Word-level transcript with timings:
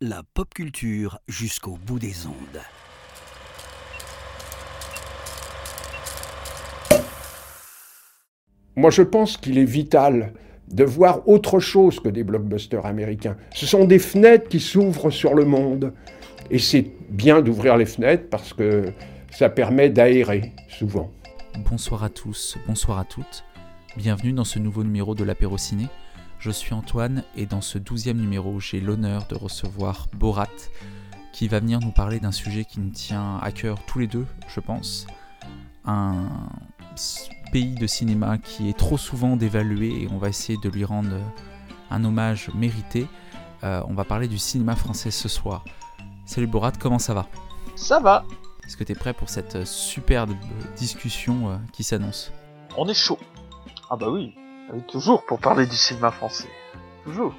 La 0.00 0.22
pop 0.34 0.52
culture 0.52 1.20
jusqu'au 1.28 1.78
bout 1.86 2.00
des 2.00 2.26
ondes. 2.26 2.60
Moi, 8.74 8.90
je 8.90 9.02
pense 9.02 9.36
qu'il 9.36 9.56
est 9.56 9.64
vital 9.64 10.34
de 10.68 10.82
voir 10.82 11.28
autre 11.28 11.60
chose 11.60 12.00
que 12.00 12.08
des 12.08 12.24
blockbusters 12.24 12.84
américains. 12.84 13.36
Ce 13.54 13.66
sont 13.66 13.84
des 13.84 14.00
fenêtres 14.00 14.48
qui 14.48 14.58
s'ouvrent 14.58 15.10
sur 15.10 15.34
le 15.34 15.44
monde. 15.44 15.94
Et 16.50 16.58
c'est 16.58 16.90
bien 17.08 17.40
d'ouvrir 17.40 17.76
les 17.76 17.86
fenêtres 17.86 18.28
parce 18.28 18.52
que 18.52 18.92
ça 19.30 19.48
permet 19.48 19.90
d'aérer 19.90 20.52
souvent. 20.68 21.12
Bonsoir 21.70 22.02
à 22.02 22.08
tous, 22.08 22.58
bonsoir 22.66 22.98
à 22.98 23.04
toutes. 23.04 23.44
Bienvenue 23.96 24.32
dans 24.32 24.44
ce 24.44 24.58
nouveau 24.58 24.82
numéro 24.82 25.14
de 25.14 25.22
l'apéro 25.22 25.56
ciné. 25.56 25.86
Je 26.42 26.50
suis 26.50 26.74
Antoine 26.74 27.22
et 27.36 27.46
dans 27.46 27.60
ce 27.60 27.78
douzième 27.78 28.16
numéro, 28.16 28.58
j'ai 28.58 28.80
l'honneur 28.80 29.28
de 29.28 29.36
recevoir 29.36 30.08
Borat 30.12 30.48
qui 31.32 31.46
va 31.46 31.60
venir 31.60 31.78
nous 31.78 31.92
parler 31.92 32.18
d'un 32.18 32.32
sujet 32.32 32.64
qui 32.64 32.80
nous 32.80 32.90
tient 32.90 33.38
à 33.40 33.52
cœur 33.52 33.78
tous 33.86 34.00
les 34.00 34.08
deux, 34.08 34.26
je 34.48 34.58
pense. 34.58 35.06
Un 35.84 36.48
pays 37.52 37.76
de 37.76 37.86
cinéma 37.86 38.38
qui 38.38 38.68
est 38.68 38.76
trop 38.76 38.98
souvent 38.98 39.36
dévalué 39.36 40.02
et 40.02 40.08
on 40.10 40.18
va 40.18 40.30
essayer 40.30 40.58
de 40.60 40.68
lui 40.68 40.84
rendre 40.84 41.16
un 41.90 42.04
hommage 42.04 42.50
mérité. 42.56 43.06
Euh, 43.62 43.80
on 43.86 43.94
va 43.94 44.02
parler 44.02 44.26
du 44.26 44.38
cinéma 44.38 44.74
français 44.74 45.12
ce 45.12 45.28
soir. 45.28 45.64
Salut 46.26 46.48
Borat, 46.48 46.72
comment 46.72 46.98
ça 46.98 47.14
va? 47.14 47.28
Ça 47.76 48.00
va. 48.00 48.24
Est-ce 48.66 48.76
que 48.76 48.82
tu 48.82 48.90
es 48.90 48.96
prêt 48.96 49.12
pour 49.12 49.28
cette 49.28 49.64
superbe 49.64 50.32
discussion 50.76 51.50
euh, 51.50 51.56
qui 51.72 51.84
s'annonce? 51.84 52.32
On 52.76 52.88
est 52.88 52.94
chaud. 52.94 53.20
Ah 53.88 53.94
bah 53.94 54.10
oui, 54.10 54.34
toujours 54.88 55.24
pour 55.24 55.38
parler 55.38 55.66
du 55.66 55.76
cinéma 55.76 56.10
français. 56.10 56.48
Toujours. 57.04 57.34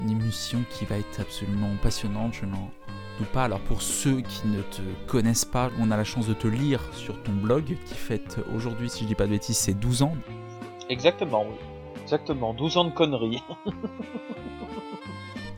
Une 0.00 0.10
émission 0.10 0.62
qui 0.70 0.84
va 0.84 0.98
être 0.98 1.20
absolument 1.20 1.70
passionnante, 1.82 2.34
je 2.34 2.44
n'en 2.44 2.70
doute 3.18 3.28
pas. 3.28 3.44
Alors 3.44 3.60
pour 3.60 3.82
ceux 3.82 4.20
qui 4.20 4.46
ne 4.48 4.60
te 4.62 4.82
connaissent 5.06 5.44
pas, 5.44 5.70
on 5.80 5.90
a 5.90 5.96
la 5.96 6.04
chance 6.04 6.26
de 6.26 6.34
te 6.34 6.46
lire 6.46 6.80
sur 6.92 7.22
ton 7.22 7.32
blog 7.32 7.76
qui 7.86 7.94
fête 7.94 8.38
aujourd'hui, 8.54 8.90
si 8.90 9.04
je 9.04 9.08
dis 9.08 9.14
pas 9.14 9.24
de 9.26 9.30
bêtises, 9.30 9.56
c'est 9.56 9.74
12 9.74 10.02
ans. 10.02 10.12
Exactement, 10.88 11.44
oui. 11.48 11.56
Exactement, 12.02 12.54
12 12.54 12.76
ans 12.76 12.84
de 12.84 12.90
conneries. 12.90 13.42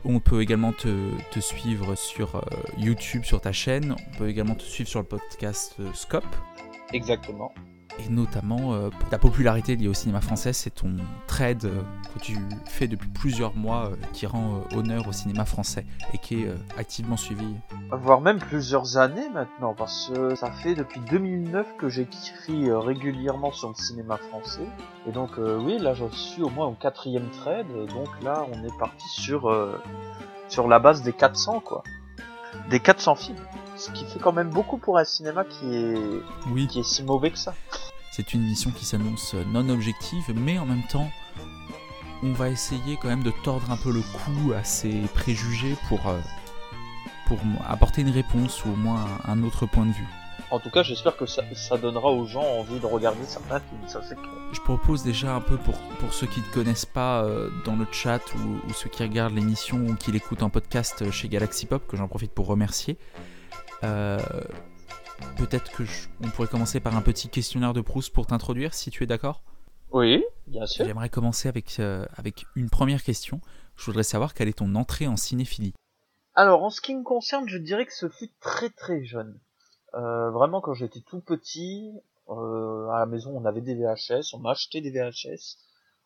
On 0.05 0.19
peut 0.19 0.41
également 0.41 0.71
te, 0.71 1.11
te 1.31 1.39
suivre 1.39 1.93
sur 1.95 2.37
euh, 2.37 2.41
YouTube, 2.77 3.25
sur 3.25 3.41
ta 3.41 3.51
chaîne. 3.51 3.95
On 4.07 4.17
peut 4.17 4.29
également 4.29 4.55
te 4.55 4.63
suivre 4.63 4.89
sur 4.89 5.01
le 5.01 5.05
podcast 5.05 5.75
euh, 5.79 5.89
Scope. 5.93 6.23
Exactement. 6.93 7.53
Et 8.05 8.09
notamment, 8.09 8.73
euh, 8.73 8.89
ta 9.09 9.17
popularité 9.17 9.75
liée 9.75 9.87
au 9.87 9.93
cinéma 9.93 10.21
français, 10.21 10.53
c'est 10.53 10.69
ton 10.69 10.95
trade 11.27 11.65
euh, 11.65 11.81
que 12.13 12.19
tu 12.19 12.37
fais 12.65 12.87
depuis 12.87 13.09
plusieurs 13.09 13.55
mois 13.55 13.87
euh, 13.91 13.95
qui 14.13 14.25
rend 14.25 14.61
honneur 14.75 15.07
au 15.07 15.11
cinéma 15.11 15.45
français 15.45 15.85
et 16.13 16.17
qui 16.17 16.43
est 16.43 16.49
activement 16.77 17.17
suivi. 17.17 17.55
Voire 17.91 18.21
même 18.21 18.39
plusieurs 18.39 18.97
années 18.97 19.29
maintenant, 19.33 19.73
parce 19.73 20.11
que 20.13 20.35
ça 20.35 20.51
fait 20.51 20.75
depuis 20.75 21.01
2009 21.01 21.77
que 21.77 21.89
j'écris 21.89 22.71
régulièrement 22.71 23.51
sur 23.51 23.69
le 23.69 23.75
cinéma 23.75 24.17
français. 24.17 24.67
Et 25.07 25.11
donc 25.11 25.31
oui, 25.37 25.77
là 25.79 25.93
je 25.93 26.05
suis 26.11 26.41
au 26.41 26.49
moins 26.49 26.67
au 26.67 26.73
quatrième 26.73 27.29
trade, 27.29 27.67
et 27.75 27.87
donc 27.87 28.07
là 28.23 28.45
on 28.51 28.63
est 28.63 28.77
parti 28.77 29.07
sur, 29.09 29.53
sur 30.47 30.67
la 30.67 30.79
base 30.79 31.01
des 31.01 31.13
400 31.13 31.61
quoi. 31.61 31.83
Des 32.69 32.79
400 32.79 33.15
films. 33.15 33.37
Ce 33.79 33.91
qui 33.91 34.03
fait 34.03 34.19
quand 34.19 34.33
même 34.33 34.49
beaucoup 34.49 34.77
pour 34.77 34.97
un 34.97 35.05
cinéma 35.05 35.45
qui 35.45 35.73
est, 35.73 36.21
Oui. 36.51 36.67
qui 36.67 36.81
est 36.81 36.83
si 36.83 37.01
mauvais 37.01 37.31
que 37.31 37.37
ça. 37.37 37.53
C'est 38.11 38.33
une 38.33 38.41
émission 38.43 38.71
qui 38.71 38.83
s'annonce 38.83 39.35
non 39.53 39.69
objective, 39.69 40.33
mais 40.35 40.59
en 40.59 40.65
même 40.65 40.83
temps, 40.91 41.09
on 42.21 42.33
va 42.33 42.49
essayer 42.49 42.97
quand 43.01 43.07
même 43.07 43.23
de 43.23 43.31
tordre 43.45 43.71
un 43.71 43.77
peu 43.77 43.93
le 43.93 44.01
cou 44.01 44.51
à 44.51 44.65
ces 44.65 44.99
préjugés 45.13 45.77
pour, 45.87 46.05
euh, 46.09 46.19
pour 47.27 47.37
apporter 47.69 48.01
une 48.01 48.09
réponse 48.09 48.65
ou 48.65 48.69
au 48.71 48.75
moins 48.75 49.05
un, 49.25 49.43
autre 49.43 49.65
point 49.65 49.85
de 49.85 49.93
vue. 49.93 50.07
En 50.51 50.59
tout 50.59 50.71
cas, 50.71 50.83
j'espère 50.83 51.15
que 51.15 51.25
ça, 51.25 51.43
ça 51.53 51.77
donnera 51.77 52.09
aux 52.09 52.25
gens 52.25 52.43
envie 52.43 52.81
de 52.81 52.85
regarder 52.85 53.23
certains 53.23 53.61
films, 53.61 53.87
ça 53.87 54.01
c'est. 54.03 54.17
Je 54.51 54.59
propose 54.59 55.03
déjà 55.03 55.35
un 55.35 55.41
peu 55.41 55.55
pour, 55.55 55.77
pour 55.99 56.13
ceux 56.13 56.27
qui 56.27 56.41
ne 56.41 56.53
connaissent 56.53 56.87
pas 56.87 57.23
euh, 57.23 57.49
dans 57.63 57.77
le 57.77 57.87
chat 57.93 58.19
ou, 58.35 58.67
ou 58.67 58.73
ceux 58.73 58.89
qui 58.89 59.03
regardent 59.03 59.35
l'émission 59.35 59.77
ou 59.77 59.95
qui 59.95 60.11
l'écoutent 60.11 60.43
en 60.43 60.49
podcast 60.49 61.09
chez 61.11 61.29
Galaxy 61.29 61.65
Pop, 61.65 61.87
que 61.87 61.95
j'en 61.95 62.09
profite 62.09 62.33
pour 62.33 62.47
remercier. 62.47 62.97
Euh, 63.83 64.19
Peut-être 65.37 65.71
que 65.71 65.83
je- 65.83 66.07
on 66.23 66.29
pourrait 66.29 66.47
commencer 66.47 66.79
par 66.79 66.95
un 66.95 67.01
petit 67.01 67.27
questionnaire 67.29 67.73
de 67.73 67.81
Proust 67.81 68.13
pour 68.13 68.25
t'introduire, 68.25 68.73
si 68.73 68.89
tu 68.89 69.03
es 69.03 69.07
d'accord. 69.07 69.43
Oui, 69.91 70.23
bien 70.47 70.65
sûr. 70.65 70.85
J'aimerais 70.85 71.09
commencer 71.09 71.49
avec, 71.49 71.77
euh, 71.79 72.05
avec 72.15 72.45
une 72.55 72.69
première 72.69 73.03
question. 73.03 73.41
Je 73.75 73.85
voudrais 73.85 74.03
savoir 74.03 74.33
quelle 74.33 74.47
est 74.47 74.57
ton 74.59 74.75
entrée 74.75 75.07
en 75.07 75.17
cinéphilie. 75.17 75.73
Alors, 76.35 76.63
en 76.63 76.69
ce 76.69 76.79
qui 76.79 76.95
me 76.95 77.03
concerne, 77.03 77.49
je 77.49 77.57
dirais 77.57 77.85
que 77.85 77.93
ce 77.93 78.07
fut 78.07 78.29
très 78.39 78.69
très 78.69 79.03
jeune. 79.03 79.39
Euh, 79.95 80.29
vraiment, 80.31 80.61
quand 80.61 80.73
j'étais 80.73 81.01
tout 81.01 81.19
petit, 81.21 81.91
euh, 82.29 82.87
à 82.89 82.99
la 82.99 83.05
maison, 83.05 83.31
on 83.35 83.43
avait 83.45 83.61
des 83.61 83.75
VHS, 83.75 84.33
on 84.33 84.45
achetait 84.45 84.81
des 84.81 84.91
VHS, 84.91 85.57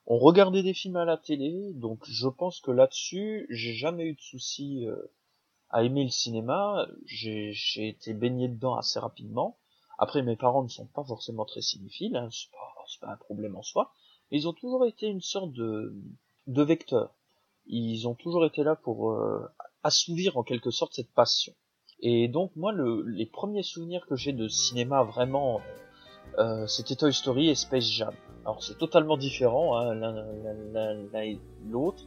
on 0.08 0.18
regardait 0.18 0.64
des 0.64 0.74
films 0.74 0.96
à 0.96 1.06
la 1.06 1.18
télé, 1.18 1.72
donc 1.76 2.00
je 2.08 2.28
pense 2.28 2.62
que 2.62 2.72
là-dessus, 2.72 3.46
j'ai 3.50 3.74
jamais 3.74 4.06
eu 4.08 4.14
de 4.14 4.22
souci 4.22 4.88
euh, 4.88 4.96
à 5.74 5.84
aimer 5.84 6.06
le 6.06 6.10
cinéma. 6.10 6.88
J'ai 7.06 7.52
été 7.76 8.14
baigné 8.14 8.48
dedans 8.48 8.76
assez 8.76 9.00
rapidement. 9.00 9.58
Après, 9.98 10.22
mes 10.22 10.38
parents 10.38 10.64
ne 10.64 10.70
sont 10.70 10.86
pas 10.86 11.04
forcément 11.04 11.46
très 11.46 11.62
cinéphiles, 11.62 12.16
hein, 12.16 12.30
c'est 12.32 12.50
pas, 12.52 13.08
pas 13.08 13.14
un 13.14 13.18
problème 13.18 13.56
en 13.56 13.64
soi. 13.64 13.92
Mais 14.32 14.38
ils 14.38 14.48
ont 14.48 14.54
toujours 14.54 14.86
été 14.86 15.08
une 15.08 15.22
sorte 15.22 15.52
de, 15.52 15.94
vecteur. 16.48 17.14
Ils 17.66 18.08
ont 18.08 18.16
toujours 18.16 18.46
été 18.46 18.64
là 18.64 18.76
pour 18.76 19.12
euh, 19.12 19.46
assouvir 19.84 20.38
en 20.38 20.44
quelque 20.44 20.72
sorte 20.72 20.94
cette 20.94 21.12
passion. 21.14 21.54
Et 22.00 22.28
donc 22.28 22.56
moi, 22.56 22.72
le, 22.72 23.04
les 23.04 23.26
premiers 23.26 23.64
souvenirs 23.64 24.06
que 24.08 24.16
j'ai 24.16 24.34
de 24.34 24.48
cinéma 24.48 25.04
vraiment, 25.04 25.62
euh, 26.38 26.68
c'était 26.68 26.96
Toy 26.96 27.14
Story 27.14 27.50
et 27.50 27.56
Space 27.56 27.86
Jam. 27.86 28.14
Alors 28.44 28.62
c'est 28.62 28.78
totalement 28.78 29.18
différent 29.18 29.78
hein, 29.78 29.94
l'un 29.96 31.22
et 31.22 31.40
l'autre. 31.66 32.04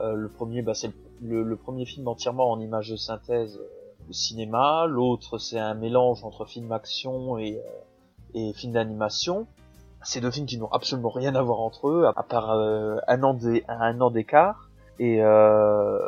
Euh, 0.00 0.14
le 0.14 0.28
premier, 0.28 0.62
bah, 0.62 0.74
c'est 0.74 0.88
le, 0.88 0.94
le 1.22 1.56
premier 1.56 1.84
film 1.86 2.08
entièrement 2.08 2.50
en 2.50 2.60
image 2.60 2.90
de 2.90 2.96
synthèse 2.96 3.58
euh, 3.58 4.10
au 4.10 4.12
cinéma. 4.12 4.86
L'autre, 4.86 5.38
c'est 5.38 5.58
un 5.58 5.74
mélange 5.74 6.24
entre 6.24 6.44
film 6.44 6.70
action 6.72 7.38
et, 7.38 7.58
euh, 7.58 7.70
et 8.34 8.52
film 8.52 8.72
d'animation. 8.72 9.46
C'est 10.02 10.20
deux 10.20 10.30
films 10.30 10.46
qui 10.46 10.58
n'ont 10.58 10.70
absolument 10.70 11.08
rien 11.08 11.34
à 11.34 11.42
voir 11.42 11.60
entre 11.60 11.88
eux, 11.88 12.06
à 12.06 12.22
part 12.22 12.50
euh, 12.52 12.96
un 13.08 13.22
an 13.22 13.38
un 13.68 14.00
an 14.00 14.10
d'écart. 14.10 14.68
Et 14.98 15.22
euh, 15.22 15.98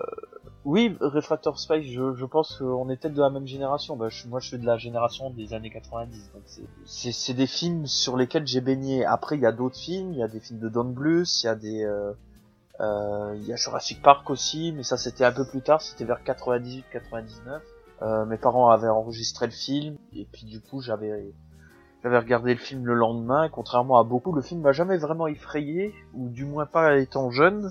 oui, 0.66 0.96
Refractor 1.00 1.58
Space, 1.58 1.84
je, 1.84 2.14
je 2.14 2.24
pense 2.26 2.58
qu'on 2.58 2.90
est 2.90 2.96
peut-être 2.96 3.14
de 3.14 3.22
la 3.22 3.30
même 3.30 3.46
génération. 3.46 3.96
Bah, 3.96 4.08
je- 4.10 4.26
moi, 4.28 4.40
je 4.40 4.48
suis 4.48 4.58
de 4.58 4.66
la 4.66 4.76
génération 4.76 5.30
des 5.30 5.54
années 5.54 5.70
90. 5.70 6.32
Donc 6.34 6.42
c'est- 6.84 7.12
c'est 7.12 7.34
des 7.34 7.46
films 7.46 7.86
sur 7.86 8.16
lesquels 8.16 8.46
j'ai 8.46 8.60
baigné. 8.60 9.04
Après, 9.06 9.36
il 9.36 9.42
y 9.42 9.46
a 9.46 9.52
d'autres 9.52 9.78
films. 9.78 10.12
Il 10.12 10.18
y 10.18 10.22
a 10.22 10.28
des 10.28 10.40
films 10.40 10.58
de 10.58 10.68
Don 10.68 10.84
Bluth, 10.84 11.42
il 11.42 11.46
y 11.46 11.48
a 11.48 11.54
des... 11.54 11.84
Euh, 11.84 12.10
euh, 12.10 12.12
il 12.80 13.44
y 13.44 13.52
a 13.52 13.56
Jurassic 13.56 14.02
Park 14.02 14.28
aussi, 14.30 14.72
mais 14.72 14.82
ça 14.82 14.96
c'était 14.96 15.24
un 15.24 15.32
peu 15.32 15.46
plus 15.46 15.62
tard, 15.62 15.80
c'était 15.80 16.04
vers 16.04 16.22
98-99. 16.22 17.60
Euh, 18.02 18.26
mes 18.26 18.36
parents 18.36 18.68
avaient 18.68 18.88
enregistré 18.88 19.46
le 19.46 19.52
film, 19.52 19.96
et 20.12 20.26
puis 20.30 20.44
du 20.44 20.60
coup 20.60 20.80
j'avais 20.82 21.32
j'avais 22.02 22.18
regardé 22.18 22.52
le 22.52 22.60
film 22.60 22.84
le 22.84 22.94
lendemain, 22.94 23.48
contrairement 23.48 23.98
à 23.98 24.04
beaucoup, 24.04 24.32
le 24.32 24.42
film 24.42 24.60
m'a 24.60 24.72
jamais 24.72 24.98
vraiment 24.98 25.26
effrayé, 25.26 25.94
ou 26.12 26.28
du 26.28 26.44
moins 26.44 26.66
pas 26.66 26.98
étant 26.98 27.30
jeune, 27.30 27.70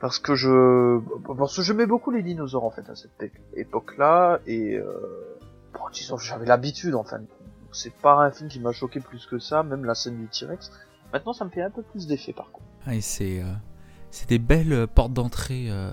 parce 0.00 0.18
que 0.18 0.34
je 0.34 0.98
parce 1.36 1.56
que 1.56 1.62
j'aimais 1.62 1.86
beaucoup 1.86 2.10
les 2.10 2.22
dinosaures 2.22 2.64
en 2.64 2.70
fait 2.70 2.88
à 2.88 2.96
cette 2.96 3.30
époque-là, 3.54 4.40
et 4.46 4.76
euh, 4.76 5.38
bon, 5.74 5.80
disons 5.92 6.16
j'avais 6.16 6.46
l'habitude 6.46 6.94
en. 6.94 7.02
Donc 7.02 7.28
c'est 7.72 7.94
pas 7.94 8.14
un 8.14 8.30
film 8.30 8.48
qui 8.48 8.60
m'a 8.60 8.72
choqué 8.72 9.00
plus 9.00 9.26
que 9.26 9.38
ça, 9.38 9.62
même 9.62 9.84
la 9.84 9.94
scène 9.94 10.16
du 10.16 10.28
T-Rex. 10.28 10.72
Maintenant 11.12 11.34
ça 11.34 11.44
me 11.44 11.50
fait 11.50 11.62
un 11.62 11.70
peu 11.70 11.82
plus 11.82 12.06
d'effet 12.06 12.32
par 12.32 12.50
contre. 12.50 12.66
Ah, 12.86 12.94
et 12.94 13.02
c'est 13.02 13.40
euh, 13.40 13.52
c'est 14.16 14.30
des 14.30 14.38
belles 14.38 14.72
euh, 14.72 14.86
portes 14.86 15.12
d'entrée 15.12 15.66
euh, 15.68 15.90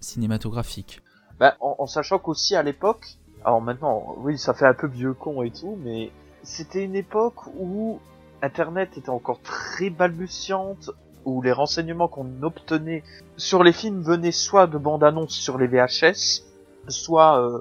cinématographiques. 0.00 1.02
Bah, 1.38 1.54
en, 1.60 1.86
sachant 1.86 2.18
qu'aussi 2.18 2.56
à 2.56 2.62
l'époque, 2.64 3.16
alors 3.44 3.62
maintenant, 3.62 4.16
oui, 4.18 4.36
ça 4.36 4.54
fait 4.54 4.66
un 4.66 4.74
peu 4.74 4.88
vieux 4.88 5.14
con 5.14 5.42
et 5.42 5.52
tout, 5.52 5.78
mais 5.82 6.10
c'était 6.42 6.84
une 6.84 6.96
époque 6.96 7.46
où 7.56 8.00
Internet 8.42 8.98
était 8.98 9.08
encore 9.08 9.40
très 9.40 9.88
balbutiante, 9.88 10.90
où 11.24 11.40
les 11.40 11.52
renseignements 11.52 12.08
qu'on 12.08 12.42
obtenait 12.42 13.04
sur 13.36 13.62
les 13.62 13.72
films 13.72 14.02
venaient 14.02 14.32
soit 14.32 14.66
de 14.66 14.76
bandes 14.76 15.04
annonces 15.04 15.34
sur 15.34 15.56
les 15.56 15.68
VHS, 15.68 16.42
soit 16.88 17.40
euh, 17.40 17.60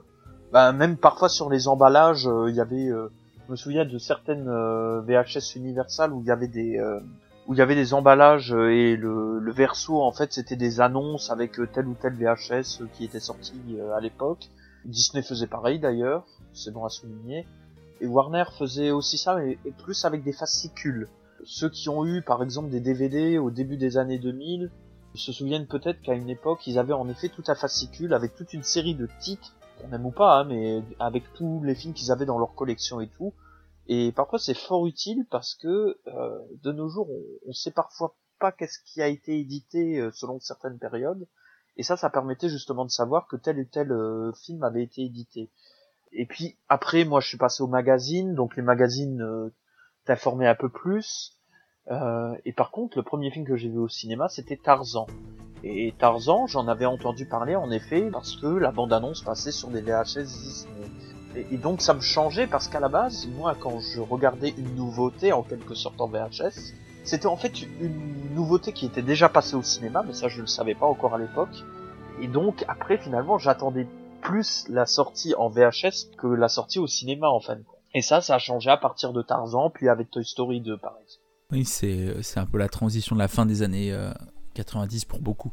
bah, 0.52 0.72
même 0.72 0.98
parfois 0.98 1.30
sur 1.30 1.50
les 1.50 1.68
emballages, 1.68 2.28
il 2.48 2.56
y 2.56 2.62
avait, 2.62 2.88
je 2.88 3.52
me 3.52 3.56
souviens 3.56 3.86
de 3.86 3.98
certaines 4.00 4.50
VHS 5.02 5.56
Universal 5.56 6.12
où 6.12 6.22
il 6.22 6.26
y 6.26 6.32
avait 6.32 6.48
des 6.48 6.82
où 7.50 7.56
il 7.56 7.58
y 7.58 7.62
avait 7.62 7.76
des 7.76 7.96
emballages 7.96 8.54
euh, 8.54 8.70
et 8.70 8.96
le, 8.96 9.40
le 9.40 9.52
verso 9.52 10.00
en 10.04 10.12
fait 10.12 10.32
c'était 10.32 10.56
des 10.56 10.82
annonces 10.82 11.32
avec 11.32 11.60
euh, 11.60 11.68
tel 11.68 11.88
ou 11.88 11.96
tel 12.00 12.14
VHS 12.14 12.82
euh, 12.82 12.88
qui 12.94 13.04
était 13.04 13.20
sorti 13.20 13.60
à 13.96 14.00
l'époque. 14.00 14.50
Disney 14.86 15.24
faisait 15.24 15.48
pareil 15.48 15.80
d'ailleurs, 15.80 16.26
c'est 16.54 16.72
bon 16.72 16.86
à 16.86 16.90
souligner. 16.90 17.48
Et 18.02 18.08
Warner 18.08 18.46
faisait 18.58 18.92
aussi 18.92 19.18
ça, 19.18 19.36
mais 19.36 19.58
et 19.66 19.72
plus 19.72 20.06
avec 20.06 20.24
des 20.24 20.32
fascicules. 20.32 21.10
Ceux 21.44 21.70
qui 21.70 21.90
ont 21.90 22.06
eu 22.06 22.22
par 22.22 22.44
exemple 22.44 22.70
des 22.70 22.80
DVD 22.80 23.40
au 23.40 23.50
début 23.50 23.78
des 23.78 23.98
années 23.98 24.20
2000, 24.20 24.70
Ils 25.16 25.20
se 25.20 25.32
souviennent 25.32 25.66
peut-être 25.66 26.02
qu'à 26.02 26.14
une 26.14 26.30
époque, 26.30 26.68
ils 26.68 26.78
avaient 26.78 26.94
en 26.94 27.10
effet 27.10 27.30
tout 27.30 27.44
un 27.48 27.56
fascicule 27.56 28.14
avec 28.14 28.36
toute 28.36 28.54
une 28.54 28.64
série 28.64 28.94
de 28.94 29.10
titres, 29.20 29.56
qu'on 29.82 29.92
aime 29.92 30.06
ou 30.06 30.12
pas, 30.12 30.42
hein, 30.42 30.44
mais 30.44 30.84
avec 31.00 31.24
tous 31.34 31.62
les 31.64 31.74
films 31.74 31.96
qu'ils 31.96 32.12
avaient 32.12 32.28
dans 32.28 32.38
leur 32.38 32.54
collection 32.54 33.02
et 33.02 33.08
tout. 33.08 33.34
Et 33.92 34.12
parfois 34.12 34.38
c'est 34.38 34.54
fort 34.54 34.86
utile 34.86 35.26
parce 35.32 35.56
que 35.56 35.98
euh, 36.08 36.40
de 36.64 36.72
nos 36.72 36.90
jours, 36.90 37.10
on, 37.10 37.50
on 37.50 37.54
sait 37.54 37.72
parfois 37.72 38.16
pas 38.40 38.52
qu'est-ce 38.52 38.78
qui 38.86 39.02
a 39.02 39.08
été 39.08 39.40
édité 39.40 40.00
euh, 40.00 40.12
selon 40.14 40.40
certaines 40.40 40.78
périodes. 40.78 41.28
Et 41.76 41.82
ça, 41.82 41.98
ça 41.98 42.12
permettait 42.12 42.50
justement 42.50 42.86
de 42.86 42.92
savoir 42.92 43.28
que 43.28 43.36
tel 43.36 43.58
et 43.58 43.66
tel 43.66 43.92
euh, 43.92 44.32
film 44.46 44.64
avait 44.64 44.84
été 44.84 45.02
édité. 45.02 45.50
Et 46.12 46.28
puis 46.28 46.56
après, 46.70 47.04
moi, 47.04 47.20
je 47.20 47.30
suis 47.30 47.38
passé 47.38 47.64
au 47.64 47.68
magazine, 47.68 48.36
donc 48.36 48.56
les 48.56 48.62
magazines 48.62 49.52
t'informaient 50.06 50.48
un 50.48 50.56
peu 50.56 50.70
plus. 50.70 51.38
Et 52.46 52.54
par 52.54 52.72
contre, 52.72 52.98
le 52.98 53.04
premier 53.04 53.30
film 53.30 53.46
que 53.46 53.56
j'ai 53.56 53.70
vu 53.70 53.78
au 53.78 53.88
cinéma, 53.88 54.28
c'était 54.28 54.58
Tarzan. 54.58 55.06
Et 55.64 55.94
Tarzan, 56.00 56.48
j'en 56.48 56.68
avais 56.68 56.88
entendu 56.88 57.28
parler 57.28 57.56
en 57.56 57.70
effet 57.70 58.10
parce 58.12 58.36
que 58.38 58.48
la 58.48 58.72
bande-annonce 58.72 59.22
passait 59.22 59.52
sur 59.52 59.70
des 59.70 59.82
VHS 59.82 60.24
Disney. 60.24 60.90
Et, 61.36 61.46
et 61.52 61.58
donc 61.58 61.82
ça 61.82 61.94
me 61.94 62.02
changeait 62.02 62.48
parce 62.48 62.68
qu'à 62.68 62.80
la 62.80 62.90
base, 62.90 63.28
moi, 63.28 63.56
quand 63.60 63.80
je 63.80 64.02
regardais 64.02 64.54
une 64.58 64.76
nouveauté 64.76 65.32
en 65.32 65.44
quelque 65.44 65.76
sorte 65.76 66.00
en 66.02 66.08
VHS, 66.08 66.74
c'était 67.04 67.28
en 67.28 67.38
fait 67.38 67.62
une 67.62 68.34
nouveauté 68.36 68.74
qui 68.74 68.86
était 68.86 69.02
déjà 69.02 69.30
passée 69.30 69.56
au 69.56 69.64
cinéma, 69.64 70.04
mais 70.06 70.14
ça 70.14 70.28
je 70.28 70.38
ne 70.38 70.42
le 70.42 70.48
savais 70.48 70.76
pas 70.76 70.86
encore 70.86 71.16
à 71.16 71.18
l'époque. 71.18 71.64
Et 72.22 72.28
donc 72.28 72.64
après, 72.68 72.98
finalement, 72.98 73.38
j'attendais 73.38 73.88
plus 74.22 74.66
la 74.70 74.86
sortie 74.86 75.34
en 75.36 75.50
VHS 75.50 76.16
que 76.18 76.28
la 76.28 76.50
sortie 76.50 76.80
au 76.80 76.88
cinéma 76.88 77.28
en 77.28 77.40
fin 77.40 77.56
de 77.56 77.64
compte. 77.64 77.80
Et 77.94 78.02
ça, 78.02 78.22
ça 78.22 78.36
a 78.36 78.40
changé 78.40 78.70
à 78.70 78.78
partir 78.78 79.14
de 79.14 79.22
Tarzan, 79.22 79.70
puis 79.70 79.90
avec 79.90 80.12
Toy 80.12 80.26
Story 80.26 80.62
2 80.62 80.78
par 80.78 80.94
exemple. 81.02 81.24
Oui, 81.52 81.66
c'est 81.66 82.38
un 82.38 82.46
peu 82.46 82.60
la 82.60 82.70
transition 82.70 83.16
de 83.16 83.20
la 83.20 83.28
fin 83.28 83.48
des 83.48 83.64
années 83.64 83.92
euh, 83.92 84.12
90 84.54 85.06
pour 85.06 85.20
beaucoup. 85.20 85.52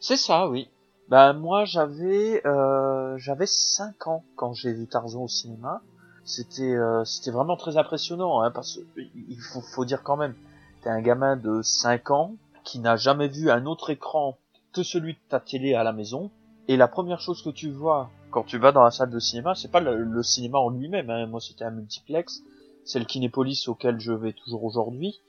C'est 0.00 0.16
ça, 0.16 0.48
oui. 0.48 0.68
Bah 1.08 1.32
moi 1.32 1.64
j'avais 1.64 2.44
euh, 2.46 3.16
j'avais 3.18 3.46
5 3.46 4.06
ans 4.06 4.24
quand 4.36 4.54
j'ai 4.54 4.72
vu 4.72 4.86
Tarzan 4.86 5.24
au 5.24 5.28
cinéma. 5.28 5.82
C'était 6.24 6.74
euh, 6.74 7.04
c'était 7.04 7.30
vraiment 7.30 7.56
très 7.56 7.76
impressionnant 7.76 8.40
hein, 8.40 8.50
parce 8.50 8.78
qu'il 8.94 9.40
faut, 9.40 9.60
faut 9.60 9.84
dire 9.84 10.02
quand 10.02 10.16
même 10.16 10.34
t'es 10.82 10.88
un 10.88 11.02
gamin 11.02 11.36
de 11.36 11.60
5 11.62 12.10
ans 12.10 12.36
qui 12.62 12.78
n'a 12.78 12.96
jamais 12.96 13.28
vu 13.28 13.50
un 13.50 13.66
autre 13.66 13.90
écran 13.90 14.38
que 14.72 14.82
celui 14.82 15.12
de 15.12 15.18
ta 15.28 15.40
télé 15.40 15.74
à 15.74 15.84
la 15.84 15.92
maison 15.92 16.30
et 16.68 16.78
la 16.78 16.88
première 16.88 17.20
chose 17.20 17.42
que 17.42 17.50
tu 17.50 17.70
vois 17.70 18.10
quand 18.30 18.44
tu 18.44 18.58
vas 18.58 18.72
dans 18.72 18.82
la 18.82 18.90
salle 18.90 19.10
de 19.10 19.18
cinéma, 19.18 19.54
c'est 19.54 19.70
pas 19.70 19.80
le, 19.80 20.02
le 20.02 20.22
cinéma 20.22 20.58
en 20.58 20.70
lui-même 20.70 21.10
hein. 21.10 21.26
moi 21.26 21.40
c'était 21.40 21.64
un 21.64 21.70
multiplex, 21.70 22.42
c'est 22.84 22.98
le 22.98 23.04
Kinépolis 23.04 23.68
auquel 23.68 24.00
je 24.00 24.12
vais 24.12 24.32
toujours 24.32 24.64
aujourd'hui 24.64 25.20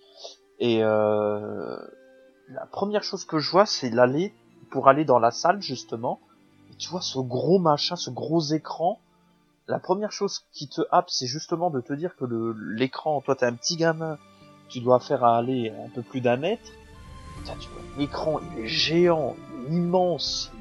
et 0.60 0.84
euh, 0.84 1.78
la 2.50 2.66
première 2.66 3.04
chose 3.04 3.26
que 3.26 3.40
je 3.40 3.52
vois, 3.52 3.66
c'est 3.66 3.90
l'aller 3.90 4.34
pour 4.76 4.90
aller 4.90 5.06
dans 5.06 5.20
la 5.20 5.32
salle 5.32 5.62
justement. 5.62 6.20
Et 6.70 6.76
tu 6.76 6.90
vois 6.90 7.00
ce 7.00 7.18
gros 7.18 7.60
machin, 7.60 7.96
ce 7.96 8.10
gros 8.10 8.42
écran. 8.42 9.00
La 9.70 9.80
première 9.80 10.12
chose 10.12 10.42
qui 10.52 10.68
te 10.68 10.82
happe, 10.92 11.10
c'est 11.10 11.28
justement 11.28 11.70
de 11.70 11.80
te 11.80 11.94
dire 11.94 12.18
que 12.18 12.26
l'écran, 12.76 13.22
toi 13.22 13.38
t'es 13.38 13.46
un 13.46 13.54
petit 13.54 13.78
gamin, 13.78 14.18
tu 14.68 14.82
dois 14.82 15.00
faire 15.00 15.24
aller 15.24 15.70
un 15.70 15.88
peu 15.92 16.02
plus 16.02 16.20
d'un 16.20 16.36
mètre. 16.36 16.70
L'écran, 17.98 18.42
il 18.52 18.66
est 18.66 18.68
géant, 18.68 19.38
immense. 19.70 20.52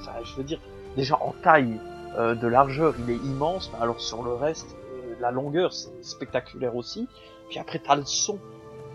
Enfin, 0.00 0.12
je 0.24 0.34
veux 0.36 0.44
dire, 0.44 0.60
déjà 0.96 1.22
en 1.22 1.34
taille 1.42 1.78
euh, 2.16 2.34
de 2.34 2.46
largeur, 2.46 2.94
il 3.00 3.10
est 3.10 3.16
immense. 3.16 3.70
Alors 3.82 4.00
sur 4.00 4.22
le 4.22 4.32
reste, 4.32 4.74
euh, 4.94 5.14
la 5.20 5.30
longueur, 5.30 5.74
c'est 5.74 6.02
spectaculaire 6.02 6.74
aussi. 6.74 7.06
Puis 7.50 7.58
après, 7.58 7.80
t'as 7.80 7.96
le 7.96 8.06
son. 8.06 8.38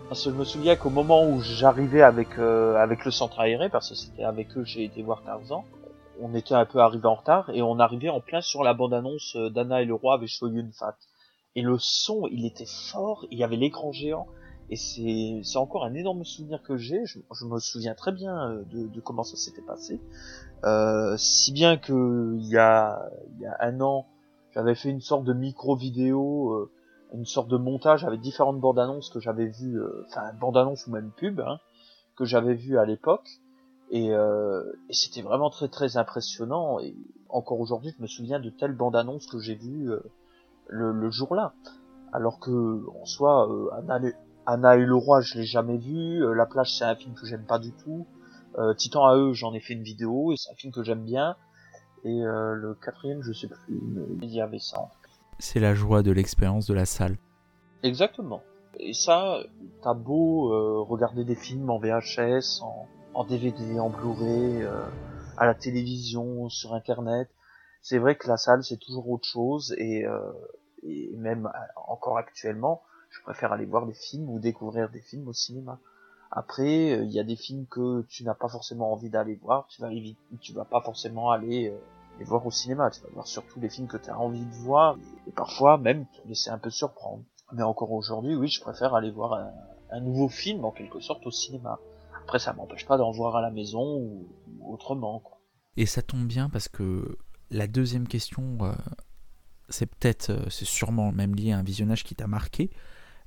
Parce 0.08 0.24
que 0.24 0.30
je 0.30 0.36
me 0.36 0.44
souviens 0.44 0.76
qu'au 0.76 0.90
moment 0.90 1.26
où 1.26 1.40
j'arrivais 1.40 2.02
avec 2.02 2.38
euh, 2.38 2.76
avec 2.76 3.04
le 3.04 3.10
centre 3.10 3.40
aéré, 3.40 3.68
parce 3.68 3.88
que 3.88 3.94
c'était 3.94 4.22
avec 4.22 4.50
eux 4.50 4.62
que 4.62 4.64
j'ai 4.64 4.84
été 4.84 5.02
voir 5.02 5.22
Tarzan, 5.24 5.64
on 6.20 6.34
était 6.34 6.54
un 6.54 6.66
peu 6.66 6.78
arrivé 6.78 7.06
en 7.06 7.14
retard 7.14 7.50
et 7.50 7.62
on 7.62 7.78
arrivait 7.80 8.10
en 8.10 8.20
plein 8.20 8.40
sur 8.40 8.62
la 8.62 8.74
bande-annonce 8.74 9.36
d'Anna 9.36 9.82
et 9.82 9.86
le 9.86 9.94
roi 9.94 10.14
avec 10.14 10.28
Shoyun 10.28 10.70
Fat. 10.72 10.96
Et 11.56 11.62
le 11.62 11.78
son, 11.78 12.28
il 12.30 12.44
était 12.44 12.66
fort, 12.66 13.26
il 13.30 13.38
y 13.38 13.44
avait 13.44 13.56
l'écran 13.56 13.92
géant, 13.92 14.26
et 14.70 14.76
c'est 14.76 15.40
c'est 15.42 15.58
encore 15.58 15.84
un 15.84 15.94
énorme 15.94 16.24
souvenir 16.24 16.62
que 16.62 16.76
j'ai. 16.76 17.04
Je, 17.06 17.18
je 17.32 17.44
me 17.46 17.58
souviens 17.58 17.94
très 17.94 18.12
bien 18.12 18.50
euh, 18.50 18.62
de, 18.70 18.86
de 18.86 19.00
comment 19.00 19.24
ça 19.24 19.36
s'était 19.36 19.62
passé, 19.62 20.00
euh, 20.64 21.16
si 21.16 21.50
bien 21.50 21.76
que 21.76 22.36
il 22.38 22.46
y 22.46 22.58
a 22.58 23.08
il 23.36 23.42
y 23.42 23.46
a 23.46 23.56
un 23.60 23.80
an, 23.80 24.06
j'avais 24.52 24.74
fait 24.74 24.90
une 24.90 25.00
sorte 25.00 25.24
de 25.24 25.32
micro 25.32 25.74
vidéo. 25.76 26.52
Euh, 26.52 26.70
une 27.14 27.26
sorte 27.26 27.48
de 27.48 27.56
montage 27.56 28.04
avec 28.04 28.20
différentes 28.20 28.60
bandes 28.60 28.78
annonces 28.78 29.08
que 29.10 29.20
j'avais 29.20 29.46
vues, 29.46 29.80
euh, 29.80 30.04
enfin 30.08 30.32
bandes 30.40 30.56
annonces 30.56 30.86
ou 30.86 30.90
même 30.90 31.10
pub, 31.16 31.40
hein, 31.40 31.58
que 32.16 32.24
j'avais 32.24 32.54
vu 32.54 32.76
à 32.76 32.84
l'époque, 32.84 33.28
et, 33.90 34.12
euh, 34.12 34.64
et 34.88 34.92
c'était 34.92 35.22
vraiment 35.22 35.50
très 35.50 35.68
très 35.68 35.96
impressionnant. 35.96 36.80
Et 36.80 36.96
encore 37.28 37.60
aujourd'hui, 37.60 37.92
je 37.96 38.02
me 38.02 38.08
souviens 38.08 38.40
de 38.40 38.50
telles 38.50 38.74
bandes 38.74 38.96
annonces 38.96 39.26
que 39.26 39.38
j'ai 39.38 39.54
vues 39.54 39.90
euh, 39.90 40.00
le, 40.68 41.10
jour-là, 41.10 41.54
alors 42.12 42.40
que 42.40 42.84
en 43.00 43.04
soi, 43.04 43.48
Anna, 44.46 44.76
et 44.76 44.84
le 44.84 44.96
roi, 44.96 45.20
je 45.20 45.38
l'ai 45.38 45.44
jamais 45.44 45.78
vu. 45.78 46.34
La 46.34 46.46
plage, 46.46 46.76
c'est 46.76 46.84
un 46.84 46.96
film 46.96 47.14
que 47.14 47.26
j'aime 47.26 47.44
pas 47.44 47.58
du 47.58 47.72
tout. 47.72 48.06
Titan 48.76 49.04
à 49.04 49.16
eux, 49.16 49.32
j'en 49.34 49.52
ai 49.52 49.60
fait 49.60 49.74
une 49.74 49.82
vidéo 49.82 50.32
et 50.32 50.36
c'est 50.36 50.50
un 50.50 50.54
film 50.54 50.72
que 50.72 50.82
j'aime 50.82 51.04
bien. 51.04 51.36
Et 52.04 52.22
le 52.22 52.74
quatrième, 52.82 53.20
je 53.22 53.32
sais 53.32 53.48
plus, 53.48 53.80
il 54.22 54.30
y 54.32 54.40
avait 54.40 54.58
ça. 54.58 54.80
en 54.80 54.90
C'est 55.38 55.60
la 55.60 55.74
joie 55.74 56.02
de 56.02 56.12
l'expérience 56.12 56.66
de 56.66 56.74
la 56.74 56.86
salle. 56.86 57.16
Exactement. 57.82 58.42
Et 58.78 58.92
ça, 58.92 59.38
t'as 59.82 59.94
beau 59.94 60.52
euh, 60.52 60.80
regarder 60.82 61.24
des 61.24 61.34
films 61.34 61.70
en 61.70 61.78
VHS, 61.78 62.62
en, 63.14 63.24
DVD, 63.24 63.78
en 63.78 63.90
Blu-ray, 63.90 64.62
euh, 64.62 64.84
à 65.36 65.46
la 65.46 65.54
télévision, 65.54 66.48
sur 66.48 66.74
Internet, 66.74 67.28
c'est 67.82 67.98
vrai 67.98 68.16
que 68.16 68.26
la 68.28 68.36
salle 68.36 68.64
c'est 68.64 68.78
toujours 68.78 69.10
autre 69.10 69.28
chose 69.28 69.74
et, 69.78 70.06
euh, 70.06 70.32
même 71.16 71.50
encore 71.86 72.18
actuellement, 72.18 72.82
je 73.10 73.20
préfère 73.22 73.52
aller 73.52 73.66
voir 73.66 73.86
des 73.86 73.94
films 73.94 74.28
ou 74.30 74.38
découvrir 74.38 74.90
des 74.90 75.00
films 75.00 75.28
au 75.28 75.32
cinéma. 75.32 75.78
Après, 76.30 77.04
il 77.04 77.10
y 77.12 77.20
a 77.20 77.24
des 77.24 77.36
films 77.36 77.66
que 77.66 78.02
tu 78.08 78.24
n'as 78.24 78.34
pas 78.34 78.48
forcément 78.48 78.92
envie 78.92 79.10
d'aller 79.10 79.36
voir, 79.36 79.66
tu 79.68 79.80
vas 79.80 79.90
tu 80.40 80.52
vas 80.52 80.64
pas 80.64 80.80
forcément 80.80 81.30
aller 81.30 81.72
les 82.18 82.24
voir 82.24 82.46
au 82.46 82.50
cinéma, 82.50 82.90
tu 82.90 83.00
vas 83.02 83.08
voir 83.12 83.26
surtout 83.26 83.60
les 83.60 83.68
films 83.68 83.88
que 83.88 83.96
tu 83.96 84.10
as 84.10 84.18
envie 84.18 84.44
de 84.44 84.54
voir 84.54 84.96
et 85.26 85.32
parfois 85.32 85.78
même 85.78 86.06
te 86.06 86.28
laisser 86.28 86.50
un 86.50 86.58
peu 86.58 86.70
surprendre. 86.70 87.24
Mais 87.52 87.62
encore 87.62 87.92
aujourd'hui, 87.92 88.34
oui, 88.36 88.48
je 88.48 88.60
préfère 88.60 88.94
aller 88.94 89.10
voir 89.10 89.34
un, 89.34 89.52
un 89.94 90.00
nouveau 90.00 90.28
film 90.28 90.64
en 90.64 90.72
quelque 90.72 91.00
sorte 91.00 91.26
au 91.26 91.30
cinéma. 91.30 91.78
Après, 92.22 92.38
ça 92.38 92.52
m'empêche 92.52 92.86
pas 92.86 92.96
d'en 92.96 93.10
voir 93.10 93.36
à 93.36 93.42
la 93.42 93.50
maison 93.50 93.96
ou, 93.96 94.26
autrement. 94.66 95.20
Quoi. 95.20 95.38
Et 95.76 95.86
ça 95.86 96.02
tombe 96.02 96.26
bien 96.26 96.48
parce 96.48 96.68
que 96.68 97.16
la 97.50 97.66
deuxième 97.66 98.08
question, 98.08 98.58
euh, 98.62 98.72
c'est 99.68 99.86
peut-être, 99.86 100.30
euh, 100.30 100.50
c'est 100.50 100.64
sûrement 100.64 101.12
même 101.12 101.34
lié 101.34 101.52
à 101.52 101.58
un 101.58 101.62
visionnage 101.62 102.02
qui 102.02 102.14
t'a 102.14 102.26
marqué. 102.26 102.70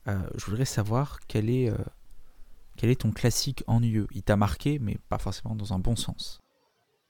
Euh, 0.08 0.20
je 0.36 0.46
voudrais 0.46 0.66
savoir 0.66 1.20
quel 1.28 1.50
est, 1.50 1.72
quel 2.78 2.90
est 2.90 3.02
ton 3.02 3.12
classique 3.12 3.64
ennuyeux. 3.68 4.08
Il 4.12 4.24
t'a 4.24 4.36
marqué, 4.36 4.80
mais 4.80 4.98
pas 5.10 5.18
forcément 5.18 5.56
dans 5.56 5.74
un 5.74 5.80
bon 5.80 5.96
sens. 5.96 6.40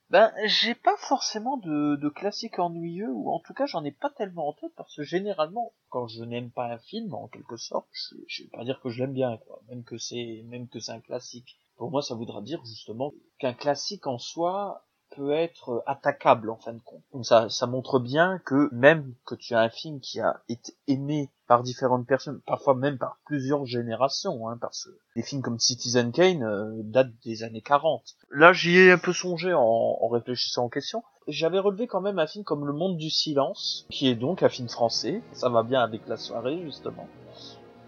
Ben, 0.10 0.32
j'ai 0.46 0.74
pas 0.74 0.96
forcément 0.98 1.58
de, 1.58 1.98
de 1.98 2.10
classique 2.10 2.60
ennuyeux, 2.60 3.12
ou 3.12 3.30
en 3.30 3.40
tout 3.40 3.54
cas 3.54 3.66
j'en 3.66 3.84
ai 3.84 3.92
pas 3.92 4.10
tellement 4.10 4.48
en 4.48 4.54
tête, 4.54 4.74
parce 4.78 4.96
que 4.96 5.04
généralement, 5.04 5.74
quand 5.90 6.08
je 6.08 6.24
n'aime 6.24 6.50
pas 6.50 6.66
un 6.72 6.78
film, 6.78 7.14
en 7.14 7.28
quelque 7.28 7.58
sorte, 7.58 7.90
je, 7.92 8.16
je 8.28 8.44
vais 8.44 8.50
pas 8.50 8.64
dire 8.64 8.80
que 8.80 8.90
je 8.90 9.00
l'aime 9.00 9.14
bien, 9.14 9.38
quoi, 9.38 9.62
même 9.68 9.84
que 9.84 9.98
c'est 9.98 10.44
même 10.46 10.70
que 10.70 10.80
c'est 10.80 10.94
un 10.94 11.02
classique. 11.02 11.58
Pour 11.76 11.92
moi, 11.92 12.02
ça 12.02 12.16
voudra 12.16 12.42
dire 12.42 12.64
justement 12.66 13.14
qu'un 13.38 13.54
classique 13.54 14.08
en 14.08 14.18
soi 14.18 14.87
peut 15.18 15.32
être 15.32 15.84
attaquable 15.88 16.52
en 16.52 16.58
fin 16.58 16.74
de 16.74 16.80
compte. 16.86 17.02
Donc 17.12 17.26
ça, 17.26 17.50
montre 17.68 18.00
bien 18.00 18.40
que 18.46 18.70
même 18.72 19.14
que 19.26 19.34
tu 19.34 19.56
as 19.56 19.62
un 19.62 19.70
film 19.70 20.00
qui 20.00 20.20
a 20.20 20.42
été 20.48 20.74
aimé 20.88 21.32
par 21.48 21.64
différentes 21.64 22.06
personnes, 22.06 22.40
parfois 22.46 22.76
même 22.76 22.98
par 22.98 23.18
plusieurs 23.26 23.66
générations, 23.66 24.48
hein, 24.48 24.58
parce 24.62 24.86
que 24.86 24.92
des 25.16 25.24
films 25.24 25.42
comme 25.42 25.60
Citizen 25.60 26.12
Kane 26.12 26.44
euh, 26.44 26.82
datent 26.84 27.14
des 27.26 27.44
années 27.44 27.62
40. 27.62 28.04
Là, 28.32 28.54
j'y 28.54 28.78
ai 28.78 28.92
un 28.92 28.98
peu 28.98 29.14
songé 29.14 29.54
en, 29.54 30.08
réfléchissant 30.10 30.66
en 30.66 30.70
question. 30.70 31.04
J'avais 31.28 31.60
relevé 31.60 31.88
quand 31.88 32.02
même 32.02 32.20
un 32.20 32.28
film 32.28 32.44
comme 32.44 32.66
Le 32.66 32.74
Monde 32.74 32.98
du 32.98 33.10
Silence, 33.10 33.88
qui 33.90 34.08
est 34.08 34.16
donc 34.16 34.44
un 34.44 34.50
film 34.50 34.70
français. 34.70 35.22
Ça 35.34 35.50
va 35.50 35.64
bien 35.64 35.82
avec 35.82 36.08
la 36.08 36.18
soirée, 36.18 36.62
justement. 36.64 37.08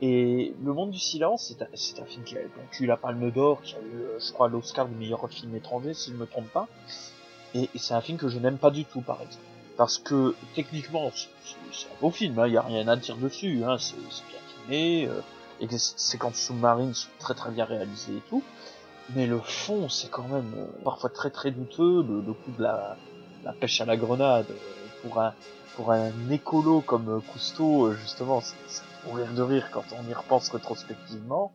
Et 0.01 0.55
Le 0.63 0.73
Monde 0.73 0.91
du 0.91 0.99
Silence, 0.99 1.47
c'est 1.47 1.61
un, 1.61 2.03
un 2.03 2.05
film 2.05 2.23
qui 2.23 2.37
a 2.37 2.41
eu 2.41 2.85
la 2.85 2.97
Palme 2.97 3.31
d'Or, 3.31 3.61
qui 3.61 3.75
a 3.75 3.79
eu, 3.79 4.01
euh, 4.01 4.19
je 4.19 4.31
crois, 4.31 4.47
l'Oscar 4.47 4.87
du 4.87 4.95
meilleur 4.95 5.29
film 5.29 5.55
étranger, 5.55 5.93
si 5.93 6.09
je 6.09 6.15
ne 6.15 6.21
me 6.21 6.25
trompe 6.25 6.49
pas. 6.49 6.67
Et, 7.55 7.69
et 7.73 7.77
c'est 7.77 7.93
un 7.93 8.01
film 8.01 8.17
que 8.17 8.27
je 8.29 8.39
n'aime 8.39 8.57
pas 8.57 8.71
du 8.71 8.85
tout, 8.85 9.01
par 9.01 9.21
exemple. 9.21 9.43
Parce 9.77 9.97
que, 9.97 10.35
techniquement, 10.55 11.09
c'est 11.13 11.87
un 11.87 12.01
beau 12.01 12.11
film, 12.11 12.41
il 12.45 12.51
n'y 12.51 12.57
a 12.57 12.61
rien 12.61 12.87
à 12.87 12.95
dire 12.95 13.15
dessus, 13.17 13.63
hein, 13.63 13.77
c'est 13.79 13.95
bien 13.95 14.39
filmé, 14.53 15.07
euh, 15.07 15.21
et 15.61 15.67
les 15.67 15.77
séquences 15.77 16.35
sous-marines 16.35 16.93
sont 16.93 17.09
très 17.17 17.33
très 17.33 17.51
bien 17.51 17.65
réalisées 17.65 18.17
et 18.17 18.23
tout. 18.29 18.43
Mais 19.15 19.25
le 19.25 19.39
fond, 19.39 19.89
c'est 19.89 20.09
quand 20.09 20.27
même 20.27 20.53
euh, 20.57 20.67
parfois 20.83 21.09
très 21.09 21.31
très 21.31 21.51
douteux, 21.51 22.03
le, 22.03 22.21
le 22.21 22.33
coup 22.33 22.51
de 22.57 22.63
la, 22.63 22.97
la 23.43 23.53
pêche 23.53 23.79
à 23.81 23.85
la 23.85 23.97
grenade, 23.97 24.47
euh, 24.49 24.87
pour 25.01 25.19
un, 25.21 25.33
pour 25.75 25.91
un 25.91 26.29
écolo 26.29 26.81
comme 26.81 27.09
euh, 27.09 27.19
Cousteau, 27.21 27.87
euh, 27.87 27.95
justement, 27.95 28.41
c'est 28.41 28.83
rire 29.11 29.33
de 29.33 29.41
rire 29.41 29.69
quand 29.71 29.85
on 29.93 30.07
y 30.09 30.13
repense 30.13 30.49
rétrospectivement. 30.49 31.53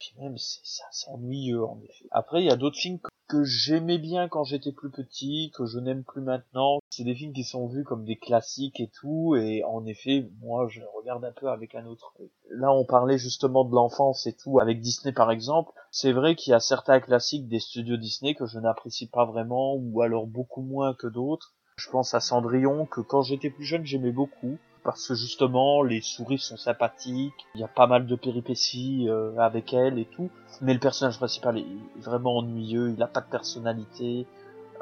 Puis 0.00 0.12
même, 0.20 0.36
c'est 0.38 1.08
ennuyeux 1.08 1.64
en 1.64 1.78
effet. 1.84 2.06
Après, 2.10 2.40
il 2.40 2.46
y 2.46 2.50
a 2.50 2.56
d'autres 2.56 2.78
films 2.78 2.98
que 3.28 3.44
j'aimais 3.44 3.98
bien 3.98 4.26
quand 4.28 4.44
j'étais 4.44 4.72
plus 4.72 4.90
petit, 4.90 5.52
que 5.54 5.66
je 5.66 5.78
n'aime 5.78 6.02
plus 6.02 6.22
maintenant. 6.22 6.78
C'est 6.88 7.04
des 7.04 7.14
films 7.14 7.34
qui 7.34 7.44
sont 7.44 7.66
vus 7.66 7.84
comme 7.84 8.04
des 8.04 8.16
classiques 8.16 8.80
et 8.80 8.88
tout, 8.88 9.36
et 9.36 9.62
en 9.64 9.84
effet, 9.84 10.28
moi, 10.40 10.66
je 10.68 10.80
regarde 10.96 11.24
un 11.24 11.32
peu 11.32 11.50
avec 11.50 11.74
un 11.74 11.86
autre. 11.86 12.14
Là, 12.50 12.72
on 12.72 12.84
parlait 12.84 13.18
justement 13.18 13.64
de 13.64 13.74
l'enfance 13.74 14.26
et 14.26 14.32
tout, 14.32 14.60
avec 14.60 14.80
Disney 14.80 15.12
par 15.12 15.30
exemple. 15.30 15.72
C'est 15.90 16.12
vrai 16.12 16.34
qu'il 16.34 16.52
y 16.52 16.54
a 16.54 16.60
certains 16.60 17.00
classiques 17.00 17.48
des 17.48 17.60
studios 17.60 17.98
Disney 17.98 18.34
que 18.34 18.46
je 18.46 18.58
n'apprécie 18.58 19.08
pas 19.08 19.26
vraiment, 19.26 19.74
ou 19.74 20.00
alors 20.00 20.26
beaucoup 20.26 20.62
moins 20.62 20.94
que 20.94 21.06
d'autres. 21.06 21.54
Je 21.76 21.90
pense 21.90 22.14
à 22.14 22.20
Cendrillon, 22.20 22.86
que 22.86 23.00
quand 23.00 23.22
j'étais 23.22 23.50
plus 23.50 23.64
jeune, 23.64 23.84
j'aimais 23.84 24.10
beaucoup 24.10 24.58
parce 24.88 25.06
que 25.06 25.14
justement 25.14 25.82
les 25.82 26.00
souris 26.00 26.38
sont 26.38 26.56
sympathiques, 26.56 27.46
il 27.54 27.60
y 27.60 27.64
a 27.64 27.68
pas 27.68 27.86
mal 27.86 28.06
de 28.06 28.16
péripéties 28.16 29.06
euh, 29.10 29.36
avec 29.36 29.74
elle 29.74 29.98
et 29.98 30.06
tout, 30.06 30.30
mais 30.62 30.72
le 30.72 30.80
personnage 30.80 31.18
principal 31.18 31.58
est 31.58 31.66
vraiment 31.98 32.38
ennuyeux, 32.38 32.94
il 32.96 33.02
a 33.02 33.06
pas 33.06 33.20
de 33.20 33.26
personnalité, 33.26 34.26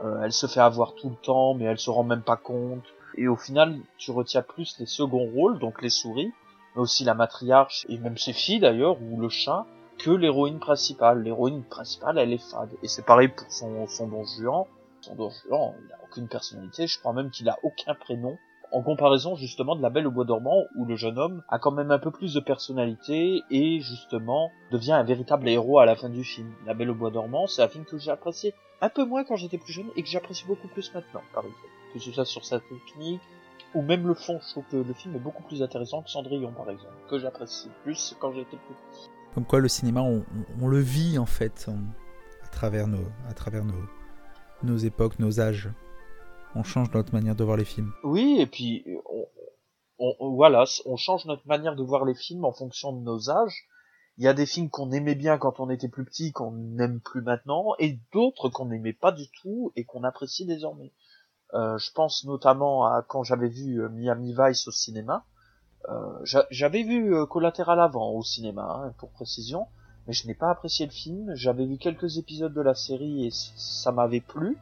euh, 0.04 0.20
elle 0.22 0.32
se 0.32 0.46
fait 0.46 0.60
avoir 0.60 0.94
tout 0.94 1.08
le 1.08 1.16
temps, 1.16 1.54
mais 1.54 1.64
elle 1.64 1.80
se 1.80 1.90
rend 1.90 2.04
même 2.04 2.22
pas 2.22 2.36
compte, 2.36 2.84
et 3.16 3.26
au 3.26 3.34
final 3.34 3.80
tu 3.98 4.12
retiens 4.12 4.42
plus 4.42 4.78
les 4.78 4.86
seconds 4.86 5.28
rôles, 5.34 5.58
donc 5.58 5.82
les 5.82 5.90
souris, 5.90 6.32
mais 6.76 6.82
aussi 6.82 7.02
la 7.02 7.14
matriarche 7.14 7.84
et 7.88 7.98
même 7.98 8.16
ses 8.16 8.32
filles 8.32 8.60
d'ailleurs 8.60 9.02
ou 9.02 9.20
le 9.20 9.28
chat, 9.28 9.66
que 9.98 10.12
l'héroïne 10.12 10.60
principale. 10.60 11.24
L'héroïne 11.24 11.64
principale 11.64 12.18
elle 12.18 12.32
est 12.32 12.48
fade, 12.48 12.70
et 12.80 12.86
c'est 12.86 13.04
pareil 13.04 13.26
pour 13.26 13.50
son 13.50 13.88
son 13.88 14.06
don 14.06 14.24
Juan. 14.24 14.66
Son 15.00 15.16
don 15.16 15.30
Juan, 15.30 15.74
il 15.84 15.92
a 15.92 15.98
aucune 16.04 16.28
personnalité, 16.28 16.86
je 16.86 16.96
crois 17.00 17.12
même 17.12 17.30
qu'il 17.30 17.48
a 17.48 17.58
aucun 17.64 17.96
prénom 17.96 18.38
en 18.76 18.82
comparaison 18.82 19.36
justement 19.36 19.74
de 19.74 19.80
La 19.80 19.88
Belle 19.88 20.06
au 20.06 20.10
Bois 20.10 20.26
dormant 20.26 20.64
où 20.76 20.84
le 20.84 20.96
jeune 20.96 21.18
homme 21.18 21.42
a 21.48 21.58
quand 21.58 21.70
même 21.70 21.90
un 21.90 21.98
peu 21.98 22.10
plus 22.10 22.34
de 22.34 22.40
personnalité 22.40 23.42
et 23.50 23.80
justement 23.80 24.50
devient 24.70 24.92
un 24.92 25.02
véritable 25.02 25.48
héros 25.48 25.78
à 25.78 25.86
la 25.86 25.96
fin 25.96 26.10
du 26.10 26.22
film. 26.22 26.52
La 26.66 26.74
Belle 26.74 26.90
au 26.90 26.94
Bois 26.94 27.10
dormant, 27.10 27.46
c'est 27.46 27.62
un 27.62 27.68
film 27.68 27.86
que 27.86 27.96
j'ai 27.96 28.10
apprécié 28.10 28.52
un 28.82 28.90
peu 28.90 29.06
moins 29.06 29.24
quand 29.24 29.36
j'étais 29.36 29.56
plus 29.56 29.72
jeune 29.72 29.86
et 29.96 30.02
que 30.02 30.08
j'apprécie 30.10 30.44
beaucoup 30.46 30.68
plus 30.68 30.92
maintenant, 30.92 31.22
par 31.32 31.44
exemple. 31.44 31.68
Que 31.94 32.00
ce 32.00 32.12
soit 32.12 32.26
sur 32.26 32.44
sa 32.44 32.60
technique 32.60 33.22
ou 33.74 33.80
même 33.80 34.06
le 34.06 34.12
fond, 34.12 34.38
je 34.42 34.50
trouve 34.50 34.64
que 34.70 34.76
le 34.76 34.92
film 34.92 35.16
est 35.16 35.20
beaucoup 35.20 35.42
plus 35.44 35.62
intéressant 35.62 36.02
que 36.02 36.10
Cendrillon 36.10 36.52
par 36.52 36.68
exemple, 36.68 36.92
que 37.08 37.18
j'apprécie 37.18 37.70
plus 37.82 38.14
quand 38.20 38.32
j'étais 38.32 38.58
plus 38.58 38.74
petit. 38.90 39.08
Comme 39.34 39.46
quoi 39.46 39.60
le 39.60 39.68
cinéma, 39.68 40.02
on, 40.02 40.68
le 40.68 40.80
vit 40.80 41.18
en 41.18 41.26
fait 41.26 41.70
à 42.44 42.48
travers 42.48 42.88
nos, 42.88 43.06
à 43.26 43.32
travers 43.32 43.64
nos, 43.64 43.84
nos 44.62 44.76
époques, 44.76 45.18
nos 45.18 45.40
âges 45.40 45.70
on 46.56 46.64
change 46.64 46.92
notre 46.92 47.12
manière 47.12 47.36
de 47.36 47.44
voir 47.44 47.56
les 47.56 47.64
films. 47.64 47.92
Oui, 48.02 48.36
et 48.40 48.46
puis 48.46 48.84
on, 49.98 50.34
voilà, 50.34 50.64
on 50.84 50.96
change 50.96 51.26
notre 51.26 51.46
manière 51.46 51.76
de 51.76 51.82
voir 51.82 52.04
les 52.04 52.14
films 52.14 52.44
en 52.44 52.52
fonction 52.52 52.92
de 52.92 53.02
nos 53.02 53.30
âges. 53.30 53.66
Il 54.18 54.24
y 54.24 54.28
a 54.28 54.34
des 54.34 54.46
films 54.46 54.70
qu'on 54.70 54.90
aimait 54.92 55.14
bien 55.14 55.36
quand 55.36 55.60
on 55.60 55.68
était 55.68 55.88
plus 55.88 56.04
petit, 56.04 56.32
qu'on 56.32 56.52
n'aime 56.52 57.00
plus 57.00 57.20
maintenant, 57.20 57.74
et 57.78 58.00
d'autres 58.12 58.48
qu'on 58.48 58.66
n'aimait 58.66 58.94
pas 58.94 59.12
du 59.12 59.30
tout 59.42 59.72
et 59.76 59.84
qu'on 59.84 60.04
apprécie 60.04 60.46
désormais. 60.46 60.92
Euh, 61.54 61.76
je 61.78 61.92
pense 61.92 62.24
notamment 62.24 62.86
à 62.86 63.02
quand 63.06 63.22
j'avais 63.22 63.48
vu 63.48 63.80
euh, 63.80 63.88
Miami 63.90 64.34
Vice 64.36 64.66
au 64.66 64.72
cinéma. 64.72 65.24
Euh, 65.88 66.44
j'avais 66.50 66.82
vu 66.82 67.14
Collatéral 67.26 67.78
avant 67.78 68.10
au 68.10 68.22
cinéma, 68.22 68.82
hein, 68.86 68.94
pour 68.98 69.10
précision, 69.10 69.68
mais 70.06 70.14
je 70.14 70.26
n'ai 70.26 70.34
pas 70.34 70.50
apprécié 70.50 70.86
le 70.86 70.92
film. 70.92 71.34
J'avais 71.34 71.66
vu 71.66 71.76
quelques 71.76 72.16
épisodes 72.16 72.52
de 72.52 72.60
la 72.62 72.74
série 72.74 73.26
et 73.26 73.30
ça 73.30 73.92
m'avait 73.92 74.22
plu. 74.22 74.56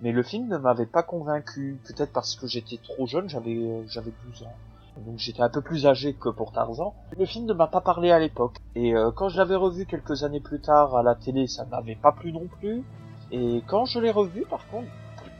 Mais 0.00 0.12
le 0.12 0.22
film 0.22 0.48
ne 0.48 0.58
m'avait 0.58 0.86
pas 0.86 1.02
convaincu, 1.02 1.80
peut-être 1.86 2.12
parce 2.12 2.36
que 2.36 2.46
j'étais 2.46 2.78
trop 2.78 3.06
jeune, 3.06 3.28
j'avais 3.28 3.56
euh, 3.56 3.82
j'avais 3.88 4.12
12 4.26 4.42
ans. 4.42 4.54
Donc 4.98 5.18
j'étais 5.18 5.42
un 5.42 5.48
peu 5.48 5.60
plus 5.60 5.86
âgé 5.86 6.14
que 6.14 6.28
pour 6.28 6.52
Tarzan. 6.52 6.94
Le 7.16 7.26
film 7.26 7.46
ne 7.46 7.52
m'a 7.52 7.66
pas 7.66 7.80
parlé 7.80 8.10
à 8.10 8.18
l'époque. 8.18 8.56
Et 8.74 8.94
euh, 8.94 9.10
quand 9.10 9.28
je 9.28 9.38
l'avais 9.38 9.56
revu 9.56 9.86
quelques 9.86 10.22
années 10.22 10.40
plus 10.40 10.60
tard 10.60 10.96
à 10.96 11.02
la 11.02 11.14
télé, 11.14 11.46
ça 11.46 11.64
m'avait 11.66 11.96
pas 11.96 12.12
plu 12.12 12.32
non 12.32 12.46
plus. 12.46 12.82
Et 13.30 13.62
quand 13.66 13.84
je 13.84 13.98
l'ai 13.98 14.10
revu, 14.10 14.44
par 14.48 14.66
contre, 14.68 14.88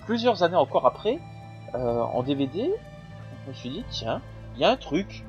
plusieurs 0.07 0.43
années 0.43 0.57
encore 0.57 0.87
après, 0.87 1.21
euh, 1.75 2.01
en 2.01 2.23
DVD, 2.23 2.73
je 3.45 3.51
me 3.51 3.55
suis 3.55 3.71
dit, 3.71 3.85
tiens, 3.91 4.21
il 4.55 4.61
y 4.61 4.65
a 4.65 4.71
un 4.71 4.77
truc 4.77 5.25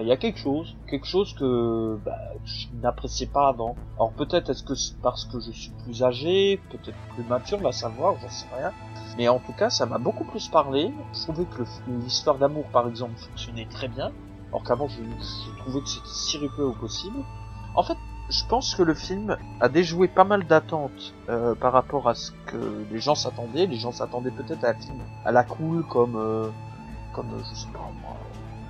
il 0.00 0.06
y, 0.06 0.12
a 0.12 0.16
quelque 0.16 0.38
chose, 0.38 0.76
quelque 0.88 1.06
chose 1.06 1.34
que 1.34 1.98
bah, 2.04 2.18
je 2.44 2.66
n'appréciais 2.80 3.26
pas 3.26 3.48
avant. 3.48 3.76
Alors 3.96 4.12
peut-être 4.12 4.50
est-ce 4.50 4.62
que 4.62 4.76
c'est 4.76 4.96
parce 5.02 5.24
que 5.24 5.40
je 5.40 5.50
suis 5.50 5.72
plus 5.84 6.04
âgé, 6.04 6.60
peut-être 6.70 6.96
plus 7.14 7.24
mature, 7.24 7.58
va 7.58 7.72
savoir, 7.72 8.14
j'en 8.20 8.28
sais 8.28 8.46
rien. 8.56 8.70
Mais 9.18 9.28
en 9.28 9.40
tout 9.40 9.52
cas, 9.52 9.70
ça 9.70 9.86
m'a 9.86 9.98
beaucoup 9.98 10.24
plus 10.24 10.48
parlé. 10.48 10.92
Je 11.12 11.22
trouvais 11.22 11.44
que 11.44 11.64
l'histoire 11.88 12.38
d'amour, 12.38 12.64
par 12.72 12.88
exemple, 12.88 13.14
fonctionnait 13.16 13.66
très 13.66 13.88
bien. 13.88 14.12
Alors 14.50 14.62
qu'avant, 14.62 14.86
je, 14.86 15.00
trouvais 15.58 15.80
que 15.80 15.88
c'était 15.88 16.06
sirupeux 16.06 16.64
au 16.64 16.72
possible. 16.72 17.18
En 17.74 17.82
fait, 17.82 17.96
je 18.30 18.44
pense 18.48 18.74
que 18.74 18.82
le 18.82 18.94
film 18.94 19.36
a 19.60 19.68
déjoué 19.68 20.06
pas 20.06 20.24
mal 20.24 20.46
d'attentes 20.46 21.12
euh, 21.28 21.54
par 21.54 21.72
rapport 21.72 22.08
à 22.08 22.14
ce 22.14 22.30
que 22.46 22.84
les 22.90 23.00
gens 23.00 23.14
s'attendaient. 23.14 23.66
Les 23.66 23.78
gens 23.78 23.92
s'attendaient 23.92 24.30
peut-être 24.30 24.64
à 24.64 24.74
à 25.24 25.32
la 25.32 25.42
cool 25.42 25.84
comme, 25.86 26.16
euh, 26.16 26.48
comme 27.14 27.26
je 27.38 27.54
sais 27.54 27.68
pas 27.72 27.80
moi, 28.00 28.16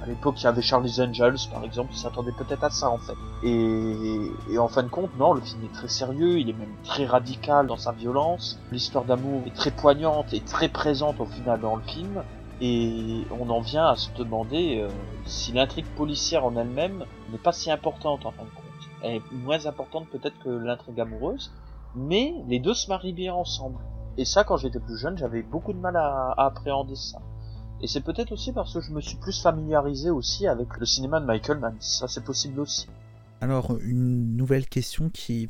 à 0.03 0.07
l'époque, 0.07 0.41
il 0.41 0.45
y 0.45 0.47
avait 0.49 0.63
Charlie's 0.63 0.99
Angels, 0.99 1.37
par 1.53 1.63
exemple, 1.63 1.93
qui 1.93 1.99
s'attendait 2.01 2.33
peut-être 2.33 2.65
à 2.65 2.71
ça, 2.71 2.91
en 2.91 2.99
fait. 2.99 3.15
Et, 3.45 4.59
en 4.59 4.67
fin 4.67 4.83
de 4.83 4.89
compte, 4.89 5.17
non, 5.17 5.33
le 5.33 5.41
film 5.41 5.63
est 5.65 5.73
très 5.73 5.89
sérieux, 5.89 6.41
il 6.41 6.51
est 6.51 6.55
même 6.55 6.75
très 6.83 7.07
radical 7.07 7.69
dans 7.69 7.77
sa 7.77 7.93
violence. 7.93 8.59
L'histoire 8.73 9.05
d'amour 9.05 9.43
est 9.47 9.55
très 9.55 9.71
poignante 9.71 10.35
et 10.35 10.41
très 10.41 10.69
présente 10.69 11.21
au 11.21 11.27
final 11.27 11.61
dans 11.61 11.77
le 11.77 11.83
film. 11.83 12.23
Et 12.61 13.23
on 13.39 13.49
en 13.51 13.61
vient 13.61 13.87
à 13.87 13.97
se 13.97 14.11
demander 14.13 14.81
euh, 14.81 14.89
si 15.25 15.53
l'intrigue 15.53 15.87
policière 15.97 16.45
en 16.45 16.57
elle-même 16.57 17.05
n'est 17.31 17.39
pas 17.39 17.53
si 17.53 17.71
importante, 17.71 18.27
en 18.27 18.33
fin 18.33 18.43
de 18.43 18.51
compte. 18.51 18.65
Elle 19.03 19.17
est 19.17 19.33
moins 19.33 19.67
importante 19.67 20.09
peut-être 20.09 20.39
que 20.41 20.49
l'intrigue 20.49 21.01
amoureuse, 21.01 21.53
mais 21.95 22.35
les 22.49 22.59
deux 22.59 22.75
se 22.75 22.89
marient 22.89 23.13
bien 23.13 23.35
ensemble. 23.35 23.79
Et 24.17 24.25
ça, 24.25 24.45
quand 24.45 24.57
j'étais 24.57 24.81
plus 24.81 24.99
jeune, 24.99 25.17
j'avais 25.17 25.43
beaucoup 25.43 25.73
de 25.73 25.79
mal 25.79 25.97
à 25.97 26.35
appréhender 26.37 26.97
ça. 26.97 27.19
Et 27.83 27.89
c'est 27.89 28.01
peut-être 28.01 28.31
aussi 28.31 28.53
parce 28.53 28.73
que 28.73 28.81
je 28.81 28.93
me 28.93 29.01
suis 29.01 29.17
plus 29.17 29.43
familiarisé 29.43 30.09
aussi 30.11 30.47
avec 30.47 30.77
le 30.79 30.87
cinéma 30.87 31.19
de 31.19 31.27
Michael 31.27 31.59
Mann. 31.59 31.77
Ça, 31.81 32.07
c'est 32.07 32.23
possible 32.25 32.61
aussi. 32.61 32.87
Alors, 33.41 33.77
une 33.81 34.37
nouvelle 34.37 34.69
question 34.69 35.11
qui 35.11 35.49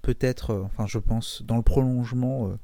peut-être, 0.00 0.50
euh, 0.50 0.62
enfin, 0.62 0.86
je 0.86 0.98
pense, 0.98 1.42
dans 1.42 1.56
le 1.56 1.62
prolongement 1.62 2.46
euh, 2.46 2.58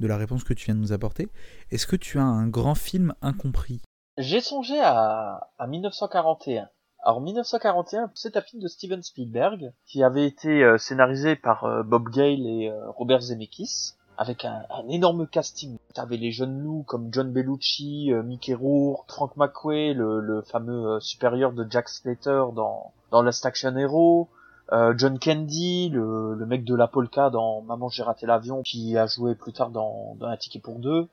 de 0.00 0.08
la 0.08 0.16
réponse 0.16 0.42
que 0.42 0.54
tu 0.54 0.64
viens 0.64 0.74
de 0.74 0.80
nous 0.80 0.92
apporter. 0.92 1.28
Est-ce 1.70 1.86
que 1.86 1.94
tu 1.94 2.18
as 2.18 2.24
un 2.24 2.48
grand 2.48 2.74
film 2.74 3.14
incompris? 3.22 3.80
J'ai 4.18 4.40
songé 4.40 4.80
à, 4.80 5.48
à 5.58 5.66
1941. 5.68 6.68
Alors 7.04 7.20
1941, 7.20 8.10
c'est 8.14 8.36
un 8.36 8.40
film 8.40 8.60
de 8.60 8.66
Steven 8.66 9.02
Spielberg 9.02 9.72
qui 9.86 10.02
avait 10.02 10.26
été 10.26 10.64
euh, 10.64 10.78
scénarisé 10.78 11.36
par 11.36 11.84
Bob 11.84 12.08
Gale 12.10 12.46
et 12.46 12.72
Robert 12.96 13.20
Zemeckis 13.20 13.94
avec 14.20 14.44
un, 14.44 14.66
énorme 14.90 15.26
casting. 15.26 15.78
T'avais 15.94 16.18
les 16.18 16.30
jeunes 16.30 16.60
loups 16.60 16.84
comme 16.86 17.08
John 17.10 17.32
Bellucci, 17.32 18.12
euh, 18.12 18.22
Mickey 18.22 18.52
Rourke, 18.52 19.10
Frank 19.10 19.34
McQuay, 19.38 19.94
le, 19.94 20.42
fameux 20.42 20.88
euh, 20.88 21.00
supérieur 21.00 21.52
de 21.54 21.66
Jack 21.70 21.88
Slater 21.88 22.44
dans, 22.54 22.92
dans 23.10 23.22
Last 23.22 23.46
Action 23.46 23.74
Hero, 23.78 24.28
euh, 24.72 24.92
John 24.94 25.18
Candy, 25.18 25.88
le, 25.88 26.34
le, 26.34 26.44
mec 26.44 26.64
de 26.64 26.74
la 26.74 26.86
polka 26.86 27.30
dans 27.30 27.62
Maman 27.62 27.88
j'ai 27.88 28.02
raté 28.02 28.26
l'avion, 28.26 28.62
qui 28.62 28.94
a 28.98 29.06
joué 29.06 29.34
plus 29.34 29.54
tard 29.54 29.70
dans, 29.70 30.14
dans 30.20 30.26
Un 30.26 30.36
ticket 30.36 30.60
pour 30.60 30.80
deux. 30.80 31.08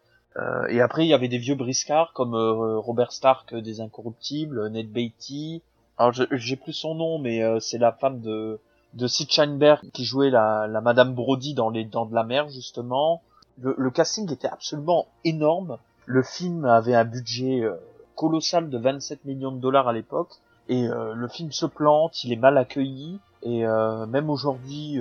et 0.68 0.82
après 0.82 1.06
il 1.06 1.08
y 1.08 1.14
avait 1.14 1.30
des 1.30 1.38
vieux 1.38 1.56
briscards 1.56 2.12
comme 2.12 2.36
Robert 2.36 3.14
Stark 3.14 3.56
des 3.56 3.80
Incorruptibles, 3.80 4.70
Ned 4.70 4.92
Beatty. 4.92 5.62
Alors 5.98 6.12
j'ai 6.12 6.58
plus 6.58 6.74
son 6.74 6.94
nom, 6.94 7.20
mais 7.20 7.42
c'est 7.62 7.78
la 7.78 7.94
femme 7.94 8.20
de 8.20 8.60
de 8.94 9.08
Sid 9.08 9.30
Sheinberg 9.30 9.90
qui 9.92 10.06
jouait 10.06 10.30
la, 10.30 10.68
la 10.68 10.82
Madame 10.82 11.14
Brody 11.14 11.54
dans 11.54 11.70
Les 11.70 11.86
Dents 11.86 12.06
de 12.06 12.16
la 12.16 12.24
Mer 12.24 12.50
justement. 12.50 13.22
Le, 13.60 13.90
casting 13.90 14.32
était 14.32 14.48
absolument 14.48 15.08
énorme. 15.24 15.78
Le 16.06 16.22
film 16.22 16.66
avait 16.66 16.94
un 16.94 17.06
budget 17.06 17.62
euh, 17.62 17.76
colossal 18.16 18.70
de 18.70 18.78
27 18.78 19.26
millions 19.26 19.52
de 19.52 19.60
dollars 19.60 19.88
à 19.88 19.94
l'époque 19.94 20.34
et 20.70 20.88
euh, 20.88 21.14
le 21.16 21.28
film 21.28 21.52
se 21.52 21.66
plante, 21.66 22.24
il 22.24 22.32
est 22.32 22.38
mal 22.38 22.58
accueilli 22.58 23.20
et 23.42 23.66
euh, 23.66 24.06
même 24.06 24.30
aujourd'hui 24.30 25.00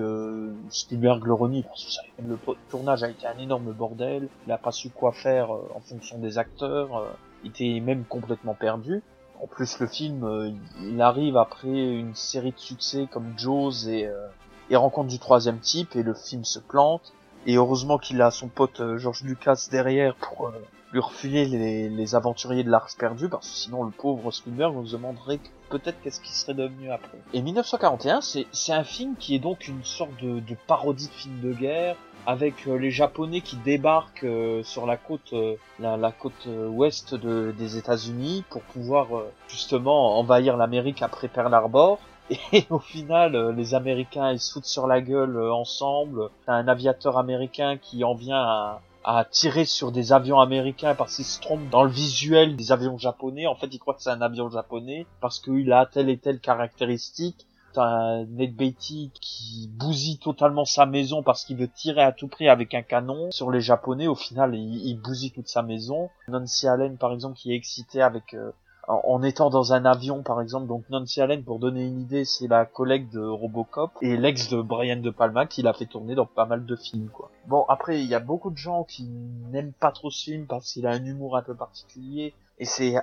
Spielberg 0.70 1.24
le 1.24 1.34
renie 1.34 1.62
parce 1.62 1.98
que 2.18 2.22
le 2.22 2.38
tournage 2.70 3.02
a 3.02 3.10
été 3.10 3.26
un 3.26 3.38
énorme 3.38 3.72
bordel, 3.72 4.28
il 4.46 4.52
a 4.52 4.58
pas 4.58 4.72
su 4.72 4.90
quoi 4.90 5.12
faire 5.12 5.50
en 5.50 5.80
fonction 5.80 6.18
des 6.18 6.38
acteurs, 6.38 7.14
il 7.44 7.50
était 7.50 7.80
même 7.80 8.04
complètement 8.04 8.54
perdu. 8.54 9.02
En 9.42 9.46
plus, 9.46 9.78
le 9.80 9.86
film, 9.86 10.24
euh, 10.24 10.50
il 10.80 11.00
arrive 11.00 11.36
après 11.36 11.68
une 11.68 12.14
série 12.14 12.52
de 12.52 12.58
succès 12.58 13.06
comme 13.10 13.34
Jaws 13.36 13.88
et, 13.88 14.06
euh, 14.06 14.28
et 14.70 14.76
Rencontre 14.76 15.08
du 15.08 15.18
troisième 15.18 15.58
type, 15.58 15.94
et 15.96 16.02
le 16.02 16.14
film 16.14 16.44
se 16.44 16.58
plante. 16.58 17.12
Et 17.46 17.56
heureusement 17.56 17.98
qu'il 17.98 18.20
a 18.22 18.30
son 18.30 18.48
pote 18.48 18.80
euh, 18.80 18.98
George 18.98 19.22
Lucas 19.22 19.68
derrière 19.70 20.14
pour 20.16 20.50
lui 20.92 21.00
refiler 21.00 21.44
les, 21.44 22.14
aventuriers 22.14 22.64
de 22.64 22.70
l'Arche 22.70 22.96
perdu, 22.96 23.28
parce 23.28 23.48
que 23.48 23.56
sinon 23.56 23.84
le 23.84 23.90
pauvre 23.90 24.30
Spielberg 24.30 24.74
nous 24.74 24.88
demanderait 24.88 25.40
peut-être 25.68 26.00
qu'est-ce 26.02 26.20
qui 26.20 26.32
serait 26.32 26.54
devenu 26.54 26.90
après. 26.90 27.18
Et 27.32 27.42
1941, 27.42 28.20
c'est 28.20 28.72
un 28.72 28.84
film 28.84 29.14
qui 29.18 29.34
est 29.34 29.38
donc 29.38 29.68
une 29.68 29.84
sorte 29.84 30.16
de, 30.22 30.42
parodie 30.66 31.08
de 31.08 31.12
film 31.12 31.40
de 31.40 31.52
guerre, 31.52 31.96
avec 32.26 32.66
euh, 32.66 32.76
les 32.76 32.90
Japonais 32.90 33.40
qui 33.40 33.56
débarquent 33.56 34.24
euh, 34.24 34.62
sur 34.64 34.84
la 34.84 34.96
côte, 34.96 35.32
euh, 35.32 35.56
la, 35.78 36.12
côte 36.12 36.46
ouest 36.46 37.14
des 37.14 37.76
États-Unis 37.76 38.44
pour 38.50 38.62
pouvoir 38.62 39.06
justement 39.48 40.18
envahir 40.18 40.56
l'Amérique 40.56 41.02
après 41.02 41.28
Pearl 41.28 41.54
Harbor. 41.54 41.98
Et 42.52 42.66
au 42.70 42.80
final, 42.80 43.54
les 43.56 43.74
Américains 43.74 44.32
ils 44.32 44.40
se 44.40 44.52
foutent 44.52 44.64
sur 44.64 44.88
la 44.88 45.00
gueule 45.00 45.40
ensemble. 45.52 46.30
T'as 46.44 46.54
un 46.54 46.66
aviateur 46.66 47.18
américain 47.18 47.76
qui 47.80 48.02
en 48.02 48.14
vient 48.14 48.42
à, 48.42 48.80
à 49.06 49.24
tirer 49.24 49.64
sur 49.64 49.92
des 49.92 50.12
avions 50.12 50.40
américains 50.40 50.96
parce 50.96 51.14
qu'il 51.14 51.24
se 51.24 51.40
trompe 51.40 51.70
dans 51.70 51.84
le 51.84 51.90
visuel 51.90 52.56
des 52.56 52.72
avions 52.72 52.98
japonais. 52.98 53.46
En 53.46 53.54
fait, 53.54 53.68
il 53.72 53.78
croit 53.78 53.94
que 53.94 54.02
c'est 54.02 54.10
un 54.10 54.20
avion 54.20 54.50
japonais 54.50 55.06
parce 55.20 55.38
qu'il 55.38 55.72
a 55.72 55.86
telle 55.86 56.10
et 56.10 56.18
telle 56.18 56.40
caractéristique. 56.40 57.46
T'as 57.72 58.24
Ned 58.24 58.56
Beatty 58.56 59.12
qui 59.20 59.70
bousille 59.72 60.18
totalement 60.18 60.64
sa 60.64 60.86
maison 60.86 61.22
parce 61.22 61.44
qu'il 61.44 61.56
veut 61.56 61.68
tirer 61.68 62.02
à 62.02 62.10
tout 62.10 62.26
prix 62.26 62.48
avec 62.48 62.74
un 62.74 62.82
canon 62.82 63.30
sur 63.30 63.52
les 63.52 63.60
japonais. 63.60 64.08
Au 64.08 64.16
final, 64.16 64.56
il, 64.56 64.84
il 64.84 64.98
bousille 64.98 65.30
toute 65.30 65.48
sa 65.48 65.62
maison. 65.62 66.10
Nancy 66.26 66.66
Allen, 66.66 66.98
par 66.98 67.12
exemple, 67.12 67.36
qui 67.36 67.52
est 67.52 67.56
excité 67.56 68.02
avec 68.02 68.34
euh, 68.34 68.50
en, 68.88 69.22
étant 69.22 69.50
dans 69.50 69.72
un 69.72 69.84
avion 69.84 70.22
par 70.22 70.40
exemple 70.40 70.66
donc 70.66 70.84
Nancy 70.90 71.20
Allen 71.20 71.42
pour 71.42 71.58
donner 71.58 71.84
une 71.84 72.00
idée 72.00 72.24
c'est 72.24 72.46
la 72.46 72.64
collègue 72.64 73.10
de 73.10 73.20
Robocop 73.20 73.90
et 74.00 74.16
l'ex 74.16 74.48
de 74.48 74.60
Brian 74.60 74.96
De 74.96 75.10
Palma 75.10 75.46
qui 75.46 75.62
l'a 75.62 75.72
fait 75.72 75.86
tourner 75.86 76.14
dans 76.14 76.26
pas 76.26 76.46
mal 76.46 76.64
de 76.64 76.76
films 76.76 77.08
quoi. 77.08 77.30
Bon 77.46 77.64
après 77.68 78.00
il 78.00 78.06
y 78.06 78.14
a 78.14 78.20
beaucoup 78.20 78.50
de 78.50 78.56
gens 78.56 78.84
qui 78.84 79.08
n'aiment 79.50 79.72
pas 79.72 79.90
trop 79.90 80.10
ce 80.10 80.24
film 80.24 80.46
parce 80.46 80.72
qu'il 80.72 80.86
a 80.86 80.90
un 80.90 81.04
humour 81.04 81.36
un 81.36 81.42
peu 81.42 81.54
particulier 81.54 82.34
et 82.58 82.64
c'est 82.64 82.94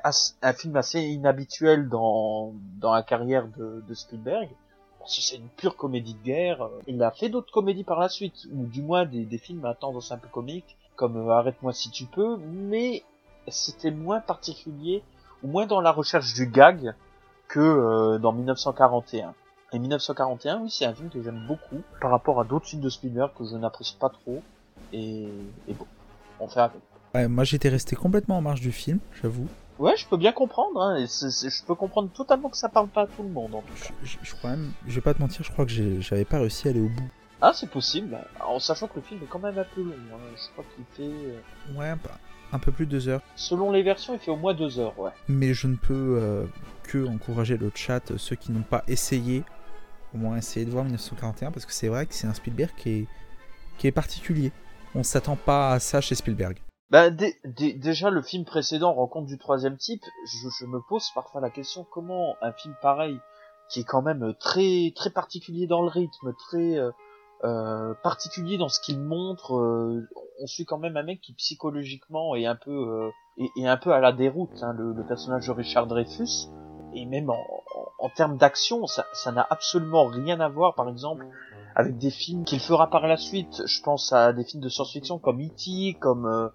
un 0.42 0.54
film 0.54 0.76
assez 0.78 1.02
inhabituel 1.02 1.90
dans 1.90 2.54
dans 2.80 2.94
la 2.94 3.04
carrière 3.04 3.48
de, 3.58 3.84
de 3.88 3.94
Spielberg. 3.94 4.50
Parce 5.00 5.18
que 5.18 5.22
c'est 5.22 5.36
une 5.36 5.50
pure 5.50 5.76
comédie 5.76 6.14
de 6.14 6.24
guerre. 6.24 6.70
Il 6.88 7.04
a 7.04 7.12
fait 7.12 7.28
d'autres 7.28 7.52
comédies 7.52 7.84
par 7.84 8.00
la 8.00 8.08
suite 8.08 8.48
ou 8.54 8.66
du 8.66 8.82
moins 8.82 9.06
des, 9.06 9.26
des 9.26 9.38
films 9.38 9.66
à 9.66 9.74
tendance 9.74 10.14
un 10.14 10.18
peu 10.18 10.30
comique 10.30 10.78
comme 10.96 11.18
euh, 11.18 11.32
Arrête-moi 11.32 11.74
si 11.74 11.92
tu 11.92 12.06
peux 12.06 12.38
mais 12.38 13.04
c'était 13.50 13.92
moins 13.92 14.22
particulier 14.22 15.04
ou 15.44 15.48
moins 15.48 15.66
dans 15.66 15.82
la 15.82 15.92
recherche 15.92 16.34
du 16.34 16.48
gag 16.48 16.94
que 17.48 17.60
euh, 17.60 18.18
dans 18.20 18.32
1941. 18.34 19.34
Et 19.74 19.80
1941, 19.80 20.60
oui, 20.62 20.70
c'est 20.70 20.86
un 20.86 20.94
film 20.94 21.10
que 21.10 21.22
j'aime 21.22 21.44
beaucoup 21.48 21.82
par 22.00 22.12
rapport 22.12 22.40
à 22.40 22.44
d'autres 22.44 22.68
films 22.68 22.82
de 22.82 22.90
Spielberg 22.90 23.32
que 23.38 23.44
je 23.46 23.56
n'apprécie 23.56 23.96
pas 24.00 24.10
trop. 24.10 24.42
Et, 24.92 25.24
et 25.68 25.74
bon, 25.74 25.86
on 26.40 26.48
fait 26.48 26.60
avec. 26.60 26.80
Ouais, 27.16 27.28
moi 27.28 27.44
j'étais 27.44 27.70
resté 27.70 27.96
complètement 27.96 28.38
en 28.38 28.42
marge 28.42 28.62
du 28.62 28.72
film, 28.72 29.00
j'avoue. 29.22 29.48
Ouais, 29.80 29.96
je 29.98 30.08
peux 30.08 30.18
bien 30.18 30.32
comprendre. 30.32 30.80
Hein, 30.82 31.06
je 31.06 31.64
peux 31.66 31.74
comprendre 31.76 32.10
totalement 32.12 32.50
que 32.50 32.58
ça 32.58 32.70
parle 32.70 32.88
pas 32.88 33.02
à 33.04 33.08
tout 33.08 33.24
le 33.24 33.30
monde. 33.30 33.56
En 33.56 33.62
tout 33.62 33.74
cas. 33.74 33.90
Je, 34.04 34.10
je- 34.12 34.18
je 34.22 34.36
crois 34.36 34.52
même, 34.52 34.72
je 34.88 34.94
vais 34.96 35.02
pas 35.02 35.14
te 35.16 35.20
mentir, 35.20 35.44
je 35.44 35.52
crois 35.52 35.66
que 35.66 35.72
j'avais 36.02 36.26
pas 36.26 36.38
réussi 36.40 36.68
à 36.68 36.72
aller 36.72 36.80
au 36.82 36.90
bout. 36.90 37.10
Ah, 37.42 37.52
c'est 37.54 37.70
possible. 37.70 38.18
En 38.46 38.60
sachant 38.60 38.88
que 38.88 38.96
le 38.98 39.02
film 39.02 39.20
est 39.24 39.28
quand 39.28 39.40
même 39.40 39.58
un 39.58 39.66
peu 39.76 39.82
long. 39.82 39.92
hein. 40.14 40.18
Je 40.36 40.52
crois 40.54 40.64
qu'il 40.76 40.86
fait, 40.96 41.12
euh, 41.12 41.76
Ouais, 41.78 41.94
bah, 42.04 42.12
un 42.54 42.60
peu 42.60 42.72
plus 42.72 42.86
de 42.86 42.92
deux 42.92 43.08
heures. 43.10 43.22
selon 43.36 43.72
les 43.72 43.84
versions, 43.84 44.14
il 44.14 44.20
fait 44.20 44.32
au 44.32 44.38
moins 44.38 44.54
deux 44.54 44.80
heures. 44.80 44.98
Ouais. 45.00 45.12
Mais 45.28 45.54
je 45.54 45.68
ne 45.68 45.76
peux 45.76 46.18
euh, 46.22 46.46
que 46.84 47.06
encourager 47.08 47.58
le 47.58 47.72
chat, 47.76 48.12
euh, 48.12 48.18
ceux 48.18 48.36
qui 48.36 48.52
n'ont 48.52 48.62
pas 48.62 48.84
essayé, 48.88 49.44
au 50.14 50.18
moins 50.20 50.38
essayer 50.38 50.66
de 50.66 50.72
voir 50.72 50.84
1941, 50.86 51.52
parce 51.52 51.66
que 51.66 51.74
c'est 51.74 51.88
vrai 51.90 52.06
que 52.06 52.14
c'est 52.14 52.28
un 52.28 52.34
Spielberg 52.34 52.72
qui 52.78 52.90
est, 52.92 53.08
qui 53.78 53.88
est 53.88 53.92
particulier. 53.92 54.52
On 54.96 55.04
s'attend 55.04 55.36
pas 55.36 55.72
à 55.74 55.80
ça 55.80 56.00
chez 56.02 56.16
Spielberg. 56.16 56.60
Bah, 56.92 57.10
dé- 57.10 57.36
dé- 57.44 57.74
déjà, 57.74 58.12
le 58.12 58.22
film 58.22 58.46
précédent, 58.46 58.94
Rencontre 58.94 59.26
du 59.28 59.40
troisième 59.40 59.78
type, 59.78 60.04
je, 60.28 60.48
je 60.60 60.66
me 60.68 60.80
pose 60.88 61.10
parfois 61.16 61.42
la 61.42 61.50
question 61.50 61.88
comment 61.92 62.36
un 62.44 62.52
film 62.52 62.76
pareil, 62.84 63.18
qui 63.70 63.80
est 63.80 63.84
quand 63.84 64.04
même 64.04 64.36
très 64.40 64.94
très 64.96 65.10
particulier 65.10 65.66
dans 65.66 65.82
le 65.82 65.88
rythme, 65.88 66.34
très 66.48 66.78
euh, 66.78 66.92
euh, 67.44 67.94
particulier 68.04 68.58
dans 68.58 68.70
ce 68.70 68.80
qu'il 68.80 69.00
montre, 69.00 69.56
euh, 69.56 70.08
on 70.40 70.48
suit 70.48 70.66
quand 70.66 70.78
même 70.78 70.98
un 70.98 71.04
mec 71.04 71.22
qui 71.22 71.34
psychologiquement 71.34 72.36
est 72.36 72.46
un 72.46 72.56
peu 72.56 72.72
euh, 72.72 73.10
est, 73.58 73.68
un 73.68 73.78
peu 73.78 73.92
à 73.92 74.00
la 74.00 74.12
déroute, 74.12 74.62
hein, 74.62 74.74
le, 74.74 74.94
le 74.94 75.06
personnage 75.06 75.48
de 75.48 75.52
Richard 75.52 75.88
Dreyfus, 75.88 76.50
et 76.94 77.06
même 77.06 77.30
en, 77.30 77.34
en, 77.34 78.06
en 78.06 78.10
termes 78.10 78.38
d'action, 78.38 78.86
ça 78.88 79.32
n'a 79.32 79.46
absolument 79.50 80.06
rien 80.06 80.40
à 80.40 80.50
voir, 80.50 80.76
par 80.76 80.90
exemple 80.90 81.26
avec 81.76 81.98
des 81.98 82.12
films 82.12 82.44
qu'il 82.44 82.60
fera 82.60 82.90
par 82.90 83.08
la 83.08 83.18
suite. 83.18 83.64
Je 83.66 83.82
pense 83.82 84.14
à 84.14 84.34
des 84.34 84.44
films 84.44 84.62
de 84.64 84.70
science-fiction 84.70 85.20
comme 85.20 85.42
E.T., 85.42 85.98
comme 86.00 86.26
euh, 86.26 86.50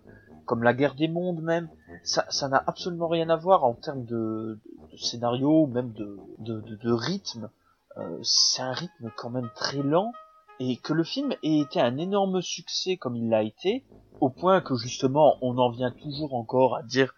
comme 0.45 0.63
La 0.63 0.73
Guerre 0.73 0.95
des 0.95 1.09
Mondes 1.09 1.43
même. 1.43 1.69
Ça 2.05 2.49
n'a 2.49 2.63
absolument 2.67 3.09
rien 3.09 3.29
à 3.29 3.37
voir 3.37 3.65
en 3.65 3.75
termes 3.75 4.05
de, 4.05 4.59
de 4.93 4.97
scénario, 4.97 5.67
même 5.67 5.93
de, 5.93 6.19
de 6.39 6.93
rythme. 6.93 7.51
Euh, 7.99 8.19
c'est 8.23 8.63
un 8.63 8.73
rythme 8.73 9.11
quand 9.17 9.31
même 9.31 9.51
très 9.55 9.83
lent 9.83 10.13
et 10.61 10.77
que 10.77 10.93
le 10.93 11.05
film 11.05 11.33
ait 11.43 11.61
été 11.61 11.81
un 11.81 11.97
énorme 11.99 12.43
succès 12.43 12.97
comme 12.97 13.17
il 13.17 13.29
l'a 13.29 13.43
été, 13.43 13.85
au 14.21 14.31
point 14.31 14.61
que 14.61 14.75
justement 14.77 15.37
on 15.43 15.59
en 15.59 15.71
vient 15.71 15.91
toujours 15.91 16.35
encore 16.35 16.77
à 16.77 16.83
dire 16.83 17.15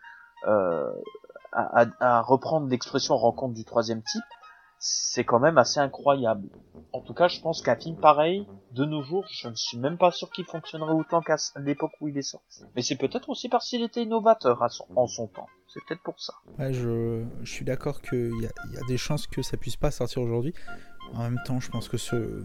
euh, 0.47 0.91
à, 1.53 2.21
reprendre 2.23 2.69
l'expression 2.69 3.17
rencontre 3.17 3.55
du 3.55 3.65
troisième 3.65 4.03
type, 4.03 4.23
c'est 4.79 5.25
quand 5.25 5.41
même 5.41 5.59
assez 5.59 5.79
incroyable. 5.79 6.49
En 6.93 7.01
tout 7.01 7.13
cas, 7.13 7.29
je 7.29 7.41
pense 7.41 7.61
qu'un 7.61 7.77
film 7.77 7.97
pareil, 7.97 8.47
de 8.73 8.85
nos 8.85 9.03
jours, 9.03 9.27
je 9.31 9.49
ne 9.49 9.55
suis 9.55 9.77
même 9.77 9.99
pas 9.99 10.11
sûr 10.11 10.31
qu'il 10.31 10.45
fonctionnerait 10.45 10.95
autant 10.95 11.21
qu'à 11.21 11.37
l'époque 11.57 11.93
où 12.01 12.09
il 12.09 12.17
est 12.17 12.23
sorti. 12.23 12.63
Mais 12.75 12.83
c'est 12.83 12.97
peut-être 12.97 13.29
aussi 13.29 13.49
parce 13.49 13.69
qu'il 13.69 13.83
était 13.83 14.03
innovateur 14.03 14.63
en 14.97 15.07
son 15.07 15.27
temps. 15.27 15.49
C'est 15.69 15.81
peut-être 15.87 16.03
pour 16.03 16.19
ça. 16.19 16.33
Ouais, 16.59 16.73
je, 16.73 17.25
suis 17.45 17.65
d'accord 17.65 18.01
qu'il 18.01 18.33
y 18.41 18.73
y 18.73 18.79
a 18.79 18.87
des 18.89 18.97
chances 18.97 19.27
que 19.27 19.43
ça 19.43 19.57
puisse 19.57 19.77
pas 19.77 19.91
sortir 19.91 20.23
aujourd'hui. 20.23 20.55
En 21.15 21.25
même 21.25 21.41
temps, 21.45 21.61
je 21.61 21.71
pense 21.71 21.89
que 21.89 21.97
ce, 21.97 22.43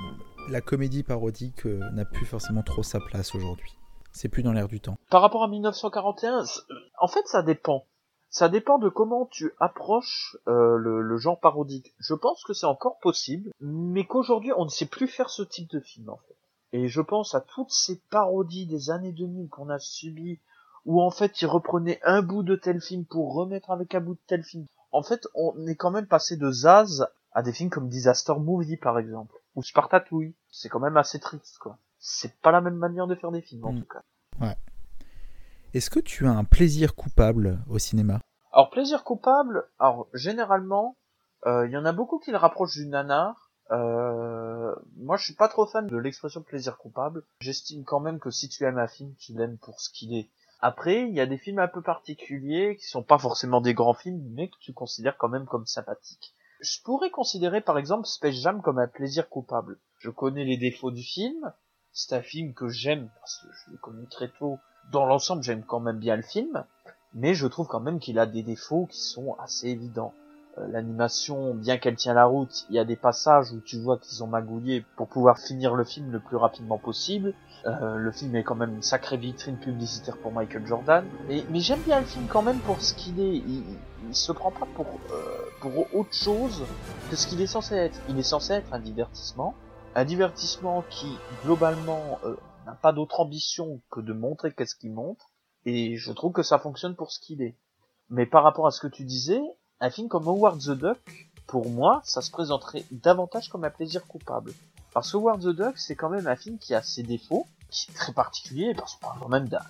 la 0.50 0.62
comédie 0.62 1.04
parodique 1.04 1.66
n'a 1.66 2.06
plus 2.06 2.26
forcément 2.26 2.62
trop 2.64 2.84
sa 2.84 3.00
place 3.00 3.34
aujourd'hui. 3.36 3.78
C'est 4.12 4.30
plus 4.30 4.44
dans 4.44 4.54
l'air 4.54 4.68
du 4.68 4.80
temps. 4.80 4.98
Par 5.10 5.22
rapport 5.22 5.44
à 5.44 5.48
1941, 5.48 6.46
c- 6.46 6.62
en 7.00 7.08
fait, 7.08 7.28
ça 7.28 7.42
dépend. 7.42 7.84
Ça 8.30 8.48
dépend 8.50 8.78
de 8.80 8.90
comment 8.90 9.26
tu 9.26 9.52
approches 9.60 10.38
euh, 10.48 10.78
le, 10.78 11.02
le 11.02 11.18
genre 11.18 11.40
parodique. 11.40 11.94
Je 12.00 12.14
pense 12.14 12.44
que 12.44 12.54
c'est 12.54 12.66
encore 12.66 13.00
possible, 13.00 13.52
mais 13.60 14.06
qu'aujourd'hui, 14.06 14.52
on 14.56 14.66
ne 14.66 14.70
sait 14.70 14.86
plus 14.86 15.08
faire 15.08 15.30
ce 15.30 15.42
type 15.44 15.70
de 15.72 15.80
film, 15.80 16.10
en 16.10 16.18
fait. 16.28 16.36
Et 16.74 16.88
je 16.88 17.02
pense 17.02 17.36
à 17.36 17.42
toutes 17.42 17.72
ces 17.72 18.00
parodies 18.10 18.66
des 18.68 18.90
années 18.90 19.12
2000 19.14 19.50
qu'on 19.50 19.70
a 19.70 19.80
subies, 19.80 20.40
où 20.86 21.02
en 21.02 21.12
fait, 21.12 21.42
ils 21.42 21.46
reprenaient 21.48 22.00
un 22.04 22.22
bout 22.22 22.44
de 22.44 22.56
tel 22.56 22.82
film 22.82 23.06
pour 23.06 23.34
remettre 23.34 23.72
avec 23.72 23.96
un 23.96 24.02
bout 24.02 24.14
de 24.16 24.20
tel 24.28 24.44
film. 24.44 24.66
En 24.92 25.02
fait, 25.04 25.28
on 25.34 25.66
est 25.68 25.76
quand 25.76 25.92
même 25.92 26.08
passé 26.08 26.38
de 26.38 26.52
Zaz 26.52 27.08
à 27.34 27.42
des 27.42 27.52
films 27.54 27.70
comme 27.70 27.90
Disaster 27.90 28.34
Movie, 28.38 28.78
par 28.78 28.98
exemple, 29.00 29.34
ou 29.56 29.64
Spartatouille. 29.64 30.36
C'est 30.50 30.70
quand 30.70 30.80
même 30.80 30.98
assez 30.98 31.20
triste, 31.20 31.58
quoi. 31.60 31.78
C'est 32.00 32.36
pas 32.42 32.52
la 32.52 32.62
même 32.62 32.76
manière 32.76 33.08
de 33.08 33.16
faire 33.16 33.32
des 33.32 33.42
films, 33.42 33.66
en 33.66 33.74
Mm. 33.74 33.80
tout 33.80 33.88
cas. 33.88 34.04
Est-ce 35.74 35.90
que 35.90 36.00
tu 36.00 36.26
as 36.28 36.32
un 36.32 36.44
plaisir 36.46 36.96
coupable 36.96 37.60
au 37.70 37.80
cinéma? 37.80 38.20
Alors 38.54 38.70
plaisir 38.70 39.04
coupable, 39.04 39.68
alors 39.80 40.08
généralement, 40.14 40.96
euh, 41.46 41.68
il 41.68 41.72
y 41.74 41.78
en 41.78 41.84
a 41.86 41.92
beaucoup 41.92 42.20
qui 42.20 42.32
le 42.32 42.38
rapprochent 42.38 42.76
du 42.76 42.88
nanar. 42.88 43.52
Euh, 43.72 44.74
moi, 44.98 45.18
je 45.18 45.26
suis 45.26 45.34
pas 45.34 45.50
trop 45.50 45.66
fan 45.66 45.88
de 45.88 45.98
l'expression 45.98 46.42
plaisir 46.42 46.78
coupable. 46.78 47.24
J'estime 47.42 47.84
quand 47.84 48.00
même 48.00 48.20
que 48.20 48.30
si 48.32 48.48
tu 48.48 48.64
aimes 48.64 48.78
un 48.78 48.88
film, 48.88 49.14
tu 49.18 49.34
l'aimes 49.34 49.58
pour 49.58 49.82
ce 49.82 49.90
qu'il 49.90 50.14
est. 50.16 50.30
Après, 50.62 51.08
il 51.10 51.14
y 51.14 51.20
a 51.20 51.26
des 51.26 51.38
films 51.38 51.60
un 51.60 51.68
peu 51.68 51.82
particuliers 51.82 52.78
qui 52.78 52.86
sont 52.86 53.04
pas 53.04 53.18
forcément 53.18 53.60
des 53.60 53.74
grands 53.74 53.94
films, 53.94 54.24
mais 54.34 54.48
que 54.50 54.58
tu 54.62 54.72
considères 54.72 55.18
quand 55.18 55.28
même 55.30 55.46
comme 55.46 55.66
sympathiques. 55.66 56.34
Je 56.66 56.82
pourrais 56.82 57.12
considérer 57.12 57.62
par 57.62 57.78
exemple 57.78 58.08
Space 58.08 58.36
Jam 58.36 58.62
comme 58.62 58.80
un 58.80 58.88
plaisir 58.88 59.30
coupable. 59.30 59.78
Je 60.00 60.10
connais 60.10 60.44
les 60.46 60.58
défauts 60.58 60.90
du 60.92 61.04
film. 61.04 61.54
C'est 61.94 62.16
un 62.16 62.22
film 62.22 62.54
que 62.54 62.70
j'aime 62.70 63.08
parce 63.20 63.38
que 63.38 63.48
je 63.54 63.72
l'ai 63.72 63.78
connu 63.78 64.08
très 64.08 64.30
tôt. 64.30 64.58
Dans 64.92 65.06
l'ensemble, 65.06 65.44
j'aime 65.44 65.64
quand 65.64 65.80
même 65.80 66.00
bien 66.00 66.16
le 66.16 66.24
film 66.24 66.66
mais 67.18 67.34
je 67.34 67.48
trouve 67.48 67.68
quand 67.68 67.80
même 67.80 68.00
qu'il 68.00 68.20
a 68.20 68.26
des 68.26 68.44
défauts 68.44 68.88
qui 68.88 69.00
sont 69.00 69.38
assez 69.40 69.70
évidents. 69.70 70.14
Euh, 70.58 70.68
L'animation, 70.68 71.54
bien 71.54 71.78
qu'elle 71.78 71.96
tient 71.96 72.14
la 72.14 72.26
route, 72.26 72.66
il 72.70 72.76
y 72.76 72.80
a 72.80 72.84
des 72.84 72.98
passages 72.98 73.54
où 73.54 73.62
tu 73.62 73.80
vois 73.80 73.98
qu'ils 74.00 74.22
ont 74.22 74.28
magouillé 74.28 74.84
pour 74.98 75.08
pouvoir 75.08 75.40
finir 75.40 75.76
le 75.76 75.86
film 75.86 76.12
le 76.12 76.20
plus 76.20 76.36
rapidement 76.36 76.78
possible. 76.78 77.34
Euh, 77.68 77.96
le 77.96 78.12
film 78.12 78.36
est 78.36 78.44
quand 78.44 78.56
même 78.56 78.74
une 78.74 78.82
sacrée 78.82 79.16
vitrine 79.16 79.56
publicitaire 79.58 80.18
pour 80.18 80.34
Michael 80.34 80.68
Jordan. 80.68 81.06
Mais 81.30 81.60
j'aime 81.62 81.80
bien 81.86 82.02
le 82.02 82.06
film 82.06 82.26
quand 82.28 82.42
même 82.42 82.60
pour 82.60 82.82
ce 82.82 82.94
qu'il 82.94 83.18
est. 83.22 83.38
Il, 83.38 83.60
il- 83.60 83.78
il 84.10 84.16
se 84.16 84.34
prend 84.34 84.52
pas 84.52 84.68
pour, 84.76 84.86
euh, 84.86 85.45
autre 85.94 86.14
chose 86.14 86.64
que 87.10 87.16
ce 87.16 87.28
qu'il 87.28 87.42
est 87.42 87.48
censé 87.48 87.76
être. 87.76 88.00
Il 88.10 88.18
est 88.18 88.24
censé 88.24 88.54
être 88.54 88.74
un 88.74 88.80
divertissement. 88.80 89.54
Un 89.96 90.06
divertissement 90.06 90.84
qui, 90.90 91.18
globalement, 91.44 92.20
euh, 92.26 92.36
n'a 92.66 92.74
pas 92.74 92.92
d'autre 92.92 93.20
ambition 93.20 93.82
que 93.90 94.00
de 94.00 94.14
montrer 94.14 94.54
qu'est-ce 94.54 94.76
qu'il 94.76 94.92
montre. 94.92 95.32
Et 95.66 95.98
je 95.98 96.12
trouve 96.12 96.32
que 96.32 96.44
ça 96.44 96.60
fonctionne 96.60 96.96
pour 96.96 97.12
ce 97.12 97.20
qu'il 97.20 97.42
est. 97.42 97.56
Mais 98.10 98.26
par 98.26 98.44
rapport 98.44 98.68
à 98.68 98.72
ce 98.72 98.80
que 98.80 98.88
tu 98.88 99.04
disais, 99.04 99.42
un 99.80 99.90
film 99.90 100.08
comme 100.08 100.28
Howard 100.28 100.60
the 100.60 100.72
Duck, 100.72 101.30
pour 101.48 101.70
moi, 101.70 102.02
ça 102.04 102.22
se 102.22 102.32
présenterait 102.32 102.86
davantage 102.92 103.50
comme 103.50 103.64
un 103.64 103.70
plaisir 103.70 104.06
coupable. 104.08 104.54
Parce 104.94 105.12
que 105.12 105.18
Howard 105.18 105.42
the 105.42 105.56
Duck, 105.56 105.78
c'est 105.78 105.96
quand 105.96 106.10
même 106.10 106.28
un 106.28 106.36
film 106.36 106.58
qui 106.58 106.74
a 106.74 106.82
ses 106.82 107.04
défauts, 107.04 107.46
qui 107.70 107.92
est 107.92 107.94
très 107.94 108.14
particulier, 108.14 108.74
parce 108.76 108.96
qu'on 108.96 109.08
parle 109.08 109.20
quand 109.20 109.30
même 109.30 109.48
d'un 109.48 109.62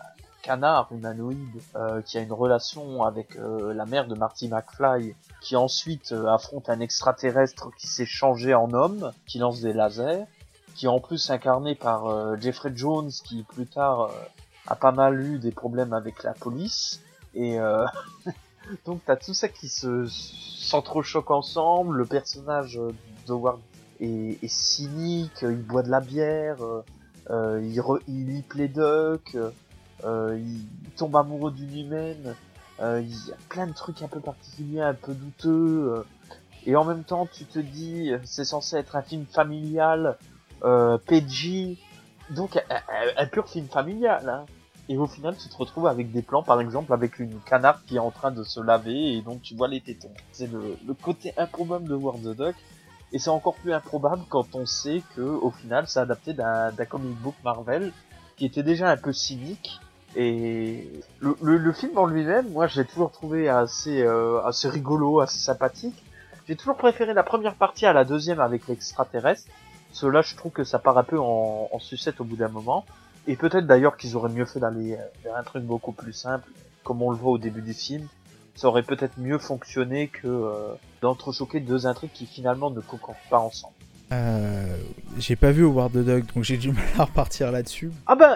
canard 0.46 0.90
humanoïde 0.92 1.60
euh, 1.76 2.04
qui 2.04 2.20
a 2.20 2.22
une 2.22 2.32
relation 2.32 3.04
avec 3.04 3.36
euh, 3.36 3.74
la 3.74 3.88
mère 3.88 4.08
de 4.08 4.14
Marty 4.14 4.48
McFly, 4.48 5.16
qui 5.42 5.56
ensuite 5.56 6.12
euh, 6.12 6.28
affronte 6.28 6.70
un 6.70 6.82
extraterrestre 6.82 7.72
qui 7.76 7.88
s'est 7.88 8.06
changé 8.06 8.54
en 8.54 8.72
homme, 8.72 9.12
qui 9.26 9.40
lance 9.40 9.62
des 9.62 9.74
lasers, 9.74 10.26
qui 10.76 10.86
est 10.86 10.90
en 10.90 11.00
plus 11.00 11.32
incarné 11.32 11.74
par 11.74 12.40
Jeffrey 12.40 12.72
Jones, 12.76 13.10
qui 13.10 13.44
plus 13.44 13.66
tard 13.66 14.12
a 14.68 14.76
pas 14.76 14.92
mal 14.92 15.20
eu 15.22 15.40
des 15.40 15.52
problèmes 15.52 15.94
avec 15.94 16.22
la 16.22 16.34
police. 16.34 17.02
Et 17.34 17.58
donc 18.86 19.00
t'as 19.06 19.16
tout 19.16 19.34
ça 19.34 19.48
qui 19.48 19.70
se 19.70 20.06
s'entrechoque 20.06 21.32
ensemble. 21.32 21.96
Le 21.96 22.06
personnage 22.06 22.78
d'Howard 23.26 23.62
est, 24.02 24.44
est, 24.44 24.48
cynique, 24.50 25.44
il 25.44 25.64
boit 25.64 25.82
de 25.82 25.90
la 25.90 26.02
bière, 26.02 26.58
il, 27.30 27.80
re, 27.80 28.00
il 28.10 28.28
lit 28.28 28.44
euh, 28.78 29.50
il 30.06 30.92
tombe 30.96 31.16
amoureux 31.16 31.52
d'une 31.52 31.78
humaine, 31.78 32.36
euh, 32.80 33.02
il 33.02 33.10
y 33.10 33.32
a 33.32 33.38
plein 33.50 33.68
de 33.68 33.74
trucs 33.74 34.02
un 34.02 34.08
peu 34.08 34.20
particuliers, 34.20 34.82
un 34.82 34.94
peu 34.94 35.14
douteux, 35.14 36.06
et 36.66 36.76
en 36.76 36.84
même 36.84 37.04
temps 37.04 37.28
tu 37.32 37.46
te 37.46 37.60
dis 37.60 38.12
c'est 38.24 38.46
censé 38.46 38.78
être 38.78 38.96
un 38.96 39.02
film 39.02 39.26
familial, 39.26 40.18
euh, 40.64 40.98
PG, 40.98 41.78
donc 42.30 42.62
un, 43.18 43.26
pur 43.28 43.48
film 43.48 43.68
familial. 43.68 44.30
Hein. 44.30 44.46
Et 44.88 44.98
au 44.98 45.08
final, 45.08 45.36
tu 45.36 45.50
te 45.50 45.58
retrouves 45.58 45.88
avec 45.88 46.12
des 46.12 46.22
plans, 46.22 46.44
par 46.44 46.62
exemple, 46.62 46.94
avec 46.94 47.18
une 47.20 47.40
canard 47.40 47.84
qui 47.86 47.96
est 47.96 48.00
en 48.00 48.12
train 48.12 48.32
de 48.32 48.44
se 48.44 48.60
laver, 48.60 49.14
et 49.14 49.22
donc 49.22 49.42
tu 49.42 49.56
vois 49.56 49.68
les 49.68 49.82
tétons. 49.82 50.14
C'est 50.32 50.52
le, 50.52 50.78
côté 51.02 51.34
improbable 51.38 51.88
de 51.88 51.96
War 51.96 52.16
the 52.16 52.36
Duck, 52.36 52.56
et 53.12 53.18
c'est 53.18 53.32
encore 53.32 53.56
plus 53.56 53.74
improbable 53.74 54.24
quand 54.30 54.54
on 54.54 54.66
sait 54.66 55.02
que, 55.16 55.22
au 55.22 55.50
final, 55.50 55.86
c'est 55.88 56.00
adapté 56.00 56.34
d'un 56.34 56.72
comic 56.88 57.18
book 57.20 57.36
Marvel, 57.44 57.92
qui 58.38 58.46
était 58.46 58.64
déjà 58.64 58.90
un 58.90 58.98
peu 58.98 59.12
cynique, 59.12 59.80
et 60.16 60.90
le, 61.20 61.36
le, 61.42 61.58
le 61.58 61.74
film 61.74 61.98
en 61.98 62.06
lui-même, 62.06 62.50
moi, 62.52 62.68
j'ai 62.68 62.86
toujours 62.86 63.12
trouvé 63.12 63.50
assez, 63.50 64.02
euh, 64.02 64.42
assez 64.44 64.70
rigolo, 64.70 65.20
assez 65.20 65.40
sympathique. 65.40 65.96
J'ai 66.48 66.56
toujours 66.56 66.78
préféré 66.78 67.14
la 67.14 67.24
première 67.24 67.56
partie 67.56 67.86
à 67.86 67.94
la 67.94 68.06
deuxième 68.06 68.40
avec 68.40 68.68
l'extraterrestre. 68.68 69.50
Cela, 69.92 70.22
je 70.22 70.36
trouve 70.36 70.52
que 70.52 70.64
ça 70.64 70.80
part 70.80 70.98
un 70.98 71.04
peu 71.04 71.20
en, 71.20 71.70
en 71.72 71.80
sucette 71.80 72.22
au 72.22 72.24
bout 72.24 72.36
d'un 72.36 72.50
moment. 72.50 72.86
Et 73.28 73.36
peut-être 73.36 73.66
d'ailleurs 73.66 73.98
qu'ils 73.98 74.16
auraient 74.16 74.32
mieux 74.32 74.46
fait 74.46 74.60
d'aller 74.60 74.98
vers 75.24 75.36
un 75.36 75.44
truc 75.44 75.64
beaucoup 75.64 75.92
plus 75.92 76.14
simple, 76.14 76.48
comme 76.84 77.02
on 77.02 77.10
le 77.10 77.18
voit 77.18 77.32
au 77.32 77.38
début 77.38 77.62
du 77.62 77.74
film. 77.74 78.08
Ça 78.56 78.68
aurait 78.68 78.84
peut-être 78.84 79.18
mieux 79.18 79.40
fonctionné 79.40 80.08
que 80.08 80.28
euh, 80.28 80.76
d'entrechoquer 81.02 81.60
deux 81.60 81.88
intrigues 81.88 82.12
qui 82.14 82.26
finalement 82.26 82.70
ne 82.70 82.80
concordent 82.80 83.18
pas 83.30 83.40
ensemble. 83.40 83.74
Euh, 84.12 84.78
j'ai 85.18 85.36
pas 85.36 85.52
vu 85.52 85.66
Howard 85.66 85.92
the 85.92 85.98
Dog, 85.98 86.26
donc 86.34 86.44
j'ai 86.44 86.58
du 86.58 86.72
mal 86.72 86.86
à 86.98 87.06
repartir 87.06 87.52
là-dessus. 87.52 87.92
Ah 88.06 88.16
euh, 88.22 88.36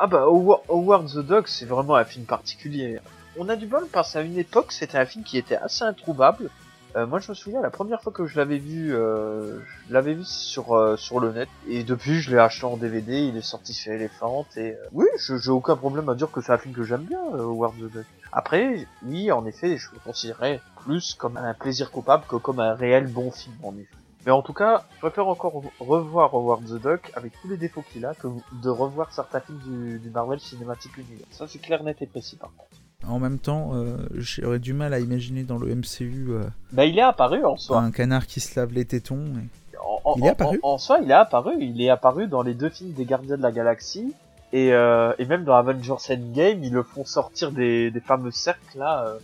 ah 0.00 0.06
bah, 0.06 0.26
Howard 0.28 1.08
the 1.08 1.18
Dog, 1.18 1.48
c'est 1.48 1.66
vraiment 1.66 1.96
un 1.96 2.04
film 2.04 2.24
particulier. 2.24 3.00
On 3.36 3.48
a 3.48 3.56
du 3.56 3.66
bol 3.66 3.84
parce 3.92 4.12
qu'à 4.12 4.22
une 4.22 4.38
époque, 4.38 4.70
c'était 4.70 4.96
un 4.96 5.04
film 5.04 5.24
qui 5.24 5.36
était 5.36 5.56
assez 5.56 5.82
introuvable. 5.82 6.50
Euh, 6.94 7.04
moi, 7.04 7.18
je 7.18 7.30
me 7.30 7.34
souviens 7.34 7.60
la 7.60 7.70
première 7.70 8.00
fois 8.00 8.12
que 8.12 8.24
je 8.26 8.36
l'avais 8.38 8.58
vu, 8.58 8.94
euh, 8.94 9.58
je 9.88 9.92
l'avais 9.92 10.14
vu 10.14 10.24
sur 10.24 10.72
euh, 10.74 10.96
sur 10.96 11.18
le 11.18 11.32
net, 11.32 11.48
et 11.68 11.82
depuis, 11.82 12.20
je 12.20 12.30
l'ai 12.30 12.38
acheté 12.38 12.64
en 12.64 12.76
DVD. 12.76 13.26
Il 13.26 13.36
est 13.36 13.42
sorti 13.42 13.74
chez 13.74 13.90
Elephant, 13.90 14.46
et 14.56 14.72
euh, 14.72 14.88
oui, 14.92 15.06
j'ai 15.18 15.50
aucun 15.50 15.76
problème 15.76 16.08
à 16.08 16.14
dire 16.14 16.30
que 16.30 16.40
c'est 16.40 16.52
un 16.52 16.58
film 16.58 16.74
que 16.74 16.84
j'aime 16.84 17.02
bien, 17.02 17.20
Howard 17.34 17.74
the 17.74 17.92
Duck. 17.92 18.06
Après, 18.32 18.86
oui, 19.04 19.32
en 19.32 19.44
effet, 19.46 19.76
je 19.76 19.90
le 19.92 19.98
considérais 19.98 20.60
plus 20.84 21.14
comme 21.14 21.36
un 21.36 21.54
plaisir 21.54 21.90
coupable 21.90 22.22
que 22.28 22.36
comme 22.36 22.60
un 22.60 22.74
réel 22.74 23.08
bon 23.08 23.32
film, 23.32 23.56
en 23.64 23.76
effet. 23.76 23.97
Mais 24.26 24.32
en 24.32 24.42
tout 24.42 24.52
cas, 24.52 24.84
je 24.96 25.00
préfère 25.00 25.28
encore 25.28 25.62
revoir 25.78 26.34
Howard 26.34 26.64
the 26.64 26.82
Duck 26.82 27.10
avec 27.14 27.32
tous 27.40 27.48
les 27.48 27.56
défauts 27.56 27.84
qu'il 27.92 28.04
a 28.04 28.14
que 28.14 28.28
de 28.62 28.68
revoir 28.68 29.12
certains 29.12 29.40
films 29.40 29.60
du, 29.64 29.98
du 29.98 30.10
Marvel 30.10 30.40
Cinematic 30.40 30.96
Universe. 30.96 31.28
Ça, 31.30 31.46
c'est 31.46 31.60
clair, 31.60 31.82
net 31.82 32.02
et 32.02 32.06
précis, 32.06 32.36
par 32.36 32.50
contre. 32.56 32.78
En 33.06 33.20
même 33.20 33.38
temps, 33.38 33.70
euh, 33.74 33.96
j'aurais 34.14 34.58
du 34.58 34.72
mal 34.72 34.92
à 34.92 34.98
imaginer 34.98 35.44
dans 35.44 35.56
le 35.56 35.74
MCU. 35.74 36.26
Euh, 36.30 36.42
bah, 36.72 36.84
il 36.84 36.98
est 36.98 37.02
apparu 37.02 37.44
en 37.44 37.56
soi. 37.56 37.78
Un 37.78 37.92
canard 37.92 38.26
qui 38.26 38.40
se 38.40 38.58
lave 38.58 38.72
les 38.72 38.84
tétons. 38.84 39.24
Et... 39.36 39.76
En, 40.04 40.16
il 40.16 40.26
est 40.26 40.30
apparu 40.30 40.58
en, 40.62 40.70
en, 40.70 40.78
soi, 40.78 40.98
il 41.02 41.10
est 41.10 41.14
apparu. 41.14 41.54
Il 41.60 41.80
est 41.80 41.90
apparu 41.90 42.26
dans 42.26 42.42
les 42.42 42.54
deux 42.54 42.70
films 42.70 42.92
des 42.92 43.04
Gardiens 43.04 43.36
de 43.36 43.42
la 43.42 43.52
Galaxie. 43.52 44.14
Et, 44.52 44.72
euh, 44.72 45.12
et 45.18 45.26
même 45.26 45.44
dans 45.44 45.54
Avengers 45.54 45.94
Endgame, 46.10 46.64
ils 46.64 46.72
le 46.72 46.82
font 46.82 47.04
sortir 47.04 47.52
des, 47.52 47.90
des 47.90 48.00
fameux 48.00 48.30
cercles 48.30 48.78
là, 48.78 49.04
euh, 49.06 49.18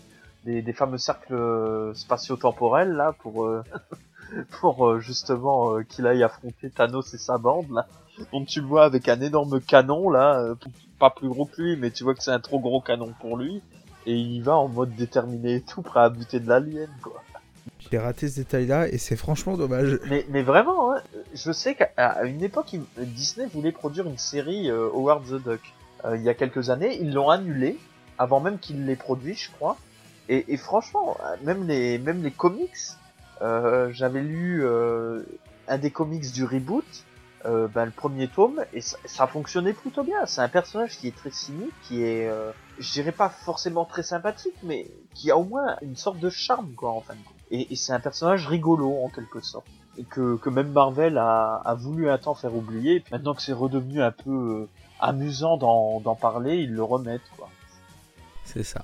des, 0.45 0.61
des, 0.61 0.73
fameux 0.75 0.99
cercles 0.99 1.93
spatio-temporels 1.95 2.93
là 2.93 3.15
pour 3.19 3.49
pour 4.61 5.01
justement 5.01 5.83
qu'il 5.89 6.07
aille 6.07 6.23
affronter 6.23 6.71
Thanos 6.71 7.15
et 7.15 7.19
sa 7.19 7.39
bande 7.39 7.71
là. 7.71 7.87
Donc 8.33 8.47
tu 8.47 8.61
le 8.61 8.67
vois 8.67 8.85
avec 8.85 9.09
un 9.09 9.21
énorme 9.21 9.61
canon 9.61 10.11
là, 10.11 10.55
pas 10.99 11.11
plus 11.11 11.29
gros 11.29 11.47
que 11.47 11.61
lui, 11.61 11.77
mais 11.77 11.91
tu 11.91 12.05
vois 12.05 12.15
que 12.15 12.23
c'est 12.23 12.31
un 12.31 12.41
trop 12.41 12.61
gros 12.61 12.81
canon 12.81 13.13
pour 13.21 13.37
lui. 13.37 13.63
Et 14.07 14.15
il 14.15 14.43
va 14.43 14.57
en 14.57 14.69
mode 14.69 14.95
déterminé 14.95 15.57
et 15.57 15.61
tout, 15.63 15.83
prêt 15.83 16.01
à 16.01 16.11
buter 16.11 16.39
de 16.39 16.49
l'alien, 16.49 16.91
quoi. 17.03 17.23
J'ai 17.91 17.99
raté 17.99 18.29
ce 18.29 18.37
détail-là 18.37 18.89
et 18.89 18.99
c'est 18.99 19.17
franchement 19.17 19.57
dommage. 19.57 19.99
Mais, 20.09 20.27
mais 20.29 20.43
vraiment, 20.43 20.93
hein, 20.93 21.01
je 21.35 21.53
sais 21.53 21.75
qu'à 21.75 22.25
une 22.25 22.43
époque, 22.43 22.77
Disney 22.99 23.47
voulait 23.47 23.73
produire 23.73 24.07
une 24.07 24.19
série 24.19 24.71
euh, 24.71 24.89
Howard 24.93 25.25
the 25.25 25.43
Duck. 25.43 25.61
Euh, 26.05 26.17
il 26.17 26.23
y 26.23 26.29
a 26.29 26.35
quelques 26.35 26.71
années, 26.71 26.99
ils 27.01 27.13
l'ont 27.13 27.31
annulé 27.31 27.79
avant 28.19 28.41
même 28.41 28.59
qu'il 28.59 28.87
l'ait 28.87 28.97
produit, 28.97 29.35
je 29.35 29.51
crois. 29.51 29.77
Et, 30.29 30.53
et, 30.53 30.57
franchement, 30.57 31.17
même 31.43 31.67
les 31.67 31.99
même 31.99 32.23
les 32.23 32.31
comics, 32.31 32.71
euh, 32.71 33.04
j'avais 33.93 34.23
lu 34.23 34.65
euh, 34.65 35.23
un 35.69 35.79
des 35.79 35.91
comics 35.91 36.33
du 36.33 36.45
reboot 36.45 36.85
euh, 37.47 37.69
ben, 37.69 37.85
le 37.85 37.91
premier 37.91 38.29
tome 38.29 38.65
et 38.73 38.81
ça, 38.81 38.97
ça 39.05 39.27
fonctionnait 39.27 39.75
plutôt 39.75 40.03
bien. 40.03 40.25
C'est 40.27 40.41
un 40.41 40.49
personnage 40.49 40.97
qui 40.97 41.09
est 41.09 41.17
très 41.17 41.31
cynique, 41.31 41.75
qui 41.83 42.03
est, 42.03 42.27
euh, 42.27 42.53
je 42.79 42.91
dirais 42.93 43.13
pas 43.13 43.29
forcément 43.29 43.85
très 43.85 44.03
sympathique, 44.03 44.57
mais 44.63 44.91
qui 45.15 45.31
a 45.31 45.37
au 45.37 45.45
moins 45.45 45.77
une 45.83 45.97
sorte 45.97 46.19
de 46.19 46.31
charme 46.31 46.73
quoi 46.75 46.93
en 46.93 47.01
fin 47.01 47.15
de 47.15 47.23
compte. 47.23 47.37
Et, 47.51 47.73
et 47.73 47.77
c'est 47.77 47.93
un 47.93 48.01
personnage 48.01 48.47
rigolo 48.47 48.97
en 49.05 49.11
quelque 49.11 49.41
sorte 49.41 49.67
et 49.97 50.05
que, 50.05 50.37
que 50.37 50.51
même 50.51 50.73
Marvel 50.73 51.19
a, 51.19 51.61
a 51.65 51.75
voulu 51.75 52.09
un 52.09 52.19
temps 52.19 52.35
faire 52.35 52.55
oublier. 52.55 52.97
Et 52.97 53.01
puis 53.01 53.13
maintenant 53.13 53.35
que 53.35 53.43
c'est 53.43 53.53
redevenu 53.53 54.03
un 54.03 54.11
peu 54.11 54.31
euh, 54.31 54.69
amusant 55.01 55.57
d'en 55.57 56.15
parler, 56.15 56.57
ils 56.57 56.73
le 56.73 56.83
remettent 56.83 57.31
quoi. 57.37 57.49
C'est 58.45 58.63
ça. 58.63 58.83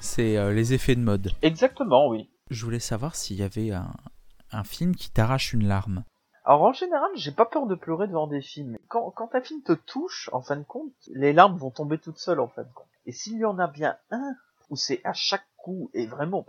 C'est 0.00 0.36
euh, 0.36 0.52
les 0.52 0.74
effets 0.74 0.96
de 0.96 1.00
mode. 1.00 1.30
Exactement, 1.42 2.08
oui. 2.08 2.28
Je 2.52 2.66
voulais 2.66 2.80
savoir 2.80 3.16
s'il 3.16 3.38
y 3.38 3.42
avait 3.42 3.70
un, 3.70 4.64
film 4.64 4.94
qui 4.94 5.10
t'arrache 5.10 5.54
une 5.54 5.66
larme. 5.66 6.04
Alors 6.44 6.60
en 6.60 6.74
général, 6.74 7.10
j'ai 7.14 7.32
pas 7.32 7.46
peur 7.46 7.66
de 7.66 7.74
pleurer 7.74 8.08
devant 8.08 8.26
des 8.26 8.42
films. 8.42 8.76
Quand, 8.88 9.14
un 9.32 9.40
film 9.40 9.62
te 9.62 9.72
touche, 9.72 10.28
en 10.32 10.42
fin 10.42 10.56
de 10.56 10.62
compte, 10.62 10.92
les 11.14 11.32
larmes 11.32 11.56
vont 11.56 11.70
tomber 11.70 11.96
toutes 11.96 12.18
seules 12.18 12.40
en 12.40 12.48
fin 12.48 12.64
de 12.64 12.72
compte. 12.74 12.90
Et 13.06 13.12
s'il 13.12 13.38
y 13.38 13.46
en 13.46 13.58
a 13.58 13.68
bien 13.68 13.96
un 14.10 14.34
où 14.68 14.76
c'est 14.76 15.00
à 15.04 15.14
chaque 15.14 15.46
coup 15.56 15.90
et 15.94 16.06
vraiment, 16.06 16.44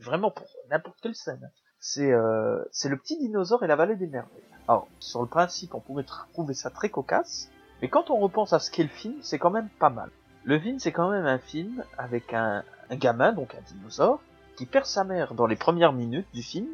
vraiment 0.00 0.30
pour 0.30 0.46
n'importe 0.70 1.00
quelle 1.02 1.16
scène, 1.16 1.50
c'est 1.80 2.12
euh, 2.12 2.62
c'est 2.70 2.88
le 2.88 2.96
petit 2.96 3.18
dinosaure 3.18 3.64
et 3.64 3.66
la 3.66 3.74
vallée 3.74 3.96
des 3.96 4.06
merveilles. 4.06 4.44
Alors 4.68 4.86
sur 5.00 5.20
le 5.20 5.28
principe, 5.28 5.74
on 5.74 5.80
pourrait 5.80 6.04
trouver 6.04 6.54
ça 6.54 6.70
très 6.70 6.90
cocasse, 6.90 7.50
mais 7.82 7.88
quand 7.88 8.10
on 8.10 8.20
repense 8.20 8.52
à 8.52 8.60
ce 8.60 8.70
qu'est 8.70 8.84
le 8.84 8.88
film, 8.88 9.16
c'est 9.20 9.40
quand 9.40 9.50
même 9.50 9.68
pas 9.80 9.90
mal. 9.90 10.10
Le 10.44 10.60
film, 10.60 10.78
c'est 10.78 10.92
quand 10.92 11.10
même 11.10 11.26
un 11.26 11.38
film 11.38 11.84
avec 11.98 12.32
un, 12.34 12.62
un 12.88 12.96
gamin, 12.96 13.32
donc 13.32 13.56
un 13.56 13.62
dinosaure, 13.62 14.20
qui 14.60 14.66
perd 14.66 14.84
sa 14.84 15.04
mère 15.04 15.32
dans 15.32 15.46
les 15.46 15.56
premières 15.56 15.94
minutes 15.94 16.26
du 16.34 16.42
film 16.42 16.66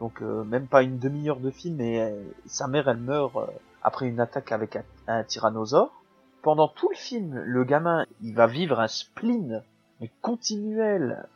donc 0.00 0.20
euh, 0.20 0.44
même 0.44 0.66
pas 0.66 0.82
une 0.82 0.98
demi-heure 0.98 1.40
de 1.40 1.50
film 1.50 1.80
et 1.80 1.98
euh, 2.02 2.22
sa 2.44 2.68
mère 2.68 2.88
elle 2.88 2.98
meurt 2.98 3.34
euh, 3.36 3.46
après 3.82 4.06
une 4.06 4.20
attaque 4.20 4.52
avec 4.52 4.76
un, 4.76 4.84
un, 5.06 5.24
tyrannosaure. 5.24 6.02
Pendant 6.42 6.68
tout 6.68 6.90
le 6.90 6.94
film, 6.94 7.38
le 7.38 7.64
gamin 7.64 8.04
il 8.20 8.34
va 8.34 8.46
vivre 8.46 8.80
un 8.80 8.88
spleen 8.88 9.62
mais 10.02 10.10
continuel. 10.20 11.26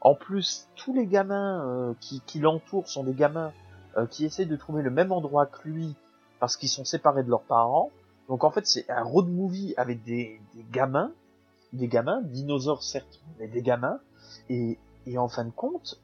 en 0.00 0.14
plus, 0.14 0.68
tous 0.76 0.94
les 0.94 1.06
gamins 1.06 1.94
qui, 1.98 2.38
l'entourent 2.38 2.86
sont 2.86 3.02
des 3.02 3.14
gamins 3.14 3.52
qui 4.10 4.26
essaient 4.26 4.44
de 4.44 4.56
trouver 4.56 4.82
le 4.82 4.90
même 4.90 5.10
endroit 5.10 5.46
que 5.46 5.66
lui 5.66 5.96
parce 6.38 6.56
qu'ils 6.56 6.68
sont 6.68 6.84
séparés 6.84 7.24
de 7.24 7.30
leurs 7.30 7.42
parents. 7.42 7.90
Donc 8.28 8.44
en 8.44 8.50
fait 8.50 8.64
c'est 8.64 8.88
un 8.90 9.02
road 9.02 9.28
movie 9.28 9.74
avec 9.76 10.04
des, 10.04 10.40
des 10.54 10.66
gamins, 10.70 11.10
des 11.72 11.88
gamins, 11.88 12.20
dinosaures 12.22 12.84
certes, 12.84 13.20
mais 13.40 13.48
des 13.48 13.62
gamins. 13.62 13.98
Et, 14.50 14.78
et 15.06 15.18
en 15.18 15.28
fin 15.28 15.44
de 15.44 15.50
compte, 15.50 16.00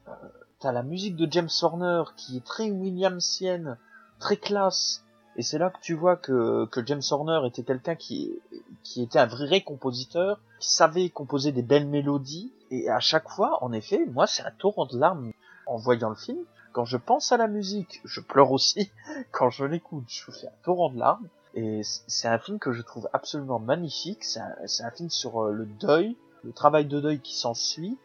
t'as 0.59 0.71
la 0.71 0.83
musique 0.83 1.15
de 1.15 1.31
James 1.31 1.49
Horner 1.61 2.03
qui 2.15 2.37
est 2.37 2.45
très 2.45 2.69
Williamsienne, 2.69 3.77
très 4.19 4.37
classe. 4.37 5.03
Et 5.35 5.43
c'est 5.43 5.59
là 5.59 5.69
que 5.69 5.79
tu 5.81 5.93
vois 5.93 6.15
que, 6.15 6.65
que 6.65 6.83
James 6.85 7.01
Horner 7.11 7.41
était 7.45 7.63
quelqu'un 7.63 7.95
qui, 7.95 8.39
qui 8.83 9.03
était 9.03 9.19
un 9.19 9.27
vrai 9.27 9.61
compositeur, 9.61 10.39
qui 10.59 10.71
savait 10.71 11.09
composer 11.09 11.51
des 11.51 11.61
belles 11.61 11.87
mélodies. 11.87 12.51
Et 12.71 12.89
à 12.89 12.99
chaque 12.99 13.29
fois, 13.29 13.63
en 13.63 13.71
effet, 13.71 14.03
moi, 14.07 14.25
c'est 14.25 14.43
un 14.43 14.51
torrent 14.51 14.87
de 14.87 14.97
larmes 14.97 15.31
en 15.67 15.77
voyant 15.77 16.09
le 16.09 16.15
film. 16.15 16.39
Quand 16.73 16.85
je 16.85 16.97
pense 16.97 17.31
à 17.31 17.37
la 17.37 17.47
musique, 17.47 18.01
je 18.03 18.19
pleure 18.19 18.51
aussi. 18.51 18.91
Quand 19.31 19.51
je 19.51 19.65
l'écoute, 19.65 20.05
je 20.07 20.31
fais 20.31 20.47
un 20.47 20.63
torrent 20.63 20.89
de 20.89 20.97
larmes. 20.97 21.27
Et 21.53 21.81
c'est 21.83 22.27
un 22.27 22.39
film 22.39 22.57
que 22.57 22.71
je 22.71 22.81
trouve 22.81 23.07
absolument 23.13 23.59
magnifique. 23.59 24.23
C'est 24.23 24.39
un, 24.39 24.55
un, 24.83 24.91
film 24.91 25.09
sur 25.09 25.43
euh, 25.43 25.51
le 25.51 25.65
deuil, 25.65 26.17
le 26.43 26.51
travail 26.51 26.85
de 26.85 26.99
deuil 26.99 27.19
qui 27.19 27.35
s'ensuit 27.35 27.97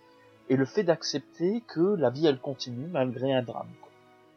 et 0.49 0.57
le 0.57 0.65
fait 0.65 0.83
d'accepter 0.83 1.63
que 1.67 1.97
la 1.97 2.11
vie 2.11 2.27
elle 2.27 2.39
continue 2.39 2.87
malgré 2.87 3.33
un 3.33 3.43
drame. 3.43 3.71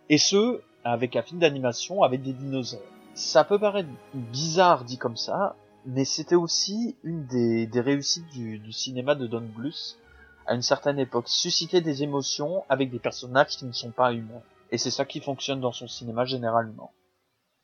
Et 0.09 0.17
ce, 0.17 0.61
avec 0.83 1.15
un 1.15 1.21
film 1.21 1.39
d'animation 1.39 2.03
avec 2.03 2.21
des 2.21 2.33
dinosaures. 2.33 2.81
Ça 3.15 3.43
peut 3.43 3.59
paraître 3.59 3.89
bizarre 4.13 4.83
dit 4.83 4.97
comme 4.97 5.17
ça, 5.17 5.55
mais 5.85 6.05
c'était 6.05 6.35
aussi 6.35 6.95
une 7.03 7.25
des, 7.25 7.67
des 7.67 7.81
réussites 7.81 8.27
du, 8.27 8.59
du, 8.59 8.71
cinéma 8.71 9.15
de 9.15 9.27
Don 9.27 9.41
Bluth 9.41 9.97
à 10.45 10.53
une 10.53 10.61
certaine 10.61 10.99
époque, 10.99 11.27
susciter 11.27 11.81
des 11.81 12.03
émotions 12.03 12.63
avec 12.69 12.91
des 12.91 12.99
personnages 12.99 13.57
qui 13.57 13.65
ne 13.65 13.71
sont 13.71 13.91
pas 13.91 14.13
humains. 14.13 14.43
Et 14.71 14.77
c'est 14.77 14.91
ça 14.91 15.05
qui 15.05 15.21
fonctionne 15.21 15.59
dans 15.59 15.71
son 15.71 15.87
cinéma 15.87 16.25
généralement. 16.25 16.91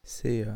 C'est 0.03 0.47
euh, 0.47 0.53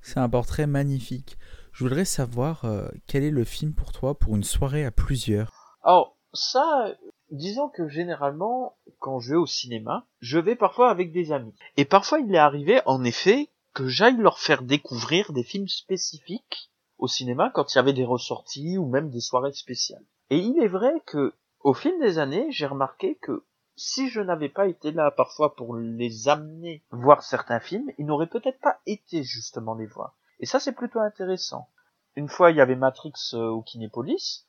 c'est 0.00 0.18
un 0.18 0.28
portrait 0.28 0.66
magnifique. 0.66 1.38
Je 1.72 1.84
voudrais 1.84 2.04
savoir 2.04 2.64
euh, 2.64 2.88
quel 3.06 3.22
est 3.22 3.30
le 3.30 3.44
film 3.44 3.72
pour 3.72 3.92
toi 3.92 4.18
pour 4.18 4.36
une 4.36 4.44
soirée 4.44 4.84
à 4.84 4.90
plusieurs? 4.90 5.78
Oh, 5.84 6.08
ça, 6.34 6.94
disons 7.30 7.68
que 7.68 7.88
généralement, 7.88 8.76
quand 8.98 9.20
je 9.20 9.30
vais 9.30 9.38
au 9.38 9.46
cinéma, 9.46 10.06
je 10.20 10.38
vais 10.38 10.56
parfois 10.56 10.90
avec 10.90 11.12
des 11.12 11.32
amis. 11.32 11.54
Et 11.76 11.84
parfois, 11.84 12.20
il 12.20 12.34
est 12.34 12.38
arrivé, 12.38 12.80
en 12.86 13.04
effet, 13.04 13.48
que 13.74 13.88
j'aille 13.88 14.16
leur 14.16 14.38
faire 14.38 14.62
découvrir 14.62 15.32
des 15.32 15.42
films 15.42 15.68
spécifiques 15.68 16.70
au 16.98 17.08
cinéma 17.08 17.50
quand 17.52 17.72
il 17.72 17.76
y 17.76 17.78
avait 17.78 17.92
des 17.92 18.04
ressorties 18.04 18.78
ou 18.78 18.86
même 18.86 19.10
des 19.10 19.20
soirées 19.20 19.52
spéciales. 19.52 20.04
Et 20.30 20.38
il 20.38 20.62
est 20.62 20.68
vrai 20.68 21.02
que, 21.06 21.34
au 21.60 21.74
fil 21.74 21.98
des 22.00 22.18
années, 22.18 22.46
j'ai 22.50 22.66
remarqué 22.66 23.16
que 23.16 23.44
si 23.76 24.08
je 24.10 24.20
n'avais 24.20 24.48
pas 24.48 24.66
été 24.66 24.92
là 24.92 25.10
parfois 25.10 25.54
pour 25.54 25.74
les 25.76 26.28
amener 26.28 26.82
voir 26.90 27.22
certains 27.22 27.60
films, 27.60 27.90
ils 27.98 28.06
n'auraient 28.06 28.28
peut-être 28.28 28.60
pas 28.60 28.78
été 28.86 29.22
justement 29.22 29.74
les 29.74 29.86
voir. 29.86 30.14
Et 30.40 30.46
ça, 30.46 30.60
c'est 30.60 30.72
plutôt 30.72 31.00
intéressant. 31.00 31.68
Une 32.14 32.28
fois, 32.28 32.50
il 32.50 32.58
y 32.58 32.60
avait 32.60 32.76
Matrix 32.76 33.12
euh, 33.32 33.48
au 33.48 33.62
Kinépolis. 33.62 34.46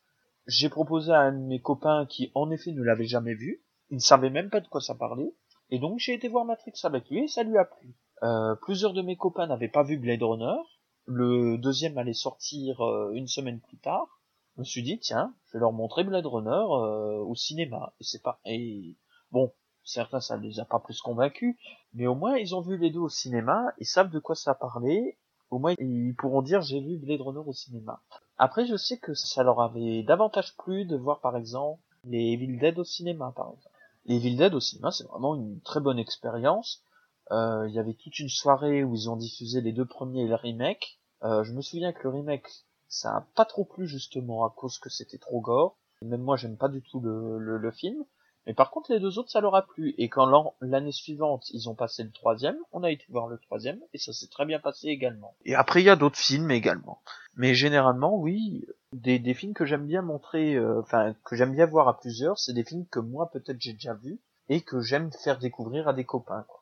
J'ai 0.48 0.70
proposé 0.70 1.12
à 1.12 1.22
un 1.22 1.32
de 1.32 1.46
mes 1.46 1.62
copains 1.62 2.06
qui, 2.06 2.32
en 2.36 2.52
effet, 2.52 2.72
ne 2.72 2.84
l'avait 2.84 3.06
jamais 3.06 3.34
vu. 3.34 3.64
Il 3.90 3.96
ne 3.96 4.02
savait 4.02 4.30
même 4.30 4.50
pas 4.50 4.60
de 4.60 4.68
quoi 4.68 4.82
ça 4.82 4.96
parlait. 4.96 5.34
Et 5.70 5.80
donc, 5.80 6.00
j'ai 6.00 6.14
été 6.14 6.28
voir 6.28 6.46
Matrix 6.46 6.74
avec 6.84 7.10
lui 7.10 7.24
et 7.24 7.28
ça 7.28 7.44
lui 7.44 7.58
a 7.58 7.66
plu. 7.66 7.96
Euh, 8.24 8.56
plusieurs 8.56 8.94
de 8.94 9.02
mes 9.02 9.16
copains 9.16 9.48
n'avaient 9.48 9.70
pas 9.70 9.84
vu 9.84 9.98
Blade 9.98 10.22
Runner. 10.22 10.62
Le 11.06 11.58
deuxième 11.58 11.98
allait 11.98 12.14
sortir 12.14 12.82
euh, 12.82 13.12
une 13.14 13.28
semaine 13.28 13.60
plus 13.62 13.78
tard. 13.78 14.22
Je 14.56 14.62
me 14.62 14.66
suis 14.66 14.84
dit, 14.84 15.00
tiens, 15.00 15.34
je 15.48 15.54
vais 15.54 15.60
leur 15.60 15.72
montrer 15.72 16.04
Blade 16.04 16.26
Runner 16.26 16.50
euh, 16.50 17.24
au 17.24 17.36
cinéma. 17.36 17.94
Et 18.00 18.04
c'est 18.04 18.22
pas... 18.22 18.40
Et 18.46 18.98
bon, 19.32 19.52
certains, 19.84 20.20
ça 20.20 20.38
ne 20.38 20.44
les 20.44 20.60
a 20.60 20.66
pas 20.66 20.80
plus 20.80 21.02
convaincus. 21.02 21.56
Mais 21.94 22.08
au 22.08 22.16
moins, 22.16 22.38
ils 22.38 22.54
ont 22.56 22.62
vu 22.62 22.78
les 22.78 22.92
deux 22.92 23.00
au 23.00 23.10
cinéma. 23.10 23.74
Ils 23.80 23.86
savent 23.86 24.12
de 24.12 24.20
quoi 24.20 24.36
ça 24.36 24.54
parlait. 24.54 25.18
Au 25.50 25.60
moins, 25.60 25.74
ils 25.80 26.16
pourront 26.18 26.42
dire, 26.42 26.62
j'ai 26.62 26.82
vu 26.82 26.98
Blade 26.98 27.22
Runner 27.22 27.44
au 27.46 27.54
cinéma. 27.54 28.02
Après, 28.38 28.66
je 28.66 28.76
sais 28.76 28.98
que 28.98 29.14
ça 29.14 29.44
leur 29.44 29.62
avait 29.62 30.04
davantage 30.04 30.56
plu 30.58 30.86
de 30.86 30.98
voir, 30.98 31.20
par 31.20 31.38
exemple, 31.38 31.82
les 32.06 32.34
Evil 32.34 32.58
Dead 32.58 32.78
au 32.80 32.84
cinéma, 32.84 33.32
par 33.36 33.52
exemple. 33.52 33.70
Les 34.06 34.16
Evil 34.16 34.36
Dead 34.36 34.54
au 34.54 34.60
cinéma, 34.60 34.92
c'est 34.92 35.08
vraiment 35.08 35.36
une 35.36 35.62
très 35.62 35.80
bonne 35.80 36.00
expérience. 36.00 36.84
Euh, 37.32 37.68
il 37.70 37.74
y 37.74 37.80
avait 37.80 37.94
toute 37.94 38.20
une 38.20 38.30
soirée 38.30 38.84
où 38.84 38.96
ils 38.96 39.10
ont 39.10 39.16
diffusé 39.16 39.62
les 39.62 39.72
deux 39.72 39.86
premiers 39.86 40.24
et 40.24 40.28
le 40.28 40.36
remake. 40.36 41.00
Euh, 41.24 41.44
je 41.44 41.54
me 41.54 41.62
souviens 41.62 41.94
que 41.94 42.04
le 42.04 42.10
remake, 42.10 42.48
ça 42.90 43.16
a 43.16 43.22
pas 43.36 43.46
trop 43.46 43.64
plu 43.64 43.88
justement 43.88 44.44
à 44.44 44.50
cause 44.50 44.78
que 44.78 44.90
c'était 44.90 45.18
trop 45.18 45.40
gore. 45.40 45.78
Même 46.02 46.22
moi, 46.22 46.36
j'aime 46.36 46.58
pas 46.58 46.68
du 46.68 46.82
tout 46.82 47.00
le, 47.00 47.72
film. 47.72 48.04
Mais 48.46 48.54
par 48.54 48.72
contre, 48.72 48.92
les 48.92 49.00
deux 49.00 49.18
autres, 49.20 49.32
ça 49.32 49.42
leur 49.42 49.56
a 49.56 49.66
plu. 49.66 49.96
Et 49.98 50.10
quand 50.10 50.54
l'année 50.62 50.92
suivante, 50.92 51.50
ils 51.52 51.70
ont 51.70 51.76
passé 51.76 52.04
le 52.04 52.12
troisième, 52.12 52.58
on 52.72 52.84
a 52.84 52.92
été 52.92 53.06
voir 53.10 53.28
le 53.28 53.38
troisième, 53.38 53.80
et 53.94 53.98
ça 53.98 54.12
s'est 54.14 54.28
très 54.28 54.46
bien 54.46 54.60
passé 54.60 54.88
également. 54.88 55.36
Et 55.46 55.56
après, 55.56 55.82
il 55.82 55.86
y 55.86 55.90
a 55.90 55.96
d'autres 55.96 56.18
films 56.18 56.52
également. 56.52 57.02
Mais 57.36 57.54
généralement, 57.54 58.18
oui, 58.18 58.66
des, 58.92 59.20
des 59.20 59.34
films 59.34 59.54
que 59.54 59.66
j'aime 59.66 59.88
bien 59.88 60.02
montrer, 60.02 60.56
euh, 60.56 60.82
enfin, 60.82 61.16
que 61.26 61.36
j'aime 61.36 61.54
bien 61.54 61.66
voir 61.66 61.88
à 61.88 62.00
plusieurs, 62.00 62.38
c'est 62.38 62.54
des 62.54 62.64
films 62.64 62.86
que 62.88 63.00
moi, 63.00 63.30
peut-être, 63.32 63.62
j'ai 63.62 63.74
déjà 63.74 63.94
vus, 63.94 64.20
et 64.50 64.62
que 64.62 64.82
j'aime 64.82 65.12
faire 65.24 65.40
découvrir 65.40 65.88
à 65.88 65.94
des 65.94 66.04
copains, 66.04 66.46
quoi. 66.48 66.60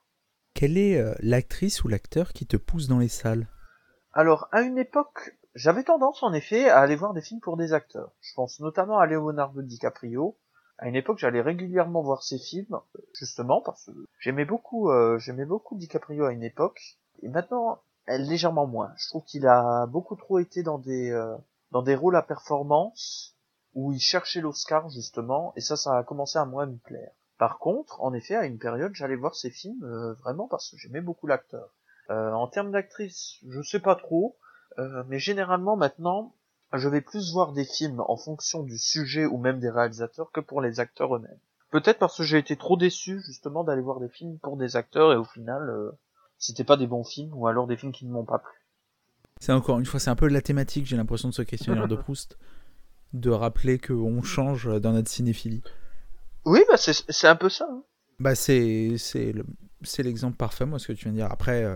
Quelle 0.53 0.77
est 0.77 0.99
euh, 0.99 1.15
l'actrice 1.19 1.83
ou 1.83 1.87
l'acteur 1.87 2.33
qui 2.33 2.45
te 2.45 2.57
pousse 2.57 2.87
dans 2.87 2.99
les 2.99 3.07
salles? 3.07 3.47
Alors, 4.13 4.49
à 4.51 4.61
une 4.61 4.77
époque, 4.77 5.37
j'avais 5.55 5.83
tendance 5.83 6.21
en 6.23 6.33
effet 6.33 6.69
à 6.69 6.79
aller 6.79 6.95
voir 6.95 7.13
des 7.13 7.21
films 7.21 7.39
pour 7.39 7.57
des 7.57 7.73
acteurs. 7.73 8.11
Je 8.19 8.33
pense 8.35 8.59
notamment 8.59 8.99
à 8.99 9.05
Leonardo 9.05 9.61
DiCaprio. 9.61 10.37
À 10.81 10.89
une 10.89 10.95
époque, 10.95 11.19
j'allais 11.19 11.41
régulièrement 11.41 12.01
voir 12.01 12.23
ses 12.23 12.39
films, 12.39 12.79
justement 13.13 13.61
parce 13.61 13.85
que 13.85 13.91
j'aimais 14.19 14.45
beaucoup, 14.45 14.89
euh, 14.89 15.17
j'aimais 15.19 15.45
beaucoup 15.45 15.77
DiCaprio 15.77 16.25
à 16.25 16.33
une 16.33 16.43
époque. 16.43 16.97
Et 17.21 17.29
maintenant, 17.29 17.81
légèrement 18.07 18.67
moins. 18.67 18.91
Je 18.97 19.07
trouve 19.07 19.23
qu'il 19.23 19.47
a 19.47 19.85
beaucoup 19.85 20.15
trop 20.15 20.39
été 20.39 20.63
dans 20.63 20.79
des 20.79 21.11
euh, 21.11 21.37
dans 21.71 21.81
des 21.81 21.95
rôles 21.95 22.15
à 22.15 22.21
performance 22.21 23.35
où 23.73 23.91
il 23.93 23.99
cherchait 23.99 24.41
l'Oscar 24.41 24.89
justement, 24.89 25.53
et 25.55 25.61
ça, 25.61 25.77
ça 25.77 25.97
a 25.97 26.03
commencé 26.03 26.37
à 26.37 26.45
moins 26.45 26.65
me 26.65 26.77
plaire. 26.77 27.11
Par 27.37 27.57
contre, 27.57 28.01
en 28.01 28.13
effet, 28.13 28.35
à 28.35 28.45
une 28.45 28.59
période, 28.59 28.93
j'allais 28.93 29.15
voir 29.15 29.35
ces 29.35 29.49
films 29.49 29.83
euh, 29.83 30.13
vraiment 30.15 30.47
parce 30.47 30.69
que 30.69 30.77
j'aimais 30.77 31.01
beaucoup 31.01 31.27
l'acteur. 31.27 31.69
Euh, 32.09 32.31
en 32.33 32.47
termes 32.47 32.71
d'actrice, 32.71 33.37
je 33.47 33.61
sais 33.61 33.79
pas 33.79 33.95
trop, 33.95 34.37
euh, 34.77 35.03
mais 35.07 35.19
généralement 35.19 35.77
maintenant, 35.77 36.35
je 36.73 36.89
vais 36.89 37.01
plus 37.01 37.31
voir 37.31 37.51
des 37.51 37.65
films 37.65 38.01
en 38.07 38.17
fonction 38.17 38.63
du 38.63 38.77
sujet 38.77 39.25
ou 39.25 39.37
même 39.37 39.59
des 39.59 39.69
réalisateurs 39.69 40.31
que 40.31 40.39
pour 40.39 40.61
les 40.61 40.79
acteurs 40.79 41.15
eux-mêmes. 41.15 41.39
Peut-être 41.71 41.99
parce 41.99 42.17
que 42.17 42.23
j'ai 42.23 42.37
été 42.37 42.55
trop 42.57 42.77
déçu 42.77 43.21
justement 43.25 43.63
d'aller 43.63 43.81
voir 43.81 43.99
des 43.99 44.09
films 44.09 44.37
pour 44.39 44.57
des 44.57 44.75
acteurs 44.75 45.13
et 45.13 45.15
au 45.15 45.23
final, 45.23 45.69
euh, 45.69 45.91
c'était 46.37 46.63
pas 46.63 46.77
des 46.77 46.87
bons 46.87 47.03
films 47.03 47.31
ou 47.33 47.47
alors 47.47 47.67
des 47.67 47.77
films 47.77 47.91
qui 47.91 48.05
ne 48.05 48.11
m'ont 48.11 48.25
pas 48.25 48.39
plu. 48.39 48.53
C'est 49.39 49.53
encore 49.53 49.79
une 49.79 49.85
fois, 49.85 49.99
c'est 49.99 50.09
un 50.09 50.15
peu 50.15 50.27
la 50.27 50.41
thématique, 50.41 50.85
j'ai 50.85 50.97
l'impression 50.97 51.29
de 51.29 51.33
ce 51.33 51.41
questionnaire 51.41 51.87
de 51.87 51.95
Proust, 51.97 52.37
de 53.13 53.29
rappeler 53.29 53.79
qu'on 53.79 54.21
change 54.21 54.67
dans 54.81 54.91
notre 54.91 55.09
cinéphilie. 55.09 55.63
Oui, 56.45 56.63
bah 56.69 56.77
c'est 56.77 57.27
un 57.27 57.35
peu 57.35 57.49
ça. 57.49 57.67
Hein. 57.71 57.83
Bah 58.19 58.35
c'est 58.35 58.97
c'est 58.97 60.03
l'exemple 60.03 60.37
parfait, 60.37 60.65
moi, 60.65 60.79
ce 60.79 60.87
que 60.87 60.93
tu 60.93 61.05
viens 61.05 61.11
de 61.11 61.17
dire. 61.17 61.31
Après, 61.31 61.63
euh, 61.63 61.75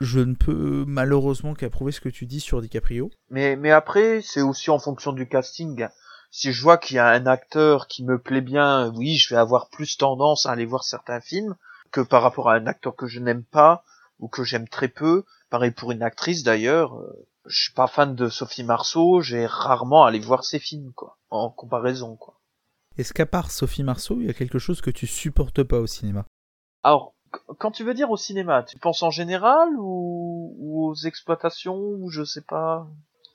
je 0.00 0.20
ne 0.20 0.34
peux 0.34 0.84
malheureusement 0.86 1.54
qu'approuver 1.54 1.92
ce 1.92 2.00
que 2.00 2.08
tu 2.08 2.26
dis 2.26 2.40
sur 2.40 2.60
DiCaprio. 2.60 3.10
Mais, 3.28 3.56
mais 3.56 3.70
après, 3.70 4.22
c'est 4.22 4.42
aussi 4.42 4.70
en 4.70 4.78
fonction 4.78 5.12
du 5.12 5.28
casting. 5.28 5.88
Si 6.30 6.52
je 6.52 6.62
vois 6.62 6.78
qu'il 6.78 6.96
y 6.96 7.00
a 7.00 7.08
un 7.08 7.26
acteur 7.26 7.86
qui 7.86 8.04
me 8.04 8.18
plaît 8.18 8.40
bien, 8.40 8.92
oui, 8.94 9.16
je 9.16 9.34
vais 9.34 9.40
avoir 9.40 9.68
plus 9.68 9.96
tendance 9.96 10.46
à 10.46 10.52
aller 10.52 10.64
voir 10.64 10.84
certains 10.84 11.20
films 11.20 11.56
que 11.90 12.00
par 12.00 12.22
rapport 12.22 12.48
à 12.48 12.54
un 12.54 12.66
acteur 12.66 12.94
que 12.94 13.06
je 13.06 13.20
n'aime 13.20 13.44
pas 13.44 13.84
ou 14.20 14.28
que 14.28 14.44
j'aime 14.44 14.68
très 14.68 14.88
peu. 14.88 15.24
Pareil 15.50 15.72
pour 15.72 15.92
une 15.92 16.02
actrice 16.02 16.44
d'ailleurs. 16.44 16.94
Euh, 16.94 17.26
je 17.46 17.64
suis 17.64 17.72
pas 17.72 17.88
fan 17.88 18.14
de 18.14 18.28
Sophie 18.28 18.64
Marceau, 18.64 19.20
j'ai 19.22 19.46
rarement 19.46 20.04
allé 20.04 20.18
voir 20.18 20.44
ses 20.44 20.58
films, 20.58 20.92
quoi, 20.92 21.18
en 21.30 21.50
comparaison, 21.50 22.16
quoi. 22.16 22.38
Est-ce 22.96 23.14
qu'à 23.14 23.26
part 23.26 23.50
Sophie 23.50 23.82
Marceau, 23.82 24.20
il 24.20 24.26
y 24.26 24.30
a 24.30 24.34
quelque 24.34 24.58
chose 24.58 24.80
que 24.80 24.90
tu 24.90 25.06
supportes 25.06 25.62
pas 25.62 25.78
au 25.78 25.86
cinéma? 25.86 26.26
Alors, 26.82 27.14
quand 27.58 27.70
tu 27.70 27.84
veux 27.84 27.94
dire 27.94 28.10
au 28.10 28.16
cinéma, 28.16 28.62
tu 28.62 28.78
penses 28.78 29.02
en 29.02 29.10
général 29.10 29.68
ou, 29.78 30.54
ou 30.58 30.86
aux 30.88 30.94
exploitations 30.94 31.78
ou 31.78 32.10
je 32.10 32.24
sais 32.24 32.42
pas 32.42 32.86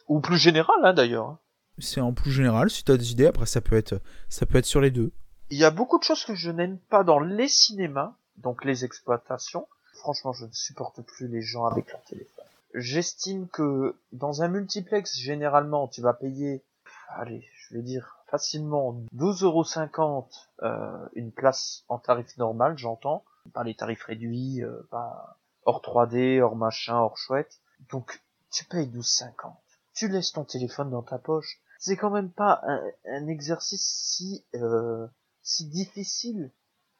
ou 0.07 0.19
plus 0.19 0.37
général 0.37 0.75
hein, 0.83 0.93
d'ailleurs. 0.93 1.37
C'est 1.79 2.01
en 2.01 2.13
plus 2.13 2.31
général. 2.31 2.69
Si 2.69 2.83
tu 2.83 2.91
as 2.91 2.97
des 2.97 3.11
idées, 3.11 3.27
après 3.27 3.45
ça 3.45 3.61
peut 3.61 3.75
être 3.75 4.01
ça 4.29 4.45
peut 4.45 4.57
être 4.57 4.65
sur 4.65 4.81
les 4.81 4.91
deux. 4.91 5.11
Il 5.49 5.57
y 5.57 5.65
a 5.65 5.71
beaucoup 5.71 5.99
de 5.99 6.03
choses 6.03 6.25
que 6.25 6.35
je 6.35 6.49
n'aime 6.51 6.77
pas 6.77 7.03
dans 7.03 7.19
les 7.19 7.47
cinémas, 7.47 8.13
donc 8.37 8.65
les 8.65 8.83
exploitations. 8.85 9.67
Franchement, 9.93 10.33
je 10.33 10.45
ne 10.45 10.51
supporte 10.51 11.01
plus 11.01 11.27
les 11.27 11.41
gens 11.41 11.65
avec 11.65 11.91
leur 11.91 12.01
téléphone. 12.03 12.45
J'estime 12.73 13.47
que 13.47 13.95
dans 14.11 14.41
un 14.41 14.47
multiplex, 14.47 15.17
généralement, 15.17 15.87
tu 15.87 16.01
vas 16.01 16.13
payer, 16.13 16.63
allez, 17.09 17.47
je 17.55 17.75
vais 17.75 17.81
dire 17.81 18.17
facilement 18.35 19.01
12,50€ 19.15 20.27
euh, 20.61 21.07
une 21.13 21.31
place 21.31 21.85
en 21.87 21.99
tarif 21.99 22.35
normal, 22.37 22.77
j'entends, 22.77 23.23
pas 23.53 23.63
les 23.63 23.75
tarifs 23.75 24.03
réduits, 24.03 24.61
euh, 24.61 24.85
pas 24.91 25.39
hors 25.63 25.81
3D, 25.81 26.41
hors 26.41 26.57
machin, 26.57 26.97
hors 26.97 27.17
chouette. 27.17 27.61
Donc 27.89 28.21
tu 28.51 28.65
payes 28.65 28.87
12,50. 28.87 29.53
Tu 29.93 30.09
laisses 30.09 30.33
ton 30.33 30.43
téléphone 30.43 30.89
dans 30.89 31.01
ta 31.01 31.17
poche. 31.17 31.61
C'est 31.79 31.95
quand 31.95 32.09
même 32.09 32.29
pas 32.29 32.61
un, 33.05 33.27
exercice 33.27 33.85
si 33.85 34.45
euh, 34.55 35.07
si 35.41 35.69
difficile. 35.69 36.51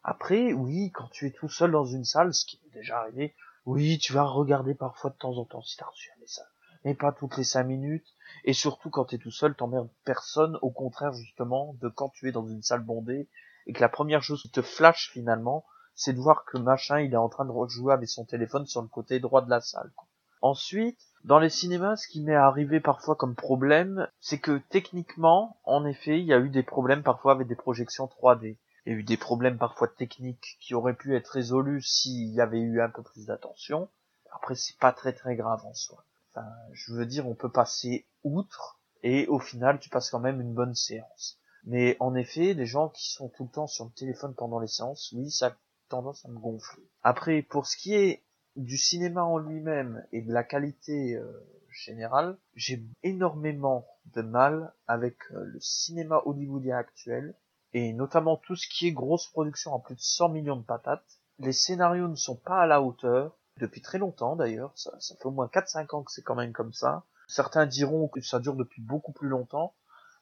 Après, 0.04 0.54
oui, 0.54 0.92
quand 0.92 1.10
tu 1.10 1.28
es 1.28 1.32
tout 1.32 1.50
seul 1.50 1.72
dans 1.72 1.86
une 1.86 2.06
salle, 2.06 2.34
ce 2.34 2.46
qui 2.46 2.62
est 2.66 2.76
déjà 2.76 3.00
arrivé, 3.00 3.36
oui, 3.66 3.98
tu 3.98 4.14
vas 4.14 4.24
regarder 4.24 4.74
parfois 4.74 5.10
de 5.10 5.18
temps 5.18 5.38
en 5.38 5.44
temps 5.44 5.64
si 5.64 5.76
t'as 5.76 5.88
reçu 5.88 6.12
un 6.16 6.22
message 6.22 6.56
mais 6.86 6.94
pas 6.94 7.12
toutes 7.12 7.36
les 7.36 7.44
cinq 7.44 7.64
minutes. 7.64 8.06
Et 8.44 8.54
surtout 8.54 8.90
quand 8.90 9.06
t'es 9.06 9.18
tout 9.18 9.32
seul, 9.32 9.56
t'emmerdes 9.56 9.90
personne, 10.04 10.58
au 10.62 10.70
contraire 10.70 11.14
justement 11.14 11.76
de 11.82 11.90
quand 11.90 12.10
tu 12.10 12.28
es 12.28 12.32
dans 12.32 12.48
une 12.48 12.62
salle 12.62 12.84
bondée 12.84 13.28
et 13.68 13.74
que 13.74 13.82
la 13.82 13.90
première 13.90 14.24
chose 14.24 14.42
qui 14.42 14.50
te 14.50 14.62
flash 14.62 15.10
finalement, 15.12 15.66
c'est 15.96 16.14
de 16.14 16.20
voir 16.20 16.46
que 16.46 16.58
machin 16.58 17.00
il 17.00 17.14
est 17.14 17.18
en 17.18 17.30
train 17.30 17.46
de 17.46 17.52
rejouer 17.52 17.94
avec 17.94 18.10
son 18.10 18.26
téléphone 18.26 18.66
sur 18.66 18.82
le 18.82 18.88
côté 18.88 19.20
droit 19.20 19.42
de 19.42 19.50
la 19.50 19.62
salle. 19.62 19.92
Ensuite, 20.42 21.00
dans 21.24 21.40
les 21.40 21.50
cinémas, 21.50 21.96
ce 21.96 22.08
qui 22.08 22.22
m'est 22.22 22.36
arrivé 22.36 22.80
parfois 22.80 23.16
comme 23.16 23.36
problème, 23.36 24.08
c'est 24.20 24.40
que 24.40 24.62
techniquement, 24.70 25.58
en 25.64 25.86
effet, 25.86 26.20
il 26.20 26.26
y 26.26 26.34
a 26.34 26.40
eu 26.40 26.50
des 26.50 26.62
problèmes 26.62 27.02
parfois 27.02 27.32
avec 27.32 27.48
des 27.48 27.56
projections 27.56 28.06
3D. 28.06 28.58
Il 28.86 28.94
y 28.94 28.96
a 28.96 29.00
eu 29.00 29.04
des 29.04 29.18
problèmes 29.18 29.58
parfois 29.58 29.88
techniques 29.88 30.58
qui 30.60 30.76
auraient 30.76 30.94
pu 30.94 31.16
être 31.16 31.30
résolus 31.30 31.82
s'il 31.82 32.32
y 32.32 32.42
avait 32.42 32.60
eu 32.60 32.80
un 32.82 32.90
peu 32.90 33.02
plus 33.02 33.26
d'attention. 33.26 33.90
Après, 34.32 34.54
c'est 34.54 34.78
pas 34.78 34.92
très 34.92 35.14
très 35.14 35.36
grave 35.36 35.66
en 35.66 35.74
soi 35.74 36.06
je 36.74 36.94
veux 36.94 37.06
dire, 37.06 37.28
on 37.28 37.36
peut 37.36 37.52
passer 37.52 38.06
outre 38.26 38.80
et 39.04 39.28
au 39.28 39.40
final, 39.40 39.80
tu 39.80 39.90
passes 39.90 40.10
quand 40.10 40.20
même 40.20 40.42
une 40.42 40.54
bonne 40.54 40.76
séance. 40.76 41.40
Mais 41.66 41.96
en 42.00 42.16
effet, 42.16 42.54
les 42.54 42.66
gens 42.66 42.90
qui 42.90 43.12
sont 43.12 43.30
tout 43.30 43.46
le 43.46 43.50
temps 43.50 43.68
sur 43.68 43.86
le 43.86 43.92
téléphone 43.92 44.36
pendant 44.36 44.60
les 44.60 44.68
séances, 44.68 45.14
oui, 45.16 45.32
ça 45.32 45.48
a 45.48 45.56
tendance 45.90 46.26
à 46.26 46.30
me 46.30 46.40
gonfler. 46.40 46.84
Après, 47.04 47.42
pour 47.42 47.66
ce 47.66 47.78
qui 47.78 47.94
est 47.94 48.24
du 48.56 48.78
cinéma 48.78 49.24
en 49.24 49.38
lui-même 49.38 50.06
et 50.12 50.22
de 50.22 50.34
la 50.34 50.44
qualité 50.44 51.16
euh, 51.16 51.28
générale, 51.70 52.38
j'ai 52.56 52.84
énormément 53.04 53.88
de 54.14 54.22
mal 54.22 54.74
avec 54.88 55.18
euh, 55.32 55.44
le 55.44 55.60
cinéma 55.60 56.22
hollywoodien 56.26 56.78
actuel 56.78 57.36
et 57.74 57.94
notamment 57.94 58.38
tout 58.38 58.56
ce 58.56 58.68
qui 58.68 58.88
est 58.88 58.92
grosse 58.92 59.28
production 59.28 59.74
en 59.74 59.80
plus 59.80 59.96
de 59.96 60.02
100 60.02 60.30
millions 60.30 60.56
de 60.56 60.64
patates. 60.64 61.20
Les 61.40 61.52
scénarios 61.52 62.08
ne 62.08 62.16
sont 62.16 62.38
pas 62.38 62.62
à 62.62 62.66
la 62.66 62.82
hauteur, 62.82 63.38
depuis 63.60 63.82
très 63.82 63.98
longtemps 63.98 64.36
d'ailleurs, 64.36 64.72
ça, 64.76 64.92
ça, 65.00 65.16
fait 65.16 65.26
au 65.26 65.32
moins 65.32 65.48
4-5 65.48 65.96
ans 65.96 66.04
que 66.04 66.12
c'est 66.12 66.24
quand 66.24 66.36
même 66.36 66.54
comme 66.54 66.74
ça. 66.74 67.04
Certains 67.28 67.66
diront 67.66 68.08
que 68.08 68.22
ça 68.22 68.40
dure 68.40 68.56
depuis 68.56 68.82
beaucoup 68.82 69.12
plus 69.12 69.28
longtemps, 69.28 69.74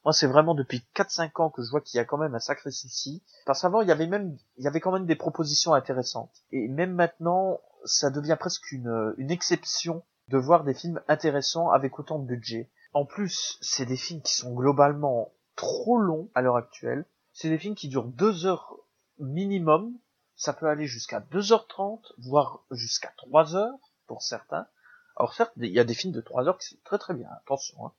Moi, 0.05 0.13
c'est 0.13 0.27
vraiment 0.27 0.53
depuis 0.53 0.85
4-5 0.95 1.41
ans 1.41 1.49
que 1.49 1.63
je 1.63 1.69
vois 1.69 1.81
qu'il 1.81 1.97
y 1.97 2.01
a 2.01 2.05
quand 2.05 2.17
même 2.17 2.35
un 2.35 2.39
sacré 2.39 2.71
souci. 2.71 3.23
Parce 3.45 3.61
qu'avant, 3.61 3.81
il 3.81 3.87
y 3.87 3.91
avait 3.91 4.07
même, 4.07 4.37
il 4.57 4.63
y 4.63 4.67
avait 4.67 4.81
quand 4.81 4.91
même 4.91 5.05
des 5.05 5.15
propositions 5.15 5.73
intéressantes. 5.73 6.43
Et 6.51 6.67
même 6.67 6.93
maintenant, 6.93 7.59
ça 7.85 8.09
devient 8.09 8.37
presque 8.39 8.71
une, 8.71 9.13
une 9.17 9.31
exception 9.31 10.03
de 10.27 10.37
voir 10.37 10.63
des 10.63 10.73
films 10.73 11.01
intéressants 11.07 11.69
avec 11.71 11.99
autant 11.99 12.19
de 12.19 12.25
budget. 12.25 12.69
En 12.93 13.05
plus, 13.05 13.57
c'est 13.61 13.85
des 13.85 13.97
films 13.97 14.21
qui 14.21 14.35
sont 14.35 14.53
globalement 14.53 15.31
trop 15.55 15.97
longs 15.97 16.29
à 16.35 16.41
l'heure 16.41 16.57
actuelle. 16.57 17.05
C'est 17.31 17.49
des 17.49 17.57
films 17.57 17.75
qui 17.75 17.87
durent 17.87 18.07
deux 18.07 18.45
heures 18.45 18.75
minimum. 19.19 19.93
Ça 20.35 20.53
peut 20.53 20.67
aller 20.67 20.85
jusqu'à 20.87 21.19
2h30, 21.19 22.01
voire 22.19 22.63
jusqu'à 22.71 23.13
3 23.17 23.55
heures 23.55 23.79
pour 24.07 24.21
certains. 24.21 24.67
Alors 25.15 25.33
certes, 25.33 25.53
il 25.57 25.71
y 25.71 25.79
a 25.79 25.83
des 25.83 25.93
films 25.93 26.13
de 26.13 26.21
3 26.21 26.47
heures 26.47 26.57
qui 26.57 26.69
sont 26.69 26.77
très 26.83 26.97
très 26.97 27.13
bien, 27.13 27.29
attention. 27.41 27.85
Hein. 27.85 27.91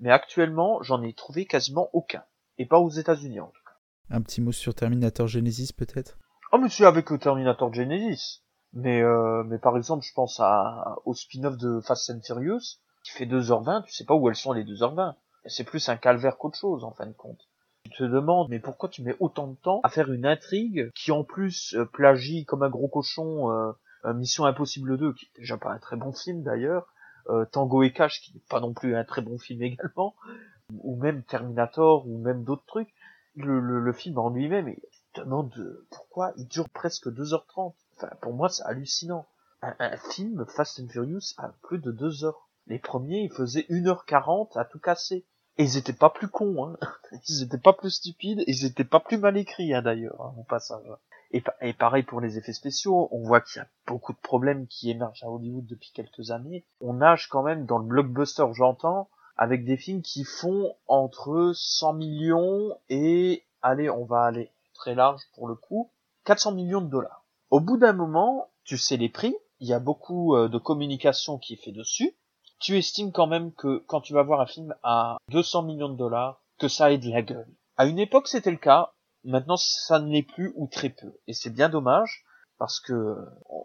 Mais 0.00 0.10
actuellement, 0.10 0.82
j'en 0.82 1.02
ai 1.02 1.12
trouvé 1.12 1.46
quasiment 1.46 1.90
aucun. 1.92 2.24
Et 2.58 2.66
pas 2.66 2.78
aux 2.78 2.90
États-Unis 2.90 3.40
en 3.40 3.48
tout 3.48 3.62
cas. 3.64 3.76
Un 4.10 4.22
petit 4.22 4.40
mot 4.40 4.52
sur 4.52 4.74
Terminator 4.74 5.28
Genesis 5.28 5.72
peut-être? 5.72 6.18
Oh 6.52 6.58
mais 6.58 6.68
c'est 6.68 6.84
avec 6.84 7.10
le 7.10 7.18
Terminator 7.18 7.72
Genesis. 7.72 8.42
Mais 8.72 9.02
euh, 9.02 9.44
mais 9.44 9.58
par 9.58 9.76
exemple, 9.76 10.04
je 10.04 10.12
pense 10.12 10.40
à, 10.40 10.96
au 11.04 11.14
spin-off 11.14 11.56
de 11.56 11.80
Fast 11.80 12.10
and 12.10 12.20
Furious 12.22 12.78
qui 13.04 13.12
fait 13.12 13.26
2h20, 13.26 13.84
tu 13.84 13.92
sais 13.92 14.04
pas 14.04 14.14
où 14.14 14.28
elles 14.28 14.36
sont 14.36 14.52
les 14.52 14.64
2h20. 14.64 15.14
C'est 15.46 15.64
plus 15.64 15.88
un 15.88 15.96
calvaire 15.96 16.36
qu'autre 16.36 16.58
chose 16.58 16.84
en 16.84 16.92
fin 16.92 17.06
de 17.06 17.12
compte. 17.12 17.48
Tu 17.84 17.90
te 17.90 18.02
demandes 18.02 18.48
mais 18.50 18.58
pourquoi 18.58 18.88
tu 18.88 19.02
mets 19.02 19.16
autant 19.20 19.46
de 19.46 19.56
temps 19.56 19.80
à 19.84 19.88
faire 19.88 20.12
une 20.12 20.26
intrigue 20.26 20.90
qui 20.94 21.12
en 21.12 21.24
plus 21.24 21.74
euh, 21.74 21.84
plagie 21.86 22.44
comme 22.44 22.62
un 22.62 22.68
gros 22.68 22.88
cochon 22.88 23.50
euh, 23.50 23.72
Mission 24.04 24.44
Impossible 24.44 24.96
2 24.96 25.12
qui 25.12 25.26
est 25.26 25.40
déjà 25.40 25.56
pas 25.56 25.72
un 25.72 25.78
très 25.78 25.96
bon 25.96 26.12
film 26.12 26.42
d'ailleurs, 26.42 26.92
euh, 27.30 27.44
Tango 27.44 27.82
et 27.82 27.92
Cash 27.92 28.20
qui 28.22 28.34
n'est 28.34 28.42
pas 28.48 28.60
non 28.60 28.72
plus 28.72 28.96
un 28.96 29.04
très 29.04 29.22
bon 29.22 29.38
film 29.38 29.62
également, 29.62 30.14
ou 30.80 30.96
même 30.96 31.22
Terminator 31.22 32.06
ou 32.06 32.18
même 32.18 32.44
d'autres 32.44 32.66
trucs. 32.66 32.94
Le, 33.34 33.60
le, 33.60 33.80
le, 33.80 33.92
film 33.92 34.18
en 34.18 34.30
lui-même, 34.30 34.68
il 34.68 34.80
demande 35.14 35.52
pourquoi 35.90 36.32
il 36.36 36.48
dure 36.48 36.68
presque 36.70 37.08
2h30. 37.08 37.74
Enfin, 37.96 38.10
pour 38.20 38.32
moi, 38.32 38.48
c'est 38.48 38.64
hallucinant. 38.64 39.28
Un, 39.62 39.74
un, 39.78 39.96
film 39.96 40.44
Fast 40.46 40.80
and 40.80 40.88
Furious 40.88 41.34
a 41.36 41.52
plus 41.62 41.78
de 41.78 41.92
2 41.92 42.24
heures. 42.24 42.48
Les 42.66 42.78
premiers, 42.78 43.22
ils 43.22 43.32
faisaient 43.32 43.66
1h40 43.70 44.58
à 44.58 44.64
tout 44.64 44.80
casser. 44.80 45.24
Et 45.56 45.64
ils 45.64 45.76
étaient 45.76 45.92
pas 45.92 46.10
plus 46.10 46.28
cons, 46.28 46.66
hein. 46.66 46.78
Ils 47.28 47.42
étaient 47.42 47.58
pas 47.58 47.72
plus 47.72 47.90
stupides, 47.90 48.44
ils 48.46 48.64
étaient 48.64 48.84
pas 48.84 49.00
plus 49.00 49.18
mal 49.18 49.36
écrits, 49.36 49.74
hein, 49.74 49.82
d'ailleurs, 49.82 50.20
hein, 50.20 50.34
au 50.38 50.44
passage. 50.44 50.86
Et, 51.30 51.42
pareil 51.74 52.02
pour 52.04 52.20
les 52.20 52.38
effets 52.38 52.52
spéciaux, 52.52 53.08
on 53.12 53.22
voit 53.22 53.40
qu'il 53.40 53.60
y 53.60 53.62
a 53.62 53.68
beaucoup 53.86 54.12
de 54.12 54.18
problèmes 54.18 54.66
qui 54.66 54.90
émergent 54.90 55.24
à 55.24 55.28
Hollywood 55.28 55.66
depuis 55.66 55.92
quelques 55.92 56.30
années. 56.30 56.64
On 56.80 56.94
nage 56.94 57.28
quand 57.28 57.42
même 57.42 57.66
dans 57.66 57.78
le 57.78 57.86
blockbuster, 57.86 58.46
j'entends, 58.54 59.10
avec 59.36 59.64
des 59.64 59.76
films 59.76 60.02
qui 60.02 60.24
font 60.24 60.74
entre 60.86 61.52
100 61.54 61.92
millions 61.94 62.74
et, 62.88 63.44
allez, 63.62 63.90
on 63.90 64.04
va 64.04 64.22
aller 64.22 64.50
très 64.74 64.94
large 64.94 65.20
pour 65.34 65.48
le 65.48 65.54
coup, 65.54 65.90
400 66.24 66.52
millions 66.52 66.80
de 66.80 66.88
dollars. 66.88 67.24
Au 67.50 67.60
bout 67.60 67.76
d'un 67.76 67.92
moment, 67.92 68.48
tu 68.64 68.78
sais 68.78 68.96
les 68.96 69.08
prix, 69.08 69.36
il 69.60 69.68
y 69.68 69.72
a 69.72 69.80
beaucoup 69.80 70.34
euh, 70.34 70.48
de 70.48 70.58
communication 70.58 71.38
qui 71.38 71.54
est 71.54 71.62
fait 71.62 71.72
dessus. 71.72 72.16
Tu 72.58 72.76
estimes 72.76 73.12
quand 73.12 73.26
même 73.26 73.52
que 73.52 73.84
quand 73.86 74.00
tu 74.00 74.12
vas 74.12 74.22
voir 74.22 74.40
un 74.40 74.46
film 74.46 74.74
à 74.82 75.18
200 75.30 75.62
millions 75.62 75.88
de 75.88 75.96
dollars, 75.96 76.42
que 76.58 76.68
ça 76.68 76.92
ait 76.92 76.98
de 76.98 77.10
la 77.10 77.22
gueule. 77.22 77.48
À 77.76 77.86
une 77.86 77.98
époque, 77.98 78.28
c'était 78.28 78.50
le 78.50 78.56
cas. 78.56 78.92
Maintenant, 79.28 79.58
ça 79.58 79.98
ne 79.98 80.10
l'est 80.10 80.22
plus 80.22 80.54
ou 80.56 80.68
très 80.68 80.88
peu. 80.88 81.12
Et 81.26 81.34
c'est 81.34 81.50
bien 81.50 81.68
dommage 81.68 82.24
parce 82.56 82.80
que 82.80 83.14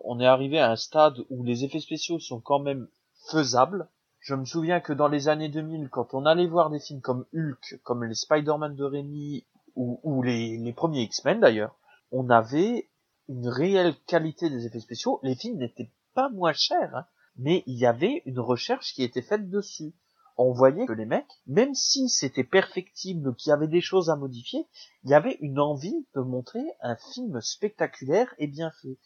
on 0.04 0.19
est 0.19 0.26
arrivé 0.26 0.60
à 0.60 0.69
un 0.69 0.76
stade 0.76 1.19
où 1.30 1.45
les 1.45 1.63
effets 1.63 1.80
spéciaux 1.80 2.19
sont 2.19 2.41
quand 2.41 2.60
même 2.60 2.89
faisables. 3.30 3.88
Je 4.19 4.36
me 4.36 4.43
souviens 4.43 4.82
que 4.82 4.91
dans 4.91 5.08
les 5.08 5.30
années 5.30 5.47
2000, 5.47 5.88
quand 5.88 6.13
on 6.13 6.26
allait 6.26 6.47
voir 6.47 6.69
des 6.69 6.82
films 6.82 6.99
comme 6.99 7.26
Hulk, 7.34 7.80
comme 7.84 8.04
les 8.04 8.13
Spider-Man 8.13 8.76
de 8.76 8.84
Rémi 8.84 9.45
ou, 9.76 10.21
les 10.21 10.73
premiers 10.76 11.04
X-Men 11.04 11.39
d'ailleurs, 11.39 11.78
on 12.12 12.30
avait 12.30 12.89
une 13.30 13.47
réelle 13.47 13.95
qualité 14.06 14.49
des 14.49 14.65
effets 14.65 14.82
spéciaux. 14.82 15.21
Les 15.23 15.36
films 15.36 15.60
n'étaient 15.60 15.91
pas 16.13 16.28
moins 16.28 16.54
chers, 16.54 16.93
hein, 16.93 17.06
mais 17.38 17.63
il 17.67 17.76
y 17.76 17.86
avait 17.86 18.21
une 18.26 18.41
recherche 18.41 18.93
qui 18.93 19.02
était 19.02 19.21
faite 19.21 19.49
dessus 19.49 19.93
on 20.38 20.52
voyait 20.52 20.86
que 20.86 20.93
les 20.93 21.06
mecs, 21.06 21.41
même 21.48 21.76
si 21.76 22.10
c'était 22.10 22.43
perfectible, 22.43 23.36
qu'il 23.36 23.50
y 23.50 23.54
avait 23.54 23.67
des 23.67 23.82
choses 23.82 24.10
à 24.10 24.15
modifier, 24.15 24.67
il 25.04 25.12
y 25.12 25.13
avait 25.13 25.38
une 25.41 25.60
envie 25.60 26.08
de 26.15 26.22
montrer 26.22 26.63
un 26.82 26.96
film 27.13 27.39
spectaculaire 27.41 28.34
et 28.38 28.48
bien 28.48 28.72
fait. 28.82 28.98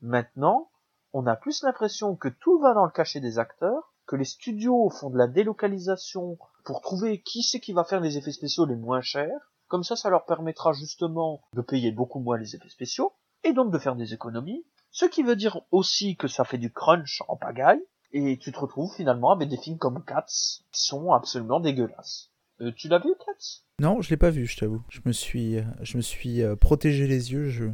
Maintenant, 0.00 0.70
on 1.12 1.26
a 1.26 1.36
plus 1.36 1.62
l'impression 1.62 2.14
que 2.16 2.28
tout 2.28 2.58
va 2.58 2.74
dans 2.74 2.84
le 2.84 2.90
cachet 2.90 3.20
des 3.20 3.38
acteurs, 3.38 3.94
que 4.06 4.16
les 4.16 4.24
studios 4.24 4.90
font 4.90 5.10
de 5.10 5.18
la 5.18 5.26
délocalisation 5.26 6.38
pour 6.64 6.80
trouver 6.80 7.22
qui 7.22 7.42
c'est 7.42 7.60
qui 7.60 7.72
va 7.72 7.84
faire 7.84 8.00
les 8.00 8.18
effets 8.18 8.32
spéciaux 8.32 8.66
les 8.66 8.76
moins 8.76 9.00
chers. 9.00 9.52
Comme 9.68 9.82
ça, 9.82 9.96
ça 9.96 10.10
leur 10.10 10.24
permettra 10.26 10.72
justement 10.72 11.42
de 11.54 11.62
payer 11.62 11.90
beaucoup 11.90 12.20
moins 12.20 12.38
les 12.38 12.54
effets 12.54 12.68
spéciaux, 12.68 13.12
et 13.42 13.52
donc 13.52 13.72
de 13.72 13.78
faire 13.78 13.96
des 13.96 14.14
économies. 14.14 14.64
Ce 14.90 15.06
qui 15.06 15.22
veut 15.22 15.36
dire 15.36 15.60
aussi 15.72 16.16
que 16.16 16.28
ça 16.28 16.44
fait 16.44 16.58
du 16.58 16.72
crunch 16.72 17.22
en 17.28 17.36
pagaille, 17.36 17.84
et 18.16 18.38
tu 18.38 18.52
te 18.52 18.58
retrouves 18.58 18.92
finalement 18.94 19.32
avec 19.32 19.48
des 19.48 19.56
films 19.56 19.78
comme 19.78 20.02
Cats 20.04 20.26
qui 20.72 20.82
sont 20.82 21.12
absolument 21.12 21.60
dégueulasses. 21.60 22.30
Euh, 22.60 22.72
tu 22.74 22.88
l'as 22.88 22.98
vu 22.98 23.14
Cats? 23.24 23.62
Non, 23.78 24.00
je 24.00 24.08
l'ai 24.10 24.16
pas 24.16 24.30
vu, 24.30 24.46
je 24.46 24.56
t'avoue. 24.56 24.82
Je 24.88 25.00
me 25.04 25.12
suis, 25.12 25.58
je 25.82 25.96
me 25.98 26.02
suis 26.02 26.42
euh, 26.42 26.56
protégé 26.56 27.06
les 27.06 27.32
yeux, 27.32 27.48
je, 27.48 27.66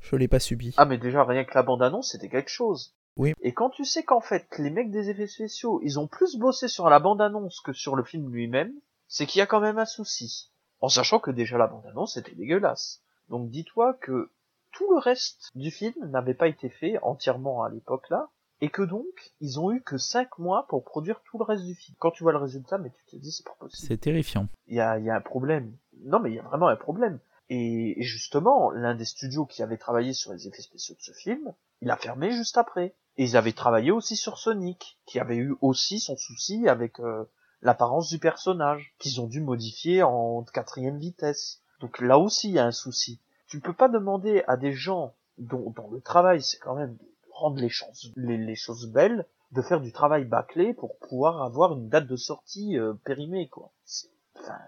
je 0.00 0.16
l'ai 0.16 0.28
pas 0.28 0.40
subi. 0.40 0.74
Ah 0.76 0.84
mais 0.84 0.98
déjà 0.98 1.24
rien 1.24 1.44
que 1.44 1.54
la 1.54 1.62
bande 1.62 1.82
annonce 1.82 2.10
c'était 2.12 2.28
quelque 2.28 2.50
chose. 2.50 2.94
Oui. 3.16 3.32
Et 3.42 3.54
quand 3.54 3.70
tu 3.70 3.84
sais 3.84 4.02
qu'en 4.02 4.20
fait 4.20 4.46
les 4.58 4.70
mecs 4.70 4.90
des 4.90 5.10
effets 5.10 5.28
spéciaux 5.28 5.80
ils 5.84 6.00
ont 6.00 6.08
plus 6.08 6.36
bossé 6.36 6.66
sur 6.66 6.88
la 6.88 6.98
bande 6.98 7.20
annonce 7.20 7.60
que 7.60 7.72
sur 7.72 7.94
le 7.94 8.02
film 8.02 8.32
lui-même, 8.32 8.72
c'est 9.06 9.26
qu'il 9.26 9.38
y 9.38 9.42
a 9.42 9.46
quand 9.46 9.60
même 9.60 9.78
un 9.78 9.86
souci. 9.86 10.50
En 10.80 10.88
sachant 10.88 11.20
que 11.20 11.30
déjà 11.30 11.56
la 11.56 11.68
bande 11.68 11.86
annonce 11.86 12.16
était 12.16 12.34
dégueulasse. 12.34 13.00
Donc 13.28 13.50
dis-toi 13.50 13.94
que 14.00 14.30
tout 14.72 14.90
le 14.92 14.98
reste 14.98 15.52
du 15.54 15.70
film 15.70 15.94
n'avait 16.10 16.34
pas 16.34 16.48
été 16.48 16.68
fait 16.68 16.98
entièrement 17.02 17.62
à 17.62 17.70
l'époque 17.70 18.10
là, 18.10 18.28
et 18.64 18.70
que 18.70 18.80
donc 18.80 19.34
ils 19.42 19.60
ont 19.60 19.72
eu 19.72 19.82
que 19.82 19.98
5 19.98 20.38
mois 20.38 20.66
pour 20.68 20.84
produire 20.84 21.20
tout 21.26 21.36
le 21.36 21.44
reste 21.44 21.64
du 21.64 21.74
film. 21.74 21.94
Quand 21.98 22.10
tu 22.10 22.22
vois 22.22 22.32
le 22.32 22.38
résultat, 22.38 22.78
mais 22.78 22.90
tu 22.90 23.04
te 23.04 23.16
dis 23.16 23.30
c'est 23.30 23.44
pas 23.44 23.56
possible. 23.60 23.86
C'est 23.86 23.98
terrifiant. 23.98 24.48
Il 24.68 24.76
y 24.76 24.80
a, 24.80 24.98
y 24.98 25.10
a 25.10 25.16
un 25.16 25.20
problème. 25.20 25.76
Non 26.04 26.18
mais 26.18 26.30
il 26.30 26.36
y 26.36 26.38
a 26.38 26.44
vraiment 26.44 26.68
un 26.68 26.76
problème. 26.76 27.20
Et 27.50 28.02
justement, 28.02 28.70
l'un 28.70 28.94
des 28.94 29.04
studios 29.04 29.44
qui 29.44 29.62
avait 29.62 29.76
travaillé 29.76 30.14
sur 30.14 30.32
les 30.32 30.48
effets 30.48 30.62
spéciaux 30.62 30.94
de 30.94 31.02
ce 31.02 31.12
film, 31.12 31.52
il 31.82 31.90
a 31.90 31.98
fermé 31.98 32.32
juste 32.32 32.56
après. 32.56 32.94
Et 33.18 33.24
ils 33.24 33.36
avaient 33.36 33.52
travaillé 33.52 33.90
aussi 33.90 34.16
sur 34.16 34.38
Sonic, 34.38 34.98
qui 35.04 35.20
avait 35.20 35.36
eu 35.36 35.54
aussi 35.60 36.00
son 36.00 36.16
souci 36.16 36.66
avec 36.66 37.00
euh, 37.00 37.30
l'apparence 37.60 38.08
du 38.08 38.18
personnage, 38.18 38.94
qu'ils 38.98 39.20
ont 39.20 39.26
dû 39.26 39.42
modifier 39.42 40.02
en 40.02 40.42
quatrième 40.54 40.98
vitesse. 40.98 41.60
Donc 41.80 42.00
là 42.00 42.18
aussi, 42.18 42.48
il 42.48 42.54
y 42.54 42.58
a 42.58 42.64
un 42.64 42.72
souci. 42.72 43.20
Tu 43.46 43.60
peux 43.60 43.74
pas 43.74 43.90
demander 43.90 44.42
à 44.48 44.56
des 44.56 44.72
gens 44.72 45.14
dont, 45.36 45.70
dont 45.76 45.90
le 45.90 46.00
travail 46.00 46.42
c'est 46.42 46.58
quand 46.58 46.74
même 46.74 46.96
rendre 47.34 47.60
les 47.60 47.68
choses, 47.68 48.12
les, 48.16 48.38
les, 48.38 48.54
choses 48.54 48.90
belles, 48.90 49.26
de 49.52 49.62
faire 49.62 49.80
du 49.80 49.92
travail 49.92 50.24
bâclé 50.24 50.74
pour 50.74 50.98
pouvoir 50.98 51.42
avoir 51.42 51.72
une 51.72 51.88
date 51.88 52.06
de 52.06 52.16
sortie 52.16 52.78
euh, 52.78 52.94
périmée, 53.04 53.48
quoi. 53.48 53.72
C'est 53.84 54.08
enfin, 54.38 54.58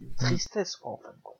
une 0.00 0.14
tristesse, 0.14 0.76
quoi, 0.76 0.92
en 0.92 0.96
fin 0.98 1.12
de 1.12 1.22
compte. 1.22 1.38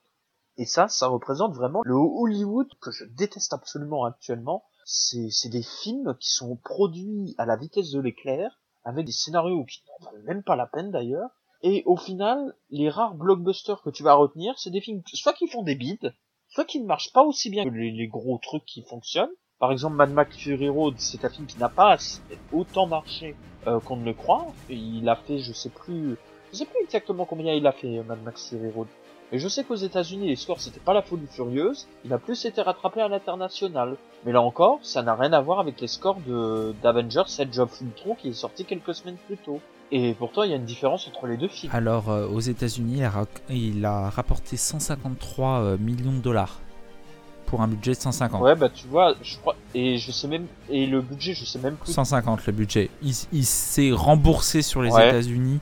Et 0.57 0.67
ça, 0.67 0.89
ça 0.89 1.09
représente 1.09 1.55
vraiment 1.55 1.83
le 1.85 1.95
Hollywood 1.95 2.69
que 2.81 2.91
je 2.93 3.05
déteste 3.05 3.53
absolument 3.53 4.05
actuellement. 4.05 4.65
C'est 4.85 5.49
des 5.49 5.63
films 5.63 6.17
qui 6.21 6.31
sont 6.31 6.57
produits 6.57 7.35
à 7.39 7.47
la 7.47 7.57
vitesse 7.57 7.91
de 7.91 8.01
l'éclair, 8.01 8.61
avec 8.85 9.07
des 9.07 9.13
scénarios 9.13 9.65
qui 9.65 9.83
n'en 9.87 10.07
valent 10.07 10.25
même 10.25 10.43
pas 10.43 10.57
la 10.57 10.67
peine 10.67 10.91
d'ailleurs. 10.91 11.31
Et 11.63 11.83
au 11.87 11.97
final, 11.97 12.55
les 12.69 12.91
rares 12.91 13.15
blockbusters 13.15 13.83
que 13.83 13.91
tu 13.91 14.03
vas 14.03 14.15
retenir, 14.15 14.59
c'est 14.59 14.71
des 14.71 14.83
films 14.83 15.03
soit 15.07 15.33
qui 15.33 15.49
font 15.49 15.63
des 15.63 15.75
bides, 15.75 16.15
soit 16.49 16.67
qui 16.67 16.81
ne 16.81 16.87
marchent 16.87 17.13
pas 17.13 17.25
aussi 17.25 17.51
bien 17.51 17.65
que 17.65 17.71
les, 17.71 17.91
les 17.91 18.07
gros 18.07 18.39
trucs 18.39 18.67
qui 18.67 18.83
fonctionnent, 18.83 19.35
par 19.65 19.73
exemple, 19.73 19.97
Mad 19.97 20.13
Max 20.13 20.37
Fury 20.37 20.69
Road, 20.69 20.97
c'est 20.99 21.25
un 21.25 21.31
film 21.31 21.47
qui 21.47 21.59
n'a 21.59 21.71
pas 21.71 21.97
autant 22.53 22.87
marché 22.87 23.35
euh, 23.67 23.81
qu'on 23.81 23.97
ne 23.97 24.05
le 24.05 24.13
croit. 24.13 24.45
Et 24.69 24.75
il 24.75 25.09
a 25.09 25.17
fait, 25.17 25.39
je 25.39 25.55
sais 25.55 25.71
plus, 25.71 26.17
je 26.53 26.59
sais 26.59 26.67
plus 26.67 26.85
exactement 26.85 27.25
combien 27.25 27.55
il 27.55 27.67
a 27.67 27.73
fait 27.73 28.03
Mad 28.03 28.23
Max 28.23 28.51
Fury 28.51 28.71
Road. 28.73 28.89
Et 29.33 29.39
je 29.39 29.49
sais 29.49 29.65
qu'aux 29.65 29.75
États-Unis, 29.75 30.29
les 30.29 30.37
scores 30.37 30.61
c'était 30.61 30.81
pas 30.81 30.93
la 30.93 31.01
folie 31.01 31.27
furieuse. 31.29 31.89
Il 32.05 32.13
a 32.13 32.19
plus 32.19 32.45
été 32.45 32.61
rattrapé 32.61 33.01
à 33.01 33.09
l'international. 33.09 33.97
Mais 34.27 34.33
là 34.33 34.43
encore, 34.43 34.81
ça 34.83 35.03
n'a 35.03 35.15
rien 35.15 35.33
à 35.33 35.41
voir 35.41 35.61
avec 35.61 35.81
les 35.81 35.89
scores 35.89 36.21
de 36.27 36.75
d'Avengers 36.83 37.23
Edge 37.39 37.59
of 37.59 37.81
Ultron 37.81 38.17
qui 38.17 38.29
est 38.29 38.33
sorti 38.35 38.67
quelques 38.67 38.95
semaines 38.95 39.17
plus 39.27 39.39
tôt. 39.39 39.61
Et 39.93 40.13
pourtant, 40.13 40.43
il 40.43 40.51
y 40.51 40.53
a 40.53 40.57
une 40.57 40.67
différence 40.67 41.09
entre 41.09 41.27
les 41.27 41.39
deux 41.39 41.49
films. 41.49 41.73
Alors, 41.75 42.11
euh, 42.11 42.29
aux 42.29 42.41
États-Unis, 42.41 43.01
il 43.49 43.85
a 43.87 44.11
rapporté 44.11 44.59
153 44.59 45.49
euh, 45.61 45.79
millions 45.79 46.13
de 46.13 46.19
dollars 46.19 46.61
pour 47.47 47.61
un 47.61 47.69
budget 47.69 47.93
de 47.93 47.97
150. 47.97 48.43
Ouais, 48.43 48.55
bah 48.55 48.69
tu 48.69 48.87
vois, 48.87 49.15
je 49.23 49.37
crois 49.39 49.57
et 49.75 49.99
je 49.99 50.11
sais 50.13 50.29
même 50.29 50.47
et 50.69 50.87
le 50.87 51.01
budget, 51.01 51.35
je 51.35 51.45
sais 51.45 51.59
même 51.59 51.77
plus. 51.77 51.93
150 51.93 52.47
le 52.47 52.53
budget. 52.53 52.91
Il, 53.03 53.45
s'est 53.45 53.93
remboursé 53.93 54.63
sur 54.63 54.83
les 54.83 54.91
États-Unis 54.91 55.61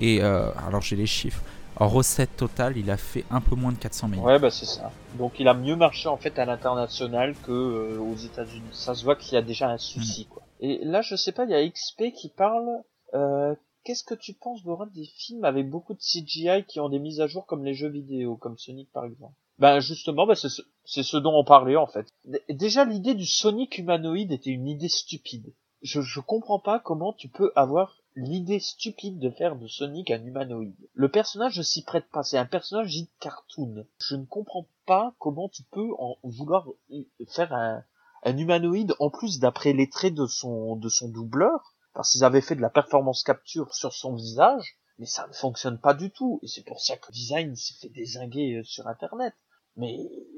et 0.00 0.22
euh, 0.22 0.50
alors 0.66 0.80
j'ai 0.80 0.96
les 0.96 1.06
chiffres. 1.06 1.42
En 1.76 1.88
recette 1.88 2.36
totale, 2.36 2.76
il 2.76 2.90
a 2.90 2.96
fait 2.96 3.24
un 3.30 3.40
peu 3.40 3.56
moins 3.56 3.72
de 3.72 3.78
400 3.78 4.08
millions. 4.08 4.24
Ouais, 4.24 4.38
bah 4.38 4.50
c'est 4.50 4.66
ça. 4.66 4.92
Donc 5.18 5.40
il 5.40 5.48
a 5.48 5.54
mieux 5.54 5.74
marché 5.74 6.08
en 6.08 6.18
fait 6.18 6.38
à 6.38 6.44
l'international 6.44 7.34
que 7.46 7.50
euh, 7.50 7.98
aux 7.98 8.16
États-Unis. 8.16 8.68
Ça 8.72 8.94
se 8.94 9.04
voit 9.04 9.16
qu'il 9.16 9.34
y 9.34 9.36
a 9.36 9.42
déjà 9.42 9.70
un 9.70 9.78
souci 9.78 10.26
mm. 10.28 10.34
quoi. 10.34 10.42
Et 10.60 10.84
là, 10.84 11.02
je 11.02 11.16
sais 11.16 11.32
pas, 11.32 11.44
il 11.44 11.50
y 11.50 11.54
a 11.54 11.68
XP 11.68 12.12
qui 12.14 12.28
parle 12.28 12.68
euh, 13.14 13.54
qu'est-ce 13.84 14.04
que 14.04 14.14
tu 14.14 14.34
penses, 14.34 14.62
Borat, 14.62 14.86
des 14.94 15.04
films 15.04 15.44
avec 15.44 15.68
beaucoup 15.68 15.94
de 15.94 16.00
CGI 16.00 16.64
qui 16.66 16.80
ont 16.80 16.88
des 16.88 16.98
mises 16.98 17.20
à 17.20 17.26
jour 17.26 17.46
comme 17.46 17.64
les 17.64 17.74
jeux 17.74 17.88
vidéo, 17.88 18.36
comme 18.36 18.58
Sonic 18.58 18.90
par 18.92 19.04
exemple? 19.04 19.34
Ben 19.62 19.78
justement, 19.78 20.26
ben 20.26 20.34
c'est 20.34 21.02
ce, 21.04 21.16
dont 21.16 21.38
on 21.38 21.44
parlait 21.44 21.76
en 21.76 21.86
fait. 21.86 22.12
Déjà, 22.48 22.84
l'idée 22.84 23.14
du 23.14 23.26
Sonic 23.26 23.78
humanoïde 23.78 24.32
était 24.32 24.50
une 24.50 24.66
idée 24.66 24.88
stupide. 24.88 25.54
Je, 25.82 26.00
je 26.00 26.18
comprends 26.18 26.58
pas 26.58 26.80
comment 26.80 27.12
tu 27.12 27.28
peux 27.28 27.52
avoir 27.54 27.96
l'idée 28.16 28.58
stupide 28.58 29.20
de 29.20 29.30
faire 29.30 29.54
de 29.54 29.68
Sonic 29.68 30.10
un 30.10 30.24
humanoïde. 30.24 30.74
Le 30.94 31.08
personnage 31.08 31.58
ne 31.58 31.62
s'y 31.62 31.84
prête 31.84 32.08
pas, 32.10 32.24
c'est 32.24 32.38
un 32.38 32.44
personnage 32.44 32.88
dit 32.88 33.08
cartoon. 33.20 33.86
Je 34.00 34.16
ne 34.16 34.24
comprends 34.24 34.66
pas 34.84 35.14
comment 35.20 35.48
tu 35.48 35.62
peux 35.70 35.92
en 36.00 36.18
vouloir 36.24 36.66
faire 37.28 37.52
un, 37.54 37.84
un 38.24 38.36
humanoïde 38.36 38.96
en 38.98 39.10
plus 39.10 39.38
d'après 39.38 39.74
les 39.74 39.88
traits 39.88 40.14
de 40.14 40.26
son 40.26 40.74
de 40.74 40.88
son 40.88 41.06
doubleur 41.08 41.76
parce 41.94 42.10
qu'ils 42.10 42.24
avaient 42.24 42.40
fait 42.40 42.56
de 42.56 42.62
la 42.62 42.70
performance 42.70 43.22
capture 43.22 43.72
sur 43.74 43.92
son 43.92 44.16
visage 44.16 44.76
mais 44.98 45.06
ça 45.06 45.28
ne 45.28 45.32
fonctionne 45.32 45.78
pas 45.78 45.94
du 45.94 46.10
tout 46.10 46.40
et 46.42 46.48
c'est 46.48 46.64
pour 46.64 46.80
ça 46.80 46.96
que 46.96 47.06
le 47.10 47.12
design 47.12 47.54
s'est 47.54 47.74
fait 47.80 47.90
désinguer 47.90 48.56
euh, 48.56 48.64
sur 48.64 48.88
internet 48.88 49.34
mais 49.76 49.96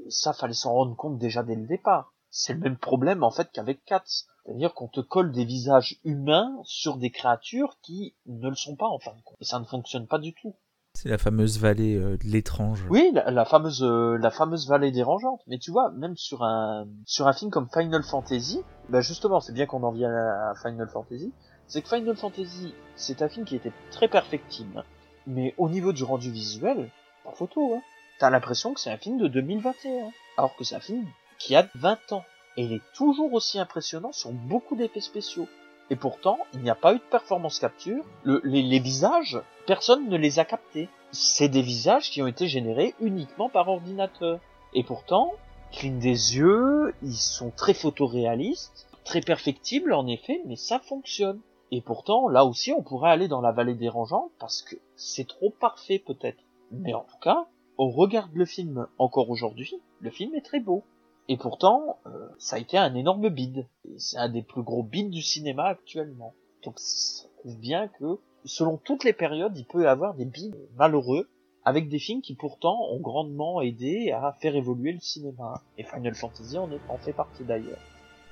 ça 0.09 0.33
fallait 0.33 0.53
s'en 0.55 0.73
rendre 0.73 0.97
compte 0.97 1.19
déjà 1.19 1.43
dès 1.43 1.57
le 1.57 1.67
départ 1.67 2.13
c'est 2.31 2.53
le 2.55 2.61
même 2.61 2.77
problème 2.79 3.23
en 3.23 3.31
fait 3.31 3.51
qu'avec 3.53 3.85
Cats 3.85 4.03
c'est-à-dire 4.45 4.75
qu'on 4.75 4.89
te 4.89 5.01
colle 5.01 5.33
des 5.33 5.45
visages 5.45 5.99
humains 6.05 6.51
sur 6.65 6.97
des 6.97 7.11
créatures 7.11 7.79
qui 7.83 8.15
ne 8.27 8.49
le 8.49 8.55
sont 8.57 8.77
pas 8.77 8.89
en 8.89 8.99
fin 8.99 9.13
de 9.15 9.23
compte 9.23 9.37
et 9.41 9.45
ça 9.45 9.59
ne 9.59 9.65
fonctionne 9.65 10.07
pas 10.07 10.19
du 10.19 10.35
tout 10.35 10.55
C'est 10.95 11.09
la 11.09 11.17
fameuse 11.19 11.59
vallée 11.59 11.97
euh, 11.97 12.17
de 12.19 12.25
l'étrange. 12.25 12.85
oui, 12.91 13.11
la, 13.15 13.31
la 13.31 13.45
fameuse 13.45 13.83
euh, 13.83 14.17
la 14.19 14.31
fameuse 14.31 14.69
vallée 14.69 14.93
dérangeante. 14.93 15.41
Mais 15.47 15.59
tu 15.59 15.71
vois, 15.73 15.91
même 15.93 16.17
sur 16.17 16.43
un 16.45 16.87
sur 17.07 17.27
un 17.27 17.33
film 17.33 17.51
comme 17.51 17.69
Final 17.73 18.03
Fantasy, 18.03 18.61
bah 18.91 19.01
justement, 19.01 19.41
c'est 19.41 19.53
bien 19.53 19.67
qu'on 19.67 19.83
en 19.83 19.91
vienne 19.93 20.13
à, 20.13 20.51
à 20.51 20.55
Final 20.63 20.89
Fantasy. 20.89 21.33
C'est 21.67 21.83
que 21.83 21.89
Final 21.89 22.15
Fantasy, 22.15 22.75
c'est 22.95 23.23
un 23.23 23.29
film 23.29 23.45
qui 23.47 23.57
était 23.57 23.73
très 23.91 24.07
perfectible, 24.09 24.85
mais 25.27 25.55
au 25.57 25.69
niveau 25.69 25.93
du 25.93 26.05
rendu 26.05 26.31
visuel, 26.31 26.91
pas 27.25 27.33
photo. 27.33 27.75
Hein. 27.75 27.83
T'as 28.19 28.31
l'impression 28.31 28.73
que 28.75 28.81
c'est 28.81 28.91
un 28.91 28.97
film 28.97 29.19
de 29.19 29.29
2021, 29.29 30.11
alors 30.37 30.55
que 30.57 30.65
c'est 30.65 30.77
un 30.77 30.81
film 30.81 31.07
qui 31.39 31.57
a 31.57 31.67
20 31.75 32.13
ans. 32.13 32.25
Et 32.57 32.65
il 32.65 32.73
est 32.73 32.83
toujours 32.95 33.33
aussi 33.33 33.59
impressionnant 33.59 34.13
sur 34.13 34.31
beaucoup 34.33 34.77
d'effets 34.77 35.01
spéciaux. 35.01 35.49
Et 35.91 35.97
pourtant, 35.97 36.39
il 36.55 36.61
n'y 36.61 36.71
a 36.71 36.75
pas 36.77 36.93
eu 36.95 36.99
de 36.99 37.03
performance 37.11 37.59
capture. 37.59 38.05
Le- 38.23 38.41
les, 38.45 38.63
les 38.63 38.79
visages, 38.79 39.39
personne 39.67 40.09
ne 40.09 40.17
les 40.17 40.39
a 40.39 40.45
captés. 40.45 40.89
C'est 41.11 41.49
des 41.49 41.63
visages 41.63 42.11
qui 42.11 42.23
ont 42.23 42.27
été 42.27 42.47
générés 42.47 42.95
uniquement 43.01 43.49
par 43.49 43.69
ordinateur. 43.69 44.39
Et 44.73 44.85
pourtant, 44.85 45.33
cligne 45.73 45.99
des 45.99 46.37
yeux, 46.37 46.95
ils 47.03 47.17
sont 47.17 47.51
très 47.51 47.75
photoréalistes, 47.75 48.87
très 49.05 49.21
perfectibles 49.21 49.93
en 49.93 50.07
effet, 50.07 50.41
mais 50.47 50.57
ça 50.57 50.79
fonctionne. 50.79 51.41
Et 51.71 51.81
pourtant, 51.81 52.29
là 52.29 52.45
aussi, 52.45 52.73
on 52.73 52.83
pourrait 52.83 53.11
aller 53.11 53.29
dans 53.29 53.41
la 53.41 53.51
vallée 53.53 53.75
dérangeante 53.75 54.31
parce 54.39 54.63
que 54.63 54.77
c'est 54.97 55.27
trop 55.27 55.51
parfait 55.51 55.99
peut-être. 55.99 56.39
Mais 56.71 56.95
en 56.95 57.01
tout 57.03 57.19
cas, 57.21 57.47
on 57.79 57.91
regarde 57.91 58.35
le 58.35 58.45
film 58.45 58.87
encore 58.99 59.31
aujourd'hui, 59.31 59.75
le 60.01 60.11
film 60.11 60.35
est 60.35 60.45
très 60.45 60.61
beau. 60.61 60.85
Et 61.29 61.37
pourtant, 61.37 61.99
euh, 62.07 62.29
ça 62.39 62.57
a 62.57 62.59
été 62.59 62.77
un 62.77 62.95
énorme 62.95 63.29
bide. 63.31 63.67
Et 63.89 63.99
C'est 63.99 64.19
un 64.19 64.29
des 64.29 64.43
plus 64.43 64.63
gros 64.63 64.83
bides 64.83 65.11
du 65.11 65.23
cinéma 65.23 65.65
actuellement. 65.65 66.35
Donc 66.65 66.75
ça 66.79 67.27
prouve 67.39 67.59
bien 67.59 67.89
que, 67.89 68.19
selon 68.45 68.77
toutes 68.77 69.05
les 69.05 69.15
périodes, 69.15 69.57
il 69.57 69.65
peut 69.65 69.85
y 69.85 69.87
avoir 69.87 70.15
des 70.15 70.27
bides 70.27 70.59
malheureux, 70.77 71.29
avec 71.65 71.89
des 71.89 71.99
films 71.99 72.21
qui 72.21 72.35
pourtant 72.35 72.79
ont 72.91 73.01
grandement 73.01 73.63
aidé 73.63 74.11
à 74.11 74.33
faire 74.41 74.55
évoluer 74.55 74.93
le 74.93 75.01
cinéma. 75.01 75.63
Et 75.79 75.85
Final 75.85 76.15
Fantasy 76.15 76.59
en, 76.59 76.71
est, 76.71 76.81
en 76.89 76.99
fait 76.99 77.15
partie 77.15 77.45
d'ailleurs. 77.45 77.79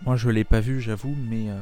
Moi, 0.05 0.17
je 0.17 0.29
l'ai 0.29 0.45
pas 0.45 0.61
vu, 0.61 0.81
j'avoue, 0.81 1.15
mais 1.31 1.49
euh, 1.49 1.61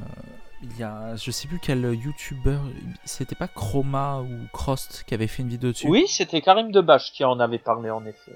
il 0.63 0.79
y 0.79 0.83
a, 0.83 1.17
je 1.17 1.31
sais 1.31 1.49
plus 1.49 1.59
quel 1.59 1.83
youtubeur, 1.95 2.61
c'était 3.05 3.35
pas 3.35 3.49
Chroma 3.49 4.21
ou 4.21 4.47
Crost 4.53 5.05
qui 5.07 5.15
avait 5.15 5.27
fait 5.27 5.43
une 5.43 5.49
vidéo 5.49 5.71
dessus? 5.71 5.89
Oui, 5.89 6.07
c'était 6.07 6.41
Karim 6.41 6.71
Debache 6.71 7.13
qui 7.13 7.25
en 7.25 7.41
avait 7.41 7.59
parlé 7.59 7.91
en 7.91 8.05
effet. 8.05 8.35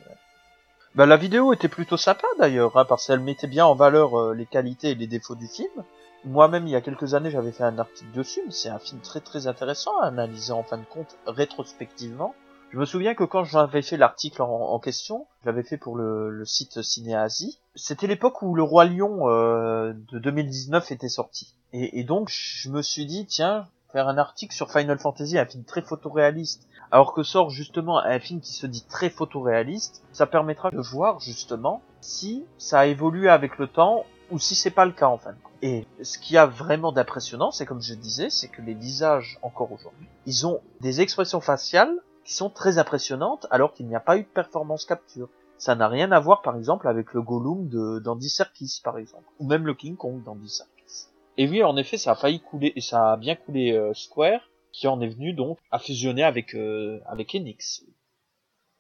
Bah, 0.95 1.07
la 1.07 1.17
vidéo 1.17 1.53
était 1.53 1.69
plutôt 1.69 1.97
sympa 1.97 2.27
d'ailleurs, 2.39 2.77
hein, 2.77 2.85
parce 2.85 3.07
qu'elle 3.07 3.21
mettait 3.21 3.49
bien 3.49 3.67
en 3.67 3.75
valeur 3.75 4.19
euh, 4.19 4.35
les 4.35 4.47
qualités 4.47 4.91
et 4.91 4.95
les 4.95 5.09
défauts 5.09 5.35
du 5.35 5.49
film. 5.49 5.85
Moi-même, 6.25 6.67
il 6.67 6.71
y 6.71 6.77
a 6.77 6.81
quelques 6.81 7.15
années, 7.15 7.31
j'avais 7.31 7.53
fait 7.53 7.65
un 7.65 7.79
article 7.79 8.11
dessus, 8.13 8.41
mais 8.47 8.53
c'est 8.53 8.71
un 8.71 8.79
film 8.79 9.01
très 9.01 9.21
très 9.21 9.47
intéressant 9.47 9.99
à 9.99 10.07
analyser 10.07 10.53
en 10.53 10.63
fin 10.63 10.79
de 10.79 10.85
compte 10.85 11.19
rétrospectivement. 11.27 12.35
Je 12.75 12.81
me 12.81 12.87
souviens 12.87 13.15
que 13.15 13.23
quand 13.23 13.45
j'avais 13.45 13.83
fait 13.83 13.97
l'article 13.97 14.43
en, 14.43 14.81
question, 14.81 15.29
je 15.43 15.47
l'avais 15.47 15.63
fait 15.63 15.77
pour 15.77 15.95
le, 15.95 16.43
site 16.45 16.83
Cinéasie, 16.83 17.61
c'était 17.77 18.09
l'époque 18.09 18.43
où 18.43 18.57
Le 18.57 18.65
Roi 18.65 18.87
Lion 18.87 19.29
euh, 19.29 19.93
de 20.11 20.19
2019 20.19 20.91
était 20.91 21.09
sorti. 21.09 21.55
Et, 21.73 22.01
et 22.01 22.03
donc, 22.03 22.31
je 22.31 22.69
me 22.71 22.83
suis 22.83 23.07
dit, 23.07 23.27
tiens, 23.27 23.69
faire 23.93 24.09
un 24.09 24.19
article 24.19 24.53
sur 24.53 24.73
Final 24.73 24.99
Fantasy, 24.99 25.39
un 25.39 25.47
film 25.47 25.63
très 25.63 25.83
photoréaliste, 25.83 26.67
alors 26.91 27.15
que 27.15 27.23
sort 27.23 27.49
justement 27.49 28.01
un 28.01 28.19
film 28.19 28.41
qui 28.41 28.53
se 28.53 28.67
dit 28.67 28.85
très 28.85 29.09
photoréaliste, 29.09 30.03
ça 30.13 30.27
permettra 30.27 30.73
de 30.73 30.81
voir 30.81 31.21
justement 31.21 31.81
si 32.01 32.45
ça 32.59 32.81
a 32.81 32.87
évolué 32.87 33.29
avec 33.29 33.57
le 33.59 33.69
temps 33.69 34.05
ou 34.33 34.41
si 34.41 34.57
c'est 34.57 34.73
pas 34.73 34.85
le 34.85 34.91
cas 34.91 35.07
en 35.07 35.19
fin 35.19 35.31
de 35.31 35.37
compte. 35.41 35.53
Et 35.63 35.87
ce 36.03 36.19
qui 36.19 36.37
a 36.37 36.47
vraiment 36.47 36.91
d'impressionnant, 36.91 37.53
c'est 37.53 37.67
comme 37.67 37.81
je 37.81 37.95
disais, 37.95 38.31
c'est 38.31 38.49
que 38.49 38.63
les 38.63 38.75
visages 38.75 39.39
encore 39.43 39.71
aujourd'hui, 39.71 40.09
ils 40.27 40.45
ont 40.45 40.61
des 40.81 41.01
expressions 41.03 41.41
faciales 41.41 41.97
qui 42.25 42.35
sont 42.35 42.51
très 42.51 42.79
impressionnantes 42.79 43.47
alors 43.51 43.73
qu'il 43.73 43.87
n'y 43.87 43.95
a 43.95 44.01
pas 44.01 44.17
eu 44.17 44.23
de 44.23 44.29
performance 44.29 44.85
capture. 44.85 45.29
Ça 45.59 45.75
n'a 45.75 45.89
rien 45.89 46.11
à 46.13 46.21
voir 46.21 46.43
par 46.43 46.57
exemple 46.57 46.89
avec 46.89 47.13
le 47.15 47.23
Gollum 47.23 47.69
de 47.69 47.99
d'Andy 48.01 48.29
Serkis 48.29 48.81
par 48.83 48.99
exemple, 48.99 49.29
ou 49.39 49.47
même 49.47 49.67
le 49.67 49.75
King 49.75 49.97
Kong 49.97 50.23
d'Andy 50.25 50.49
Serkis. 50.49 51.07
Et 51.37 51.49
oui, 51.49 51.63
en 51.63 51.77
effet, 51.77 51.97
ça 51.97 52.13
a 52.13 52.15
failli 52.15 52.41
couler, 52.41 52.73
et 52.77 52.81
ça 52.81 53.13
a 53.13 53.17
bien 53.17 53.35
coulé 53.35 53.73
euh, 53.73 53.93
Square, 53.95 54.41
qui 54.73 54.87
en 54.87 55.01
est 55.01 55.09
venu 55.09 55.33
donc 55.33 55.59
à 55.71 55.79
fusionner 55.79 56.23
avec 56.25 56.55
euh, 56.55 57.01
avec 57.07 57.35
Enix. 57.35 57.85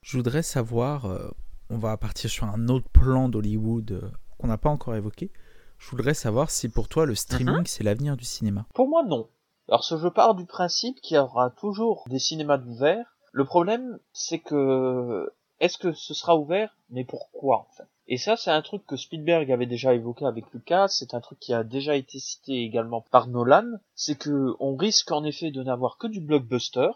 Je 0.03 0.16
voudrais 0.16 0.42
savoir, 0.42 1.07
euh, 1.07 1.30
on 1.70 1.78
va 1.78 1.97
partir 1.97 2.30
sur 2.30 2.45
un 2.47 2.68
autre 2.68 2.88
plan 2.90 3.28
d'Hollywood 3.28 4.12
qu'on 4.38 4.47
n'a 4.49 4.59
pas 4.59 4.70
encore 4.70 4.95
évoqué. 4.95 5.30
Je 5.78 5.90
voudrais 5.90 6.14
savoir 6.14 6.51
si 6.51 6.68
pour 6.68 6.88
toi 6.88 7.07
le 7.07 7.14
streaming 7.14 7.59
Mhm. 7.59 7.66
c'est 7.66 7.84
l'avenir 7.84 8.16
du 8.16 8.24
cinéma. 8.24 8.66
Pour 8.74 8.88
moi, 8.88 9.05
non. 9.05 9.28
Alors, 9.68 9.82
ce 9.84 9.97
je 9.97 10.09
pars 10.09 10.34
du 10.34 10.45
principe 10.47 11.01
qu'il 11.01 11.16
y 11.16 11.18
aura 11.18 11.51
toujours 11.51 12.05
des 12.09 12.18
cinémas 12.18 12.59
ouverts. 12.59 13.13
Le 13.37 13.45
problème, 13.45 13.99
c'est 14.12 14.39
que 14.39 15.28
est-ce 15.59 15.76
que 15.76 15.93
ce 15.93 16.14
sera 16.14 16.37
ouvert? 16.37 16.76
Mais 16.91 17.03
pourquoi 17.03 17.59
en 17.59 17.66
fait? 17.76 17.89
Et 18.07 18.16
ça, 18.16 18.37
c'est 18.37 18.53
un 18.53 18.62
truc 18.62 18.87
que 18.87 18.95
Spielberg 18.95 19.51
avait 19.51 19.66
déjà 19.66 19.93
évoqué 19.93 20.24
avec 20.24 20.45
Lucas. 20.53 20.87
C'est 20.87 21.14
un 21.14 21.20
truc 21.20 21.41
qui 21.41 21.53
a 21.53 21.64
déjà 21.64 21.97
été 21.97 22.20
cité 22.20 22.62
également 22.62 23.01
par 23.01 23.26
Nolan. 23.26 23.72
C'est 23.97 24.16
que 24.16 24.55
on 24.61 24.76
risque 24.76 25.11
en 25.11 25.24
effet 25.24 25.51
de 25.51 25.64
n'avoir 25.64 25.99
que 25.99 26.07
du 26.07 26.20
blockbuster 26.20 26.91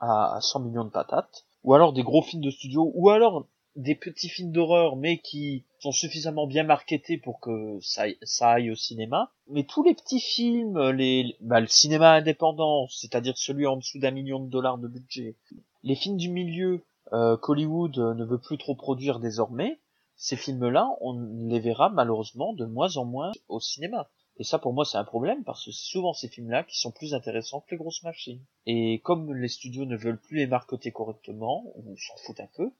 à 0.00 0.38
100 0.40 0.60
millions 0.60 0.84
de 0.84 0.88
patates, 0.88 1.44
ou 1.62 1.74
alors 1.74 1.92
des 1.92 2.02
gros 2.02 2.22
films 2.22 2.42
de 2.42 2.50
studio, 2.50 2.90
ou 2.94 3.10
alors 3.10 3.46
des 3.76 3.94
petits 3.94 4.30
films 4.30 4.50
d'horreur, 4.50 4.96
mais 4.96 5.18
qui 5.18 5.66
sont 5.78 5.92
suffisamment 5.92 6.46
bien 6.46 6.64
marketés 6.64 7.18
pour 7.18 7.38
que 7.38 7.78
ça, 7.82 8.04
aille- 8.48 8.70
au 8.70 8.76
cinéma. 8.76 9.30
Mais 9.46 9.64
tous 9.64 9.82
les 9.82 9.92
petits 9.94 10.20
films, 10.20 10.90
les, 10.90 11.36
bah, 11.40 11.60
le 11.60 11.66
cinéma 11.66 12.12
indépendant, 12.14 12.86
c'est-à-dire 12.88 13.36
celui 13.36 13.66
en 13.66 13.76
dessous 13.76 13.98
d'un 13.98 14.10
million 14.10 14.40
de 14.40 14.48
dollars 14.48 14.78
de 14.78 14.88
budget, 14.88 15.36
les 15.82 15.94
films 15.94 16.16
du 16.16 16.28
milieu 16.28 16.84
euh, 17.12 17.36
qu'Hollywood 17.36 17.98
euh, 17.98 18.14
ne 18.14 18.24
veut 18.24 18.40
plus 18.40 18.58
trop 18.58 18.74
produire 18.74 19.20
désormais, 19.20 19.80
ces 20.16 20.36
films-là, 20.36 20.88
on 21.00 21.20
les 21.48 21.60
verra 21.60 21.90
malheureusement 21.90 22.52
de 22.52 22.64
moins 22.64 22.96
en 22.96 23.04
moins 23.04 23.32
au 23.48 23.60
cinéma. 23.60 24.08
Et 24.38 24.44
ça, 24.44 24.58
pour 24.58 24.72
moi, 24.72 24.84
c'est 24.84 24.98
un 24.98 25.04
problème 25.04 25.44
parce 25.44 25.64
que 25.64 25.72
c'est 25.72 25.90
souvent 25.90 26.14
ces 26.14 26.28
films-là 26.28 26.64
qui 26.64 26.78
sont 26.78 26.90
plus 26.90 27.14
intéressants 27.14 27.60
que 27.60 27.72
les 27.72 27.76
grosses 27.76 28.02
machines. 28.02 28.44
Et 28.66 29.00
comme 29.00 29.34
les 29.34 29.48
studios 29.48 29.84
ne 29.84 29.96
veulent 29.96 30.20
plus 30.20 30.38
les 30.38 30.46
marketer 30.46 30.90
correctement, 30.90 31.64
ou 31.76 31.96
s'en 31.96 32.16
foutent 32.24 32.40
un 32.40 32.48
peu, 32.56 32.70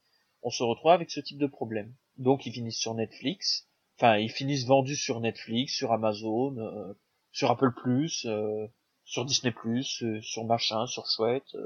on 0.43 0.51
se 0.51 0.63
retrouve 0.63 0.91
avec 0.91 1.11
ce 1.11 1.21
type 1.21 1.39
de 1.39 1.47
problème. 1.47 1.95
Donc 2.17 2.47
ils 2.47 2.53
finissent 2.53 2.81
sur 2.81 2.95
Netflix, 2.95 3.69
enfin 3.99 4.17
ils 4.17 4.31
finissent 4.31 4.67
vendus 4.67 4.97
sur 4.97 5.21
Netflix, 5.21 5.75
sur 5.75 5.93
Amazon, 5.93 6.57
euh, 6.59 6.95
sur 7.33 7.51
Apple 7.51 7.73
euh, 8.27 8.67
sur 9.05 9.25
Disney 9.25 9.55
sur 10.21 10.45
machin, 10.45 10.87
sur 10.87 11.07
chouette, 11.07 11.57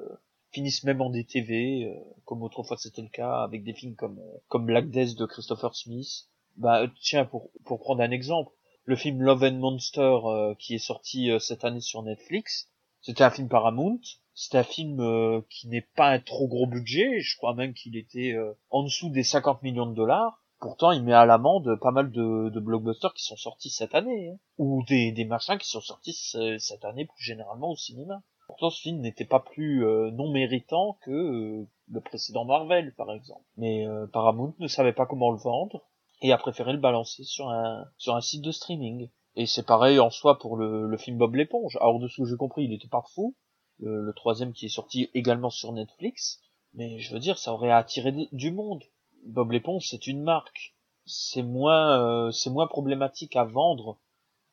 finissent 0.56 0.84
même 0.84 1.02
en 1.02 1.10
DTV, 1.10 1.84
euh, 1.84 1.94
comme 2.24 2.42
autrefois 2.42 2.78
c'était 2.78 3.02
le 3.02 3.10
cas 3.10 3.42
avec 3.42 3.62
des 3.62 3.74
films 3.74 3.94
comme 3.94 4.18
euh, 4.18 4.38
comme 4.48 4.64
Black 4.64 4.88
Death 4.88 5.14
de 5.18 5.26
Christopher 5.26 5.74
Smith. 5.76 6.30
Bah 6.56 6.80
euh, 6.80 6.88
tiens 7.02 7.26
pour 7.26 7.50
pour 7.66 7.78
prendre 7.78 8.00
un 8.00 8.10
exemple, 8.10 8.50
le 8.84 8.96
film 8.96 9.20
Love 9.20 9.44
and 9.44 9.58
Monster 9.58 10.18
euh, 10.24 10.54
qui 10.58 10.74
est 10.74 10.78
sorti 10.78 11.28
cette 11.40 11.66
année 11.66 11.82
sur 11.82 12.02
Netflix, 12.02 12.70
c'était 13.02 13.22
un 13.24 13.30
film 13.30 13.48
Paramount. 13.48 14.00
C'est 14.38 14.56
un 14.56 14.64
film 14.64 15.42
qui 15.48 15.66
n'est 15.68 15.88
pas 15.96 16.08
un 16.08 16.20
trop 16.20 16.46
gros 16.46 16.66
budget. 16.66 17.20
Je 17.20 17.38
crois 17.38 17.54
même 17.54 17.72
qu'il 17.72 17.96
était 17.96 18.34
en 18.68 18.82
dessous 18.82 19.08
des 19.08 19.22
50 19.22 19.62
millions 19.62 19.86
de 19.86 19.94
dollars. 19.94 20.42
Pourtant, 20.60 20.90
il 20.92 21.02
met 21.02 21.14
à 21.14 21.24
l'amende 21.24 21.78
pas 21.80 21.90
mal 21.90 22.10
de, 22.10 22.60
blockbusters 22.60 23.14
qui 23.14 23.24
sont 23.24 23.36
sortis 23.36 23.70
cette 23.70 23.94
année, 23.94 24.28
hein. 24.28 24.38
ou 24.58 24.84
des, 24.86 25.10
des 25.12 25.24
machins 25.24 25.56
qui 25.56 25.68
sont 25.68 25.80
sortis 25.80 26.12
ce- 26.12 26.58
cette 26.58 26.84
année 26.84 27.06
plus 27.06 27.24
généralement 27.24 27.70
au 27.70 27.76
cinéma. 27.76 28.22
Pourtant, 28.46 28.70
ce 28.70 28.80
film 28.80 29.00
n'était 29.00 29.24
pas 29.24 29.40
plus 29.40 29.84
euh, 29.84 30.10
non 30.12 30.30
méritant 30.30 30.98
que 31.02 31.10
euh, 31.10 31.68
le 31.88 32.00
précédent 32.00 32.44
Marvel, 32.44 32.94
par 32.94 33.12
exemple. 33.12 33.44
Mais 33.56 33.86
euh, 33.86 34.06
Paramount 34.06 34.54
ne 34.58 34.68
savait 34.68 34.92
pas 34.92 35.06
comment 35.06 35.30
le 35.30 35.38
vendre 35.38 35.82
et 36.22 36.32
a 36.32 36.38
préféré 36.38 36.72
le 36.72 36.78
balancer 36.78 37.24
sur 37.24 37.50
un 37.50 37.84
sur 37.98 38.14
un 38.14 38.20
site 38.20 38.42
de 38.42 38.52
streaming. 38.52 39.10
Et 39.34 39.46
c'est 39.46 39.66
pareil 39.66 39.98
en 39.98 40.10
soi 40.10 40.38
pour 40.38 40.56
le, 40.56 40.86
le 40.86 40.96
film 40.96 41.18
Bob 41.18 41.34
l'éponge. 41.34 41.76
Alors 41.80 41.98
de 41.98 42.08
ce 42.08 42.22
que 42.22 42.28
j'ai 42.28 42.36
compris, 42.36 42.64
il 42.64 42.72
était 42.72 42.88
pas 42.88 43.04
fou, 43.14 43.34
le, 43.80 44.00
le 44.00 44.12
troisième 44.14 44.52
qui 44.52 44.66
est 44.66 44.70
sorti 44.70 45.10
également 45.12 45.50
sur 45.50 45.72
Netflix. 45.72 46.40
Mais 46.72 46.98
je 46.98 47.12
veux 47.12 47.20
dire, 47.20 47.38
ça 47.38 47.52
aurait 47.52 47.72
attiré 47.72 48.12
du 48.32 48.52
monde. 48.52 48.84
Bob 49.26 49.50
l'éponge, 49.50 49.88
c'est 49.88 50.06
une 50.06 50.22
marque. 50.22 50.74
C'est 51.04 51.42
moins, 51.42 52.30
c'est 52.32 52.50
moins 52.50 52.66
problématique 52.66 53.36
à 53.36 53.44
vendre 53.44 53.98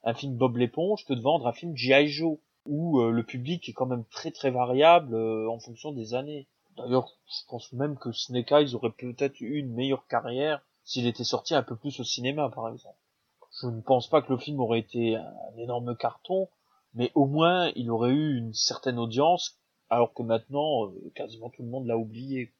un 0.03 0.13
film 0.13 0.35
Bob 0.35 0.57
l'éponge 0.57 1.05
que 1.05 1.13
de 1.13 1.21
vendre 1.21 1.47
un 1.47 1.53
film 1.53 1.75
G.I. 1.75 2.07
Joe, 2.09 2.37
où 2.65 2.99
euh, 3.01 3.11
le 3.11 3.23
public 3.23 3.67
est 3.67 3.73
quand 3.73 3.85
même 3.85 4.05
très 4.05 4.31
très 4.31 4.51
variable 4.51 5.15
euh, 5.15 5.49
en 5.49 5.59
fonction 5.59 5.91
des 5.91 6.13
années. 6.13 6.47
D'ailleurs, 6.77 7.17
je 7.27 7.45
pense 7.47 7.71
même 7.73 7.97
que 7.97 8.11
Snake 8.11 8.51
Eyes 8.51 8.75
aurait 8.75 8.91
peut-être 8.91 9.39
eu 9.41 9.57
une 9.57 9.73
meilleure 9.73 10.07
carrière 10.07 10.61
s'il 10.83 11.07
était 11.07 11.23
sorti 11.23 11.55
un 11.55 11.63
peu 11.63 11.75
plus 11.75 11.99
au 11.99 12.03
cinéma, 12.03 12.49
par 12.49 12.69
exemple. 12.69 12.97
Je 13.61 13.67
ne 13.67 13.81
pense 13.81 14.07
pas 14.07 14.21
que 14.21 14.33
le 14.33 14.39
film 14.39 14.59
aurait 14.59 14.79
été 14.79 15.15
un 15.15 15.57
énorme 15.57 15.95
carton, 15.95 16.49
mais 16.93 17.11
au 17.15 17.25
moins 17.25 17.71
il 17.75 17.91
aurait 17.91 18.11
eu 18.11 18.37
une 18.37 18.53
certaine 18.53 18.97
audience, 18.97 19.59
alors 19.89 20.13
que 20.13 20.23
maintenant, 20.23 20.87
euh, 20.87 21.11
quasiment 21.15 21.49
tout 21.49 21.63
le 21.63 21.69
monde 21.69 21.85
l'a 21.85 21.97
oublié. 21.97 22.51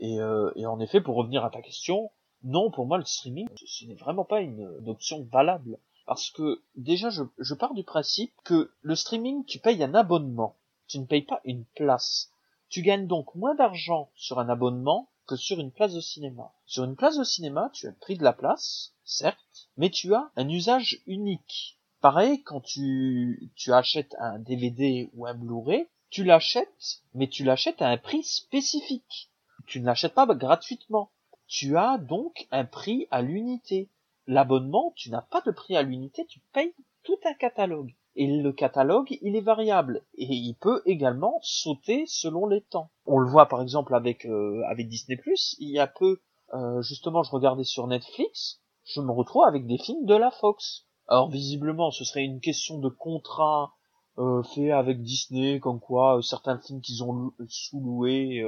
Et, 0.00 0.20
euh, 0.20 0.52
et, 0.54 0.64
en 0.66 0.78
effet, 0.78 1.00
pour 1.00 1.16
revenir 1.16 1.44
à 1.44 1.50
ta 1.50 1.60
question, 1.60 2.10
non, 2.44 2.70
pour 2.70 2.86
moi, 2.86 2.98
le 2.98 3.04
streaming, 3.04 3.48
ce 3.56 3.84
n'est 3.84 3.94
vraiment 3.94 4.24
pas 4.24 4.40
une, 4.40 4.76
une 4.80 4.88
option 4.88 5.26
valable. 5.32 5.78
Parce 6.08 6.30
que 6.30 6.62
déjà, 6.74 7.10
je, 7.10 7.52
pars 7.52 7.74
du 7.74 7.84
principe 7.84 8.32
que 8.42 8.72
le 8.80 8.96
streaming, 8.96 9.44
tu 9.44 9.58
payes 9.58 9.84
un 9.84 9.92
abonnement. 9.92 10.56
Tu 10.86 10.98
ne 10.98 11.04
payes 11.04 11.26
pas 11.26 11.42
une 11.44 11.66
place. 11.76 12.30
Tu 12.70 12.80
gagnes 12.80 13.06
donc 13.06 13.34
moins 13.34 13.54
d'argent 13.54 14.10
sur 14.14 14.38
un 14.38 14.48
abonnement 14.48 15.10
que 15.26 15.36
sur 15.36 15.60
une 15.60 15.70
place 15.70 15.92
de 15.92 16.00
cinéma. 16.00 16.50
Sur 16.64 16.84
une 16.84 16.96
place 16.96 17.18
de 17.18 17.24
cinéma, 17.24 17.68
tu 17.74 17.86
as 17.86 17.90
le 17.90 17.96
prix 17.96 18.16
de 18.16 18.24
la 18.24 18.32
place, 18.32 18.94
certes, 19.04 19.68
mais 19.76 19.90
tu 19.90 20.14
as 20.14 20.30
un 20.36 20.48
usage 20.48 20.98
unique. 21.06 21.78
Pareil, 22.00 22.42
quand 22.42 22.62
tu 22.62 23.52
achètes 23.66 24.16
un 24.18 24.38
DVD 24.38 25.10
ou 25.12 25.26
un 25.26 25.34
Blu-ray, 25.34 25.88
tu 26.08 26.24
l'achètes, 26.24 27.02
mais 27.12 27.28
tu 27.28 27.44
l'achètes 27.44 27.82
à 27.82 27.88
un 27.88 27.98
prix 27.98 28.22
spécifique. 28.22 29.30
Tu 29.66 29.78
ne 29.78 29.84
l'achètes 29.84 30.14
pas 30.14 30.24
gratuitement. 30.24 31.10
Tu 31.46 31.76
as 31.76 31.98
donc 31.98 32.48
un 32.50 32.64
prix 32.64 33.06
à 33.10 33.20
l'unité. 33.20 33.90
L'abonnement, 34.30 34.92
tu 34.94 35.10
n'as 35.10 35.22
pas 35.22 35.40
de 35.40 35.50
prix 35.50 35.74
à 35.74 35.80
l'unité, 35.80 36.26
tu 36.26 36.40
payes 36.52 36.74
tout 37.02 37.16
un 37.24 37.32
catalogue. 37.32 37.94
Et 38.14 38.26
le 38.26 38.52
catalogue, 38.52 39.16
il 39.22 39.36
est 39.36 39.40
variable 39.40 40.04
et 40.18 40.26
il 40.26 40.54
peut 40.54 40.82
également 40.84 41.38
sauter 41.40 42.04
selon 42.06 42.46
les 42.46 42.60
temps. 42.60 42.90
On 43.06 43.20
le 43.20 43.30
voit 43.30 43.46
par 43.46 43.62
exemple 43.62 43.94
avec 43.94 44.26
euh, 44.26 44.62
avec 44.68 44.86
Disney+. 44.90 45.18
Il 45.60 45.70
y 45.70 45.78
a 45.78 45.86
peu, 45.86 46.20
euh, 46.52 46.82
justement, 46.82 47.22
je 47.22 47.30
regardais 47.30 47.64
sur 47.64 47.86
Netflix, 47.86 48.60
je 48.84 49.00
me 49.00 49.12
retrouve 49.12 49.44
avec 49.44 49.66
des 49.66 49.78
films 49.78 50.04
de 50.04 50.14
la 50.14 50.30
Fox. 50.30 50.84
Alors 51.06 51.30
visiblement, 51.30 51.90
ce 51.90 52.04
serait 52.04 52.24
une 52.24 52.40
question 52.40 52.78
de 52.78 52.90
contrat 52.90 53.72
euh, 54.18 54.42
fait 54.42 54.72
avec 54.72 55.00
Disney, 55.00 55.58
comme 55.58 55.80
quoi 55.80 56.18
euh, 56.18 56.20
certains 56.20 56.58
films 56.58 56.82
qu'ils 56.82 57.02
ont 57.02 57.32
sous-loués 57.48 58.44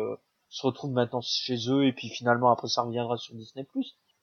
se 0.50 0.66
retrouvent 0.66 0.92
maintenant 0.92 1.22
chez 1.22 1.56
eux 1.70 1.86
et 1.86 1.94
puis 1.94 2.10
finalement 2.10 2.50
après 2.50 2.68
ça 2.68 2.82
reviendra 2.82 3.16
sur 3.16 3.34
Disney+. 3.34 3.66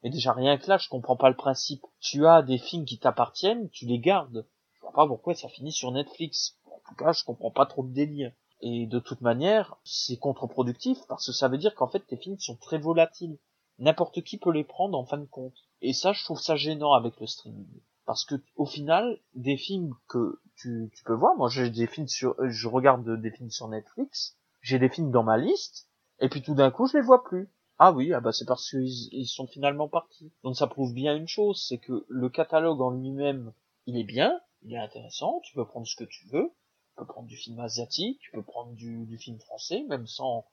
Mais 0.03 0.09
déjà 0.09 0.33
rien 0.33 0.57
que 0.57 0.69
là, 0.69 0.77
je 0.77 0.89
comprends 0.89 1.15
pas 1.15 1.29
le 1.29 1.35
principe. 1.35 1.83
Tu 1.99 2.25
as 2.27 2.41
des 2.41 2.57
films 2.57 2.85
qui 2.85 2.99
t'appartiennent, 2.99 3.69
tu 3.69 3.85
les 3.85 3.99
gardes. 3.99 4.45
Je 4.73 4.81
vois 4.81 4.93
pas 4.93 5.07
pourquoi 5.07 5.33
ça 5.33 5.49
finit 5.49 5.71
sur 5.71 5.91
Netflix. 5.91 6.57
En 6.65 6.79
tout 6.87 6.95
cas, 6.95 7.11
je 7.11 7.23
comprends 7.23 7.51
pas 7.51 7.65
trop 7.65 7.83
le 7.83 7.91
délire. 7.91 8.31
Et 8.61 8.87
de 8.87 8.99
toute 8.99 9.21
manière, 9.21 9.77
c'est 9.83 10.17
contre-productif 10.17 10.97
parce 11.07 11.27
que 11.27 11.31
ça 11.31 11.47
veut 11.47 11.57
dire 11.57 11.75
qu'en 11.75 11.87
fait 11.87 12.05
tes 12.07 12.17
films 12.17 12.39
sont 12.39 12.55
très 12.57 12.77
volatiles. 12.77 13.37
N'importe 13.79 14.23
qui 14.23 14.37
peut 14.37 14.51
les 14.51 14.63
prendre 14.63 14.97
en 14.97 15.05
fin 15.05 15.17
de 15.17 15.25
compte. 15.25 15.55
Et 15.81 15.93
ça, 15.93 16.13
je 16.13 16.23
trouve 16.23 16.39
ça 16.39 16.55
gênant 16.55 16.93
avec 16.93 17.19
le 17.19 17.27
streaming. 17.27 17.67
Parce 18.05 18.25
que 18.25 18.35
au 18.55 18.65
final, 18.65 19.19
des 19.35 19.57
films 19.57 19.93
que 20.07 20.39
tu, 20.55 20.89
tu 20.95 21.03
peux 21.03 21.13
voir, 21.13 21.35
moi 21.35 21.49
j'ai 21.49 21.69
des 21.69 21.87
films 21.87 22.07
sur, 22.07 22.35
je 22.47 22.67
regarde 22.67 23.21
des 23.21 23.31
films 23.31 23.51
sur 23.51 23.67
Netflix, 23.67 24.37
j'ai 24.61 24.79
des 24.79 24.89
films 24.89 25.11
dans 25.11 25.23
ma 25.23 25.37
liste, 25.37 25.89
et 26.19 26.29
puis 26.29 26.41
tout 26.41 26.55
d'un 26.55 26.71
coup 26.71 26.87
je 26.87 26.97
les 26.97 27.03
vois 27.03 27.23
plus. 27.25 27.51
Ah 27.79 27.91
oui, 27.91 28.11
ah 28.11 28.19
bah 28.21 28.31
c'est 28.31 28.45
parce 28.45 28.69
qu'ils 28.69 29.13
ils 29.13 29.27
sont 29.27 29.45
finalement 29.45 29.87
partis. 29.87 30.31
Donc 30.43 30.55
ça 30.55 30.65
prouve 30.65 30.93
bien 30.93 31.15
une 31.15 31.27
chose, 31.27 31.63
c'est 31.67 31.77
que 31.77 32.05
le 32.09 32.29
catalogue 32.29 32.81
en 32.81 32.89
lui-même, 32.89 33.53
il 33.85 33.97
est 33.97 34.03
bien, 34.03 34.39
il 34.63 34.73
est 34.73 34.79
intéressant, 34.79 35.41
tu 35.43 35.53
peux 35.53 35.65
prendre 35.65 35.85
ce 35.85 35.95
que 35.95 36.03
tu 36.03 36.27
veux, 36.29 36.51
tu 36.89 36.95
peux 36.95 37.05
prendre 37.05 37.27
du 37.27 37.37
film 37.37 37.59
asiatique, 37.59 38.19
tu 38.19 38.31
peux 38.31 38.41
prendre 38.41 38.73
du, 38.73 39.17
film 39.19 39.39
français, 39.41 39.83
même 39.87 40.07
sans 40.07 40.45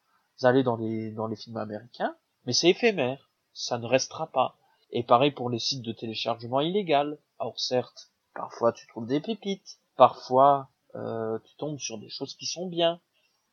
aller 0.42 0.62
dans 0.62 0.76
les, 0.76 1.12
dans 1.12 1.26
les 1.26 1.36
films 1.36 1.56
américains, 1.56 2.14
mais 2.44 2.52
c'est 2.52 2.68
éphémère, 2.68 3.30
ça 3.54 3.78
ne 3.78 3.86
restera 3.86 4.26
pas. 4.26 4.58
Et 4.90 5.02
pareil 5.02 5.30
pour 5.30 5.48
les 5.48 5.58
sites 5.58 5.82
de 5.82 5.92
téléchargement 5.92 6.60
illégal. 6.60 7.18
Alors 7.38 7.58
certes, 7.58 8.12
parfois 8.34 8.72
tu 8.72 8.86
trouves 8.86 9.06
des 9.06 9.20
pépites, 9.20 9.78
parfois 9.96 10.68
euh, 10.94 11.38
tu 11.44 11.56
tombes 11.56 11.78
sur 11.78 11.96
des 11.96 12.10
choses 12.10 12.34
qui 12.34 12.46
sont 12.46 12.66
bien, 12.68 13.00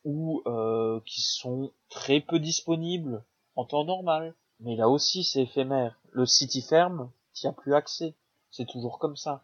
ou 0.04 0.42
euh, 0.46 1.00
qui 1.06 1.22
sont 1.22 1.72
très 1.90 2.20
peu 2.20 2.38
disponibles 2.38 3.24
en 3.56 3.66
temps 3.66 3.86
normal. 3.86 4.36
Mais 4.60 4.76
là 4.76 4.90
aussi 4.90 5.24
c'est 5.24 5.44
éphémère. 5.44 6.00
Le 6.12 6.26
site 6.26 6.56
y 6.56 6.62
ferme, 6.62 7.12
t'y 7.34 7.48
as 7.48 7.54
plus 7.54 7.74
accès. 7.74 8.16
C'est 8.50 8.68
toujours 8.68 9.00
comme 9.00 9.16
ça. 9.16 9.44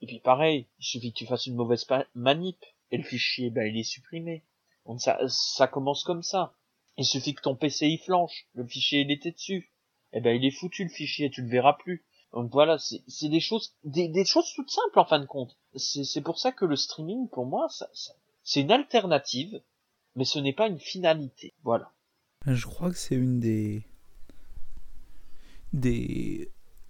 Et 0.00 0.06
puis 0.06 0.20
pareil, 0.20 0.66
il 0.78 0.84
suffit 0.84 1.12
que 1.12 1.18
tu 1.18 1.26
fasses 1.26 1.46
une 1.46 1.56
mauvaise 1.56 1.86
manip, 2.14 2.64
et 2.90 2.96
le 2.96 3.02
fichier, 3.02 3.50
ben, 3.50 3.66
il 3.66 3.78
est 3.78 3.84
supprimé. 3.84 4.44
Donc 4.86 5.00
ça, 5.00 5.18
ça 5.28 5.66
commence 5.66 6.04
comme 6.04 6.22
ça. 6.22 6.54
Il 6.96 7.04
suffit 7.04 7.34
que 7.34 7.42
ton 7.42 7.54
PC 7.54 7.86
y 7.86 7.98
flanche, 7.98 8.46
le 8.54 8.66
fichier 8.66 9.02
il 9.02 9.10
était 9.10 9.32
dessus. 9.32 9.72
Eh 10.12 10.20
ben 10.20 10.34
il 10.34 10.44
est 10.44 10.50
foutu 10.50 10.84
le 10.84 10.90
fichier, 10.90 11.30
tu 11.30 11.42
le 11.42 11.48
verras 11.48 11.74
plus. 11.74 12.04
Donc 12.32 12.50
voilà, 12.50 12.78
c'est 12.78 13.28
des 13.28 13.40
choses, 13.40 13.74
des, 13.84 14.08
des, 14.08 14.24
choses 14.24 14.52
toutes 14.54 14.70
simples 14.70 14.98
en 14.98 15.04
fin 15.04 15.18
de 15.18 15.26
compte. 15.26 15.56
C'est 15.76 16.20
pour 16.20 16.38
ça 16.38 16.52
que 16.52 16.64
le 16.64 16.76
streaming, 16.76 17.28
pour 17.28 17.46
moi, 17.46 17.68
ça, 17.70 17.88
ça, 17.94 18.12
c'est 18.42 18.60
une 18.60 18.72
alternative, 18.72 19.62
mais 20.14 20.24
ce 20.24 20.38
n'est 20.38 20.52
pas 20.52 20.68
une 20.68 20.78
finalité. 20.78 21.54
Voilà. 21.62 21.92
Je 22.46 22.66
crois 22.66 22.90
que 22.90 22.96
c'est 22.96 23.16
une 23.16 23.40
des 23.40 23.82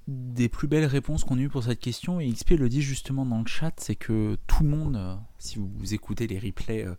des 0.09 0.49
plus 0.49 0.69
belles 0.69 0.87
réponses 0.87 1.25
qu'on 1.25 1.37
a 1.37 1.41
eues 1.41 1.49
pour 1.51 1.65
cette 1.65 1.81
question 1.81 2.19
et 2.19 2.31
XP 2.33 2.53
le 2.53 2.69
dit 2.71 2.81
justement 2.81 3.27
dans 3.27 3.41
le 3.41 3.47
chat, 3.47 3.73
c'est 3.79 3.95
que 3.95 4.39
tout 4.47 4.63
le 4.63 4.71
monde, 4.71 4.97
euh, 4.97 5.15
si 5.39 5.59
vous 5.59 5.95
écoutez 5.95 6.27
les 6.27 6.39
replays, 6.39 6.87
euh, 6.87 6.95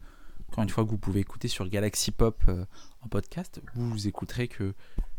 encore 0.49 0.63
une 0.63 0.69
fois 0.69 0.83
que 0.83 0.89
vous 0.89 0.97
pouvez 0.99 1.19
écouter 1.19 1.47
sur 1.47 1.67
Galaxy 1.67 2.11
Pop 2.11 2.43
euh, 2.47 2.65
en 3.01 3.07
podcast, 3.07 3.61
vous, 3.73 4.07
écouterez 4.07 4.47
que 4.47 4.75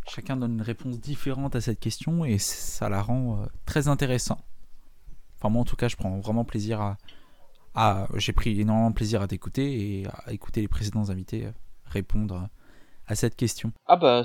chacun 0.06 0.36
donne 0.36 0.54
une 0.54 0.62
réponse 0.62 1.00
différente 1.00 1.56
à 1.56 1.60
cette 1.60 1.80
question 1.80 2.24
et 2.24 2.38
ça 2.38 2.88
la 2.88 3.02
rend 3.02 3.44
très 3.64 3.88
intéressant. 3.88 4.38
Enfin 5.38 5.48
moi 5.48 5.62
en 5.62 5.64
tout 5.64 5.76
cas 5.76 5.88
je 5.88 5.96
prends 5.96 6.20
vraiment 6.20 6.44
plaisir 6.44 6.80
à, 6.80 6.98
à 7.74 8.08
j'ai 8.16 8.32
pris 8.32 8.60
énormément 8.60 8.90
de 8.90 8.94
plaisir 8.94 9.20
à 9.20 9.26
t'écouter 9.26 10.00
et 10.00 10.06
à 10.06 10.32
écouter 10.32 10.60
les 10.60 10.68
précédents 10.68 11.10
invités 11.10 11.48
répondre 11.86 12.48
à 13.11 13.16
cette 13.16 13.34
question. 13.34 13.72
Ah 13.86 13.96
bah 13.96 14.22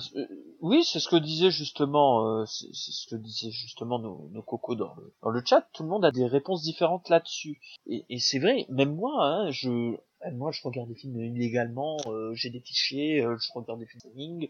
oui, 0.61 0.83
c'est 0.83 0.99
ce 0.99 1.09
que 1.09 1.15
disait 1.15 1.49
justement, 1.49 2.27
euh, 2.27 2.45
c'est 2.45 2.67
ce 2.71 3.07
que 3.09 3.15
disaient 3.15 3.49
justement 3.49 3.97
nos, 3.97 4.41
cocos 4.43 4.75
dans 4.75 4.95
le, 5.23 5.41
chat. 5.43 5.67
Tout 5.73 5.81
le 5.81 5.89
monde 5.89 6.05
a 6.05 6.11
des 6.11 6.27
réponses 6.27 6.61
différentes 6.61 7.09
là-dessus. 7.09 7.59
Et, 7.87 8.19
c'est 8.19 8.37
vrai, 8.37 8.67
même 8.69 8.95
moi, 8.95 9.25
hein, 9.25 9.49
je, 9.49 9.97
moi, 10.33 10.51
je 10.51 10.61
regarde 10.63 10.87
des 10.87 10.95
films 10.95 11.19
illégalement. 11.19 11.97
Euh, 12.05 12.35
j'ai 12.35 12.51
des 12.51 12.59
fichiers, 12.59 13.25
euh, 13.25 13.35
je 13.39 13.51
regarde 13.53 13.79
des 13.79 13.87
films 13.87 14.47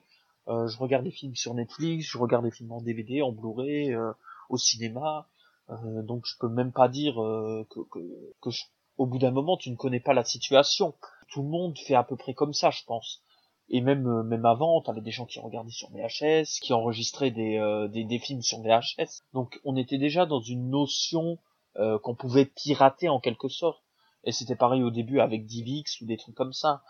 euh, 0.49 0.67
je 0.67 0.77
regarde 0.77 1.05
des 1.05 1.11
films 1.11 1.35
sur 1.35 1.53
Netflix, 1.53 2.05
je 2.05 2.17
regarde 2.17 2.43
des 2.43 2.51
films 2.51 2.73
en 2.73 2.81
DVD, 2.81 3.21
en 3.21 3.31
Blu-ray, 3.31 3.93
euh, 3.93 4.11
au 4.49 4.57
cinéma. 4.57 5.27
donc, 5.69 6.25
je 6.25 6.37
peux 6.39 6.49
même 6.49 6.73
pas 6.73 6.89
dire 6.89 7.15
que, 7.15 8.49
au 8.97 9.05
bout 9.05 9.17
d'un 9.17 9.31
moment, 9.31 9.55
tu 9.55 9.71
ne 9.71 9.75
connais 9.75 10.01
pas 10.01 10.13
la 10.13 10.25
situation. 10.25 10.93
Tout 11.29 11.41
le 11.41 11.47
monde 11.47 11.77
fait 11.79 11.95
à 11.95 12.03
peu 12.03 12.17
près 12.17 12.33
comme 12.33 12.53
ça, 12.53 12.69
je 12.69 12.83
pense 12.85 13.21
et 13.69 13.81
même 13.81 14.07
euh, 14.07 14.23
même 14.23 14.45
avant 14.45 14.81
t'avais 14.81 15.01
des 15.01 15.11
gens 15.11 15.25
qui 15.25 15.39
regardaient 15.39 15.71
sur 15.71 15.89
VHS 15.89 16.59
qui 16.61 16.73
enregistraient 16.73 17.31
des, 17.31 17.57
euh, 17.57 17.87
des, 17.87 18.19
films 18.19 18.41
sur 18.41 18.59
VHS 18.61 19.23
donc 19.33 19.59
on 19.63 19.75
était 19.75 19.97
déjà 19.97 20.25
dans 20.25 20.41
une 20.41 20.69
notion 20.69 21.39
euh, 21.77 21.97
qu'on 21.99 22.15
pouvait 22.15 22.45
pirater 22.45 23.09
en 23.09 23.19
quelque 23.19 23.49
sorte. 23.49 23.83
Et 24.23 24.31
c'était 24.31 24.55
pareil 24.55 24.81
au 24.81 24.91
début 24.91 25.19
avec 25.19 25.45
DivX 25.45 26.01
ou 26.01 26.05
des 26.05 26.17
trucs 26.17 26.35
comme 26.35 26.53
ça. 26.53 26.81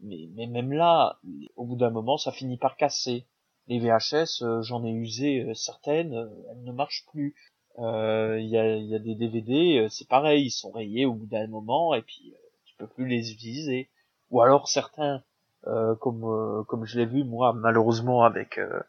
Mais 0.00 0.28
mais 0.34 0.46
même 0.46 0.72
là 0.72 1.18
au 1.56 1.66
bout 1.66 1.76
d'un 1.76 1.90
moment 1.90 2.16
ça 2.16 2.32
finit 2.32 2.56
par 2.56 2.76
casser. 2.76 3.26
Les 3.66 3.78
VHS 3.78 4.62
j'en 4.62 4.84
ai 4.84 4.90
usé 4.90 5.46
certaines 5.54 6.14
elles 6.50 6.62
ne 6.62 6.72
marchent 6.72 7.04
plus. 7.10 7.34
Il 7.78 8.48
y 8.48 8.56
a 8.56 8.76
y 8.76 8.94
a 8.94 8.98
des 8.98 9.14
DVD 9.14 9.86
c'est 9.90 10.08
pareil 10.08 10.46
ils 10.46 10.50
sont 10.50 10.70
rayés 10.70 11.04
au 11.04 11.12
bout 11.12 11.26
d'un 11.26 11.46
moment 11.48 11.92
et 11.94 12.02
puis 12.02 12.34
tu 12.64 12.74
peux 12.76 12.88
plus 12.88 13.06
les 13.06 13.32
utiliser. 13.32 13.90
Ou 14.30 14.40
alors 14.40 14.68
certains 14.68 15.16
euh, 15.16 15.18
comme 15.64 16.24
euh, 16.24 16.64
comme 16.64 16.84
je 16.84 16.98
l'ai 16.98 17.06
vu 17.06 17.24
moi 17.24 17.52
malheureusement 17.52 18.22
avec 18.22 18.58
euh, 18.58 18.80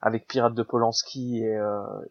avec 0.00 0.26
Pirates 0.26 0.54
de 0.54 0.62
Polanski 0.62 1.38
et, 1.38 1.58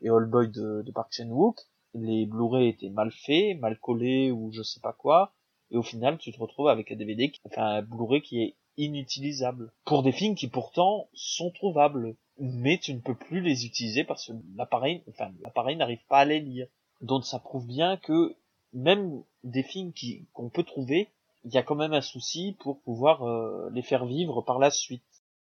et 0.02 0.10
All 0.10 0.26
Boy 0.26 0.50
de, 0.50 0.82
de 0.82 0.92
Park 0.92 1.10
Chan 1.12 1.28
Wook 1.30 1.60
les 1.94 2.26
Blu-ray 2.26 2.70
étaient 2.70 2.90
mal 2.90 3.12
faits 3.12 3.60
mal 3.60 3.78
collés 3.80 4.32
ou 4.32 4.52
je 4.52 4.64
sais 4.64 4.80
pas 4.80 4.94
quoi. 4.94 5.34
Et 5.72 5.78
au 5.78 5.84
final 5.84 6.18
tu 6.18 6.32
te 6.32 6.40
retrouves 6.40 6.68
avec 6.68 6.92
un 6.92 6.96
DVD 6.96 7.32
enfin 7.46 7.78
un 7.78 7.82
Blu-ray 7.82 8.22
qui 8.22 8.42
est 8.42 8.56
inutilisable. 8.78 9.72
Pour 9.86 10.04
des 10.04 10.12
films 10.12 10.36
qui 10.36 10.48
pourtant 10.48 11.08
sont 11.14 11.52
trouvables. 11.52 12.16
Mais 12.40 12.80
tu 12.80 12.96
ne 12.96 13.00
peux 13.00 13.14
plus 13.14 13.42
les 13.42 13.66
utiliser 13.66 14.04
parce 14.04 14.28
que 14.28 14.34
l'appareil 14.56 15.04
enfin 15.08 15.32
l'appareil 15.44 15.76
n'arrive 15.76 16.04
pas 16.10 16.20
à 16.20 16.26
les 16.26 16.40
lire. 16.40 16.68
Donc 17.02 17.26
ça 17.26 17.40
prouve 17.40 17.68
bien 17.68 17.98
que 17.98 18.36
même 18.74 19.24
des 19.44 19.62
films 19.62 19.94
qui 19.94 20.28
qu'on 20.34 20.50
peut 20.50 20.64
trouver 20.64 21.10
il 21.44 21.54
y 21.54 21.58
a 21.58 21.64
quand 21.64 21.76
même 21.76 21.94
un 21.94 22.02
souci 22.02 22.56
pour 22.60 22.82
pouvoir 22.82 23.24
les 23.72 23.82
faire 23.82 24.06
vivre 24.06 24.42
par 24.42 24.60
la 24.60 24.70
suite. 24.70 25.04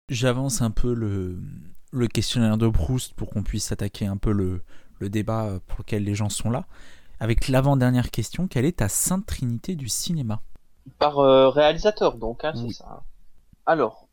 J'avance 0.09 0.63
un 0.63 0.71
peu 0.71 0.95
le, 0.95 1.39
le 1.93 2.07
questionnaire 2.09 2.59
de 2.59 2.69
Proust 2.69 3.15
pour 3.15 3.31
qu'on 3.31 3.43
puisse 3.43 3.73
attaquer 3.73 4.07
un 4.07 4.17
peu 4.17 4.33
le, 4.33 4.63
le 4.99 5.11
débat 5.11 5.61
pour 5.67 5.81
lequel 5.81 6.05
les 6.05 6.15
gens 6.15 6.29
sont 6.29 6.51
là. 6.51 6.67
Avec 7.21 7.49
l'avant-dernière 7.49 8.11
question, 8.11 8.47
quelle 8.47 8.65
est 8.65 8.79
ta 8.79 8.89
sainte 8.89 9.27
trinité 9.27 9.75
du 9.75 9.89
cinéma? 9.89 10.41
Par 10.99 11.19
euh, 11.19 11.49
réalisateur, 11.49 12.17
donc, 12.17 12.45
hein, 12.45 12.53
c'est 12.55 12.73
ça. 12.73 13.03
Alors, 13.67 14.09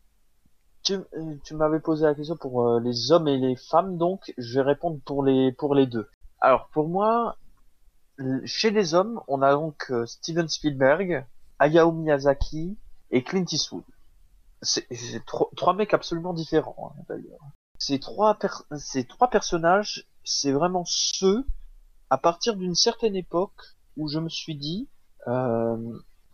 tu, 0.82 0.94
euh, 0.94 1.36
tu 1.44 1.54
m'avais 1.54 1.80
posé 1.80 2.04
la 2.04 2.14
question 2.14 2.36
pour 2.36 2.66
euh, 2.66 2.80
les 2.80 3.12
hommes 3.12 3.28
et 3.28 3.38
les 3.38 3.56
femmes, 3.56 3.96
donc 3.96 4.34
je 4.36 4.60
vais 4.60 4.66
répondre 4.66 4.98
pour 5.04 5.24
les 5.24 5.52
pour 5.52 5.74
les 5.74 5.86
deux. 5.86 6.08
Alors 6.40 6.68
pour 6.72 6.88
moi, 6.88 7.36
chez 8.44 8.70
les 8.70 8.94
hommes, 8.94 9.20
on 9.28 9.40
a 9.40 9.52
donc 9.52 9.90
Steven 10.04 10.48
Spielberg, 10.48 11.24
Hayao 11.58 11.92
Miyazaki 11.92 12.76
et 13.10 13.22
Clint 13.22 13.44
Eastwood. 13.50 13.84
C'est 14.62 14.86
trois, 15.26 15.74
mecs 15.74 15.94
absolument 15.94 16.32
différents 16.32 16.92
hein, 16.96 17.02
d'ailleurs. 17.08 17.40
Ces 17.78 18.00
trois 18.00 18.38
personnages, 19.30 20.06
c'est 20.24 20.52
vraiment 20.52 20.84
ceux 20.86 21.44
à 22.08 22.18
partir 22.18 22.56
d'une 22.56 22.74
certaine 22.74 23.16
époque 23.16 23.60
où 23.96 24.08
je 24.08 24.18
me 24.18 24.28
suis 24.28 24.56
dit, 24.56 24.88
euh, 25.28 25.76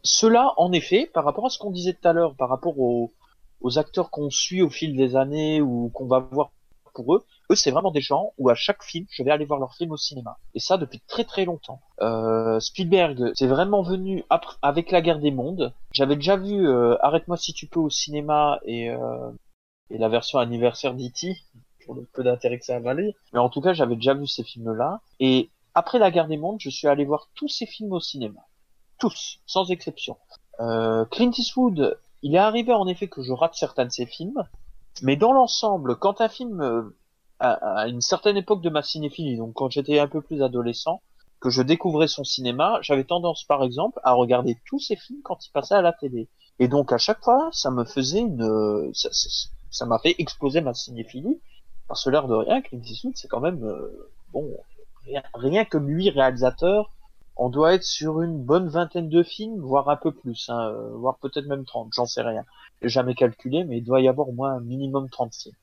cela, 0.03 0.53
en 0.57 0.73
effet, 0.73 1.11
par 1.13 1.25
rapport 1.25 1.47
à 1.47 1.51
ce 1.51 1.59
qu'on 1.59 1.71
disait 1.71 1.95
tout 1.95 2.09
à 2.09 2.13
l'heure, 2.13 2.37
par 2.37 2.49
rapport 2.49 2.79
aux, 2.79 3.13
aux 3.61 3.79
acteurs 3.79 4.11
qu'on 4.11 4.31
suit 4.31 4.63
au 4.63 4.71
fil 4.71 4.97
des 4.97 5.17
années 5.17 5.61
ou 5.61 5.91
qu'on 5.91 6.07
va 6.07 6.19
voir 6.21 6.53
pour 6.95 7.15
eux, 7.15 7.25
c'est 7.55 7.71
vraiment 7.71 7.91
des 7.91 8.01
gens 8.01 8.33
où 8.39 8.49
à 8.49 8.55
chaque 8.55 8.83
film 8.83 9.07
je 9.11 9.23
vais 9.23 9.31
aller 9.31 9.45
voir 9.45 9.61
leur 9.61 9.75
film 9.75 9.93
au 9.93 9.97
cinéma 9.97 10.39
et 10.55 10.61
ça 10.61 10.77
depuis 10.79 11.01
très 11.07 11.25
très 11.25 11.45
longtemps. 11.45 11.81
Euh, 12.01 12.61
Spielberg 12.61 13.33
c'est 13.35 13.47
vraiment 13.47 13.83
venu 13.83 14.25
avec 14.63 14.91
la 14.91 15.01
guerre 15.03 15.19
des 15.19 15.31
mondes. 15.31 15.73
J'avais 15.93 16.17
déjà 16.17 16.37
vu 16.37 16.69
euh, 16.69 16.97
Arrête-moi 17.01 17.37
si 17.37 17.53
tu 17.53 17.67
peux 17.67 17.81
au 17.81 17.91
cinéma 17.91 18.61
et, 18.65 18.91
euh, 18.91 19.31
et 19.91 19.99
la 19.99 20.09
version 20.09 20.39
anniversaire 20.39 20.95
d'E.T. 20.95 21.37
pour 21.85 21.95
le 21.95 22.07
peu 22.13 22.23
d'intérêt 22.23 22.59
que 22.59 22.65
ça 22.65 22.79
valu. 22.81 23.13
Mais 23.33 23.39
en 23.39 23.49
tout 23.49 23.61
cas 23.61 23.73
j'avais 23.73 23.97
déjà 23.97 24.15
vu 24.15 24.27
ces 24.27 24.45
films 24.45 24.73
là 24.73 25.01
et 25.21 25.51
après 25.75 25.99
la 25.99 26.11
guerre 26.11 26.29
des 26.29 26.37
mondes, 26.37 26.61
je 26.61 26.71
suis 26.71 26.87
allé 26.87 27.05
voir 27.05 27.29
tous 27.35 27.49
ces 27.49 27.67
films 27.67 27.93
au 27.93 28.01
cinéma. 28.01 28.41
Tous, 28.99 29.41
sans 29.47 29.71
exception. 29.71 30.17
Euh, 30.61 31.05
Clint 31.07 31.33
Eastwood, 31.37 31.99
il 32.23 32.35
est 32.35 32.39
arrivé 32.39 32.73
en 32.73 32.87
effet 32.87 33.09
que 33.09 33.23
je 33.23 33.33
rate 33.33 33.55
certains 33.55 33.87
de 33.87 33.91
ses 33.91 34.07
films, 34.07 34.47
mais 35.03 35.17
dans 35.17 35.33
l'ensemble, 35.33 35.97
quand 35.97 36.21
un 36.21 36.29
film, 36.29 36.93
euh, 37.43 37.55
à, 37.61 37.89
une 37.89 38.01
certaine 38.01 38.37
époque 38.37 38.63
de 38.63 38.71
ma 38.71 38.83
cinéphilie, 38.83 39.37
donc 39.37 39.55
quand 39.55 39.71
j'étais 39.71 39.99
un 39.99 40.09
peu 40.09 40.21
plus 40.21 40.43
adolescent, 40.43 41.03
que 41.41 41.51
je 41.51 41.63
découvrais 41.63 42.07
son 42.07 42.23
cinéma, 42.23 42.79
j'avais 42.83 43.05
tendance 43.05 43.45
par 43.45 43.65
exemple 43.65 43.99
à 44.05 44.13
regarder 44.13 44.57
tous 44.67 44.79
ses 44.79 44.97
films 44.97 45.21
quand 45.25 45.45
il 45.45 45.51
passait 45.51 45.75
à 45.75 45.83
la 45.83 45.93
télé. 45.93 46.29
Et 46.61 46.69
donc 46.69 46.93
à 46.93 46.99
chaque 46.99 47.23
fois, 47.23 47.49
ça 47.53 47.71
me 47.71 47.85
faisait 47.85 48.21
une, 48.21 48.93
ça 48.93 49.87
m'a 49.87 49.99
fait 49.99 50.15
exploser 50.19 50.61
ma 50.61 50.75
cinéphilie. 50.75 51.41
Parce 51.89 52.05
que 52.05 52.11
l'air 52.11 52.29
de 52.29 52.35
rien, 52.35 52.63
Clint 52.63 52.81
Eastwood, 52.83 53.17
c'est 53.17 53.29
quand 53.29 53.41
même, 53.41 53.63
euh, 53.65 54.09
bon, 54.33 54.57
rien, 55.35 55.65
que 55.65 55.79
lui, 55.79 56.11
réalisateur, 56.11 56.91
on 57.37 57.49
doit 57.49 57.75
être 57.75 57.83
sur 57.83 58.23
une 58.23 58.43
bonne 58.43 58.69
vingtaine 58.69 59.09
de 59.09 59.23
films, 59.23 59.61
voire 59.61 59.89
un 59.89 59.97
peu 59.97 60.13
plus, 60.13 60.49
hein, 60.49 60.69
euh, 60.71 60.97
voire 60.97 61.19
peut-être 61.19 61.47
même 61.47 61.65
30, 61.65 61.91
j'en 61.93 62.07
sais 62.07 62.23
rien. 62.23 62.45
Jamais 62.83 63.15
calculé, 63.15 63.65
mais 63.65 63.79
il 63.79 63.85
doit 63.85 64.01
y 64.01 64.09
avoir 64.09 64.29
au 64.29 64.33
moins 64.33 64.53
un 64.53 64.61
minimum 64.61 65.09
30 65.11 65.35
films. 65.35 65.55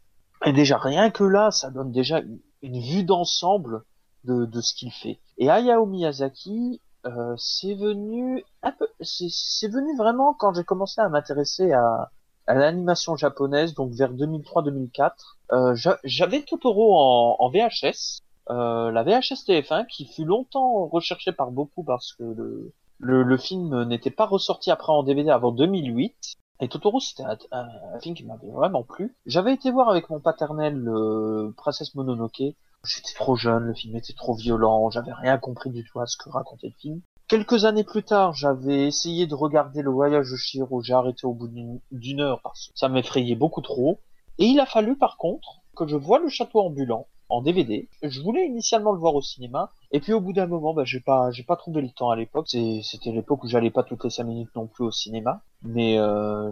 Et 0.45 0.53
déjà, 0.53 0.77
rien 0.77 1.09
que 1.09 1.23
là, 1.23 1.51
ça 1.51 1.69
donne 1.69 1.91
déjà 1.91 2.21
une, 2.61 2.79
vue 2.81 3.03
d'ensemble 3.03 3.83
de, 4.23 4.45
de 4.45 4.61
ce 4.61 4.73
qu'il 4.73 4.91
fait. 4.91 5.19
Et 5.37 5.49
Hayao 5.49 5.85
Miyazaki, 5.85 6.81
euh, 7.05 7.33
c'est 7.37 7.75
venu 7.75 8.43
un 8.61 8.71
peu, 8.71 8.87
c'est 9.01 9.69
venu 9.69 9.95
vraiment 9.97 10.33
quand 10.33 10.53
j'ai 10.53 10.63
commencé 10.63 10.99
à 11.01 11.09
m'intéresser 11.09 11.71
à, 11.71 12.11
à 12.47 12.53
l'animation 12.55 13.15
japonaise, 13.15 13.73
donc 13.73 13.93
vers 13.93 14.13
2003-2004. 14.13 15.11
Euh, 15.51 15.75
J'avais 16.03 16.41
Totoro 16.43 16.97
en, 16.97 17.37
en 17.39 17.49
VHS, 17.49 18.21
euh, 18.49 18.91
la 18.91 19.03
VHS 19.03 19.45
TF1 19.47 19.87
qui 19.87 20.05
fut 20.05 20.25
longtemps 20.25 20.87
recherchée 20.87 21.31
par 21.31 21.51
beaucoup 21.51 21.83
parce 21.83 22.13
que 22.13 22.23
le, 22.23 22.73
le, 22.97 23.23
le 23.23 23.37
film 23.37 23.83
n'était 23.83 24.09
pas 24.09 24.25
ressorti 24.25 24.71
après 24.71 24.91
en 24.91 25.03
DVD 25.03 25.29
avant 25.29 25.51
2008. 25.51 26.35
Et 26.61 26.67
Totoro, 26.67 26.99
c'était 26.99 27.23
un, 27.51 27.99
film 28.01 28.15
qui 28.15 28.25
m'avait 28.25 28.51
vraiment 28.51 28.83
plu. 28.83 29.15
J'avais 29.25 29.53
été 29.53 29.71
voir 29.71 29.89
avec 29.89 30.09
mon 30.09 30.19
paternel 30.19 30.75
le 30.75 31.53
Princesse 31.55 31.95
Mononoke. 31.95 32.55
J'étais 32.83 33.13
trop 33.15 33.35
jeune, 33.35 33.63
le 33.63 33.73
film 33.73 33.95
était 33.95 34.13
trop 34.13 34.35
violent, 34.35 34.89
j'avais 34.89 35.13
rien 35.13 35.37
compris 35.37 35.69
du 35.69 35.83
tout 35.83 35.99
à 35.99 36.05
ce 36.05 36.17
que 36.17 36.29
racontait 36.29 36.67
le 36.67 36.79
film. 36.79 37.01
Quelques 37.27 37.65
années 37.65 37.83
plus 37.83 38.03
tard, 38.03 38.33
j'avais 38.33 38.87
essayé 38.87 39.27
de 39.27 39.35
regarder 39.35 39.81
le 39.81 39.91
voyage 39.91 40.31
de 40.31 40.35
Shiro, 40.35 40.81
j'ai 40.81 40.93
arrêté 40.93 41.27
au 41.27 41.33
bout 41.33 41.49
d'une 41.91 42.21
heure 42.21 42.41
parce 42.41 42.67
que 42.67 42.73
ça 42.75 42.89
m'effrayait 42.89 43.35
beaucoup 43.35 43.61
trop. 43.61 43.99
Et 44.37 44.45
il 44.45 44.59
a 44.59 44.65
fallu 44.65 44.97
par 44.97 45.17
contre 45.17 45.61
que 45.75 45.87
je 45.87 45.95
vois 45.95 46.19
le 46.19 46.29
château 46.29 46.61
ambulant, 46.61 47.07
en 47.29 47.41
DVD. 47.41 47.87
Je 48.01 48.21
voulais 48.21 48.45
initialement 48.45 48.91
le 48.91 48.99
voir 48.99 49.15
au 49.15 49.21
cinéma, 49.21 49.71
et 49.91 49.99
puis 49.99 50.13
au 50.13 50.19
bout 50.19 50.33
d'un 50.33 50.47
moment, 50.47 50.73
bah, 50.73 50.83
j'ai 50.83 50.99
pas, 50.99 51.31
j'ai 51.31 51.43
pas 51.43 51.55
trouvé 51.55 51.81
le 51.81 51.89
temps 51.89 52.09
à 52.09 52.15
l'époque. 52.15 52.47
C'était 52.49 53.11
l'époque 53.11 53.43
où 53.43 53.47
j'allais 53.47 53.69
pas 53.69 53.83
toutes 53.83 54.03
les 54.03 54.09
cinq 54.09 54.25
minutes 54.25 54.49
non 54.55 54.67
plus 54.67 54.83
au 54.83 54.91
cinéma, 54.91 55.41
mais 55.61 55.97
euh, 55.99 56.51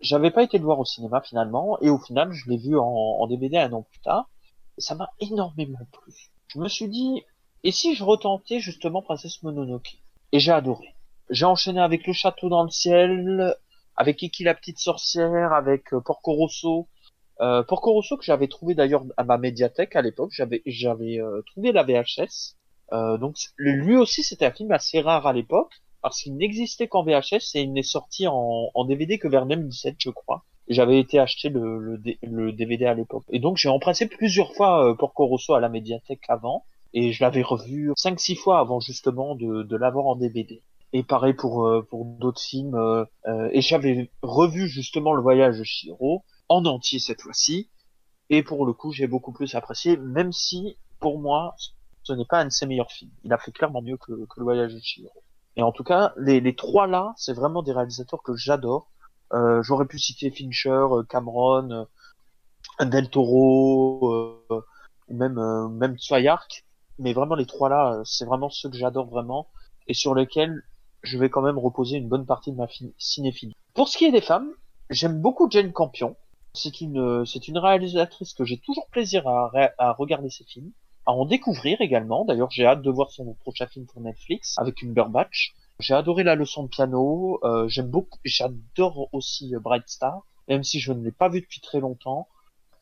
j'avais 0.00 0.30
pas 0.30 0.42
été 0.42 0.58
le 0.58 0.64
voir 0.64 0.78
au 0.78 0.84
cinéma 0.84 1.20
finalement, 1.20 1.78
et 1.80 1.90
au 1.90 1.98
final, 1.98 2.32
je 2.32 2.48
l'ai 2.48 2.56
vu 2.56 2.78
en, 2.78 3.26
DVD 3.26 3.58
un 3.58 3.72
an 3.72 3.82
plus 3.82 4.00
tard, 4.00 4.30
et 4.78 4.80
ça 4.80 4.94
m'a 4.94 5.10
énormément 5.20 5.86
plu. 5.92 6.12
Je 6.48 6.58
me 6.58 6.68
suis 6.68 6.88
dit, 6.88 7.22
et 7.64 7.72
si 7.72 7.94
je 7.94 8.04
retentais 8.04 8.60
justement 8.60 9.02
Princesse 9.02 9.42
Mononoke? 9.42 9.98
Et 10.32 10.38
j'ai 10.38 10.52
adoré. 10.52 10.94
J'ai 11.30 11.44
enchaîné 11.44 11.80
avec 11.80 12.06
Le 12.06 12.12
Château 12.12 12.48
dans 12.48 12.62
le 12.62 12.70
ciel, 12.70 13.54
avec 13.96 14.22
Iki 14.22 14.44
la 14.44 14.54
petite 14.54 14.78
sorcière, 14.78 15.52
avec 15.52 15.92
euh, 15.92 16.00
Porco 16.00 16.32
Rosso, 16.32 16.88
euh, 17.40 17.62
Porco 17.62 18.00
que 18.00 18.24
j'avais 18.24 18.48
trouvé 18.48 18.74
d'ailleurs 18.74 19.04
à 19.16 19.24
ma 19.24 19.38
médiathèque 19.38 19.96
à 19.96 20.02
l'époque, 20.02 20.30
j'avais 20.32 20.62
j'avais 20.66 21.20
euh, 21.20 21.42
trouvé 21.46 21.72
la 21.72 21.82
VHS. 21.82 22.56
Euh, 22.92 23.16
donc 23.16 23.36
lui 23.56 23.96
aussi 23.96 24.22
c'était 24.22 24.44
un 24.44 24.50
film 24.50 24.70
assez 24.70 25.00
rare 25.00 25.26
à 25.26 25.32
l'époque 25.32 25.72
parce 26.02 26.20
qu'il 26.20 26.36
n'existait 26.36 26.88
qu'en 26.88 27.04
VHS 27.04 27.54
et 27.54 27.62
il 27.62 27.72
n'est 27.72 27.82
sorti 27.82 28.26
en, 28.28 28.70
en, 28.74 28.84
DVD 28.84 29.18
que 29.18 29.28
vers 29.28 29.46
2017 29.46 29.96
je 29.98 30.10
crois. 30.10 30.44
J'avais 30.68 30.98
été 30.98 31.18
acheter 31.18 31.48
le, 31.48 31.78
le, 31.78 32.00
le 32.22 32.52
DVD 32.52 32.86
à 32.86 32.94
l'époque. 32.94 33.24
Et 33.30 33.38
donc 33.38 33.56
j'ai 33.56 33.68
emprunté 33.68 34.06
plusieurs 34.06 34.52
fois 34.54 34.86
euh, 34.90 34.94
Porco 34.94 35.26
Rosso 35.26 35.54
à 35.54 35.60
la 35.60 35.68
médiathèque 35.68 36.22
avant 36.28 36.64
et 36.92 37.12
je 37.12 37.24
l'avais 37.24 37.42
revu 37.42 37.92
5-6 37.92 38.36
fois 38.36 38.58
avant 38.58 38.80
justement 38.80 39.34
de, 39.34 39.62
de 39.62 39.76
l'avoir 39.76 40.06
en 40.06 40.16
DVD. 40.16 40.62
Et 40.92 41.02
pareil 41.02 41.32
pour 41.32 41.66
euh, 41.66 41.82
pour 41.88 42.04
d'autres 42.04 42.42
films. 42.42 42.76
et 43.52 43.62
j'avais 43.62 44.10
revu 44.20 44.68
justement 44.68 45.14
le 45.14 45.22
voyage 45.22 45.58
de 45.58 45.64
Shiro 45.64 46.24
en 46.52 46.64
entier 46.66 46.98
cette 46.98 47.22
fois-ci. 47.22 47.70
Et 48.30 48.42
pour 48.42 48.66
le 48.66 48.72
coup, 48.72 48.92
j'ai 48.92 49.06
beaucoup 49.06 49.32
plus 49.32 49.54
apprécié, 49.54 49.96
même 49.96 50.32
si, 50.32 50.76
pour 51.00 51.18
moi, 51.18 51.54
ce 52.02 52.12
n'est 52.12 52.24
pas 52.24 52.40
un 52.40 52.46
de 52.46 52.50
ses 52.50 52.66
meilleurs 52.66 52.90
films. 52.90 53.10
Il 53.24 53.32
a 53.32 53.38
fait 53.38 53.52
clairement 53.52 53.82
mieux 53.82 53.96
que, 53.96 54.12
Le 54.12 54.42
Voyage 54.42 54.74
de 54.74 54.80
Chihiro. 54.80 55.22
Et 55.56 55.62
en 55.62 55.72
tout 55.72 55.84
cas, 55.84 56.12
les, 56.16 56.54
trois 56.54 56.86
là, 56.86 57.12
c'est 57.16 57.34
vraiment 57.34 57.62
des 57.62 57.72
réalisateurs 57.72 58.22
que 58.22 58.34
j'adore. 58.36 58.90
Euh, 59.32 59.62
j'aurais 59.62 59.86
pu 59.86 59.98
citer 59.98 60.30
Fincher, 60.30 60.68
euh, 60.70 61.02
Cameron, 61.04 61.70
euh, 62.80 62.84
Del 62.84 63.08
Toro, 63.10 64.34
même 65.08 65.68
même 65.70 65.96
Tsuyark, 65.98 66.64
mais 66.98 67.12
vraiment 67.12 67.34
les 67.34 67.46
trois 67.46 67.68
là, 67.68 68.00
c'est 68.04 68.24
vraiment 68.24 68.48
ceux 68.48 68.70
que 68.70 68.76
j'adore 68.76 69.08
vraiment 69.08 69.48
et 69.88 69.94
sur 69.94 70.14
lesquels 70.14 70.62
je 71.02 71.18
vais 71.18 71.28
quand 71.28 71.42
même 71.42 71.58
reposer 71.58 71.96
une 71.96 72.08
bonne 72.08 72.26
partie 72.26 72.52
de 72.52 72.56
ma 72.56 72.66
cinéphilie. 72.98 73.54
Pour 73.74 73.88
ce 73.88 73.98
qui 73.98 74.04
est 74.04 74.12
des 74.12 74.20
femmes, 74.20 74.50
j'aime 74.90 75.20
beaucoup 75.20 75.50
Jane 75.50 75.72
Campion. 75.72 76.16
C'est 76.54 76.82
une, 76.82 77.24
c'est 77.24 77.48
une 77.48 77.56
réalisatrice 77.56 78.34
que 78.34 78.44
j'ai 78.44 78.58
toujours 78.58 78.86
plaisir 78.88 79.26
à, 79.26 79.50
à 79.78 79.92
regarder 79.92 80.28
ses 80.28 80.44
films, 80.44 80.70
à 81.06 81.12
en 81.12 81.24
découvrir 81.24 81.80
également. 81.80 82.26
D'ailleurs, 82.26 82.50
j'ai 82.50 82.66
hâte 82.66 82.82
de 82.82 82.90
voir 82.90 83.10
son 83.10 83.32
prochain 83.34 83.66
film 83.66 83.86
pour 83.86 84.02
Netflix 84.02 84.54
avec 84.58 84.82
une 84.82 84.92
Batch. 84.92 85.54
J'ai 85.80 85.94
adoré 85.94 86.22
la 86.24 86.34
leçon 86.34 86.64
de 86.64 86.68
piano. 86.68 87.40
Euh, 87.42 87.66
j'aime 87.68 87.88
beaucoup, 87.88 88.18
j'adore 88.24 89.08
aussi 89.12 89.54
euh, 89.54 89.60
Bright 89.60 89.88
Star, 89.88 90.26
même 90.46 90.62
si 90.62 90.78
je 90.78 90.92
ne 90.92 91.02
l'ai 91.02 91.10
pas 91.10 91.30
vu 91.30 91.40
depuis 91.40 91.60
très 91.60 91.80
longtemps. 91.80 92.28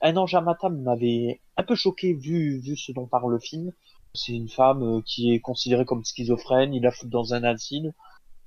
Un 0.01 0.16
ange 0.16 0.35
à 0.35 0.41
m'avait 0.41 1.41
un 1.57 1.62
peu 1.62 1.77
choqué 1.77 2.12
vu, 2.12 2.59
vu 2.59 2.77
ce 2.77 2.91
dont 2.91 3.07
parle 3.07 3.33
le 3.33 3.39
film. 3.39 3.73
C'est 4.14 4.33
une 4.33 4.49
femme 4.49 4.83
euh, 4.83 5.01
qui 5.07 5.33
est 5.33 5.41
considérée 5.41 5.85
comme 5.85 6.05
schizophrène, 6.05 6.75
il 6.75 6.83
la 6.83 6.91
fout 6.91 7.09
dans 7.09 7.35
un 7.35 7.45
asile. 7.45 7.95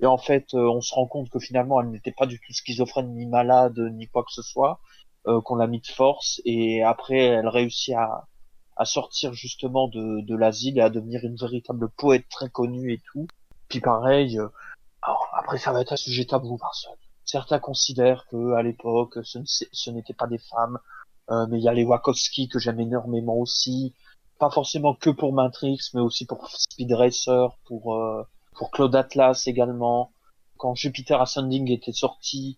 Et 0.02 0.06
en 0.06 0.18
fait, 0.18 0.54
on 0.54 0.82
se 0.82 0.94
rend 0.94 1.08
compte 1.08 1.30
que 1.30 1.40
finalement, 1.40 1.80
elle 1.80 1.90
n'était 1.90 2.12
pas 2.12 2.26
du 2.26 2.38
tout 2.38 2.52
schizophrène, 2.52 3.14
ni 3.16 3.26
malade, 3.26 3.80
ni 3.94 4.08
quoi 4.08 4.24
que 4.24 4.34
ce 4.34 4.42
soit. 4.42 4.82
Euh, 5.26 5.40
qu'on 5.40 5.56
l'a 5.56 5.68
mis 5.68 5.80
de 5.80 5.88
force 5.88 6.42
et 6.44 6.84
après 6.84 7.18
elle 7.18 7.48
réussit 7.48 7.96
à, 7.96 8.28
à 8.76 8.84
sortir 8.84 9.32
justement 9.32 9.88
de, 9.88 10.20
de 10.20 10.36
l'asile 10.36 10.78
et 10.78 10.82
à 10.82 10.90
devenir 10.90 11.24
une 11.24 11.38
véritable 11.38 11.88
poète 11.88 12.28
très 12.30 12.50
connue 12.50 12.92
et 12.92 13.02
tout. 13.14 13.28
Puis 13.70 13.80
pareil, 13.80 14.38
euh, 14.38 14.50
alors 15.02 15.30
après 15.34 15.60
ça 15.60 15.72
va 15.72 15.80
être 15.80 15.94
un 15.94 15.96
sujet 15.96 16.26
tabou 16.26 16.58
parce 16.58 16.84
que 16.84 16.90
certains 17.24 17.60
considèrent 17.60 18.26
que 18.30 18.52
à 18.52 18.64
l'époque 18.64 19.20
ce, 19.24 19.90
n'était 19.92 20.14
pas 20.14 20.28
des 20.28 20.40
femmes, 20.40 20.78
euh, 21.32 21.48
mais 21.50 21.58
il 21.58 21.64
y 21.64 21.70
a 21.70 21.74
les 21.74 21.86
Wachowski 21.86 22.50
que 22.50 22.60
j'aime 22.60 22.82
énormément 22.82 23.38
aussi, 23.38 23.96
pas 24.40 24.50
forcément 24.50 24.94
que 24.94 25.10
pour 25.10 25.32
Matrix, 25.32 25.80
mais 25.94 26.02
aussi 26.02 26.26
pour 26.26 26.50
Speed 26.50 26.92
Racer, 26.92 27.58
pour 27.64 27.98
pour 28.58 28.72
Claude 28.72 28.94
Atlas 28.94 29.48
également. 29.48 30.12
quand 30.58 30.76
Jupiter 30.76 31.22
Ascending 31.22 31.72
était 31.72 31.94
sorti, 31.94 32.58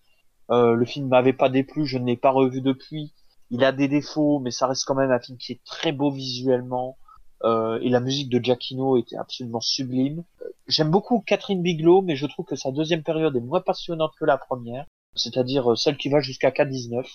le 0.50 0.86
film 0.86 1.08
m'avait 1.08 1.34
pas 1.34 1.50
déplu, 1.50 1.86
je 1.86 1.98
ne 1.98 2.06
l'ai 2.06 2.18
pas 2.18 2.32
revu 2.32 2.62
depuis. 2.62 3.14
Il 3.52 3.64
a 3.64 3.72
des 3.72 3.88
défauts, 3.88 4.40
mais 4.40 4.52
ça 4.52 4.68
reste 4.68 4.86
quand 4.86 4.96
même 4.96 5.12
un 5.12 5.20
film 5.20 5.38
qui 5.38 5.54
est 5.54 5.64
très 5.64 5.92
beau 5.92 6.12
visuellement. 6.12 6.98
Euh, 7.44 7.80
et 7.82 7.90
la 7.90 8.00
musique 8.00 8.30
de 8.30 8.44
Giacchino 8.44 8.98
était 8.98 9.18
absolument 9.18 9.60
sublime. 9.62 10.24
J'aime 10.68 10.90
beaucoup 10.90 11.22
Catherine 11.22 11.62
Bigelow, 11.62 12.02
mais 12.02 12.16
je 12.16 12.26
trouve 12.26 12.46
que 12.46 12.56
sa 12.56 12.72
deuxième 12.72 13.04
période 13.04 13.36
est 13.36 13.42
moins 13.42 13.62
passionnante 13.62 14.14
que 14.20 14.26
la 14.26 14.38
première, 14.38 14.86
c'est-à-dire 15.16 15.72
euh, 15.72 15.76
celle 15.76 15.98
qui 15.98 16.10
va 16.10 16.22
jusqu'à 16.22 16.50
K19. 16.50 17.06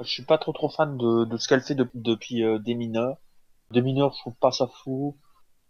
Je 0.00 0.08
suis 0.08 0.24
pas 0.24 0.38
trop 0.38 0.52
trop 0.52 0.68
fan 0.68 0.96
de, 0.96 1.24
de 1.24 1.36
ce 1.36 1.48
qu'elle 1.48 1.62
fait 1.62 1.76
depuis 1.94 2.44
euh, 2.44 2.58
Des 2.58 2.74
mineurs. 2.74 3.16
Des 3.72 3.82
mineurs, 3.82 4.12
je 4.14 4.20
trouve 4.20 4.36
pas 4.36 4.52
ça 4.52 4.68
fou. 4.68 5.16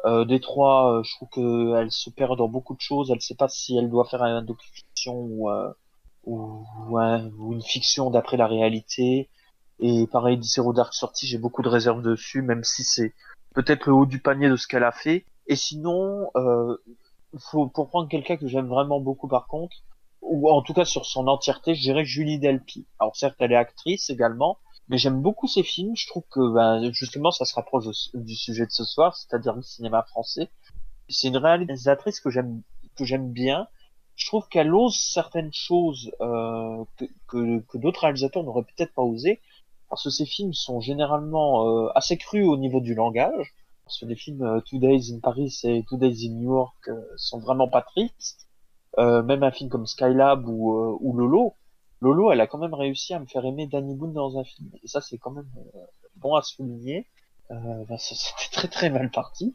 Euh, 0.07 0.25
des 0.25 0.41
trois, 0.41 0.99
euh, 0.99 1.03
je 1.03 1.15
trouve 1.17 1.29
qu'elle 1.29 1.93
se 1.93 2.11
perd 2.11 2.37
dans 2.37 2.49
beaucoup 2.49 2.75
de 2.75 2.81
choses. 2.81 3.11
Elle 3.11 3.21
sait 3.21 3.35
pas 3.35 3.49
si 3.49 3.77
elle 3.77 3.91
doit 3.91 4.07
faire 4.07 4.23
un 4.23 4.43
docu-fiction 4.43 5.15
ou, 5.15 5.51
ou, 6.25 6.65
ou, 6.89 7.53
une 7.53 7.63
fiction 7.63 8.11
d'après 8.11 8.37
la 8.37 8.47
réalité. 8.47 9.29
Et 9.79 10.07
pareil, 10.07 10.39
Zero 10.43 10.73
Dark 10.73 10.93
Sortie, 10.93 11.27
j'ai 11.27 11.39
beaucoup 11.39 11.63
de 11.63 11.69
réserves 11.69 12.03
dessus, 12.03 12.43
même 12.43 12.65
si 12.65 12.85
c'est 12.85 13.15
peut-être 13.55 13.87
le 13.87 13.95
haut 13.95 14.07
du 14.07 14.21
panier 14.21 14.49
de 14.49 14.57
ce 14.57 14.67
qu'elle 14.67 14.85
a 14.85 14.93
fait. 14.93 15.25
Et 15.47 15.57
sinon, 15.57 16.31
euh, 16.37 16.77
faut, 17.39 17.69
pour 17.69 17.89
prendre 17.89 18.09
quelqu'un 18.09 18.37
que 18.37 18.47
j'aime 18.47 18.69
vraiment 18.69 19.01
beaucoup 19.01 19.29
par 19.29 19.47
contre, 19.47 19.77
ou 20.23 20.51
en 20.51 20.63
tout 20.63 20.75
cas 20.75 20.85
sur 20.85 21.07
son 21.07 21.27
entièreté, 21.29 21.75
je 21.75 21.81
dirais 21.81 22.05
Julie 22.05 22.39
Delpy. 22.39 22.87
Alors 22.99 23.17
certes, 23.17 23.37
elle 23.39 23.53
est 23.53 23.57
actrice 23.57 24.11
également, 24.11 24.59
mais 24.89 24.99
j'aime 24.99 25.21
beaucoup 25.23 25.47
ses 25.47 25.63
films. 25.63 25.97
Je 25.97 26.07
trouve 26.07 26.25
que 26.31 26.53
ben, 26.53 26.93
justement, 26.93 27.31
ça 27.31 27.45
se 27.45 27.55
rapproche 27.55 27.87
du 28.15 28.35
sujet 28.35 28.67
de 28.67 28.71
ce 28.71 28.85
soir, 28.85 29.17
c'est-à-dire 29.17 29.55
le 29.55 29.63
cinéma 29.63 30.03
français. 30.03 30.51
C'est 31.09 31.29
une 31.29 31.39
réalisatrice 31.39 32.21
que 32.21 32.31
j'aime 32.31 32.63
que 32.97 33.05
j'aime 33.05 33.33
bien. 33.33 33.67
Je 34.21 34.27
trouve 34.27 34.47
qu'elle 34.49 34.75
ose 34.75 34.97
certaines 34.97 35.53
choses 35.53 36.13
euh, 36.21 36.85
que, 36.99 37.07
que, 37.27 37.61
que 37.61 37.79
d'autres 37.79 38.03
réalisateurs 38.03 38.45
n'auraient 38.45 38.65
peut-être 38.65 38.93
pas 38.93 39.03
osé 39.03 39.41
parce 39.89 40.05
que 40.05 40.11
ces 40.11 40.27
films 40.27 40.53
sont 40.53 40.81
généralement 40.81 41.67
euh, 41.67 41.89
assez 41.95 42.17
crus 42.17 42.47
au 42.47 42.57
niveau 42.57 42.81
du 42.81 42.95
langage. 42.95 43.55
Parce 43.85 43.99
que 43.99 44.07
les 44.07 44.15
films 44.15 44.43
euh, 44.43 44.61
Two 44.61 44.79
Days 44.79 45.13
in 45.13 45.21
Paris 45.21 45.59
et 45.65 45.85
Two 45.89 45.97
Days 45.97 46.29
in 46.29 46.35
New 46.35 46.53
York 46.53 46.77
euh, 46.89 47.01
sont 47.17 47.41
vraiment 47.41 47.69
pas 47.69 47.83
tristes. 47.83 48.47
même 48.99 49.43
un 49.43 49.51
film 49.51 49.71
comme 49.71 49.87
Skylab 49.87 50.47
ou, 50.47 50.71
ou 51.01 51.17
Lolo, 51.17 51.55
Lolo, 52.01 52.31
elle 52.31 52.41
a 52.41 52.47
quand 52.47 52.59
même 52.59 52.75
réussi 52.75 53.15
à 53.15 53.19
me 53.21 53.27
faire 53.27 53.45
aimer 53.45 53.67
Danny 53.67 53.95
Boone 53.95 54.13
dans 54.13 54.39
un 54.39 54.45
film. 54.45 54.71
Et 54.83 54.89
ça, 54.89 55.01
c'est 55.01 55.19
quand 55.19 55.33
même 55.33 55.51
bon 56.17 56.35
à 56.35 56.43
souligner. 56.43 57.07
Euh, 57.51 57.85
ben, 57.89 57.97
c'était 57.99 58.51
très 58.53 58.69
très 58.69 58.91
mal 58.91 59.11
parti. 59.11 59.55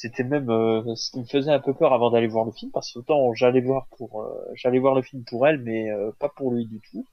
C'était 0.00 0.24
même 0.24 0.46
ce 0.94 1.10
qui 1.10 1.20
me 1.20 1.24
faisait 1.24 1.50
un 1.50 1.60
peu 1.60 1.74
peur 1.74 1.92
avant 1.92 2.10
d'aller 2.10 2.28
voir 2.28 2.44
le 2.44 2.52
film, 2.52 2.70
parce 2.72 2.92
que 2.92 3.00
autant 3.00 3.34
j'allais 3.34 3.60
voir 3.60 3.88
pour 3.96 4.24
j'allais 4.54 4.78
voir 4.78 4.94
le 4.94 5.02
film 5.02 5.24
pour 5.24 5.46
elle, 5.46 5.58
mais 5.62 5.88
pas 6.20 6.28
pour 6.28 6.52
lui 6.52 6.66
du 6.66 6.80
tout. 6.90 7.04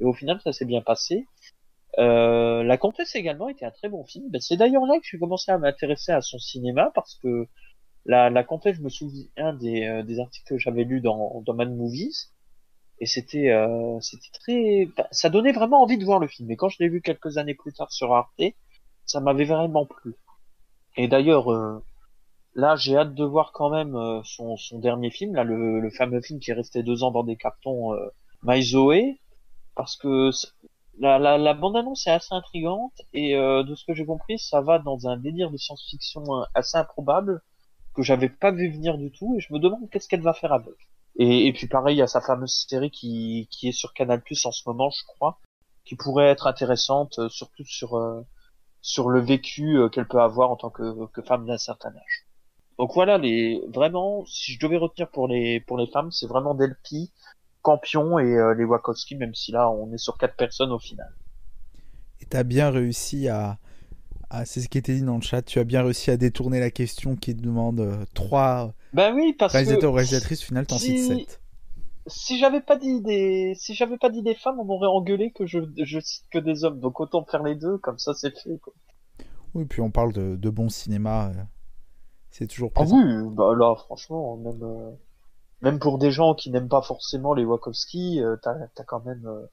Et 0.00 0.04
au 0.04 0.12
final, 0.12 0.40
ça 0.42 0.52
s'est 0.52 0.64
bien 0.64 0.82
passé. 0.82 1.26
Euh, 1.98 2.62
la 2.62 2.76
Comtesse 2.76 3.14
également 3.14 3.48
était 3.48 3.64
un 3.64 3.70
très 3.70 3.88
bon 3.88 4.04
film. 4.04 4.28
Ben, 4.30 4.40
c'est 4.40 4.56
d'ailleurs 4.56 4.84
là 4.84 4.98
que 4.98 5.06
j'ai 5.10 5.18
commencé 5.18 5.50
à 5.50 5.58
m'intéresser 5.58 6.12
à 6.12 6.20
son 6.20 6.38
cinéma 6.38 6.90
parce 6.94 7.14
que 7.22 7.46
la, 8.04 8.28
la 8.30 8.44
Comtesse, 8.44 8.76
je 8.76 8.82
me 8.82 8.88
souviens 8.88 9.54
des, 9.54 9.84
euh, 9.86 10.02
des 10.02 10.20
articles 10.20 10.46
que 10.48 10.58
j'avais 10.58 10.84
lus 10.84 11.00
dans, 11.00 11.40
dans 11.40 11.54
Mad 11.54 11.74
Movies 11.74 12.32
et 12.98 13.06
c'était 13.06 13.50
euh, 13.50 13.98
c'était 14.00 14.30
très, 14.32 14.86
ben, 14.96 15.06
ça 15.10 15.30
donnait 15.30 15.52
vraiment 15.52 15.82
envie 15.82 15.98
de 15.98 16.04
voir 16.04 16.18
le 16.18 16.28
film. 16.28 16.50
Et 16.50 16.56
quand 16.56 16.68
je 16.68 16.76
l'ai 16.80 16.88
vu 16.88 17.00
quelques 17.00 17.38
années 17.38 17.54
plus 17.54 17.72
tard 17.72 17.90
sur 17.90 18.12
Arte, 18.14 18.42
ça 19.06 19.20
m'avait 19.20 19.44
vraiment 19.44 19.86
plu. 19.86 20.14
Et 20.96 21.08
d'ailleurs, 21.08 21.52
euh, 21.52 21.82
là, 22.56 22.74
j'ai 22.74 22.96
hâte 22.96 23.14
de 23.14 23.24
voir 23.24 23.52
quand 23.52 23.70
même 23.70 23.94
son, 24.24 24.56
son 24.56 24.78
dernier 24.78 25.10
film, 25.10 25.34
là, 25.34 25.44
le, 25.44 25.78
le 25.78 25.90
fameux 25.90 26.22
film 26.22 26.40
qui 26.40 26.50
est 26.50 26.54
resté 26.54 26.82
deux 26.82 27.04
ans 27.04 27.10
dans 27.10 27.22
des 27.22 27.36
cartons, 27.36 27.92
euh, 27.92 28.08
My 28.42 28.62
Zoé, 28.62 29.20
parce 29.74 29.96
que 29.96 30.30
la, 30.98 31.18
la, 31.18 31.36
la 31.36 31.54
bande-annonce 31.54 32.06
est 32.06 32.10
assez 32.10 32.34
intrigante 32.34 33.02
et 33.12 33.36
euh, 33.36 33.62
de 33.62 33.74
ce 33.74 33.84
que 33.84 33.94
j'ai 33.94 34.06
compris, 34.06 34.38
ça 34.38 34.62
va 34.62 34.78
dans 34.78 35.06
un 35.06 35.18
délire 35.18 35.50
de 35.50 35.58
science-fiction 35.58 36.24
assez 36.54 36.78
improbable 36.78 37.42
que 37.94 38.02
j'avais 38.02 38.30
pas 38.30 38.50
vu 38.52 38.70
venir 38.70 38.96
du 38.96 39.12
tout 39.12 39.36
et 39.36 39.40
je 39.40 39.52
me 39.52 39.58
demande 39.58 39.90
qu'est-ce 39.90 40.08
qu'elle 40.08 40.22
va 40.22 40.32
faire 40.32 40.52
avec. 40.52 40.74
Et, 41.18 41.46
et, 41.46 41.52
puis 41.52 41.68
pareil, 41.68 41.96
il 41.96 41.98
y 41.98 42.02
a 42.02 42.06
sa 42.06 42.22
fameuse 42.22 42.64
série 42.68 42.90
qui, 42.90 43.48
qui 43.50 43.68
est 43.68 43.72
sur 43.72 43.92
Canal 43.92 44.22
en 44.44 44.52
ce 44.52 44.62
moment, 44.66 44.88
je 44.90 45.04
crois, 45.06 45.38
qui 45.84 45.94
pourrait 45.96 46.28
être 46.28 46.46
intéressante, 46.46 47.18
euh, 47.18 47.28
surtout 47.28 47.64
sur 47.64 47.96
euh, 47.96 48.22
sur 48.80 49.10
le 49.10 49.20
vécu 49.20 49.78
qu'elle 49.90 50.06
peut 50.06 50.20
avoir 50.20 50.50
en 50.52 50.56
tant 50.56 50.70
que, 50.70 51.06
que 51.06 51.20
femme 51.20 51.44
d'un 51.44 51.58
certain 51.58 51.90
âge. 51.90 52.25
Donc 52.78 52.92
voilà, 52.94 53.18
les 53.18 53.60
vraiment, 53.72 54.24
si 54.26 54.52
je 54.52 54.60
devais 54.60 54.76
retenir 54.76 55.08
pour 55.08 55.28
les 55.28 55.60
pour 55.60 55.78
les 55.78 55.86
femmes, 55.86 56.10
c'est 56.10 56.26
vraiment 56.26 56.54
Delphi, 56.54 57.10
Campion 57.62 58.18
et 58.18 58.24
euh, 58.24 58.54
les 58.54 58.64
Wachowski, 58.64 59.16
même 59.16 59.34
si 59.34 59.52
là 59.52 59.70
on 59.70 59.92
est 59.92 59.98
sur 59.98 60.18
quatre 60.18 60.36
personnes 60.36 60.72
au 60.72 60.78
final. 60.78 61.10
Et 62.20 62.26
tu 62.26 62.36
as 62.36 62.44
bien 62.44 62.70
réussi 62.70 63.28
à, 63.28 63.58
c'est 64.44 64.60
ce 64.60 64.68
qui 64.68 64.78
était 64.78 64.94
dit 64.94 65.02
dans 65.02 65.16
le 65.16 65.22
chat, 65.22 65.42
tu 65.42 65.58
as 65.58 65.64
bien 65.64 65.82
réussi 65.82 66.10
à 66.10 66.16
détourner 66.16 66.60
la 66.60 66.70
question 66.70 67.16
qui 67.16 67.34
demande 67.34 67.80
euh, 67.80 68.04
trois 68.14 68.74
ben 68.92 69.14
oui, 69.14 69.34
parce 69.38 69.52
réalisateurs 69.52 69.92
ou 69.92 69.94
réalisatrices, 69.94 70.42
au 70.42 70.46
final 70.46 70.66
t'en 70.66 70.78
si... 70.78 70.98
cites 70.98 71.28
7. 71.28 71.40
Si 72.08 72.38
j'avais 72.38 72.60
pas 72.60 72.76
dit 72.76 73.00
des, 73.00 73.54
si 73.56 73.74
j'avais 73.74 73.98
pas 73.98 74.10
dit 74.10 74.22
des 74.22 74.36
femmes, 74.36 74.60
on 74.60 74.64
m'aurait 74.64 74.86
engueulé 74.86 75.32
que 75.32 75.44
je, 75.44 75.58
je 75.76 75.98
cite 75.98 76.24
que 76.30 76.38
des 76.38 76.62
hommes. 76.62 76.78
Donc 76.78 77.00
autant 77.00 77.24
faire 77.24 77.42
les 77.42 77.56
deux, 77.56 77.78
comme 77.78 77.98
ça 77.98 78.14
c'est 78.14 78.30
fait. 78.38 78.58
Quoi. 78.58 78.72
Oui, 79.54 79.64
puis 79.64 79.80
on 79.80 79.90
parle 79.90 80.12
de, 80.12 80.36
de 80.36 80.50
bon 80.50 80.68
cinéma, 80.68 81.30
euh, 81.30 81.42
c'est 82.36 82.46
toujours 82.46 82.70
ah 82.74 82.80
présent. 82.80 82.98
Ah 83.00 83.06
oui, 83.06 83.34
bah 83.34 83.54
là 83.56 83.74
franchement, 83.76 84.36
même 84.36 84.96
même 85.62 85.78
pour 85.78 85.98
des 85.98 86.10
gens 86.10 86.34
qui 86.34 86.50
n'aiment 86.50 86.68
pas 86.68 86.82
forcément 86.82 87.34
les 87.34 87.44
Wachowski, 87.44 88.22
euh, 88.22 88.36
t'as 88.42 88.54
as 88.76 88.84
quand 88.84 89.04
même 89.04 89.26
euh, 89.26 89.46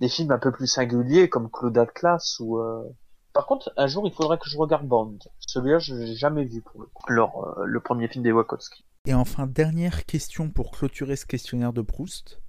des 0.00 0.08
films 0.08 0.30
un 0.30 0.38
peu 0.38 0.52
plus 0.52 0.66
singuliers 0.66 1.28
comme 1.28 1.50
Claude 1.50 1.76
Atlas 1.78 2.38
ou. 2.40 2.58
Euh... 2.58 2.84
Par 3.32 3.46
contre, 3.46 3.72
un 3.78 3.86
jour, 3.86 4.06
il 4.06 4.12
faudrait 4.12 4.36
que 4.36 4.48
je 4.48 4.58
regarde 4.58 4.86
Bond. 4.86 5.18
Celui-là, 5.40 5.78
je 5.78 5.94
l'ai 5.94 6.14
jamais 6.14 6.44
vu 6.44 6.60
pour 6.60 6.82
le 6.82 6.86
coup. 6.86 7.02
Alors, 7.08 7.54
euh, 7.58 7.64
le 7.64 7.80
premier 7.80 8.06
film 8.06 8.22
des 8.22 8.30
Wachowski. 8.30 8.84
Et 9.06 9.14
enfin, 9.14 9.46
dernière 9.46 10.04
question 10.04 10.50
pour 10.50 10.70
clôturer 10.70 11.16
ce 11.16 11.24
questionnaire 11.24 11.72
de 11.72 11.80
Proust. 11.80 12.40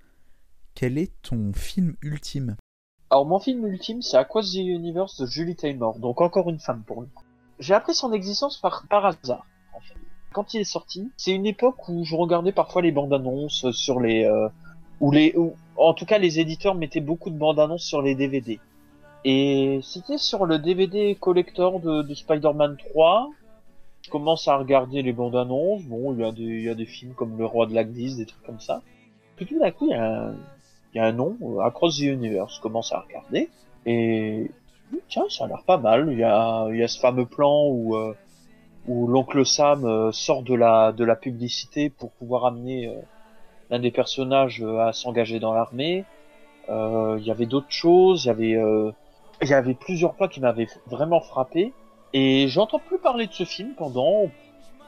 Quel 0.76 0.98
est 0.98 1.14
ton 1.22 1.54
film 1.54 1.96
ultime? 2.02 2.58
Alors, 3.10 3.26
mon 3.26 3.40
film 3.40 3.66
ultime, 3.66 4.02
c'est 4.02 4.18
Across 4.18 4.52
the 4.52 4.56
Universe 4.58 5.22
de 5.22 5.26
Julie 5.26 5.56
Taymor, 5.56 6.00
donc 6.00 6.20
encore 6.20 6.50
une 6.50 6.60
femme 6.60 6.84
pour 6.84 7.02
lui. 7.02 7.10
J'ai 7.60 7.74
appris 7.74 7.96
son 7.96 8.12
existence 8.12 8.58
par, 8.58 8.86
par 8.90 9.06
hasard, 9.06 9.46
quand 10.34 10.54
il 10.54 10.62
est 10.62 10.66
sorti, 10.66 11.12
c'est 11.18 11.32
une 11.32 11.46
époque 11.46 11.88
où 11.88 12.04
je 12.04 12.16
regardais 12.16 12.52
parfois 12.52 12.82
les 12.82 12.92
bandes 12.92 13.14
annonces 13.14 13.72
sur 13.72 14.00
les, 14.00 14.26
euh, 14.26 14.50
où 15.00 15.12
les, 15.12 15.36
en 15.78 15.94
tout 15.94 16.06
cas 16.06 16.18
les 16.18 16.40
éditeurs 16.40 16.76
mettaient 16.76 17.02
beaucoup 17.02 17.30
de 17.30 17.38
bandes 17.38 17.60
annonces 17.60 17.86
sur 17.86 18.02
les 18.02 18.16
DVD. 18.16 18.60
Et 19.26 19.80
c'était 19.84 20.18
sur 20.18 20.46
le 20.46 20.60
DVD 20.60 21.16
collector 21.16 21.80
de, 21.80 22.02
de 22.02 22.14
Spider-Man 22.14 22.78
3. 22.90 23.30
Je 24.02 24.10
commence 24.10 24.48
à 24.50 24.58
regarder 24.58 25.02
les 25.02 25.14
bandes 25.14 25.36
annonces. 25.36 25.84
Bon, 25.84 26.14
il 26.14 26.64
y 26.64 26.70
a 26.70 26.76
des, 26.76 26.86
films 26.86 27.14
comme 27.14 27.38
Le 27.38 27.46
Roi 27.46 27.68
de 27.68 27.74
la 27.74 27.86
Glisse, 27.86 28.18
des 28.18 28.26
trucs 28.26 28.44
comme 28.44 28.60
ça. 28.60 28.82
Puis 29.38 29.46
tout 29.46 29.58
d'un 29.58 29.72
coup, 29.72 29.88
il 29.88 29.92
y 29.92 31.00
a 31.00 31.06
un, 31.06 31.12
nom, 31.14 31.38
Across 31.62 32.00
the 32.00 32.02
Universe. 32.02 32.58
Je 32.58 32.62
commence 32.62 32.92
à 32.92 33.00
regarder. 33.00 33.50
Et, 33.86 34.52
tiens, 35.08 35.24
ça 35.30 35.46
a 35.46 35.48
l'air 35.48 35.64
pas 35.66 35.78
mal. 35.78 36.10
Il 36.12 36.18
y 36.18 36.24
a, 36.24 36.68
il 36.70 36.78
y 36.78 36.84
a 36.84 36.88
ce 36.90 37.00
fameux 37.00 37.26
plan 37.26 37.66
où, 37.70 37.96
euh, 37.96 38.14
où 38.88 39.08
l'oncle 39.08 39.46
Sam 39.46 39.86
euh, 39.86 40.12
sort 40.12 40.44
de 40.44 40.54
la 40.54 40.92
de 40.92 41.04
la 41.04 41.16
publicité 41.16 41.90
pour 41.90 42.12
pouvoir 42.12 42.46
amener 42.46 42.88
euh, 42.88 42.96
l'un 43.70 43.80
des 43.80 43.92
personnages 43.92 44.62
euh, 44.62 44.80
à 44.80 44.94
s'engager 44.94 45.40
dans 45.40 45.54
l'armée. 45.54 46.06
Il 46.70 47.24
y 47.26 47.32
avait 47.32 47.46
d'autres 47.46 47.72
choses, 47.72 48.24
il 48.24 48.28
y 48.28 48.32
avait 48.32 48.94
il 49.42 49.48
y 49.50 49.54
avait 49.54 49.74
plusieurs 49.74 50.14
points 50.14 50.30
qui 50.30 50.40
m'avaient 50.40 50.70
vraiment 50.88 51.20
frappé 51.20 51.74
et 52.14 52.48
j'entends 52.48 52.80
plus 52.80 53.00
parler 53.00 53.28
de 53.28 53.34
ce 53.34 53.44
film 53.44 53.74
pendant 53.76 54.30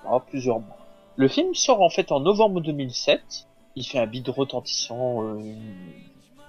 oh, 0.10 0.20
plusieurs 0.30 0.62
mois. 0.62 0.78
Le 1.18 1.28
film 1.28 1.54
sort 1.54 1.82
en 1.82 1.90
fait 1.90 2.14
en 2.14 2.22
novembre 2.22 2.62
2007. 2.62 3.48
Il 3.76 3.86
fait 3.86 4.00
un 4.00 4.06
bide 4.06 4.30
retentissant. 4.30 5.36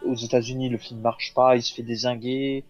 aux 0.04 0.14
États-Unis, 0.14 0.68
le 0.68 0.78
film 0.78 1.00
marche 1.00 1.34
pas, 1.34 1.56
il 1.56 1.62
se 1.62 1.74
fait 1.74 1.82
désinguer. 1.82 2.64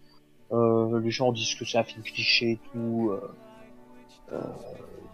Euh, 0.51 0.99
les 1.01 1.11
gens 1.11 1.31
disent 1.31 1.55
que 1.55 1.65
c'est 1.65 1.77
un 1.77 1.83
film 1.83 2.03
cliché 2.03 2.51
et 2.51 2.59
tout. 2.71 3.09
Euh, 3.11 3.21
euh, 4.33 4.41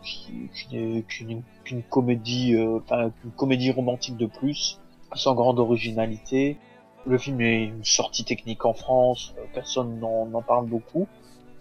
qui, 0.04 0.50
n'est 0.72 1.04
qu'une 1.08 1.84
comédie, 1.84 2.56
euh, 2.56 2.80
enfin 2.80 3.12
une 3.24 3.32
comédie 3.32 3.72
romantique 3.72 4.18
de 4.18 4.26
plus, 4.26 4.80
sans 5.16 5.34
grande 5.34 5.60
originalité. 5.60 6.58
Le 7.06 7.18
film 7.18 7.40
est 7.42 7.66
une 7.66 7.86
sortie 7.86 8.26
technique 8.26 8.66
en 8.66 8.74
France, 8.74 9.34
euh, 9.38 9.44
personne 9.54 10.00
n'en 10.00 10.42
parle 10.42 10.68
beaucoup. 10.68 11.08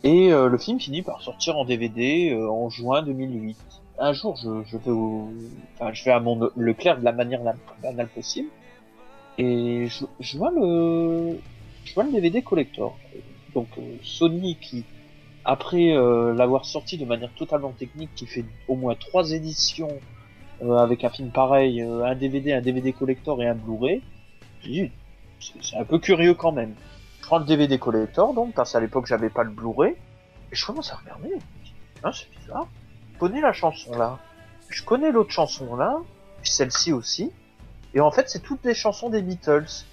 Et 0.05 0.31
le 0.31 0.59
film 0.59 0.81
finit 0.81 1.03
par 1.03 1.23
sortir 1.23 1.57
en 1.57 1.65
DVD 1.65 2.35
en 2.35 2.69
juin 2.69 3.03
2008. 3.03 3.57
Un 4.01 4.13
jour, 4.13 4.35
je, 4.35 4.65
je 4.67 4.77
vais 4.77 4.91
au, 4.91 5.29
enfin, 5.75 5.93
je 5.93 6.05
vais 6.05 6.11
à 6.11 6.19
mon 6.19 6.51
Leclerc 6.57 6.99
de 6.99 7.05
la 7.05 7.13
manière 7.13 7.45
la 7.45 7.53
plus 7.53 7.81
banale 7.81 8.09
possible, 8.09 8.49
et 9.39 9.87
je, 9.87 10.05
je 10.19 10.39
vois 10.39 10.51
le, 10.51 11.39
je 11.85 11.95
vois 11.95 12.03
le 12.03 12.11
DVD 12.11 12.43
collector. 12.43 12.97
Donc 13.55 13.69
Sony 14.03 14.57
qui 14.61 14.85
après 15.45 15.93
euh, 15.93 16.33
l'avoir 16.35 16.65
sorti 16.65 16.99
de 16.99 17.05
manière 17.05 17.33
totalement 17.35 17.73
technique, 17.73 18.11
qui 18.15 18.27
fait 18.27 18.45
au 18.69 18.77
moins 18.77 18.95
trois 18.95 19.33
éditions 19.33 20.01
euh, 20.63 20.77
avec 20.77 21.05
un 21.05 21.11
film 21.11 21.31
pareil, 21.31 21.83
euh, 21.83 22.05
un 22.05 22.15
DVD, 22.15 22.53
un 22.53 22.61
DVD 22.61 22.93
collector 22.93 23.43
et 23.43 23.49
un 23.49 23.55
Blu-ray, 23.55 24.03
c'est 25.61 25.77
un 25.77 25.85
peu 25.85 25.99
curieux 25.99 26.35
quand 26.35 26.53
même. 26.53 26.75
Prends 27.23 27.39
le 27.39 27.45
DVD 27.45 27.79
collector 27.79 28.35
donc, 28.35 28.55
parce 28.55 28.73
qu'à 28.73 28.81
l'époque 28.81 29.07
j'avais 29.07 29.31
pas 29.31 29.43
le 29.43 29.51
Blu-ray, 29.51 29.93
et 29.93 30.55
je 30.55 30.65
commence 30.65 30.93
à 30.93 30.97
regarder. 30.97 31.31
Ah, 32.03 32.13
c'est 32.13 32.31
bizarre. 32.39 32.69
Je 33.15 33.19
connais 33.19 33.41
la 33.41 33.53
chanson 33.53 33.97
là. 33.97 34.19
Je 34.69 34.83
connais 34.83 35.11
l'autre 35.11 35.31
chanson 35.31 35.77
là, 35.77 35.97
celle-ci 36.43 36.93
aussi. 36.93 37.33
Et 37.95 38.01
en 38.01 38.11
fait, 38.11 38.29
c'est 38.29 38.41
toutes 38.41 38.65
les 38.65 38.75
chansons 38.75 39.11
des 39.11 39.23
Beatles. 39.23 39.85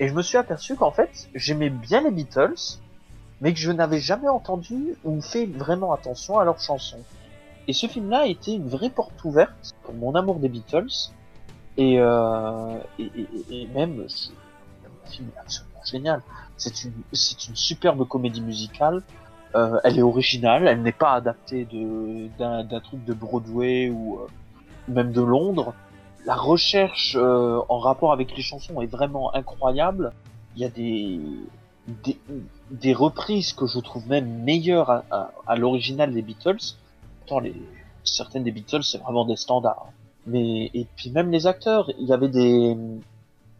Et 0.00 0.08
je 0.08 0.14
me 0.14 0.22
suis 0.22 0.36
aperçu 0.36 0.74
qu'en 0.76 0.90
fait, 0.90 1.28
j'aimais 1.34 1.70
bien 1.70 2.02
les 2.02 2.10
Beatles, 2.10 2.80
mais 3.40 3.52
que 3.52 3.58
je 3.58 3.70
n'avais 3.72 3.98
jamais 4.00 4.28
entendu 4.28 4.94
ou 5.04 5.20
fait 5.20 5.46
vraiment 5.46 5.92
attention 5.92 6.38
à 6.38 6.44
leurs 6.44 6.60
chansons. 6.60 7.02
Et 7.68 7.72
ce 7.72 7.86
film-là 7.86 8.20
a 8.20 8.26
été 8.26 8.52
une 8.54 8.68
vraie 8.68 8.90
porte 8.90 9.22
ouverte 9.24 9.72
pour 9.82 9.94
mon 9.94 10.14
amour 10.14 10.36
des 10.36 10.48
Beatles. 10.48 11.10
Et, 11.76 11.96
euh, 12.00 12.78
et, 12.98 13.10
et- 13.50 13.62
et 13.62 13.66
même, 13.68 14.06
je- 14.08 14.30
le 14.84 15.10
film 15.10 15.28
absolument 15.40 15.80
génial. 15.84 16.22
C'est 16.56 16.84
une, 16.84 16.92
c'est 17.12 17.48
une 17.48 17.56
superbe 17.56 18.06
comédie 18.08 18.40
musicale. 18.40 19.02
Euh, 19.54 19.78
elle 19.84 19.98
est 19.98 20.02
originale, 20.02 20.66
elle 20.68 20.82
n'est 20.82 20.92
pas 20.92 21.12
adaptée 21.12 21.64
de, 21.66 22.28
d'un, 22.38 22.64
d'un 22.64 22.80
truc 22.80 23.04
de 23.04 23.12
Broadway 23.14 23.90
ou 23.90 24.18
euh, 24.20 24.26
même 24.88 25.12
de 25.12 25.20
Londres. 25.20 25.74
La 26.24 26.34
recherche 26.34 27.16
euh, 27.18 27.60
en 27.68 27.78
rapport 27.78 28.12
avec 28.12 28.34
les 28.36 28.42
chansons 28.42 28.80
est 28.80 28.86
vraiment 28.86 29.34
incroyable. 29.34 30.12
Il 30.56 30.62
y 30.62 30.64
a 30.64 30.68
des, 30.70 31.20
des, 32.04 32.18
des 32.70 32.92
reprises 32.92 33.52
que 33.52 33.66
je 33.66 33.78
trouve 33.78 34.08
même 34.08 34.42
meilleures 34.42 34.90
à, 34.90 35.04
à, 35.10 35.30
à 35.46 35.56
l'original 35.56 36.12
des 36.12 36.22
Beatles. 36.22 36.74
Pourtant, 37.20 37.40
les, 37.40 37.54
certaines 38.04 38.44
des 38.44 38.52
Beatles, 38.52 38.82
c'est 38.82 38.98
vraiment 38.98 39.24
des 39.24 39.36
standards. 39.36 39.88
Mais, 40.26 40.70
et 40.74 40.86
puis 40.96 41.10
même 41.10 41.30
les 41.30 41.46
acteurs, 41.46 41.90
il 41.98 42.06
y 42.06 42.12
avait 42.12 42.28
des, 42.28 42.76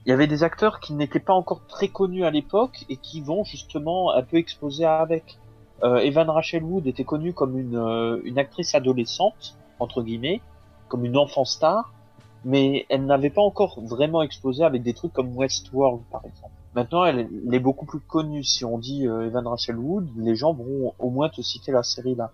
il 0.06 0.10
y 0.10 0.12
avait 0.12 0.26
des 0.26 0.42
acteurs 0.42 0.80
qui 0.80 0.94
n'étaient 0.94 1.20
pas 1.20 1.34
encore 1.34 1.60
très 1.66 1.88
connus 1.88 2.24
à 2.24 2.30
l'époque 2.30 2.84
et 2.88 2.96
qui 2.96 3.20
vont 3.20 3.44
justement 3.44 4.12
un 4.12 4.22
peu 4.22 4.36
exploser 4.36 4.84
avec. 4.84 5.38
Euh, 5.82 5.98
Evan 5.98 6.30
Rachel 6.30 6.64
Wood 6.64 6.86
était 6.86 7.04
connue 7.04 7.34
comme 7.34 7.58
une, 7.58 7.76
euh, 7.76 8.20
une 8.24 8.38
actrice 8.38 8.74
adolescente, 8.74 9.56
entre 9.78 10.02
guillemets, 10.02 10.40
comme 10.88 11.04
une 11.04 11.18
enfant 11.18 11.44
star, 11.44 11.92
mais 12.44 12.86
elle 12.88 13.04
n'avait 13.04 13.30
pas 13.30 13.42
encore 13.42 13.78
vraiment 13.82 14.22
explosé 14.22 14.64
avec 14.64 14.82
des 14.82 14.94
trucs 14.94 15.12
comme 15.12 15.36
Westworld, 15.36 16.00
par 16.10 16.24
exemple. 16.24 16.55
Maintenant, 16.76 17.04
elle, 17.06 17.18
elle 17.18 17.54
est 17.54 17.58
beaucoup 17.58 17.86
plus 17.86 18.00
connue. 18.00 18.44
Si 18.44 18.64
on 18.64 18.78
dit 18.78 19.08
euh, 19.08 19.26
Evan 19.26 19.46
Rachel 19.46 19.78
Wood, 19.78 20.08
les 20.16 20.36
gens 20.36 20.52
vont 20.52 20.94
au 20.98 21.10
moins 21.10 21.28
te 21.28 21.40
citer 21.40 21.72
la 21.72 21.82
série 21.82 22.14
là. 22.14 22.30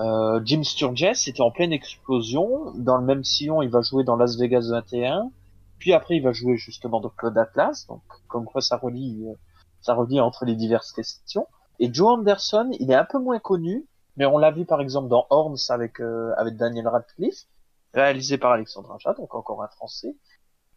Euh, 0.00 0.40
Jim 0.44 0.64
Sturgess 0.64 1.28
était 1.28 1.42
en 1.42 1.50
pleine 1.50 1.72
explosion. 1.72 2.72
Dans 2.74 2.96
le 2.96 3.04
même 3.04 3.22
sillon, 3.22 3.60
il 3.62 3.68
va 3.68 3.82
jouer 3.82 4.04
dans 4.04 4.16
Las 4.16 4.38
Vegas 4.38 4.68
21. 4.70 5.30
Puis 5.78 5.92
après, 5.92 6.16
il 6.16 6.22
va 6.22 6.32
jouer 6.32 6.56
justement 6.56 6.98
dans 6.98 7.10
Claude 7.10 7.36
Atlas. 7.36 7.86
Donc, 7.88 8.02
comme 8.26 8.46
quoi 8.46 8.62
ça 8.62 8.78
relie, 8.78 9.22
euh, 9.28 9.34
ça 9.82 9.94
relie 9.94 10.18
entre 10.18 10.46
les 10.46 10.56
diverses 10.56 10.90
questions. 10.92 11.46
Et 11.78 11.92
Joe 11.92 12.18
Anderson, 12.18 12.70
il 12.80 12.90
est 12.90 12.94
un 12.94 13.04
peu 13.04 13.18
moins 13.18 13.38
connu, 13.38 13.86
mais 14.16 14.24
on 14.24 14.38
l'a 14.38 14.50
vu 14.50 14.64
par 14.64 14.80
exemple 14.80 15.08
dans 15.08 15.26
Horns 15.30 15.58
avec 15.68 16.00
euh, 16.00 16.32
avec 16.38 16.56
Daniel 16.56 16.88
Radcliffe, 16.88 17.46
réalisé 17.92 18.38
par 18.38 18.52
Alexandre 18.52 18.92
Aja, 18.92 19.14
donc 19.14 19.34
encore 19.34 19.62
un 19.62 19.68
Français, 19.68 20.16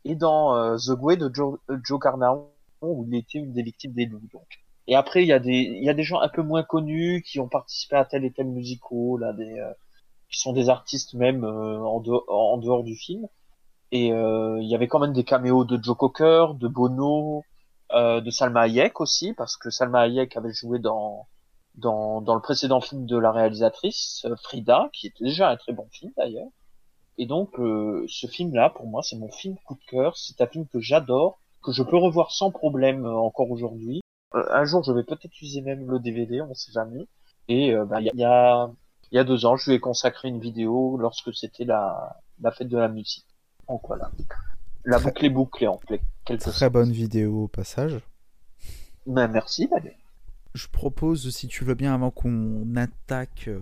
et 0.04 0.16
dans 0.16 0.56
euh, 0.56 0.78
The 0.78 1.00
Way 1.00 1.18
de 1.18 1.30
Joe, 1.34 1.60
euh, 1.70 1.78
Joe 1.84 2.00
Carnahan, 2.00 2.50
où 2.92 3.06
il 3.08 3.18
était 3.18 3.40
une 3.40 3.54
des 3.54 3.64
victimes 3.64 3.94
des 3.94 4.06
loups. 4.06 4.22
Et 4.88 4.96
après, 4.96 5.24
il 5.24 5.28
y 5.28 5.34
a 5.34 5.40
des 5.94 6.04
gens 6.04 6.20
un 6.20 6.30
peu 6.30 6.44
moins 6.44 6.64
connus 6.64 7.24
qui 7.24 7.40
ont 7.40 7.48
participé 7.48 7.96
à 7.96 8.06
tel 8.06 8.24
et 8.24 8.32
tel 8.32 8.48
musical, 8.48 9.20
là, 9.20 9.34
euh, 9.40 9.74
qui 10.30 10.40
sont 10.40 10.54
des 10.54 10.70
artistes 10.70 11.16
même 11.16 11.44
euh, 11.44 11.80
en, 11.80 12.00
dehors, 12.58 12.84
du 12.84 12.96
film. 12.96 13.28
Et 13.92 14.12
euh, 14.12 14.60
il 14.62 14.70
y 14.70 14.76
avait 14.76 14.88
quand 14.88 15.00
même 15.00 15.14
des 15.14 15.24
caméos 15.24 15.66
de 15.66 15.82
Joe 15.82 15.98
Cocker, 15.98 16.54
de 16.56 16.68
Bono, 16.68 17.44
de 17.94 18.30
Salma 18.30 18.62
Hayek 18.62 19.00
aussi, 19.00 19.34
parce 19.34 19.58
que 19.58 19.70
Salma 19.70 20.02
Hayek 20.02 20.36
avait 20.38 20.54
joué 20.54 20.80
dans 20.80 21.28
le 21.78 22.42
précédent 22.42 22.82
film 22.82 23.06
de 23.06 23.18
la 23.18 23.32
réalisatrice 23.32 24.28
Frida, 24.44 24.90
qui 24.94 25.08
était 25.08 25.24
déjà 25.24 25.50
un 25.50 25.56
très 25.56 25.74
bon 25.74 25.88
film 25.92 26.12
d'ailleurs. 26.18 26.50
Et 27.18 27.26
donc 27.26 27.52
ce 27.56 28.28
film-là, 28.28 28.70
pour 28.70 28.88
moi, 28.88 29.02
c'est 29.02 29.16
mon 29.16 29.32
film 29.32 29.56
coup 29.66 29.76
de 29.76 29.86
cœur. 29.88 30.18
C'est 30.18 30.42
un 30.42 30.48
film 30.48 30.68
que 30.68 30.80
j'adore, 30.80 31.40
que 31.66 31.72
je 31.72 31.84
peux 31.84 31.98
revoir 31.98 32.32
sans 32.32 32.52
problème 32.52 33.06
euh, 33.06 33.14
encore 33.14 33.50
aujourd'hui. 33.52 34.02
Euh, 34.36 34.44
un 34.52 34.66
jour, 34.66 34.84
je 34.84 34.92
vais 34.92 35.04
peut-être 35.04 35.26
utiliser 35.26 35.62
même 35.62 35.90
le 35.90 36.00
DVD, 36.00 36.42
on 36.42 36.54
sait 36.54 36.72
jamais. 36.72 37.08
Et 37.48 37.74
euh, 37.74 37.86
bah, 37.86 38.02
il 38.02 38.12
y, 38.16 38.24
a, 38.24 38.70
il 39.12 39.16
y 39.16 39.20
a 39.20 39.24
deux 39.24 39.46
ans, 39.46 39.56
je 39.56 39.70
lui 39.70 39.76
ai 39.78 39.80
consacré 39.80 40.28
une 40.30 40.40
vidéo 40.40 40.98
lorsque 40.98 41.34
c'était 41.34 41.66
la, 41.66 42.18
la 42.42 42.52
fête 42.52 42.68
de 42.68 42.78
la 42.78 42.88
musique. 42.88 43.26
Donc 43.68 43.82
voilà. 43.88 44.12
La 44.84 44.98
Très- 44.98 45.08
boucle 45.08 45.26
est 45.26 45.30
bouclée 45.30 45.68
en 45.68 45.78
quelque 46.26 46.44
Très 46.44 46.52
sorte. 46.52 46.74
bonne 46.74 46.92
vidéo 46.92 47.44
au 47.44 47.48
passage. 47.48 48.00
Ben, 49.08 49.28
merci, 49.28 49.68
Valérie. 49.68 49.96
Je 50.54 50.68
propose, 50.68 51.30
si 51.36 51.48
tu 51.48 51.64
veux 51.66 51.74
bien, 51.76 51.94
avant 51.94 52.12
qu'on 52.12 52.76
attaque 52.76 53.46
euh, 53.48 53.60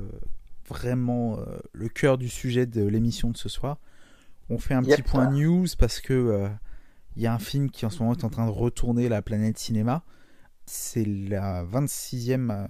vraiment 0.67 1.39
euh, 1.39 1.45
le 1.73 1.89
cœur 1.89 2.17
du 2.17 2.29
sujet 2.29 2.65
de 2.65 2.85
l'émission 2.85 3.29
de 3.31 3.37
ce 3.37 3.49
soir, 3.49 3.77
on 4.49 4.57
fait 4.59 4.73
un 4.75 4.83
Yep. 4.83 4.95
petit 4.97 5.01
point 5.01 5.29
news 5.31 5.65
parce 5.79 5.99
que 6.01 6.13
euh, 6.13 6.47
il 7.15 7.21
y 7.23 7.27
a 7.27 7.33
un 7.33 7.39
film 7.39 7.69
qui 7.69 7.85
en 7.85 7.89
ce 7.89 7.99
moment 7.99 8.13
est 8.13 8.23
en 8.23 8.29
train 8.29 8.45
de 8.45 8.51
retourner 8.51 9.09
la 9.09 9.21
planète 9.21 9.57
cinéma. 9.57 10.03
C'est 10.65 11.05
la 11.05 11.63
26e, 11.63 12.51
euh, 12.51 12.67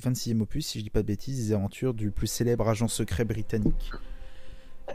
26e 0.00 0.40
opus, 0.40 0.66
si 0.66 0.78
je 0.78 0.84
dis 0.84 0.90
pas 0.90 1.02
de 1.02 1.06
bêtises, 1.06 1.46
des 1.48 1.52
aventures 1.54 1.94
du 1.94 2.10
plus 2.10 2.26
célèbre 2.26 2.68
agent 2.68 2.88
secret 2.88 3.24
britannique. 3.24 3.92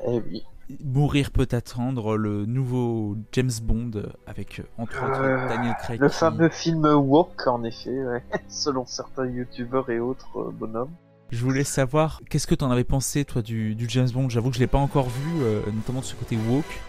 Eh 0.08 0.20
oui. 0.30 0.44
Mourir 0.84 1.32
peut 1.32 1.48
attendre, 1.52 2.16
le 2.16 2.46
nouveau 2.46 3.18
James 3.34 3.52
Bond 3.62 3.92
avec 4.26 4.60
euh, 4.60 4.64
entre 4.78 5.04
autres 5.04 5.20
Euh, 5.22 5.48
Daniel 5.50 5.76
Craig. 5.82 6.00
Le 6.00 6.08
qui- 6.10 6.16
fameux 6.16 6.50
film 6.50 6.86
Walk, 6.86 7.48
en 7.48 7.64
effet, 7.64 7.92
ouais. 8.06 8.24
selon 8.48 8.86
certains 8.86 9.26
youtubeurs 9.26 9.90
et 9.90 10.00
autres 10.00 10.38
euh, 10.40 10.52
bonhommes. 10.52 10.92
Je 11.32 11.44
voulais 11.44 11.64
savoir, 11.64 12.22
qu'est-ce 12.30 12.48
que 12.48 12.56
t'en 12.56 12.72
avais 12.72 12.84
pensé, 12.84 13.26
toi, 13.26 13.42
du, 13.42 13.76
du 13.76 13.90
James 13.90 14.10
Bond? 14.10 14.30
J'avoue 14.30 14.50
que 14.52 14.56
je 14.56 14.62
l'ai 14.62 14.68
pas 14.68 14.78
encore 14.78 15.10
vu, 15.10 15.42
euh, 15.42 15.62
notamment 15.74 16.00
de 16.00 16.06
ce 16.06 16.16
côté 16.16 16.38
woke 16.48 16.80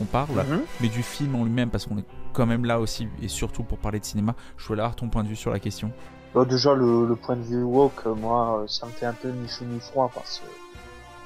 qu'on 0.00 0.06
parle, 0.06 0.32
Mhm. 0.48 0.62
mais 0.80 0.88
du 0.88 1.02
film 1.02 1.34
en 1.34 1.44
lui-même, 1.44 1.68
parce 1.70 1.84
qu'on 1.86 1.98
est 1.98 2.04
quand 2.32 2.46
même 2.46 2.64
là 2.64 2.80
aussi, 2.80 3.06
et 3.22 3.28
surtout 3.28 3.62
pour 3.62 3.78
parler 3.78 4.00
de 4.00 4.04
cinéma. 4.04 4.34
Je 4.56 4.66
voulais 4.66 4.80
avoir 4.80 4.96
ton 4.96 5.08
point 5.10 5.22
de 5.22 5.28
vue 5.28 5.36
sur 5.36 5.50
la 5.50 5.58
question? 5.60 5.92
Bah, 6.34 6.44
déjà, 6.44 6.74
le, 6.74 7.06
le 7.06 7.16
point 7.16 7.36
de 7.36 7.42
vue 7.42 7.62
woke, 7.62 8.06
euh, 8.06 8.14
moi, 8.14 8.60
euh, 8.62 8.66
ça 8.66 8.86
me 8.86 8.92
fait 8.92 9.06
un 9.06 9.12
peu 9.12 9.28
ni 9.30 9.48
chaud 9.48 9.64
ni 9.66 9.80
froid 9.80 10.10
parce 10.14 10.38
que 10.38 10.46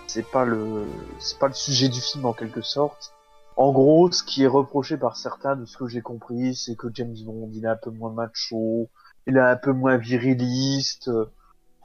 c'est 0.07 0.27
pas 0.27 0.45
le, 0.45 0.87
c'est 1.19 1.39
pas 1.39 1.49
le 1.49 1.55
sujet 1.55 1.89
du 1.89 2.01
film 2.01 2.25
en 2.25 2.33
quelque 2.33 2.63
sorte. 2.63 3.13
En 3.57 3.71
gros, 3.73 4.11
ce 4.11 4.23
qui 4.25 4.43
est 4.43 4.49
reproché 4.49 4.97
par 4.97 5.17
certains, 5.17 5.55
de 5.57 5.65
ce 5.67 5.77
que 5.77 5.87
j'ai 5.87 6.01
compris, 6.01 6.55
c'est 6.57 6.75
que 6.75 6.89
James 6.93 7.15
Bond, 7.25 7.51
il 7.53 7.65
est 7.65 7.69
un 7.69 7.77
peu 7.77 7.91
moins 7.91 8.13
macho, 8.13 8.89
il 9.27 9.37
est 9.37 9.41
un 9.41 9.57
peu 9.57 9.73
moins 9.73 9.97
viriliste. 9.97 11.11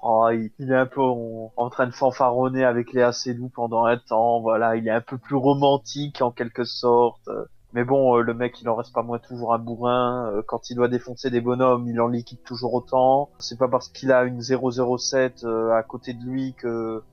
Oh, 0.02 0.30
il, 0.32 0.52
il 0.60 0.72
est 0.72 0.76
un 0.76 0.86
peu 0.86 1.02
en, 1.02 1.52
en 1.56 1.70
train 1.70 1.88
de 1.88 1.91
fanfaronner 1.93 2.64
avec 2.66 2.93
Léa 2.93 3.12
Seydoux 3.12 3.50
pendant 3.50 3.86
un 3.86 3.97
temps, 3.97 4.41
voilà, 4.41 4.76
il 4.76 4.88
est 4.88 4.91
un 4.91 5.02
peu 5.02 5.18
plus 5.18 5.36
romantique 5.36 6.22
en 6.22 6.32
quelque 6.32 6.64
sorte. 6.64 7.30
mais 7.74 7.84
bon, 7.84 8.18
euh, 8.18 8.22
le 8.22 8.34
mec, 8.34 8.60
il 8.62 8.70
en 8.70 8.76
reste 8.76 8.93
pas 8.93 9.04
moins 9.04 9.20
toujours 9.20 9.54
un 9.54 9.60
bourrin. 9.60 10.32
euh, 10.34 10.41
quand 10.45 10.70
il 10.70 10.76
doit 10.76 10.88
défoncer 10.88 11.30
des 11.30 11.41
bonhommes, 11.41 11.88
il 11.88 12.00
en 12.02 12.08
liquide 12.08 12.43
toujours 12.43 12.74
autant. 12.74 13.30
C'est 13.39 13.58
pas 13.60 13.68
parce 13.68 13.89
qu'il 13.89 14.12
a 14.12 14.24
une 14.24 14.41
007 14.41 15.43
euh, 15.43 15.72
à 15.74 15.84
côté 15.84 16.14
de 16.14 16.24
lui 16.26 16.54
que, 16.56 17.04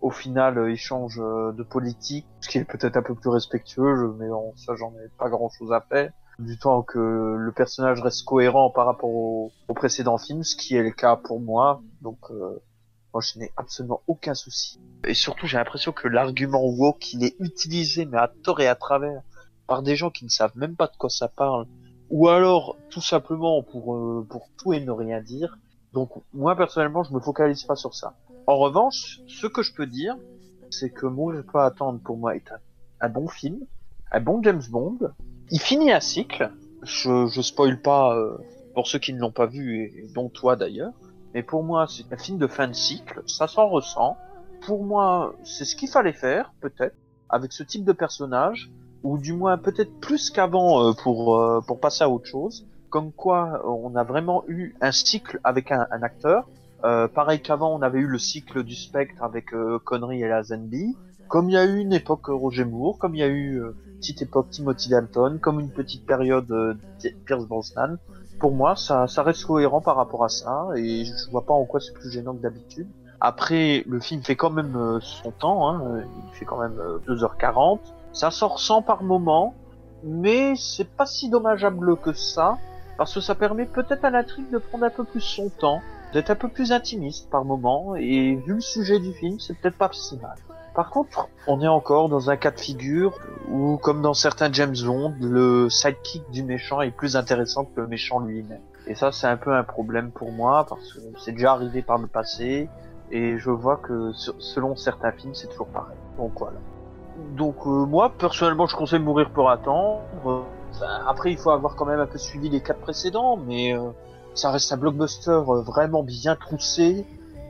au 0.00 0.10
final, 0.10 0.68
il 0.70 0.76
change 0.76 1.16
de 1.18 1.62
politique. 1.62 2.26
Ce 2.40 2.48
qui 2.48 2.58
est 2.58 2.64
peut-être 2.64 2.96
un 2.96 3.02
peu 3.02 3.14
plus 3.14 3.30
respectueux, 3.30 4.14
mais 4.18 4.28
bon, 4.28 4.52
ça, 4.56 4.74
j'en 4.76 4.92
ai 4.92 5.08
pas 5.18 5.28
grand-chose 5.28 5.72
à 5.72 5.80
faire. 5.80 6.12
Du 6.38 6.56
temps 6.56 6.82
que 6.82 6.98
le 6.98 7.52
personnage 7.52 8.00
reste 8.00 8.24
cohérent 8.24 8.70
par 8.70 8.86
rapport 8.86 9.10
au, 9.10 9.52
au 9.66 9.74
précédent 9.74 10.18
film, 10.18 10.44
ce 10.44 10.54
qui 10.54 10.76
est 10.76 10.82
le 10.82 10.92
cas 10.92 11.16
pour 11.16 11.40
moi. 11.40 11.82
Donc, 12.00 12.18
euh, 12.30 12.62
moi, 13.12 13.20
je 13.20 13.38
n'ai 13.38 13.50
absolument 13.56 14.02
aucun 14.06 14.34
souci. 14.34 14.80
Et 15.04 15.14
surtout, 15.14 15.46
j'ai 15.46 15.56
l'impression 15.56 15.92
que 15.92 16.06
l'argument 16.06 16.64
woke, 16.64 17.12
il 17.12 17.24
est 17.24 17.34
utilisé, 17.40 18.04
mais 18.04 18.18
à 18.18 18.28
tort 18.28 18.60
et 18.60 18.68
à 18.68 18.76
travers 18.76 19.22
par 19.66 19.82
des 19.82 19.96
gens 19.96 20.10
qui 20.10 20.24
ne 20.24 20.30
savent 20.30 20.56
même 20.56 20.76
pas 20.76 20.86
de 20.86 20.96
quoi 20.96 21.10
ça 21.10 21.28
parle, 21.28 21.66
ou 22.10 22.28
alors 22.28 22.76
tout 22.90 23.02
simplement 23.02 23.62
pour 23.62 23.94
euh, 23.94 24.26
pour 24.28 24.48
tout 24.56 24.72
et 24.72 24.80
ne 24.80 24.90
rien 24.90 25.20
dire. 25.20 25.58
Donc 25.92 26.10
moi 26.32 26.56
personnellement, 26.56 27.02
je 27.02 27.12
me 27.12 27.20
focalise 27.20 27.64
pas 27.64 27.76
sur 27.76 27.94
ça. 27.94 28.14
En 28.46 28.56
revanche, 28.56 29.20
ce 29.26 29.46
que 29.46 29.62
je 29.62 29.74
peux 29.74 29.86
dire, 29.86 30.16
c'est 30.70 30.90
que 30.90 31.06
Mourir 31.06 31.44
peut 31.52 31.60
attendre 31.60 32.00
pour 32.00 32.16
moi 32.16 32.34
est 32.34 32.50
un, 32.50 32.58
un 33.00 33.08
bon 33.08 33.28
film, 33.28 33.58
un 34.10 34.20
bon 34.20 34.42
James 34.42 34.62
Bond. 34.70 34.98
Il 35.50 35.60
finit 35.60 35.92
un 35.92 36.00
cycle. 36.00 36.50
Je 36.82 37.26
je 37.26 37.40
spoil 37.42 37.80
pas 37.80 38.16
euh, 38.16 38.36
pour 38.74 38.86
ceux 38.86 38.98
qui 38.98 39.12
ne 39.12 39.18
l'ont 39.18 39.32
pas 39.32 39.46
vu 39.46 39.82
et 39.82 40.08
dont 40.14 40.28
toi 40.28 40.56
d'ailleurs. 40.56 40.92
Mais 41.34 41.42
pour 41.42 41.62
moi, 41.62 41.86
c'est 41.88 42.12
un 42.12 42.16
film 42.16 42.38
de 42.38 42.46
fin 42.46 42.68
de 42.68 42.72
cycle. 42.72 43.22
Ça 43.26 43.46
s'en 43.46 43.68
ressent. 43.68 44.16
Pour 44.66 44.84
moi, 44.84 45.34
c'est 45.44 45.64
ce 45.64 45.76
qu'il 45.76 45.88
fallait 45.88 46.12
faire, 46.12 46.52
peut-être, 46.60 46.96
avec 47.28 47.52
ce 47.52 47.62
type 47.62 47.84
de 47.84 47.92
personnage 47.92 48.70
ou 49.02 49.18
du 49.18 49.32
moins 49.32 49.58
peut-être 49.58 50.00
plus 50.00 50.30
qu'avant 50.30 50.82
euh, 50.82 50.92
pour 50.92 51.36
euh, 51.38 51.60
pour 51.66 51.80
passer 51.80 52.04
à 52.04 52.10
autre 52.10 52.26
chose. 52.26 52.66
Comme 52.90 53.12
quoi, 53.12 53.60
euh, 53.64 53.68
on 53.68 53.94
a 53.96 54.04
vraiment 54.04 54.44
eu 54.48 54.74
un 54.80 54.92
cycle 54.92 55.40
avec 55.44 55.70
un, 55.72 55.86
un 55.90 56.02
acteur. 56.02 56.48
Euh, 56.84 57.08
pareil 57.08 57.40
qu'avant, 57.40 57.74
on 57.74 57.82
avait 57.82 57.98
eu 57.98 58.06
le 58.06 58.18
cycle 58.18 58.62
du 58.62 58.74
spectre 58.74 59.22
avec 59.22 59.52
euh, 59.52 59.78
Connery 59.84 60.22
et 60.22 60.28
Lazenby. 60.28 60.96
Comme 61.28 61.50
il 61.50 61.54
y 61.54 61.58
a 61.58 61.64
eu 61.64 61.78
une 61.78 61.92
époque 61.92 62.26
Roger 62.28 62.64
Moore, 62.64 62.98
comme 62.98 63.14
il 63.14 63.18
y 63.18 63.24
a 63.24 63.28
eu 63.28 63.60
euh, 63.60 63.76
petite 63.98 64.22
époque 64.22 64.50
Timothy 64.50 64.88
Dalton, 64.88 65.38
comme 65.40 65.60
une 65.60 65.70
petite 65.70 66.06
période 66.06 66.50
euh, 66.50 66.74
Pierce 67.26 67.46
Brosnan, 67.46 67.98
pour 68.38 68.52
moi, 68.52 68.76
ça, 68.76 69.06
ça 69.08 69.22
reste 69.22 69.44
cohérent 69.44 69.80
par 69.80 69.96
rapport 69.96 70.24
à 70.24 70.28
ça, 70.28 70.68
et 70.76 71.04
je 71.04 71.30
vois 71.30 71.44
pas 71.44 71.54
en 71.54 71.64
quoi 71.64 71.80
c'est 71.80 71.92
plus 71.92 72.10
gênant 72.10 72.34
que 72.34 72.42
d'habitude. 72.42 72.86
Après, 73.20 73.82
le 73.86 73.98
film 73.98 74.22
fait 74.22 74.36
quand 74.36 74.50
même 74.50 74.76
euh, 74.76 75.00
son 75.00 75.32
temps, 75.32 75.68
hein, 75.68 76.02
il 76.30 76.36
fait 76.36 76.44
quand 76.44 76.58
même 76.58 76.78
2h40. 77.08 77.80
Ça 78.12 78.30
sort 78.30 78.60
sans 78.60 78.80
par 78.80 79.02
moment, 79.02 79.54
mais 80.04 80.54
c'est 80.56 80.88
pas 80.88 81.06
si 81.06 81.28
dommageable 81.28 81.96
que 81.96 82.12
ça, 82.12 82.58
parce 82.96 83.14
que 83.14 83.20
ça 83.20 83.34
permet 83.34 83.66
peut-être 83.66 84.04
à 84.04 84.10
l'intrigue 84.10 84.50
de 84.50 84.58
prendre 84.58 84.84
un 84.84 84.90
peu 84.90 85.04
plus 85.04 85.20
son 85.20 85.48
temps, 85.48 85.80
d'être 86.12 86.30
un 86.30 86.36
peu 86.36 86.48
plus 86.48 86.72
intimiste 86.72 87.28
par 87.30 87.44
moment, 87.44 87.94
et 87.96 88.36
vu 88.36 88.54
le 88.54 88.60
sujet 88.60 88.98
du 88.98 89.12
film, 89.12 89.38
c'est 89.38 89.54
peut-être 89.54 89.76
pas 89.76 89.90
si 89.92 90.16
mal. 90.16 90.36
Par 90.78 90.90
contre, 90.90 91.26
on 91.48 91.60
est 91.60 91.66
encore 91.66 92.08
dans 92.08 92.30
un 92.30 92.36
cas 92.36 92.52
de 92.52 92.60
figure 92.60 93.18
où, 93.50 93.78
comme 93.78 94.00
dans 94.00 94.14
certains 94.14 94.52
James 94.52 94.76
Bond, 94.86 95.12
le 95.20 95.68
sidekick 95.68 96.30
du 96.30 96.44
méchant 96.44 96.82
est 96.82 96.92
plus 96.92 97.16
intéressant 97.16 97.64
que 97.64 97.80
le 97.80 97.88
méchant 97.88 98.20
lui-même. 98.20 98.60
Et 98.86 98.94
ça, 98.94 99.10
c'est 99.10 99.26
un 99.26 99.36
peu 99.36 99.52
un 99.52 99.64
problème 99.64 100.12
pour 100.12 100.30
moi, 100.30 100.66
parce 100.68 100.92
que 100.92 101.00
c'est 101.18 101.32
déjà 101.32 101.50
arrivé 101.50 101.82
par 101.82 101.98
le 101.98 102.06
passé, 102.06 102.68
et 103.10 103.38
je 103.38 103.50
vois 103.50 103.78
que 103.78 104.12
selon 104.38 104.76
certains 104.76 105.10
films, 105.10 105.34
c'est 105.34 105.48
toujours 105.48 105.66
pareil. 105.66 105.96
Donc 106.16 106.34
voilà. 106.38 106.60
Donc 107.36 107.56
euh, 107.66 107.84
moi, 107.84 108.12
personnellement, 108.16 108.68
je 108.68 108.76
conseille 108.76 109.00
Mourir 109.00 109.30
pour 109.30 109.50
attendre. 109.50 110.02
après, 111.08 111.32
il 111.32 111.38
faut 111.38 111.50
avoir 111.50 111.74
quand 111.74 111.86
même 111.86 111.98
un 111.98 112.06
peu 112.06 112.18
suivi 112.18 112.50
les 112.50 112.60
quatre 112.60 112.78
précédents, 112.78 113.36
mais 113.36 113.76
euh, 113.76 113.90
ça 114.34 114.52
reste 114.52 114.72
un 114.72 114.76
blockbuster 114.76 115.30
euh, 115.32 115.60
vraiment 115.60 116.04
bien 116.04 116.36
troussé, 116.36 117.04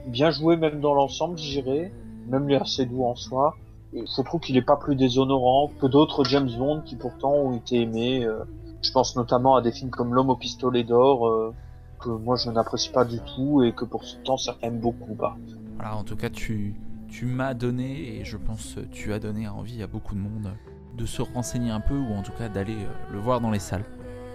bien 0.06 0.30
joué 0.30 0.56
même 0.56 0.80
dans 0.80 0.94
l'ensemble, 0.94 1.36
j'irais 1.36 1.92
même 2.28 2.48
les 2.48 2.56
assez 2.56 2.86
doux 2.86 3.04
en 3.04 3.14
soi. 3.14 3.56
je 3.92 4.22
trouve 4.22 4.40
qu'il 4.40 4.56
est 4.56 4.62
pas 4.62 4.76
plus 4.76 4.96
déshonorant 4.96 5.70
que 5.80 5.86
d'autres 5.86 6.24
James 6.24 6.50
Bond 6.56 6.82
qui 6.84 6.96
pourtant 6.96 7.32
ont 7.32 7.56
été 7.56 7.82
aimés. 7.82 8.24
Euh, 8.24 8.44
je 8.82 8.92
pense 8.92 9.16
notamment 9.16 9.56
à 9.56 9.62
des 9.62 9.72
films 9.72 9.90
comme 9.90 10.14
L'homme 10.14 10.30
au 10.30 10.36
pistolet 10.36 10.84
d'or, 10.84 11.26
euh, 11.28 11.54
que 12.00 12.10
moi 12.10 12.36
je 12.36 12.50
n'apprécie 12.50 12.90
pas 12.90 13.04
du 13.04 13.18
tout 13.20 13.62
et 13.62 13.72
que 13.72 13.84
pourtant 13.84 14.36
certains 14.36 14.68
aiment 14.68 14.80
beaucoup. 14.80 15.14
Bah. 15.14 15.36
Voilà, 15.76 15.96
en 15.96 16.04
tout 16.04 16.16
cas, 16.16 16.30
tu, 16.30 16.74
tu 17.08 17.26
m'as 17.26 17.54
donné, 17.54 18.18
et 18.18 18.24
je 18.24 18.36
pense 18.36 18.76
tu 18.92 19.12
as 19.12 19.18
donné 19.18 19.48
envie 19.48 19.82
à 19.82 19.86
beaucoup 19.86 20.14
de 20.14 20.20
monde 20.20 20.52
de 20.96 21.06
se 21.06 21.22
renseigner 21.22 21.70
un 21.70 21.80
peu 21.80 21.94
ou 21.94 22.12
en 22.14 22.22
tout 22.22 22.32
cas 22.32 22.48
d'aller 22.48 22.74
euh, 22.74 23.12
le 23.12 23.18
voir 23.18 23.40
dans 23.40 23.50
les 23.50 23.58
salles. 23.58 23.84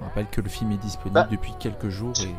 On 0.02 0.06
rappelle 0.06 0.28
que 0.28 0.42
le 0.42 0.50
film 0.50 0.72
est 0.72 0.78
disponible 0.78 1.14
bah, 1.14 1.28
depuis 1.30 1.54
quelques 1.60 1.90
jours 1.90 2.14
et 2.22 2.34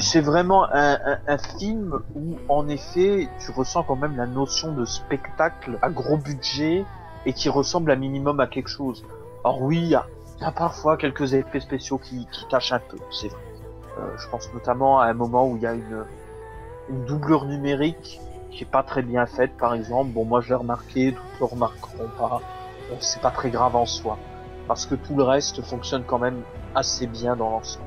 c'est 0.00 0.20
vraiment 0.20 0.66
un, 0.72 0.98
un, 1.26 1.38
film 1.58 2.00
où, 2.14 2.36
en 2.48 2.68
effet, 2.68 3.28
tu 3.40 3.50
ressens 3.50 3.82
quand 3.82 3.96
même 3.96 4.16
la 4.16 4.26
notion 4.26 4.72
de 4.72 4.84
spectacle 4.84 5.78
à 5.82 5.90
gros 5.90 6.16
budget 6.16 6.84
et 7.26 7.32
qui 7.32 7.48
ressemble 7.48 7.90
un 7.90 7.96
minimum 7.96 8.40
à 8.40 8.46
quelque 8.46 8.70
chose. 8.70 9.04
Alors 9.44 9.62
oui, 9.62 9.78
il 9.78 9.88
y, 9.88 9.94
a, 9.94 10.06
parfois 10.52 10.96
quelques 10.96 11.34
effets 11.34 11.60
spéciaux 11.60 11.98
qui, 11.98 12.26
qui 12.32 12.46
tâchent 12.48 12.72
un 12.72 12.80
peu, 12.80 12.98
c'est 13.10 13.28
vrai. 13.28 13.40
Euh, 13.98 14.16
je 14.16 14.28
pense 14.28 14.52
notamment 14.54 15.00
à 15.00 15.06
un 15.06 15.14
moment 15.14 15.48
où 15.48 15.56
il 15.56 15.62
y 15.62 15.66
a 15.66 15.74
une, 15.74 16.04
une 16.88 17.04
doublure 17.04 17.44
numérique 17.44 18.20
qui 18.50 18.64
est 18.64 18.70
pas 18.70 18.82
très 18.82 19.02
bien 19.02 19.26
faite, 19.26 19.56
par 19.56 19.74
exemple. 19.74 20.10
Bon, 20.10 20.24
moi 20.24 20.40
je 20.40 20.48
l'ai 20.48 20.54
remarqué, 20.54 21.12
d'autres 21.12 21.22
le 21.40 21.46
remarqueront 21.46 22.08
pas. 22.18 22.40
C'est 23.00 23.20
pas 23.20 23.30
très 23.30 23.50
grave 23.50 23.76
en 23.76 23.84
soi, 23.84 24.16
parce 24.66 24.86
que 24.86 24.94
tout 24.94 25.14
le 25.14 25.22
reste 25.22 25.62
fonctionne 25.62 26.04
quand 26.06 26.18
même 26.18 26.42
assez 26.74 27.06
bien 27.06 27.36
dans 27.36 27.50
l'ensemble. 27.50 27.84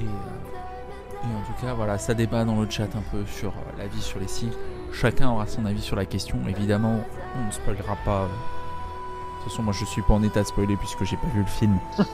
Et, 0.00 1.26
en 1.26 1.42
tout 1.46 1.60
cas, 1.60 1.74
voilà, 1.74 1.98
ça 1.98 2.14
débat 2.14 2.44
dans 2.44 2.60
le 2.60 2.68
chat 2.68 2.84
un 2.94 3.02
peu 3.10 3.24
sur 3.26 3.50
euh, 3.50 3.78
l'avis 3.78 4.00
sur 4.00 4.18
les 4.18 4.28
signes. 4.28 4.52
Chacun 4.92 5.30
aura 5.30 5.46
son 5.46 5.64
avis 5.66 5.82
sur 5.82 5.96
la 5.96 6.06
question. 6.06 6.38
Évidemment, 6.48 7.00
on 7.36 7.46
ne 7.46 7.50
spoilera 7.50 7.96
pas. 8.04 8.22
Euh, 8.22 8.26
de 8.26 9.44
toute 9.44 9.52
façon, 9.52 9.62
moi 9.62 9.72
je 9.72 9.84
suis 9.84 10.02
pas 10.02 10.14
en 10.14 10.22
état 10.22 10.42
de 10.42 10.46
spoiler 10.46 10.76
puisque 10.76 11.04
j'ai 11.04 11.16
pas 11.16 11.26
vu 11.34 11.40
le 11.40 11.46
film. 11.46 11.78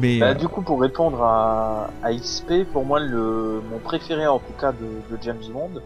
Mais 0.00 0.20
bah, 0.20 0.28
euh, 0.28 0.34
du 0.34 0.48
coup, 0.48 0.62
pour 0.62 0.80
répondre 0.80 1.22
à, 1.22 1.90
à, 2.02 2.12
XP, 2.12 2.64
pour 2.72 2.84
moi, 2.84 3.00
le 3.00 3.62
mon 3.70 3.78
préféré 3.78 4.26
en 4.26 4.38
tout 4.38 4.52
cas 4.60 4.72
de, 4.72 4.86
de 5.10 5.22
James 5.22 5.42
Bond. 5.52 5.80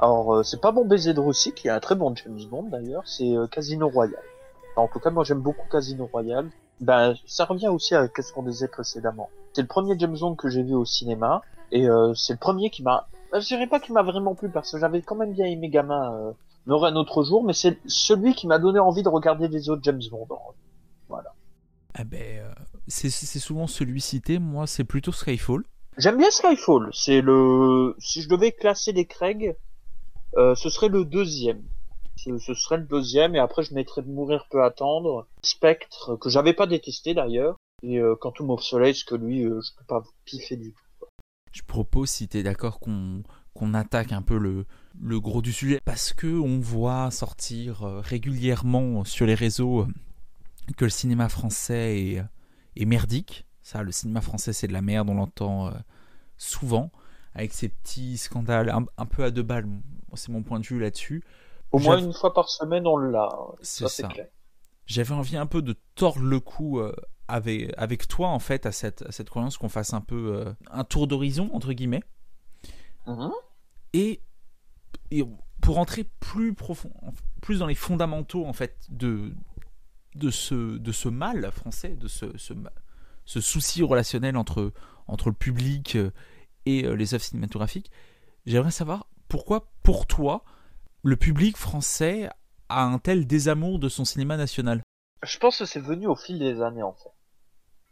Alors, 0.00 0.44
c'est 0.44 0.60
pas 0.60 0.70
Bon 0.70 0.84
baiser 0.84 1.12
de 1.12 1.20
Russie, 1.20 1.52
qui 1.52 1.66
est 1.66 1.72
un 1.72 1.80
très 1.80 1.96
bon 1.96 2.14
James 2.14 2.40
Bond 2.48 2.68
d'ailleurs. 2.70 3.02
C'est 3.04 3.34
Casino 3.50 3.88
Royale. 3.88 4.22
en 4.76 4.86
tout 4.86 5.00
cas, 5.00 5.10
moi 5.10 5.24
j'aime 5.24 5.40
beaucoup 5.40 5.66
Casino 5.68 6.08
Royale. 6.12 6.48
Ben, 6.80 7.14
ça 7.26 7.44
revient 7.44 7.68
aussi 7.68 7.94
à 7.94 8.08
ce 8.16 8.32
qu'on 8.32 8.42
disait 8.42 8.68
précédemment. 8.68 9.30
C'est 9.52 9.62
le 9.62 9.68
premier 9.68 9.98
James 9.98 10.16
Bond 10.18 10.36
que 10.36 10.48
j'ai 10.48 10.62
vu 10.62 10.74
au 10.74 10.84
cinéma, 10.84 11.42
et 11.72 11.88
euh, 11.88 12.14
c'est 12.14 12.34
le 12.34 12.38
premier 12.38 12.70
qui 12.70 12.82
m'a... 12.82 13.08
Je 13.32 13.46
dirais 13.46 13.66
pas 13.66 13.80
qu'il 13.80 13.94
m'a 13.94 14.02
vraiment 14.02 14.34
plu, 14.34 14.48
parce 14.48 14.72
que 14.72 14.78
j'avais 14.78 15.02
quand 15.02 15.16
même 15.16 15.32
bien 15.32 15.46
aimé 15.46 15.68
Gamin 15.68 16.14
euh, 16.14 16.32
un 16.68 16.96
autre 16.96 17.24
jour, 17.24 17.44
mais 17.44 17.52
c'est 17.52 17.78
celui 17.86 18.34
qui 18.34 18.46
m'a 18.46 18.58
donné 18.58 18.78
envie 18.78 19.02
de 19.02 19.08
regarder 19.08 19.48
les 19.48 19.68
autres 19.70 19.82
James 19.84 20.02
Bond. 20.10 20.28
Voilà. 21.08 21.32
Ah 21.94 22.04
ben, 22.04 22.20
euh, 22.20 22.52
c'est 22.86 23.10
souvent 23.10 23.66
celui 23.66 24.00
cité, 24.00 24.38
moi 24.38 24.66
c'est 24.66 24.84
plutôt 24.84 25.12
Skyfall. 25.12 25.64
J'aime 25.96 26.16
bien 26.16 26.30
Skyfall, 26.30 26.90
c'est 26.92 27.20
le... 27.20 27.96
Si 27.98 28.22
je 28.22 28.28
devais 28.28 28.52
classer 28.52 28.92
les 28.92 29.04
Craig, 29.04 29.56
euh, 30.36 30.54
ce 30.54 30.70
serait 30.70 30.88
le 30.88 31.04
deuxième 31.04 31.62
ce, 32.18 32.54
serait 32.54 32.78
le 32.78 32.84
deuxième, 32.84 33.34
et 33.34 33.38
après 33.38 33.62
je 33.62 33.74
mettrais 33.74 34.02
de 34.02 34.08
mourir 34.08 34.46
peut 34.50 34.62
attendre. 34.62 35.26
Spectre, 35.42 36.16
que 36.16 36.28
j'avais 36.28 36.52
pas 36.52 36.66
détesté 36.66 37.14
d'ailleurs, 37.14 37.56
et 37.82 37.98
euh, 37.98 38.16
Quantum 38.16 38.50
of 38.50 38.62
Solace, 38.62 39.04
que 39.04 39.14
lui, 39.14 39.44
euh, 39.44 39.60
je 39.60 39.70
peux 39.76 39.84
pas 39.84 40.02
piffer 40.24 40.56
du 40.56 40.72
tout. 40.72 41.06
Je 41.52 41.62
propose, 41.62 42.10
si 42.10 42.28
t'es 42.28 42.42
d'accord, 42.42 42.80
qu'on 42.80 43.22
qu'on 43.54 43.74
attaque 43.74 44.12
un 44.12 44.22
peu 44.22 44.38
le, 44.38 44.66
le 45.00 45.18
gros 45.18 45.42
du 45.42 45.52
sujet, 45.52 45.80
parce 45.84 46.12
que 46.12 46.28
on 46.28 46.60
voit 46.60 47.10
sortir 47.10 47.82
euh, 47.82 48.00
régulièrement 48.00 49.04
sur 49.04 49.26
les 49.26 49.34
réseaux 49.34 49.86
que 50.76 50.84
le 50.84 50.90
cinéma 50.90 51.28
français 51.28 52.00
est, 52.00 52.22
est 52.76 52.84
merdique. 52.84 53.46
Ça, 53.62 53.82
le 53.82 53.90
cinéma 53.90 54.20
français, 54.20 54.52
c'est 54.52 54.68
de 54.68 54.72
la 54.72 54.82
merde, 54.82 55.10
on 55.10 55.14
l'entend 55.14 55.72
souvent, 56.36 56.90
avec 57.34 57.52
ces 57.52 57.68
petits 57.68 58.16
scandales 58.16 58.72
un 58.96 59.06
peu 59.06 59.24
à 59.24 59.30
deux 59.30 59.42
balles. 59.42 59.66
C'est 60.14 60.30
mon 60.30 60.42
point 60.42 60.60
de 60.60 60.66
vue 60.66 60.78
là-dessus. 60.78 61.22
Au 61.72 61.78
moins 61.78 61.98
une 61.98 62.12
fois 62.12 62.32
par 62.32 62.48
semaine, 62.48 62.86
on 62.86 62.96
l'a. 62.96 63.28
C'est 63.60 63.88
ça. 63.88 64.08
J'avais 64.86 65.14
envie 65.14 65.36
un 65.36 65.46
peu 65.46 65.60
de 65.60 65.76
tordre 65.94 66.22
le 66.22 66.40
cou 66.40 66.78
euh, 66.78 66.94
avec, 67.28 67.74
avec 67.76 68.08
toi, 68.08 68.28
en 68.28 68.38
fait, 68.38 68.64
à 68.64 68.72
cette, 68.72 69.02
à 69.02 69.12
cette 69.12 69.28
croyance 69.28 69.58
qu'on 69.58 69.68
fasse 69.68 69.92
un 69.92 70.00
peu 70.00 70.34
euh, 70.34 70.52
un 70.70 70.84
tour 70.84 71.06
d'horizon, 71.06 71.50
entre 71.52 71.74
guillemets. 71.74 72.02
Mm-hmm. 73.06 73.32
Et, 73.92 74.22
et, 75.10 75.24
pour 75.60 75.78
entrer 75.78 76.04
plus 76.20 76.54
profond, 76.54 76.90
plus 77.42 77.58
dans 77.58 77.66
les 77.66 77.74
fondamentaux, 77.74 78.46
en 78.46 78.54
fait, 78.54 78.78
de, 78.88 79.34
de, 80.14 80.30
ce, 80.30 80.78
de 80.78 80.92
ce 80.92 81.10
mal 81.10 81.50
français, 81.52 81.90
de 81.90 82.08
ce, 82.08 82.38
ce, 82.38 82.54
ce 83.26 83.42
souci 83.42 83.82
relationnel 83.82 84.38
entre, 84.38 84.72
entre 85.06 85.28
le 85.28 85.34
public 85.34 85.96
euh, 85.96 86.10
et 86.64 86.82
les 86.82 87.12
œuvres 87.12 87.24
cinématographiques, 87.24 87.90
j'aimerais 88.46 88.70
savoir 88.70 89.06
pourquoi, 89.28 89.70
pour 89.82 90.06
toi, 90.06 90.44
le 91.02 91.16
public 91.16 91.56
français 91.56 92.28
a 92.68 92.84
un 92.84 92.98
tel 92.98 93.26
désamour 93.26 93.78
de 93.78 93.88
son 93.88 94.04
cinéma 94.04 94.36
national 94.36 94.82
Je 95.22 95.38
pense 95.38 95.58
que 95.58 95.64
c'est 95.64 95.80
venu 95.80 96.06
au 96.06 96.16
fil 96.16 96.38
des 96.38 96.60
années 96.60 96.82
en 96.82 96.92
fait. 96.92 97.10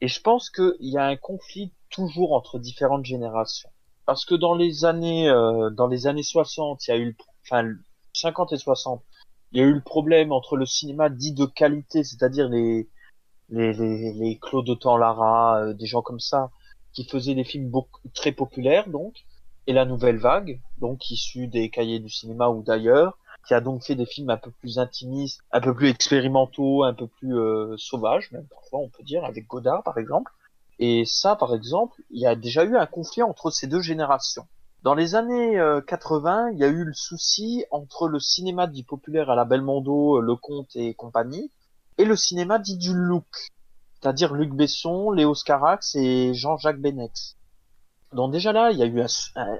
Et 0.01 0.09
je 0.09 0.21
pense 0.21 0.51
qu'il 0.51 0.75
y 0.81 0.99
a 0.99 1.07
un 1.07 1.17
conflit 1.17 1.73
toujours 1.91 2.33
entre 2.33 2.59
différentes 2.59 3.05
générations. 3.05 3.71
Parce 4.05 4.25
que 4.25 4.35
dans 4.35 4.55
les 4.55 4.85
années 4.85 5.29
euh, 5.29 5.71
dans 5.71 5.87
les 5.87 6.07
années 6.07 6.23
60, 6.23 6.87
il 6.87 6.91
y 6.91 6.95
a 6.95 6.99
eu 6.99 7.17
enfin 7.45 7.69
50 8.13 8.53
et 8.53 8.59
60, 8.59 9.03
il 9.53 9.61
y 9.61 9.63
a 9.63 9.67
eu 9.67 9.73
le 9.73 9.83
problème 9.83 10.33
entre 10.33 10.57
le 10.57 10.67
cinéma 10.67 11.09
dit 11.09 11.33
de 11.33 11.47
qualité, 11.47 12.05
c'est-à-dire 12.05 12.49
les 12.49 12.89
les, 13.49 13.73
les, 13.73 14.13
les 14.13 14.39
Claude 14.39 14.69
Lara, 14.85 15.61
euh, 15.61 15.73
des 15.73 15.87
gens 15.87 16.03
comme 16.03 16.21
ça, 16.21 16.51
qui 16.93 17.05
faisaient 17.05 17.35
des 17.35 17.45
films 17.45 17.71
très 18.15 18.33
populaires 18.33 18.89
donc, 18.89 19.15
et 19.67 19.73
la 19.73 19.85
nouvelle 19.85 20.19
vague, 20.19 20.61
donc 20.79 21.11
issue 21.11 21.49
des 21.49 21.71
cahiers 21.71 21.99
du 21.99 22.09
cinéma 22.09 22.49
ou 22.49 22.63
d'ailleurs, 22.63 23.19
qui 23.47 23.55
a 23.55 23.61
donc 23.61 23.85
fait 23.85 23.95
des 23.95 24.07
films 24.07 24.31
un 24.31 24.37
peu 24.37 24.51
plus 24.51 24.79
intimistes, 24.79 25.41
un 25.53 25.61
peu 25.61 25.75
plus 25.75 25.89
expérimentaux, 25.89 26.85
un 26.85 26.95
peu 26.95 27.07
plus 27.07 27.37
euh, 27.37 27.77
sauvages, 27.77 28.31
même 28.33 28.47
parfois 28.47 28.81
on 28.81 28.89
peut 28.89 29.03
dire, 29.03 29.25
avec 29.25 29.47
Godard 29.47 29.83
par 29.83 29.99
exemple. 29.99 30.33
Et 30.79 31.05
ça, 31.07 31.37
par 31.37 31.55
exemple, 31.55 32.03
il 32.11 32.21
y 32.21 32.27
a 32.27 32.35
déjà 32.35 32.65
eu 32.65 32.77
un 32.77 32.87
conflit 32.87 33.23
entre 33.23 33.51
ces 33.51 33.67
deux 33.67 33.81
générations. 33.81 34.47
Dans 34.83 34.95
les 34.95 35.15
années 35.15 35.59
80, 35.87 36.49
euh, 36.49 36.53
il 36.53 36.59
y 36.59 36.65
a 36.65 36.69
eu 36.69 36.85
le 36.85 36.93
souci 36.93 37.65
entre 37.71 38.09
le 38.09 38.21
cinéma 38.21 38.67
dit 38.67 38.85
populaire 38.85 39.31
à 39.31 39.35
la 39.35 39.45
Belmondo, 39.45 40.21
Le 40.21 40.37
Comte 40.37 40.77
et 40.77 40.95
compagnie, 40.95 41.51
et 41.99 42.05
le 42.05 42.15
cinéma 42.15 42.59
dit 42.59 42.77
du 42.77 42.93
look, 42.95 43.27
c'est-à-dire 44.01 44.35
Luc 44.35 44.53
Besson, 44.53 45.11
Léo 45.11 45.35
Scarax 45.35 45.95
et 45.97 46.35
Jean-Jacques 46.35 46.81
Benex. 46.81 47.36
Donc 48.13 48.33
déjà 48.33 48.53
là, 48.53 48.71
il 48.71 48.79
y 48.79 48.83
a 48.83 48.87
eu 48.87 49.03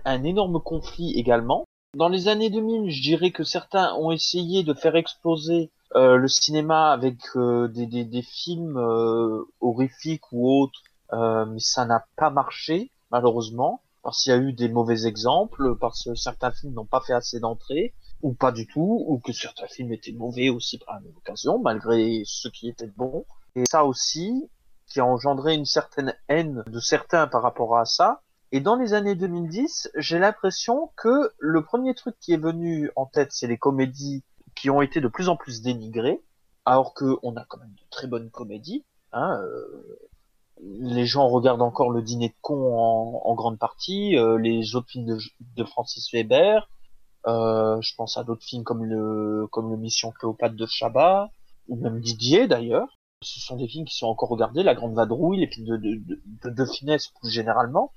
un, 0.05 0.25
énorme 0.25 0.61
conflit 0.61 1.13
également. 1.19 1.65
Dans 1.95 2.09
les 2.09 2.29
années 2.29 2.51
2000, 2.51 2.91
je 2.91 3.03
dirais 3.03 3.31
que 3.31 3.45
certains 3.45 3.95
ont 3.95 4.11
essayé 4.11 4.63
de 4.63 4.75
faire 4.75 4.97
exploser 4.97 5.71
euh, 5.95 6.17
le 6.17 6.29
cinéma 6.29 6.93
avec 6.93 7.19
euh, 7.37 7.69
des, 7.69 7.87
des, 7.87 8.05
des, 8.05 8.23
films 8.23 8.77
euh, 8.77 9.45
horrifiques 9.61 10.31
ou 10.33 10.63
autres, 10.63 10.81
mais 11.13 11.61
ça 11.61 11.87
n'a 11.87 12.05
pas 12.17 12.31
marché 12.31 12.91
malheureusement 13.11 13.83
parce 14.07 14.23
qu'il 14.23 14.31
y 14.31 14.37
a 14.37 14.39
eu 14.39 14.53
des 14.53 14.69
mauvais 14.69 15.05
exemples, 15.07 15.77
parce 15.81 16.05
que 16.05 16.15
certains 16.15 16.53
films 16.53 16.75
n'ont 16.75 16.87
pas 16.87 17.01
fait 17.01 17.13
assez 17.13 17.41
d'entrées, 17.41 17.93
ou 18.23 18.35
pas 18.35 18.53
du 18.53 18.69
tout, 18.69 19.05
ou 19.05 19.19
que 19.19 19.33
certains 19.33 19.67
films 19.67 19.93
étaient 19.93 20.13
mauvais 20.13 20.49
aussi 20.49 20.79
par 20.79 20.95
la 20.95 21.01
même 21.01 21.17
occasion, 21.17 21.59
malgré 21.59 22.23
ceux 22.25 22.51
qui 22.51 22.69
étaient 22.69 22.87
bons. 22.87 23.27
Et 23.57 23.65
ça 23.69 23.85
aussi, 23.85 24.49
qui 24.87 25.01
a 25.01 25.05
engendré 25.05 25.55
une 25.55 25.65
certaine 25.65 26.15
haine 26.29 26.63
de 26.69 26.79
certains 26.79 27.27
par 27.27 27.43
rapport 27.43 27.77
à 27.77 27.85
ça. 27.85 28.21
Et 28.53 28.61
dans 28.61 28.77
les 28.77 28.95
années 28.95 29.15
2010, 29.17 29.91
j'ai 29.97 30.19
l'impression 30.19 30.91
que 30.97 31.33
le 31.39 31.65
premier 31.65 31.95
truc 31.95 32.17
qui 32.21 32.33
est 32.33 32.41
venu 32.41 32.91
en 32.95 33.07
tête, 33.07 33.33
c'est 33.33 33.49
les 33.49 33.59
comédies 33.59 34.25
qui 34.55 34.71
ont 34.71 34.83
été 34.83 35.01
de 35.01 35.09
plus 35.09 35.29
en 35.29 35.37
plus 35.37 35.63
dénigrées, 35.63 36.23
alors 36.65 36.95
que 36.95 37.19
on 37.23 37.37
a 37.37 37.45
quand 37.45 37.59
même 37.59 37.75
de 37.75 37.85
très 37.91 38.07
bonnes 38.07 38.31
comédies. 38.31 38.85
Hein, 39.13 39.41
euh, 39.43 40.09
les 40.61 41.07
gens 41.07 41.29
regardent 41.29 41.63
encore 41.63 41.91
le 41.91 42.03
dîner 42.03 42.29
de 42.29 42.35
con 42.41 42.75
en, 42.77 43.35
grande 43.35 43.59
partie, 43.59 44.17
euh, 44.17 44.39
les 44.39 44.75
autres 44.75 44.89
films 44.89 45.19
de, 45.57 45.65
Francis 45.65 46.11
Weber, 46.13 46.69
euh, 47.27 47.81
je 47.81 47.95
pense 47.97 48.17
à 48.17 48.25
d'autres 48.25 48.45
films 48.45 48.65
comme 48.65 48.85
le 48.85 49.47
comme 49.51 49.71
le 49.71 49.77
Mission 49.77 50.13
Cléopâtre 50.13 50.55
de 50.55 50.67
Chabat 50.67 51.31
ou 51.69 51.77
même 51.77 52.01
Didier 52.01 52.47
d'ailleurs. 52.47 52.99
Ce 53.23 53.41
sont 53.41 53.57
des 53.57 53.67
films 53.67 53.87
qui 53.87 53.97
sont 53.97 54.07
encore 54.07 54.29
regardés, 54.29 54.63
La 54.63 54.75
Grande 54.75 54.95
Vadrouille, 54.95 55.41
les 55.41 55.49
films 55.49 55.67
de, 55.67 55.77
de, 55.77 56.51
de 56.51 56.65
finesse 56.65 57.09
plus 57.21 57.31
généralement. 57.31 57.93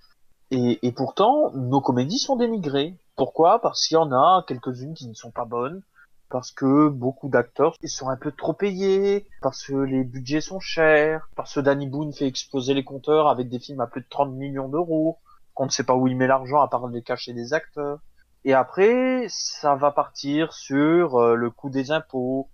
Et, 0.52 0.80
et, 0.86 0.92
pourtant, 0.92 1.52
nos 1.54 1.82
comédies 1.82 2.18
sont 2.18 2.36
dénigrées. 2.36 2.96
Pourquoi? 3.16 3.60
Parce 3.62 3.86
qu'il 3.86 3.96
y 3.96 3.98
en 3.98 4.12
a 4.12 4.44
quelques-unes 4.48 4.94
qui 4.94 5.08
ne 5.08 5.14
sont 5.14 5.32
pas 5.32 5.46
bonnes, 5.46 5.84
parce 6.30 6.52
que 6.52 6.90
beaucoup 6.90 7.28
d'acteurs 7.28 7.76
sont 7.86 8.10
un 8.10 8.16
peu 8.16 8.32
trop 8.32 8.54
payés, 8.54 9.28
parce 9.42 9.64
que 9.64 9.74
les 9.74 10.04
budgets 10.04 10.42
sont 10.42 10.60
chers, 10.60 11.28
parce 11.36 11.56
que 11.56 11.60
Danny 11.60 11.88
Boone 11.88 12.14
fait 12.14 12.28
exploser 12.28 12.74
les 12.74 12.84
compteurs 12.84 13.28
avec 13.28 13.50
des 13.50 13.60
films 13.60 13.82
à 13.82 13.88
plus 13.88 14.02
de 14.02 14.08
30 14.10 14.34
millions 14.34 14.70
d'euros, 14.70 15.18
qu'on 15.54 15.66
ne 15.66 15.72
sait 15.72 15.84
pas 15.84 15.96
où 15.96 16.08
il 16.08 16.16
met 16.16 16.28
l'argent 16.28 16.62
à 16.62 16.68
part 16.68 16.88
les 16.88 17.02
cacher 17.02 17.34
des 17.34 17.54
acteurs. 17.54 18.00
Et 18.46 18.54
après, 18.54 19.26
ça 19.30 19.76
va 19.76 19.92
partir 19.92 20.54
sur 20.54 21.18
euh, 21.18 21.36
le 21.36 21.50
coût 21.50 21.70
des 21.70 21.92
impôts. 21.92 22.50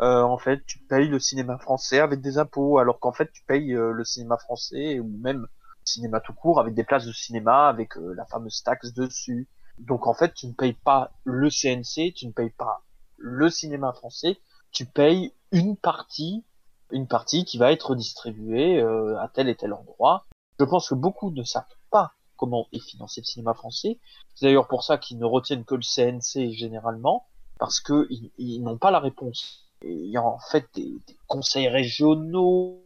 Euh, 0.00 0.22
en 0.22 0.38
fait, 0.38 0.64
tu 0.66 0.78
payes 0.78 1.08
le 1.08 1.20
cinéma 1.20 1.58
français 1.58 2.00
avec 2.00 2.20
des 2.20 2.38
impôts, 2.38 2.78
alors 2.78 2.98
qu'en 2.98 3.12
fait, 3.12 3.30
tu 3.32 3.44
payes 3.44 3.74
euh, 3.74 3.92
le 3.92 4.04
cinéma 4.04 4.38
français 4.38 4.98
ou 4.98 5.08
même 5.22 5.46
cinéma 5.90 6.20
tout 6.20 6.32
court 6.32 6.60
avec 6.60 6.74
des 6.74 6.84
places 6.84 7.06
de 7.06 7.12
cinéma 7.12 7.68
avec 7.68 7.94
la 7.96 8.24
fameuse 8.26 8.62
taxe 8.62 8.92
dessus. 8.92 9.48
Donc 9.78 10.06
en 10.06 10.14
fait, 10.14 10.34
tu 10.34 10.46
ne 10.46 10.52
payes 10.52 10.74
pas 10.74 11.12
le 11.24 11.48
CNC, 11.48 12.14
tu 12.14 12.26
ne 12.26 12.32
payes 12.32 12.50
pas 12.50 12.82
le 13.16 13.50
cinéma 13.50 13.92
français, 13.92 14.38
tu 14.72 14.86
payes 14.86 15.32
une 15.52 15.76
partie, 15.76 16.44
une 16.90 17.06
partie 17.06 17.44
qui 17.44 17.58
va 17.58 17.72
être 17.72 17.94
distribuée 17.94 18.80
à 18.80 19.28
tel 19.32 19.48
et 19.48 19.56
tel 19.56 19.72
endroit. 19.72 20.26
Je 20.58 20.64
pense 20.64 20.88
que 20.88 20.94
beaucoup 20.94 21.30
ne 21.30 21.42
savent 21.42 21.64
pas 21.90 22.12
comment 22.40 22.66
est 22.72 22.80
financé 22.80 23.20
le 23.20 23.26
cinéma 23.26 23.54
français. 23.54 23.98
C'est 24.34 24.46
d'ailleurs 24.46 24.66
pour 24.66 24.82
ça 24.82 24.96
qu'ils 24.96 25.18
ne 25.18 25.26
retiennent 25.26 25.64
que 25.64 25.74
le 25.74 25.82
CNC 25.82 26.52
généralement, 26.52 27.26
parce 27.58 27.80
que 27.80 28.08
ils, 28.38 28.62
n'ont 28.62 28.78
pas 28.78 28.90
la 28.90 28.98
réponse. 28.98 29.70
il 29.82 30.10
y 30.10 30.16
a 30.16 30.22
en 30.22 30.38
fait 30.38 30.66
des, 30.74 30.98
conseils 31.26 31.68
régionaux, 31.68 32.82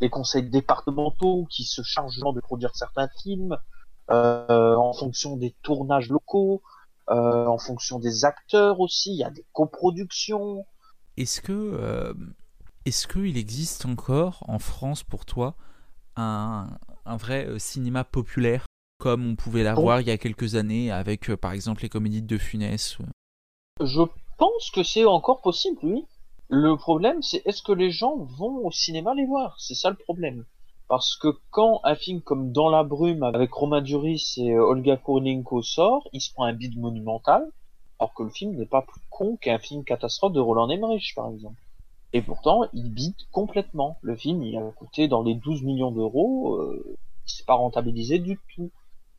des 0.00 0.10
conseils 0.10 0.48
départementaux 0.48 1.46
qui 1.50 1.64
se 1.64 1.82
chargent 1.82 2.18
de 2.34 2.40
produire 2.40 2.74
certains 2.74 3.08
films 3.22 3.56
euh, 4.10 4.74
en 4.74 4.92
fonction 4.92 5.36
des 5.36 5.54
tournages 5.62 6.08
locaux, 6.08 6.62
euh, 7.10 7.46
en 7.46 7.58
fonction 7.58 7.98
des 7.98 8.24
acteurs 8.24 8.80
aussi. 8.80 9.12
Il 9.12 9.18
y 9.18 9.24
a 9.24 9.30
des 9.30 9.44
coproductions. 9.52 10.64
Est-ce 11.16 11.40
que 11.40 11.52
euh, 11.52 12.14
est-ce 12.86 13.06
qu'il 13.06 13.36
existe 13.36 13.86
encore 13.86 14.42
en 14.48 14.58
France 14.58 15.02
pour 15.02 15.26
toi 15.26 15.54
un, 16.16 16.68
un 17.04 17.16
vrai 17.16 17.46
cinéma 17.58 18.04
populaire 18.04 18.66
comme 18.98 19.26
on 19.30 19.34
pouvait 19.34 19.62
l'avoir 19.62 20.00
il 20.00 20.08
y 20.08 20.10
a 20.10 20.18
quelques 20.18 20.56
années 20.56 20.90
avec 20.90 21.34
par 21.36 21.52
exemple 21.52 21.82
les 21.82 21.88
comédies 21.88 22.22
de 22.22 22.36
Funès. 22.36 22.98
Je 23.80 24.02
pense 24.36 24.70
que 24.70 24.82
c'est 24.82 25.04
encore 25.04 25.40
possible, 25.40 25.78
oui. 25.82 26.04
Le 26.52 26.76
problème, 26.76 27.22
c'est 27.22 27.46
est-ce 27.46 27.62
que 27.62 27.70
les 27.70 27.92
gens 27.92 28.16
vont 28.16 28.66
au 28.66 28.72
cinéma 28.72 29.14
les 29.14 29.24
voir? 29.24 29.54
C'est 29.60 29.76
ça 29.76 29.88
le 29.88 29.96
problème. 29.96 30.44
Parce 30.88 31.16
que 31.16 31.28
quand 31.50 31.80
un 31.84 31.94
film 31.94 32.20
comme 32.20 32.50
Dans 32.50 32.68
la 32.68 32.82
brume 32.82 33.22
avec 33.22 33.52
Romain 33.52 33.80
Duris 33.80 34.34
et 34.36 34.50
euh, 34.50 34.64
Olga 34.64 34.96
Kurylenko 34.96 35.62
sort, 35.62 36.08
il 36.12 36.20
se 36.20 36.32
prend 36.32 36.42
un 36.42 36.52
bide 36.52 36.76
monumental, 36.76 37.48
alors 38.00 38.12
que 38.14 38.24
le 38.24 38.30
film 38.30 38.56
n'est 38.56 38.66
pas 38.66 38.82
plus 38.82 39.00
con 39.10 39.36
qu'un 39.36 39.60
film 39.60 39.84
catastrophe 39.84 40.32
de 40.32 40.40
Roland 40.40 40.68
Emmerich, 40.68 41.14
par 41.14 41.30
exemple. 41.30 41.60
Et 42.12 42.20
pourtant, 42.20 42.64
il 42.72 42.92
bide 42.92 43.14
complètement. 43.30 43.98
Le 44.02 44.16
film, 44.16 44.42
il 44.42 44.56
a 44.56 44.62
coûté 44.72 45.06
dans 45.06 45.22
les 45.22 45.34
12 45.34 45.62
millions 45.62 45.92
d'euros, 45.92 46.56
euh, 46.56 46.98
c'est 47.26 47.46
pas 47.46 47.54
rentabilisé 47.54 48.18
du 48.18 48.40
tout 48.54 48.72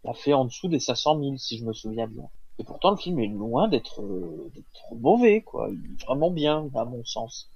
a 0.06 0.14
fait 0.14 0.34
en 0.34 0.46
dessous 0.46 0.68
des 0.68 0.80
500 0.80 1.20
000 1.20 1.38
si 1.38 1.58
je 1.58 1.66
me 1.66 1.74
souviens 1.74 2.08
bien. 2.08 2.30
Et 2.62 2.64
pourtant 2.64 2.92
le 2.92 2.98
film 2.98 3.20
est 3.20 3.28
loin 3.28 3.68
d'être 3.68 4.04
euh, 4.04 4.52
mauvais, 4.96 5.42
quoi. 5.42 5.68
Il 5.72 5.94
est 5.94 6.06
vraiment 6.06 6.30
bien, 6.30 6.70
à 6.76 6.86
mon 6.86 7.04
sens. 7.04 7.50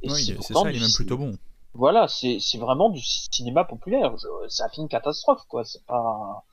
Et 0.00 0.10
oui, 0.10 0.24
c'est 0.40 0.54
ça, 0.54 0.70
il 0.70 0.76
est 0.76 0.80
même 0.80 0.88
plutôt 0.94 1.18
bon. 1.18 1.36
Voilà, 1.74 2.08
c'est 2.08 2.38
vraiment 2.58 2.88
du 2.88 3.02
cinéma 3.02 3.64
populaire. 3.64 4.14
C'est 4.48 4.62
un 4.62 4.70
film 4.70 4.88
catastrophe, 4.88 5.42
quoi. 5.48 5.66
C'est 5.66 5.84
pas 5.84 6.44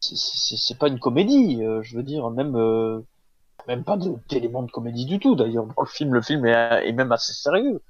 c'est 0.00 0.76
pas 0.78 0.88
une 0.88 0.98
comédie. 0.98 1.62
Euh, 1.62 1.82
je 1.82 1.96
veux 1.96 2.02
dire, 2.02 2.28
même 2.28 2.54
euh, 2.54 3.00
même 3.66 3.82
pas 3.82 3.96
d'éléments 4.28 4.62
de 4.62 4.70
comédie 4.70 5.06
du 5.06 5.18
tout. 5.18 5.34
D'ailleurs, 5.34 5.64
dans 5.64 5.82
le 5.82 5.88
film, 5.88 6.12
le 6.12 6.20
film 6.20 6.44
est, 6.44 6.86
est 6.86 6.92
même 6.92 7.12
assez 7.12 7.32
sérieux. 7.32 7.80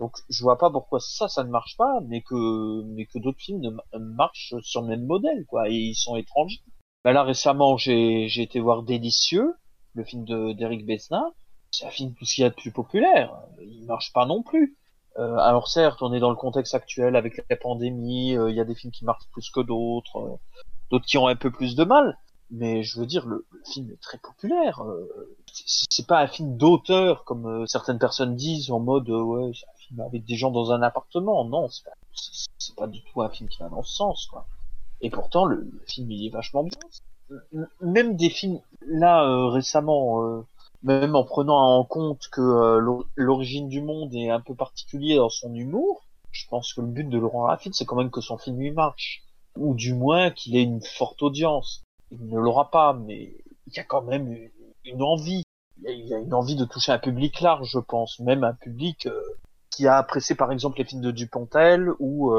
Donc 0.00 0.18
je 0.28 0.42
vois 0.42 0.58
pas 0.58 0.68
pourquoi 0.68 1.00
ça, 1.00 1.28
ça 1.28 1.44
ne 1.44 1.50
marche 1.50 1.78
pas, 1.78 2.00
mais 2.08 2.20
que 2.20 2.82
mais 2.88 3.06
que 3.06 3.18
d'autres 3.18 3.40
films 3.40 3.60
ne 3.60 3.98
marchent 3.98 4.54
sur 4.60 4.82
le 4.82 4.88
même 4.88 5.06
modèle, 5.06 5.46
quoi. 5.46 5.70
Et 5.70 5.76
ils 5.76 5.94
sont 5.94 6.16
étrangers. 6.16 6.60
Ben 7.04 7.12
là 7.12 7.24
récemment, 7.24 7.76
j'ai 7.76 8.42
été 8.42 8.60
voir 8.60 8.82
Délicieux, 8.84 9.54
le 9.94 10.04
film 10.04 10.24
de 10.24 10.52
d'Eric 10.52 10.86
Besna. 10.86 11.24
C'est 11.72 11.86
un 11.86 11.90
film 11.90 12.14
tout 12.14 12.24
ce 12.24 12.34
qu'il 12.34 12.42
y 12.42 12.46
a 12.46 12.50
de 12.50 12.54
plus 12.54 12.70
populaire. 12.70 13.34
Il 13.60 13.86
marche 13.86 14.12
pas 14.12 14.26
non 14.26 14.42
plus. 14.42 14.76
Euh, 15.18 15.36
alors 15.38 15.68
certes, 15.68 16.02
on 16.02 16.12
est 16.12 16.20
dans 16.20 16.30
le 16.30 16.36
contexte 16.36 16.74
actuel 16.74 17.16
avec 17.16 17.42
la 17.50 17.56
pandémie. 17.56 18.36
Euh, 18.36 18.50
il 18.50 18.56
y 18.56 18.60
a 18.60 18.64
des 18.64 18.74
films 18.74 18.92
qui 18.92 19.04
marchent 19.04 19.26
plus 19.32 19.50
que 19.50 19.60
d'autres, 19.60 20.16
euh, 20.18 20.36
d'autres 20.90 21.06
qui 21.06 21.18
ont 21.18 21.26
un 21.26 21.36
peu 21.36 21.50
plus 21.50 21.74
de 21.74 21.84
mal. 21.84 22.18
Mais 22.50 22.82
je 22.82 23.00
veux 23.00 23.06
dire, 23.06 23.26
le, 23.26 23.46
film 23.72 23.90
est 23.90 24.00
très 24.00 24.18
populaire. 24.18 24.82
Euh, 24.84 25.36
c'est 25.52 26.06
pas 26.06 26.20
un 26.20 26.26
film 26.28 26.56
d'auteur 26.56 27.24
comme 27.24 27.66
certaines 27.66 27.98
personnes 27.98 28.36
disent 28.36 28.70
en 28.70 28.80
mode 28.80 29.08
ouais 29.10 29.52
avec 29.98 30.24
des 30.24 30.36
gens 30.36 30.50
dans 30.50 30.70
un 30.72 30.82
appartement. 30.82 31.44
Non, 31.44 31.68
c'est 31.68 31.84
pas, 31.84 31.92
c'est 32.58 32.76
pas 32.76 32.86
du 32.86 33.02
tout 33.02 33.22
un 33.22 33.28
film 33.28 33.48
qui 33.48 33.58
va 33.58 33.68
dans 33.68 33.82
ce 33.82 33.94
sens, 33.94 34.26
quoi. 34.26 34.46
Et 35.02 35.10
pourtant, 35.10 35.44
le, 35.44 35.68
film, 35.86 36.10
il 36.10 36.26
est 36.26 36.30
vachement 36.30 36.62
bien. 36.62 36.78
Même 37.80 38.16
des 38.16 38.30
films, 38.30 38.60
là, 38.86 39.24
euh, 39.24 39.48
récemment, 39.48 40.22
euh, 40.24 40.46
même 40.82 41.16
en 41.16 41.24
prenant 41.24 41.78
en 41.78 41.84
compte 41.84 42.28
que 42.30 42.40
euh, 42.40 43.02
l'origine 43.16 43.68
du 43.68 43.82
monde 43.82 44.14
est 44.14 44.30
un 44.30 44.40
peu 44.40 44.54
particulier 44.54 45.16
dans 45.16 45.28
son 45.28 45.52
humour, 45.54 46.02
je 46.30 46.46
pense 46.48 46.72
que 46.72 46.80
le 46.80 46.86
but 46.86 47.08
de 47.08 47.18
Laurent 47.18 47.48
Lafitte, 47.48 47.74
c'est 47.74 47.84
quand 47.84 47.96
même 47.96 48.10
que 48.10 48.20
son 48.20 48.38
film 48.38 48.58
lui 48.58 48.70
marche. 48.70 49.22
Ou 49.58 49.74
du 49.74 49.92
moins 49.92 50.30
qu'il 50.30 50.56
ait 50.56 50.62
une 50.62 50.82
forte 50.82 51.22
audience. 51.22 51.82
Il 52.10 52.26
ne 52.26 52.38
l'aura 52.38 52.70
pas, 52.70 52.92
mais 52.92 53.34
il 53.66 53.76
y 53.76 53.80
a 53.80 53.84
quand 53.84 54.02
même 54.02 54.34
une, 54.84 55.02
envie. 55.02 55.42
Il 55.84 56.06
y 56.06 56.14
a 56.14 56.18
une 56.18 56.32
envie 56.32 56.56
de 56.56 56.64
toucher 56.64 56.92
un 56.92 56.98
public 56.98 57.40
large, 57.40 57.68
je 57.70 57.78
pense. 57.78 58.18
Même 58.20 58.44
un 58.44 58.54
public 58.54 59.08
qui 59.70 59.86
a 59.86 59.96
apprécié 59.96 60.34
par 60.34 60.52
exemple 60.52 60.78
les 60.78 60.84
films 60.84 61.02
de 61.02 61.10
Dupontel 61.10 61.90
ou 61.98 62.32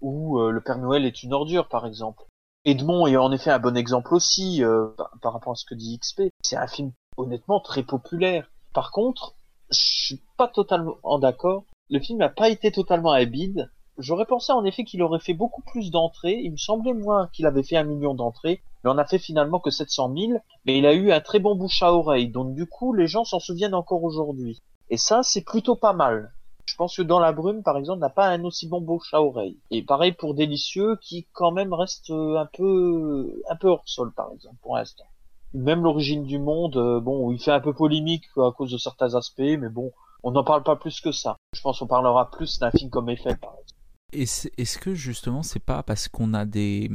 ou 0.00 0.38
euh, 0.38 0.50
Le 0.50 0.60
Père 0.60 0.78
Noël 0.78 1.04
est 1.04 1.22
une 1.22 1.32
ordure 1.32 1.68
par 1.68 1.86
exemple. 1.86 2.24
Edmond 2.64 3.06
est 3.06 3.16
en 3.16 3.32
effet 3.32 3.50
un 3.50 3.58
bon 3.58 3.76
exemple 3.76 4.14
aussi 4.14 4.62
euh, 4.62 4.88
par, 5.22 5.32
rapport 5.32 5.52
à 5.52 5.56
ce 5.56 5.64
que 5.64 5.74
dit 5.74 5.98
XP. 5.98 6.22
C'est 6.42 6.56
un 6.56 6.66
film 6.66 6.92
honnêtement 7.16 7.60
très 7.60 7.82
populaire. 7.82 8.50
Par 8.74 8.90
contre, 8.90 9.34
je 9.70 9.78
suis 9.78 10.22
pas 10.36 10.48
totalement 10.48 11.18
d'accord. 11.18 11.64
Le 11.90 12.00
film 12.00 12.18
n'a 12.18 12.28
pas 12.28 12.50
été 12.50 12.70
totalement 12.70 13.12
habile. 13.12 13.70
J'aurais 13.96 14.26
pensé 14.26 14.52
en 14.52 14.64
effet 14.64 14.84
qu'il 14.84 15.02
aurait 15.02 15.18
fait 15.18 15.34
beaucoup 15.34 15.62
plus 15.62 15.90
d'entrées. 15.90 16.40
Il 16.42 16.52
me 16.52 16.56
semblait 16.56 16.94
moins 16.94 17.28
qu'il 17.32 17.46
avait 17.46 17.62
fait 17.62 17.76
un 17.76 17.84
million 17.84 18.14
d'entrées. 18.14 18.62
Il 18.84 18.88
en 18.88 18.98
a 18.98 19.04
fait 19.04 19.18
finalement 19.18 19.58
que 19.60 19.70
700 19.70 20.14
000. 20.16 20.32
Mais 20.66 20.78
il 20.78 20.86
a 20.86 20.92
eu 20.92 21.10
un 21.10 21.20
très 21.20 21.38
bon 21.40 21.56
bouche 21.56 21.82
à 21.82 21.92
oreille. 21.92 22.28
Donc 22.28 22.54
du 22.54 22.66
coup, 22.66 22.92
les 22.92 23.06
gens 23.06 23.24
s'en 23.24 23.40
souviennent 23.40 23.74
encore 23.74 24.04
aujourd'hui. 24.04 24.60
Et 24.90 24.96
ça, 24.96 25.22
c'est 25.22 25.44
plutôt 25.44 25.76
pas 25.76 25.92
mal. 25.92 26.32
Je 26.68 26.76
pense 26.76 26.96
que 26.96 27.02
dans 27.02 27.18
la 27.18 27.32
brume, 27.32 27.62
par 27.62 27.78
exemple, 27.78 28.00
n'a 28.00 28.10
pas 28.10 28.28
un 28.28 28.44
aussi 28.44 28.68
bon 28.68 28.82
bouche 28.82 29.14
à 29.14 29.22
oreille. 29.22 29.56
Et 29.70 29.82
pareil 29.82 30.12
pour 30.12 30.34
Délicieux, 30.34 30.96
qui 31.00 31.26
quand 31.32 31.50
même 31.50 31.72
reste 31.72 32.10
un 32.10 32.46
peu, 32.52 33.42
un 33.48 33.56
peu 33.56 33.68
hors 33.68 33.82
sol, 33.86 34.12
par 34.12 34.30
exemple, 34.34 34.56
pour 34.60 34.76
l'instant. 34.76 35.06
Même 35.54 35.82
l'origine 35.82 36.24
du 36.24 36.38
monde, 36.38 36.76
euh, 36.76 37.00
bon, 37.00 37.32
il 37.32 37.40
fait 37.40 37.52
un 37.52 37.60
peu 37.60 37.72
polémique 37.72 38.26
à 38.36 38.52
cause 38.54 38.70
de 38.70 38.76
certains 38.76 39.14
aspects, 39.14 39.38
mais 39.38 39.70
bon, 39.70 39.92
on 40.22 40.30
n'en 40.32 40.44
parle 40.44 40.62
pas 40.62 40.76
plus 40.76 41.00
que 41.00 41.10
ça. 41.10 41.36
Je 41.54 41.62
pense 41.62 41.78
qu'on 41.78 41.86
parlera 41.86 42.30
plus 42.30 42.58
d'un 42.58 42.70
film 42.70 42.90
comme 42.90 43.08
Effet, 43.08 43.36
par 43.36 43.54
exemple. 43.54 44.50
Est-ce 44.58 44.78
que 44.78 44.94
justement, 44.94 45.42
c'est 45.42 45.64
pas 45.64 45.82
parce 45.82 46.08
qu'on 46.08 46.34
a 46.34 46.44
des, 46.44 46.90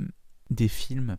des 0.52 0.68
films. 0.68 1.18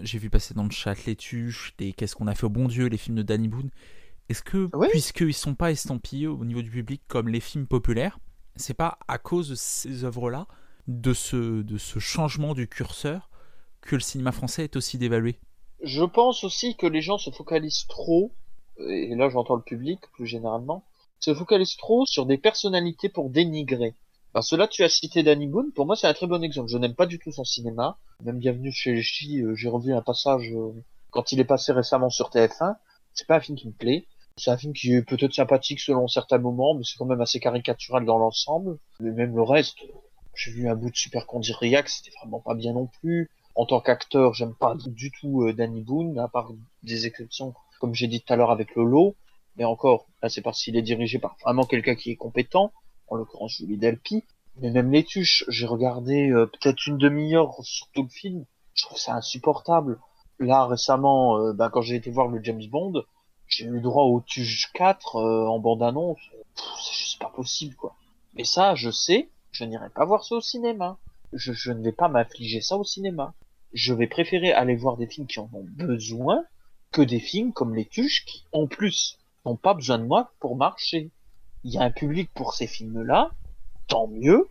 J'ai 0.00 0.18
vu 0.18 0.30
passer 0.30 0.52
dans 0.52 0.64
le 0.64 0.70
chat 0.70 0.96
les 1.06 1.14
tuches, 1.14 1.74
des 1.78 1.92
Qu'est-ce 1.92 2.16
qu'on 2.16 2.26
a 2.26 2.34
fait 2.34 2.46
au 2.46 2.50
bon 2.50 2.66
Dieu, 2.66 2.86
les 2.86 2.96
films 2.96 3.16
de 3.16 3.22
Danny 3.22 3.46
Boone. 3.46 3.70
Est-ce 4.28 4.42
que, 4.42 4.70
puisqu'ils 4.90 5.28
ne 5.28 5.32
sont 5.32 5.54
pas 5.54 5.70
estampillés 5.70 6.26
au 6.26 6.44
niveau 6.44 6.62
du 6.62 6.70
public 6.70 7.02
comme 7.08 7.28
les 7.28 7.40
films 7.40 7.66
populaires, 7.66 8.18
c'est 8.56 8.74
pas 8.74 8.98
à 9.06 9.18
cause 9.18 9.50
de 9.50 9.54
ces 9.54 10.04
œuvres-là, 10.04 10.46
de 10.86 11.12
ce, 11.12 11.62
de 11.62 11.78
ce 11.78 11.98
changement 11.98 12.54
du 12.54 12.68
curseur, 12.68 13.30
que 13.82 13.96
le 13.96 14.00
cinéma 14.00 14.32
français 14.32 14.64
est 14.64 14.76
aussi 14.76 14.96
dévalué? 14.98 15.38
Je 15.82 16.04
pense 16.04 16.44
aussi 16.44 16.76
que 16.76 16.86
les 16.86 17.02
gens 17.02 17.18
se 17.18 17.30
focalisent 17.30 17.86
trop, 17.88 18.32
et 18.78 19.14
là 19.14 19.28
j'entends 19.28 19.56
le 19.56 19.62
public 19.62 20.00
plus 20.14 20.26
généralement, 20.26 20.84
se 21.20 21.34
focalisent 21.34 21.76
trop 21.76 22.06
sur 22.06 22.26
des 22.26 22.38
personnalités 22.38 23.08
pour 23.08 23.30
dénigrer. 23.30 23.94
Parce 24.34 24.50
que 24.50 24.56
là, 24.56 24.66
tu 24.66 24.82
as 24.82 24.88
cité 24.88 25.22
Danny 25.22 25.46
Boone. 25.46 25.70
Pour 25.72 25.86
moi, 25.86 25.94
c'est 25.94 26.08
un 26.08 26.12
très 26.12 26.26
bon 26.26 26.42
exemple. 26.42 26.68
Je 26.68 26.76
n'aime 26.76 26.96
pas 26.96 27.06
du 27.06 27.20
tout 27.20 27.30
son 27.30 27.44
cinéma. 27.44 27.98
Même 28.24 28.40
bienvenue 28.40 28.72
chez 28.72 28.92
les 28.92 29.02
Chi, 29.02 29.40
euh, 29.40 29.54
j'ai 29.54 29.68
revu 29.68 29.94
un 29.94 30.02
passage 30.02 30.50
euh, 30.52 30.72
quand 31.10 31.30
il 31.30 31.38
est 31.38 31.44
passé 31.44 31.70
récemment 31.70 32.10
sur 32.10 32.30
TF1. 32.30 32.74
C'est 33.12 33.28
pas 33.28 33.36
un 33.36 33.40
film 33.40 33.56
qui 33.56 33.68
me 33.68 33.72
plaît. 33.72 34.06
C'est 34.36 34.50
un 34.50 34.56
film 34.56 34.72
qui 34.72 34.92
est 34.92 35.02
peut-être 35.02 35.32
sympathique 35.32 35.78
selon 35.78 36.08
certains 36.08 36.38
moments, 36.38 36.74
mais 36.74 36.82
c'est 36.82 36.98
quand 36.98 37.04
même 37.04 37.20
assez 37.20 37.38
caricatural 37.38 38.04
dans 38.04 38.18
l'ensemble. 38.18 38.78
Mais 38.98 39.12
même 39.12 39.34
le 39.34 39.42
reste, 39.42 39.78
j'ai 40.34 40.50
vu 40.50 40.68
un 40.68 40.74
bout 40.74 40.90
de 40.90 40.96
Super 40.96 41.26
Condiriac, 41.26 41.88
c'était 41.88 42.10
vraiment 42.18 42.40
pas 42.40 42.54
bien 42.54 42.72
non 42.72 42.88
plus. 43.00 43.30
En 43.54 43.64
tant 43.64 43.80
qu'acteur, 43.80 44.34
j'aime 44.34 44.54
pas 44.54 44.74
du 44.86 45.12
tout 45.12 45.42
euh, 45.42 45.52
Danny 45.52 45.82
Boone, 45.82 46.18
à 46.18 46.26
part 46.26 46.50
des 46.82 47.06
exceptions, 47.06 47.54
comme 47.78 47.94
j'ai 47.94 48.08
dit 48.08 48.20
tout 48.20 48.32
à 48.32 48.36
l'heure 48.36 48.50
avec 48.50 48.74
Lolo. 48.74 49.14
Mais 49.56 49.64
encore, 49.64 50.08
là 50.20 50.28
c'est 50.28 50.42
parce 50.42 50.60
qu'il 50.60 50.76
est 50.76 50.82
dirigé 50.82 51.20
par 51.20 51.36
vraiment 51.40 51.64
quelqu'un 51.64 51.94
qui 51.94 52.10
est 52.10 52.16
compétent 52.16 52.72
en 53.06 53.14
l'occurrence 53.14 53.52
Julie 53.58 53.78
Delpy. 53.78 54.24
Mais 54.56 54.70
même 54.70 54.90
les 54.90 55.04
tuches, 55.04 55.44
j'ai 55.46 55.66
regardé 55.66 56.30
euh, 56.30 56.46
peut-être 56.46 56.84
une 56.88 56.98
demi-heure 56.98 57.54
sur 57.62 57.86
tout 57.92 58.02
le 58.02 58.08
film. 58.08 58.44
Je 58.74 58.84
trouve 58.84 58.98
ça 58.98 59.14
insupportable. 59.14 60.00
Là, 60.40 60.66
récemment, 60.66 61.38
euh, 61.38 61.52
bah, 61.52 61.70
quand 61.72 61.82
j'ai 61.82 61.94
été 61.94 62.10
voir 62.10 62.26
le 62.26 62.42
James 62.42 62.66
Bond, 62.68 63.04
j'ai 63.46 63.66
eu 63.66 63.80
droit 63.80 64.04
au 64.04 64.20
tuche 64.20 64.70
4 64.74 65.16
euh, 65.16 65.46
en 65.46 65.58
bande-annonce. 65.58 66.20
C'est 66.56 66.94
juste 66.94 67.20
pas 67.20 67.30
possible, 67.30 67.74
quoi. 67.74 67.94
Mais 68.34 68.44
ça, 68.44 68.74
je 68.74 68.90
sais, 68.90 69.28
je 69.52 69.64
n'irai 69.64 69.90
pas 69.90 70.04
voir 70.04 70.24
ça 70.24 70.36
au 70.36 70.40
cinéma. 70.40 70.98
Je, 71.32 71.52
je 71.52 71.72
ne 71.72 71.82
vais 71.82 71.92
pas 71.92 72.08
m'affliger 72.08 72.60
ça 72.60 72.76
au 72.76 72.84
cinéma. 72.84 73.34
Je 73.72 73.92
vais 73.92 74.06
préférer 74.06 74.52
aller 74.52 74.76
voir 74.76 74.96
des 74.96 75.06
films 75.06 75.26
qui 75.26 75.40
en 75.40 75.50
ont 75.52 75.64
besoin 75.64 76.44
que 76.92 77.02
des 77.02 77.20
films 77.20 77.52
comme 77.52 77.74
les 77.74 77.86
tuches 77.86 78.24
qui, 78.24 78.44
en 78.52 78.66
plus, 78.66 79.18
n'ont 79.44 79.56
pas 79.56 79.74
besoin 79.74 79.98
de 79.98 80.04
moi 80.04 80.32
pour 80.38 80.56
marcher 80.56 81.10
il 81.64 81.72
y 81.72 81.78
a 81.78 81.82
un 81.82 81.90
public 81.90 82.30
pour 82.34 82.54
ces 82.54 82.66
films-là, 82.66 83.30
tant 83.88 84.06
mieux. 84.06 84.48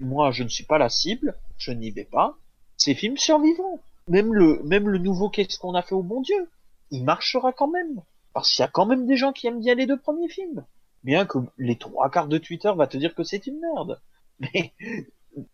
Moi, 0.00 0.30
je 0.30 0.42
ne 0.42 0.48
suis 0.48 0.64
pas 0.64 0.78
la 0.78 0.88
cible, 0.88 1.36
je 1.58 1.70
n'y 1.70 1.90
vais 1.90 2.04
pas. 2.04 2.36
Ces 2.76 2.94
films 2.94 3.18
survivront. 3.18 3.78
Même 4.08 4.32
le, 4.32 4.62
même 4.64 4.88
le 4.88 4.98
nouveau 4.98 5.28
Qu'est-ce 5.28 5.58
qu'on 5.58 5.74
a 5.74 5.82
fait 5.82 5.94
au 5.94 6.02
bon 6.02 6.22
Dieu, 6.22 6.50
il 6.90 7.04
marchera 7.04 7.52
quand 7.52 7.68
même. 7.68 8.02
Parce 8.36 8.52
qu'il 8.52 8.62
y 8.62 8.66
a 8.66 8.70
quand 8.70 8.84
même 8.84 9.06
des 9.06 9.16
gens 9.16 9.32
qui 9.32 9.46
aiment 9.46 9.60
bien 9.60 9.74
les 9.74 9.86
deux 9.86 9.98
premiers 9.98 10.28
films. 10.28 10.66
Bien 11.02 11.24
que 11.24 11.38
les 11.56 11.78
trois 11.78 12.10
quarts 12.10 12.28
de 12.28 12.36
Twitter 12.36 12.70
va 12.76 12.86
te 12.86 12.98
dire 12.98 13.14
que 13.14 13.22
c'est 13.22 13.46
une 13.46 13.58
merde. 13.60 13.98
Mais, 14.40 14.74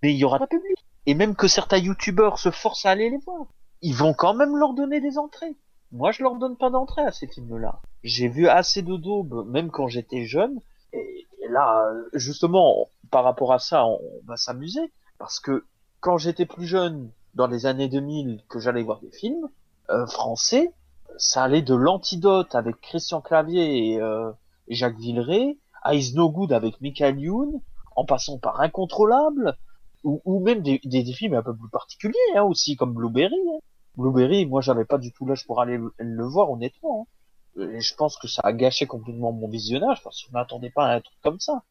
mais 0.02 0.12
il 0.12 0.16
y 0.16 0.24
aura 0.24 0.40
pas 0.40 0.48
public. 0.48 0.84
Et 1.06 1.14
même 1.14 1.36
que 1.36 1.46
certains 1.46 1.78
youtubeurs 1.78 2.40
se 2.40 2.50
forcent 2.50 2.84
à 2.84 2.90
aller 2.90 3.08
les 3.08 3.18
voir. 3.18 3.46
Ils 3.82 3.94
vont 3.94 4.14
quand 4.14 4.34
même 4.34 4.56
leur 4.56 4.74
donner 4.74 5.00
des 5.00 5.16
entrées. 5.16 5.54
Moi, 5.92 6.10
je 6.10 6.24
leur 6.24 6.34
donne 6.34 6.56
pas 6.56 6.70
d'entrée 6.70 7.02
à 7.02 7.12
ces 7.12 7.28
films-là. 7.28 7.80
J'ai 8.02 8.26
vu 8.26 8.48
assez 8.48 8.82
de 8.82 8.96
daubes, 8.96 9.46
même 9.48 9.70
quand 9.70 9.86
j'étais 9.86 10.24
jeune, 10.24 10.58
et, 10.92 11.28
là, 11.48 11.88
justement, 12.14 12.90
par 13.12 13.22
rapport 13.22 13.52
à 13.52 13.60
ça, 13.60 13.86
on, 13.86 14.00
va 14.26 14.36
s'amuser. 14.36 14.92
Parce 15.18 15.38
que 15.38 15.64
quand 16.00 16.18
j'étais 16.18 16.46
plus 16.46 16.66
jeune, 16.66 17.12
dans 17.34 17.46
les 17.46 17.64
années 17.66 17.88
2000, 17.88 18.42
que 18.48 18.58
j'allais 18.58 18.82
voir 18.82 18.98
des 18.98 19.12
films 19.12 19.48
euh, 19.90 20.04
français, 20.08 20.72
ça 21.18 21.44
allait 21.44 21.62
de 21.62 21.74
l'antidote 21.74 22.54
avec 22.54 22.80
Christian 22.80 23.20
Clavier 23.20 23.92
et, 23.92 24.00
euh, 24.00 24.30
Jacques 24.68 24.98
Villeray, 24.98 25.58
à 25.82 25.94
Is 25.94 26.14
No 26.14 26.30
Good 26.30 26.52
avec 26.52 26.80
Michael 26.80 27.20
Youn, 27.20 27.60
en 27.96 28.04
passant 28.04 28.38
par 28.38 28.60
Incontrôlable, 28.60 29.56
ou, 30.04 30.40
même 30.40 30.62
des, 30.62 30.80
films 31.12 31.34
un 31.34 31.42
peu 31.42 31.54
plus 31.54 31.68
particuliers 31.70 32.18
hein, 32.34 32.42
aussi, 32.42 32.74
comme 32.74 32.92
Blueberry. 32.92 33.34
Hein. 33.34 33.58
Blueberry, 33.96 34.46
moi 34.46 34.60
j'avais 34.60 34.84
pas 34.84 34.98
du 34.98 35.12
tout 35.12 35.26
l'âge 35.26 35.46
pour 35.46 35.60
aller 35.60 35.78
le, 35.98 36.24
voir 36.24 36.50
honnêtement. 36.50 37.02
Hein 37.02 37.12
et 37.60 37.80
je 37.80 37.94
pense 37.94 38.16
que 38.16 38.28
ça 38.28 38.40
a 38.44 38.52
gâché 38.52 38.86
complètement 38.86 39.32
mon 39.32 39.48
visionnage 39.48 40.02
parce 40.02 40.22
que 40.22 40.28
je 40.28 40.32
m'attendais 40.32 40.70
pas 40.70 40.86
à 40.86 40.94
un 40.94 41.00
truc 41.00 41.18
comme 41.22 41.38
ça. 41.38 41.62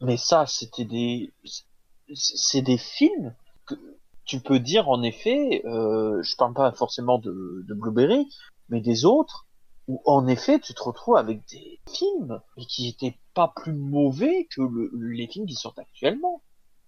Mais 0.00 0.16
ça, 0.16 0.46
c'était 0.46 0.84
des, 0.84 1.32
c'est 2.14 2.62
des 2.62 2.78
films 2.78 3.34
que 3.66 3.74
tu 4.24 4.40
peux 4.40 4.60
dire 4.60 4.88
en 4.88 5.02
effet, 5.02 5.62
euh, 5.66 6.22
je 6.22 6.36
parle 6.36 6.54
pas 6.54 6.72
forcément 6.72 7.18
de 7.18 7.74
Blueberry, 7.74 8.28
mais 8.70 8.80
des 8.80 9.04
autres 9.04 9.46
où 9.88 10.00
en 10.06 10.26
effet 10.26 10.60
tu 10.60 10.72
te 10.74 10.82
retrouves 10.82 11.16
avec 11.16 11.46
des 11.48 11.80
films 11.88 12.40
qui 12.68 12.88
étaient 12.88 13.18
pas 13.34 13.52
plus 13.54 13.72
mauvais 13.72 14.48
que 14.54 14.62
les 14.94 15.26
films 15.26 15.46
qui 15.46 15.54
sortent 15.54 15.78
actuellement. 15.78 16.42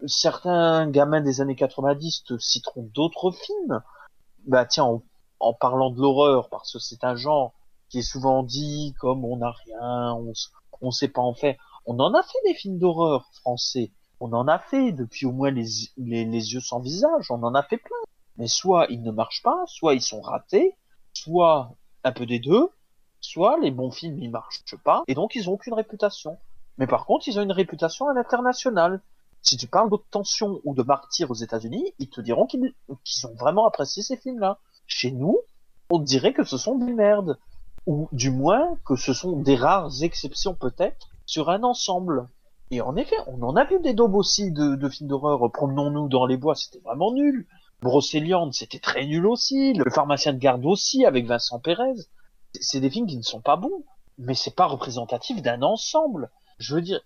Certains 0.06 0.88
gamins 0.88 1.20
des 1.20 1.40
années 1.40 1.56
90 1.56 2.24
te 2.24 2.38
citeront 2.38 2.88
d'autres 2.94 3.30
films. 3.32 3.82
Bah 4.46 4.64
tiens, 4.64 5.00
en, 5.40 5.54
parlant 5.54 5.90
de 5.90 6.00
l'horreur, 6.00 6.48
parce 6.48 6.72
que 6.72 6.78
c'est 6.78 7.04
un 7.04 7.14
genre 7.14 7.54
qui 7.88 7.98
est 7.98 8.02
souvent 8.02 8.42
dit 8.42 8.94
comme 8.98 9.24
on 9.24 9.36
n'a 9.36 9.50
rien, 9.50 10.14
on, 10.14 10.32
on 10.80 10.90
sait 10.90 11.08
pas 11.08 11.22
en 11.22 11.34
faire. 11.34 11.56
On 11.86 11.98
en 11.98 12.14
a 12.14 12.22
fait 12.22 12.38
des 12.46 12.54
films 12.54 12.78
d'horreur 12.78 13.26
français. 13.40 13.92
On 14.20 14.32
en 14.32 14.46
a 14.46 14.58
fait 14.58 14.92
depuis 14.92 15.26
au 15.26 15.32
moins 15.32 15.50
les, 15.50 15.66
les, 15.96 16.52
yeux 16.52 16.60
sans 16.60 16.80
visage. 16.80 17.30
On 17.30 17.42
en 17.42 17.54
a 17.54 17.62
fait 17.62 17.78
plein. 17.78 17.96
Mais 18.36 18.46
soit 18.46 18.86
ils 18.88 19.02
ne 19.02 19.10
marchent 19.10 19.42
pas, 19.42 19.64
soit 19.66 19.94
ils 19.94 20.02
sont 20.02 20.20
ratés, 20.20 20.76
soit 21.14 21.74
un 22.04 22.12
peu 22.12 22.26
des 22.26 22.38
deux, 22.38 22.68
soit 23.20 23.58
les 23.60 23.70
bons 23.70 23.90
films 23.90 24.18
ils 24.18 24.30
marchent 24.30 24.76
pas 24.84 25.02
et 25.06 25.14
donc 25.14 25.34
ils 25.34 25.48
ont 25.48 25.52
aucune 25.52 25.74
réputation. 25.74 26.38
Mais 26.78 26.86
par 26.86 27.06
contre 27.06 27.28
ils 27.28 27.38
ont 27.38 27.42
une 27.42 27.52
réputation 27.52 28.08
à 28.08 28.14
l'international. 28.14 29.00
Si 29.42 29.56
tu 29.56 29.66
parles 29.66 29.90
d'obtention 29.90 30.60
ou 30.64 30.74
de 30.74 30.82
martyrs 30.82 31.30
aux 31.30 31.34
États-Unis, 31.34 31.92
ils 31.98 32.08
te 32.08 32.20
diront 32.20 32.46
qu'ils 32.46 32.72
ont 33.24 33.34
vraiment 33.34 33.66
apprécié 33.66 34.02
ces 34.02 34.16
films-là. 34.16 34.58
Chez 34.86 35.10
nous, 35.10 35.38
on 35.90 35.98
dirait 35.98 36.32
que 36.32 36.44
ce 36.44 36.56
sont 36.56 36.76
des 36.76 36.92
merdes 36.92 37.38
ou 37.86 38.08
du 38.12 38.30
moins 38.30 38.78
que 38.84 38.94
ce 38.94 39.12
sont 39.12 39.36
des 39.36 39.56
rares 39.56 40.02
exceptions 40.02 40.54
peut-être 40.54 41.08
sur 41.26 41.50
un 41.50 41.64
ensemble. 41.64 42.28
Et 42.70 42.80
en 42.80 42.96
effet, 42.96 43.16
on 43.26 43.42
en 43.42 43.56
a 43.56 43.64
vu 43.64 43.80
des 43.80 43.94
daubes 43.94 44.14
aussi 44.14 44.52
de 44.52 44.88
films 44.88 45.08
d'horreur. 45.08 45.50
Promenons-nous 45.52 46.08
dans 46.08 46.24
les 46.24 46.36
bois, 46.36 46.54
c'était 46.54 46.78
vraiment 46.78 47.12
nul. 47.12 47.46
Brocéliande, 47.82 48.54
c'était 48.54 48.78
très 48.78 49.04
nul 49.06 49.26
aussi. 49.26 49.74
Le 49.74 49.90
pharmacien 49.90 50.32
de 50.32 50.38
garde 50.38 50.64
aussi, 50.64 51.04
avec 51.04 51.26
Vincent 51.26 51.58
Pérez. 51.58 51.94
C'est 52.60 52.80
des 52.80 52.90
films 52.90 53.06
qui 53.06 53.16
ne 53.16 53.22
sont 53.22 53.40
pas 53.40 53.56
bons, 53.56 53.84
mais 54.18 54.34
c'est 54.34 54.54
pas 54.54 54.66
représentatif 54.66 55.42
d'un 55.42 55.62
ensemble. 55.62 56.30
Je 56.58 56.76
veux 56.76 56.82
dire, 56.82 57.00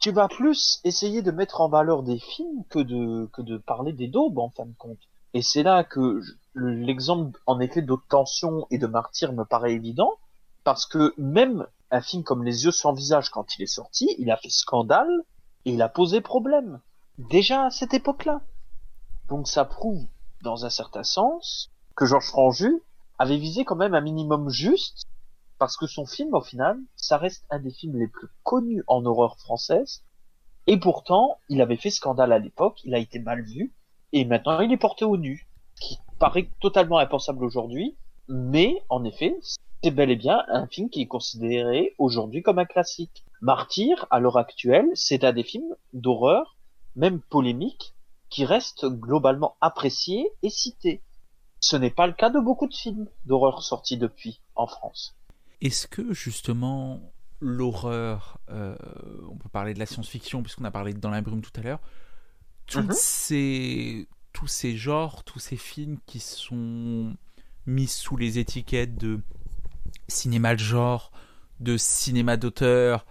tu 0.00 0.10
vas 0.10 0.28
plus 0.28 0.80
essayer 0.84 1.22
de 1.22 1.30
mettre 1.30 1.60
en 1.60 1.68
valeur 1.68 2.02
des 2.02 2.18
films 2.18 2.64
que 2.68 2.80
de, 2.80 3.26
que 3.32 3.42
de 3.42 3.56
parler 3.56 3.92
des 3.92 4.08
daubes, 4.08 4.38
en 4.38 4.50
fin 4.50 4.66
de 4.66 4.74
compte. 4.76 4.98
Et 5.32 5.42
c'est 5.42 5.62
là 5.62 5.84
que 5.84 6.20
l'exemple, 6.54 7.38
en 7.46 7.60
effet, 7.60 7.82
d'obtention 7.82 8.66
et 8.70 8.78
de 8.78 8.86
martyr 8.86 9.32
me 9.32 9.44
paraît 9.44 9.74
évident, 9.74 10.14
parce 10.64 10.86
que 10.86 11.14
même 11.18 11.66
un 11.90 12.00
film 12.00 12.24
comme 12.24 12.42
Les 12.42 12.64
yeux 12.64 12.72
sans 12.72 12.92
visage, 12.92 13.30
quand 13.30 13.56
il 13.56 13.62
est 13.62 13.66
sorti, 13.66 14.08
il 14.18 14.30
a 14.30 14.36
fait 14.36 14.50
scandale 14.50 15.22
et 15.64 15.72
il 15.72 15.82
a 15.82 15.88
posé 15.88 16.20
problème. 16.20 16.80
Déjà 17.18 17.66
à 17.66 17.70
cette 17.70 17.94
époque-là. 17.94 18.40
Donc 19.28 19.46
ça 19.48 19.64
prouve, 19.64 20.06
dans 20.42 20.64
un 20.64 20.70
certain 20.70 21.04
sens, 21.04 21.70
que 21.94 22.06
Georges 22.06 22.28
Franju 22.28 22.82
avait 23.18 23.38
visé 23.38 23.64
quand 23.64 23.76
même 23.76 23.94
un 23.94 24.00
minimum 24.00 24.48
juste, 24.50 25.04
parce 25.58 25.76
que 25.76 25.86
son 25.86 26.06
film, 26.06 26.34
au 26.34 26.42
final, 26.42 26.78
ça 26.96 27.16
reste 27.16 27.44
un 27.50 27.58
des 27.58 27.70
films 27.70 27.98
les 27.98 28.08
plus 28.08 28.28
connus 28.42 28.84
en 28.86 29.04
horreur 29.06 29.38
française, 29.38 30.02
et 30.66 30.78
pourtant, 30.78 31.38
il 31.48 31.62
avait 31.62 31.76
fait 31.76 31.90
scandale 31.90 32.32
à 32.32 32.38
l'époque, 32.38 32.80
il 32.84 32.94
a 32.94 32.98
été 32.98 33.18
mal 33.18 33.42
vu, 33.42 33.72
et 34.12 34.24
maintenant 34.24 34.60
il 34.60 34.72
est 34.72 34.76
porté 34.76 35.04
au 35.04 35.16
nu, 35.16 35.48
qui 35.80 35.98
paraît 36.18 36.50
totalement 36.60 36.98
impensable 36.98 37.44
aujourd'hui, 37.44 37.96
mais 38.28 38.82
en 38.88 39.04
effet, 39.04 39.38
c'est 39.82 39.90
bel 39.90 40.10
et 40.10 40.16
bien 40.16 40.44
un 40.48 40.66
film 40.66 40.90
qui 40.90 41.02
est 41.02 41.06
considéré 41.06 41.94
aujourd'hui 41.98 42.42
comme 42.42 42.58
un 42.58 42.64
classique. 42.64 43.24
Martyr, 43.40 44.06
à 44.10 44.18
l'heure 44.18 44.38
actuelle, 44.38 44.88
c'est 44.94 45.24
un 45.24 45.32
des 45.32 45.44
films 45.44 45.76
d'horreur, 45.92 46.56
même 46.96 47.20
polémique, 47.20 47.94
qui 48.28 48.44
reste 48.44 48.86
globalement 48.86 49.56
apprécié 49.60 50.30
et 50.42 50.50
cité. 50.50 51.02
Ce 51.60 51.76
n'est 51.76 51.90
pas 51.90 52.06
le 52.06 52.12
cas 52.12 52.30
de 52.30 52.38
beaucoup 52.38 52.66
de 52.66 52.74
films 52.74 53.08
d'horreur 53.24 53.62
sortis 53.62 53.96
depuis 53.96 54.40
en 54.54 54.66
France. 54.66 55.16
Est-ce 55.60 55.86
que 55.86 56.12
justement 56.12 57.00
l'horreur, 57.40 58.38
euh, 58.50 58.76
on 59.30 59.36
peut 59.36 59.48
parler 59.48 59.74
de 59.74 59.78
la 59.78 59.86
science-fiction 59.86 60.42
puisqu'on 60.42 60.64
a 60.64 60.70
parlé 60.70 60.92
de 60.92 60.98
Dans 60.98 61.10
la 61.10 61.22
brume 61.22 61.42
tout 61.42 61.52
à 61.58 61.62
l'heure, 61.62 61.80
mhm. 62.74 62.92
ces, 62.92 64.08
tous 64.32 64.46
ces 64.46 64.76
genres, 64.76 65.24
tous 65.24 65.38
ces 65.38 65.56
films 65.56 65.98
qui 66.06 66.20
sont 66.20 67.14
mis 67.66 67.88
sous 67.88 68.16
les 68.16 68.38
étiquettes 68.38 68.96
de 68.96 69.20
cinéma 70.08 70.54
de 70.54 70.60
genre, 70.60 71.10
de 71.60 71.76
cinéma 71.76 72.36
d'auteur, 72.36 73.06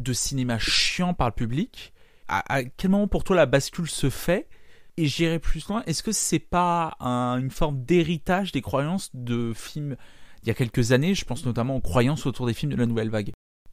de 0.00 0.12
cinéma 0.12 0.58
chiant 0.58 1.14
par 1.14 1.28
le 1.28 1.34
public, 1.34 1.92
à, 2.28 2.64
quel 2.64 2.90
moment 2.90 3.08
pour 3.08 3.24
toi 3.24 3.36
la 3.36 3.46
bascule 3.46 3.88
se 3.88 4.10
fait? 4.10 4.48
Et 4.96 5.06
j'irai 5.06 5.38
plus 5.38 5.68
loin, 5.68 5.82
est-ce 5.86 6.02
que 6.02 6.12
c'est 6.12 6.38
pas 6.38 6.96
une 7.00 7.50
forme 7.50 7.82
d'héritage 7.84 8.52
des 8.52 8.62
croyances 8.62 9.10
de 9.14 9.52
films 9.54 9.96
il 10.42 10.48
y 10.48 10.50
a 10.50 10.54
quelques 10.54 10.92
années? 10.92 11.14
Je 11.14 11.24
pense 11.24 11.44
notamment 11.44 11.76
aux 11.76 11.80
croyances 11.80 12.26
autour 12.26 12.46
des 12.46 12.54
films 12.54 12.72
de 12.72 12.76
la 12.76 12.86
nouvelle 12.86 13.10
vague. 13.10 13.32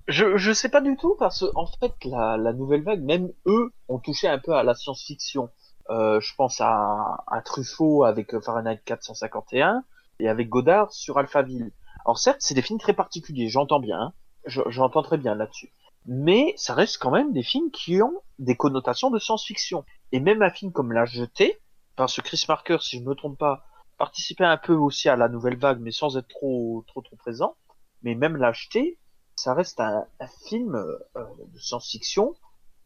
Je, 0.09 0.35
je 0.35 0.51
sais 0.51 0.67
pas 0.67 0.81
du 0.81 0.97
tout 0.97 1.15
parce 1.17 1.39
que 1.39 1.45
en 1.55 1.65
fait 1.65 1.93
la, 2.03 2.35
la 2.35 2.51
nouvelle 2.51 2.83
vague, 2.83 3.01
même 3.01 3.31
eux, 3.45 3.71
ont 3.87 3.99
touché 3.99 4.27
un 4.27 4.37
peu 4.37 4.53
à 4.53 4.63
la 4.63 4.73
science-fiction. 4.73 5.49
Euh, 5.89 6.19
je 6.19 6.33
pense 6.35 6.59
à, 6.59 7.23
Truffaut 7.45 8.03
avec 8.03 8.37
Fahrenheit 8.39 8.81
451. 8.85 9.83
et 10.19 10.29
avec 10.29 10.49
Godard 10.49 10.91
sur 10.91 11.17
Alphaville. 11.17 11.71
Alors 12.05 12.17
certes, 12.17 12.39
c'est 12.39 12.53
des 12.53 12.61
films 12.61 12.79
très 12.79 12.93
particuliers, 12.93 13.47
j'entends 13.47 13.79
bien, 13.79 13.97
hein. 13.97 14.13
j'entends 14.45 15.03
très 15.03 15.17
bien 15.17 15.35
là-dessus. 15.35 15.71
Mais 16.05 16.53
ça 16.57 16.73
reste 16.73 16.97
quand 16.97 17.11
même 17.11 17.31
des 17.31 17.43
films 17.43 17.71
qui 17.71 18.01
ont 18.01 18.21
des 18.39 18.55
connotations 18.55 19.09
de 19.09 19.19
science-fiction. 19.19 19.85
Et 20.11 20.19
même 20.19 20.41
un 20.41 20.49
film 20.49 20.71
comme 20.71 20.91
La 20.91 21.05
Jetée, 21.05 21.59
parce 21.95 22.15
que 22.15 22.21
Chris 22.21 22.43
Marker, 22.47 22.77
si 22.81 22.97
je 22.97 23.03
ne 23.03 23.09
me 23.09 23.15
trompe 23.15 23.37
pas, 23.37 23.65
participait 23.97 24.43
un 24.43 24.57
peu 24.57 24.73
aussi 24.73 25.07
à 25.07 25.15
la 25.15 25.29
nouvelle 25.29 25.57
vague, 25.57 25.79
mais 25.79 25.91
sans 25.91 26.17
être 26.17 26.27
trop 26.27 26.83
trop 26.87 27.01
trop 27.01 27.15
présent. 27.15 27.55
Mais 28.01 28.15
même 28.15 28.35
La 28.35 28.51
Jetée, 28.51 28.99
ça 29.35 29.53
reste 29.53 29.79
un, 29.79 30.05
film 30.47 30.75
euh, 30.75 30.97
de 31.15 31.59
science-fiction 31.59 32.35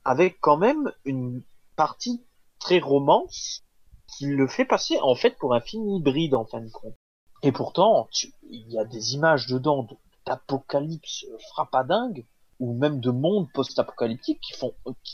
avec 0.06 0.40
quand 0.40 0.58
même 0.58 0.92
une 1.06 1.44
partie 1.76 2.24
très 2.60 2.80
romance 2.80 3.64
qui 4.08 4.28
le 4.28 4.48
fait 4.48 4.66
passer 4.66 5.00
en 5.02 5.16
fait 5.16 5.38
pour 5.38 5.54
un 5.54 5.60
film 5.60 5.88
hybride 5.90 6.36
en 6.36 6.46
fin 6.46 6.62
de 6.62 6.70
compte. 6.70 6.96
Et 7.44 7.52
pourtant, 7.52 8.08
il 8.50 8.72
y 8.72 8.80
a 8.80 8.86
des 8.86 9.14
images 9.14 9.48
dedans 9.48 9.88
d'apocalypse 10.26 11.26
frappadingue 11.52 12.26
ou 12.60 12.74
même 12.74 13.00
de 13.00 13.12
mondes 13.12 13.48
post-apocalyptiques 13.54 14.40
qui 14.42 14.54
font 14.54 14.74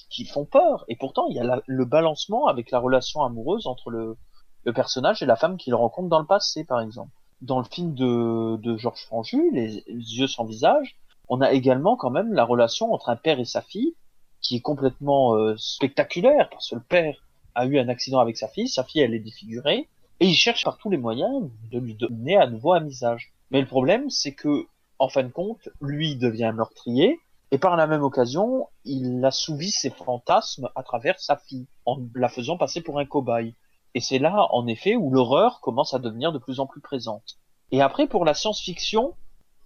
qui, 0.09 0.25
font 0.25 0.45
peur. 0.45 0.85
Et 0.87 0.95
pourtant, 0.95 1.27
il 1.29 1.35
y 1.35 1.39
a 1.39 1.61
le 1.65 1.85
balancement 1.85 2.47
avec 2.47 2.71
la 2.71 2.79
relation 2.79 3.21
amoureuse 3.23 3.67
entre 3.67 3.89
le, 3.89 4.17
le 4.63 4.73
personnage 4.73 5.21
et 5.21 5.25
la 5.25 5.35
femme 5.35 5.57
qu'il 5.57 5.75
rencontre 5.75 6.09
dans 6.09 6.19
le 6.19 6.25
passé, 6.25 6.63
par 6.63 6.81
exemple. 6.81 7.11
Dans 7.41 7.59
le 7.59 7.65
film 7.65 7.93
de, 7.93 8.55
de 8.57 8.77
Georges 8.77 9.03
Franju, 9.05 9.51
les, 9.51 9.83
yeux 9.87 10.27
sans 10.27 10.45
visage, 10.45 10.95
on 11.27 11.41
a 11.41 11.51
également 11.51 11.97
quand 11.97 12.09
même 12.09 12.33
la 12.33 12.45
relation 12.45 12.93
entre 12.93 13.09
un 13.09 13.15
père 13.17 13.39
et 13.39 13.45
sa 13.45 13.61
fille 13.61 13.95
qui 14.41 14.57
est 14.57 14.61
complètement 14.61 15.35
euh, 15.35 15.55
spectaculaire 15.57 16.49
parce 16.49 16.69
que 16.69 16.75
le 16.75 16.81
père 16.81 17.15
a 17.55 17.65
eu 17.65 17.79
un 17.79 17.87
accident 17.87 18.19
avec 18.19 18.37
sa 18.37 18.47
fille, 18.47 18.67
sa 18.67 18.83
fille 18.83 19.01
elle 19.01 19.13
est 19.13 19.19
défigurée 19.19 19.89
et 20.19 20.25
il 20.25 20.35
cherche 20.35 20.63
par 20.65 20.77
tous 20.77 20.89
les 20.89 20.97
moyens 20.97 21.49
de 21.71 21.79
lui 21.79 21.95
donner 21.95 22.35
à 22.37 22.47
nouveau 22.47 22.73
un 22.73 22.81
visage. 22.83 23.33
Mais 23.51 23.61
le 23.61 23.67
problème 23.67 24.09
c'est 24.09 24.33
que 24.33 24.67
en 24.99 25.09
fin 25.09 25.23
de 25.23 25.31
compte, 25.31 25.69
lui 25.81 26.15
devient 26.15 26.53
meurtrier 26.55 27.19
et 27.53 27.59
par 27.59 27.75
la 27.75 27.85
même 27.85 28.01
occasion, 28.01 28.67
il 28.83 29.23
assouvit 29.23 29.69
ses 29.69 29.91
fantasmes 29.91 30.71
à 30.73 30.81
travers 30.81 31.19
sa 31.19 31.37
fille 31.37 31.67
en 31.85 31.99
la 32.15 32.27
faisant 32.27 32.57
passer 32.57 32.81
pour 32.81 32.97
un 32.97 33.05
cobaye. 33.05 33.53
Et 33.93 34.01
c'est 34.01 34.17
là, 34.17 34.47
en 34.49 34.65
effet, 34.65 34.95
où 34.95 35.11
l'horreur 35.11 35.61
commence 35.61 35.93
à 35.93 35.99
devenir 35.99 36.31
de 36.31 36.39
plus 36.39 36.59
en 36.59 36.65
plus 36.65 36.81
présente. 36.81 37.37
Et 37.69 37.79
après, 37.79 38.07
pour 38.07 38.25
la 38.25 38.33
science-fiction, 38.33 39.15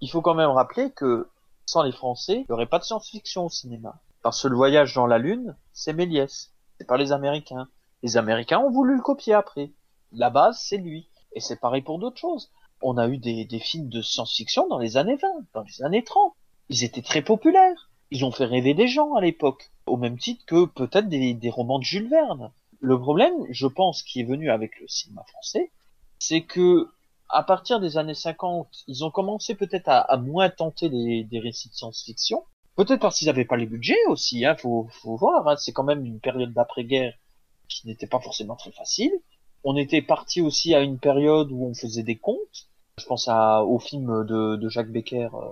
il 0.02 0.12
faut 0.12 0.22
quand 0.22 0.34
même 0.34 0.50
rappeler 0.50 0.92
que 0.92 1.30
sans 1.66 1.82
les 1.82 1.94
Français, 1.94 2.40
il 2.40 2.46
n'y 2.50 2.52
aurait 2.52 2.66
pas 2.66 2.80
de 2.80 2.84
science-fiction 2.84 3.46
au 3.46 3.50
cinéma. 3.50 4.02
Parce 4.22 4.44
que 4.44 4.50
le 4.50 4.58
voyage 4.58 4.94
dans 4.94 5.08
la 5.08 5.18
Lune, 5.18 5.56
c'est 5.72 5.94
Méliès, 5.94 6.52
c'est 6.78 6.88
pas 6.88 6.98
les 6.98 7.14
Américains. 7.14 7.70
Les 8.04 8.18
Américains 8.18 8.60
ont 8.60 8.70
voulu 8.70 8.98
le 8.98 9.02
copier 9.02 9.34
après. 9.34 9.72
La 10.12 10.30
base, 10.30 10.60
c'est 10.62 10.76
lui. 10.76 11.08
Et 11.32 11.40
c'est 11.40 11.62
pareil 11.62 11.84
pour 11.84 12.00
d'autres 12.00 12.20
choses. 12.20 12.52
On 12.82 12.98
a 12.98 13.08
eu 13.08 13.18
des, 13.18 13.46
des 13.46 13.60
films 13.60 13.88
de 13.88 14.02
science-fiction 14.02 14.68
dans 14.68 14.78
les 14.78 14.98
années 14.98 15.16
20, 15.16 15.30
dans 15.54 15.64
les 15.64 15.84
années 15.84 16.04
30. 16.04 16.36
Ils 16.70 16.84
étaient 16.84 17.02
très 17.02 17.22
populaires. 17.22 17.90
Ils 18.12 18.26
ont 18.26 18.32
fait 18.32 18.46
rêver 18.46 18.74
des 18.74 18.88
gens 18.88 19.16
à 19.16 19.22
l'époque. 19.22 19.72
Au 19.86 19.98
même 19.98 20.18
titre 20.18 20.46
que 20.46 20.66
peut-être 20.66 21.10
des, 21.10 21.50
romans 21.50 21.80
de 21.80 21.84
Jules 21.84 22.10
Verne. 22.10 22.52
Le 22.80 23.00
problème, 23.00 23.34
je 23.50 23.68
pense, 23.68 24.04
qui 24.04 24.22
est 24.22 24.26
venu 24.26 24.52
avec 24.52 24.80
le 24.80 24.88
cinéma 24.88 25.24
français, 25.24 25.72
c'est 26.20 26.42
que 26.42 26.90
à 27.30 27.44
partir 27.44 27.80
des 27.80 27.98
années 27.98 28.14
50, 28.14 28.68
ils 28.88 29.04
ont 29.04 29.12
commencé 29.12 29.56
peut-être 29.56 29.90
à, 29.90 30.18
moins 30.18 30.50
tenter 30.50 30.90
des, 30.90 31.24
des 31.24 31.40
récits 31.40 31.70
de 31.70 31.74
science-fiction. 31.74 32.44
Peut-être 32.76 33.02
parce 33.02 33.18
qu'ils 33.18 33.28
n'avaient 33.28 33.46
pas 33.46 33.58
les 33.58 33.66
budgets 33.66 34.06
aussi, 34.08 34.46
hein, 34.46 34.56
faut, 34.56 34.88
faut 35.02 35.18
voir. 35.18 35.48
Hein, 35.48 35.56
c'est 35.58 35.74
quand 35.74 35.84
même 35.84 36.06
une 36.06 36.20
période 36.20 36.54
d'après-guerre 36.54 37.16
qui 37.68 37.88
n'était 37.88 38.08
pas 38.08 38.20
forcément 38.20 38.56
très 38.56 38.72
facile. 38.72 39.12
On 39.64 39.76
était 39.76 40.02
parti 40.02 40.42
aussi 40.42 40.76
à 40.76 40.82
une 40.82 41.00
période 41.00 41.52
où 41.52 41.66
on 41.66 41.74
faisait 41.74 42.04
des 42.04 42.18
contes. 42.18 42.70
Je 43.00 43.06
pense 43.06 43.28
à, 43.28 43.64
au 43.64 43.80
film 43.80 44.26
de, 44.26 44.56
de 44.56 44.70
Jacques 44.70 44.92
Becker, 44.92 45.30
euh, 45.34 45.52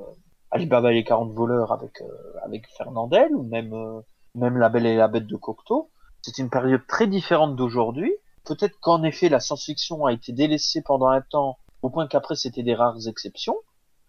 Alibaba 0.55 0.91
et 0.91 0.95
les 0.95 1.03
40 1.03 1.33
voleurs 1.33 1.73
avec, 1.73 2.01
euh, 2.01 2.07
avec 2.43 2.67
Fernandel, 2.77 3.35
ou 3.35 3.43
même, 3.43 3.73
euh, 3.73 3.99
même 4.35 4.57
La 4.57 4.69
Belle 4.69 4.85
et 4.85 4.95
la 4.95 5.09
Bête 5.09 5.27
de 5.27 5.35
Cocteau. 5.35 5.91
C'est 6.21 6.37
une 6.37 6.49
période 6.49 6.87
très 6.87 7.07
différente 7.07 7.57
d'aujourd'hui. 7.57 8.13
Peut-être 8.45 8.79
qu'en 8.79 9.03
effet 9.03 9.27
la 9.27 9.41
science-fiction 9.41 10.05
a 10.05 10.13
été 10.13 10.31
délaissée 10.31 10.81
pendant 10.81 11.07
un 11.07 11.21
temps, 11.21 11.57
au 11.81 11.89
point 11.89 12.07
qu'après 12.07 12.35
c'était 12.35 12.63
des 12.63 12.73
rares 12.73 13.07
exceptions. 13.07 13.57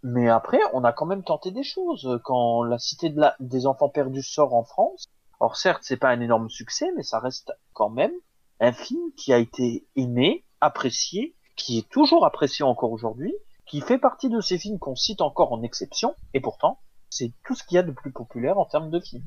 Mais 0.04 0.28
après, 0.28 0.60
on 0.72 0.84
a 0.84 0.92
quand 0.92 1.06
même 1.06 1.24
tenté 1.24 1.50
des 1.50 1.64
choses. 1.64 2.20
Quand 2.22 2.62
la 2.62 2.78
Cité 2.78 3.12
des 3.40 3.66
Enfants 3.66 3.88
Perdus 3.88 4.22
sort 4.22 4.54
en 4.54 4.62
France, 4.62 5.06
alors 5.40 5.56
certes, 5.56 5.82
c'est 5.82 5.96
pas 5.96 6.10
un 6.10 6.20
énorme 6.20 6.48
succès, 6.48 6.86
mais 6.96 7.02
ça 7.02 7.18
reste 7.18 7.52
quand 7.72 7.90
même 7.90 8.12
un 8.60 8.72
film 8.72 9.10
qui 9.16 9.32
a 9.32 9.38
été 9.38 9.84
aimé, 9.96 10.44
apprécié, 10.60 11.34
qui 11.56 11.78
est 11.78 11.88
toujours 11.88 12.24
apprécié 12.24 12.64
encore 12.64 12.92
aujourd'hui, 12.92 13.34
qui 13.66 13.80
fait 13.80 13.98
partie 13.98 14.28
de 14.28 14.40
ces 14.40 14.58
films 14.58 14.78
qu'on 14.78 14.94
cite 14.94 15.20
encore 15.20 15.52
en 15.52 15.62
exception, 15.62 16.14
et 16.34 16.40
pourtant, 16.40 16.78
c'est 17.10 17.32
tout 17.44 17.54
ce 17.54 17.64
qu'il 17.64 17.76
y 17.76 17.78
a 17.78 17.82
de 17.82 17.90
plus 17.90 18.12
populaire 18.12 18.58
en 18.58 18.64
termes 18.64 18.90
de 18.90 19.00
films. 19.00 19.24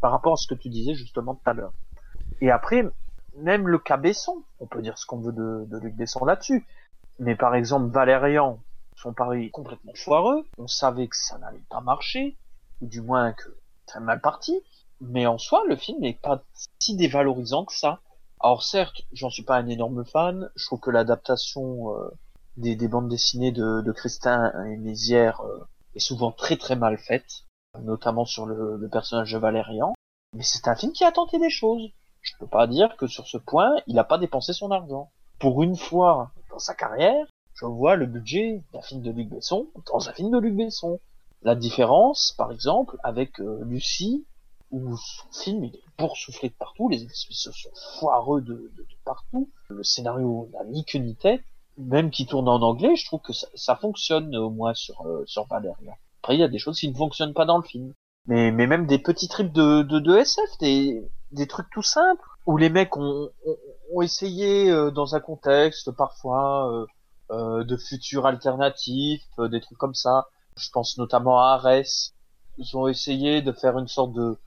Par 0.00 0.10
rapport 0.10 0.34
à 0.34 0.36
ce 0.36 0.46
que 0.46 0.54
tu 0.54 0.68
disais 0.68 0.94
justement 0.94 1.34
tout 1.34 1.50
à 1.50 1.54
l'heure. 1.54 1.72
Et 2.40 2.50
après, 2.50 2.84
même 3.36 3.68
le 3.68 3.78
cas 3.78 3.96
Besson, 3.96 4.42
on 4.60 4.66
peut 4.66 4.82
dire 4.82 4.98
ce 4.98 5.06
qu'on 5.06 5.18
veut 5.18 5.32
de, 5.32 5.78
Luc 5.78 5.94
Besson 5.96 6.24
là-dessus. 6.24 6.66
Mais 7.18 7.36
par 7.36 7.54
exemple, 7.54 7.90
Valérian, 7.90 8.60
son 8.96 9.12
pari 9.12 9.50
complètement 9.50 9.94
foireux, 9.94 10.46
on 10.58 10.66
savait 10.66 11.08
que 11.08 11.16
ça 11.16 11.38
n'allait 11.38 11.64
pas 11.70 11.80
marcher, 11.80 12.36
ou 12.80 12.86
du 12.86 13.00
moins 13.00 13.32
que 13.32 13.56
c'est 13.86 14.00
mal 14.00 14.20
parti, 14.20 14.60
mais 15.00 15.26
en 15.26 15.38
soi, 15.38 15.62
le 15.68 15.76
film 15.76 16.00
n'est 16.00 16.18
pas 16.20 16.42
si 16.78 16.96
dévalorisant 16.96 17.64
que 17.64 17.74
ça. 17.74 18.00
Alors 18.40 18.62
certes, 18.62 19.02
j'en 19.12 19.30
suis 19.30 19.42
pas 19.42 19.56
un 19.56 19.68
énorme 19.68 20.04
fan, 20.04 20.50
je 20.56 20.66
trouve 20.66 20.80
que 20.80 20.90
l'adaptation 20.90 21.94
euh, 21.94 22.10
des, 22.56 22.76
des, 22.76 22.88
bandes 22.88 23.08
dessinées 23.08 23.52
de, 23.52 23.80
de 23.80 23.92
Christin 23.92 24.52
et 24.66 24.76
Mézières 24.76 25.40
euh, 25.40 25.66
est 25.94 26.00
souvent 26.00 26.32
très 26.32 26.56
très 26.56 26.76
mal 26.76 26.98
faite, 26.98 27.44
notamment 27.80 28.24
sur 28.24 28.46
le, 28.46 28.76
le 28.76 28.88
personnage 28.88 29.32
de 29.32 29.38
Valérian, 29.38 29.94
mais 30.34 30.42
c'est 30.42 30.68
un 30.68 30.76
film 30.76 30.92
qui 30.92 31.04
a 31.04 31.12
tenté 31.12 31.38
des 31.38 31.50
choses 31.50 31.90
je 32.24 32.32
peux 32.38 32.46
pas 32.46 32.66
dire 32.66 32.96
que 32.96 33.06
sur 33.06 33.26
ce 33.26 33.36
point, 33.36 33.76
il 33.86 33.94
n'a 33.94 34.04
pas 34.04 34.18
dépensé 34.18 34.52
son 34.52 34.70
argent. 34.70 35.10
Pour 35.38 35.62
une 35.62 35.76
fois 35.76 36.32
dans 36.50 36.58
sa 36.58 36.74
carrière, 36.74 37.26
je 37.54 37.66
vois 37.66 37.96
le 37.96 38.06
budget 38.06 38.64
d'un 38.72 38.80
film 38.80 39.02
de 39.02 39.10
Luc 39.10 39.28
Besson 39.28 39.68
dans 39.92 40.08
un 40.08 40.12
film 40.12 40.30
de 40.30 40.38
Luc 40.38 40.56
Besson. 40.56 40.98
La 41.42 41.54
différence, 41.54 42.34
par 42.38 42.50
exemple, 42.50 42.96
avec 43.04 43.38
euh, 43.40 43.62
Lucie, 43.64 44.26
où 44.70 44.96
son 44.96 45.32
film 45.32 45.64
il 45.64 45.76
est 45.76 45.82
boursouflé 45.98 46.48
de 46.48 46.54
partout, 46.54 46.88
les 46.88 47.02
effets 47.02 47.14
sont 47.30 47.52
foireux 47.98 48.40
de, 48.40 48.54
de, 48.54 48.82
de 48.82 48.96
partout, 49.04 49.50
le 49.68 49.84
scénario 49.84 50.48
n'a 50.54 50.64
ni 50.64 50.84
queue 50.86 50.98
ni 50.98 51.14
tête, 51.14 51.44
même 51.78 52.10
qui 52.10 52.26
tourne 52.26 52.48
en 52.48 52.62
anglais, 52.62 52.96
je 52.96 53.06
trouve 53.06 53.20
que 53.20 53.32
ça, 53.32 53.46
ça 53.54 53.76
fonctionne 53.76 54.34
au 54.36 54.50
moins 54.50 54.74
sur, 54.74 55.00
euh, 55.06 55.24
sur 55.26 55.46
Valérian. 55.46 55.96
Après, 56.22 56.36
il 56.36 56.40
y 56.40 56.44
a 56.44 56.48
des 56.48 56.58
choses 56.58 56.78
qui 56.78 56.88
ne 56.88 56.94
fonctionnent 56.94 57.34
pas 57.34 57.44
dans 57.44 57.58
le 57.58 57.62
film. 57.62 57.92
Mais, 58.26 58.50
mais 58.50 58.66
même 58.66 58.86
des 58.86 58.98
petits 58.98 59.28
trips 59.28 59.52
de, 59.52 59.82
de, 59.82 59.98
de 59.98 60.16
SF, 60.16 60.58
des, 60.60 61.02
des 61.32 61.46
trucs 61.46 61.68
tout 61.70 61.82
simples 61.82 62.24
où 62.46 62.56
les 62.56 62.70
mecs 62.70 62.96
ont, 62.96 63.28
ont, 63.46 63.56
ont 63.92 64.02
essayé 64.02 64.70
euh, 64.70 64.90
dans 64.90 65.14
un 65.14 65.20
contexte 65.20 65.90
parfois 65.90 66.72
euh, 66.72 66.86
euh, 67.30 67.64
de 67.64 67.76
futurs 67.76 68.26
alternatifs, 68.26 69.26
euh, 69.38 69.48
des 69.48 69.60
trucs 69.60 69.78
comme 69.78 69.94
ça. 69.94 70.28
Je 70.56 70.70
pense 70.70 70.96
notamment 70.96 71.40
à 71.40 71.54
Ares. 71.54 72.10
Ils 72.56 72.76
ont 72.76 72.86
essayé 72.86 73.42
de 73.42 73.52
faire 73.52 73.78
une 73.78 73.88
sorte 73.88 74.12
de 74.12 74.38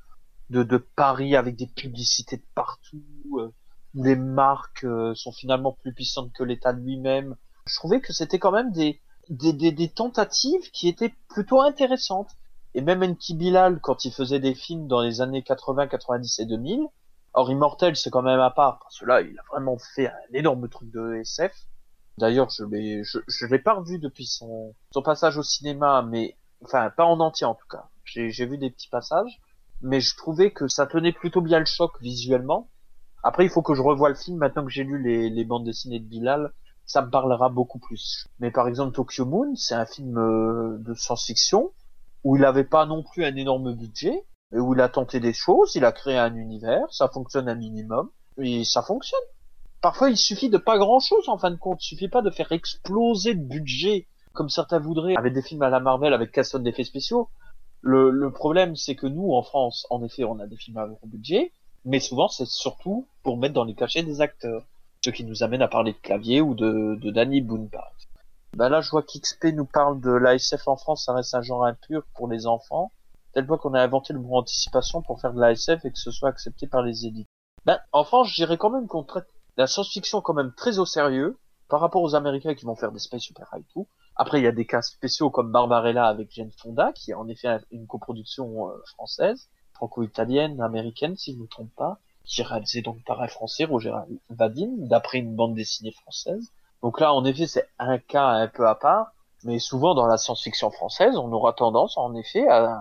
de, 0.50 0.64
de 0.64 0.78
pari 0.78 1.36
avec 1.36 1.56
des 1.56 1.68
publicités 1.68 2.38
de 2.38 2.46
partout, 2.56 3.04
euh, 3.40 3.52
où 3.96 4.04
les 4.04 4.16
marques 4.16 4.86
sont 5.16 5.32
finalement 5.32 5.72
plus 5.72 5.94
puissantes 5.94 6.32
que 6.34 6.44
l'État 6.44 6.72
lui-même. 6.72 7.36
Je 7.66 7.76
trouvais 7.76 8.02
que 8.02 8.14
c'était 8.14 8.40
quand 8.40 8.52
même 8.52 8.72
des, 8.72 9.02
des, 9.30 9.54
des, 9.54 9.72
des 9.72 9.90
tentatives 9.90 10.72
qui 10.72 10.88
étaient 10.88 11.14
plutôt 11.30 11.62
intéressantes. 11.62 12.32
Et 12.74 12.82
même 12.82 13.02
Enki 13.02 13.34
Bilal, 13.34 13.80
quand 13.82 14.06
il 14.06 14.12
faisait 14.12 14.40
des 14.40 14.54
films 14.54 14.88
dans 14.88 15.02
les 15.02 15.22
années 15.22 15.42
80, 15.42 15.88
90 15.88 16.40
et 16.40 16.46
2000, 16.46 16.88
or 17.34 17.52
Immortel 17.52 17.96
c'est 17.96 18.10
quand 18.10 18.22
même 18.22 18.40
à 18.40 18.52
part, 18.52 18.80
parce 18.80 19.00
que 19.00 19.06
là 19.06 19.22
il 19.22 19.38
a 19.38 19.44
vraiment 19.52 19.78
fait 19.96 20.08
un 20.08 20.34
énorme 20.34 20.68
truc 20.70 20.92
de 20.92 21.16
SF. 21.16 21.54
D'ailleurs 22.18 22.50
je 22.50 22.64
l'ai 22.66 23.04
je, 23.04 23.20
je 23.28 23.46
l'ai 23.46 23.60
pas 23.60 23.74
revu 23.74 24.00
depuis 24.00 24.26
son, 24.26 24.76
son 24.92 25.02
passage 25.02 25.38
au 25.38 25.44
cinéma, 25.44 26.04
mais 26.04 26.38
enfin 26.64 26.90
pas 26.90 27.06
en 27.06 27.20
entier 27.20 27.46
en 27.46 27.56
tout 27.56 27.68
cas. 27.68 27.90
J'ai 28.06 28.46
vu 28.46 28.58
des 28.58 28.70
petits 28.70 28.90
passages, 28.90 29.42
mais 29.82 30.00
je 30.00 30.16
trouvais 30.16 30.52
que 30.52 30.68
ça 30.68 30.88
tenait 30.88 31.12
plutôt 31.12 31.42
bien 31.42 31.60
le 31.60 31.66
choc 31.66 31.92
visuellement. 32.02 32.70
Après 33.28 33.44
il 33.44 33.50
faut 33.50 33.62
que 33.62 33.74
je 33.74 33.82
revoie 33.82 34.08
le 34.08 34.16
film 34.16 34.38
maintenant 34.38 34.64
que 34.64 34.72
j'ai 34.72 34.86
lu 34.86 35.04
les, 35.04 35.30
les 35.30 35.44
bandes 35.44 35.66
dessinées 35.66 36.00
de 36.00 36.06
Bilal, 36.06 36.54
ça 36.86 37.02
me 37.02 37.10
parlera 37.10 37.50
beaucoup 37.50 37.78
plus. 37.78 38.26
Mais 38.40 38.52
par 38.52 38.70
exemple 38.70 38.94
Tokyo 38.96 39.26
Moon, 39.26 39.54
c'est 39.56 39.76
un 39.76 39.86
film 39.86 40.18
euh, 40.18 40.78
de 40.80 40.94
science-fiction 40.94 41.72
où 42.24 42.38
il 42.38 42.44
n'avait 42.44 42.64
pas 42.64 42.86
non 42.86 43.04
plus 43.04 43.26
un 43.26 43.36
énorme 43.36 43.74
budget, 43.74 44.24
mais 44.52 44.60
où 44.60 44.74
il 44.74 44.80
a 44.80 44.88
tenté 44.88 45.20
des 45.20 45.34
choses, 45.34 45.76
il 45.76 45.84
a 45.84 45.92
créé 45.92 46.18
un 46.18 46.36
univers, 46.36 46.86
ça 46.90 47.10
fonctionne 47.10 47.50
un 47.50 47.56
minimum, 47.56 48.10
et 48.38 48.64
ça 48.64 48.82
fonctionne. 48.82 49.20
Parfois, 49.82 50.10
il 50.10 50.18
suffit 50.18 50.50
de 50.50 50.58
pas 50.58 50.78
grand 50.78 51.02
chose 51.02 51.28
en 51.28 51.38
fin 51.38 51.52
de 51.52 51.58
compte, 51.58 51.84
il 51.84 51.88
suffit 51.88 52.08
pas 52.08 52.22
de 52.22 52.30
faire 52.30 52.54
exploser 52.54 53.34
le 53.34 53.42
budget, 53.42 54.08
comme 54.32 54.48
certains 54.48 54.80
voudraient, 54.80 55.18
avec 55.18 55.34
des 55.34 55.42
films 55.42 55.64
à 55.64 55.70
la 55.70 55.82
Marvel 55.82 56.14
avec 56.14 56.32
casse 56.32 56.56
d'effets 56.56 56.86
spéciaux. 56.86 57.28
Le, 57.82 58.10
le 58.10 58.32
problème, 58.32 58.78
c'est 58.78 58.96
que 58.96 59.08
nous, 59.08 59.34
en 59.34 59.44
France, 59.44 59.86
en 59.90 60.02
effet, 60.02 60.24
on 60.24 60.40
a 60.40 60.48
des 60.48 60.56
films 60.56 60.78
à 60.78 60.88
gros 60.88 61.08
budget, 61.08 61.52
mais 61.88 62.02
souvent, 62.02 62.28
c'est 62.28 62.46
surtout 62.46 63.08
pour 63.24 63.38
mettre 63.38 63.54
dans 63.54 63.64
les 63.64 63.74
cachets 63.74 64.04
des 64.04 64.20
acteurs. 64.20 64.64
Ce 65.06 65.10
qui 65.10 65.24
nous 65.24 65.42
amène 65.42 65.62
à 65.62 65.70
parler 65.70 65.94
de 65.94 65.98
clavier 65.98 66.42
ou 66.42 66.54
de, 66.54 66.96
de 67.02 67.12
Danny 67.12 67.40
Boone, 67.40 67.70
par 67.70 67.88
exemple. 67.94 68.26
Bah 68.58 68.68
là, 68.68 68.82
je 68.82 68.90
vois 68.90 69.04
qu'XP 69.04 69.46
nous 69.54 69.66
parle 69.66 70.02
de 70.02 70.12
l'ASF 70.12 70.68
en 70.68 70.76
France, 70.76 71.06
ça 71.06 71.14
reste 71.14 71.34
un 71.34 71.42
genre 71.42 71.64
impur 71.64 72.04
pour 72.14 72.28
les 72.28 72.46
enfants. 72.46 72.92
Tel 73.34 73.48
point 73.48 73.58
qu'on 73.58 73.74
a 73.74 73.82
inventé 73.82 74.12
le 74.12 74.20
mot 74.20 74.36
anticipation 74.36 75.02
pour 75.02 75.22
faire 75.22 75.32
de 75.32 75.40
l'ASF 75.40 75.86
et 75.86 75.92
que 75.92 75.98
ce 75.98 76.12
soit 76.12 76.30
accepté 76.30 76.68
par 76.68 76.82
les 76.82 77.06
élites. 77.06 77.30
Ben, 77.66 77.80
en 77.94 78.04
France, 78.04 78.30
je 78.30 78.36
dirais 78.36 78.58
quand 78.58 78.70
même 78.70 78.88
qu'on 78.88 79.04
traite 79.04 79.28
la 79.56 79.68
science-fiction 79.68 80.22
quand 80.22 80.34
même 80.34 80.54
très 80.58 80.80
au 80.80 80.86
sérieux 80.86 81.38
par 81.70 81.80
rapport 81.80 82.02
aux 82.02 82.16
Américains 82.16 82.56
qui 82.56 82.66
vont 82.66 82.76
faire 82.76 82.92
des 82.92 83.00
space 83.00 83.32
opera 83.32 83.60
et 83.60 83.66
tout. 83.72 83.88
Après, 84.16 84.40
il 84.40 84.44
y 84.44 84.48
a 84.48 84.52
des 84.52 84.66
cas 84.66 84.82
spéciaux 84.82 85.30
comme 85.30 85.52
Barbarella 85.52 86.08
avec 86.08 86.32
Jane 86.32 86.52
Fonda, 86.52 86.92
qui 86.94 87.12
est 87.12 87.14
en 87.14 87.28
effet 87.30 87.60
une 87.72 87.88
coproduction 87.88 88.70
euh, 88.70 88.74
française, 88.88 89.50
franco-italienne, 89.78 90.60
américaine, 90.62 91.16
si 91.16 91.32
je 91.32 91.38
ne 91.38 91.44
me 91.44 91.48
trompe 91.48 91.74
pas, 91.76 92.00
qui 92.26 92.42
est 92.42 92.44
réalisée 92.44 92.82
donc 92.82 93.04
par 93.06 93.22
un 93.22 93.28
français, 93.28 93.64
Roger 93.64 93.94
Vadim, 94.30 94.70
d'après 94.78 95.20
une 95.20 95.36
bande 95.36 95.56
dessinée 95.56 95.92
française. 95.92 96.52
Donc 96.82 97.00
là, 97.00 97.14
en 97.14 97.24
effet, 97.26 97.48
c'est 97.48 97.68
un 97.80 97.98
cas 97.98 98.26
un 98.26 98.48
peu 98.48 98.68
à 98.68 98.76
part, 98.76 99.12
mais 99.44 99.60
souvent 99.60 99.96
dans 99.96 100.08
la 100.08 100.18
science-fiction 100.18 100.72
française, 100.72 101.16
on 101.18 101.32
aura 101.32 101.54
tendance, 101.54 101.98
en 101.98 102.14
effet, 102.16 102.48
à, 102.50 102.80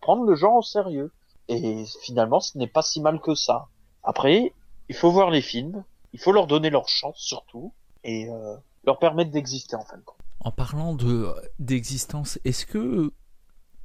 prendre 0.00 0.24
le 0.24 0.34
genre 0.34 0.56
au 0.56 0.62
sérieux. 0.62 1.12
Et 1.48 1.84
finalement, 2.02 2.40
ce 2.40 2.56
n'est 2.58 2.66
pas 2.66 2.82
si 2.82 3.00
mal 3.00 3.20
que 3.20 3.34
ça. 3.34 3.68
Après, 4.04 4.52
il 4.88 4.94
faut 4.94 5.10
voir 5.10 5.30
les 5.30 5.42
films, 5.42 5.82
il 6.12 6.20
faut 6.20 6.32
leur 6.32 6.46
donner 6.46 6.70
leur 6.70 6.88
chance 6.88 7.16
surtout, 7.18 7.72
et 8.04 8.28
euh, 8.30 8.56
leur 8.84 8.98
permettre 8.98 9.30
d'exister 9.30 9.76
en 9.76 9.84
fin 9.84 9.96
de 9.96 10.02
compte. 10.02 10.16
En 10.40 10.52
parlant 10.52 10.94
de 10.94 11.34
d'existence, 11.58 12.38
est-ce 12.44 12.64
que 12.64 13.12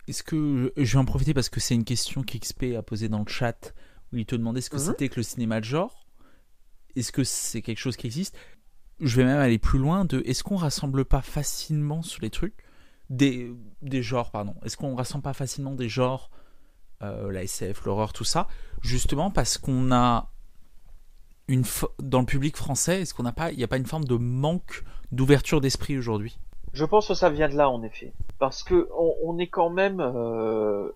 est-ce 0.08 0.24
que 0.24 0.74
je 0.76 0.94
vais 0.94 0.98
en 1.00 1.06
profiter 1.06 1.34
parce 1.34 1.50
que 1.50 1.60
c'est 1.60 1.76
une 1.76 1.86
question 1.86 2.24
qu'XP 2.24 2.76
a 2.78 2.82
posée 2.82 3.10
dans 3.10 3.20
le 3.20 3.28
chat 3.28 3.74
où 4.12 4.18
il 4.18 4.26
te 4.26 4.36
demandait 4.36 4.62
ce 4.62 4.70
que 4.70 4.78
Mhm. 4.78 4.84
c'était 4.86 5.10
que 5.10 5.18
le 5.18 5.24
cinéma 5.24 5.60
de 5.60 5.66
genre? 5.66 6.06
Est-ce 6.96 7.12
que 7.12 7.24
c'est 7.24 7.62
quelque 7.62 7.80
chose 7.80 7.98
qui 7.98 8.06
existe? 8.08 8.38
Je 9.00 9.16
vais 9.18 9.24
même 9.26 9.40
aller 9.40 9.58
plus 9.58 9.80
loin 9.80 10.06
de 10.06 10.22
est-ce 10.26 10.44
qu'on 10.44 10.56
rassemble 10.58 11.06
pas 11.06 11.22
facilement 11.22 12.02
sur 12.04 12.22
les 12.22 12.30
trucs? 12.30 12.64
Des 13.10 13.52
des 13.82 14.04
genres 14.04 14.32
pardon. 14.32 14.56
Est-ce 14.64 14.78
qu'on 14.78 14.96
rassemble 14.96 15.24
pas 15.24 15.34
facilement 15.34 15.74
des 15.76 15.90
genres 15.90 16.30
euh, 17.02 17.32
la 17.32 17.44
SF, 17.44 17.84
l'horreur, 17.86 18.14
tout 18.14 18.24
ça, 18.24 18.48
justement 18.82 19.30
parce 19.30 19.58
qu'on 19.58 19.92
a 19.92 20.32
une 21.50 21.64
dans 22.00 22.22
le 22.22 22.26
public 22.26 22.56
français, 22.56 23.02
est-ce 23.02 23.14
qu'on 23.14 23.24
n'a 23.24 23.34
pas 23.34 23.52
il 23.52 23.58
n'y 23.58 23.64
a 23.64 23.68
pas 23.68 23.76
une 23.78 23.86
forme 23.86 24.06
de 24.06 24.16
manque 24.16 24.84
d'ouverture 25.12 25.60
d'esprit 25.60 25.98
aujourd'hui? 25.98 26.38
Je 26.74 26.86
pense 26.86 27.08
que 27.08 27.14
ça 27.14 27.30
vient 27.30 27.50
de 27.50 27.56
là, 27.56 27.70
en 27.70 27.84
effet, 27.84 28.14
parce 28.40 28.64
que 28.64 28.90
on, 28.98 29.16
on 29.24 29.38
est 29.38 29.48
quand 29.48 29.70
même, 29.70 30.00
euh, 30.00 30.92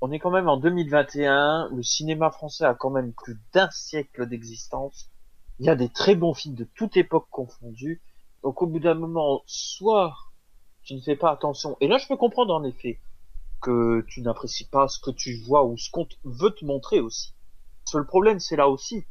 on 0.00 0.10
est 0.10 0.18
quand 0.18 0.32
même 0.32 0.48
en 0.48 0.56
2021. 0.56 1.68
Le 1.72 1.82
cinéma 1.84 2.32
français 2.32 2.64
a 2.64 2.74
quand 2.74 2.90
même 2.90 3.12
plus 3.12 3.38
d'un 3.52 3.70
siècle 3.70 4.26
d'existence. 4.26 5.08
Il 5.60 5.66
y 5.66 5.70
a 5.70 5.76
des 5.76 5.88
très 5.88 6.16
bons 6.16 6.34
films 6.34 6.56
de 6.56 6.64
toute 6.64 6.96
époque 6.96 7.28
confondue. 7.30 8.02
Donc 8.42 8.60
au 8.60 8.66
bout 8.66 8.80
d'un 8.80 8.94
moment, 8.94 9.42
soit 9.46 10.16
tu 10.82 10.94
ne 10.94 11.00
fais 11.00 11.16
pas 11.16 11.30
attention, 11.30 11.76
et 11.80 11.86
là 11.86 11.98
je 11.98 12.08
peux 12.08 12.16
comprendre 12.16 12.54
en 12.54 12.64
effet 12.64 12.98
que 13.60 14.04
tu 14.08 14.22
n'apprécies 14.22 14.64
pas 14.64 14.88
ce 14.88 14.98
que 14.98 15.10
tu 15.10 15.36
vois 15.42 15.64
ou 15.64 15.76
ce 15.76 15.90
qu'on 15.90 16.08
veut 16.24 16.50
te 16.50 16.64
montrer 16.64 17.00
aussi. 17.00 17.34
Parce 17.84 18.02
que 18.02 18.08
problème 18.08 18.40
c'est 18.40 18.56
là 18.56 18.68
aussi, 18.68 19.04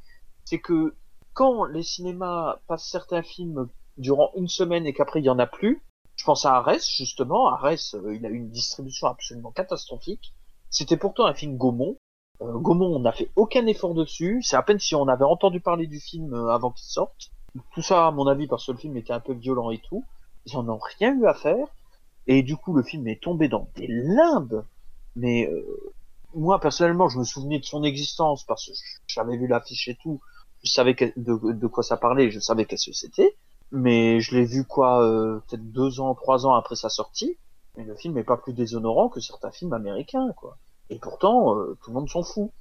c'est 0.46 0.60
que 0.60 0.96
quand 1.34 1.66
les 1.66 1.84
cinémas 1.84 2.58
passent 2.68 2.90
certains 2.90 3.22
films 3.22 3.70
durant 3.98 4.32
une 4.36 4.48
semaine 4.48 4.88
et 4.88 4.94
qu'après 4.94 5.20
il 5.20 5.26
y 5.26 5.30
en 5.30 5.38
a 5.38 5.46
plus, 5.46 5.84
je 6.20 6.26
pense 6.26 6.46
à 6.46 6.56
Arès 6.56 6.86
justement. 6.86 7.48
Arès, 7.48 7.96
euh, 7.96 8.14
il 8.14 8.26
a 8.26 8.30
eu 8.30 8.36
une 8.36 8.50
distribution 8.50 9.08
absolument 9.08 9.52
catastrophique. 9.52 10.34
C'était 10.70 10.98
pourtant 10.98 11.26
un 11.26 11.34
film 11.34 11.56
Gaumont. 11.56 11.96
Euh, 12.41 12.58
Gaumont, 12.58 12.94
on 12.94 13.00
n'a 13.00 13.14
fait 13.14 13.32
aucun 13.38 13.66
effort 13.68 13.94
dessus. 13.94 14.41
C'est 14.44 14.58
à 14.58 14.62
peine 14.62 14.80
si 14.80 14.96
on 14.96 15.08
avait 15.08 15.24
entendu 15.24 15.62
parler 15.62 15.88
du 15.88 16.02
film 16.02 16.34
euh, 16.34 16.50
avant 16.50 16.72
qu'il 16.72 16.90
sorte. 16.90 17.32
Tout 17.74 17.82
ça, 17.82 18.08
à 18.08 18.12
mon 18.12 18.28
avis, 18.28 18.48
parce 18.48 18.66
que 18.66 18.74
le 18.74 18.78
film 18.78 18.98
était 18.98 19.14
un 19.14 19.22
peu 19.22 19.32
violent 19.32 19.72
et 19.72 19.78
tout. 19.78 20.04
Ils 20.46 20.58
en 20.58 20.68
ont 20.68 20.80
rien 21.00 21.18
eu 21.18 21.26
à 21.26 21.34
faire. 21.34 21.68
Et 22.28 22.44
du 22.44 22.58
coup, 22.58 22.74
le 22.74 22.84
film 22.84 23.08
est 23.08 23.24
tombé 23.24 23.48
dans 23.48 23.70
des 23.78 23.88
limbes. 23.88 24.66
Mais 25.16 25.50
moi, 26.36 26.60
personnellement, 26.60 27.08
je 27.08 27.18
me 27.18 27.24
souvenais 27.24 27.60
de 27.60 27.66
son 27.66 27.84
existence 27.84 28.44
parce 28.44 28.68
que 28.68 28.74
j'avais 29.08 29.38
vu 29.38 29.48
l'affiche 29.48 29.88
et 29.88 29.96
tout. 29.96 30.20
Je 30.64 30.72
savais 30.72 30.94
de, 30.94 31.54
de 31.54 31.68
quoi 31.68 31.82
ça 31.82 31.98
parlait. 31.98 32.30
Je 32.30 32.40
savais 32.40 32.66
qu'est-ce 32.66 32.91
que 32.91 32.96
c'était 32.96 33.36
mais 33.72 34.20
je 34.20 34.36
l'ai 34.36 34.46
vu 34.46 34.66
quoi 34.66 35.04
euh, 35.04 35.40
peut-être 35.48 35.72
deux 35.72 36.00
ans, 36.00 36.16
trois 36.16 36.46
ans 36.46 36.54
après 36.56 36.76
sa 36.76 36.90
sortie. 36.90 37.38
Et 37.78 37.84
le 37.84 37.96
film 37.96 38.18
est 38.18 38.24
pas 38.24 38.38
plus 38.38 38.54
déshonorant 38.54 39.10
que 39.10 39.20
certains 39.20 39.52
films 39.52 39.74
américains, 39.74 40.34
quoi. 40.36 40.58
Et 40.90 40.98
pourtant, 41.00 41.56
euh, 41.56 41.78
tout 41.82 41.91
le 41.91 41.96
monde 41.96 42.10
s'en 42.10 42.24
fout. 42.24 42.52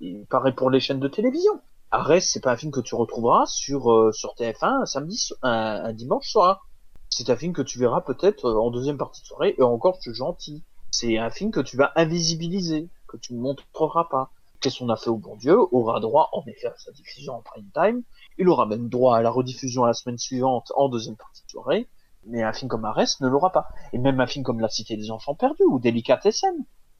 Il 0.00 0.24
paraît 0.26 0.54
pour 0.54 0.70
les 0.70 0.80
chaînes 0.80 1.00
de 1.00 1.08
télévision. 1.08 1.60
Arrest, 1.90 2.30
c'est 2.32 2.40
pas 2.40 2.52
un 2.52 2.56
film 2.56 2.72
que 2.72 2.80
tu 2.80 2.94
retrouveras 2.94 3.44
sur 3.46 3.92
euh, 3.92 4.12
sur 4.12 4.34
TF1 4.34 4.82
un 4.82 4.86
samedi, 4.86 5.28
un, 5.42 5.50
un 5.84 5.92
dimanche 5.92 6.30
soir. 6.30 6.66
C'est 7.10 7.28
un 7.28 7.36
film 7.36 7.52
que 7.52 7.60
tu 7.60 7.78
verras 7.78 8.00
peut-être 8.00 8.50
en 8.50 8.70
deuxième 8.70 8.96
partie 8.96 9.20
de 9.20 9.26
soirée, 9.26 9.54
et 9.58 9.62
encore, 9.62 9.96
je 9.96 10.10
suis 10.10 10.14
gentil. 10.14 10.62
C'est 10.90 11.18
un 11.18 11.30
film 11.30 11.50
que 11.50 11.60
tu 11.60 11.76
vas 11.76 11.92
invisibiliser, 11.96 12.88
que 13.08 13.16
tu 13.16 13.34
ne 13.34 13.40
montreras 13.40 14.04
pas. 14.04 14.30
Qu'est-ce 14.62 14.78
qu'on 14.78 14.88
a 14.90 14.96
fait 14.96 15.10
au 15.10 15.16
bon 15.16 15.34
Dieu 15.34 15.58
aura 15.72 15.98
droit 15.98 16.30
en 16.32 16.44
effet 16.46 16.68
à 16.68 16.74
sa 16.78 16.92
diffusion 16.92 17.34
en 17.34 17.42
prime 17.42 17.68
time, 17.74 18.02
il 18.38 18.48
aura 18.48 18.64
même 18.64 18.88
droit 18.88 19.16
à 19.16 19.22
la 19.22 19.28
rediffusion 19.28 19.84
la 19.84 19.92
semaine 19.92 20.18
suivante 20.18 20.70
en 20.76 20.88
deuxième 20.88 21.16
partie 21.16 21.42
de 21.44 21.50
soirée, 21.50 21.88
mais 22.26 22.44
un 22.44 22.52
film 22.52 22.68
comme 22.68 22.84
Arrest 22.84 23.20
ne 23.20 23.28
l'aura 23.28 23.50
pas. 23.50 23.68
Et 23.92 23.98
même 23.98 24.20
un 24.20 24.26
film 24.26 24.44
comme 24.44 24.60
La 24.60 24.68
Cité 24.68 24.96
des 24.96 25.10
Enfants 25.10 25.34
Perdus 25.34 25.64
ou 25.64 25.80
Delicatessen, 25.80 26.54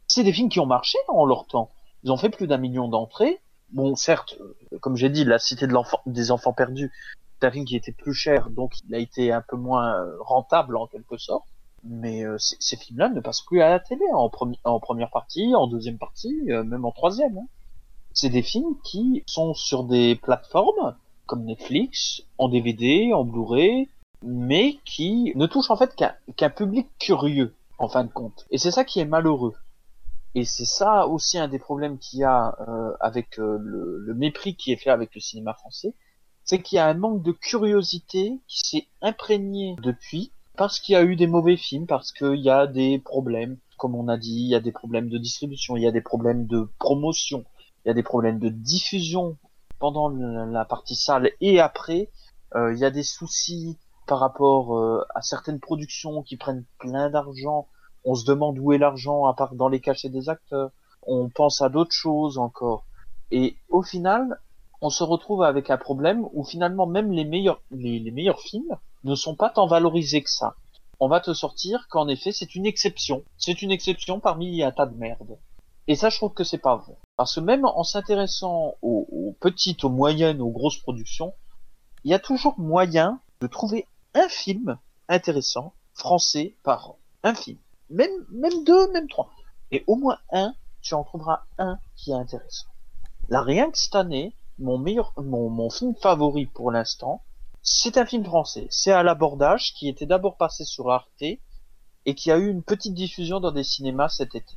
c'est 0.08 0.24
des 0.24 0.32
films 0.32 0.48
qui 0.48 0.58
ont 0.58 0.66
marché 0.66 0.98
en 1.06 1.24
leur 1.24 1.46
temps. 1.46 1.70
Ils 2.02 2.10
ont 2.10 2.16
fait 2.16 2.30
plus 2.30 2.48
d'un 2.48 2.58
million 2.58 2.88
d'entrées. 2.88 3.40
Bon, 3.70 3.94
certes, 3.94 4.36
euh, 4.40 4.78
comme 4.80 4.96
j'ai 4.96 5.08
dit, 5.08 5.24
La 5.24 5.38
Cité 5.38 5.68
des 6.06 6.30
Enfants 6.32 6.52
Perdus, 6.52 6.90
c'est 7.40 7.46
un 7.46 7.52
film 7.52 7.64
qui 7.64 7.76
était 7.76 7.92
plus 7.92 8.12
cher, 8.12 8.50
donc 8.50 8.72
il 8.88 8.94
a 8.94 8.98
été 8.98 9.30
un 9.30 9.40
peu 9.40 9.56
moins 9.56 10.04
rentable 10.18 10.76
en 10.76 10.88
quelque 10.88 11.16
sorte. 11.16 11.46
Mais 11.84 12.24
euh, 12.24 12.36
ces, 12.38 12.76
films-là 12.76 13.08
ne 13.08 13.20
passent 13.20 13.42
plus 13.42 13.60
à 13.60 13.68
la 13.70 13.80
télé 13.80 14.04
en, 14.12 14.28
premi- 14.28 14.60
en 14.64 14.78
première 14.78 15.10
partie, 15.10 15.54
en 15.54 15.66
deuxième 15.66 15.98
partie, 15.98 16.34
euh, 16.50 16.62
même 16.62 16.84
en 16.84 16.92
troisième. 16.92 17.38
hein. 17.38 17.46
C'est 18.12 18.28
des 18.28 18.42
films 18.42 18.76
qui 18.84 19.24
sont 19.26 19.54
sur 19.54 19.84
des 19.84 20.16
plateformes 20.16 20.96
comme 21.26 21.44
Netflix, 21.44 22.22
en 22.38 22.48
DVD, 22.48 23.12
en 23.14 23.24
Blu-ray, 23.24 23.88
mais 24.22 24.78
qui 24.84 25.32
ne 25.34 25.46
touchent 25.46 25.70
en 25.70 25.76
fait 25.76 25.96
qu'un 25.96 26.50
public 26.50 26.88
curieux, 26.98 27.54
en 27.78 27.88
fin 27.88 28.04
de 28.04 28.12
compte. 28.12 28.46
Et 28.50 28.58
c'est 28.58 28.70
ça 28.70 28.84
qui 28.84 29.00
est 29.00 29.04
malheureux. 29.06 29.54
Et 30.34 30.44
c'est 30.44 30.66
ça 30.66 31.06
aussi 31.08 31.38
un 31.38 31.48
des 31.48 31.58
problèmes 31.58 31.98
qu'il 31.98 32.20
y 32.20 32.24
a 32.24 32.56
euh, 32.68 32.94
avec 33.00 33.38
euh, 33.38 33.58
le 33.60 34.14
mépris 34.14 34.56
qui 34.56 34.72
est 34.72 34.76
fait 34.76 34.90
avec 34.90 35.14
le 35.14 35.20
cinéma 35.20 35.54
français, 35.54 35.94
c'est 36.44 36.60
qu'il 36.60 36.76
y 36.76 36.78
a 36.78 36.86
un 36.86 36.94
manque 36.94 37.22
de 37.22 37.32
curiosité 37.32 38.40
qui 38.46 38.60
s'est 38.60 38.86
imprégné 39.00 39.76
depuis, 39.82 40.32
parce 40.56 40.78
qu'il 40.78 40.94
y 40.94 40.96
a 40.96 41.02
eu 41.02 41.16
des 41.16 41.26
mauvais 41.26 41.56
films, 41.56 41.86
parce 41.86 42.12
qu'il 42.12 42.40
y 42.40 42.50
a 42.50 42.66
des 42.66 42.98
problèmes, 42.98 43.58
comme 43.78 43.94
on 43.94 44.08
a 44.08 44.16
dit, 44.16 44.42
il 44.42 44.48
y 44.48 44.54
a 44.54 44.60
des 44.60 44.72
problèmes 44.72 45.08
de 45.08 45.18
distribution, 45.18 45.76
il 45.76 45.82
y 45.82 45.86
a 45.86 45.92
des 45.92 46.00
problèmes 46.00 46.46
de 46.46 46.68
promotion, 46.78 47.44
il 47.84 47.88
y 47.88 47.90
a 47.90 47.94
des 47.94 48.02
problèmes 48.02 48.38
de 48.38 48.48
diffusion 48.48 49.36
pendant 49.78 50.08
la 50.08 50.64
partie 50.64 50.94
salle 50.94 51.32
et 51.40 51.60
après. 51.60 52.10
Euh, 52.54 52.72
il 52.72 52.78
y 52.78 52.84
a 52.84 52.90
des 52.90 53.02
soucis 53.02 53.78
par 54.06 54.18
rapport 54.18 54.76
euh, 54.76 55.04
à 55.14 55.22
certaines 55.22 55.58
productions 55.58 56.22
qui 56.22 56.36
prennent 56.36 56.64
plein 56.78 57.08
d'argent. 57.08 57.66
On 58.04 58.14
se 58.14 58.26
demande 58.26 58.58
où 58.58 58.72
est 58.72 58.78
l'argent 58.78 59.24
à 59.24 59.34
part 59.34 59.54
dans 59.54 59.68
les 59.68 59.80
cachets 59.80 60.10
des 60.10 60.28
acteurs. 60.28 60.70
On 61.02 61.30
pense 61.30 61.62
à 61.62 61.68
d'autres 61.68 61.94
choses 61.94 62.38
encore. 62.38 62.84
Et 63.30 63.56
au 63.70 63.82
final, 63.82 64.38
on 64.82 64.90
se 64.90 65.04
retrouve 65.04 65.44
avec 65.44 65.70
un 65.70 65.78
problème 65.78 66.26
où 66.32 66.44
finalement 66.44 66.86
même 66.86 67.12
les 67.12 67.24
meilleurs, 67.24 67.62
les, 67.70 68.10
meilleurs 68.10 68.40
films 68.40 68.76
ne 69.04 69.14
sont 69.14 69.36
pas 69.36 69.48
tant 69.48 69.68
valorisés 69.68 70.22
que 70.22 70.30
ça. 70.30 70.56
On 70.98 71.08
va 71.08 71.20
te 71.20 71.32
sortir 71.32 71.86
qu'en 71.88 72.08
effet 72.08 72.32
c'est 72.32 72.56
une 72.56 72.66
exception. 72.66 73.24
C'est 73.38 73.62
une 73.62 73.70
exception 73.70 74.18
parmi 74.18 74.62
un 74.62 74.72
tas 74.72 74.86
de 74.86 74.96
merde. 74.96 75.38
Et 75.88 75.96
ça, 75.96 76.10
je 76.10 76.16
trouve 76.16 76.32
que 76.32 76.44
c'est 76.44 76.58
pas 76.58 76.76
vrai. 76.76 76.96
Parce 77.16 77.34
que 77.34 77.40
même 77.40 77.64
en 77.64 77.82
s'intéressant 77.82 78.74
aux, 78.82 79.06
aux 79.10 79.36
petites, 79.40 79.82
aux 79.84 79.88
moyennes, 79.88 80.40
aux 80.40 80.50
grosses 80.50 80.78
productions, 80.78 81.32
il 82.04 82.10
y 82.10 82.14
a 82.14 82.20
toujours 82.20 82.58
moyen 82.58 83.20
de 83.40 83.46
trouver 83.46 83.86
un 84.14 84.28
film 84.28 84.78
intéressant 85.08 85.74
français 85.94 86.56
par 86.62 86.90
an. 86.90 86.98
Un 87.22 87.34
film. 87.34 87.58
Même, 87.90 88.10
même 88.30 88.64
deux, 88.64 88.90
même 88.92 89.08
trois. 89.08 89.30
Et 89.70 89.84
au 89.86 89.96
moins 89.96 90.18
un, 90.30 90.54
tu 90.80 90.94
en 90.94 91.04
trouveras 91.04 91.42
un 91.58 91.78
qui 91.96 92.10
est 92.10 92.14
intéressant. 92.14 92.66
Là, 93.28 93.42
rien 93.42 93.70
que 93.70 93.78
cette 93.78 93.94
année, 93.94 94.34
mon 94.62 95.70
film 95.70 95.94
favori 95.96 96.46
pour 96.46 96.70
l'instant, 96.70 97.22
c'est 97.62 97.96
un 97.96 98.06
film 98.06 98.24
français. 98.24 98.66
C'est 98.70 98.90
à 98.90 99.02
l'abordage 99.02 99.72
qui 99.74 99.88
était 99.88 100.06
d'abord 100.06 100.36
passé 100.36 100.64
sur 100.64 100.90
Arte 100.90 101.22
et 101.22 102.14
qui 102.14 102.30
a 102.30 102.38
eu 102.38 102.48
une 102.48 102.62
petite 102.62 102.94
diffusion 102.94 103.38
dans 103.38 103.52
des 103.52 103.62
cinémas 103.62 104.08
cet 104.08 104.34
été. 104.34 104.56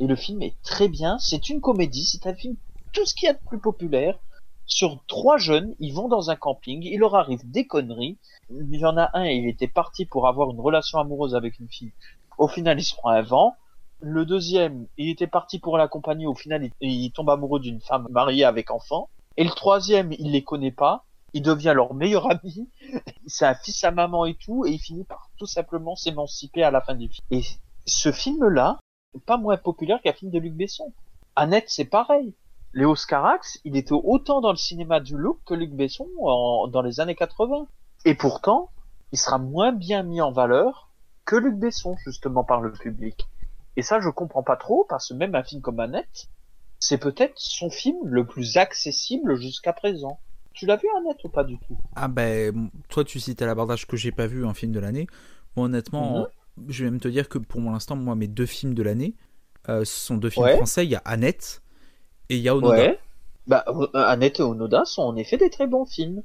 Et 0.00 0.06
le 0.06 0.16
film 0.16 0.42
est 0.42 0.60
très 0.62 0.88
bien. 0.88 1.18
C'est 1.18 1.48
une 1.48 1.60
comédie. 1.60 2.04
C'est 2.04 2.26
un 2.26 2.34
film 2.34 2.56
tout 2.92 3.06
ce 3.06 3.14
qu'il 3.14 3.26
y 3.26 3.30
a 3.30 3.34
de 3.34 3.44
plus 3.46 3.60
populaire. 3.60 4.18
Sur 4.66 5.04
trois 5.06 5.38
jeunes, 5.38 5.74
ils 5.78 5.92
vont 5.92 6.08
dans 6.08 6.30
un 6.30 6.36
camping. 6.36 6.82
Il 6.82 6.98
leur 6.98 7.14
arrive 7.14 7.48
des 7.48 7.66
conneries. 7.66 8.18
Il 8.50 8.74
y 8.74 8.84
en 8.84 8.96
a 8.96 9.10
un, 9.14 9.26
il 9.26 9.48
était 9.48 9.68
parti 9.68 10.06
pour 10.06 10.26
avoir 10.26 10.50
une 10.50 10.60
relation 10.60 10.98
amoureuse 10.98 11.36
avec 11.36 11.60
une 11.60 11.68
fille. 11.68 11.92
Au 12.38 12.48
final, 12.48 12.80
il 12.80 12.84
se 12.84 12.96
prend 12.96 13.10
un 13.10 13.22
vent. 13.22 13.54
Le 14.00 14.24
deuxième, 14.24 14.88
il 14.98 15.10
était 15.10 15.28
parti 15.28 15.60
pour 15.60 15.78
l'accompagner. 15.78 16.26
Au 16.26 16.34
final, 16.34 16.64
il, 16.80 16.90
il 16.90 17.12
tombe 17.12 17.30
amoureux 17.30 17.60
d'une 17.60 17.80
femme 17.80 18.08
mariée 18.10 18.44
avec 18.44 18.72
enfant. 18.72 19.08
Et 19.36 19.44
le 19.44 19.50
troisième, 19.50 20.12
il 20.12 20.32
les 20.32 20.44
connaît 20.44 20.72
pas. 20.72 21.04
Il 21.34 21.42
devient 21.42 21.72
leur 21.74 21.94
meilleur 21.94 22.30
ami. 22.30 22.68
c'est 23.26 23.46
un 23.46 23.54
fils 23.54 23.82
à 23.84 23.90
maman 23.90 24.26
et 24.26 24.34
tout, 24.34 24.66
et 24.66 24.70
il 24.70 24.78
finit 24.78 25.04
par 25.04 25.30
tout 25.38 25.46
simplement 25.46 25.96
s'émanciper 25.96 26.62
à 26.62 26.70
la 26.70 26.80
fin 26.80 26.94
du 26.94 27.08
film. 27.08 27.24
Et 27.30 27.42
ce 27.86 28.12
film-là, 28.12 28.78
pas 29.26 29.38
moins 29.38 29.56
populaire 29.56 30.00
qu'un 30.02 30.12
film 30.12 30.30
de 30.30 30.38
Luc 30.38 30.54
Besson. 30.54 30.92
Annette, 31.36 31.68
c'est 31.68 31.84
pareil. 31.84 32.34
Léo 32.74 32.94
Scarax, 32.94 33.60
il 33.64 33.76
était 33.76 33.92
autant 33.92 34.40
dans 34.40 34.50
le 34.50 34.56
cinéma 34.56 35.00
du 35.00 35.16
look 35.16 35.40
que 35.44 35.54
Luc 35.54 35.72
Besson 35.72 36.08
dans 36.68 36.82
les 36.82 37.00
années 37.00 37.14
80. 37.14 37.66
Et 38.04 38.14
pourtant, 38.14 38.70
il 39.12 39.18
sera 39.18 39.38
moins 39.38 39.72
bien 39.72 40.02
mis 40.02 40.20
en 40.20 40.32
valeur 40.32 40.88
que 41.24 41.36
Luc 41.36 41.56
Besson, 41.56 41.96
justement, 42.04 42.44
par 42.44 42.60
le 42.60 42.72
public. 42.72 43.28
Et 43.76 43.82
ça, 43.82 44.00
je 44.00 44.08
comprends 44.08 44.42
pas 44.42 44.56
trop, 44.56 44.86
parce 44.88 45.08
que 45.08 45.14
même 45.14 45.34
un 45.34 45.42
film 45.42 45.60
comme 45.60 45.80
Annette, 45.80 46.28
c'est 46.82 46.98
peut-être 46.98 47.34
son 47.36 47.70
film 47.70 47.96
le 48.02 48.26
plus 48.26 48.56
accessible 48.56 49.36
jusqu'à 49.36 49.72
présent. 49.72 50.18
Tu 50.52 50.66
l'as 50.66 50.74
vu 50.74 50.88
Annette 50.98 51.22
ou 51.22 51.28
pas 51.28 51.44
du 51.44 51.56
tout? 51.58 51.78
Ah 51.94 52.08
ben, 52.08 52.70
toi 52.88 53.04
tu 53.04 53.20
cites 53.20 53.40
à 53.40 53.46
l'abordage 53.46 53.86
que 53.86 53.96
j'ai 53.96 54.10
pas 54.10 54.26
vu 54.26 54.44
un 54.44 54.52
film 54.52 54.72
de 54.72 54.80
l'année. 54.80 55.06
Moi 55.54 55.66
honnêtement, 55.66 56.26
mhm. 56.56 56.64
je 56.66 56.84
vais 56.84 56.90
même 56.90 56.98
te 56.98 57.06
dire 57.06 57.28
que 57.28 57.38
pour 57.38 57.60
l'instant, 57.60 57.94
moi 57.94 58.16
mes 58.16 58.26
deux 58.26 58.46
films 58.46 58.74
de 58.74 58.82
l'année, 58.82 59.14
euh, 59.68 59.84
ce 59.84 59.94
sont 59.94 60.16
deux 60.16 60.28
films 60.28 60.56
français. 60.56 60.84
Il 60.84 60.90
y 60.90 60.96
a 60.96 61.02
Annette 61.04 61.62
et 62.28 62.36
il 62.36 62.42
y 62.42 62.48
a 62.48 62.56
Onoda. 62.56 62.74
Ouais. 62.74 62.98
Bah, 63.46 63.64
euh, 63.68 63.86
Annette 63.94 64.40
et 64.40 64.42
Onoda 64.42 64.84
sont 64.84 65.02
en 65.02 65.14
effet 65.14 65.36
des 65.36 65.50
très 65.50 65.68
bons 65.68 65.84
films. 65.84 66.24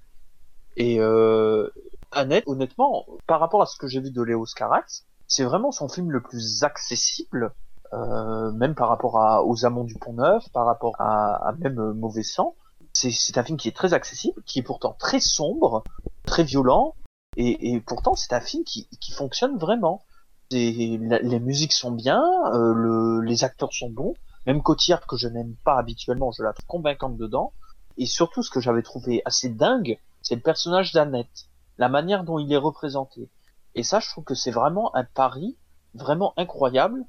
Et 0.76 1.00
euh, 1.00 1.70
Annette, 2.12 2.46
honnêtement, 2.48 3.06
par 3.28 3.40
rapport 3.40 3.62
à 3.62 3.68
ce 3.68 3.78
que 3.78 3.88
j'ai 3.88 4.00
vu 4.00 4.10
de 4.10 4.24
Léo 4.24 4.48
Scarax, 4.48 5.06
c'est 5.28 5.44
vraiment 5.44 5.72
son 5.72 5.88
film 5.88 6.10
le 6.10 6.24
plus 6.24 6.64
accessible, 6.64 7.54
euh, 7.94 8.52
même 8.52 8.76
par 8.76 8.90
rapport 8.90 9.20
à, 9.20 9.44
aux 9.44 9.66
Amants 9.66 9.84
du 9.84 9.96
Pont 9.96 10.14
Neuf, 10.14 10.50
par 10.52 10.66
rapport 10.66 10.96
à, 11.00 11.48
à 11.48 11.52
même 11.54 11.80
euh, 11.80 11.94
Mauvais 11.94 12.24
Sang. 12.24 12.56
C'est 12.94 13.38
un 13.38 13.44
film 13.44 13.58
qui 13.58 13.68
est 13.68 13.76
très 13.76 13.94
accessible, 13.94 14.42
qui 14.44 14.60
est 14.60 14.64
pourtant 14.64 14.96
très 14.98 15.20
sombre, 15.20 15.84
très 16.26 16.44
violent, 16.44 16.96
et, 17.36 17.74
et 17.74 17.80
pourtant 17.80 18.16
c'est 18.16 18.34
un 18.34 18.42
film 18.42 18.64
qui, 18.64 18.88
qui 19.00 19.12
fonctionne 19.12 19.58
vraiment. 19.58 20.04
Et 20.50 20.98
les 20.98 21.40
musiques 21.40 21.74
sont 21.74 21.92
bien, 21.92 22.24
euh, 22.54 22.74
le, 22.74 23.22
les 23.22 23.44
acteurs 23.44 23.74
sont 23.74 23.90
bons, 23.90 24.16
même 24.48 24.64
Cotillard 24.64 25.06
que 25.06 25.18
je 25.18 25.28
n'aime 25.28 25.56
pas 25.64 25.78
habituellement, 25.78 26.32
je 26.32 26.42
la 26.42 26.54
trouve 26.54 26.66
convaincante 26.66 27.18
dedans. 27.18 27.54
Et 27.98 28.06
surtout, 28.06 28.42
ce 28.44 28.50
que 28.50 28.62
j'avais 28.62 28.82
trouvé 28.82 29.22
assez 29.26 29.50
dingue, 29.50 30.00
c'est 30.22 30.36
le 30.36 30.42
personnage 30.42 30.94
d'Annette, 30.94 31.50
la 31.78 31.90
manière 31.90 32.24
dont 32.24 32.40
il 32.40 32.52
est 32.52 32.58
représenté. 32.58 33.30
Et 33.76 33.84
ça, 33.84 34.00
je 34.00 34.10
trouve 34.10 34.24
que 34.24 34.36
c'est 34.36 34.52
vraiment 34.52 34.96
un 34.96 35.04
pari 35.04 35.58
vraiment 35.94 36.34
incroyable. 36.38 37.06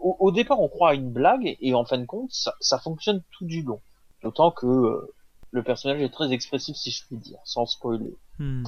Au, 0.00 0.30
départ, 0.30 0.60
on 0.60 0.68
croit 0.68 0.90
à 0.90 0.94
une 0.94 1.10
blague, 1.10 1.56
et 1.60 1.74
en 1.74 1.84
fin 1.84 1.98
de 1.98 2.06
compte, 2.06 2.32
ça, 2.32 2.78
fonctionne 2.78 3.22
tout 3.32 3.44
du 3.44 3.62
long. 3.62 3.80
D'autant 4.22 4.50
que 4.50 4.66
euh, 4.66 5.14
le 5.50 5.62
personnage 5.62 6.00
est 6.00 6.12
très 6.12 6.32
expressif, 6.32 6.76
si 6.76 6.90
je 6.90 7.04
puis 7.06 7.16
dire, 7.16 7.38
sans 7.44 7.66
spoiler. 7.66 8.16
Hmm. 8.38 8.64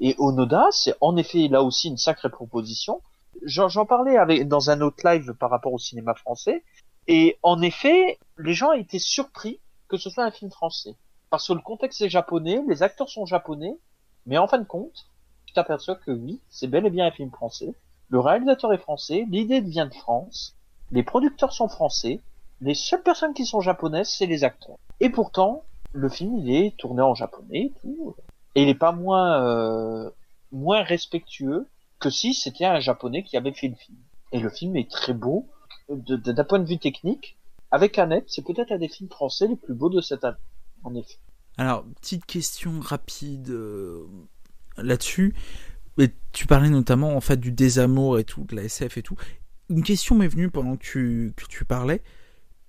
Et 0.00 0.16
Onoda, 0.18 0.66
c'est 0.70 0.94
en 1.00 1.16
effet 1.16 1.48
là 1.48 1.62
aussi 1.62 1.88
une 1.88 1.98
sacrée 1.98 2.30
proposition. 2.30 3.00
J'en 3.44 3.86
parlais 3.86 4.16
avec, 4.16 4.48
dans 4.48 4.70
un 4.70 4.80
autre 4.80 5.08
live 5.08 5.34
par 5.34 5.50
rapport 5.50 5.72
au 5.72 5.78
cinéma 5.78 6.14
français, 6.14 6.64
et 7.08 7.38
en 7.42 7.62
effet, 7.62 8.18
les 8.38 8.54
gens 8.54 8.72
étaient 8.72 8.98
surpris 8.98 9.60
que 9.88 9.96
ce 9.96 10.10
soit 10.10 10.24
un 10.24 10.30
film 10.30 10.50
français. 10.50 10.96
Parce 11.30 11.48
que 11.48 11.52
le 11.52 11.60
contexte 11.60 12.00
est 12.00 12.08
japonais, 12.08 12.62
les 12.68 12.82
acteurs 12.82 13.08
sont 13.08 13.26
japonais, 13.26 13.76
mais 14.26 14.38
en 14.38 14.46
fin 14.46 14.58
de 14.58 14.64
compte, 14.64 15.06
tu 15.46 15.54
t'aperçois 15.54 15.96
que 15.96 16.10
oui, 16.10 16.40
c'est 16.50 16.66
bel 16.66 16.86
et 16.86 16.90
bien 16.90 17.06
un 17.06 17.10
film 17.10 17.30
français. 17.30 17.74
Le 18.08 18.20
réalisateur 18.20 18.72
est 18.72 18.78
français, 18.78 19.26
l'idée 19.30 19.60
vient 19.60 19.86
de 19.86 19.94
France, 19.94 20.54
les 20.92 21.02
producteurs 21.02 21.52
sont 21.52 21.68
français, 21.68 22.20
les 22.60 22.74
seules 22.74 23.02
personnes 23.02 23.34
qui 23.34 23.44
sont 23.44 23.60
japonaises, 23.60 24.08
c'est 24.08 24.26
les 24.26 24.44
acteurs. 24.44 24.76
Et 25.00 25.10
pourtant, 25.10 25.64
le 25.92 26.08
film, 26.08 26.38
il 26.38 26.54
est 26.54 26.76
tourné 26.76 27.02
en 27.02 27.14
japonais 27.14 27.66
et 27.66 27.72
tout. 27.80 28.14
Et 28.54 28.62
il 28.62 28.68
est 28.68 28.74
pas 28.74 28.92
moins, 28.92 29.42
euh, 29.42 30.10
moins 30.52 30.82
respectueux 30.82 31.66
que 31.98 32.10
si 32.10 32.34
c'était 32.34 32.66
un 32.66 32.80
japonais 32.80 33.24
qui 33.24 33.36
avait 33.36 33.52
fait 33.52 33.68
le 33.68 33.74
film. 33.74 33.98
Et 34.32 34.38
le 34.38 34.50
film 34.50 34.76
est 34.76 34.90
très 34.90 35.14
beau, 35.14 35.48
d'un 35.88 36.44
point 36.44 36.58
de 36.58 36.68
vue 36.68 36.78
technique. 36.78 37.36
Avec 37.70 37.98
Annette, 37.98 38.26
c'est 38.28 38.44
peut-être 38.44 38.70
un 38.70 38.78
des 38.78 38.88
films 38.88 39.08
français 39.08 39.48
les 39.48 39.56
plus 39.56 39.74
beaux 39.74 39.88
de 39.88 40.00
cette 40.00 40.24
année, 40.24 40.36
en 40.84 40.94
effet. 40.94 41.16
Alors, 41.56 41.84
petite 42.00 42.26
question 42.26 42.80
rapide 42.80 43.50
euh, 43.50 44.06
là-dessus. 44.76 45.34
Tu 46.32 46.46
parlais 46.46 46.70
notamment 46.70 47.14
en 47.14 47.20
fait 47.20 47.38
du 47.38 47.52
désamour 47.52 48.18
et 48.18 48.24
tout, 48.24 48.44
de 48.44 48.56
la 48.56 48.64
SF 48.64 48.96
et 48.96 49.02
tout. 49.02 49.16
Une 49.72 49.82
question 49.82 50.14
m'est 50.14 50.28
venue 50.28 50.50
pendant 50.50 50.76
que 50.76 50.82
tu, 50.82 51.32
que 51.34 51.46
tu 51.46 51.64
parlais. 51.64 52.02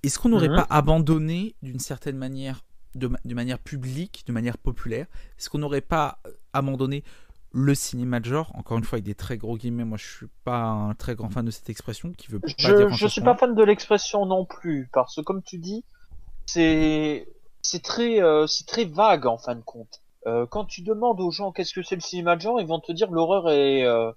Est-ce 0.03 0.19
qu'on 0.19 0.29
n'aurait 0.29 0.47
mhm. 0.47 0.55
pas 0.55 0.67
abandonné 0.69 1.55
d'une 1.61 1.79
certaine 1.79 2.17
manière, 2.17 2.63
de, 2.95 3.11
de, 3.25 3.35
manière 3.35 3.59
publique, 3.59 4.23
de 4.25 4.31
manière 4.31 4.57
populaire, 4.57 5.07
est-ce 5.37 5.49
qu'on 5.49 5.57
n'aurait 5.57 5.81
pas 5.81 6.19
abandonné 6.53 7.03
le 7.51 7.75
cinéma 7.75 8.19
de 8.19 8.25
genre, 8.25 8.51
encore 8.55 8.77
une 8.77 8.83
fois 8.83 8.95
avec 8.97 9.05
des 9.05 9.15
très 9.15 9.37
gros 9.37 9.57
guillemets, 9.57 9.83
moi 9.83 9.97
je 9.97 10.07
suis 10.07 10.27
pas 10.43 10.61
un 10.61 10.93
très 10.95 11.13
grand 11.13 11.29
fan 11.29 11.45
de 11.45 11.51
cette 11.51 11.69
expression 11.69 12.11
qui 12.11 12.31
veut 12.31 12.39
pas 12.39 12.47
je, 12.57 12.73
dire 12.73 12.89
Je 12.89 13.07
suis 13.07 13.21
pas 13.21 13.35
fan 13.35 13.53
de 13.53 13.63
l'expression 13.63 14.25
non 14.25 14.45
plus, 14.45 14.89
parce 14.91 15.15
que 15.15 15.21
comme 15.21 15.43
tu 15.43 15.59
dis, 15.59 15.83
c'est 16.45 17.27
c'est 17.61 17.83
très 17.83 18.21
euh, 18.21 18.47
c'est 18.47 18.65
très 18.65 18.85
vague 18.85 19.27
en 19.27 19.37
fin 19.37 19.55
de 19.55 19.61
compte. 19.61 20.01
Euh, 20.25 20.47
quand 20.47 20.65
tu 20.65 20.81
demandes 20.81 21.19
aux 21.19 21.31
gens 21.31 21.51
qu'est-ce 21.51 21.73
que 21.73 21.83
c'est 21.83 21.95
le 21.95 22.01
cinéma 22.01 22.35
de 22.35 22.41
genre, 22.41 22.59
ils 22.59 22.67
vont 22.67 22.79
te 22.79 22.91
dire 22.91 23.11
l'horreur 23.11 23.51
et 23.51 23.83
euh, 23.85 24.11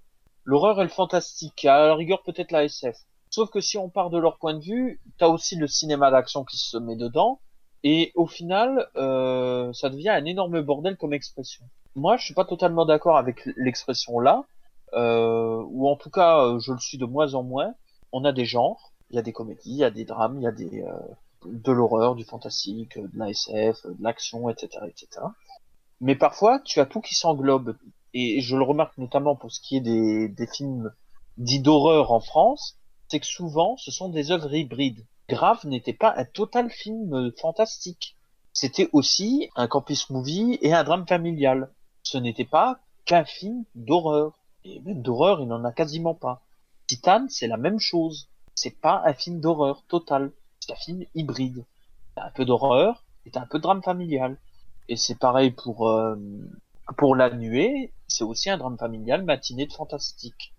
l'horreur 0.46 0.80
et 0.80 0.84
le 0.84 0.88
fantastique, 0.88 1.66
à 1.66 1.88
la 1.88 1.94
rigueur 1.94 2.22
peut-être 2.22 2.52
la 2.52 2.64
SF. 2.64 2.96
Sauf 3.28 3.50
que 3.50 3.60
si 3.60 3.76
on 3.76 3.90
part 3.90 4.08
de 4.08 4.16
leur 4.16 4.38
point 4.38 4.54
de 4.54 4.64
vue, 4.64 5.02
t'as 5.18 5.26
aussi 5.26 5.56
le 5.56 5.66
cinéma 5.66 6.10
d'action 6.10 6.44
qui 6.44 6.56
se 6.56 6.78
met 6.78 6.96
dedans, 6.96 7.40
et 7.84 8.12
au 8.14 8.26
final, 8.26 8.88
euh, 8.96 9.72
ça 9.74 9.90
devient 9.90 10.08
un 10.08 10.24
énorme 10.24 10.62
bordel 10.62 10.96
comme 10.96 11.12
expression. 11.12 11.64
Moi, 11.94 12.16
je 12.16 12.24
suis 12.24 12.34
pas 12.34 12.44
totalement 12.44 12.86
d'accord 12.86 13.18
avec 13.18 13.46
l'expression 13.56 14.18
là, 14.20 14.44
euh, 14.94 15.62
ou 15.68 15.88
en 15.88 15.96
tout 15.96 16.10
cas, 16.10 16.40
euh, 16.44 16.58
je 16.58 16.72
le 16.72 16.78
suis 16.78 16.98
de 16.98 17.04
moins 17.04 17.34
en 17.34 17.42
moins. 17.42 17.74
On 18.12 18.24
a 18.24 18.32
des 18.32 18.44
genres, 18.44 18.92
il 19.10 19.16
y 19.16 19.18
a 19.18 19.22
des 19.22 19.32
comédies, 19.32 19.70
il 19.70 19.76
y 19.76 19.84
a 19.84 19.90
des 19.90 20.04
drames, 20.04 20.38
il 20.38 20.44
y 20.44 20.46
a 20.46 20.52
des 20.52 20.82
euh, 20.82 20.92
de 21.44 21.72
l'horreur, 21.72 22.14
du 22.14 22.24
fantastique, 22.24 22.98
de 22.98 23.18
la 23.18 23.30
SF, 23.30 23.86
de 23.86 24.02
l'action, 24.02 24.48
etc., 24.48 24.86
etc. 24.88 25.26
Mais 26.00 26.16
parfois, 26.16 26.60
tu 26.60 26.80
as 26.80 26.86
tout 26.86 27.00
qui 27.00 27.14
s'englobe. 27.14 27.76
Et 28.18 28.40
je 28.40 28.56
le 28.56 28.64
remarque 28.64 28.96
notamment 28.96 29.36
pour 29.36 29.52
ce 29.52 29.60
qui 29.60 29.76
est 29.76 29.80
des, 29.82 30.46
films 30.46 30.90
dits 31.36 31.60
d'horreur 31.60 32.12
en 32.12 32.20
France, 32.20 32.78
c'est 33.08 33.20
que 33.20 33.26
souvent, 33.26 33.76
ce 33.76 33.90
sont 33.90 34.08
des 34.08 34.30
œuvres 34.30 34.54
hybrides. 34.54 35.04
Grave 35.28 35.66
n'était 35.66 35.92
pas 35.92 36.14
un 36.16 36.24
total 36.24 36.70
film 36.70 37.30
fantastique. 37.38 38.16
C'était 38.54 38.88
aussi 38.94 39.50
un 39.54 39.68
campus 39.68 40.08
movie 40.08 40.58
et 40.62 40.72
un 40.72 40.82
drame 40.82 41.06
familial. 41.06 41.70
Ce 42.04 42.16
n'était 42.16 42.46
pas 42.46 42.78
qu'un 43.04 43.26
film 43.26 43.66
d'horreur. 43.74 44.32
Et 44.64 44.80
même 44.80 45.02
d'horreur, 45.02 45.42
il 45.42 45.48
n'en 45.48 45.62
a 45.62 45.72
quasiment 45.72 46.14
pas. 46.14 46.40
Titan, 46.86 47.26
c'est 47.28 47.48
la 47.48 47.58
même 47.58 47.80
chose. 47.80 48.30
C'est 48.54 48.80
pas 48.80 49.02
un 49.04 49.12
film 49.12 49.40
d'horreur 49.40 49.82
total. 49.88 50.32
C'est 50.60 50.72
un 50.72 50.76
film 50.76 51.04
hybride. 51.14 51.66
Un 52.16 52.30
peu 52.30 52.46
d'horreur 52.46 53.04
et 53.26 53.30
un 53.36 53.44
peu 53.44 53.58
de 53.58 53.64
drame 53.64 53.82
familial. 53.82 54.38
Et 54.88 54.96
c'est 54.96 55.18
pareil 55.18 55.50
pour, 55.50 55.86
euh, 55.90 56.16
pour 56.96 57.16
La 57.16 57.30
Nuée. 57.30 57.92
C'est 58.08 58.24
aussi 58.24 58.50
un 58.50 58.58
drame 58.58 58.78
familial 58.78 59.24
matinée 59.24 59.66
de 59.66 59.72
fantastique. 59.72 60.54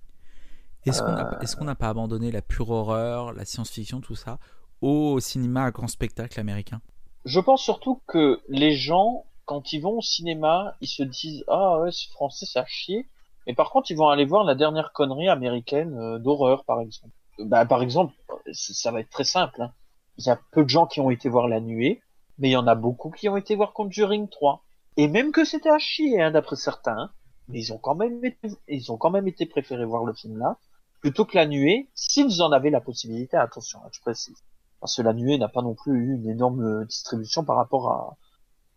Est-ce 0.85 1.55
qu'on 1.55 1.65
n'a 1.65 1.75
pas 1.75 1.89
abandonné 1.89 2.31
la 2.31 2.41
pure 2.41 2.69
horreur, 2.69 3.33
la 3.33 3.45
science-fiction, 3.45 3.99
tout 4.01 4.15
ça, 4.15 4.39
au 4.81 5.19
cinéma 5.19 5.65
à 5.65 5.71
grand 5.71 5.87
spectacle 5.87 6.39
américain? 6.39 6.81
Je 7.25 7.39
pense 7.39 7.61
surtout 7.61 8.01
que 8.07 8.41
les 8.47 8.73
gens, 8.73 9.25
quand 9.45 9.73
ils 9.73 9.79
vont 9.79 9.97
au 9.97 10.01
cinéma, 10.01 10.75
ils 10.81 10.87
se 10.87 11.03
disent 11.03 11.43
Ah 11.47 11.79
ouais, 11.79 11.91
c'est 11.91 12.09
français, 12.11 12.45
ça 12.45 12.65
chier. 12.65 13.07
Mais 13.45 13.53
par 13.53 13.69
contre, 13.69 13.91
ils 13.91 13.97
vont 13.97 14.09
aller 14.09 14.25
voir 14.25 14.43
la 14.43 14.55
dernière 14.55 14.91
connerie 14.93 15.29
américaine 15.29 15.97
euh, 15.97 16.19
d'horreur, 16.19 16.63
par 16.65 16.81
exemple. 16.81 17.13
Bah, 17.39 17.65
par 17.65 17.81
exemple, 17.81 18.13
ça 18.51 18.91
va 18.91 18.99
être 19.01 19.09
très 19.09 19.23
simple. 19.23 19.61
Hein. 19.61 19.73
Il 20.17 20.25
y 20.25 20.29
a 20.29 20.39
peu 20.51 20.63
de 20.63 20.69
gens 20.69 20.85
qui 20.85 20.99
ont 20.99 21.09
été 21.09 21.29
voir 21.29 21.47
La 21.47 21.59
Nuée, 21.59 22.01
mais 22.39 22.49
il 22.49 22.51
y 22.51 22.57
en 22.57 22.67
a 22.67 22.75
beaucoup 22.75 23.11
qui 23.11 23.29
ont 23.29 23.37
été 23.37 23.55
voir 23.55 23.73
Conjuring 23.73 24.27
3. 24.29 24.63
Et 24.97 25.07
même 25.07 25.31
que 25.31 25.45
c'était 25.45 25.69
à 25.69 25.77
chier, 25.77 26.21
hein, 26.21 26.31
d'après 26.31 26.55
certains, 26.55 26.97
hein. 26.97 27.11
mais 27.47 27.59
ils 27.59 27.73
ont 27.73 27.77
quand 27.77 27.95
même 27.95 28.23
été, 28.25 28.49
ils 28.67 28.91
ont 28.91 28.97
quand 28.97 29.11
même 29.11 29.27
été 29.27 29.45
préférés 29.45 29.85
voir 29.85 30.03
le 30.03 30.13
film 30.13 30.37
là 30.37 30.57
plutôt 31.01 31.25
que 31.25 31.35
la 31.35 31.45
nuée, 31.45 31.89
s'ils 31.95 32.41
en 32.41 32.51
avaient 32.51 32.69
la 32.69 32.81
possibilité, 32.81 33.37
attention, 33.37 33.79
hein, 33.83 33.89
je 33.91 34.01
précise. 34.01 34.43
Parce 34.79 34.95
que 34.95 35.01
la 35.01 35.13
nuée 35.13 35.37
n'a 35.37 35.47
pas 35.47 35.61
non 35.61 35.73
plus 35.73 35.93
eu 35.93 36.15
une 36.15 36.29
énorme 36.29 36.85
distribution 36.85 37.43
par 37.43 37.55
rapport 37.55 37.89
à, 37.89 38.17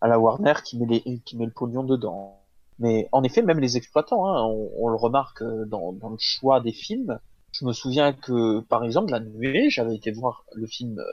à 0.01 0.07
la 0.07 0.19
Warner 0.19 0.53
qui 0.63 0.77
met, 0.77 0.85
les, 0.85 1.19
qui 1.19 1.37
met 1.37 1.45
le 1.45 1.51
pognon 1.51 1.83
dedans. 1.83 2.41
Mais 2.79 3.07
en 3.11 3.23
effet, 3.23 3.41
même 3.41 3.59
les 3.59 3.77
exploitants, 3.77 4.25
hein, 4.27 4.43
on, 4.77 4.87
le 4.87 4.95
remarque 4.95 5.43
dans, 5.67 5.93
dans, 5.93 6.09
le 6.09 6.17
choix 6.19 6.59
des 6.61 6.71
films. 6.71 7.19
Je 7.51 7.65
me 7.65 7.73
souviens 7.73 8.13
que, 8.13 8.61
par 8.61 8.83
exemple, 8.83 9.11
la 9.11 9.19
nuée, 9.19 9.69
j'avais 9.69 9.95
été 9.95 10.11
voir 10.11 10.45
le 10.53 10.65
film 10.65 10.97
euh, 10.99 11.03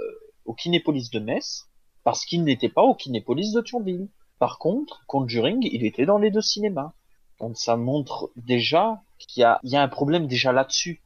au 0.45 0.55
Kinépolis 0.55 1.11
de 1.11 1.19
Metz, 1.19 1.69
parce 2.05 2.25
qu'il 2.25 2.45
n'était 2.45 2.69
pas 2.69 2.83
au 2.83 2.95
Kinépolis 2.95 3.53
de 3.53 3.61
Thionville. 3.61 4.09
Par 4.39 4.59
contre, 4.59 5.03
Conjuring, 5.07 5.59
il 5.63 5.85
était 5.85 6.07
dans 6.07 6.19
les 6.19 6.31
deux 6.31 6.41
cinémas. 6.43 6.93
Donc 7.41 7.57
ça 7.57 7.77
montre 7.77 8.31
déjà 8.37 9.03
qu'il 9.19 9.41
y 9.43 9.45
a, 9.45 9.61
il 9.63 9.71
y 9.71 9.77
a 9.77 9.83
un 9.83 9.89
problème 9.89 10.27
déjà 10.27 10.53
là-dessus. 10.53 11.03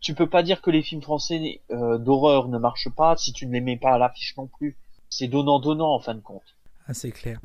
Tu 0.00 0.14
peux 0.14 0.28
pas 0.28 0.42
dire 0.42 0.62
que 0.62 0.70
les 0.70 0.82
films 0.82 1.02
français 1.02 1.60
euh, 1.70 1.98
d'horreur 1.98 2.48
ne 2.48 2.58
marchent 2.58 2.88
pas 2.90 3.16
si 3.16 3.32
tu 3.32 3.46
ne 3.46 3.52
les 3.52 3.60
mets 3.60 3.76
pas 3.76 3.94
à 3.94 3.98
l'affiche 3.98 4.34
non 4.36 4.46
plus. 4.46 4.78
C'est 5.10 5.28
donnant-donnant 5.28 5.92
en 5.94 6.00
fin 6.00 6.14
de 6.14 6.20
compte. 6.20 6.56
Ah, 6.86 6.94
c'est 6.94 7.10
clair. 7.10 7.40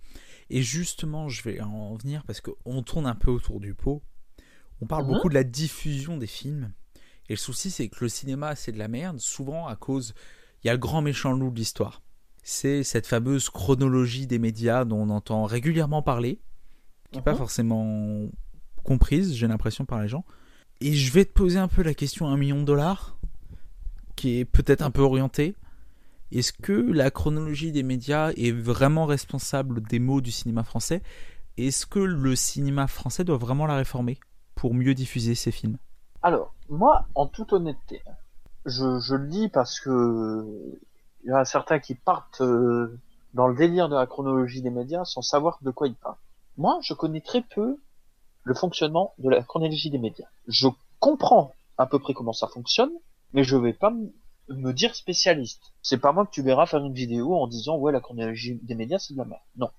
Et 0.49 0.61
justement, 0.61 1.27
je 1.27 1.43
vais 1.43 1.59
en 1.61 1.95
venir 1.95 2.23
parce 2.25 2.39
qu'on 2.41 2.81
tourne 2.83 3.07
un 3.07 3.15
peu 3.15 3.31
autour 3.31 3.59
du 3.59 3.73
pot. 3.73 4.01
On 4.81 4.85
parle 4.85 5.03
Mhm. 5.03 5.13
beaucoup 5.13 5.29
de 5.29 5.33
la 5.33 5.43
diffusion 5.43 6.17
des 6.17 6.27
films. 6.27 6.71
Et 7.27 7.33
le 7.33 7.37
souci, 7.37 7.71
c'est 7.71 7.89
que 7.89 8.03
le 8.03 8.09
cinéma, 8.09 8.55
c'est 8.55 8.71
de 8.71 8.77
la 8.77 8.87
merde, 8.87 9.19
souvent 9.19 9.67
à 9.67 9.75
cause. 9.75 10.13
Il 10.63 10.67
y 10.67 10.69
a 10.69 10.73
le 10.73 10.79
grand 10.79 11.01
méchant 11.01 11.31
loup 11.33 11.51
de 11.51 11.57
l'histoire. 11.57 12.01
C'est 12.47 12.83
cette 12.83 13.07
fameuse 13.07 13.49
chronologie 13.49 14.27
des 14.27 14.37
médias 14.37 14.85
dont 14.85 14.99
on 15.01 15.09
entend 15.09 15.45
régulièrement 15.45 16.03
parler, 16.03 16.39
qui 17.11 17.17
n'est 17.17 17.23
pas 17.23 17.31
Mhm. 17.31 17.37
forcément 17.39 18.29
comprise, 18.83 19.33
j'ai 19.33 19.47
l'impression, 19.47 19.83
par 19.83 19.99
les 19.99 20.07
gens. 20.07 20.23
Et 20.79 20.93
je 20.93 21.11
vais 21.11 21.25
te 21.25 21.33
poser 21.33 21.57
un 21.57 21.67
peu 21.67 21.81
la 21.81 21.95
question 21.95 22.27
à 22.27 22.29
un 22.29 22.37
million 22.37 22.59
de 22.59 22.65
dollars, 22.65 23.17
qui 24.15 24.37
est 24.37 24.45
peut-être 24.45 24.83
un 24.83 24.91
peu 24.91 25.01
orientée. 25.01 25.55
Est-ce 26.31 26.53
que 26.53 26.71
la 26.71 27.09
chronologie 27.09 27.71
des 27.71 27.81
médias 27.81 28.31
est 28.37 28.51
vraiment 28.51 29.07
responsable 29.07 29.81
des 29.81 29.97
maux 29.97 30.21
du 30.21 30.29
cinéma 30.31 30.63
français? 30.63 31.01
Est-ce 31.57 31.87
que 31.87 31.97
le 31.99 32.35
cinéma 32.35 32.85
français 32.85 33.23
doit 33.23 33.37
vraiment 33.37 33.65
la 33.65 33.75
réformer 33.75 34.19
pour 34.53 34.75
mieux 34.75 34.93
diffuser 34.93 35.33
ses 35.33 35.51
films? 35.51 35.77
Alors, 36.21 36.53
moi, 36.69 37.07
en 37.15 37.25
toute 37.25 37.53
honnêteté, 37.53 38.01
je, 38.67 38.99
je 38.99 39.15
le 39.15 39.27
dis 39.29 39.49
parce 39.49 39.79
que 39.79 40.45
il 41.25 41.29
y 41.29 41.33
en 41.33 41.37
a 41.37 41.45
certains 41.45 41.79
qui 41.79 41.95
partent 41.95 42.41
euh, 42.41 42.99
dans 43.33 43.47
le 43.47 43.55
délire 43.55 43.89
de 43.89 43.95
la 43.95 44.05
chronologie 44.05 44.61
des 44.61 44.69
médias 44.69 45.05
sans 45.05 45.23
savoir 45.23 45.57
de 45.61 45.71
quoi 45.71 45.87
ils 45.87 45.95
parlent. 45.95 46.17
Moi, 46.57 46.79
je 46.83 46.93
connais 46.93 47.19
très 47.19 47.41
peu 47.41 47.81
le 48.43 48.53
fonctionnement 48.53 49.13
de 49.17 49.29
la 49.29 49.41
chronologie 49.41 49.89
des 49.89 49.97
médias. 49.97 50.27
Je 50.47 50.67
comprends 50.99 51.51
à 51.79 51.87
peu 51.87 51.97
près 51.97 52.13
comment 52.13 52.31
ça 52.31 52.47
fonctionne, 52.47 52.91
mais 53.33 53.43
je 53.43 53.57
vais 53.57 53.73
pas 53.73 53.91
me 54.49 54.71
dire 54.71 54.95
spécialiste. 54.95 55.73
C'est 55.81 55.97
pas 55.97 56.11
moi 56.11 56.27
que 56.27 56.31
tu 56.31 56.43
verras 56.43 56.67
faire 56.67 56.85
une 56.85 56.93
vidéo 56.93 57.35
en 57.35 57.47
disant 57.47 57.77
ouais 57.77 57.91
la 57.91 58.01
chronologie 58.01 58.59
des 58.61 58.75
médias 58.75 58.99
c'est 58.99 59.13
de 59.13 59.17
la 59.17 59.25
merde. 59.25 59.41
Non. 59.57 59.69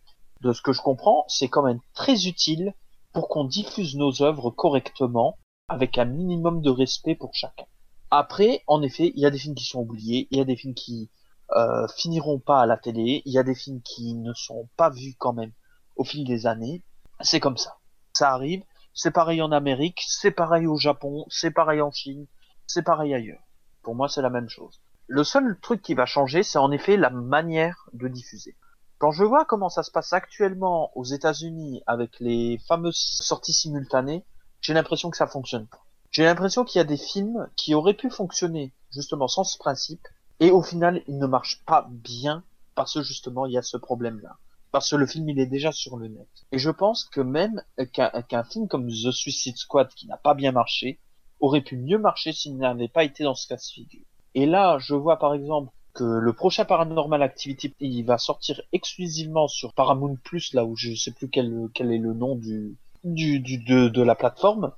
De 0.41 0.53
ce 0.53 0.61
que 0.61 0.73
je 0.73 0.83
comprends, 0.83 1.25
c'est 1.29 1.49
quand 1.49 1.63
même 1.63 1.81
très 1.95 2.27
utile 2.27 2.75
pour 3.13 3.29
qu'on 3.29 3.45
diffuse 3.45 3.95
nos 3.95 4.21
œuvres 4.21 4.51
correctement 4.51 5.39
avec 5.69 5.97
un 5.97 6.05
minimum 6.05 6.61
de 6.61 6.71
respect 6.71 7.15
pour 7.15 7.35
chacun. 7.35 7.65
Après, 8.11 8.63
en 8.67 8.83
effet, 8.83 9.13
il 9.15 9.21
y 9.21 9.27
a 9.27 9.31
des 9.31 9.39
films 9.39 9.55
qui 9.55 9.65
sont 9.65 9.81
oubliés, 9.81 10.29
il 10.31 10.39
y 10.39 10.41
a 10.41 10.45
des 10.45 10.57
films 10.57 10.75
qui 10.75 11.09
euh, 11.53 11.87
finiront 11.97 12.39
pas 12.39 12.63
à 12.63 12.67
la 12.67 12.77
télé, 12.77 13.23
il 13.25 13.33
y 13.33 13.39
a 13.39 13.43
des 13.43 13.55
films 13.55 13.81
qui 13.83 14.15
ne 14.15 14.33
sont 14.35 14.69
pas 14.77 14.91
vus 14.91 15.15
quand 15.19 15.33
même 15.33 15.53
au 15.95 16.05
fil 16.05 16.27
des 16.27 16.47
années. 16.47 16.83
C'est 17.21 17.41
comme 17.41 17.57
ça. 17.57 17.79
Ça 18.13 18.33
arrive. 18.33 18.63
C'est 18.95 19.11
pareil 19.11 19.43
en 19.43 19.53
Amérique, 19.53 20.03
c'est 20.09 20.31
pareil 20.31 20.67
au 20.67 20.79
Japon, 20.79 21.27
c'est 21.29 21.51
pareil 21.51 21.83
en 21.83 21.91
Chine, 21.91 22.27
c'est 22.67 22.83
pareil 22.83 23.13
ailleurs. 23.13 23.43
Pour 23.83 23.95
moi, 23.95 24.09
c'est 24.09 24.23
la 24.23 24.31
même 24.31 24.49
chose. 24.49 24.81
Le 25.07 25.23
seul 25.23 25.61
truc 25.61 25.83
qui 25.83 25.93
va 25.93 26.07
changer, 26.07 26.43
c'est 26.43 26.59
en 26.59 26.73
effet 26.73 26.97
la 26.97 27.11
manière 27.11 27.91
de 27.93 28.09
diffuser. 28.09 28.57
Quand 28.99 29.11
je 29.11 29.23
vois 29.23 29.45
comment 29.45 29.69
ça 29.69 29.83
se 29.83 29.91
passe 29.91 30.15
actuellement 30.15 30.91
aux 30.97 31.05
États-Unis 31.05 31.83
avec 31.87 32.19
les 32.21 32.59
fameuses 32.67 32.97
sorties 32.97 33.53
simultanées, 33.53 34.25
j'ai 34.63 34.73
l'impression 34.73 35.11
que 35.11 35.19
ça 35.19 35.27
fonctionne 35.27 35.67
pas. 35.67 35.85
J'ai 36.11 36.25
l'impression 36.25 36.65
qu'il 36.65 36.79
y 36.79 36.81
a 36.81 36.85
des 36.85 36.97
films 36.97 37.51
qui 37.57 37.75
auraient 37.75 37.93
pu 37.93 38.09
fonctionner 38.09 38.73
justement 38.91 39.29
sans 39.29 39.45
ce 39.45 39.59
principe, 39.59 40.09
et 40.41 40.51
au 40.51 40.63
final, 40.63 41.03
ils 41.07 41.19
ne 41.19 41.27
marchent 41.27 41.63
pas 41.65 41.89
bien 41.91 42.43
parce 42.75 42.95
que 42.95 43.03
justement, 43.03 43.47
il 43.47 43.53
y 43.53 43.59
a 43.59 43.63
ce 43.63 43.77
problème-là. 43.77 44.37
Parce 44.71 44.91
que 44.91 44.97
le 44.97 45.07
film, 45.07 45.29
il 45.29 45.41
est 45.41 45.47
déjà 45.47 45.73
sur 45.73 45.97
le 45.97 46.09
net. 46.09 46.29
Et 46.53 46.59
je 46.59 46.71
pense 46.71 47.05
que 47.05 47.21
même 47.21 47.63
qu'un 47.93 48.11
qu'un 48.29 48.45
film 48.45 48.69
comme 48.69 48.89
The 48.89 49.11
Suicide 49.11 49.57
Squad, 49.57 49.89
qui 49.89 50.07
n'a 50.07 50.19
pas 50.19 50.35
bien 50.35 50.53
marché, 50.53 50.99
aurait 51.41 51.63
pu 51.63 51.77
mieux 51.77 51.99
marcher 51.99 52.33
s'il 52.33 52.59
n'avait 52.59 52.89
pas 52.89 53.05
été 53.05 53.25
dans 53.25 53.35
ce 53.35 53.47
cas 53.47 53.57
de 53.57 53.63
figure. 53.63 54.05
Et 54.35 54.45
là, 54.45 54.77
je 54.79 54.95
vois 54.95 55.19
par 55.19 55.33
exemple 55.33 55.73
que 55.95 56.05
le 56.05 56.33
prochain 56.35 56.67
Paranormal 56.67 57.23
Activity, 57.23 57.75
il 57.81 58.03
va 58.03 58.19
sortir 58.19 58.61
exclusivement 58.73 59.49
sur 59.49 59.73
Paramount 59.73 60.17
Plus, 60.23 60.53
là 60.53 60.67
où 60.67 60.77
je 60.77 60.95
sais 60.95 61.13
plus 61.13 61.31
quel, 61.31 61.71
est 61.75 61.99
le 61.99 62.13
nom 62.13 62.37
du, 62.37 62.77
du, 63.03 63.41
du 63.41 63.59
de 63.59 64.03
la 64.03 64.15
plateforme. 64.15 64.73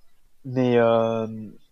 Mais 0.51 0.79
euh, 0.79 1.27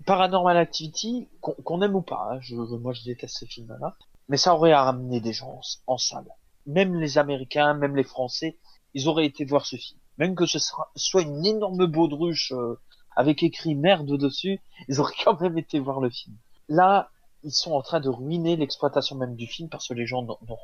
Paranormal 0.05 0.59
Activity, 0.59 1.31
qu'on 1.41 1.81
aime 1.81 1.95
ou 1.95 2.03
pas, 2.03 2.29
hein, 2.31 2.39
je, 2.43 2.55
moi 2.55 2.93
je 2.93 3.05
déteste 3.05 3.39
ces 3.39 3.47
films-là, 3.47 3.97
mais 4.29 4.37
ça 4.37 4.55
aurait 4.55 4.75
ramené 4.75 5.19
des 5.19 5.33
gens 5.33 5.63
en, 5.87 5.97
salle. 5.97 6.27
Même 6.67 6.95
les 6.95 7.17
Américains, 7.17 7.73
même 7.73 7.97
les 7.97 8.05
Français, 8.05 8.59
ils 8.93 9.09
auraient 9.09 9.25
été 9.25 9.47
voir 9.47 9.65
ce 9.65 9.77
film. 9.77 9.99
Même 10.19 10.35
que 10.35 10.45
ce 10.45 10.59
soit 10.59 11.23
une 11.23 11.47
énorme 11.47 11.87
baudruche 11.87 12.53
euh, 12.53 12.79
avec 13.17 13.43
écrit 13.43 13.75
merde 13.75 14.15
dessus, 14.19 14.61
ils 14.89 15.01
auraient 15.01 15.15
quand 15.25 15.41
même 15.41 15.57
été 15.57 15.79
voir 15.79 16.01
le 16.01 16.11
film. 16.11 16.37
Là, 16.69 17.09
ils 17.45 17.53
sont 17.53 17.73
en 17.73 17.81
train 17.81 18.01
de 18.01 18.11
ruiner 18.11 18.57
l'exploitation 18.57 19.17
même 19.17 19.37
du 19.37 19.47
film 19.47 19.71
parce 19.71 19.89
que 19.89 19.95
les 19.95 20.05
gens 20.05 20.21
n'auront. 20.21 20.59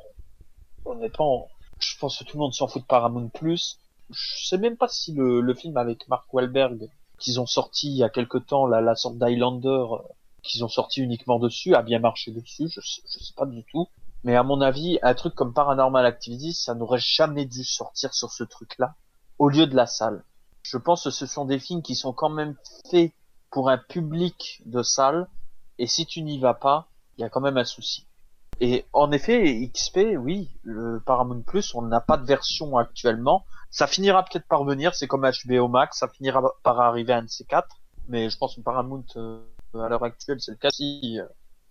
Honnêtement, 0.85 1.47
je 1.79 1.97
pense 1.97 2.19
que 2.19 2.25
tout 2.25 2.37
le 2.37 2.41
monde 2.41 2.53
s'en 2.53 2.67
fout 2.67 2.83
de 2.83 2.87
Paramount 2.87 3.29
Plus. 3.29 3.79
Je 4.11 4.45
sais 4.45 4.59
même 4.59 4.77
pas 4.77 4.87
si 4.87 5.13
le, 5.13 5.41
le 5.41 5.53
film 5.55 5.77
avec 5.77 6.07
Mark 6.09 6.31
Wahlberg 6.31 6.91
qu'ils 7.19 7.39
ont 7.39 7.45
sorti 7.45 7.87
il 7.87 7.97
y 7.97 8.03
a 8.03 8.09
quelque 8.09 8.37
temps, 8.37 8.65
la, 8.65 8.81
la 8.81 8.95
sorte 8.95 9.17
d'Highlander 9.17 9.67
euh, 9.67 9.97
qu'ils 10.43 10.63
ont 10.63 10.69
sorti 10.69 11.01
uniquement 11.01 11.39
dessus, 11.39 11.73
a 11.75 11.81
bien 11.81 11.99
marché 11.99 12.31
dessus. 12.31 12.69
Je, 12.69 12.81
je 12.81 13.23
sais 13.23 13.33
pas 13.35 13.45
du 13.45 13.63
tout. 13.71 13.87
Mais 14.23 14.35
à 14.35 14.43
mon 14.43 14.61
avis, 14.61 14.99
un 15.01 15.13
truc 15.13 15.35
comme 15.35 15.53
Paranormal 15.53 16.05
Activity, 16.05 16.53
ça 16.53 16.75
n'aurait 16.75 16.99
jamais 16.99 17.45
dû 17.45 17.63
sortir 17.63 18.13
sur 18.13 18.31
ce 18.31 18.43
truc-là, 18.43 18.95
au 19.37 19.49
lieu 19.49 19.67
de 19.67 19.75
la 19.75 19.85
salle. 19.85 20.23
Je 20.63 20.77
pense 20.77 21.03
que 21.03 21.09
ce 21.09 21.25
sont 21.25 21.45
des 21.45 21.59
films 21.59 21.81
qui 21.81 21.95
sont 21.95 22.13
quand 22.13 22.29
même 22.29 22.55
faits 22.89 23.11
pour 23.51 23.69
un 23.69 23.77
public 23.77 24.61
de 24.65 24.81
salle, 24.81 25.27
et 25.77 25.87
si 25.87 26.05
tu 26.05 26.21
n'y 26.21 26.39
vas 26.39 26.53
pas, 26.53 26.87
il 27.17 27.21
y 27.21 27.23
a 27.25 27.29
quand 27.29 27.41
même 27.41 27.57
un 27.57 27.65
souci. 27.65 28.07
Et 28.65 28.85
en 28.93 29.11
effet, 29.11 29.69
XP, 29.73 30.15
oui, 30.17 30.49
le 30.63 31.01
Paramount 31.05 31.41
Plus, 31.41 31.75
on 31.75 31.81
n'a 31.81 31.99
pas 31.99 32.15
de 32.15 32.25
version 32.25 32.77
actuellement. 32.77 33.43
Ça 33.69 33.87
finira 33.87 34.23
peut-être 34.23 34.47
par 34.47 34.63
venir, 34.63 34.95
c'est 34.95 35.05
comme 35.05 35.29
HBO 35.29 35.67
Max, 35.67 35.99
ça 35.99 36.07
finira 36.07 36.41
par 36.63 36.79
arriver 36.79 37.11
à 37.11 37.17
un 37.17 37.23
de 37.23 37.29
ces 37.29 37.43
quatre. 37.43 37.81
Mais 38.07 38.29
je 38.29 38.37
pense 38.37 38.55
que 38.55 38.61
Paramount, 38.61 39.03
euh, 39.17 39.41
à 39.73 39.89
l'heure 39.89 40.05
actuelle, 40.05 40.39
c'est 40.39 40.51
le 40.51 40.57
cas 40.57 40.69
si, 40.71 41.19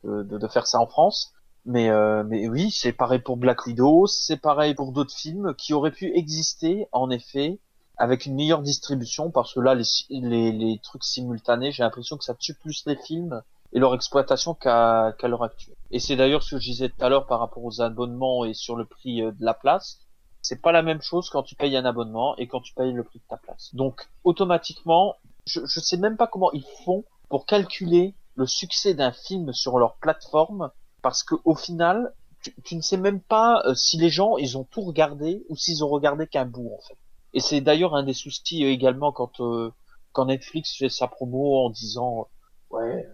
euh, 0.04 0.22
de, 0.22 0.48
faire 0.48 0.66
ça 0.66 0.80
en 0.80 0.86
France. 0.86 1.32
Mais, 1.64 1.88
euh, 1.88 2.24
mais 2.24 2.46
oui, 2.46 2.70
c'est 2.70 2.92
pareil 2.92 3.20
pour 3.20 3.38
Black 3.38 3.64
Widow, 3.64 4.06
c'est 4.06 4.36
pareil 4.36 4.74
pour 4.74 4.92
d'autres 4.92 5.14
films 5.14 5.54
qui 5.54 5.72
auraient 5.72 5.92
pu 5.92 6.14
exister, 6.14 6.88
en 6.92 7.08
effet, 7.08 7.58
avec 7.96 8.26
une 8.26 8.34
meilleure 8.34 8.60
distribution, 8.60 9.30
parce 9.30 9.54
que 9.54 9.60
là, 9.60 9.74
les 10.10 10.80
trucs 10.82 11.04
simultanés, 11.04 11.72
j'ai 11.72 11.84
l'impression 11.84 12.18
que 12.18 12.24
ça 12.24 12.34
tue 12.34 12.52
plus 12.52 12.84
les 12.84 12.96
films 12.96 13.42
et 13.72 13.78
leur 13.78 13.94
exploitation 13.94 14.54
qu'à 14.54 15.14
qu'à 15.18 15.28
l'heure 15.28 15.44
actuelle. 15.44 15.76
Et 15.90 15.98
c'est 15.98 16.16
d'ailleurs 16.16 16.42
ce 16.42 16.56
que 16.56 16.60
je 16.60 16.70
disais 16.70 16.88
tout 16.88 17.04
à 17.04 17.08
l'heure 17.08 17.26
par 17.26 17.40
rapport 17.40 17.64
aux 17.64 17.80
abonnements 17.80 18.44
et 18.44 18.54
sur 18.54 18.76
le 18.76 18.84
prix 18.84 19.22
euh, 19.22 19.32
de 19.32 19.44
la 19.44 19.54
place. 19.54 20.00
C'est 20.42 20.60
pas 20.60 20.72
la 20.72 20.82
même 20.82 21.00
chose 21.00 21.30
quand 21.30 21.42
tu 21.42 21.54
payes 21.54 21.76
un 21.76 21.84
abonnement 21.84 22.36
et 22.36 22.48
quand 22.48 22.60
tu 22.60 22.74
payes 22.74 22.92
le 22.92 23.04
prix 23.04 23.20
de 23.20 23.24
ta 23.28 23.36
place. 23.36 23.74
Donc 23.74 24.08
automatiquement, 24.24 25.14
je, 25.46 25.60
je 25.64 25.80
sais 25.80 25.96
même 25.96 26.16
pas 26.16 26.26
comment 26.26 26.50
ils 26.52 26.66
font 26.84 27.04
pour 27.28 27.46
calculer 27.46 28.14
le 28.34 28.46
succès 28.46 28.94
d'un 28.94 29.12
film 29.12 29.52
sur 29.52 29.78
leur 29.78 29.96
plateforme 29.96 30.70
parce 31.02 31.22
que 31.22 31.34
au 31.44 31.54
final, 31.54 32.12
tu, 32.42 32.54
tu 32.62 32.76
ne 32.76 32.80
sais 32.80 32.96
même 32.96 33.20
pas 33.20 33.62
euh, 33.66 33.74
si 33.74 33.96
les 33.98 34.10
gens 34.10 34.36
ils 34.36 34.58
ont 34.58 34.64
tout 34.64 34.82
regardé 34.82 35.44
ou 35.48 35.56
s'ils 35.56 35.84
ont 35.84 35.88
regardé 35.88 36.26
qu'un 36.26 36.44
bout 36.44 36.70
en 36.76 36.80
fait. 36.86 36.98
Et 37.34 37.40
c'est 37.40 37.60
d'ailleurs 37.60 37.94
un 37.94 38.02
des 38.02 38.14
soucis 38.14 38.64
euh, 38.64 38.70
également 38.70 39.12
quand 39.12 39.40
euh, 39.40 39.72
quand 40.12 40.26
Netflix 40.26 40.76
fait 40.76 40.88
sa 40.88 41.08
promo 41.08 41.64
en 41.64 41.70
disant 41.70 42.28
ouais 42.70 43.08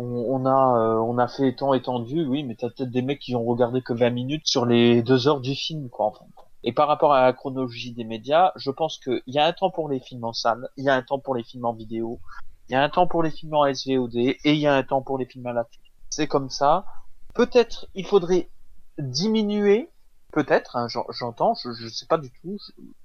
on, 0.00 0.42
on 0.42 0.46
a 0.46 0.78
euh, 0.78 0.98
on 1.00 1.18
a 1.18 1.28
fait 1.28 1.54
tant 1.54 1.74
étendu 1.74 2.24
oui 2.26 2.44
mais 2.44 2.56
t'as 2.56 2.68
peut-être 2.70 2.90
des 2.90 3.02
mecs 3.02 3.20
qui 3.20 3.34
ont 3.36 3.44
regardé 3.44 3.82
que 3.82 3.92
20 3.92 4.10
minutes 4.10 4.46
sur 4.46 4.66
les 4.66 5.02
deux 5.02 5.28
heures 5.28 5.40
du 5.40 5.54
film 5.54 5.88
quoi. 5.90 6.12
Et 6.62 6.72
par 6.72 6.88
rapport 6.88 7.14
à 7.14 7.22
la 7.22 7.32
chronologie 7.32 7.92
des 7.94 8.04
médias, 8.04 8.52
je 8.56 8.70
pense 8.70 8.98
qu'il 8.98 9.22
y 9.26 9.38
a 9.38 9.46
un 9.46 9.52
temps 9.52 9.70
pour 9.70 9.88
les 9.88 10.00
films 10.00 10.24
en 10.24 10.32
salle, 10.34 10.68
il 10.76 10.84
y 10.84 10.90
a 10.90 10.94
un 10.94 11.02
temps 11.02 11.18
pour 11.18 11.34
les 11.34 11.42
films 11.44 11.64
en 11.64 11.72
vidéo, 11.72 12.20
il 12.68 12.72
y 12.72 12.76
a 12.76 12.82
un 12.82 12.88
temps 12.90 13.06
pour 13.06 13.22
les 13.22 13.30
films 13.30 13.54
en 13.54 13.64
SVOD 13.66 14.14
et 14.16 14.38
il 14.44 14.58
y 14.58 14.66
a 14.66 14.74
un 14.74 14.82
temps 14.82 15.02
pour 15.02 15.18
les 15.18 15.26
films 15.26 15.46
à 15.46 15.52
la. 15.52 15.66
C'est 16.10 16.26
comme 16.28 16.50
ça. 16.50 16.86
Peut-être 17.34 17.88
il 17.94 18.06
faudrait 18.06 18.50
diminuer, 18.98 19.90
peut-être, 20.32 20.76
hein, 20.76 20.88
j'en- 20.88 21.06
j'entends, 21.10 21.54
je, 21.54 21.72
je 21.72 21.88
sais 21.88 22.06
pas 22.06 22.18
du 22.18 22.30
tout, 22.42 22.58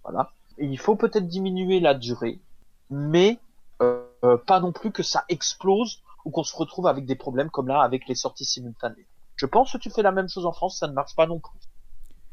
voilà. 0.04 0.34
Il 0.58 0.80
faut 0.80 0.96
peut-être 0.96 1.28
diminuer 1.28 1.80
la 1.80 1.94
durée, 1.94 2.42
mais 2.90 3.40
euh, 3.82 4.06
euh, 4.24 4.38
pas 4.38 4.60
non 4.60 4.72
plus 4.72 4.92
que 4.92 5.04
ça 5.04 5.26
explose 5.30 6.02
ou 6.26 6.32
qu'on 6.32 6.44
se 6.44 6.56
retrouve 6.56 6.88
avec 6.88 7.06
des 7.06 7.16
problèmes 7.16 7.50
comme 7.50 7.68
là 7.68 7.82
avec 7.82 8.08
les 8.08 8.16
sorties 8.16 8.46
simultanées. 8.46 9.08
Je 9.36 9.46
pense 9.46 9.72
que 9.72 9.78
tu 9.78 9.90
fais 9.90 10.02
la 10.02 10.12
même 10.12 10.28
chose 10.28 10.46
en 10.46 10.52
France, 10.52 10.80
ça 10.80 10.88
ne 10.88 10.94
marche 10.94 11.16
pas 11.16 11.28
non 11.28 11.40
plus. 11.40 11.60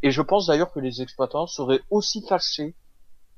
Et 0.03 0.11
je 0.11 0.23
pense 0.23 0.47
d'ailleurs 0.47 0.73
que 0.73 0.81
les 0.81 1.03
exploitants 1.03 1.47
seraient 1.47 1.83
aussi 1.91 2.27
fâchés 2.27 2.75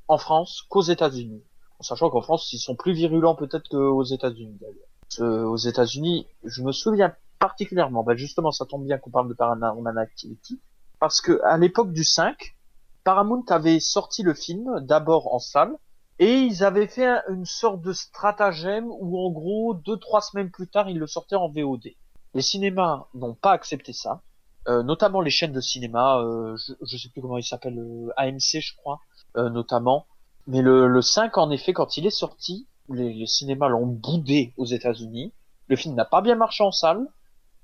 en 0.09 0.17
France 0.17 0.63
qu'aux 0.69 0.83
États-Unis. 0.83 1.43
En 1.79 1.83
sachant 1.83 2.09
qu'en 2.09 2.23
France, 2.23 2.53
ils 2.53 2.59
sont 2.59 2.77
plus 2.77 2.93
virulents 2.93 3.35
peut-être 3.35 3.69
qu'aux 3.69 4.05
États-Unis 4.05 4.59
d'ailleurs. 4.61 5.49
Aux 5.49 5.57
États-Unis, 5.57 6.27
je 6.45 6.63
me 6.63 6.73
souviens 6.73 7.15
particulièrement, 7.39 8.03
bah 8.03 8.17
justement, 8.17 8.53
ça 8.53 8.65
tombe 8.65 8.85
bien 8.85 8.97
qu'on 8.99 9.11
parle 9.11 9.29
de 9.29 9.35
Paranormal 9.35 9.99
Activity, 9.99 10.61
parce 10.99 11.21
que 11.21 11.43
à 11.45 11.59
l'époque 11.59 11.93
du 11.93 12.05
5, 12.05 12.57
Paramount 13.05 13.45
avait 13.49 13.81
sorti 13.81 14.23
le 14.23 14.33
film 14.33 14.81
d'abord 14.81 15.35
en 15.35 15.39
salle, 15.39 15.77
et 16.19 16.39
ils 16.41 16.62
avaient 16.65 16.86
fait 16.86 17.07
un- 17.07 17.23
une 17.31 17.45
sorte 17.47 17.81
de 17.82 17.93
stratagème 17.93 18.86
où 18.89 19.19
en 19.19 19.31
gros, 19.31 19.74
deux 19.74 19.97
trois 19.99 20.20
semaines 20.20 20.51
plus 20.51 20.69
tard, 20.69 20.89
ils 20.89 20.99
le 20.99 21.07
sortaient 21.07 21.36
en 21.36 21.49
VOD. 21.49 21.95
Les 22.35 22.43
cinémas 22.43 23.07
n'ont 23.15 23.35
pas 23.35 23.53
accepté 23.53 23.93
ça. 23.93 24.23
notamment 24.66 25.20
les 25.20 25.28
chaînes 25.31 25.53
de 25.53 25.61
cinéma, 25.61 26.20
je, 26.57 26.73
je 26.81 26.97
sais 26.97 27.11
plus 27.11 27.20
comment 27.20 27.36
il 27.36 27.43
s'appelle, 27.45 27.78
AMC 28.16 28.61
je 28.61 28.74
crois, 28.77 28.99
notamment. 29.36 30.07
Mais 30.47 30.62
le, 30.62 30.89
le 30.89 31.03
5 31.03 31.36
en 31.39 31.51
effet, 31.51 31.73
quand 31.74 31.97
il 31.99 32.07
est 32.07 32.11
sorti, 32.11 32.66
les, 32.89 33.12
les 33.12 33.27
cinémas 33.27 33.69
l'ont 33.69 33.86
boudé 33.86 34.55
aux 34.57 34.65
États-Unis. 34.65 35.32
Le 35.69 35.77
film 35.77 35.95
n'a 35.95 36.05
pas 36.07 36.23
bien 36.23 36.35
marché 36.35 36.62
en 36.65 36.73
salle, 36.73 37.07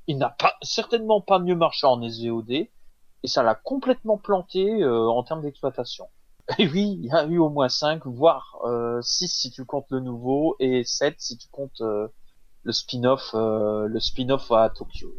il 0.09 0.19
n'a 0.19 0.29
pas 0.31 0.57
certainement 0.63 1.21
pas 1.23 1.39
mieux 1.39 1.55
marché 1.55 1.87
en 1.87 2.03
SVOD, 2.03 2.51
et 2.51 2.69
ça 3.25 3.43
l'a 3.43 3.55
complètement 3.55 4.19
planté 4.19 4.85
en 4.85 5.23
termes 5.23 5.41
d'exploitation. 5.43 6.07
Et 6.59 6.69
oui, 6.69 6.99
il 7.01 7.07
y 7.07 7.13
a 7.13 7.25
eu 7.27 7.39
au 7.39 7.49
moins 7.49 7.69
5, 7.69 8.07
voire 8.07 8.59
euh, 8.65 9.01
6 9.03 9.29
si 9.29 9.51
tu 9.51 9.65
comptes 9.65 9.91
le 9.91 10.01
nouveau, 10.01 10.57
et 10.59 10.85
7 10.85 11.15
si 11.19 11.37
tu 11.37 11.49
comptes 11.49 11.81
euh, 11.81 12.09
le 12.65 12.73
spin-off 12.73 13.31
euh, 13.35 13.87
le 13.87 14.01
spin-off 14.01 14.51
à 14.51 14.71
Tokyo. 14.71 15.13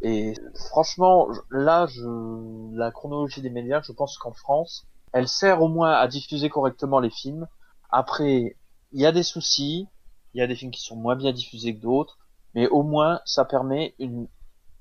Et 0.00 0.34
franchement, 0.54 1.28
là, 1.50 1.86
je, 1.86 2.76
la 2.76 2.92
chronologie 2.92 3.42
des 3.42 3.50
médias, 3.50 3.82
je 3.82 3.92
pense 3.92 4.16
qu'en 4.18 4.32
France, 4.32 4.86
elle 5.12 5.26
sert 5.26 5.60
au 5.62 5.68
moins 5.68 5.92
à 5.92 6.06
diffuser 6.06 6.48
correctement 6.48 7.00
les 7.00 7.10
films. 7.10 7.48
Après, 7.90 8.56
il 8.92 9.00
y 9.00 9.06
a 9.06 9.12
des 9.12 9.24
soucis, 9.24 9.88
il 10.34 10.38
y 10.38 10.42
a 10.42 10.46
des 10.46 10.54
films 10.54 10.70
qui 10.70 10.82
sont 10.82 10.96
moins 10.96 11.16
bien 11.16 11.32
diffusés 11.32 11.74
que 11.74 11.80
d'autres, 11.80 12.18
mais 12.54 12.68
au 12.68 12.82
moins 12.82 13.20
ça 13.24 13.44
permet 13.44 13.94
une 13.98 14.28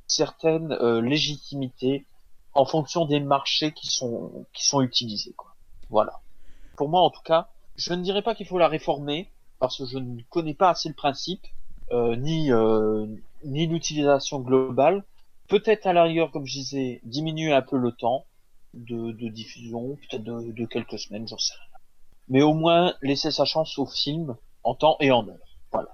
certaine 0.05 0.71
euh, 0.73 1.01
légitimité 1.01 2.05
en 2.53 2.65
fonction 2.65 3.05
des 3.05 3.19
marchés 3.19 3.71
qui 3.71 3.87
sont 3.87 4.45
qui 4.53 4.65
sont 4.65 4.81
utilisés. 4.81 5.33
Quoi. 5.33 5.56
Voilà. 5.89 6.21
Pour 6.75 6.89
moi, 6.89 7.01
en 7.01 7.09
tout 7.09 7.21
cas, 7.23 7.49
je 7.75 7.93
ne 7.93 8.03
dirais 8.03 8.21
pas 8.21 8.35
qu'il 8.35 8.45
faut 8.45 8.57
la 8.57 8.67
réformer 8.67 9.29
parce 9.59 9.77
que 9.77 9.85
je 9.85 9.97
ne 9.97 10.21
connais 10.29 10.53
pas 10.53 10.69
assez 10.71 10.89
le 10.89 10.95
principe 10.95 11.45
euh, 11.91 12.15
ni 12.15 12.51
euh, 12.51 13.05
ni 13.43 13.67
l'utilisation 13.67 14.39
globale. 14.39 15.03
Peut-être 15.47 15.87
à 15.87 15.93
la 15.93 16.03
rigueur, 16.03 16.31
comme 16.31 16.45
je 16.45 16.53
disais, 16.53 16.99
diminuer 17.03 17.53
un 17.53 17.61
peu 17.61 17.77
le 17.77 17.91
temps 17.93 18.25
de, 18.73 19.11
de 19.11 19.29
diffusion, 19.29 19.95
peut-être 19.95 20.23
de, 20.23 20.51
de, 20.51 20.65
quelques 20.65 20.99
semaines, 20.99 21.27
j'en 21.27 21.37
sais 21.37 21.53
rien. 21.53 21.79
Mais 22.27 22.41
au 22.41 22.53
moins 22.53 22.93
laisser 23.01 23.31
sa 23.31 23.45
chance 23.45 23.79
au 23.79 23.85
film 23.85 24.35
en 24.63 24.75
temps 24.75 24.97
et 24.99 25.11
en 25.11 25.25
heure. 25.25 25.57
Voilà. 25.71 25.87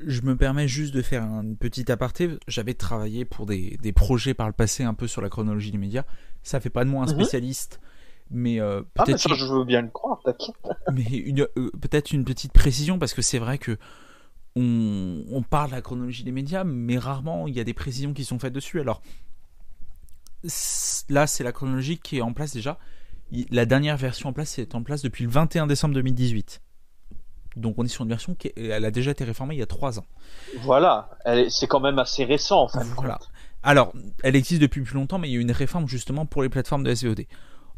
Je 0.00 0.22
me 0.22 0.36
permets 0.36 0.66
juste 0.66 0.92
de 0.92 1.02
faire 1.02 1.22
un 1.22 1.54
petit 1.54 1.90
aparté. 1.92 2.30
J'avais 2.48 2.74
travaillé 2.74 3.24
pour 3.24 3.46
des, 3.46 3.78
des, 3.80 3.92
projets 3.92 4.34
par 4.34 4.48
le 4.48 4.52
passé 4.52 4.82
un 4.82 4.94
peu 4.94 5.06
sur 5.06 5.22
la 5.22 5.28
chronologie 5.28 5.70
des 5.70 5.78
médias. 5.78 6.04
Ça 6.42 6.58
fait 6.58 6.70
pas 6.70 6.84
de 6.84 6.90
moi 6.90 7.04
un 7.04 7.06
spécialiste. 7.06 7.78
Mm 7.80 7.84
-hmm 7.84 7.95
mais 8.30 8.60
euh, 8.60 8.82
ah, 8.96 9.04
peut-être 9.04 9.28
ah, 9.30 9.34
je 9.34 9.44
veux 9.44 9.64
bien 9.64 9.82
le 9.82 9.88
croire 9.88 10.20
t'inquiète. 10.24 10.56
Mais 10.92 11.04
une 11.04 11.42
euh, 11.42 11.70
peut-être 11.80 12.12
une 12.12 12.24
petite 12.24 12.52
précision 12.52 12.98
parce 12.98 13.14
que 13.14 13.22
c'est 13.22 13.38
vrai 13.38 13.58
que 13.58 13.78
on, 14.56 15.24
on, 15.30 15.42
parle 15.42 15.70
de 15.70 15.74
la 15.74 15.82
chronologie 15.82 16.24
des 16.24 16.32
médias 16.32 16.64
mais 16.64 16.98
rarement 16.98 17.46
il 17.46 17.54
y 17.54 17.60
a 17.60 17.64
des 17.64 17.74
précisions 17.74 18.14
qui 18.14 18.24
sont 18.24 18.38
faites 18.38 18.52
dessus. 18.52 18.80
Alors 18.80 19.02
là 21.08 21.26
c'est 21.26 21.44
la 21.44 21.52
chronologie 21.52 21.98
qui 21.98 22.18
est 22.18 22.22
en 22.22 22.32
place 22.32 22.52
déjà. 22.52 22.78
La 23.50 23.66
dernière 23.66 23.96
version 23.96 24.28
en 24.28 24.32
place 24.32 24.58
est 24.58 24.74
en 24.74 24.82
place 24.82 25.02
depuis 25.02 25.24
le 25.24 25.30
21 25.30 25.66
décembre 25.66 25.94
2018 25.94 26.62
donc 27.56 27.76
on 27.78 27.84
est 27.84 27.88
sur 27.88 28.04
une 28.04 28.10
version 28.10 28.34
qui 28.34 28.52
elle 28.56 28.84
a 28.84 28.90
déjà 28.90 29.12
été 29.12 29.24
réformée 29.24 29.54
il 29.54 29.58
y 29.58 29.62
a 29.62 29.66
trois 29.66 29.98
ans. 29.98 30.04
Voilà. 30.62 31.10
C'est 31.48 31.66
quand 31.66 31.80
même 31.80 31.98
assez 31.98 32.24
récent 32.24 32.62
en 32.62 32.68
fait 32.68 32.84
voilà. 32.96 33.18
alors 33.62 33.92
elle 34.22 34.36
existe 34.36 34.60
depuis 34.60 34.82
plus 34.82 34.94
longtemps 34.94 35.18
mais 35.18 35.28
il 35.28 35.32
y 35.32 35.36
a 35.36 35.38
eu 35.38 35.42
une 35.42 35.52
réforme 35.52 35.88
justement 35.88 36.26
pour 36.26 36.42
les 36.42 36.48
plateformes 36.48 36.84
de 36.84 36.94
SVOD 36.94 37.22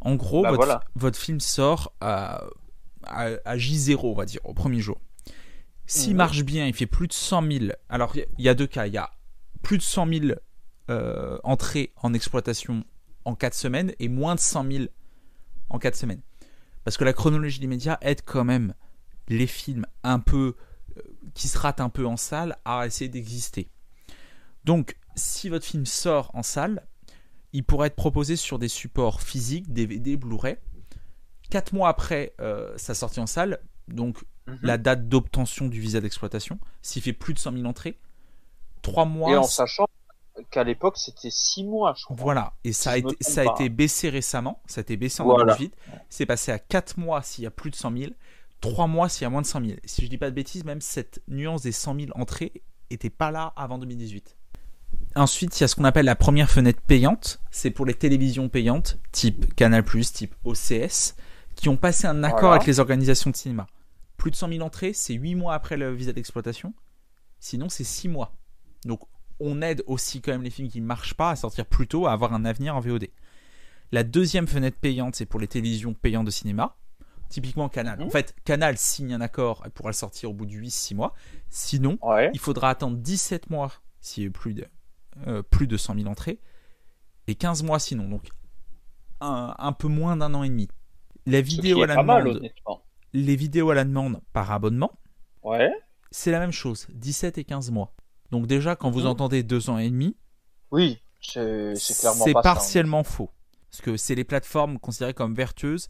en 0.00 0.14
gros, 0.14 0.42
bah 0.42 0.50
votre, 0.50 0.64
voilà. 0.64 0.80
votre, 0.94 1.18
film 1.18 1.40
sort 1.40 1.92
à, 2.00 2.44
à, 3.04 3.28
à, 3.44 3.56
J0, 3.56 3.98
on 4.02 4.14
va 4.14 4.24
dire, 4.24 4.40
au 4.44 4.54
premier 4.54 4.80
jour. 4.80 5.00
S'il 5.86 6.10
Mhm. 6.10 6.14
mmh. 6.14 6.16
marche 6.16 6.42
bien, 6.44 6.66
il 6.66 6.74
fait 6.74 6.86
plus 6.86 7.08
de 7.08 7.12
100 7.12 7.42
000. 7.50 7.64
Alors, 7.88 8.14
il 8.16 8.26
y, 8.38 8.44
y, 8.44 8.48
a 8.48 8.54
deux 8.54 8.66
cas. 8.66 8.86
Il 8.86 8.92
y 8.92 8.98
a 8.98 9.10
plus 9.62 9.78
de 9.78 9.82
100 9.82 10.06
000 10.06 10.24
euh, 10.90 11.38
entrées 11.44 11.92
en 11.96 12.14
exploitation 12.14 12.84
en 13.24 13.34
4 13.34 13.54
semaines 13.54 13.92
et 13.98 14.08
moins 14.08 14.34
de 14.34 14.40
100 14.40 14.70
000 14.70 14.84
en 15.70 15.78
4 15.78 15.96
semaines. 15.96 16.22
Parce 16.84 16.96
que 16.96 17.04
la 17.04 17.12
chronologie 17.12 17.60
des 17.60 17.66
médias 17.66 17.98
aide 18.00 18.22
quand 18.24 18.44
même 18.44 18.74
les 19.28 19.46
films 19.46 19.84
un 20.04 20.20
peu 20.20 20.56
euh, 20.96 21.02
qui 21.34 21.48
se 21.48 21.58
ratent 21.58 21.80
un 21.80 21.90
peu 21.90 22.06
en 22.06 22.16
salle 22.16 22.56
à 22.64 22.86
essayer 22.86 23.08
d'exister. 23.08 23.70
Donc, 24.64 24.96
si 25.14 25.48
votre 25.48 25.66
film 25.66 25.84
sort 25.86 26.30
en 26.34 26.42
salle, 26.42 26.86
il 27.52 27.64
pourrait 27.64 27.88
être 27.88 27.96
proposé 27.96 28.36
sur 28.36 28.58
des 28.58 28.68
supports 28.68 29.22
physiques, 29.22 29.72
DVD, 29.72 30.16
Blu-ray. 30.16 30.56
Quatre 31.50 31.72
mois 31.72 31.88
après 31.88 32.34
euh, 32.40 32.76
sa 32.76 32.94
sortie 32.94 33.20
en 33.20 33.26
salle, 33.26 33.58
donc 33.88 34.22
Mhm. 34.46 34.58
la 34.62 34.78
date 34.78 35.08
d'obtention 35.08 35.68
du 35.68 35.78
visa 35.78 36.00
d'exploitation, 36.00 36.58
s'il 36.80 37.02
fait 37.02 37.12
plus 37.12 37.34
de 37.34 37.38
100 37.38 37.52
000 37.52 37.64
entrées, 37.66 37.98
trois 38.80 39.04
mois. 39.04 39.30
Et 39.32 39.36
en 39.36 39.42
sachant 39.42 39.86
qu'à 40.50 40.64
l'époque 40.64 40.96
c'était 40.96 41.28
six 41.30 41.64
mois, 41.64 41.94
je 41.98 42.04
crois. 42.04 42.16
Voilà, 42.18 42.54
et 42.64 42.72
ça 42.72 42.82
Si 42.84 42.88
a, 42.94 42.96
été, 42.96 43.16
ça 43.20 43.42
a 43.42 43.44
été 43.52 43.68
baissé 43.68 44.08
récemment, 44.08 44.62
ça 44.66 44.80
a 44.80 44.82
été 44.82 44.96
baissé 44.96 45.20
en 45.20 45.26
Voilà. 45.26 45.54
2018, 45.54 45.74
c'est 46.08 46.24
passé 46.24 46.50
à 46.50 46.58
4 46.58 46.96
mois 46.98 47.22
s'il 47.22 47.44
y 47.44 47.46
a 47.46 47.50
plus 47.50 47.70
de 47.70 47.76
100 47.76 47.94
000, 47.94 48.12
3 48.62 48.86
mois 48.86 49.10
s'il 49.10 49.22
y 49.22 49.26
a 49.26 49.30
moins 49.30 49.42
de 49.42 49.46
100 49.46 49.62
000. 49.66 49.78
Si 49.84 50.02
je 50.02 50.06
dis 50.08 50.16
pas 50.16 50.30
de 50.30 50.34
bêtises, 50.34 50.64
même 50.64 50.80
cette 50.80 51.20
nuance 51.28 51.60
des 51.62 51.72
100 51.72 51.94
000 52.00 52.12
entrées 52.18 52.62
était 52.88 53.10
pas 53.10 53.30
là 53.30 53.52
avant 53.54 53.76
2018. 53.76 54.37
Ensuite, 55.14 55.58
il 55.58 55.62
y 55.62 55.64
a 55.64 55.68
ce 55.68 55.74
qu'on 55.74 55.84
appelle 55.84 56.04
la 56.06 56.14
première 56.16 56.50
fenêtre 56.50 56.80
payante. 56.82 57.40
C'est 57.50 57.70
pour 57.70 57.86
les 57.86 57.94
télévisions 57.94 58.48
payantes, 58.48 58.98
type 59.12 59.54
Canal+, 59.54 59.84
type 59.84 60.34
OCS, 60.44 61.14
qui 61.56 61.68
ont 61.68 61.76
passé 61.76 62.06
un 62.06 62.22
accord 62.22 62.40
Voilà. 62.40 62.54
avec 62.56 62.66
les 62.66 62.78
organisations 62.80 63.30
de 63.30 63.36
cinéma. 63.36 63.66
Plus 64.16 64.30
de 64.30 64.36
100 64.36 64.48
000 64.48 64.60
entrées, 64.62 64.92
c'est 64.92 65.14
8 65.14 65.34
mois 65.34 65.54
après 65.54 65.76
le 65.76 65.92
visa 65.92 66.12
d'exploitation. 66.12 66.72
Sinon, 67.40 67.68
c'est 67.68 67.84
6 67.84 68.08
mois. 68.08 68.32
Donc, 68.84 69.00
on 69.40 69.62
aide 69.62 69.82
aussi 69.86 70.20
quand 70.20 70.32
même 70.32 70.42
les 70.42 70.50
films 70.50 70.68
qui 70.68 70.80
ne 70.80 70.86
marchent 70.86 71.14
pas 71.14 71.30
à 71.30 71.36
sortir 71.36 71.66
plus 71.66 71.86
tôt, 71.88 72.06
à 72.06 72.12
avoir 72.12 72.32
un 72.32 72.44
avenir 72.44 72.76
en 72.76 72.80
VOD. 72.80 73.08
La 73.90 74.04
deuxième 74.04 74.46
fenêtre 74.46 74.78
payante, 74.80 75.16
c'est 75.16 75.26
pour 75.26 75.40
les 75.40 75.48
télévisions 75.48 75.94
payantes 75.94 76.26
de 76.26 76.30
cinéma. 76.30 76.76
Typiquement 77.28 77.68
Canal. 77.68 77.98
Mhm. 77.98 78.06
En 78.06 78.10
fait, 78.10 78.34
Canal 78.44 78.76
signe 78.78 79.12
un 79.14 79.20
accord 79.20 79.62
et 79.66 79.70
pourra 79.70 79.90
le 79.90 79.94
sortir 79.94 80.30
au 80.30 80.32
bout 80.34 80.46
de 80.46 80.52
8-6 80.52 80.94
mois. 80.94 81.14
Sinon, 81.50 81.98
Ouais. 82.02 82.30
il 82.32 82.40
faudra 82.40 82.70
attendre 82.70 82.96
17 82.96 83.50
mois 83.50 83.72
s'il 84.00 84.24
y 84.24 84.26
a 84.26 84.30
plus 84.30 84.54
de, 84.54 84.64
euh, 85.26 85.42
plus 85.42 85.66
de 85.66 85.76
100 85.76 85.94
000 85.96 86.06
entrées 86.08 86.40
et 87.26 87.34
15 87.34 87.62
mois 87.62 87.78
sinon. 87.78 88.08
Donc 88.08 88.28
un, 89.20 89.54
un 89.58 89.72
peu 89.72 89.88
moins 89.88 90.16
d'un 90.16 90.32
an 90.34 90.42
et 90.44 90.48
demi. 90.48 90.68
La 91.26 91.40
vidéo 91.40 91.82
à 91.82 91.86
la 91.86 92.02
mal, 92.02 92.40
les 93.12 93.36
vidéos 93.36 93.70
à 93.70 93.74
la 93.74 93.84
demande 93.84 94.20
par 94.32 94.50
abonnement, 94.52 94.92
Ouais. 95.42 95.70
c'est 96.10 96.30
la 96.30 96.38
même 96.40 96.52
chose, 96.52 96.86
17 96.94 97.38
et 97.38 97.44
15 97.44 97.70
mois. 97.70 97.94
Donc 98.30 98.46
déjà, 98.46 98.76
quand 98.76 98.90
vous 98.90 99.00
Mhm. 99.02 99.06
entendez 99.08 99.42
2 99.42 99.68
ans 99.70 99.78
et 99.78 99.90
demi, 99.90 100.16
Oui, 100.70 101.02
c'est 101.20 101.74
ça, 101.76 102.12
hein. 102.12 102.32
partiellement 102.42 103.02
faux. 103.04 103.30
Parce 103.70 103.82
que 103.82 103.96
c'est 103.96 104.14
les 104.14 104.24
plateformes 104.24 104.78
considérées 104.78 105.14
comme 105.14 105.34
vertueuses 105.34 105.88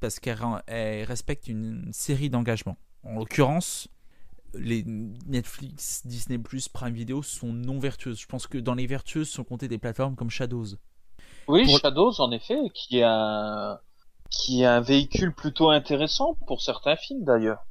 parce 0.00 0.20
qu'elles 0.20 0.38
elles 0.66 1.04
respectent 1.04 1.48
une 1.48 1.90
série 1.92 2.28
d'engagements. 2.28 2.76
En 3.04 3.14
l'occurrence, 3.18 3.88
les 4.58 4.84
Netflix, 5.26 6.02
Disney+, 6.06 6.38
Prime 6.72 6.94
Video 6.94 7.22
sont 7.22 7.52
non 7.52 7.78
vertueuses. 7.78 8.20
Je 8.20 8.26
pense 8.26 8.46
que 8.46 8.58
dans 8.58 8.74
les 8.74 8.86
vertueuses 8.86 9.28
sont 9.28 9.44
comptées 9.44 9.68
des 9.68 9.78
plateformes 9.78 10.16
comme 10.16 10.30
Shadows. 10.30 10.76
Oui, 11.48 11.64
Pour- 11.66 11.78
Shadows, 11.78 12.20
en 12.20 12.30
effet, 12.32 12.58
qui 12.72 12.98
est 12.98 13.04
un 13.04 13.78
qui 14.30 14.62
est 14.62 14.66
un 14.66 14.80
véhicule 14.80 15.32
plutôt 15.32 15.70
intéressant 15.70 16.34
pour 16.46 16.60
certains 16.60 16.96
films 16.96 17.24
d'ailleurs. 17.24 17.64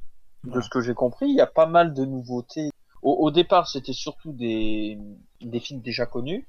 De 0.44 0.60
ce 0.60 0.68
que 0.68 0.80
j'ai 0.80 0.94
compris, 0.94 1.26
il 1.28 1.34
y 1.34 1.40
a 1.40 1.46
pas 1.46 1.66
mal 1.66 1.94
de 1.94 2.04
nouveautés. 2.04 2.70
Au, 3.02 3.12
au 3.12 3.30
départ, 3.30 3.68
c'était 3.68 3.92
surtout 3.92 4.32
des 4.32 4.98
des 5.40 5.60
films 5.60 5.80
déjà 5.80 6.06
connus, 6.06 6.46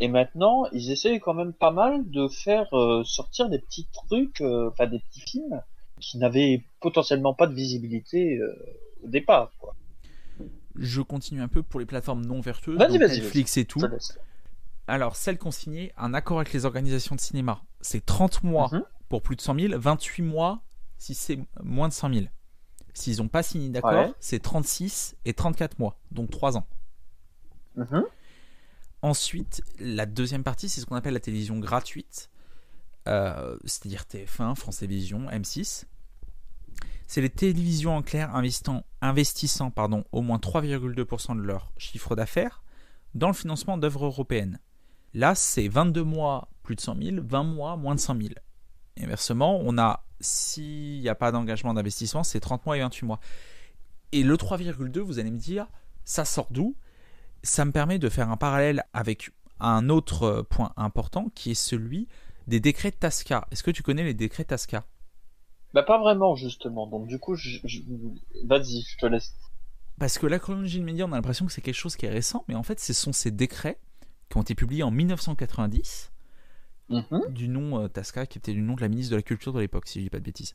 et 0.00 0.08
maintenant, 0.08 0.66
ils 0.72 0.90
essayent 0.90 1.20
quand 1.20 1.32
même 1.34 1.52
pas 1.54 1.70
mal 1.70 2.08
de 2.10 2.28
faire 2.28 2.66
euh, 2.74 3.02
sortir 3.04 3.48
des 3.48 3.58
petits 3.58 3.88
trucs, 3.92 4.40
euh, 4.42 4.68
enfin 4.70 4.86
des 4.86 4.98
petits 4.98 5.20
films 5.20 5.62
qui 6.00 6.18
n'avaient 6.18 6.64
potentiellement 6.80 7.32
pas 7.32 7.46
de 7.46 7.54
visibilité 7.54 8.36
euh, 8.36 8.54
au 9.02 9.08
départ. 9.08 9.52
Quoi. 9.58 9.74
Je 10.76 11.00
continue 11.00 11.40
un 11.42 11.48
peu 11.48 11.62
pour 11.62 11.80
les 11.80 11.86
plateformes 11.86 12.24
non 12.24 12.40
vertueuses, 12.40 12.78
Vas-y, 12.78 12.98
donc 12.98 13.08
vas-y, 13.08 13.20
Netflix 13.20 13.56
et 13.56 13.64
tout. 13.64 13.80
Alors, 14.88 15.16
celles 15.16 15.38
qui 15.38 15.46
ont 15.46 15.50
signé 15.52 15.92
un 15.96 16.14
accord 16.14 16.38
avec 16.38 16.52
les 16.52 16.64
organisations 16.64 17.14
de 17.16 17.20
cinéma, 17.20 17.62
c'est 17.80 18.04
30 18.04 18.42
mois 18.44 18.68
Mhm. 18.72 18.84
pour 19.08 19.22
plus 19.22 19.36
de 19.36 19.40
100 19.40 19.58
000, 19.58 19.78
28 19.80 20.22
mois 20.22 20.62
si 20.98 21.14
c'est 21.14 21.38
moins 21.62 21.88
de 21.88 21.92
100 21.92 22.12
000. 22.14 22.26
S'ils 22.94 23.18
n'ont 23.18 23.28
pas 23.28 23.42
signé 23.42 23.68
d'accord, 23.68 23.92
Ouais. 23.92 24.12
c'est 24.20 24.38
36 24.40 25.16
et 25.24 25.34
34 25.34 25.78
mois, 25.78 25.98
donc 26.12 26.30
3 26.30 26.56
ans. 26.56 26.66
Mhm. 27.76 28.04
Ensuite, 29.02 29.62
la 29.78 30.06
deuxième 30.06 30.42
partie, 30.42 30.68
c'est 30.68 30.80
ce 30.80 30.86
qu'on 30.86 30.94
appelle 30.96 31.12
la 31.14 31.20
télévision 31.20 31.58
gratuite, 31.58 32.30
euh, 33.08 33.56
c'est-à-dire 33.64 34.04
TF1, 34.06 34.54
France 34.54 34.78
Télévisions, 34.78 35.28
M6. 35.30 35.84
C'est 37.06 37.20
les 37.20 37.30
télévisions 37.30 37.96
en 37.96 38.02
clair 38.02 38.34
investissant, 39.00 39.70
pardon, 39.70 40.04
au 40.12 40.22
moins 40.22 40.38
3,2% 40.38 41.36
de 41.36 41.42
leur 41.42 41.72
chiffre 41.76 42.16
d'affaires 42.16 42.62
dans 43.14 43.28
le 43.28 43.34
financement 43.34 43.78
d'œuvres 43.78 44.06
européennes. 44.06 44.58
Là, 45.14 45.34
c'est 45.34 45.68
22 45.68 46.02
mois 46.02 46.48
plus 46.62 46.74
de 46.74 46.80
100 46.80 46.96
000, 47.02 47.16
20 47.22 47.42
mois 47.44 47.76
moins 47.76 47.94
de 47.94 48.00
100 48.00 48.20
000. 48.20 48.34
Inversement, 49.00 49.60
on 49.62 49.78
a, 49.78 50.04
s'il 50.20 51.00
n'y 51.00 51.08
a 51.08 51.14
pas 51.14 51.32
d'engagement 51.32 51.74
d'investissement, 51.74 52.24
c'est 52.24 52.40
30 52.40 52.66
mois 52.66 52.76
et 52.76 52.80
28 52.80 53.06
mois. 53.06 53.20
Et 54.12 54.22
le 54.22 54.36
3,2, 54.36 54.98
vous 55.00 55.18
allez 55.18 55.30
me 55.30 55.38
dire, 55.38 55.66
ça 56.04 56.24
sort 56.24 56.48
d'où? 56.50 56.76
Ça 57.42 57.64
me 57.64 57.72
permet 57.72 57.98
de 57.98 58.08
faire 58.08 58.30
un 58.30 58.36
parallèle 58.36 58.84
avec 58.92 59.30
un 59.60 59.88
autre 59.88 60.42
point 60.42 60.72
important 60.76 61.30
qui 61.34 61.52
est 61.52 61.54
celui 61.54 62.08
des 62.46 62.60
décrets 62.60 62.92
Tasca. 62.92 63.46
Est-ce 63.50 63.62
que 63.62 63.70
tu 63.70 63.82
connais 63.82 64.04
les 64.04 64.14
décrets 64.14 64.44
Tasca? 64.44 64.84
Bah 65.76 65.82
pas 65.82 65.98
vraiment 65.98 66.34
justement. 66.36 66.86
Donc 66.86 67.06
du 67.06 67.18
coup, 67.18 67.34
je, 67.34 67.58
vas-y, 68.46 68.80
je 68.80 68.96
te 68.96 69.04
laisse. 69.04 69.34
Parce 69.98 70.16
que 70.16 70.26
la 70.26 70.38
chronologie 70.38 70.80
de 70.80 70.84
médias, 70.84 71.04
on 71.04 71.12
a 71.12 71.16
l'impression 71.16 71.44
que 71.44 71.52
c'est 71.52 71.60
quelque 71.60 71.74
chose 71.74 71.96
qui 71.96 72.06
est 72.06 72.10
récent, 72.10 72.44
mais 72.48 72.54
en 72.54 72.62
fait, 72.62 72.80
ce 72.80 72.94
sont 72.94 73.12
ces 73.12 73.30
décrets 73.30 73.78
qui 74.30 74.38
ont 74.38 74.42
été 74.42 74.54
publiés 74.54 74.82
en 74.82 74.90
1990 74.90 76.12
Mhm. 76.88 77.04
du 77.30 77.48
nom 77.48 77.82
euh, 77.82 77.88
Tasca, 77.88 78.24
qui 78.26 78.38
était 78.38 78.52
du 78.54 78.62
nom 78.62 78.74
de 78.74 78.80
la 78.80 78.88
ministre 78.88 79.10
de 79.10 79.16
la 79.16 79.22
Culture 79.22 79.52
de 79.52 79.60
l'époque, 79.60 79.86
si 79.86 79.98
je 79.98 80.04
dis 80.04 80.10
pas 80.10 80.18
de 80.18 80.24
bêtises. 80.24 80.54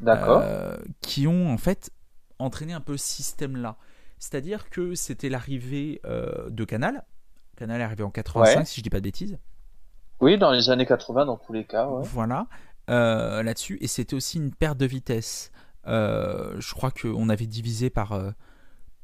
D'accord. 0.00 0.40
Euh, 0.42 0.76
qui 1.02 1.26
ont 1.26 1.50
en 1.52 1.58
fait 1.58 1.90
entraîné 2.38 2.72
un 2.72 2.80
peu 2.80 2.96
ce 2.96 3.06
système-là. 3.06 3.76
C'est-à-dire 4.18 4.70
que 4.70 4.94
c'était 4.94 5.28
l'arrivée 5.28 6.00
euh, 6.06 6.48
de 6.48 6.64
Canal. 6.64 7.04
Canal 7.56 7.80
est 7.80 7.84
arrivé 7.84 8.04
en 8.04 8.10
85, 8.10 8.58
Ouais. 8.60 8.64
si 8.64 8.76
je 8.78 8.82
dis 8.82 8.90
pas 8.90 8.98
de 9.00 9.04
bêtises. 9.04 9.38
Oui, 10.20 10.38
dans 10.38 10.50
les 10.52 10.70
années 10.70 10.86
80, 10.86 11.26
dans 11.26 11.36
tous 11.36 11.52
les 11.52 11.64
cas. 11.64 11.88
Ouais. 11.88 12.02
Voilà, 12.06 12.46
euh, 12.90 13.42
là-dessus. 13.42 13.78
Et 13.80 13.86
c'était 13.86 14.14
aussi 14.14 14.38
une 14.38 14.52
perte 14.52 14.78
de 14.78 14.86
vitesse. 14.86 15.50
Euh, 15.86 16.58
je 16.60 16.72
crois 16.74 16.90
qu'on 16.90 17.28
avait 17.28 17.46
divisé 17.46 17.90
par, 17.90 18.12
euh, 18.12 18.30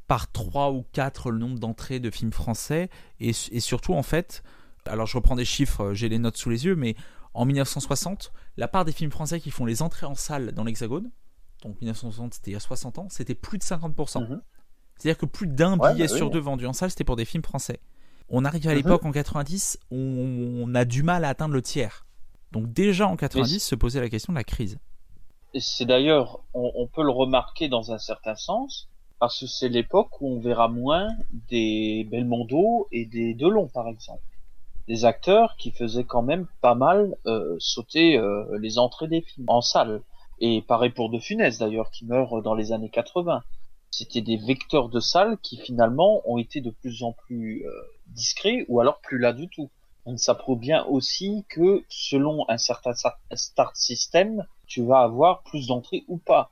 par 0.07 0.31
3 0.33 0.73
ou 0.73 0.85
4 0.93 1.31
le 1.31 1.39
nombre 1.39 1.59
d'entrées 1.59 2.01
de 2.01 2.11
films 2.11 2.33
français. 2.33 2.89
Et, 3.21 3.31
et 3.53 3.61
surtout, 3.61 3.95
en 3.95 4.03
fait, 4.03 4.43
alors 4.87 5.07
je 5.07 5.17
reprends 5.17 5.37
des 5.37 5.45
chiffres, 5.45 5.93
j'ai 5.95 6.09
les 6.09 6.19
notes 6.19 6.37
sous 6.37 6.51
les 6.51 6.65
yeux, 6.65 6.75
mais 6.77 6.95
en 7.35 7.45
1960, 7.45 8.33
la 8.57 8.67
part 8.69 8.85
des 8.85 8.93
films 8.93 9.11
français 9.13 9.41
qui 9.41 9.51
font 9.51 9.65
les 9.67 9.83
entrées 9.83 10.07
en 10.07 10.15
salle 10.15 10.53
dans 10.53 10.65
l'Hexagone, 10.65 11.11
donc 11.63 11.81
1960 11.81 12.35
c'était 12.35 12.51
il 12.51 12.55
y 12.55 12.57
a 12.57 12.61
60 12.61 12.99
ans, 12.99 13.09
c'était 13.11 13.35
plus 13.35 13.59
de 13.59 13.63
50%. 13.63 14.21
Mhm. 14.29 14.41
C'est-à-dire 14.97 15.19
que 15.19 15.27
plus 15.27 15.47
d'un 15.47 15.79
Ouais, 15.79 15.93
billet 15.93 16.07
bah 16.07 16.13
oui. 16.13 16.19
sur 16.19 16.31
deux 16.31 16.41
vendu 16.41 16.67
en 16.67 16.73
salle, 16.73 16.91
c'était 16.91 17.05
pour 17.05 17.17
des 17.17 17.25
films 17.25 17.45
français. 17.45 17.79
On 18.31 18.45
arrive 18.45 18.67
à 18.67 18.71
Mhm. 18.71 18.77
l'époque 18.79 19.05
en 19.05 19.13
90, 19.13 19.79
on, 19.91 19.97
on 19.97 20.75
a 20.75 20.85
du 20.85 21.03
mal 21.03 21.25
à 21.25 21.29
atteindre 21.29 21.55
le 21.55 21.63
tiers. 21.63 22.05
Donc 22.53 22.73
déjà 22.73 23.07
en 23.07 23.17
90 23.17 23.61
se 23.61 23.75
posait 23.75 24.01
la 24.01 24.09
question 24.09 24.33
de 24.33 24.39
la 24.39 24.45
crise. 24.45 24.79
Et 25.55 25.61
c'est 25.61 25.85
d'ailleurs, 25.85 26.41
on, 26.55 26.71
on 26.75 26.87
peut 26.87 27.03
le 27.03 27.11
remarquer 27.11 27.69
dans 27.69 27.93
un 27.93 27.99
certain 27.99 28.35
sens, 28.35 28.89
parce 29.21 29.39
que 29.39 29.47
c'est 29.47 29.69
l'époque 29.69 30.21
où 30.21 30.35
on 30.35 30.41
verra 30.41 30.69
moins 30.69 31.09
des 31.49 32.07
Belmondo 32.11 32.89
et 32.91 33.05
des 33.05 33.35
Delon, 33.35 33.69
par 33.69 33.87
exemple. 33.87 34.23
Des 34.89 35.05
acteurs 35.05 35.57
qui 35.57 35.71
faisaient 35.71 36.05
quand 36.05 36.23
même 36.23 36.47
pas 36.63 36.75
mal 36.75 37.17
euh, 37.27 37.55
sauter 37.59 38.17
euh, 38.17 38.59
les 38.59 38.79
entrées 38.79 39.09
des 39.09 39.21
films 39.21 39.47
en 39.49 39.61
salle. 39.61 40.03
Et 40.41 40.63
pareil 40.63 40.91
pour 40.91 41.11
De 41.11 41.19
Funès 41.19 41.59
d'ailleurs, 41.59 41.91
qui 41.91 42.07
meurt 42.07 42.43
dans 42.43 42.55
les 42.55 42.73
années 42.73 42.89
80. 42.89 43.43
C'était 43.91 44.23
des 44.23 44.39
vecteurs 44.39 44.89
de 44.89 45.01
salle 45.01 45.37
qui 45.43 45.59
finalement 45.59 46.23
ont 46.25 46.39
été 46.39 46.63
de 46.63 46.71
plus 46.71 47.03
en 47.03 47.13
plus 47.13 47.67
euh, 47.67 47.71
discrets 48.07 48.65
ou 48.69 48.81
alors 48.81 49.01
plus 49.01 49.19
là 49.19 49.35
du 49.35 49.49
tout. 49.49 49.71
Donc 50.07 50.19
ça 50.19 50.35
prouve 50.35 50.59
bien 50.59 50.85
aussi 50.87 51.45
que 51.49 51.85
selon 51.89 52.49
un 52.49 52.59
certain 52.59 52.93
start 53.35 53.77
system, 53.77 54.47
tu 54.67 54.85
vas 54.85 55.01
avoir 55.01 55.43
plus 55.43 55.67
d'entrées 55.67 56.05
ou 56.09 56.17
pas. 56.17 56.51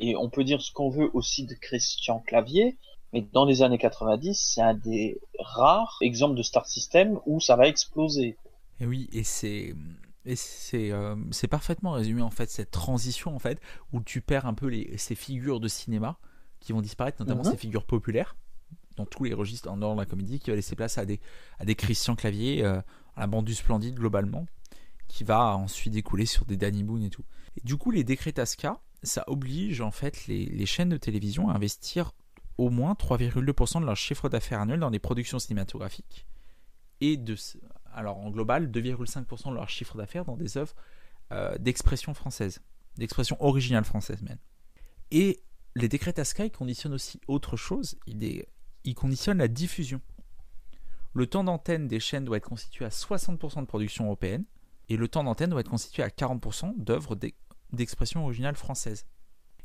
Et 0.00 0.16
on 0.16 0.28
peut 0.28 0.44
dire 0.44 0.60
ce 0.60 0.72
qu'on 0.72 0.90
veut 0.90 1.10
aussi 1.14 1.46
de 1.46 1.54
Christian 1.54 2.20
Clavier, 2.20 2.76
mais 3.12 3.22
dans 3.32 3.44
les 3.44 3.62
années 3.62 3.78
90, 3.78 4.34
c'est 4.34 4.60
un 4.60 4.74
des 4.74 5.20
rares 5.38 5.98
exemples 6.00 6.36
de 6.36 6.42
start 6.42 6.66
system 6.66 7.20
où 7.26 7.40
ça 7.40 7.56
va 7.56 7.68
exploser. 7.68 8.36
Et 8.80 8.86
oui, 8.86 9.08
et 9.12 9.22
c'est 9.24 9.74
et 10.26 10.36
c'est 10.36 10.90
euh, 10.90 11.16
parfaitement 11.50 11.92
résumé 11.92 12.22
en 12.22 12.30
fait 12.30 12.50
cette 12.50 12.70
transition 12.70 13.36
en 13.36 13.38
fait 13.38 13.60
où 13.92 14.00
tu 14.00 14.20
perds 14.22 14.46
un 14.46 14.54
peu 14.54 14.66
les, 14.66 14.96
ces 14.96 15.14
figures 15.14 15.60
de 15.60 15.68
cinéma 15.68 16.16
qui 16.60 16.72
vont 16.72 16.80
disparaître, 16.80 17.20
notamment 17.20 17.44
Mhm. 17.44 17.50
ces 17.50 17.58
figures 17.58 17.84
populaires 17.84 18.36
dans 18.96 19.06
tous 19.06 19.24
les 19.24 19.34
registres 19.34 19.70
en 19.70 19.76
dehors 19.76 19.94
de 19.94 20.00
la 20.00 20.06
comédie 20.06 20.38
qui 20.38 20.50
va 20.50 20.56
laisser 20.56 20.76
place 20.76 20.98
à 20.98 21.04
des 21.04 21.20
à 21.58 21.64
des 21.64 21.74
Christian 21.74 22.16
Clavier, 22.16 22.64
euh, 22.64 22.80
à 23.16 23.20
la 23.20 23.26
bande 23.26 23.44
du 23.44 23.54
Splendide 23.54 23.94
globalement, 23.94 24.46
qui 25.08 25.24
va 25.24 25.56
ensuite 25.56 25.92
découler 25.92 26.26
sur 26.26 26.44
des 26.44 26.56
Danny 26.56 26.82
Boone 26.82 27.02
et 27.02 27.10
tout. 27.10 27.24
Du 27.62 27.76
coup, 27.76 27.90
les 27.90 28.04
décrets 28.04 28.32
TASCA, 28.32 28.80
ça 29.02 29.24
oblige 29.26 29.80
en 29.80 29.90
fait 29.90 30.26
les, 30.26 30.46
les 30.46 30.66
chaînes 30.66 30.88
de 30.88 30.96
télévision 30.96 31.48
à 31.50 31.54
investir 31.54 32.12
au 32.58 32.70
moins 32.70 32.92
3,2% 32.94 33.80
de 33.80 33.86
leur 33.86 33.96
chiffre 33.96 34.28
d'affaires 34.28 34.60
annuel 34.60 34.80
dans 34.80 34.90
des 34.90 34.98
productions 34.98 35.38
cinématographiques 35.38 36.26
et 37.00 37.16
de 37.16 37.36
alors 37.92 38.18
en 38.18 38.30
global 38.30 38.70
2,5% 38.70 39.50
de 39.50 39.54
leur 39.54 39.68
chiffre 39.68 39.96
d'affaires 39.96 40.24
dans 40.24 40.36
des 40.36 40.56
œuvres 40.56 40.74
euh, 41.32 41.56
d'expression 41.58 42.14
française, 42.14 42.60
d'expression 42.96 43.36
originale 43.40 43.84
française 43.84 44.22
même. 44.22 44.38
Et 45.10 45.42
les 45.76 45.88
décrets 45.88 46.12
TASCA 46.12 46.46
ils 46.46 46.50
conditionnent 46.50 46.94
aussi 46.94 47.20
autre 47.28 47.56
chose, 47.56 47.96
ils, 48.06 48.44
ils 48.84 48.94
conditionnent 48.94 49.38
la 49.38 49.48
diffusion. 49.48 50.00
Le 51.12 51.26
temps 51.26 51.44
d'antenne 51.44 51.86
des 51.88 52.00
chaînes 52.00 52.24
doit 52.24 52.36
être 52.38 52.48
constitué 52.48 52.84
à 52.84 52.88
60% 52.88 53.60
de 53.60 53.66
production 53.66 54.06
européenne 54.06 54.44
et 54.88 54.96
le 54.96 55.08
temps 55.08 55.24
d'antenne 55.24 55.50
doit 55.50 55.60
être 55.60 55.70
constitué 55.70 56.02
à 56.02 56.08
40% 56.08 56.74
d'œuvres 56.76 57.14
d'e- 57.14 57.32
d'expression 57.72 58.24
originale 58.24 58.56
française. 58.56 59.06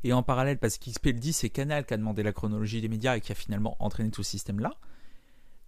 Et 0.04 0.12
en 0.12 0.22
parallèle, 0.22 0.58
parce 0.58 0.78
qu'XP 0.78 1.06
le 1.06 1.12
dit, 1.14 1.32
c'est 1.32 1.50
Canal 1.50 1.84
qui 1.84 1.92
a 1.92 1.96
demandé 1.98 2.22
la 2.22 2.32
chronologie 2.32 2.80
des 2.80 2.88
médias 2.88 3.16
et 3.16 3.20
qui 3.20 3.32
a 3.32 3.34
finalement 3.34 3.76
entraîné 3.80 4.10
tout 4.10 4.22
ce 4.22 4.30
système-là. 4.30 4.70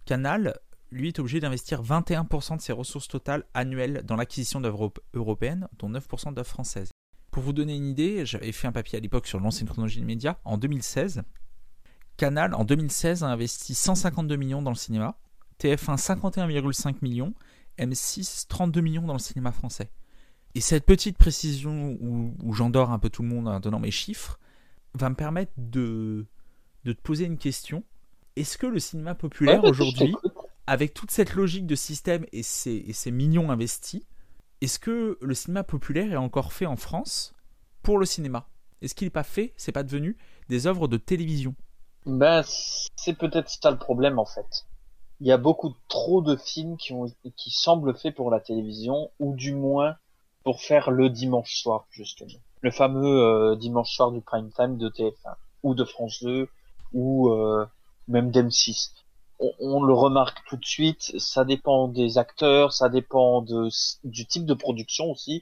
Canal, 0.05 0.57
lui, 0.91 1.09
est 1.09 1.19
obligé 1.19 1.39
d'investir 1.39 1.83
21% 1.83 2.57
de 2.57 2.61
ses 2.61 2.73
ressources 2.73 3.07
totales 3.07 3.45
annuelles 3.53 4.01
dans 4.05 4.15
l'acquisition 4.15 4.59
d'œuvres 4.61 4.81
op- 4.81 4.99
européennes, 5.13 5.67
dont 5.79 5.89
9% 5.89 6.33
d'œuvres 6.33 6.47
françaises. 6.49 6.91
Pour 7.31 7.43
vous 7.43 7.53
donner 7.53 7.75
une 7.75 7.85
idée, 7.87 8.25
j'avais 8.25 8.51
fait 8.51 8.67
un 8.67 8.71
papier 8.71 8.97
à 8.97 9.01
l'époque 9.01 9.27
sur 9.27 9.39
l'ancienne 9.39 9.67
chronologie 9.67 9.99
des 9.99 10.05
médias. 10.05 10.37
En 10.45 10.57
2016, 10.57 11.23
Canal, 12.17 12.53
en 12.53 12.63
2016, 12.63 13.23
a 13.23 13.27
investi 13.27 13.73
152 13.73 14.35
millions 14.35 14.61
dans 14.61 14.71
le 14.71 14.75
cinéma, 14.75 15.17
TF1 15.59 15.97
51,5 15.97 16.95
millions, 17.01 17.33
M6 17.79 18.47
32 18.47 18.81
millions 18.81 19.01
dans 19.03 19.13
le 19.13 19.19
cinéma 19.19 19.51
français. 19.51 19.91
Et 20.55 20.61
cette 20.61 20.85
petite 20.85 21.17
précision 21.17 21.97
où, 21.99 22.35
où 22.41 22.53
j'endors 22.53 22.91
un 22.91 22.99
peu 22.99 23.09
tout 23.09 23.23
le 23.23 23.29
monde 23.29 23.47
en 23.47 23.59
donnant 23.59 23.79
mes 23.79 23.91
chiffres 23.91 24.39
va 24.93 25.09
me 25.09 25.15
permettre 25.15 25.51
de, 25.57 26.27
de 26.83 26.93
te 26.93 27.01
poser 27.01 27.25
une 27.25 27.37
question. 27.37 27.83
Est-ce 28.35 28.57
que 28.57 28.67
le 28.67 28.79
cinéma 28.79 29.15
populaire 29.15 29.63
Ouais, 29.63 29.69
aujourd'hui, 29.69 30.15
avec 30.67 30.93
toute 30.93 31.11
cette 31.11 31.33
logique 31.33 31.65
de 31.65 31.75
système 31.75 32.25
et 32.31 32.43
ces, 32.43 32.83
et 32.87 32.93
ces 32.93 33.11
millions 33.11 33.49
investis, 33.49 34.03
est-ce 34.61 34.79
que 34.79 35.17
le 35.21 35.33
cinéma 35.33 35.63
populaire 35.63 36.11
est 36.11 36.17
encore 36.17 36.53
fait 36.53 36.65
en 36.65 36.75
France 36.75 37.33
pour 37.81 37.97
le 37.97 38.05
cinéma? 38.05 38.47
Est-ce 38.81 38.95
qu'il 38.95 39.05
n'est 39.07 39.11
pas 39.11 39.23
fait, 39.23 39.53
c'est 39.57 39.71
pas 39.71 39.83
devenu 39.83 40.17
des 40.49 40.67
œuvres 40.67 40.87
de 40.87 40.97
télévision? 40.97 41.55
Ben, 42.05 42.43
c'est 42.95 43.13
peut-être 43.13 43.49
ça 43.49 43.71
le 43.71 43.77
problème 43.77 44.19
en 44.19 44.25
fait. 44.25 44.65
Il 45.21 45.27
y 45.27 45.31
a 45.31 45.37
beaucoup 45.37 45.73
trop 45.87 46.21
de 46.21 46.35
films 46.35 46.75
qui 46.77 46.91
ont 46.91 47.05
qui 47.37 47.51
semblent 47.51 47.95
faits 47.95 48.15
pour 48.15 48.29
la 48.29 48.39
télévision 48.39 49.09
ou 49.19 49.35
du 49.35 49.53
moins 49.53 49.95
pour 50.43 50.61
faire 50.61 50.91
le 50.91 51.09
dimanche 51.09 51.61
soir 51.61 51.85
justement. 51.91 52.39
Le 52.61 52.71
fameux 52.71 53.21
euh, 53.21 53.55
dimanche 53.55 53.95
soir 53.95 54.11
du 54.11 54.21
prime 54.21 54.51
time 54.51 54.77
de 54.77 54.89
TF1 54.89 55.35
ou 55.63 55.75
de 55.75 55.85
France 55.85 56.21
2 56.23 56.49
ou 56.93 57.29
euh, 57.29 57.65
même 58.07 58.31
d'M6. 58.31 58.91
On, 59.39 59.51
on 59.59 59.83
le 59.83 59.93
remarque 59.93 60.43
tout 60.47 60.57
de 60.57 60.65
suite, 60.65 61.13
ça 61.17 61.45
dépend 61.45 61.87
des 61.87 62.17
acteurs, 62.17 62.73
ça 62.73 62.89
dépend 62.89 63.41
de, 63.41 63.69
du 64.03 64.25
type 64.25 64.45
de 64.45 64.53
production 64.53 65.09
aussi. 65.11 65.41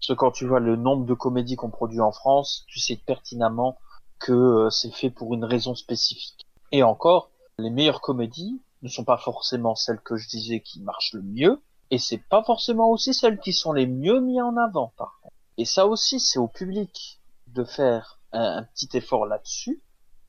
Parce 0.00 0.08
que 0.08 0.12
quand 0.14 0.30
tu 0.32 0.46
vois 0.46 0.60
le 0.60 0.76
nombre 0.76 1.04
de 1.04 1.14
comédies 1.14 1.56
qu'on 1.56 1.70
produit 1.70 2.00
en 2.00 2.10
France, 2.10 2.64
tu 2.68 2.80
sais 2.80 2.96
pertinemment 2.96 3.78
que 4.20 4.32
euh, 4.32 4.70
c'est 4.70 4.92
fait 4.92 5.10
pour 5.10 5.34
une 5.34 5.44
raison 5.44 5.74
spécifique. 5.74 6.46
Et 6.70 6.82
encore, 6.82 7.30
les 7.58 7.70
meilleures 7.70 8.00
comédies 8.00 8.60
ne 8.82 8.88
sont 8.88 9.04
pas 9.04 9.18
forcément 9.18 9.74
celles 9.74 10.00
que 10.00 10.16
je 10.16 10.28
disais 10.28 10.60
qui 10.60 10.80
marchent 10.80 11.14
le 11.14 11.22
mieux, 11.22 11.60
et 11.90 11.98
c'est 11.98 12.18
pas 12.18 12.44
forcément 12.44 12.90
aussi 12.90 13.12
celles 13.12 13.40
qui 13.40 13.52
sont 13.52 13.72
les 13.72 13.86
mieux 13.86 14.20
mises 14.20 14.40
en 14.40 14.56
avant, 14.56 14.92
par 14.96 15.18
contre. 15.22 15.34
Et 15.58 15.64
ça 15.64 15.86
aussi, 15.86 16.20
c'est 16.20 16.38
au 16.38 16.48
public 16.48 17.20
de 17.48 17.64
faire 17.64 18.20
un, 18.32 18.62
petit 18.62 18.88
effort 18.96 19.26
là-dessus, 19.26 19.82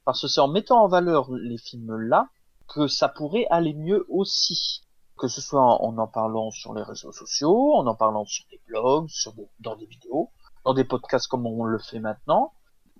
parce 0.05 0.21
que 0.21 0.27
c'est 0.27 0.41
en 0.41 0.47
mettant 0.47 0.83
en 0.83 0.87
valeur 0.87 1.31
les 1.31 1.57
films 1.57 1.95
là 1.95 2.27
que 2.67 2.87
ça 2.87 3.07
pourrait 3.07 3.45
aller 3.51 3.73
mieux 3.73 4.05
aussi. 4.09 4.81
Que 5.17 5.27
ce 5.27 5.39
soit 5.39 5.61
en, 5.61 5.97
en 5.97 6.07
parlant 6.07 6.49
sur 6.49 6.73
les 6.73 6.81
réseaux 6.81 7.11
sociaux, 7.11 7.75
en 7.75 7.85
en 7.85 7.93
parlant 7.93 8.25
sur 8.25 8.45
des 8.49 8.59
blogs, 8.67 9.07
sur 9.07 9.33
dans 9.59 9.75
des 9.75 9.85
vidéos, 9.85 10.31
dans 10.65 10.73
des 10.73 10.83
podcasts 10.83 11.27
comme 11.27 11.45
on 11.45 11.63
le 11.63 11.77
fait 11.77 11.99
maintenant, 11.99 12.53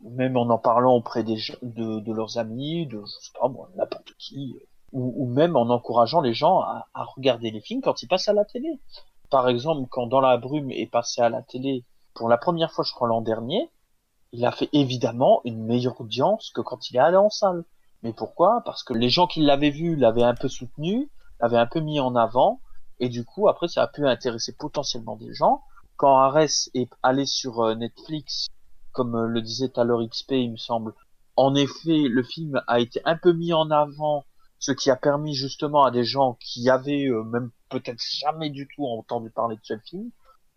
même 0.03 0.37
en 0.37 0.49
en 0.49 0.57
parlant 0.57 0.95
auprès 0.95 1.23
des 1.23 1.37
de, 1.61 1.99
de 1.99 2.13
leurs 2.13 2.37
amis, 2.37 2.87
de 2.87 3.01
je 3.01 3.25
sais 3.25 3.31
pas 3.39 3.47
moi, 3.47 3.69
n'importe 3.75 4.13
qui, 4.17 4.55
euh, 4.55 4.65
ou, 4.93 5.23
ou 5.23 5.27
même 5.27 5.55
en 5.55 5.69
encourageant 5.69 6.21
les 6.21 6.33
gens 6.33 6.59
à, 6.59 6.87
à 6.93 7.03
regarder 7.03 7.51
les 7.51 7.61
films 7.61 7.81
quand 7.81 8.01
ils 8.01 8.07
passent 8.07 8.27
à 8.27 8.33
la 8.33 8.45
télé. 8.45 8.79
Par 9.29 9.47
exemple, 9.47 9.87
quand 9.89 10.07
Dans 10.07 10.19
la 10.21 10.37
brume 10.37 10.71
est 10.71 10.91
passé 10.91 11.21
à 11.21 11.29
la 11.29 11.41
télé 11.41 11.85
pour 12.13 12.27
la 12.27 12.37
première 12.37 12.71
fois, 12.71 12.83
je 12.83 12.93
crois 12.93 13.07
l'an 13.07 13.21
dernier, 13.21 13.69
il 14.33 14.45
a 14.45 14.51
fait 14.51 14.69
évidemment 14.73 15.41
une 15.45 15.63
meilleure 15.63 15.99
audience 16.01 16.51
que 16.53 16.61
quand 16.61 16.89
il 16.89 16.97
est 16.97 16.99
allé 16.99 17.17
en 17.17 17.29
salle. 17.29 17.63
Mais 18.03 18.13
pourquoi? 18.13 18.61
Parce 18.65 18.83
que 18.83 18.93
les 18.93 19.09
gens 19.09 19.27
qui 19.27 19.41
l'avaient 19.41 19.69
vu 19.69 19.95
l'avaient 19.95 20.23
un 20.23 20.35
peu 20.35 20.47
soutenu, 20.49 21.09
l'avaient 21.39 21.57
un 21.57 21.67
peu 21.67 21.79
mis 21.79 21.99
en 21.99 22.15
avant, 22.15 22.59
et 22.99 23.09
du 23.09 23.23
coup 23.23 23.47
après 23.47 23.67
ça 23.67 23.83
a 23.83 23.87
pu 23.87 24.07
intéresser 24.07 24.55
potentiellement 24.57 25.15
des 25.15 25.33
gens. 25.33 25.61
Quand 25.95 26.17
Ares 26.17 26.69
est 26.73 26.89
allé 27.03 27.25
sur 27.25 27.61
euh, 27.61 27.75
Netflix 27.75 28.47
comme 28.91 29.15
euh, 29.15 29.27
le 29.27 29.41
disait 29.41 29.69
tout 29.69 29.81
à 29.81 29.83
l'heure 29.83 30.05
XP, 30.07 30.31
il 30.31 30.51
me 30.51 30.57
semble. 30.57 30.93
En 31.35 31.55
effet, 31.55 32.07
le 32.09 32.23
film 32.23 32.61
a 32.67 32.79
été 32.79 33.01
un 33.05 33.15
peu 33.15 33.33
mis 33.33 33.53
en 33.53 33.71
avant 33.71 34.25
ce 34.59 34.71
qui 34.71 34.89
a 34.91 34.95
permis 34.95 35.33
justement 35.33 35.83
à 35.83 35.91
des 35.91 36.03
gens 36.03 36.37
qui 36.39 36.69
avaient 36.69 37.07
euh, 37.07 37.23
même 37.23 37.51
peut-être 37.69 38.01
jamais 38.19 38.49
du 38.49 38.67
tout 38.67 38.85
entendu 38.85 39.29
parler 39.31 39.55
de 39.55 39.61
ce 39.63 39.77
film 39.77 40.11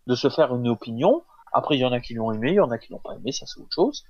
de 0.07 0.15
se 0.15 0.29
faire 0.29 0.55
une 0.55 0.67
opinion. 0.67 1.23
Après, 1.51 1.75
il 1.75 1.79
y 1.79 1.85
en 1.85 1.91
a 1.91 1.99
qui 1.99 2.13
l'ont 2.13 2.31
aimé, 2.31 2.51
il 2.51 2.55
y 2.55 2.59
en 2.59 2.71
a 2.71 2.77
qui 2.77 2.91
l'ont 2.91 2.99
pas 2.99 3.15
aimé, 3.15 3.31
ça 3.31 3.45
c'est 3.45 3.59
autre 3.59 3.73
chose. 3.73 4.03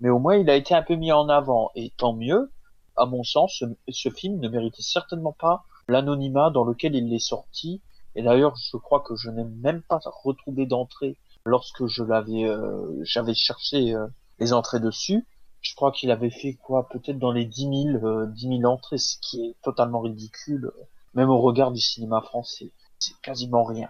Mais 0.00 0.08
au 0.08 0.18
moins, 0.18 0.36
il 0.36 0.48
a 0.48 0.56
été 0.56 0.74
un 0.74 0.82
peu 0.82 0.94
mis 0.94 1.12
en 1.12 1.28
avant, 1.28 1.70
et 1.74 1.92
tant 1.96 2.12
mieux. 2.12 2.50
À 2.96 3.06
mon 3.06 3.22
sens, 3.22 3.56
ce, 3.58 3.64
ce 3.90 4.10
film 4.10 4.38
ne 4.40 4.48
méritait 4.48 4.82
certainement 4.82 5.32
pas 5.32 5.64
l'anonymat 5.88 6.50
dans 6.50 6.64
lequel 6.64 6.94
il 6.94 7.12
est 7.12 7.18
sorti. 7.18 7.82
Et 8.14 8.22
d'ailleurs, 8.22 8.54
je 8.56 8.76
crois 8.76 9.00
que 9.00 9.16
je 9.16 9.30
n'ai 9.30 9.44
même 9.44 9.82
pas 9.82 10.00
retrouvé 10.22 10.66
d'entrée 10.66 11.16
lorsque 11.44 11.86
je 11.86 12.02
l'avais, 12.02 12.44
euh, 12.44 13.02
j'avais 13.02 13.34
cherché 13.34 13.94
euh, 13.94 14.06
les 14.38 14.52
entrées 14.52 14.80
dessus. 14.80 15.26
Je 15.60 15.74
crois 15.76 15.92
qu'il 15.92 16.10
avait 16.10 16.30
fait 16.30 16.54
quoi, 16.54 16.88
peut-être 16.88 17.18
dans 17.18 17.30
les 17.30 17.44
10 17.44 17.60
000, 18.00 18.04
euh, 18.04 18.26
10 18.26 18.58
000 18.60 18.64
entrées, 18.64 18.98
ce 18.98 19.16
qui 19.20 19.44
est 19.46 19.54
totalement 19.62 20.00
ridicule, 20.00 20.66
euh, 20.66 20.84
même 21.14 21.30
au 21.30 21.40
regard 21.40 21.70
du 21.70 21.80
cinéma 21.80 22.20
français. 22.20 22.72
C'est 22.98 23.18
quasiment 23.22 23.62
rien, 23.62 23.88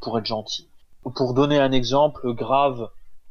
pour 0.00 0.18
être 0.18 0.26
gentil. 0.26 0.68
Pour 1.14 1.34
donner 1.34 1.58
un 1.58 1.72
exemple 1.72 2.32
grave 2.34 2.90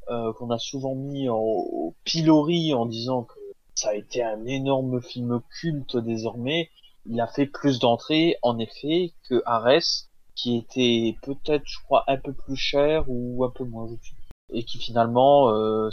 euh, 0.10 0.34
qu'on 0.34 0.50
a 0.52 0.58
souvent 0.58 0.96
mis 0.96 1.30
au 1.30 1.96
pilori 2.06 2.74
en 2.74 2.86
disant 2.86 3.24
que 3.24 3.40
ça 3.76 3.90
a 3.90 3.96
été 3.96 4.24
un 4.24 4.46
énorme 4.46 5.02
film 5.02 5.42
culte 5.60 5.98
désormais, 5.98 6.70
il 7.06 7.20
a 7.20 7.28
fait 7.28 7.46
plus 7.46 7.80
d'entrées 7.80 8.38
en 8.42 8.58
effet 8.60 9.14
que 9.28 9.42
Ares, 9.46 10.08
qui 10.36 10.58
était 10.58 11.18
peut-être, 11.22 11.64
je 11.66 11.80
crois, 11.84 12.04
un 12.08 12.18
peu 12.18 12.34
plus 12.34 12.56
cher 12.56 13.06
ou 13.08 13.44
un 13.44 13.50
peu 13.50 13.64
moins, 13.66 13.88
je 13.88 13.96
sais. 13.96 14.16
Et 14.54 14.64
qui 14.64 14.78
finalement, 14.80 15.50
euh, 15.52 15.90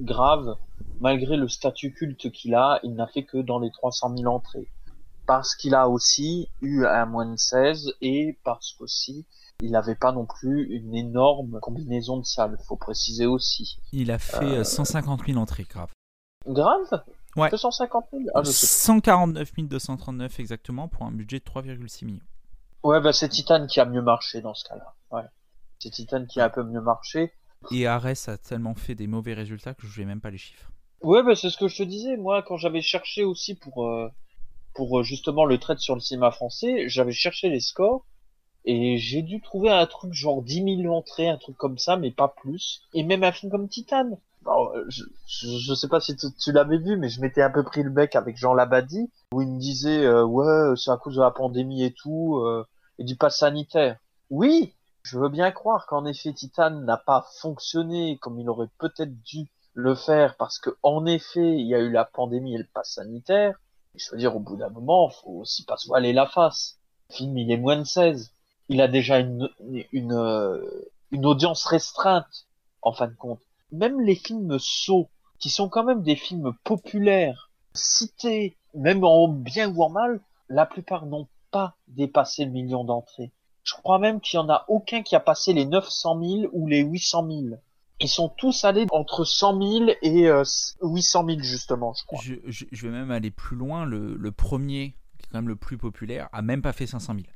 grave, 0.00 0.56
malgré 1.00 1.36
le 1.36 1.48
statut 1.48 1.92
culte 1.92 2.30
qu'il 2.32 2.54
a, 2.54 2.80
il 2.82 2.94
n'a 2.94 3.06
fait 3.06 3.24
que 3.24 3.38
dans 3.38 3.58
les 3.58 3.70
300 3.70 4.16
000 4.16 4.32
entrées. 4.32 4.68
Parce 5.26 5.54
qu'il 5.56 5.74
a 5.74 5.88
aussi 5.88 6.48
eu 6.60 6.84
un 6.84 7.06
moins 7.06 7.24
de 7.30 7.36
16 7.36 7.94
et 8.02 8.38
parce 8.44 8.74
qu'aussi, 8.74 9.24
il 9.62 9.70
n'avait 9.70 9.94
pas 9.94 10.12
non 10.12 10.26
plus 10.26 10.64
une 10.70 10.94
énorme 10.94 11.60
combinaison 11.60 12.18
de 12.18 12.24
salles, 12.26 12.58
faut 12.66 12.76
préciser 12.76 13.24
aussi. 13.24 13.78
Il 13.92 14.10
a 14.10 14.18
fait 14.18 14.58
Euh, 14.58 14.64
150 14.64 15.24
000 15.26 15.38
entrées, 15.38 15.64
grave. 15.64 15.90
Grave? 16.46 17.02
Ouais. 17.36 17.48
250 17.50 18.04
000 18.12 18.24
Ah, 18.34 18.42
je 18.44 18.50
sais 18.50 18.66
149 18.66 19.52
239 19.56 20.40
exactement 20.40 20.88
pour 20.88 21.04
un 21.04 21.10
budget 21.10 21.38
de 21.38 21.44
3,6 21.44 22.04
millions. 22.04 22.20
Ouais, 22.84 23.00
bah 23.00 23.12
c'est 23.12 23.28
Titan 23.28 23.66
qui 23.66 23.80
a 23.80 23.86
mieux 23.86 24.02
marché 24.02 24.42
dans 24.42 24.54
ce 24.54 24.64
cas-là. 24.64 24.94
Ouais. 25.10 25.26
C'est 25.78 25.90
Titan 25.90 26.26
qui 26.26 26.40
a 26.40 26.44
un 26.44 26.50
peu 26.50 26.62
mieux 26.62 26.82
marché. 26.82 27.32
Et 27.70 27.86
Ares 27.86 28.28
a 28.28 28.36
tellement 28.36 28.74
fait 28.74 28.94
des 28.94 29.06
mauvais 29.06 29.32
résultats 29.32 29.74
que 29.74 29.86
je 29.86 30.00
n'ai 30.00 30.06
même 30.06 30.20
pas 30.20 30.30
les 30.30 30.38
chiffres. 30.38 30.70
Ouais, 31.02 31.22
bah 31.22 31.34
c'est 31.34 31.50
ce 31.50 31.56
que 31.56 31.66
je 31.66 31.78
te 31.78 31.82
disais. 31.82 32.16
Moi, 32.16 32.42
quand 32.42 32.58
j'avais 32.58 32.82
cherché 32.82 33.24
aussi 33.24 33.54
pour 33.54 33.86
euh, 33.86 34.08
pour 34.74 35.00
euh, 35.00 35.02
justement 35.02 35.46
le 35.46 35.58
trait 35.58 35.76
sur 35.78 35.94
le 35.94 36.00
cinéma 36.00 36.30
français, 36.30 36.88
j'avais 36.88 37.12
cherché 37.12 37.48
les 37.48 37.60
scores 37.60 38.04
et 38.66 38.98
j'ai 38.98 39.22
dû 39.22 39.40
trouver 39.40 39.70
un 39.70 39.86
truc 39.86 40.12
genre 40.12 40.42
10 40.42 40.82
000 40.82 40.94
entrées, 40.94 41.28
un 41.28 41.36
truc 41.36 41.56
comme 41.56 41.78
ça, 41.78 41.96
mais 41.96 42.10
pas 42.10 42.28
plus. 42.28 42.82
Et 42.92 43.02
même 43.02 43.24
un 43.24 43.32
film 43.32 43.50
comme 43.50 43.68
Titan. 43.68 44.18
Euh, 44.46 44.84
je, 44.88 45.04
je, 45.26 45.58
je 45.58 45.74
sais 45.74 45.88
pas 45.88 46.00
si 46.00 46.16
tu, 46.16 46.26
tu 46.38 46.52
l'avais 46.52 46.78
vu, 46.78 46.96
mais 46.96 47.08
je 47.08 47.20
m'étais 47.20 47.42
un 47.42 47.50
peu 47.50 47.62
pris 47.62 47.82
le 47.82 47.90
bec 47.90 48.14
avec 48.14 48.36
Jean 48.36 48.54
Labadie, 48.54 49.10
où 49.32 49.42
il 49.42 49.48
me 49.48 49.58
disait 49.58 50.04
euh, 50.04 50.24
ouais, 50.24 50.76
c'est 50.76 50.90
à 50.90 50.96
cause 50.96 51.16
de 51.16 51.20
la 51.20 51.30
pandémie 51.30 51.82
et 51.82 51.92
tout, 51.92 52.36
euh, 52.38 52.64
et 52.98 53.04
du 53.04 53.16
pass 53.16 53.38
sanitaire. 53.38 53.98
Oui, 54.30 54.74
je 55.02 55.18
veux 55.18 55.28
bien 55.28 55.50
croire 55.50 55.86
qu'en 55.86 56.06
effet 56.06 56.32
Titan 56.32 56.70
n'a 56.70 56.96
pas 56.96 57.26
fonctionné 57.40 58.18
comme 58.18 58.40
il 58.40 58.48
aurait 58.48 58.70
peut-être 58.78 59.22
dû 59.22 59.46
le 59.74 59.94
faire 59.94 60.36
parce 60.36 60.58
que 60.58 60.70
en 60.82 61.04
effet 61.04 61.58
il 61.58 61.66
y 61.66 61.74
a 61.74 61.80
eu 61.80 61.90
la 61.90 62.04
pandémie 62.04 62.54
et 62.54 62.58
le 62.58 62.68
pass 62.72 62.94
sanitaire. 62.94 63.60
Et 63.94 63.98
je 63.98 64.10
veux 64.10 64.18
dire 64.18 64.34
au 64.34 64.40
bout 64.40 64.56
d'un 64.56 64.70
moment 64.70 65.10
faut 65.10 65.40
aussi 65.40 65.64
pas 65.64 65.76
se 65.76 65.88
voiler 65.88 66.12
la 66.12 66.26
face. 66.26 66.78
Le 67.10 67.16
film 67.16 67.36
il 67.36 67.50
est 67.50 67.56
moins 67.56 67.76
de 67.76 67.84
16. 67.84 68.32
Il 68.68 68.80
a 68.80 68.88
déjà 68.88 69.18
une 69.18 69.50
une 69.92 70.12
euh, 70.12 70.64
une 71.10 71.26
audience 71.26 71.64
restreinte 71.66 72.46
en 72.82 72.92
fin 72.92 73.08
de 73.08 73.14
compte. 73.14 73.40
Même 73.72 74.00
les 74.00 74.14
films 74.14 74.58
sauts 74.58 75.08
qui 75.38 75.50
sont 75.50 75.68
quand 75.68 75.84
même 75.84 76.02
des 76.02 76.16
films 76.16 76.54
populaires 76.64 77.50
cités 77.74 78.56
même 78.74 79.04
en 79.04 79.28
bien 79.28 79.70
ou 79.70 79.82
en 79.82 79.88
mal, 79.88 80.20
la 80.48 80.66
plupart 80.66 81.06
n'ont 81.06 81.28
pas 81.54 81.76
dépassé 81.88 82.44
le 82.44 82.50
million 82.50 82.82
d'entrées. 82.82 83.30
Je 83.62 83.74
crois 83.74 83.98
même 84.00 84.20
qu'il 84.20 84.38
y 84.38 84.40
en 84.42 84.48
a 84.50 84.64
aucun 84.68 85.02
qui 85.02 85.14
a 85.14 85.20
passé 85.20 85.52
les 85.52 85.64
900 85.66 86.20
000 86.20 86.50
ou 86.52 86.66
les 86.66 86.80
800 86.80 87.26
000. 87.28 87.42
Ils 88.00 88.08
sont 88.08 88.28
tous 88.28 88.64
allés 88.64 88.86
entre 88.90 89.24
100 89.24 89.62
000 89.86 89.90
et 90.02 90.26
euh, 90.28 90.42
800 90.82 91.26
000 91.26 91.38
justement, 91.40 91.92
je 91.94 92.04
crois. 92.04 92.20
Je, 92.22 92.34
je- 92.46 92.64
je 92.72 92.86
vais 92.86 92.92
même 92.92 93.10
aller 93.12 93.30
plus 93.30 93.56
loin. 93.56 93.84
Le, 93.86 94.16
le 94.16 94.32
premier, 94.32 94.96
qui 95.18 95.26
est 95.26 95.28
quand 95.30 95.38
même 95.38 95.48
le 95.48 95.56
plus 95.56 95.78
populaire, 95.78 96.28
a 96.32 96.42
même 96.42 96.60
pas 96.60 96.72
fait 96.72 96.86
500 96.88 97.14
000 97.14 97.26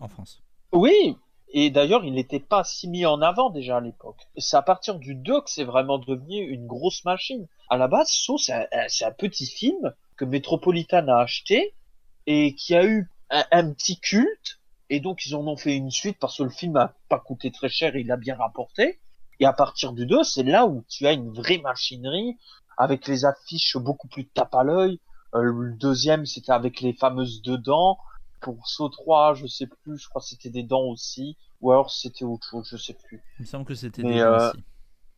en 0.00 0.08
France. 0.08 0.42
Oui, 0.72 1.16
et 1.50 1.70
d'ailleurs, 1.70 2.04
il 2.04 2.12
n'était 2.12 2.40
pas 2.40 2.64
si 2.64 2.88
mis 2.88 3.06
en 3.06 3.22
avant 3.22 3.50
déjà 3.50 3.76
à 3.78 3.80
l'époque. 3.80 4.18
C'est 4.36 4.56
à 4.56 4.62
partir 4.62 4.98
du 4.98 5.14
2 5.14 5.40
que 5.42 5.50
c'est 5.50 5.64
vraiment 5.64 5.98
devenu 5.98 6.40
une 6.40 6.66
grosse 6.66 7.04
machine. 7.04 7.46
À 7.70 7.76
la 7.78 7.88
base, 7.88 8.08
Saw, 8.10 8.36
c'est 8.36 8.52
un, 8.52 8.66
un 9.08 9.12
petit 9.12 9.46
film 9.46 9.94
que 10.16 10.24
Metropolitan 10.26 11.06
a 11.08 11.22
acheté 11.22 11.74
et 12.26 12.54
qui 12.54 12.74
a 12.74 12.84
eu 12.84 13.08
un, 13.30 13.44
un 13.50 13.72
petit 13.72 13.98
culte. 14.00 14.60
Et 14.90 15.00
donc, 15.00 15.26
ils 15.26 15.34
en 15.34 15.46
ont 15.46 15.56
fait 15.56 15.76
une 15.76 15.90
suite 15.90 16.18
parce 16.18 16.38
que 16.38 16.44
le 16.44 16.50
film 16.50 16.76
a 16.76 16.94
pas 17.08 17.18
coûté 17.18 17.50
très 17.50 17.68
cher 17.68 17.94
et 17.96 18.00
il 18.00 18.10
a 18.10 18.16
bien 18.16 18.36
rapporté. 18.36 19.00
Et 19.40 19.46
à 19.46 19.52
partir 19.52 19.92
du 19.92 20.06
2, 20.06 20.24
c'est 20.24 20.42
là 20.42 20.66
où 20.66 20.84
tu 20.88 21.06
as 21.06 21.12
une 21.12 21.32
vraie 21.32 21.58
machinerie 21.58 22.36
avec 22.76 23.06
les 23.06 23.24
affiches 23.24 23.76
beaucoup 23.76 24.08
plus 24.08 24.26
tape 24.26 24.54
à 24.54 24.64
l'œil. 24.64 25.00
Euh, 25.34 25.42
le 25.42 25.74
deuxième, 25.74 26.26
c'était 26.26 26.52
avec 26.52 26.80
les 26.80 26.92
fameuses 26.92 27.42
deux 27.42 27.58
dents. 27.58 27.98
Pour 28.40 28.68
Saw 28.68 28.88
3, 28.88 29.34
je 29.34 29.46
sais 29.46 29.66
plus, 29.66 29.98
je 29.98 30.08
crois 30.08 30.22
que 30.22 30.28
c'était 30.28 30.50
des 30.50 30.62
dents 30.62 30.84
aussi. 30.84 31.36
Ou 31.60 31.72
alors 31.72 31.90
c'était 31.90 32.24
autre 32.24 32.46
chose, 32.48 32.68
je 32.70 32.76
sais 32.76 32.94
plus. 32.94 33.22
Il 33.38 33.42
me 33.42 33.46
semble 33.46 33.64
que 33.64 33.74
c'était 33.74 34.02
des 34.02 34.18
gens 34.18 34.26
euh, 34.26 34.50
aussi. 34.50 34.64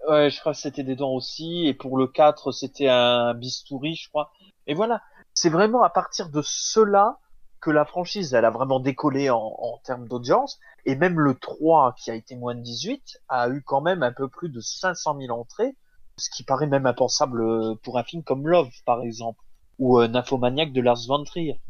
Ouais, 0.08 0.30
je 0.30 0.40
crois 0.40 0.52
que 0.52 0.58
c'était 0.58 0.84
des 0.84 0.96
dents 0.96 1.12
aussi. 1.12 1.66
Et 1.66 1.74
pour 1.74 1.98
le 1.98 2.06
4, 2.06 2.50
c'était 2.52 2.88
un 2.88 3.34
bistouri, 3.34 3.94
je 3.94 4.08
crois. 4.08 4.32
Et 4.66 4.74
voilà. 4.74 5.02
C'est 5.34 5.50
vraiment 5.50 5.82
à 5.82 5.90
partir 5.90 6.30
de 6.30 6.42
cela 6.44 7.18
que 7.60 7.70
la 7.70 7.84
franchise, 7.84 8.34
elle 8.34 8.44
a 8.44 8.50
vraiment 8.50 8.80
décollé 8.80 9.30
en, 9.30 9.38
en 9.38 9.78
termes 9.84 10.08
d'audience. 10.08 10.58
Et 10.86 10.94
même 10.96 11.18
le 11.20 11.34
3, 11.34 11.94
qui 11.98 12.10
a 12.10 12.14
été 12.14 12.36
moins 12.36 12.54
de 12.54 12.60
18, 12.60 13.20
a 13.28 13.48
eu 13.48 13.62
quand 13.62 13.80
même 13.80 14.02
un 14.02 14.12
peu 14.12 14.28
plus 14.28 14.48
de 14.48 14.60
500 14.60 15.18
000 15.18 15.38
entrées. 15.38 15.76
Ce 16.16 16.30
qui 16.30 16.42
paraît 16.42 16.66
même 16.66 16.86
impensable 16.86 17.42
euh, 17.42 17.74
pour 17.82 17.98
un 17.98 18.04
film 18.04 18.22
comme 18.22 18.48
Love, 18.48 18.70
par 18.84 19.02
exemple. 19.02 19.40
Ou 19.78 19.98
euh, 20.00 20.08
Nymphomaniac 20.08 20.72
de 20.72 20.80
Lars 20.80 21.06
von 21.06 21.24
Trier. 21.24 21.60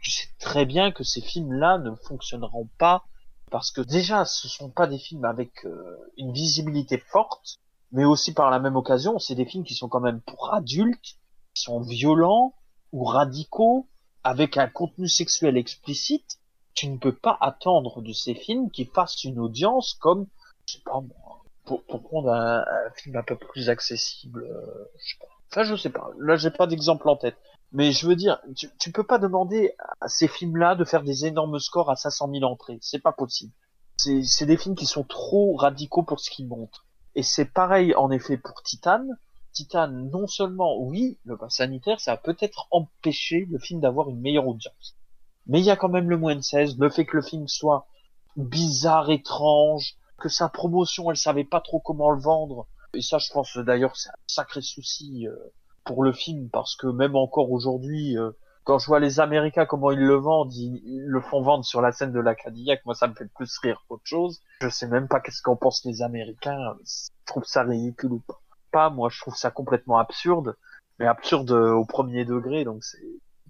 Tu 0.00 0.10
sais 0.10 0.28
très 0.38 0.64
bien 0.64 0.92
que 0.92 1.04
ces 1.04 1.20
films-là 1.20 1.78
ne 1.78 1.94
fonctionneront 1.94 2.68
pas 2.78 3.04
parce 3.50 3.70
que 3.70 3.80
déjà, 3.80 4.24
ce 4.24 4.46
sont 4.46 4.70
pas 4.70 4.86
des 4.86 4.98
films 4.98 5.24
avec 5.24 5.64
euh, 5.64 5.96
une 6.18 6.32
visibilité 6.32 6.98
forte 6.98 7.58
mais 7.92 8.04
aussi 8.04 8.32
par 8.32 8.50
la 8.50 8.58
même 8.58 8.76
occasion, 8.76 9.18
c'est 9.18 9.34
des 9.34 9.46
films 9.46 9.64
qui 9.64 9.74
sont 9.74 9.88
quand 9.88 10.00
même 10.00 10.20
pour 10.20 10.52
adultes, 10.52 11.16
qui 11.54 11.62
sont 11.62 11.80
violents 11.80 12.54
ou 12.92 13.04
radicaux, 13.04 13.88
avec 14.24 14.56
un 14.56 14.68
contenu 14.68 15.08
sexuel 15.08 15.56
explicite. 15.56 16.38
Tu 16.74 16.88
ne 16.88 16.98
peux 16.98 17.14
pas 17.14 17.36
attendre 17.40 18.02
de 18.02 18.12
ces 18.12 18.34
films 18.34 18.70
qu'ils 18.70 18.88
fassent 18.88 19.24
une 19.24 19.38
audience 19.38 19.94
comme, 19.94 20.26
je 20.66 20.74
sais 20.74 20.82
pas 20.84 21.00
moi, 21.00 21.44
pour, 21.64 21.82
pour 21.84 22.02
prendre 22.02 22.32
un, 22.32 22.64
film 22.96 23.16
un 23.16 23.22
peu 23.22 23.36
plus 23.36 23.68
accessible, 23.68 24.44
euh, 24.44 24.90
je 24.98 25.12
sais 25.12 25.18
pas. 25.20 25.26
Enfin, 25.50 25.62
je 25.64 25.76
sais 25.76 25.90
pas. 25.90 26.10
Là, 26.18 26.36
j'ai 26.36 26.50
pas 26.50 26.66
d'exemple 26.66 27.08
en 27.08 27.16
tête. 27.16 27.36
Mais 27.72 27.92
je 27.92 28.06
veux 28.06 28.16
dire, 28.16 28.40
tu, 28.56 28.68
tu 28.78 28.92
peux 28.92 29.04
pas 29.04 29.18
demander 29.18 29.74
à 30.00 30.08
ces 30.08 30.28
films-là 30.28 30.74
de 30.74 30.84
faire 30.84 31.02
des 31.02 31.26
énormes 31.26 31.58
scores 31.58 31.90
à 31.90 31.96
500 31.96 32.30
000 32.32 32.44
entrées. 32.44 32.78
C'est 32.80 33.02
pas 33.02 33.12
possible. 33.12 33.52
C'est 33.96 34.22
c'est 34.22 34.46
des 34.46 34.56
films 34.56 34.76
qui 34.76 34.86
sont 34.86 35.04
trop 35.04 35.56
radicaux 35.56 36.02
pour 36.02 36.20
ce 36.20 36.30
qu'ils 36.30 36.46
montrent. 36.46 36.86
Et 37.14 37.22
c'est 37.22 37.46
pareil 37.46 37.94
en 37.94 38.10
effet 38.10 38.36
pour 38.36 38.62
Titan. 38.62 39.04
Non 39.74 40.26
seulement, 40.26 40.78
oui, 40.78 41.18
le 41.24 41.36
pass 41.36 41.56
sanitaire, 41.56 42.00
ça 42.00 42.12
a 42.12 42.16
peut-être 42.16 42.68
empêché 42.70 43.46
le 43.50 43.58
film 43.58 43.80
d'avoir 43.80 44.08
une 44.10 44.20
meilleure 44.20 44.46
audience. 44.46 44.96
Mais 45.46 45.60
il 45.60 45.64
y 45.64 45.70
a 45.70 45.76
quand 45.76 45.88
même 45.88 46.10
le 46.10 46.18
moins 46.18 46.36
de 46.36 46.40
16, 46.40 46.78
le 46.78 46.90
fait 46.90 47.06
que 47.06 47.16
le 47.16 47.22
film 47.22 47.48
soit 47.48 47.86
bizarre, 48.36 49.10
étrange, 49.10 49.96
que 50.18 50.28
sa 50.28 50.48
promotion, 50.48 51.10
elle 51.10 51.16
savait 51.16 51.44
pas 51.44 51.60
trop 51.60 51.80
comment 51.80 52.10
le 52.10 52.20
vendre. 52.20 52.66
Et 52.94 53.02
ça, 53.02 53.18
je 53.18 53.30
pense 53.32 53.56
d'ailleurs, 53.58 53.96
c'est 53.96 54.10
un 54.10 54.14
sacré 54.26 54.60
souci 54.60 55.26
euh, 55.26 55.34
pour 55.84 56.02
le 56.02 56.12
film, 56.12 56.48
parce 56.50 56.76
que 56.76 56.86
même 56.86 57.16
encore 57.16 57.50
aujourd'hui, 57.50 58.16
euh, 58.18 58.30
quand 58.64 58.78
je 58.78 58.86
vois 58.86 59.00
les 59.00 59.20
Américains 59.20 59.64
comment 59.64 59.90
ils 59.90 59.98
le 59.98 60.16
vendent, 60.16 60.52
ils, 60.52 60.82
ils 60.84 61.06
le 61.06 61.20
font 61.22 61.40
vendre 61.40 61.64
sur 61.64 61.80
la 61.80 61.92
scène 61.92 62.12
de 62.12 62.20
la 62.20 62.34
Cadillac, 62.34 62.84
moi 62.84 62.94
ça 62.94 63.08
me 63.08 63.14
fait 63.14 63.28
plus 63.34 63.50
rire 63.62 63.82
qu'autre 63.88 64.04
chose. 64.04 64.42
Je 64.60 64.68
sais 64.68 64.86
même 64.86 65.08
pas 65.08 65.20
qu'est-ce 65.20 65.40
qu'en 65.40 65.56
pensent 65.56 65.84
les 65.84 66.02
Américains. 66.02 66.76
Je 66.84 67.08
trouve 67.24 67.44
ça 67.44 67.62
ridicule 67.62 68.12
ou 68.12 68.20
pas. 68.20 68.40
Pas, 68.70 68.90
moi 68.90 69.08
je 69.10 69.20
trouve 69.20 69.36
ça 69.36 69.50
complètement 69.50 69.98
absurde, 69.98 70.56
mais 70.98 71.06
absurde 71.06 71.50
euh, 71.52 71.72
au 71.72 71.84
premier 71.84 72.24
degré, 72.24 72.64
donc 72.64 72.84
c'est 72.84 72.98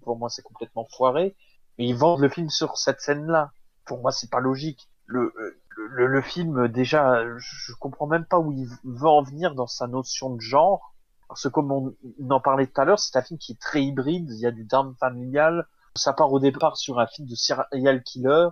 pour 0.03 0.17
moi 0.19 0.29
c'est 0.29 0.43
complètement 0.43 0.87
foiré. 0.97 1.37
Mais 1.79 1.87
ils 1.87 1.97
vendent 1.97 2.21
le 2.21 2.29
film 2.29 2.51
sur 2.51 2.77
cette 2.79 3.01
scène-là. 3.01 3.53
Pour 3.85 4.01
moi 4.01 4.13
c'est 4.13 4.31
pas 4.31 4.41
logique. 4.41 4.89
Le, 5.07 5.33
euh, 5.39 5.61
le, 5.77 6.07
le 6.07 6.23
film 6.23 6.69
déjà, 6.69 7.25
je 7.39 7.73
comprends 7.81 8.07
même 8.07 8.25
pas 8.25 8.39
où 8.39 8.53
il 8.53 8.69
veut 8.85 9.09
en 9.09 9.23
venir 9.23 9.55
dans 9.55 9.67
sa 9.67 9.87
notion 9.87 10.35
de 10.35 10.41
genre. 10.41 10.95
Parce 11.29 11.43
que 11.43 11.49
comme 11.49 11.71
on 11.73 11.95
en 12.31 12.41
parlait 12.41 12.67
tout 12.67 12.81
à 12.81 12.85
l'heure, 12.85 12.99
c'est 12.99 13.17
un 13.19 13.23
film 13.23 13.39
qui 13.39 13.53
est 13.53 13.61
très 13.61 13.83
hybride. 13.85 14.31
Il 14.31 14.41
y 14.41 14.47
a 14.47 14.51
du 14.51 14.65
drame 14.65 14.95
familial, 14.99 15.67
Ça 15.95 16.13
part 16.13 16.33
au 16.33 16.41
départ 16.41 16.77
sur 16.77 16.99
un 17.01 17.07
film 17.07 17.29
de 17.29 17.35
serial 17.35 18.03
killer. 18.03 18.49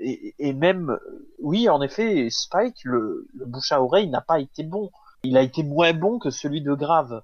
Et, 0.00 0.34
et 0.38 0.52
même, 0.52 0.98
oui, 1.38 1.68
en 1.68 1.80
effet, 1.82 2.28
Spike, 2.30 2.78
le, 2.84 3.28
le 3.34 3.46
bouche 3.46 3.72
à 3.72 3.80
oreille 3.82 4.08
n'a 4.10 4.20
pas 4.20 4.40
été 4.40 4.62
bon. 4.64 4.90
Il 5.26 5.36
a 5.36 5.42
été 5.42 5.64
moins 5.64 5.92
bon 5.92 6.20
que 6.20 6.30
celui 6.30 6.62
de 6.62 6.72
Grave. 6.72 7.20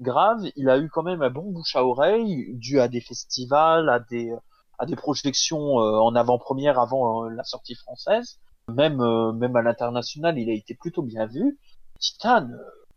Grave, 0.00 0.44
il 0.56 0.68
a 0.68 0.78
eu 0.78 0.88
quand 0.88 1.04
même 1.04 1.22
un 1.22 1.30
bon 1.30 1.52
bouche 1.52 1.76
à 1.76 1.84
oreille, 1.84 2.52
dû 2.54 2.80
à 2.80 2.88
des 2.88 3.00
festivals, 3.00 3.88
à 3.88 4.00
des, 4.00 4.96
projections 4.96 5.78
euh, 5.78 5.98
en 6.00 6.16
avant-première 6.16 6.80
avant 6.80 7.24
euh, 7.24 7.30
la 7.30 7.44
sortie 7.44 7.76
française. 7.76 8.40
Même, 8.66 9.00
euh, 9.00 9.30
même 9.30 9.54
à 9.54 9.62
l'international, 9.62 10.36
il 10.36 10.50
a 10.50 10.52
été 10.52 10.74
plutôt 10.74 11.02
bien 11.02 11.26
vu. 11.26 11.60
Titan, 12.00 12.48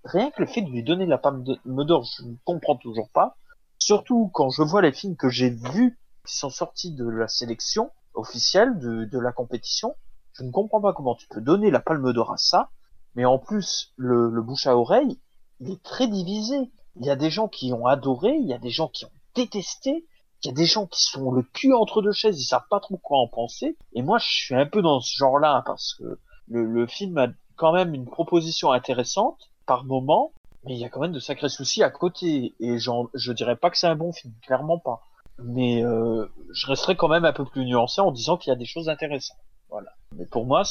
rien 0.04 0.32
que 0.32 0.42
le 0.42 0.48
fait 0.48 0.64
de 0.64 0.72
lui 0.72 0.82
donner 0.82 1.06
la 1.06 1.20
palme 1.20 1.44
d'or, 1.44 2.04
je 2.18 2.24
ne 2.24 2.34
comprends 2.44 2.78
toujours 2.78 3.10
pas. 3.10 3.38
Surtout 3.78 4.32
quand 4.34 4.50
je 4.50 4.64
vois 4.64 4.82
les 4.82 4.92
films 4.92 5.18
que 5.18 5.30
j'ai 5.30 5.52
vus 5.52 6.00
qui 6.26 6.36
sont 6.36 6.50
sortis 6.50 6.96
de 6.96 7.08
la 7.08 7.28
sélection 7.28 7.92
officielle 8.16 8.80
de, 8.80 9.06
de 9.06 9.20
la 9.20 9.32
compétition, 9.32 9.96
je 10.34 10.42
ne 10.42 10.50
comprends 10.50 10.82
pas 10.82 10.94
comment 10.94 11.14
tu 11.14 11.28
peux 11.28 11.42
donner 11.42 11.70
la 11.70 11.80
palme 11.80 12.12
d'or 12.12 12.32
à 12.32 12.38
ça. 12.38 12.72
Mais 13.18 13.26
en 13.26 13.40
plus, 13.40 13.94
le, 13.98 14.30
le 14.30 14.42
bouche 14.44 14.68
à 14.68 14.78
oreille, 14.78 15.18
il 15.60 15.72
est 15.72 15.82
très 15.82 16.08
divisé. 16.08 16.72
Il 17.00 17.06
y 17.06 17.10
a 17.10 17.16
des 17.16 17.32
gens 17.32 17.48
qui 17.48 17.74
ont 17.74 17.88
adoré, 17.88 18.36
il 18.36 18.48
y 18.48 18.54
a 18.54 18.60
des 18.60 18.70
gens 18.70 18.88
qui 18.88 19.06
ont 19.06 19.12
détesté, 19.34 20.06
il 20.44 20.48
y 20.48 20.50
a 20.52 20.54
des 20.54 20.66
gens 20.66 20.86
qui 20.86 21.02
sont 21.02 21.32
le 21.32 21.42
cul 21.42 21.74
entre 21.74 22.04
deux 22.04 22.12
chaises, 22.12 22.40
ils 22.40 22.46
savent 22.46 22.68
pas 22.70 22.80
trop 22.80 22.98
quoi 22.98 23.18
en 23.18 23.28
penser. 23.28 23.76
Et 23.94 24.04
moi, 24.04 24.20
je 24.20 24.28
suis 24.28 24.56
un 24.56 24.68
peu 24.68 24.84
dans 24.84 25.00
ce 25.00 25.16
genre-là 25.18 25.64
parce 25.66 25.96
que 25.96 26.20
le, 26.48 26.64
le 26.64 26.86
film 26.86 27.18
a 27.18 27.28
quand 27.56 27.74
même 27.74 27.96
une 27.96 28.06
proposition 28.06 28.72
intéressante 28.72 29.50
par 29.66 29.84
moment, 29.84 30.32
mais 30.64 30.76
il 30.76 30.80
y 30.80 30.86
a 30.86 30.90
quand 30.90 31.02
même 31.02 31.12
de 31.12 31.20
sacrés 31.20 31.50
soucis 31.50 31.82
à 31.82 31.90
côté. 31.90 32.54
Et 32.60 32.78
je 32.78 33.32
dirais 33.32 33.56
pas 33.56 33.72
que 33.72 33.80
c'est 33.80 33.88
un 33.88 33.96
bon 33.96 34.14
film, 34.14 34.36
clairement 34.44 34.78
pas. 34.78 35.02
Mais 35.40 35.84
euh, 35.84 36.28
je 36.52 36.68
resterai 36.68 36.96
quand 36.96 37.08
même 37.08 37.26
un 37.26 37.34
peu 37.34 37.46
plus 37.46 37.66
nuancé 37.66 38.00
en 38.00 38.12
disant 38.12 38.38
qu'il 38.38 38.52
y 38.52 38.54
a 38.54 38.58
des 38.58 38.66
choses 38.66 38.90
intéressantes. 38.90 39.38
Voilà. 39.70 39.90
Mais 40.16 40.26
pour 40.26 40.46
moi, 40.46 40.64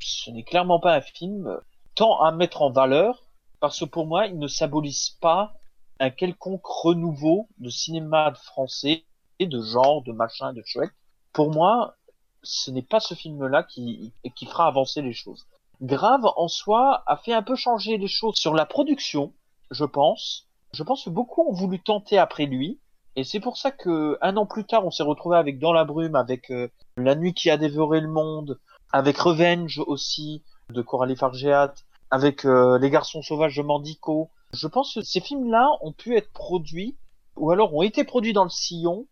ce 0.00 0.30
n'est 0.30 0.44
clairement 0.44 0.80
pas 0.80 0.94
un 0.94 1.00
film 1.00 1.60
tant 1.94 2.20
à 2.20 2.32
mettre 2.32 2.62
en 2.62 2.70
valeur, 2.70 3.24
parce 3.60 3.80
que 3.80 3.84
pour 3.84 4.06
moi, 4.06 4.26
il 4.26 4.38
ne 4.38 4.48
symbolise 4.48 5.10
pas 5.20 5.54
un 6.00 6.10
quelconque 6.10 6.66
renouveau 6.66 7.48
de 7.58 7.70
cinéma 7.70 8.34
français, 8.34 9.04
de 9.40 9.62
genre, 9.62 10.02
de 10.02 10.12
machin, 10.12 10.52
de 10.52 10.62
chouette. 10.64 10.92
Pour 11.32 11.50
moi, 11.50 11.96
ce 12.42 12.70
n'est 12.70 12.82
pas 12.82 13.00
ce 13.00 13.14
film-là 13.14 13.62
qui, 13.62 14.12
qui 14.36 14.46
fera 14.46 14.66
avancer 14.66 15.02
les 15.02 15.12
choses. 15.12 15.46
Grave, 15.82 16.24
en 16.36 16.48
soi, 16.48 17.02
a 17.06 17.16
fait 17.16 17.32
un 17.32 17.42
peu 17.42 17.56
changer 17.56 17.98
les 17.98 18.08
choses 18.08 18.36
sur 18.36 18.54
la 18.54 18.66
production, 18.66 19.32
je 19.70 19.84
pense. 19.84 20.46
Je 20.72 20.82
pense 20.82 21.04
que 21.04 21.10
beaucoup 21.10 21.48
ont 21.48 21.52
voulu 21.52 21.80
tenter 21.80 22.18
après 22.18 22.46
lui. 22.46 22.80
Et 23.16 23.24
c'est 23.24 23.40
pour 23.40 23.56
ça 23.56 23.70
que 23.70 24.18
un 24.22 24.36
an 24.36 24.46
plus 24.46 24.64
tard, 24.64 24.84
on 24.84 24.90
s'est 24.90 25.02
retrouvé 25.04 25.36
avec 25.36 25.58
Dans 25.58 25.72
la 25.72 25.84
brume, 25.84 26.16
avec 26.16 26.50
euh, 26.50 26.68
La 26.96 27.14
nuit 27.14 27.32
qui 27.32 27.48
a 27.50 27.56
dévoré 27.56 28.00
le 28.00 28.08
monde, 28.08 28.58
avec 28.92 29.18
Revenge 29.18 29.80
aussi 29.86 30.42
de 30.70 30.82
Coralie 30.82 31.16
Fargeat, 31.16 31.74
avec 32.10 32.44
euh, 32.44 32.78
Les 32.78 32.90
garçons 32.90 33.22
sauvages 33.22 33.56
de 33.56 33.62
Mandico, 33.62 34.30
je 34.52 34.68
pense 34.68 34.94
que 34.94 35.02
ces 35.02 35.20
films-là 35.20 35.68
ont 35.80 35.92
pu 35.92 36.16
être 36.16 36.32
produits, 36.32 36.96
ou 37.36 37.50
alors 37.50 37.74
ont 37.74 37.82
été 37.82 38.04
produits 38.04 38.32
dans 38.32 38.44
le 38.44 38.50
sillon, 38.50 39.06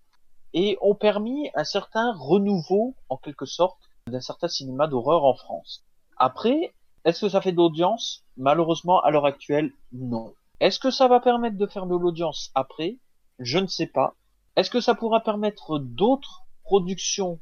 et 0.54 0.78
ont 0.80 0.94
permis 0.94 1.50
un 1.54 1.64
certain 1.64 2.12
renouveau, 2.14 2.94
en 3.08 3.16
quelque 3.16 3.46
sorte, 3.46 3.78
d'un 4.06 4.20
certain 4.20 4.48
cinéma 4.48 4.86
d'horreur 4.86 5.24
en 5.24 5.34
France. 5.34 5.84
Après, 6.16 6.74
est-ce 7.04 7.22
que 7.22 7.28
ça 7.28 7.40
fait 7.40 7.52
de 7.52 7.56
l'audience? 7.56 8.24
Malheureusement, 8.36 9.00
à 9.00 9.10
l'heure 9.10 9.26
actuelle, 9.26 9.72
non. 9.92 10.34
Est-ce 10.60 10.78
que 10.78 10.90
ça 10.90 11.08
va 11.08 11.20
permettre 11.20 11.56
de 11.56 11.66
faire 11.66 11.86
de 11.86 11.96
l'audience 11.96 12.50
après? 12.54 12.98
Je 13.38 13.58
ne 13.58 13.66
sais 13.66 13.86
pas. 13.86 14.14
Est-ce 14.54 14.70
que 14.70 14.80
ça 14.80 14.94
pourra 14.94 15.20
permettre 15.20 15.78
d'autres 15.78 16.44
productions 16.62 17.40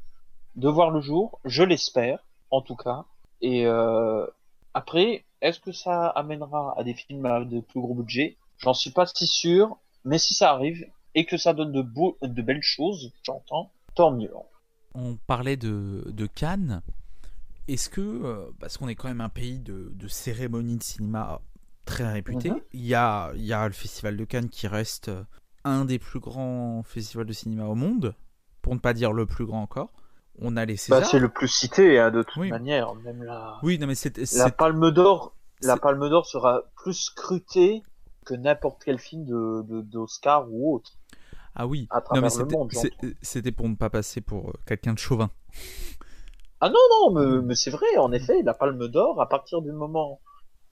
de 0.55 0.69
voir 0.69 0.91
le 0.91 1.01
jour? 1.01 1.39
Je 1.45 1.63
l'espère, 1.63 2.25
en 2.51 2.63
tout 2.63 2.77
cas. 2.77 3.05
Et 3.43 3.67
euh, 3.67 4.27
après, 4.75 5.25
est-ce 5.41 5.61
que 5.61 5.73
ça 5.73 6.09
amènera 6.09 6.75
à 6.77 6.85
des 6.85 6.95
films 6.95 7.49
de 7.49 7.61
plus 7.61 7.81
gros 7.81 7.95
budget 7.95 8.37
J'en 8.59 8.75
suis 8.75 8.91
pas 8.91 9.07
si 9.07 9.27
sûr, 9.27 9.79
mais 10.05 10.19
si 10.19 10.35
ça 10.35 10.51
arrive 10.51 10.87
et 11.15 11.25
que 11.25 11.37
ça 11.37 11.55
donne 11.55 11.73
de, 11.73 11.83
beaux, 11.83 12.19
de 12.23 12.43
belles 12.43 12.63
choses, 12.63 13.13
j'entends, 13.23 13.73
tant 13.95 14.11
mieux. 14.13 14.33
On 14.95 15.17
parlait 15.17 15.57
de, 15.57 16.05
de 16.07 16.27
Cannes. 16.27 16.83
Est-ce 17.69 17.89
que, 17.89 18.01
euh, 18.01 18.51
parce 18.59 18.77
qu'on 18.77 18.89
est 18.89 18.95
quand 18.95 19.09
même 19.09 19.21
un 19.21 19.29
pays 19.29 19.59
de, 19.59 19.91
de 19.95 20.09
cérémonies 20.09 20.77
de 20.77 20.83
cinéma 20.83 21.41
très 21.85 22.11
réputé, 22.13 22.51
Mhm. 22.51 22.61
il, 22.73 22.87
y 22.87 22.95
a, 22.95 23.33
il 23.35 23.45
y 23.45 23.53
a 23.53 23.67
le 23.67 23.73
Festival 23.73 24.17
de 24.17 24.25
Cannes 24.25 24.49
qui 24.49 24.67
reste 24.67 25.09
euh, 25.09 25.25
un 25.65 25.85
des 25.85 25.99
plus 25.99 26.21
grands 26.21 26.83
festivals 26.83 27.27
de 27.27 27.33
cinéma 27.33 27.67
au 27.67 27.75
monde, 27.75 28.15
pour 28.63 28.75
ne 28.75 28.79
pas 28.81 28.93
dire 28.93 29.13
le 29.13 29.27
plus 29.27 29.47
grand 29.47 29.63
encore. 29.63 29.91
On 30.41 30.57
a 30.57 30.65
les 30.65 30.77
Césars. 30.77 31.01
Bah, 31.01 31.07
c'est 31.07 31.19
le 31.19 31.29
plus 31.29 31.49
cité, 31.49 31.99
hein, 31.99 32.11
de 32.11 32.23
toute 32.23 32.37
Oui. 32.37 32.51
manière. 32.51 32.95
Même 32.97 33.23
la, 33.23 33.59
Oui, 33.63 33.79
non 33.79 33.87
mais 33.87 33.95
c'est... 33.95 34.17
la 34.37 34.51
Palme 34.51 34.91
d'Or, 34.91 35.35
la 35.63 35.77
Palme 35.77 36.09
d'Or 36.09 36.27
sera 36.27 36.63
plus 36.77 36.95
scrutée 36.95 37.83
que 38.25 38.35
n'importe 38.35 38.83
quel 38.85 38.99
film 38.99 39.25
de, 39.25 39.83
d'Oscar 39.83 40.47
ou 40.51 40.75
autre. 40.77 40.93
Ah 41.55 41.67
oui, 41.67 41.89
à 41.91 42.03
non 42.15 42.21
mais 42.21 42.31
c'était, 43.23 43.53
pour 43.53 43.69
ne 43.69 43.75
pas 43.75 43.91
passer 43.91 44.21
pour 44.21 44.51
euh, 44.51 44.53
quelqu'un 44.67 44.95
de 44.95 44.99
chauvin. 44.99 45.31
Ah 46.61 46.69
non, 46.69 46.79
non, 46.91 47.11
mais, 47.15 47.43
mais 47.43 47.55
c'est 47.55 47.71
vrai, 47.71 47.97
en 47.99 48.13
effet, 48.13 48.43
la 48.43 48.55
Palme 48.55 48.87
d'Or, 48.89 49.21
à 49.21 49.29
partir 49.29 49.61
du 49.61 49.73
moment 49.73 50.21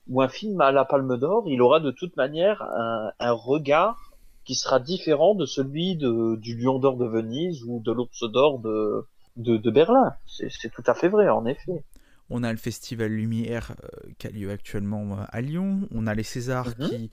où 0.07 0.21
un 0.21 0.29
film 0.29 0.61
a 0.61 0.71
la 0.71 0.85
Palme 0.85 1.17
d'Or, 1.17 1.43
il 1.47 1.61
aura 1.61 1.79
de 1.79 1.91
toute 1.91 2.15
manière 2.15 2.61
un, 2.63 3.11
un 3.19 3.31
regard 3.33 4.13
qui 4.45 4.55
sera 4.55 4.79
différent 4.79 5.35
de 5.35 5.45
celui 5.45 5.95
de, 5.95 6.35
du 6.37 6.55
Lion 6.57 6.79
d'Or 6.79 6.95
de 6.95 7.05
Venise 7.05 7.63
ou 7.67 7.81
de 7.81 7.91
l'Ours 7.91 8.23
d'Or 8.31 8.59
de, 8.59 9.05
de, 9.37 9.57
de 9.57 9.71
Berlin. 9.71 10.13
C'est 10.25 10.71
tout 10.71 10.83
à 10.85 10.93
fait 10.93 11.09
vrai, 11.09 11.29
en 11.29 11.45
effet. 11.45 11.83
On 12.29 12.43
a 12.43 12.51
le 12.51 12.57
Festival 12.57 13.11
Lumière 13.11 13.75
euh, 13.83 14.11
qui 14.17 14.27
a 14.27 14.29
lieu 14.29 14.51
actuellement 14.51 15.19
euh, 15.19 15.23
à 15.29 15.41
Lyon. 15.41 15.87
On 15.91 16.05
a 16.07 16.13
les 16.13 16.23
Césars 16.23 16.75
Mhm. 16.77 16.87
qui, 16.87 17.11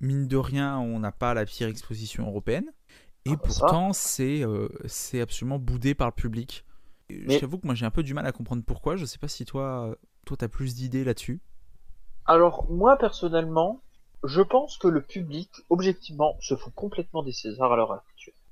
mine 0.00 0.26
de 0.28 0.36
rien, 0.36 0.78
on 0.78 0.98
n'a 1.00 1.12
pas 1.12 1.34
la 1.34 1.46
pire 1.46 1.68
exposition 1.68 2.26
européenne. 2.28 2.70
Et 3.24 3.30
Ah 3.30 3.36
bah 3.36 3.42
pourtant, 3.42 3.92
c'est 3.92 4.42
euh, 4.44 4.68
c'est 4.86 5.20
absolument 5.20 5.58
boudé 5.58 5.94
par 5.94 6.08
le 6.08 6.12
public. 6.14 6.64
Mais- 7.10 7.40
t'avoue 7.40 7.58
que 7.58 7.66
moi 7.66 7.74
j'ai 7.74 7.86
un 7.86 7.90
peu 7.90 8.02
du 8.02 8.14
mal 8.14 8.26
à 8.26 8.32
comprendre 8.32 8.62
pourquoi. 8.64 8.96
Je 8.96 9.06
sais 9.06 9.18
pas 9.18 9.28
si 9.28 9.44
toi, 9.46 9.96
toi 10.26 10.36
t'as 10.36 10.48
plus 10.48 10.74
d'idées 10.74 11.04
là-dessus. 11.04 11.40
Alors, 12.26 12.70
moi, 12.70 12.96
personnellement, 12.96 13.82
je 14.22 14.40
pense 14.40 14.78
que 14.78 14.86
le 14.86 15.02
public, 15.02 15.50
objectivement, 15.68 16.36
se 16.40 16.54
fout 16.54 16.72
complètement 16.74 17.24
des 17.24 17.32
Césars 17.32 17.72
à 17.72 17.76
l'heure 17.76 17.92
actuelle. 17.92 18.07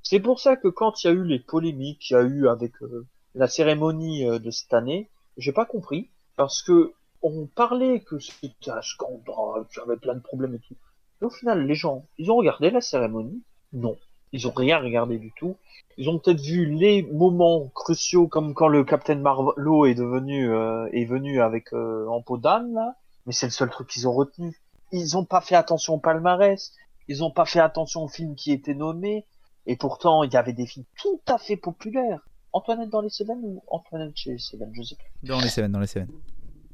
C'est 0.09 0.21
pour 0.21 0.39
ça 0.39 0.55
que 0.55 0.69
quand 0.69 1.03
il 1.03 1.09
y 1.09 1.11
a 1.11 1.13
eu 1.15 1.25
les 1.25 1.41
polémiques 1.41 1.99
qu'il 1.99 2.17
y 2.17 2.21
a 2.21 2.23
eu 2.23 2.47
avec 2.47 2.81
euh, 2.81 3.09
la 3.35 3.49
cérémonie 3.49 4.25
euh, 4.25 4.39
de 4.39 4.53
cette 4.53 4.73
année, 4.73 5.11
j'ai 5.37 5.51
pas 5.51 5.67
compris, 5.67 6.11
parce 6.37 6.63
que 6.63 6.93
on 7.23 7.47
parlait 7.47 7.99
que 7.99 8.21
c'était 8.21 8.71
un 8.71 8.83
scandale, 8.83 9.67
qu'il 9.67 9.81
y 9.81 9.85
avait 9.85 9.97
plein 9.97 10.15
de 10.15 10.21
problèmes 10.21 10.55
et 10.55 10.61
tout. 10.61 10.77
Et 11.21 11.25
au 11.25 11.31
final, 11.31 11.67
les 11.67 11.75
gens, 11.75 12.07
ils 12.19 12.31
ont 12.31 12.37
regardé 12.37 12.71
la 12.71 12.81
cérémonie? 12.81 13.43
Non. 13.73 13.97
Ils 14.31 14.47
ont 14.47 14.53
rien 14.55 14.79
regardé 14.79 15.19
du 15.19 15.33
tout. 15.33 15.57
Ils 15.97 16.09
ont 16.09 16.21
peut-être 16.21 16.41
vu 16.41 16.67
les 16.67 17.03
moments 17.03 17.67
cruciaux, 17.75 18.29
comme 18.29 18.55
quand 18.55 18.69
le 18.69 18.85
Captain 18.85 19.17
Marlowe 19.17 19.87
est 19.87 19.97
devenu, 19.97 20.49
euh, 20.53 20.87
est 20.93 21.07
venu 21.07 21.41
avec 21.41 21.73
euh, 21.73 22.07
en 22.07 22.23
peau 22.23 22.37
d'âne. 22.37 22.79
Mais 23.27 23.33
c'est 23.33 23.47
le 23.47 23.53
seul 23.53 23.71
truc 23.71 23.89
qu'ils 23.89 24.07
ont 24.07 24.15
retenu. 24.15 24.57
Ils 24.93 25.17
ont 25.17 25.25
pas 25.25 25.41
fait 25.41 25.57
attention 25.57 25.95
au 25.95 25.99
palmarès. 25.99 26.73
Ils 27.09 27.25
ont 27.25 27.33
pas 27.33 27.45
fait 27.45 27.59
attention 27.59 28.05
aux 28.05 28.09
films 28.09 28.37
qui 28.37 28.53
étaient 28.53 28.75
nommés. 28.75 29.25
Et 29.67 29.77
pourtant, 29.77 30.23
il 30.23 30.33
y 30.33 30.37
avait 30.37 30.53
des 30.53 30.67
films 30.67 30.87
tout 31.01 31.21
à 31.27 31.39
fait 31.39 31.57
populaires. 31.57 32.21
Antoinette 32.53 32.89
dans 32.89 33.01
les 33.01 33.11
Cévennes 33.11 33.41
ou 33.43 33.63
Antoinette 33.69 34.17
chez 34.17 34.33
les 34.33 34.39
Cévennes, 34.39 34.73
je 34.73 34.83
sais 34.83 34.97
plus. 34.97 35.11
Dans 35.23 35.41
les 35.41 35.49
Cévennes, 35.49 35.73
dans 35.73 35.81
les 35.81 35.87
Cévennes. 35.87 36.11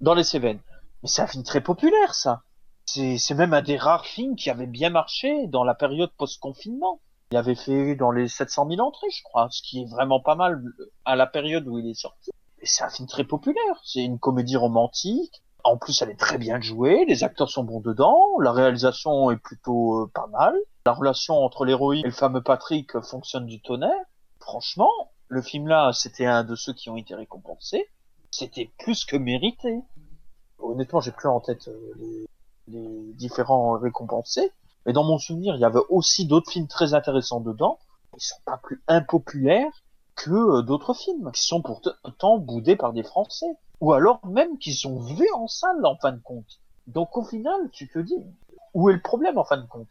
Dans 0.01 0.15
les 0.15 0.25
Cévennes. 0.25 0.61
Mais 1.03 1.09
c'est 1.09 1.23
un 1.23 1.27
film 1.27 1.43
très 1.43 1.61
populaire, 1.61 2.15
ça. 2.15 2.43
C'est, 2.87 3.19
c'est 3.19 3.35
même 3.35 3.55
un 3.55 3.63
des 3.63 3.77
rares 3.77 4.07
films 4.07 4.37
qui 4.37 4.51
avait 4.51 4.67
bien 4.67 4.91
marché 4.91 5.47
dans 5.49 5.65
la 5.65 5.75
période 5.75 6.11
post-confinement. 6.17 7.01
Il 7.33 7.37
avait 7.37 7.55
fait 7.55 7.97
dans 7.97 8.11
les 8.11 8.29
700 8.29 8.69
000 8.69 8.81
entrées, 8.81 9.11
je 9.11 9.23
crois, 9.23 9.49
ce 9.51 9.63
qui 9.63 9.83
est 9.83 9.87
vraiment 9.87 10.21
pas 10.21 10.35
mal 10.35 10.63
à 11.05 11.17
la 11.17 11.27
période 11.27 11.67
où 11.67 11.79
il 11.79 11.89
est 11.89 11.99
sorti. 11.99 12.31
Et 12.61 12.67
c'est 12.67 12.85
un 12.85 12.91
film 12.91 13.09
très 13.09 13.25
populaire. 13.25 13.81
C'est 13.85 14.05
une 14.05 14.19
comédie 14.19 14.57
romantique. 14.57 15.43
En 15.65 15.79
plus, 15.79 16.01
elle 16.03 16.11
est 16.11 16.19
très 16.19 16.39
bien 16.39 16.61
jouée. 16.61 17.05
Les 17.07 17.25
acteurs 17.25 17.49
sont 17.49 17.65
bons 17.65 17.81
dedans. 17.81 18.19
La 18.41 18.53
réalisation 18.53 19.31
est 19.31 19.37
plutôt 19.37 20.03
euh, 20.03 20.11
pas 20.13 20.27
mal. 20.29 20.55
La 20.87 20.93
relation 20.93 21.37
entre 21.45 21.65
l'héroïne 21.65 22.05
et 22.05 22.09
le 22.09 22.15
fameux 22.15 22.43
Patrick 22.43 23.01
fonctionne 23.03 23.47
du 23.47 23.61
tonnerre. 23.61 24.05
Franchement, 24.41 24.91
le 25.29 25.41
film 25.41 25.69
là, 25.69 25.93
c'était 25.93 26.27
un 26.27 26.43
de 26.43 26.57
ceux 26.57 26.73
qui 26.73 26.91
ont 26.91 26.97
été 26.97 27.15
récompensés. 27.15 27.89
C'était 28.31 28.71
plus 28.79 29.05
que 29.05 29.17
mérité. 29.17 29.81
Honnêtement, 30.59 31.01
j'ai 31.01 31.13
plus 31.13 31.29
en 31.29 31.41
tête 31.41 31.69
euh, 31.69 31.93
les, 31.97 32.27
les 32.69 33.13
différents 33.15 33.79
récompensés. 33.79 34.51
Mais 34.85 34.93
dans 34.93 35.05
mon 35.05 35.19
souvenir, 35.19 35.55
il 35.55 35.61
y 35.61 35.65
avait 35.65 35.81
aussi 35.89 36.27
d'autres 36.27 36.51
films 36.51 36.67
très 36.67 36.95
intéressants 36.95 37.41
dedans. 37.41 37.79
Ils 38.17 38.23
sont 38.23 38.41
pas 38.45 38.59
plus 38.59 38.83
impopulaires 38.89 39.85
que 40.17 40.31
euh, 40.31 40.63
d'autres 40.63 40.95
films, 40.95 41.31
qui 41.33 41.45
sont 41.45 41.63
pourtant 41.63 42.39
boudés 42.39 42.77
par 42.77 42.93
des 42.93 43.03
Français. 43.03 43.57
Ou 43.81 43.93
alors 43.93 44.25
même 44.27 44.59
qu'ils 44.59 44.75
sont 44.75 44.99
vus 44.99 45.31
en 45.35 45.47
salle, 45.47 45.85
en 45.87 45.97
fin 45.97 46.13
de 46.13 46.21
compte. 46.21 46.61
Donc 46.87 47.17
au 47.17 47.25
final, 47.25 47.71
tu 47.71 47.89
te 47.89 47.99
dis, 47.99 48.27
où 48.75 48.91
est 48.91 48.95
le 48.95 49.03
problème, 49.03 49.39
en 49.39 49.45
fin 49.45 49.57
de 49.57 49.67
compte? 49.67 49.89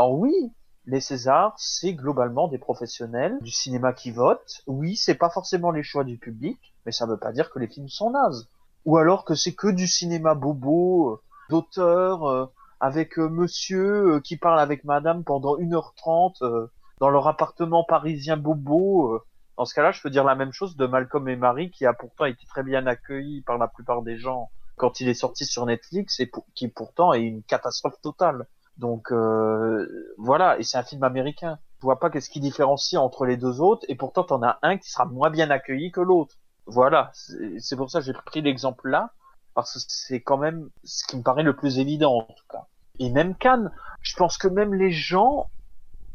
Alors 0.00 0.14
oui, 0.14 0.50
les 0.86 0.98
Césars, 0.98 1.52
c'est 1.58 1.92
globalement 1.92 2.48
des 2.48 2.56
professionnels 2.56 3.36
du 3.42 3.50
cinéma 3.50 3.92
qui 3.92 4.10
votent. 4.10 4.62
Oui, 4.66 4.96
c'est 4.96 5.14
pas 5.14 5.28
forcément 5.28 5.70
les 5.72 5.82
choix 5.82 6.04
du 6.04 6.16
public, 6.16 6.58
mais 6.86 6.90
ça 6.90 7.04
veut 7.04 7.18
pas 7.18 7.32
dire 7.32 7.50
que 7.50 7.58
les 7.58 7.66
films 7.66 7.90
sont 7.90 8.12
nazes. 8.12 8.48
Ou 8.86 8.96
alors 8.96 9.26
que 9.26 9.34
c'est 9.34 9.52
que 9.52 9.68
du 9.68 9.86
cinéma 9.86 10.34
bobo, 10.34 11.10
euh, 11.10 11.20
d'auteur, 11.50 12.24
euh, 12.24 12.46
avec 12.80 13.18
euh, 13.18 13.28
monsieur 13.28 14.20
qui 14.20 14.38
parle 14.38 14.58
avec 14.58 14.84
madame 14.84 15.22
pendant 15.22 15.58
1h30 15.58 16.70
dans 16.98 17.10
leur 17.10 17.28
appartement 17.28 17.84
parisien 17.84 18.38
bobo. 18.38 19.20
Dans 19.58 19.66
ce 19.66 19.74
cas-là, 19.74 19.92
je 19.92 20.00
peux 20.00 20.08
dire 20.08 20.24
la 20.24 20.34
même 20.34 20.54
chose 20.54 20.78
de 20.78 20.86
Malcolm 20.86 21.28
et 21.28 21.36
Marie, 21.36 21.70
qui 21.70 21.84
a 21.84 21.92
pourtant 21.92 22.24
été 22.24 22.46
très 22.46 22.62
bien 22.62 22.86
accueilli 22.86 23.42
par 23.42 23.58
la 23.58 23.68
plupart 23.68 24.00
des 24.00 24.16
gens 24.16 24.48
quand 24.76 24.98
il 25.00 25.10
est 25.10 25.14
sorti 25.14 25.44
sur 25.44 25.66
Netflix, 25.66 26.20
et 26.20 26.30
qui 26.54 26.68
pourtant 26.68 27.12
est 27.12 27.20
une 27.20 27.42
catastrophe 27.42 28.00
totale. 28.00 28.46
Donc 28.80 29.12
euh, 29.12 29.86
voilà, 30.16 30.58
et 30.58 30.62
c'est 30.62 30.78
un 30.78 30.82
film 30.82 31.02
américain. 31.04 31.58
Je 31.80 31.82
vois 31.82 32.00
pas 32.00 32.08
qu'est-ce 32.08 32.30
qui 32.30 32.40
différencie 32.40 32.98
entre 32.98 33.26
les 33.26 33.36
deux 33.36 33.60
autres, 33.60 33.84
et 33.88 33.94
pourtant 33.94 34.24
t'en 34.24 34.42
as 34.42 34.58
un 34.62 34.78
qui 34.78 34.90
sera 34.90 35.04
moins 35.04 35.28
bien 35.28 35.50
accueilli 35.50 35.92
que 35.92 36.00
l'autre. 36.00 36.36
Voilà, 36.64 37.10
c'est 37.12 37.76
pour 37.76 37.90
ça 37.90 38.00
que 38.00 38.06
j'ai 38.06 38.14
pris 38.14 38.40
l'exemple 38.40 38.88
là, 38.88 39.10
parce 39.54 39.74
que 39.74 39.80
c'est 39.86 40.22
quand 40.22 40.38
même 40.38 40.70
ce 40.82 41.06
qui 41.06 41.18
me 41.18 41.22
paraît 41.22 41.42
le 41.42 41.54
plus 41.54 41.78
évident 41.78 42.20
en 42.20 42.22
tout 42.22 42.44
cas. 42.48 42.66
Et 42.98 43.10
même 43.10 43.34
Cannes, 43.34 43.70
je 44.00 44.16
pense 44.16 44.38
que 44.38 44.48
même 44.48 44.72
les 44.72 44.92
gens 44.92 45.50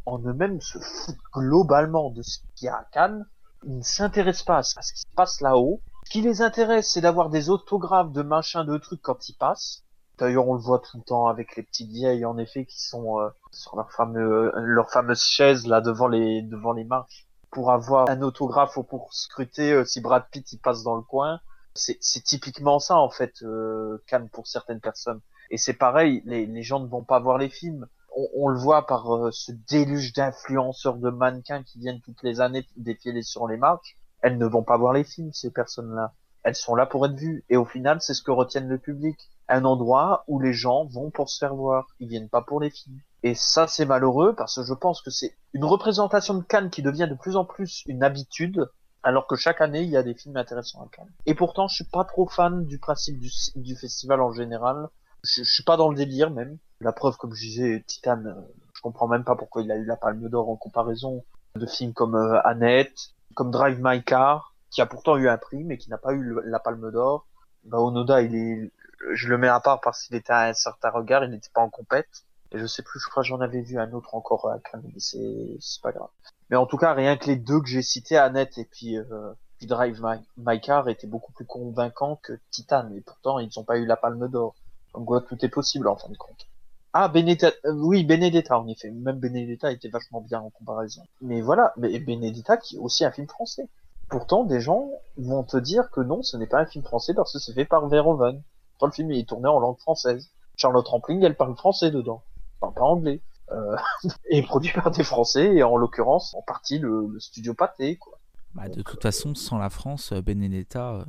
en 0.08 0.18
eux-mêmes 0.20 0.60
se 0.60 0.80
foutent 0.80 1.16
globalement 1.34 2.10
de 2.10 2.24
ce 2.24 2.40
qu'il 2.56 2.66
y 2.66 2.70
a 2.70 2.78
à 2.78 2.84
Cannes. 2.92 3.28
Ils 3.64 3.78
ne 3.78 3.84
s'intéressent 3.84 4.46
pas 4.46 4.58
à 4.58 4.64
ce 4.64 4.94
qui 4.94 5.02
se 5.02 5.16
passe 5.16 5.40
là-haut. 5.42 5.82
Ce 6.06 6.12
qui 6.12 6.22
les 6.22 6.42
intéresse, 6.42 6.92
c'est 6.92 7.02
d'avoir 7.02 7.30
des 7.30 7.50
autographes 7.50 8.12
de 8.12 8.24
machin 8.24 8.66
de 8.66 8.78
trucs 8.78 9.02
quand 9.02 9.30
ils 9.30 9.36
passent. 9.36 9.85
D'ailleurs, 10.18 10.48
on 10.48 10.54
le 10.54 10.62
voit 10.62 10.80
tout 10.80 10.98
le 10.98 11.04
temps 11.04 11.28
avec 11.28 11.56
les 11.56 11.64
petites 11.64 11.90
vieilles, 11.90 12.26
en 12.26 12.38
effet, 12.38 12.66
qui 12.66 12.82
sont 12.82 13.20
euh, 13.20 13.30
sur 13.52 13.76
leur 13.76 13.92
fameux, 13.92 14.52
leur 14.56 14.90
fameuse 14.90 15.24
chaise 15.24 15.68
là 15.68 15.82
devant 15.82 16.08
les 16.08 16.42
devant 16.42 16.72
les 16.72 16.84
marches 16.86 17.26
pour 17.56 17.72
avoir 17.72 18.10
un 18.10 18.22
autographe 18.22 18.76
ou 18.76 18.84
pour 18.84 19.14
scruter 19.14 19.72
euh, 19.72 19.86
si 19.86 20.02
Brad 20.02 20.26
Pitt 20.30 20.62
passe 20.62 20.84
dans 20.84 20.98
le 20.98 21.02
coin. 21.02 21.40
C'est 21.74 22.24
typiquement 22.24 22.80
ça 22.80 22.98
en 22.98 23.10
fait, 23.10 23.42
euh, 23.44 23.98
Cannes 24.08 24.30
pour 24.30 24.46
certaines 24.46 24.82
personnes. 24.82 25.22
Et 25.52 25.58
c'est 25.58 25.74
pareil, 25.74 26.22
les, 26.26 26.64
gens 26.64 26.82
ne 26.82 26.88
vont 26.88 27.04
pas 27.04 27.20
voir 27.20 27.38
les 27.38 27.50
films. 27.50 27.88
On, 28.14 28.28
on 28.36 28.48
le 28.50 28.58
voit 28.58 28.86
par 28.86 29.14
euh, 29.14 29.32
ce 29.32 29.54
déluge 29.70 30.12
d'influenceurs, 30.12 30.98
de 30.98 31.10
mannequins 31.10 31.64
qui 31.64 31.80
viennent 31.80 32.02
toutes 32.02 32.24
les 32.24 32.42
années 32.42 32.66
défiler 32.76 33.22
sur 33.22 33.48
les 33.48 33.58
marches. 33.58 33.98
Elles 34.22 34.38
ne 34.38 34.46
vont 34.46 34.64
pas 34.64 34.78
voir 34.78 34.92
les 34.92 35.06
films, 35.06 35.32
ces 35.32 35.52
personnes-là. 35.52 36.14
Elles 36.44 36.56
sont 36.56 36.76
là 36.76 36.86
pour 36.86 37.06
être 37.06 37.16
vues. 37.16 37.46
Et 37.50 37.56
au 37.56 37.66
final, 37.66 38.02
c'est 38.02 38.14
ce 38.14 38.22
que 38.22 38.32
retiennent 38.32 38.68
le 38.68 38.80
public 38.80 39.18
un 39.48 39.66
endroit 39.66 40.24
où 40.28 40.40
les 40.40 40.54
gens 40.54 40.86
vont 40.86 41.12
pour 41.12 41.30
se 41.30 41.38
faire 41.38 41.56
voir. 41.56 41.88
Ils 42.00 42.08
viennent 42.08 42.30
pas 42.30 42.42
pour 42.42 42.60
les 42.60 42.70
films. 42.70 43.00
Et 43.24 43.34
ça, 43.36 43.68
c'est 43.68 43.86
malheureux 43.86 44.36
parce 44.36 44.56
que 44.56 44.64
je 44.64 44.74
pense 44.74 45.02
que 45.02 45.10
c'est 45.10 45.36
une 45.54 45.66
représentation 45.66 46.36
de 46.36 46.44
Cannes 46.44 46.70
qui 46.70 46.82
devient 46.82 47.08
de 47.10 47.16
plus 47.16 47.38
en 47.38 47.46
plus 47.46 47.82
une 47.88 48.04
habitude, 48.04 48.70
alors 49.04 49.28
que 49.28 49.36
chaque 49.36 49.62
année, 49.62 49.82
il 49.82 49.90
y 49.90 49.98
a 49.98 50.04
des 50.04 50.14
films 50.14 50.38
intéressants 50.38 50.84
à 50.84 50.88
Cannes. 50.96 51.12
Et 51.26 51.34
pourtant, 51.34 51.68
je 51.68 51.76
suis 51.76 51.90
pas 51.92 52.06
trop 52.06 52.28
fan 52.28 52.66
du 52.66 52.80
principe 52.80 53.20
du, 53.20 53.76
festival 53.76 54.22
en 54.22 54.32
général. 54.32 54.90
Je, 55.24 55.44
je, 55.44 55.52
suis 55.52 55.64
pas 55.64 55.78
dans 55.78 55.90
le 55.90 55.96
délire 55.96 56.30
même. 56.30 56.58
La 56.82 56.92
preuve, 56.92 57.18
comme 57.18 57.34
je 57.34 57.42
disais, 57.42 57.84
Titan, 57.88 58.24
euh, 58.26 58.34
je 58.76 58.82
comprends 58.82 59.08
même 59.08 59.24
pas 59.24 59.36
pourquoi 59.36 59.64
il 59.64 59.72
a 59.72 59.76
eu 59.76 59.86
la 59.86 59.96
Palme 59.96 60.30
d'Or 60.30 60.50
en 60.50 60.56
comparaison 60.56 61.24
de 61.56 61.66
films 61.66 61.94
comme 61.94 62.16
euh, 62.16 62.40
Annette, 62.44 63.16
comme 63.34 63.50
Drive 63.50 63.80
My 63.82 64.04
Car, 64.04 64.54
qui 64.70 64.82
a 64.82 64.86
pourtant 64.86 65.18
eu 65.18 65.30
un 65.30 65.38
prix, 65.38 65.64
mais 65.64 65.78
qui 65.78 65.90
n'a 65.90 65.98
pas 65.98 66.14
eu 66.14 66.38
la 66.46 66.60
Palme 66.60 66.92
d'Or. 66.92 67.28
Bah, 67.64 67.80
Onoda, 67.80 68.22
il 68.22 68.36
est 68.36 68.72
je 69.14 69.28
le 69.28 69.38
mets 69.38 69.48
à 69.48 69.60
part 69.60 69.82
parce 69.82 70.04
qu'il 70.04 70.16
était 70.16 70.34
à 70.34 70.44
un 70.44 70.54
certain 70.54 70.90
regard, 70.90 71.24
il 71.24 71.32
n'était 71.32 71.50
pas 71.54 71.62
en 71.62 71.70
compète. 71.70 72.26
Et 72.52 72.60
je 72.60 72.66
sais 72.68 72.84
plus, 72.84 73.00
je 73.00 73.10
crois 73.10 73.24
que 73.24 73.28
j'en 73.28 73.42
avais 73.42 73.62
vu 73.62 73.80
un 73.80 73.92
autre 73.92 74.16
encore 74.16 74.50
à 74.50 74.60
Cannes, 74.60 74.84
mais 74.84 75.00
c'est, 75.00 75.58
c'est 75.60 75.82
pas 75.82 75.92
grave. 75.92 76.10
Mais 76.50 76.56
en 76.56 76.66
tout 76.66 76.78
cas, 76.78 76.94
rien 76.94 77.18
que 77.18 77.26
les 77.26 77.36
deux 77.36 77.60
que 77.60 77.68
j'ai 77.68 77.82
cités, 77.82 78.18
Annette 78.18 78.58
et 78.58 78.66
puis, 78.66 78.98
euh, 78.98 79.34
puis 79.58 79.68
Drive 79.68 80.02
My, 80.38 80.62
Car, 80.62 80.88
étaient 80.90 81.08
beaucoup 81.08 81.32
plus 81.34 81.46
convaincants 81.46 82.20
que 82.22 82.40
Titan. 82.52 82.90
Et 82.96 83.02
pourtant, 83.02 83.40
ils 83.40 83.50
n'ont 83.58 83.64
pas 83.64 83.78
eu 83.78 83.86
la 83.86 83.98
palme 83.98 84.28
d'or. 84.28 84.56
Donc, 84.94 85.10
ouais, 85.10 85.20
tout 85.28 85.44
est 85.44 85.50
possible 85.50 85.88
en 85.88 85.96
fin 85.96 86.10
de 86.10 86.18
compte. 86.18 86.48
Ah, 86.94 87.10
Benedetta, 87.10 87.52
euh, 87.66 87.74
oui, 87.74 88.06
Benedetta, 88.06 88.58
en 88.58 88.68
effet. 88.68 88.90
Même 88.90 89.20
Benedetta 89.20 89.72
était 89.72 89.90
vachement 89.90 90.22
bien 90.22 90.40
en 90.40 90.50
comparaison. 90.50 91.04
Mais 91.22 91.42
voilà, 91.42 91.74
Benedetta 91.76 92.56
qui 92.58 92.78
est 92.78 92.80
aussi 92.80 93.04
un 93.04 93.12
film 93.12 93.28
français. 93.28 93.68
Pourtant, 94.08 94.46
des 94.46 94.62
gens 94.62 94.92
vont 95.18 95.44
te 95.44 95.58
dire 95.58 95.90
que 95.92 96.00
non, 96.00 96.22
ce 96.22 96.38
n'est 96.38 96.48
pas 96.48 96.60
un 96.60 96.66
film 96.66 96.86
français 96.86 97.14
parce 97.14 97.34
que 97.34 97.40
c'est 97.40 97.54
fait 97.54 97.66
par 97.66 97.90
Verhoeven 97.90 98.42
le 98.82 98.92
film 98.92 99.12
est 99.12 99.28
tourné 99.28 99.48
en 99.48 99.60
langue 99.60 99.80
française. 99.80 100.32
Charlotte 100.58 100.88
Rampling, 100.88 101.24
elle 101.24 101.36
parle 101.36 101.56
français 101.56 101.92
dedans, 101.92 102.24
enfin, 102.62 102.74
pas 102.74 102.84
anglais. 102.84 103.22
Euh, 103.52 103.76
et 104.30 104.42
produit 104.42 104.72
par 104.74 104.92
des 104.92 105.04
Français, 105.04 105.56
et 105.56 105.64
en 105.64 105.78
l'occurrence, 105.78 106.34
en 106.36 106.42
partie 106.42 106.80
le, 106.80 107.14
studio 107.20 107.54
Pâté, 107.54 107.98
quoi. 107.98 108.18
Bah, 108.54 108.70
de 108.70 108.82
toute 108.82 109.02
façon, 109.02 109.36
sans 109.36 109.58
la 109.58 109.70
France, 109.70 110.14
euh, 110.14 110.22
Benedetta 110.22 110.94
euh, 110.94 111.06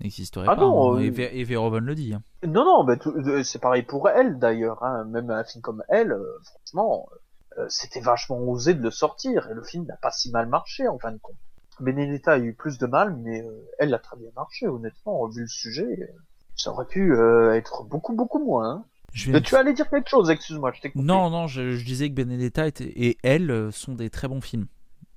n'existerait 0.00 0.46
ah 0.48 0.56
pas. 0.56 0.60
Non, 0.60 0.96
hein. 0.96 1.00
et, 1.00 1.06
et 1.06 1.44
Verhoeven 1.44 1.84
le 1.84 1.94
dit. 1.94 2.14
Hein. 2.14 2.22
Non, 2.46 2.64
non, 2.64 2.84
bah, 2.84 2.96
c'est 3.44 3.60
pareil 3.60 3.82
pour 3.82 4.08
elle 4.08 4.38
d'ailleurs. 4.38 4.82
Hein. 4.82 5.04
Même 5.04 5.30
un 5.30 5.44
film 5.44 5.62
comme 5.62 5.84
elle, 5.88 6.16
franchement, 6.42 7.08
c'était 7.68 8.00
vachement 8.00 8.38
osé 8.40 8.74
de 8.74 8.82
le 8.82 8.90
sortir, 8.90 9.48
et 9.48 9.54
le 9.54 9.62
film 9.62 9.86
n'a 9.86 9.96
pas 9.96 10.10
si 10.10 10.30
mal 10.32 10.48
marché 10.48 10.88
en 10.88 10.98
fin 10.98 11.12
de 11.12 11.18
compte. 11.18 11.36
Benedetta 11.80 12.32
a 12.32 12.38
eu 12.38 12.52
plus 12.52 12.78
de 12.78 12.86
mal, 12.86 13.16
mais 13.16 13.46
elle 13.78 13.94
a 13.94 13.98
très 13.98 14.16
bien 14.16 14.30
marché, 14.36 14.66
honnêtement, 14.66 15.26
vu 15.28 15.42
le 15.42 15.48
sujet 15.48 16.10
ça 16.56 16.70
aurait 16.70 16.86
pu 16.86 17.14
euh, 17.14 17.54
être 17.54 17.84
beaucoup 17.84 18.14
beaucoup 18.14 18.44
moins. 18.44 18.70
Hein. 18.70 18.84
Je 19.12 19.36
Tu 19.38 19.54
allais 19.54 19.74
dire 19.74 19.88
quelque 19.88 20.08
chose, 20.08 20.28
excuse-moi, 20.28 20.72
je 20.72 20.80
t'ai. 20.80 20.92
Non, 20.96 21.30
non, 21.30 21.46
je, 21.46 21.82
disais 21.84 22.08
que 22.08 22.14
Benedetta 22.14 22.66
et 22.80 23.16
elle 23.22 23.50
euh, 23.50 23.70
sont 23.70 23.94
des 23.94 24.10
très 24.10 24.26
bons 24.26 24.40
films. 24.40 24.66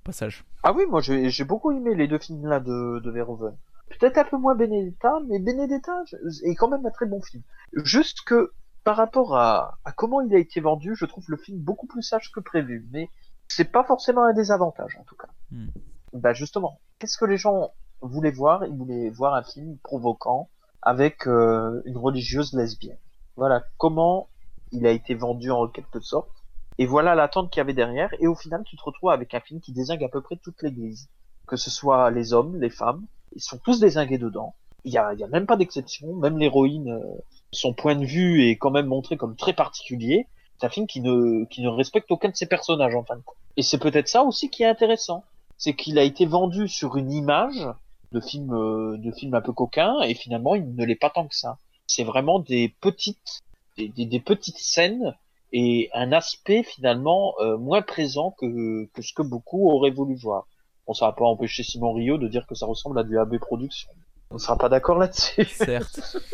Passage. 0.04 0.46
Ah 0.64 0.72
oui, 0.72 0.84
moi 0.88 1.02
j'ai 1.02 1.44
beaucoup 1.44 1.72
aimé 1.72 1.94
les 1.94 2.08
deux 2.08 2.20
films 2.20 2.46
là 2.48 2.60
de, 2.60 3.00
de 3.00 3.12
Verhoeven. 3.12 3.58
Peut-être 3.90 4.18
un 4.18 4.24
peu 4.24 4.38
moins 4.38 4.56
Benedetta, 4.56 5.20
mais 5.28 5.40
Benedetta 5.40 6.04
est 6.44 6.56
quand 6.56 6.70
même 6.70 6.86
un 6.86 6.92
très 6.92 7.06
bon 7.06 7.22
film. 7.22 7.44
Juste 7.74 8.22
que 8.26 8.54
par 8.84 8.96
rapport 8.96 9.36
à, 9.36 9.80
à 9.84 9.92
comment 9.92 10.22
il 10.22 10.34
a 10.34 10.38
été 10.38 10.62
vendu, 10.62 10.96
je 10.96 11.06
trouve 11.06 11.26
le 11.28 11.36
film 11.36 11.60
beaucoup 11.60 11.88
plus 11.88 12.04
sage 12.04 12.32
que 12.32 12.40
prévu. 12.40 12.88
Mais 12.92 13.10
c'est 13.48 13.72
pas 13.72 13.84
forcément 13.84 14.24
un 14.24 14.34
désavantage 14.34 14.98
en 15.00 15.04
tout 15.04 15.16
cas. 15.16 15.28
Hmm. 15.52 15.68
Bah 16.14 16.34
justement, 16.34 16.80
qu'est-ce 17.00 17.18
que 17.18 17.26
les 17.26 17.38
gens 17.38 17.72
voulaient 18.02 18.32
voir? 18.32 18.66
Ils 18.66 18.76
voulaient 18.76 19.10
voir 19.10 19.34
un 19.34 19.44
film 19.44 19.78
provoquant, 19.84 20.50
avec 20.88 21.28
euh, 21.28 21.82
une 21.84 21.98
religieuse 21.98 22.54
lesbienne. 22.54 22.98
Voilà 23.36 23.62
comment 23.78 24.30
il 24.72 24.88
a 24.88 24.92
été 24.92 25.16
vendu 25.16 25.52
en 25.52 25.68
quelque 25.68 26.00
sorte. 26.00 26.30
Et 26.78 26.86
voilà 26.86 27.14
l'attente 27.14 27.52
qu'il 27.52 27.60
y 27.60 27.62
avait 27.62 27.74
derrière. 27.74 28.10
Et 28.22 28.28
au 28.28 28.36
final, 28.36 28.64
tu 28.64 28.78
te 28.78 28.84
retrouves 28.84 29.10
avec 29.10 29.34
un 29.34 29.42
film 29.42 29.60
qui 29.60 29.74
désingue 29.74 30.06
à 30.06 30.08
peu 30.08 30.22
près 30.22 30.38
toute 30.38 30.62
l'église. 30.64 31.10
Que 31.46 31.58
ce 31.58 31.70
soit 31.70 32.10
les 32.10 32.32
hommes, 32.32 32.56
les 32.56 32.70
femmes, 32.70 33.06
ils 33.36 33.42
sont 33.42 33.58
tous 33.58 33.82
désingués 33.82 34.18
dedans. 34.18 34.56
Il 34.86 34.94
y 34.94 34.98
a, 34.98 35.14
y 35.14 35.26
a 35.26 35.28
même 35.28 35.46
pas 35.46 35.58
d'exception. 35.58 36.16
Même 36.16 36.38
l'héroïne, 36.38 36.90
euh, 36.90 37.22
son 37.52 37.74
point 37.74 37.96
de 37.96 38.06
vue 38.06 38.48
est 38.48 38.56
quand 38.56 38.72
même 38.72 38.88
montré 38.88 39.18
comme 39.18 39.36
très 39.36 39.52
particulier. 39.52 40.26
C'est 40.58 40.68
un 40.68 40.70
film 40.70 40.88
qui 40.88 41.02
ne, 41.02 41.44
qui 41.48 41.64
ne 41.64 41.68
respecte 41.68 42.10
aucun 42.12 42.30
de 42.30 42.36
ses 42.38 42.46
personnages 42.46 42.96
en 42.96 43.04
fin 43.04 43.18
de 43.18 43.24
compte. 43.24 43.36
Et 43.58 43.62
c'est 43.62 43.78
peut-être 43.78 44.08
ça 44.08 44.24
aussi 44.24 44.50
qui 44.50 44.64
est 44.64 44.68
intéressant. 44.68 45.26
C'est 45.58 45.76
qu'il 45.76 46.00
a 46.00 46.04
été 46.04 46.26
vendu 46.26 46.70
sur 46.70 46.96
une 46.96 47.12
image 47.12 47.68
de 48.12 48.20
films 48.20 48.54
euh, 48.54 48.98
de 48.98 49.12
films 49.12 49.34
un 49.34 49.42
peu 49.42 49.54
coquins 49.54 50.02
et 50.02 50.14
finalement 50.14 50.56
il 50.56 50.76
ne 50.76 50.86
l'est 50.86 50.96
pas 50.96 51.10
tant 51.10 51.28
que 51.28 51.36
ça. 51.36 51.58
C'est 51.88 52.04
vraiment 52.04 52.40
des 52.40 52.76
petites 52.82 53.42
des, 53.78 53.90
des, 53.90 54.20
petites 54.20 54.58
scènes 54.58 55.16
et 55.54 55.90
un 55.94 56.12
aspect 56.12 56.64
finalement 56.64 57.36
euh, 57.40 57.58
moins 57.58 57.82
présent 57.82 58.32
que, 58.40 58.86
que 58.94 59.02
ce 59.02 59.14
que 59.14 59.22
beaucoup 59.22 59.70
auraient 59.70 59.92
voulu 59.92 60.16
voir. 60.16 60.48
Bon, 60.88 60.94
ça 60.94 61.06
va 61.06 61.14
pas 61.14 61.26
empêcher 61.26 61.64
Simon 61.64 61.94
Rio 61.94 62.18
de 62.18 62.28
dire 62.28 62.48
que 62.48 62.56
ça 62.56 62.66
ressemble 62.66 62.98
à 63.00 63.04
du 63.04 63.20
AB 63.20 63.38
Production. 63.38 63.92
On 64.30 64.38
sera 64.38 64.58
pas 64.58 64.70
d'accord 64.70 64.98
là-dessus. 64.98 65.46
Certes. 65.46 66.18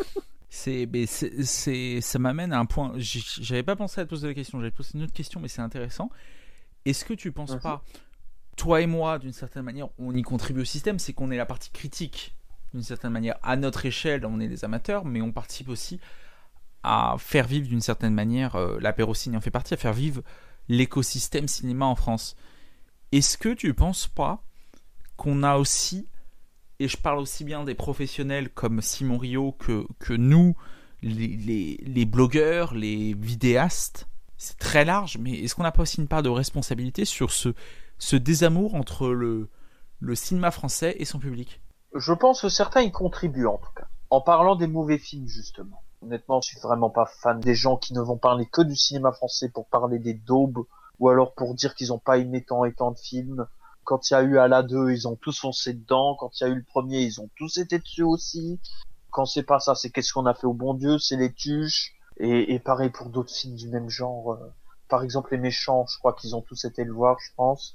C'est, 0.56 0.88
c'est, 1.06 2.00
ça 2.00 2.18
m'amène 2.20 2.52
à 2.52 2.60
un 2.60 2.64
point. 2.64 2.92
J'avais 2.96 3.64
pas 3.64 3.74
pensé 3.74 4.00
à 4.00 4.04
te 4.04 4.10
poser 4.10 4.28
la 4.28 4.34
question. 4.34 4.60
J'avais 4.60 4.70
posé 4.70 4.90
une 4.94 5.02
autre 5.02 5.12
question, 5.12 5.40
mais 5.40 5.48
c'est 5.48 5.60
intéressant. 5.60 6.10
Est-ce 6.84 7.04
que 7.04 7.12
tu 7.12 7.32
penses 7.32 7.56
pas 7.56 7.82
toi 8.56 8.80
et 8.80 8.86
moi, 8.86 9.18
d'une 9.18 9.32
certaine 9.32 9.62
manière, 9.62 9.88
on 9.98 10.14
y 10.14 10.22
contribue 10.22 10.62
au 10.62 10.64
système, 10.64 10.98
c'est 10.98 11.12
qu'on 11.12 11.30
est 11.30 11.36
la 11.36 11.46
partie 11.46 11.70
critique, 11.70 12.36
d'une 12.72 12.82
certaine 12.82 13.12
manière, 13.12 13.36
à 13.42 13.56
notre 13.56 13.86
échelle, 13.86 14.26
on 14.26 14.40
est 14.40 14.48
des 14.48 14.64
amateurs, 14.64 15.04
mais 15.04 15.22
on 15.22 15.32
participe 15.32 15.68
aussi 15.68 16.00
à 16.82 17.16
faire 17.18 17.46
vivre 17.46 17.68
d'une 17.68 17.80
certaine 17.80 18.14
manière, 18.14 18.56
euh, 18.56 18.78
l'apérocine 18.80 19.36
en 19.36 19.40
fait 19.40 19.50
partie, 19.50 19.74
à 19.74 19.76
faire 19.76 19.92
vivre 19.92 20.22
l'écosystème 20.68 21.48
cinéma 21.48 21.86
en 21.86 21.94
France. 21.94 22.36
Est-ce 23.12 23.38
que 23.38 23.54
tu 23.54 23.72
penses 23.74 24.06
pas 24.06 24.42
qu'on 25.16 25.42
a 25.42 25.56
aussi, 25.56 26.08
et 26.80 26.88
je 26.88 26.96
parle 26.96 27.18
aussi 27.18 27.44
bien 27.44 27.64
des 27.64 27.74
professionnels 27.74 28.50
comme 28.50 28.82
Simon 28.82 29.18
Rio 29.18 29.52
que, 29.52 29.86
que 29.98 30.12
nous, 30.12 30.56
les, 31.00 31.78
les 31.80 32.04
blogueurs, 32.04 32.74
les 32.74 33.14
vidéastes, 33.14 34.08
c'est 34.36 34.58
très 34.58 34.84
large, 34.84 35.16
mais 35.18 35.32
est-ce 35.32 35.54
qu'on 35.54 35.62
n'a 35.62 35.72
pas 35.72 35.82
aussi 35.82 36.00
une 36.00 36.08
part 36.08 36.22
de 36.22 36.28
responsabilité 36.28 37.04
sur 37.04 37.30
ce 37.30 37.54
ce 38.04 38.16
désamour 38.16 38.74
entre 38.74 39.08
le, 39.08 39.48
le 40.00 40.14
cinéma 40.14 40.50
français 40.50 40.94
et 40.98 41.06
son 41.06 41.18
public 41.18 41.62
Je 41.94 42.12
pense 42.12 42.42
que 42.42 42.50
certains 42.50 42.82
y 42.82 42.92
contribuent 42.92 43.46
en 43.46 43.56
tout 43.56 43.72
cas. 43.74 43.86
En 44.10 44.20
parlant 44.20 44.56
des 44.56 44.66
mauvais 44.66 44.98
films 44.98 45.26
justement. 45.26 45.82
Honnêtement, 46.02 46.42
je 46.42 46.50
suis 46.50 46.60
vraiment 46.60 46.90
pas 46.90 47.06
fan 47.06 47.40
des 47.40 47.54
gens 47.54 47.78
qui 47.78 47.94
ne 47.94 48.02
vont 48.02 48.18
parler 48.18 48.44
que 48.44 48.60
du 48.60 48.76
cinéma 48.76 49.10
français 49.12 49.48
pour 49.48 49.66
parler 49.68 49.98
des 49.98 50.12
daubes 50.12 50.66
ou 50.98 51.08
alors 51.08 51.32
pour 51.32 51.54
dire 51.54 51.74
qu'ils 51.74 51.94
ont 51.94 51.98
pas 51.98 52.18
aimé 52.18 52.44
tant 52.44 52.66
et 52.66 52.74
tant 52.74 52.90
de 52.90 52.98
films. 52.98 53.46
Quand 53.84 54.10
il 54.10 54.12
y 54.12 54.16
a 54.16 54.22
eu 54.22 54.34
la 54.34 54.62
2, 54.62 54.90
ils 54.92 55.08
ont 55.08 55.16
tous 55.16 55.40
foncé 55.40 55.72
dedans. 55.72 56.14
Quand 56.20 56.30
il 56.38 56.44
y 56.44 56.46
a 56.46 56.50
eu 56.50 56.56
le 56.56 56.62
premier, 56.64 57.00
ils 57.00 57.22
ont 57.22 57.30
tous 57.38 57.56
été 57.56 57.78
dessus 57.78 58.02
aussi. 58.02 58.60
Quand 59.10 59.24
c'est 59.24 59.44
pas 59.44 59.60
ça, 59.60 59.74
c'est 59.74 59.88
qu'est-ce 59.88 60.12
qu'on 60.12 60.26
a 60.26 60.34
fait 60.34 60.46
au 60.46 60.52
bon 60.52 60.74
Dieu, 60.74 60.98
c'est 60.98 61.16
les 61.16 61.32
tuches. 61.32 61.94
Et, 62.18 62.52
et 62.52 62.58
pareil 62.58 62.90
pour 62.90 63.08
d'autres 63.08 63.32
films 63.34 63.56
du 63.56 63.68
même 63.68 63.88
genre. 63.88 64.32
euh, 64.34 64.52
Par 64.88 65.02
exemple, 65.04 65.30
Les 65.32 65.38
Méchants, 65.40 65.86
je 65.90 65.96
crois 65.98 66.12
qu'ils 66.12 66.36
ont 66.36 66.42
tous 66.42 66.66
été 66.66 66.84
le 66.84 66.92
voir, 66.92 67.16
je 67.18 67.30
pense. 67.34 67.74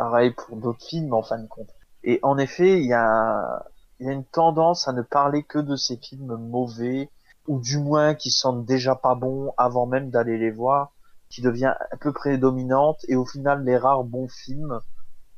Pareil 0.00 0.30
pour 0.30 0.56
d'autres 0.56 0.82
films, 0.82 1.12
en 1.12 1.20
fin 1.20 1.38
de 1.38 1.46
compte. 1.46 1.68
Et 2.04 2.20
en 2.22 2.38
effet, 2.38 2.80
il 2.80 2.86
y 2.86 2.94
a, 2.94 3.66
une 3.98 4.24
tendance 4.24 4.88
à 4.88 4.94
ne 4.94 5.02
parler 5.02 5.42
que 5.42 5.58
de 5.58 5.76
ces 5.76 5.98
films 5.98 6.36
mauvais, 6.36 7.10
ou 7.46 7.60
du 7.60 7.76
moins 7.76 8.14
qui 8.14 8.30
sentent 8.30 8.64
déjà 8.64 8.94
pas 8.94 9.14
bons 9.14 9.52
avant 9.58 9.84
même 9.84 10.08
d'aller 10.08 10.38
les 10.38 10.52
voir, 10.52 10.94
qui 11.28 11.42
devient 11.42 11.74
un 11.92 11.96
peu 11.98 12.14
prédominante. 12.14 13.04
Et 13.08 13.16
au 13.16 13.26
final, 13.26 13.62
les 13.62 13.76
rares 13.76 14.04
bons 14.04 14.28
films, 14.28 14.80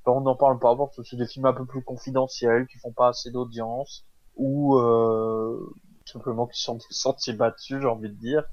ben, 0.06 0.12
on 0.12 0.20
n'en 0.20 0.36
parle 0.36 0.60
pas 0.60 0.76
parce 0.76 0.94
que 0.94 1.02
c'est 1.02 1.16
des 1.16 1.26
films 1.26 1.46
un 1.46 1.54
peu 1.54 1.66
plus 1.66 1.82
confidentiels, 1.82 2.68
qui 2.68 2.78
font 2.78 2.92
pas 2.92 3.08
assez 3.08 3.32
d'audience, 3.32 4.06
ou 4.36 4.76
euh, 4.76 5.74
simplement 6.06 6.46
qui 6.46 6.62
sont 6.62 6.76
des 6.76 6.84
sentiers 6.90 7.32
battus, 7.34 7.80
j'ai 7.80 7.88
envie 7.88 8.10
de 8.10 8.14
dire. 8.14 8.44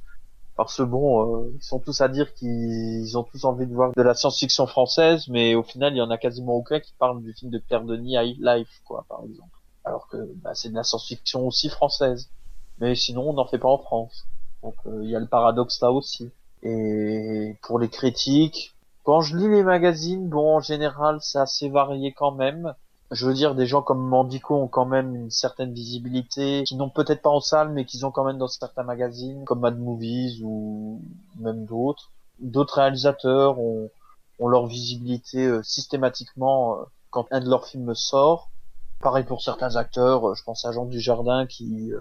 Parce 0.59 0.75
que 0.75 0.83
bon, 0.83 1.37
euh, 1.37 1.53
ils 1.55 1.63
sont 1.63 1.79
tous 1.79 2.01
à 2.01 2.09
dire 2.09 2.33
qu'ils 2.33 3.17
ont 3.17 3.23
tous 3.23 3.45
envie 3.45 3.65
de 3.65 3.73
voir 3.73 3.93
de 3.95 4.01
la 4.01 4.13
science-fiction 4.13 4.67
française, 4.67 5.29
mais 5.29 5.55
au 5.55 5.63
final, 5.63 5.93
il 5.93 5.99
y 5.99 6.01
en 6.01 6.09
a 6.09 6.17
quasiment 6.17 6.51
aucun 6.51 6.81
qui 6.81 6.91
parle 6.99 7.23
du 7.23 7.31
film 7.31 7.49
de 7.49 7.59
Claire 7.59 7.85
Denis, 7.85 8.17
High 8.17 8.35
Life, 8.41 8.81
quoi, 8.83 9.05
par 9.07 9.23
exemple. 9.23 9.57
Alors 9.85 10.09
que 10.09 10.17
bah, 10.43 10.53
c'est 10.55 10.67
de 10.67 10.75
la 10.75 10.83
science-fiction 10.83 11.47
aussi 11.47 11.69
française. 11.69 12.29
Mais 12.79 12.93
sinon, 12.93 13.29
on 13.29 13.33
n'en 13.35 13.45
fait 13.45 13.57
pas 13.57 13.69
en 13.69 13.77
France. 13.77 14.25
Donc 14.61 14.75
euh, 14.85 14.99
il 15.01 15.09
y 15.09 15.15
a 15.15 15.19
le 15.21 15.27
paradoxe 15.27 15.79
là 15.79 15.93
aussi. 15.93 16.29
Et 16.61 17.55
pour 17.61 17.79
les 17.79 17.87
critiques, 17.87 18.75
quand 19.05 19.21
je 19.21 19.37
lis 19.37 19.47
les 19.47 19.63
magazines, 19.63 20.27
bon, 20.27 20.57
en 20.57 20.59
général, 20.59 21.19
c'est 21.21 21.39
assez 21.39 21.69
varié 21.69 22.11
quand 22.11 22.31
même. 22.33 22.73
Je 23.11 23.25
veux 23.25 23.33
dire, 23.33 23.55
des 23.55 23.65
gens 23.65 23.81
comme 23.81 24.05
Mandico 24.05 24.55
ont 24.55 24.67
quand 24.67 24.85
même 24.85 25.15
une 25.15 25.31
certaine 25.31 25.73
visibilité, 25.73 26.63
qui 26.65 26.75
n'ont 26.75 26.91
peut-être 26.91 27.23
pas 27.23 27.31
en 27.31 27.39
salle, 27.39 27.69
mais 27.69 27.85
qu'ils 27.85 28.05
ont 28.05 28.11
quand 28.11 28.23
même 28.23 28.37
dans 28.37 28.47
certains 28.47 28.83
magazines, 28.83 29.45
comme 29.45 29.61
Mad 29.61 29.79
Movies 29.79 30.41
ou 30.43 31.01
même 31.39 31.65
d'autres. 31.65 32.11
D'autres 32.39 32.75
réalisateurs 32.75 33.59
ont, 33.59 33.89
leur 34.39 34.67
visibilité 34.67 35.45
euh, 35.45 35.61
systématiquement 35.63 36.79
euh, 36.79 36.83
quand 37.09 37.27
un 37.31 37.41
de 37.41 37.49
leurs 37.49 37.67
films 37.67 37.93
sort. 37.95 38.51
Pareil 39.01 39.25
pour 39.25 39.41
certains 39.41 39.75
acteurs, 39.75 40.29
euh, 40.29 40.35
je 40.35 40.43
pense 40.43 40.63
à 40.65 40.71
Jean 40.71 40.85
Dujardin 40.85 41.45
qui 41.45 41.91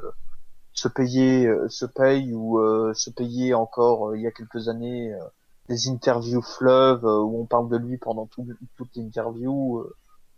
se 0.75 0.89
payait, 0.89 1.49
se 1.69 1.87
paye 1.87 2.33
ou 2.33 2.61
se 2.95 3.11
payait 3.11 3.55
encore 3.55 4.15
il 4.15 4.23
y 4.23 4.27
a 4.29 4.31
quelques 4.31 4.69
années 4.69 5.13
des 5.69 5.89
interviews 5.89 6.43
fleuves 6.43 7.05
où 7.05 7.41
on 7.41 7.47
parle 7.47 7.69
de 7.69 7.77
lui 7.77 7.99
pendant 7.99 8.27
tout, 8.27 8.47
toute 8.77 8.95
l'interview. 8.95 9.85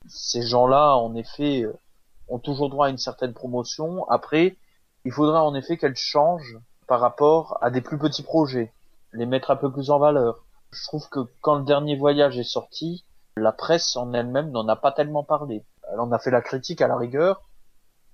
Ces 0.07 0.43
gens-là, 0.43 0.97
en 0.97 1.15
effet, 1.15 1.63
euh, 1.63 1.73
ont 2.29 2.39
toujours 2.39 2.71
droit 2.71 2.87
à 2.87 2.91
une 2.91 2.99
certaine 2.99 3.35
promotion. 3.35 4.09
Après, 4.09 4.57
il 5.05 5.13
faudra 5.13 5.45
en 5.45 5.55
effet 5.55 5.77
qu'elle 5.77 5.97
change 5.97 6.59
par 6.87 7.01
rapport 7.01 7.59
à 7.61 7.71
des 7.71 7.81
plus 7.81 7.99
petits 7.99 8.23
projets, 8.23 8.73
les 9.13 9.27
mettre 9.27 9.51
un 9.51 9.57
peu 9.57 9.71
plus 9.71 9.91
en 9.91 9.99
valeur. 9.99 10.45
Je 10.73 10.85
trouve 10.85 11.09
que 11.09 11.21
quand 11.41 11.57
le 11.57 11.65
dernier 11.65 11.97
voyage 11.97 12.39
est 12.39 12.45
sorti, 12.45 13.05
la 13.37 13.53
presse 13.53 13.97
en 13.97 14.13
elle-même 14.13 14.51
n'en 14.51 14.67
a 14.69 14.77
pas 14.77 14.93
tellement 14.93 15.25
parlé. 15.25 15.65
Elle 15.93 16.01
en 16.01 16.13
a 16.13 16.19
fait 16.19 16.31
la 16.31 16.43
critique 16.43 16.81
à 16.81 16.89
la 16.89 16.97
rigueur, 16.97 17.43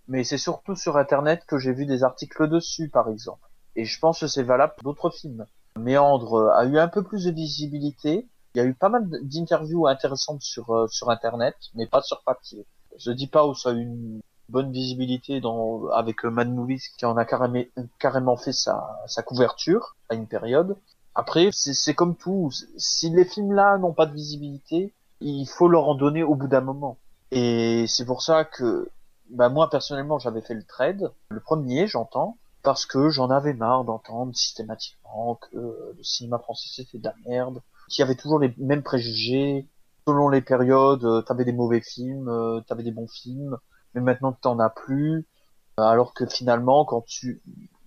mais 0.08 0.24
c'est 0.24 0.38
surtout 0.38 0.76
sur 0.76 0.96
Internet 0.96 1.44
que 1.46 1.58
j'ai 1.58 1.72
vu 1.72 1.86
des 1.86 2.04
articles 2.04 2.48
dessus, 2.48 2.88
par 2.88 3.08
exemple. 3.08 3.48
Et 3.74 3.84
je 3.84 3.98
pense 3.98 4.20
que 4.20 4.26
c'est 4.26 4.42
valable 4.42 4.74
pour 4.76 4.94
d'autres 4.94 5.10
films. 5.10 5.46
Méandre 5.78 6.50
a 6.50 6.64
eu 6.64 6.78
un 6.78 6.88
peu 6.88 7.02
plus 7.02 7.24
de 7.24 7.32
visibilité. 7.32 8.26
Il 8.56 8.60
y 8.60 8.62
a 8.62 8.64
eu 8.64 8.72
pas 8.72 8.88
mal 8.88 9.06
d'interviews 9.20 9.86
intéressantes 9.86 10.40
sur 10.40 10.70
euh, 10.70 10.86
sur 10.88 11.10
Internet, 11.10 11.56
mais 11.74 11.86
pas 11.86 12.00
sur 12.00 12.22
papier. 12.22 12.64
Je 12.96 13.10
dis 13.10 13.26
pas 13.26 13.46
où 13.46 13.54
ça 13.54 13.68
a 13.68 13.72
eu 13.74 13.82
une 13.82 14.22
bonne 14.48 14.72
visibilité 14.72 15.42
dans 15.42 15.88
avec 15.88 16.24
euh, 16.24 16.30
Mad 16.30 16.50
Movies 16.50 16.80
qui 16.96 17.04
en 17.04 17.18
a 17.18 17.26
carrément 17.26 17.64
carrément 17.98 18.38
fait 18.38 18.54
sa 18.54 18.98
sa 19.08 19.22
couverture 19.22 19.96
à 20.08 20.14
une 20.14 20.26
période. 20.26 20.74
Après, 21.14 21.50
c'est 21.52 21.92
comme 21.92 22.16
tout. 22.16 22.50
Si 22.78 23.10
les 23.10 23.26
films 23.26 23.52
là 23.52 23.76
n'ont 23.76 23.92
pas 23.92 24.06
de 24.06 24.14
visibilité, 24.14 24.94
il 25.20 25.46
faut 25.46 25.68
leur 25.68 25.86
en 25.88 25.94
donner 25.94 26.22
au 26.22 26.34
bout 26.34 26.48
d'un 26.48 26.62
moment. 26.62 26.96
Et 27.32 27.84
c'est 27.88 28.06
pour 28.06 28.22
ça 28.22 28.46
que 28.46 28.88
bah 29.28 29.50
moi 29.50 29.68
personnellement 29.68 30.18
j'avais 30.18 30.40
fait 30.40 30.54
le 30.54 30.64
trade, 30.64 31.12
le 31.28 31.40
premier 31.40 31.86
j'entends, 31.86 32.38
parce 32.62 32.86
que 32.86 33.10
j'en 33.10 33.28
avais 33.28 33.52
marre 33.52 33.84
d'entendre 33.84 34.34
systématiquement 34.34 35.34
que 35.34 35.58
le 35.94 36.02
cinéma 36.02 36.38
français 36.38 36.70
c'était 36.72 36.96
de 36.96 37.04
la 37.04 37.14
merde, 37.26 37.60
qu'il 37.88 38.02
y 38.02 38.04
avait 38.04 38.14
toujours 38.16 38.38
les 38.38 38.54
mêmes 38.58 38.82
préjugés, 38.82 39.68
selon 40.06 40.28
les 40.28 40.42
périodes, 40.42 41.04
euh, 41.04 41.22
t'avais 41.22 41.44
des 41.44 41.52
mauvais 41.52 41.80
films, 41.80 42.28
euh, 42.28 42.60
t'avais 42.66 42.82
des 42.82 42.92
bons 42.92 43.08
films, 43.08 43.56
mais 43.94 44.00
maintenant 44.00 44.32
t'en 44.32 44.58
as 44.58 44.70
plus, 44.70 45.26
alors 45.76 46.14
que 46.14 46.26
finalement 46.26 46.84
quand 46.84 47.04
tu 47.06 47.42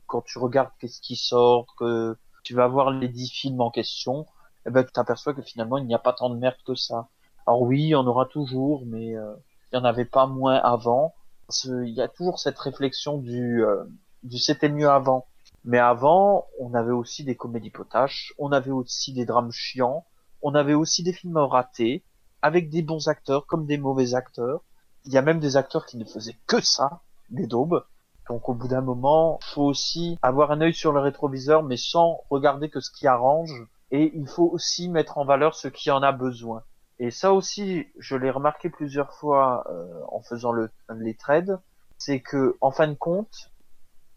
quand 0.07 0.21
tu 0.21 0.39
regardes 0.39 0.71
qu'est-ce 0.79 1.01
qui 1.01 1.15
sort, 1.15 1.67
que 1.77 2.17
tu 2.43 2.55
vas 2.55 2.67
voir 2.67 2.91
les 2.91 3.07
dix 3.07 3.29
films 3.29 3.61
en 3.61 3.71
question, 3.71 4.25
eh 4.65 4.71
ben 4.71 4.83
tu 4.83 4.91
t'aperçois 4.91 5.33
que 5.33 5.41
finalement 5.41 5.77
il 5.77 5.85
n'y 5.85 5.95
a 5.95 5.99
pas 5.99 6.13
tant 6.13 6.29
de 6.29 6.37
merde 6.37 6.57
que 6.65 6.75
ça. 6.75 7.09
Alors 7.45 7.61
oui, 7.61 7.81
il 7.81 7.87
y 7.89 7.95
en 7.95 8.05
aura 8.05 8.25
toujours, 8.25 8.83
mais 8.85 9.15
euh, 9.15 9.33
il 9.71 9.77
y 9.77 9.79
en 9.79 9.85
avait 9.85 10.05
pas 10.05 10.27
moins 10.27 10.55
avant. 10.55 11.15
Parce 11.47 11.65
Il 11.65 11.89
y 11.89 12.01
a 12.01 12.07
toujours 12.07 12.39
cette 12.39 12.59
réflexion 12.59 13.17
du, 13.17 13.63
euh, 13.65 13.85
du 14.23 14.37
c'était 14.37 14.69
mieux 14.69 14.89
avant. 14.89 15.25
Mais 15.65 15.79
avant, 15.79 16.47
on 16.59 16.73
avait 16.73 16.91
aussi 16.91 17.23
des 17.23 17.35
comédies 17.35 17.69
potaches, 17.69 18.33
on 18.37 18.51
avait 18.51 18.71
aussi 18.71 19.13
des 19.13 19.25
drames 19.25 19.51
chiants, 19.51 20.05
on 20.41 20.55
avait 20.55 20.73
aussi 20.73 21.03
des 21.03 21.13
films 21.13 21.37
ratés, 21.37 22.03
avec 22.41 22.69
des 22.69 22.81
bons 22.81 23.07
acteurs 23.07 23.45
comme 23.45 23.65
des 23.65 23.77
mauvais 23.77 24.15
acteurs. 24.15 24.61
Il 25.05 25.13
y 25.13 25.17
a 25.17 25.21
même 25.21 25.39
des 25.39 25.57
acteurs 25.57 25.85
qui 25.85 25.97
ne 25.97 26.05
faisaient 26.05 26.37
que 26.47 26.61
ça, 26.61 27.01
des 27.29 27.47
daubes. 27.47 27.83
Donc 28.29 28.47
au 28.47 28.53
bout 28.53 28.67
d'un 28.67 28.81
moment, 28.81 29.39
faut 29.53 29.63
aussi 29.63 30.17
avoir 30.21 30.51
un 30.51 30.61
œil 30.61 30.73
sur 30.73 30.91
le 30.91 30.99
rétroviseur, 30.99 31.63
mais 31.63 31.77
sans 31.77 32.21
regarder 32.29 32.69
que 32.69 32.79
ce 32.79 32.91
qui 32.91 33.07
arrange. 33.07 33.51
Et 33.91 34.11
il 34.15 34.27
faut 34.27 34.47
aussi 34.47 34.87
mettre 34.87 35.17
en 35.17 35.25
valeur 35.25 35.55
ce 35.55 35.67
qui 35.67 35.89
en 35.89 36.03
a 36.03 36.11
besoin. 36.11 36.63
Et 36.99 37.11
ça 37.11 37.33
aussi, 37.33 37.87
je 37.97 38.15
l'ai 38.15 38.29
remarqué 38.29 38.69
plusieurs 38.69 39.13
fois 39.13 39.65
euh, 39.71 40.01
en 40.11 40.21
faisant 40.21 40.51
le, 40.51 40.69
les 40.95 41.15
trades, 41.15 41.59
c'est 41.97 42.19
que 42.19 42.57
en 42.61 42.71
fin 42.71 42.87
de 42.87 42.93
compte, 42.93 43.48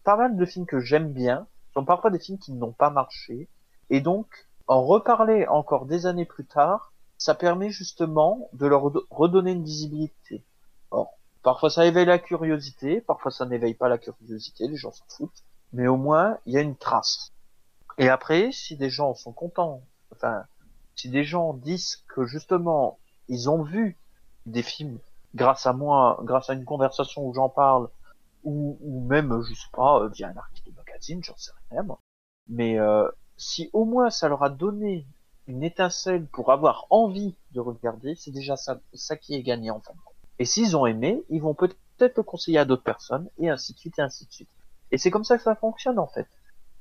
pas 0.03 0.17
mal 0.17 0.35
de 0.35 0.45
films 0.45 0.65
que 0.65 0.79
j'aime 0.79 1.11
bien 1.11 1.47
sont 1.73 1.85
parfois 1.85 2.11
des 2.11 2.19
films 2.19 2.39
qui 2.39 2.53
n'ont 2.53 2.73
pas 2.73 2.89
marché. 2.89 3.49
Et 3.89 4.01
donc, 4.01 4.27
en 4.67 4.83
reparler 4.83 5.47
encore 5.47 5.85
des 5.85 6.05
années 6.05 6.25
plus 6.25 6.45
tard, 6.45 6.93
ça 7.17 7.35
permet 7.35 7.69
justement 7.69 8.49
de 8.53 8.67
leur 8.67 8.83
redo- 8.83 9.05
redonner 9.09 9.51
une 9.51 9.63
visibilité. 9.63 10.45
Or, 10.91 11.17
parfois 11.41 11.69
ça 11.69 11.85
éveille 11.85 12.05
la 12.05 12.19
curiosité, 12.19 13.01
parfois 13.01 13.31
ça 13.31 13.45
n'éveille 13.45 13.73
pas 13.73 13.89
la 13.89 13.97
curiosité, 13.97 14.67
les 14.67 14.75
gens 14.75 14.91
s'en 14.91 15.05
foutent, 15.07 15.43
mais 15.71 15.87
au 15.87 15.97
moins 15.97 16.37
il 16.45 16.53
y 16.53 16.57
a 16.57 16.61
une 16.61 16.75
trace. 16.75 17.31
Et 17.97 18.09
après, 18.09 18.51
si 18.51 18.75
des 18.77 18.89
gens 18.89 19.13
sont 19.13 19.33
contents, 19.33 19.83
enfin, 20.11 20.43
si 20.95 21.09
des 21.09 21.23
gens 21.23 21.53
disent 21.53 22.03
que 22.07 22.25
justement 22.25 22.99
ils 23.29 23.49
ont 23.49 23.63
vu 23.63 23.97
des 24.45 24.63
films 24.63 24.99
grâce 25.35 25.65
à 25.65 25.73
moi, 25.73 26.19
grâce 26.23 26.49
à 26.49 26.53
une 26.53 26.65
conversation 26.65 27.25
où 27.25 27.33
j'en 27.33 27.49
parle, 27.49 27.89
ou, 28.43 28.77
ou 28.81 29.05
même, 29.07 29.41
je 29.43 29.53
sais 29.53 29.67
pas, 29.73 30.01
euh, 30.01 30.09
via 30.09 30.29
un 30.29 30.37
article 30.37 30.71
de 30.71 30.75
magazine, 30.75 31.23
j'en 31.23 31.37
sais 31.37 31.51
rien 31.71 31.83
moi. 31.83 31.99
Mais 32.47 32.79
euh, 32.79 33.09
si 33.37 33.69
au 33.73 33.85
moins 33.85 34.09
ça 34.09 34.27
leur 34.27 34.43
a 34.43 34.49
donné 34.49 35.07
une 35.47 35.63
étincelle 35.63 36.25
pour 36.27 36.51
avoir 36.51 36.85
envie 36.89 37.35
de 37.51 37.59
regarder, 37.59 38.15
c'est 38.15 38.31
déjà 38.31 38.55
ça, 38.55 38.79
ça 38.93 39.17
qui 39.17 39.35
est 39.35 39.43
gagné 39.43 39.71
en 39.71 39.79
fin 39.79 39.93
de 39.93 39.99
compte. 39.99 40.15
Et 40.39 40.45
s'ils 40.45 40.75
ont 40.75 40.85
aimé, 40.85 41.23
ils 41.29 41.41
vont 41.41 41.53
peut-être 41.53 42.17
le 42.17 42.23
conseiller 42.23 42.59
à 42.59 42.65
d'autres 42.65 42.83
personnes, 42.83 43.29
et 43.37 43.49
ainsi 43.49 43.73
de 43.73 43.77
suite, 43.77 43.99
et 43.99 44.01
ainsi 44.01 44.25
de 44.25 44.31
suite. 44.31 44.49
Et 44.91 44.97
c'est 44.97 45.11
comme 45.11 45.23
ça 45.23 45.37
que 45.37 45.43
ça 45.43 45.55
fonctionne 45.55 45.99
en 45.99 46.07
fait. 46.07 46.27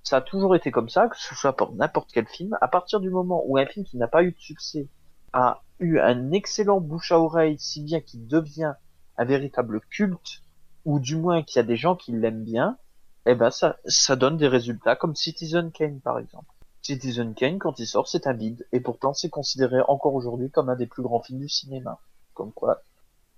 Ça 0.02 0.16
a 0.16 0.20
toujours 0.20 0.56
été 0.56 0.70
comme 0.70 0.89
ça, 0.89 1.09
que 1.09 1.16
ce 1.16 1.34
soit 1.34 1.56
pour 1.56 1.72
n'importe 1.74 2.10
quel 2.12 2.26
film. 2.26 2.56
À 2.60 2.68
partir 2.68 3.01
du 3.01 3.09
moment 3.09 3.43
où 3.47 3.56
un 3.56 3.66
film 3.66 3.84
qui 3.84 3.97
n'a 3.97 4.09
pas 4.09 4.24
eu 4.24 4.32
de 4.32 4.39
succès 4.39 4.89
a 5.32 5.62
eu 5.78 5.98
un 5.98 6.32
excellent 6.32 6.80
bouche 6.80 7.12
à 7.12 7.20
oreille, 7.20 7.59
si 7.59 7.82
bien 7.82 8.01
qu'il 8.01 8.26
devient 8.26 8.74
un 9.16 9.24
véritable 9.24 9.80
culte, 9.90 10.43
ou 10.84 10.98
du 10.98 11.16
moins 11.16 11.42
qu'il 11.42 11.56
y 11.56 11.60
a 11.60 11.66
des 11.66 11.76
gens 11.76 11.96
qui 11.96 12.12
l'aiment 12.12 12.44
bien, 12.44 12.76
eh 13.26 13.34
ben 13.34 13.50
ça, 13.50 14.16
donne 14.16 14.36
des 14.36 14.48
résultats 14.48 14.96
comme 14.96 15.14
Citizen 15.14 15.70
Kane 15.70 16.00
par 16.00 16.18
exemple. 16.18 16.52
Citizen 16.82 17.34
Kane, 17.34 17.59
quand 17.59 17.78
il 17.78 17.86
sort, 17.86 18.09
c'est 18.09 18.26
un 18.26 18.34
bide, 18.34 18.66
et 18.72 18.80
pourtant 18.80 19.14
c'est 19.14 19.30
considéré 19.30 19.80
encore 19.86 20.14
aujourd'hui 20.14 20.50
comme 20.50 20.68
un 20.68 20.76
des 20.76 20.86
plus 20.86 21.02
grands 21.02 21.22
films 21.22 21.40
du 21.40 21.48
cinéma. 21.48 22.00
Comme 22.34 22.52
quoi, 22.52 22.82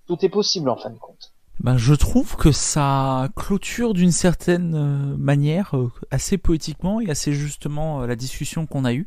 tout 0.07 0.25
est 0.25 0.31
possible 0.31 0.71
en 0.71 0.77
fin 0.77 0.91
de 0.91 0.99
compte. 0.99 1.33
Ben, 1.61 1.77
je 1.77 1.95
trouve 1.95 2.37
que 2.37 2.51
ça 2.51 3.29
clôture 3.37 3.95
d'une 3.95 4.11
certaine 4.11 4.75
euh, 4.75 5.17
manière, 5.17 5.77
euh, 5.77 5.93
assez 6.11 6.37
poétiquement 6.37 7.01
et 7.01 7.11
assez 7.11 7.33
justement 7.33 8.03
euh, 8.03 8.07
la 8.07 8.17
discussion 8.17 8.67
qu'on 8.67 8.85
a 8.85 8.93
eue. 8.93 9.07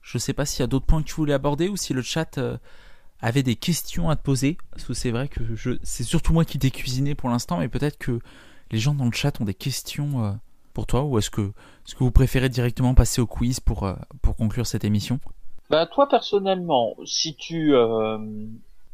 Je 0.00 0.18
sais 0.18 0.32
pas 0.32 0.44
s'il 0.44 0.60
y 0.60 0.62
a 0.62 0.66
d'autres 0.66 0.86
points 0.86 1.02
que 1.02 1.08
tu 1.08 1.14
voulais 1.14 1.32
aborder 1.32 1.68
ou 1.68 1.76
si 1.76 1.92
le 1.94 2.02
chat 2.02 2.38
avait 3.24 3.42
des 3.42 3.56
questions 3.56 4.10
à 4.10 4.16
te 4.16 4.22
poser. 4.22 4.58
Parce 4.70 4.84
que 4.84 4.94
c'est 4.94 5.10
vrai 5.10 5.28
que 5.28 5.54
je, 5.54 5.72
c'est 5.82 6.04
surtout 6.04 6.32
moi 6.32 6.44
qui 6.44 6.58
t'ai 6.58 6.70
cuisiné 6.70 7.14
pour 7.14 7.30
l'instant, 7.30 7.58
mais 7.58 7.68
peut-être 7.68 7.98
que 7.98 8.20
les 8.70 8.78
gens 8.78 8.94
dans 8.94 9.06
le 9.06 9.12
chat 9.12 9.40
ont 9.40 9.44
des 9.44 9.54
questions 9.54 10.24
euh, 10.24 10.32
pour 10.74 10.86
toi. 10.86 11.04
Ou 11.04 11.18
est-ce 11.18 11.30
que, 11.30 11.40
est-ce 11.86 11.94
que 11.94 12.04
vous 12.04 12.10
préférez 12.10 12.50
directement 12.50 12.94
passer 12.94 13.22
au 13.22 13.26
quiz 13.26 13.60
pour, 13.60 13.84
euh, 13.84 13.94
pour 14.20 14.36
conclure 14.36 14.66
cette 14.66 14.84
émission? 14.84 15.20
Bah 15.70 15.86
toi 15.86 16.06
personnellement, 16.06 16.94
si 17.06 17.34
tu 17.36 17.74
euh, 17.74 18.18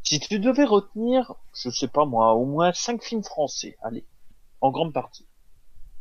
si 0.03 0.21
tu 0.21 0.39
devais 0.39 0.63
retenir, 0.63 1.33
je 1.53 1.69
sais 1.69 1.89
pas 1.89 2.05
moi, 2.05 2.33
au 2.33 2.45
moins 2.45 2.71
cinq 2.71 3.03
films 3.03 3.23
français, 3.23 3.75
allez, 3.83 4.05
en 4.61 4.71
grande 4.71 4.93
partie, 4.93 5.27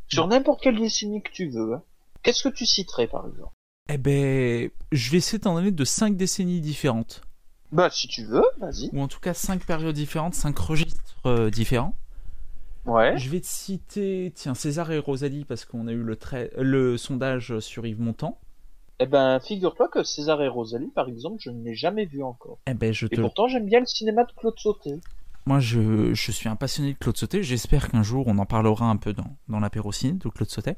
sur 0.06 0.28
n'importe 0.28 0.62
quelle 0.62 0.78
décennie 0.78 1.22
que 1.22 1.32
tu 1.32 1.48
veux, 1.48 1.74
hein, 1.74 1.82
qu'est-ce 2.22 2.44
que 2.44 2.54
tu 2.54 2.66
citerais 2.66 3.08
par 3.08 3.26
exemple? 3.26 3.52
Eh 3.88 3.98
ben, 3.98 4.70
je 4.92 5.10
vais 5.10 5.16
essayer 5.16 5.40
d'en 5.40 5.54
donner 5.54 5.72
de 5.72 5.84
cinq 5.84 6.16
décennies 6.16 6.60
différentes. 6.60 7.22
Bah 7.72 7.88
si 7.90 8.08
tu 8.08 8.24
veux, 8.24 8.44
vas-y. 8.58 8.90
Ou 8.92 9.00
en 9.00 9.08
tout 9.08 9.20
cas 9.20 9.34
cinq 9.34 9.64
périodes 9.64 9.94
différentes, 9.94 10.34
cinq 10.34 10.58
registres 10.58 11.16
euh, 11.26 11.50
différents. 11.50 11.94
Ouais. 12.86 13.16
Je 13.18 13.28
vais 13.28 13.40
te 13.40 13.46
citer, 13.46 14.32
tiens, 14.34 14.54
César 14.54 14.90
et 14.90 14.98
Rosalie, 14.98 15.44
parce 15.44 15.64
qu'on 15.64 15.86
a 15.86 15.92
eu 15.92 16.02
le, 16.02 16.16
trai- 16.16 16.50
le 16.58 16.96
sondage 16.96 17.58
sur 17.60 17.86
Yves 17.86 18.00
Montand. 18.00 18.38
Eh 18.98 19.06
ben 19.06 19.38
figure-toi 19.40 19.88
que 19.88 20.02
César 20.02 20.42
et 20.42 20.48
Rosalie, 20.48 20.90
par 20.94 21.08
exemple, 21.08 21.36
je 21.40 21.50
ne 21.50 21.62
l'ai 21.62 21.74
jamais 21.74 22.06
vu 22.06 22.22
encore. 22.22 22.58
Eh 22.66 22.74
ben, 22.74 22.92
je 22.92 23.06
Et 23.06 23.10
te... 23.10 23.20
pourtant 23.20 23.48
j'aime 23.48 23.66
bien 23.66 23.80
le 23.80 23.86
cinéma 23.86 24.24
de 24.24 24.32
Claude 24.32 24.58
Sauté. 24.58 24.94
Moi, 25.46 25.58
je, 25.58 26.12
je 26.12 26.32
suis 26.32 26.48
un 26.48 26.56
passionné 26.56 26.92
de 26.92 26.98
Claude 26.98 27.16
Sauté. 27.16 27.42
J'espère 27.42 27.90
qu'un 27.90 28.02
jour, 28.02 28.26
on 28.26 28.36
en 28.38 28.44
parlera 28.46 28.86
un 28.86 28.96
peu 28.96 29.12
dans, 29.14 29.36
dans 29.48 29.58
l'apéro 29.60 29.90
ciné 29.90 30.12
de 30.12 30.28
Claude 30.28 30.50
Sauté. 30.50 30.74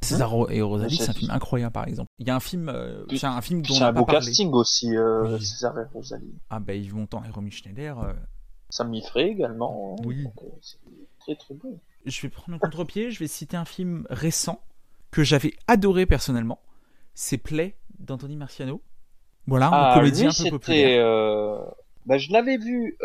César 0.00 0.32
et 0.50 0.62
Rosalie, 0.62 0.96
c'est- 0.96 1.10
un 1.10 1.12
film 1.12 1.30
incroyable, 1.30 1.72
par 1.72 1.86
exemple. 1.88 2.08
Il 2.18 2.26
y 2.26 2.30
a 2.30 2.36
un 2.36 2.40
film, 2.40 2.68
euh, 2.68 3.04
c'est 3.16 3.24
un 3.26 3.40
film 3.40 3.62
dont 3.62 3.74
on 3.74 3.76
un 3.78 3.80
n'a 3.80 3.92
beau 3.92 4.04
parlé. 4.04 4.24
casting 4.26 4.50
aussi, 4.52 4.96
euh, 4.96 5.36
Oui. 5.36 5.44
César 5.44 5.78
et 5.78 5.84
Rosalie. 5.92 6.34
Ah 6.50 6.60
ben, 6.60 6.80
Yves 6.80 6.94
Montand 6.94 7.22
et 7.24 7.30
Romy 7.30 7.50
Schneider. 7.50 7.98
euh, 8.00 8.12
Sam 8.70 8.92
Frey 9.08 9.28
également. 9.30 9.96
hein. 9.98 10.02
Oui. 10.06 10.24
Euh, 10.26 10.46
c'est 10.60 10.78
très 11.20 11.34
très 11.34 11.54
bon. 11.54 11.78
Je 12.06 12.20
vais 12.22 12.28
prendre 12.28 12.52
le 12.52 12.58
contre-pied. 12.58 13.10
Je 13.10 13.18
vais 13.18 13.26
citer 13.26 13.56
un 13.56 13.64
film 13.64 14.06
récent 14.10 14.60
que 15.10 15.24
j'avais 15.24 15.54
adoré 15.66 16.06
personnellement. 16.06 16.60
C'est 17.14 17.38
Play 17.38 17.76
d'Anthony 17.98 18.36
Marciano. 18.36 18.80
Voilà, 19.46 19.66
une 19.66 19.72
Ah, 19.74 19.92
comédie 19.96 20.20
lui, 20.22 20.28
un 20.28 20.44
peu 20.44 20.50
populaire. 20.50 21.60
bah, 22.06 22.18
je 22.18 22.30
l'avais 22.32 22.58
vu 22.58 22.96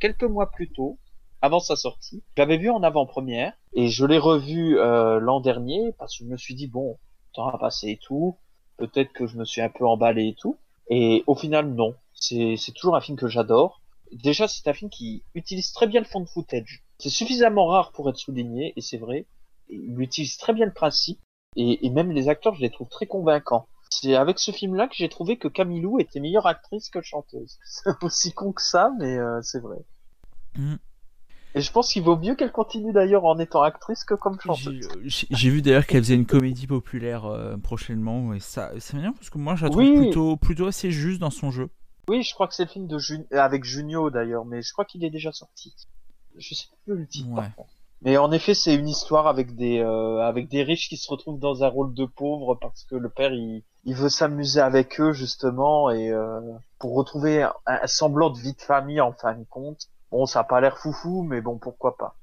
quelques 0.00 0.24
mois 0.24 0.50
plus 0.50 0.68
tôt, 0.68 0.98
avant 1.42 1.60
sa 1.60 1.76
sortie. 1.76 2.22
Je 2.36 2.42
l'avais 2.42 2.56
vu 2.56 2.70
en 2.70 2.82
avant-première 2.82 3.52
et 3.74 3.88
je 3.88 4.06
l'ai 4.06 4.18
revu 4.18 4.78
euh, 4.78 5.18
l'an 5.18 5.40
dernier 5.40 5.92
parce 5.98 6.16
que 6.16 6.24
je 6.24 6.30
me 6.30 6.36
suis 6.36 6.54
dit 6.54 6.68
bon, 6.68 6.98
temps 7.34 7.48
a 7.48 7.58
passé 7.58 7.90
et 7.90 7.98
tout. 7.98 8.36
Peut-être 8.78 9.12
que 9.12 9.26
je 9.26 9.36
me 9.36 9.44
suis 9.44 9.60
un 9.60 9.68
peu 9.68 9.86
emballé 9.86 10.28
et 10.28 10.34
tout. 10.34 10.56
Et 10.88 11.24
au 11.26 11.34
final, 11.34 11.74
non. 11.74 11.94
C'est 12.14 12.56
toujours 12.74 12.96
un 12.96 13.00
film 13.00 13.18
que 13.18 13.28
j'adore. 13.28 13.82
Déjà, 14.12 14.46
c'est 14.46 14.68
un 14.68 14.72
film 14.72 14.90
qui 14.90 15.24
utilise 15.34 15.72
très 15.72 15.86
bien 15.86 16.00
le 16.00 16.06
fond 16.06 16.20
de 16.20 16.28
footage. 16.28 16.84
C'est 16.98 17.10
suffisamment 17.10 17.66
rare 17.66 17.92
pour 17.92 18.08
être 18.08 18.16
souligné 18.16 18.72
et 18.76 18.80
c'est 18.80 18.98
vrai. 18.98 19.26
Il 19.68 20.00
utilise 20.00 20.36
très 20.36 20.52
bien 20.52 20.66
le 20.66 20.72
principe 20.72 21.20
et, 21.56 21.84
et 21.84 21.90
même 21.90 22.12
les 22.12 22.28
acteurs, 22.28 22.54
je 22.54 22.60
les 22.60 22.70
trouve 22.70 22.88
très 22.88 23.06
convaincants. 23.06 23.66
C'est 23.90 24.14
avec 24.14 24.38
ce 24.38 24.52
film-là 24.52 24.88
que 24.88 24.94
j'ai 24.94 25.08
trouvé 25.08 25.36
que 25.36 25.48
Camilou 25.48 25.98
était 25.98 26.20
meilleure 26.20 26.46
actrice 26.46 26.88
que 26.88 27.02
chanteuse. 27.02 27.58
C'est 27.64 28.02
aussi 28.02 28.32
con 28.32 28.52
que 28.52 28.62
ça, 28.62 28.90
mais 28.98 29.18
euh, 29.18 29.40
c'est 29.42 29.60
vrai. 29.60 29.78
Mhm. 30.56 30.78
Et 31.54 31.60
je 31.60 31.70
pense 31.70 31.92
qu'il 31.92 32.02
vaut 32.02 32.16
mieux 32.16 32.34
qu'elle 32.34 32.50
continue 32.52 32.92
d'ailleurs 32.92 33.24
en 33.26 33.38
étant 33.38 33.62
actrice 33.62 34.04
que 34.04 34.14
comme 34.14 34.40
chanteuse. 34.40 34.88
j'ai- 35.04 35.26
j'ai 35.30 35.50
vu 35.50 35.60
d'ailleurs 35.60 35.86
qu'elle 35.86 36.02
faisait 36.02 36.14
une 36.14 36.24
comédie 36.26 36.66
populaire 36.66 37.26
euh, 37.26 37.56
prochainement 37.58 38.32
et 38.32 38.40
ça, 38.40 38.70
c'est 38.78 38.96
bien 38.96 39.12
parce 39.12 39.28
que 39.28 39.36
moi 39.38 39.54
je 39.54 39.64
la 39.64 39.70
trouve 39.70 39.82
Oui. 39.82 39.96
plutôt, 39.96 40.36
plutôt 40.36 40.66
assez 40.66 40.90
juste 40.90 41.20
dans 41.20 41.30
son 41.30 41.50
jeu. 41.50 41.68
Oui, 42.08 42.22
je 42.22 42.32
crois 42.34 42.48
que 42.48 42.54
c'est 42.54 42.64
le 42.64 42.70
film 42.70 42.86
de 42.86 42.98
Jun- 42.98 43.24
euh, 43.32 43.38
avec 43.38 43.64
Junio 43.64 44.10
d'ailleurs, 44.10 44.44
mais 44.46 44.62
je 44.62 44.72
crois 44.72 44.84
qu'il 44.86 45.04
est 45.04 45.10
déjà 45.10 45.30
sorti. 45.32 45.74
Je 46.38 46.54
sais 46.54 46.64
plus 46.84 46.96
le 46.96 47.06
titre 47.06 47.28
Ouais. 47.30 47.50
Mais 48.04 48.16
en 48.16 48.32
effet, 48.32 48.54
c'est 48.54 48.74
une 48.74 48.88
histoire 48.88 49.28
avec 49.28 49.54
des 49.54 49.78
euh, 49.78 50.20
avec 50.22 50.48
des 50.48 50.62
riches 50.64 50.88
qui 50.88 50.96
se 50.96 51.08
retrouvent 51.08 51.38
dans 51.38 51.62
un 51.62 51.68
rôle 51.68 51.94
de 51.94 52.04
pauvres 52.06 52.56
parce 52.60 52.82
que 52.84 52.96
le 52.96 53.08
père 53.10 53.32
il, 53.32 53.62
il 53.84 53.94
veut 53.94 54.08
s'amuser 54.08 54.58
avec 54.60 54.98
eux 55.00 55.12
justement 55.12 55.88
et 55.90 56.10
euh, 56.10 56.40
pour 56.80 56.94
retrouver 56.96 57.42
un, 57.42 57.52
un 57.66 57.86
semblant 57.86 58.30
de 58.30 58.38
vie 58.40 58.54
de 58.54 58.60
famille 58.62 59.00
en 59.00 59.12
fin 59.12 59.34
de 59.34 59.44
compte. 59.48 59.82
Bon, 60.12 60.26
ça 60.26 60.40
a 60.40 60.44
pas 60.44 60.60
l'air 60.60 60.78
foufou, 60.78 61.22
mais 61.24 61.40
bon, 61.40 61.58
pourquoi 61.58 61.96
pas. 61.96 62.14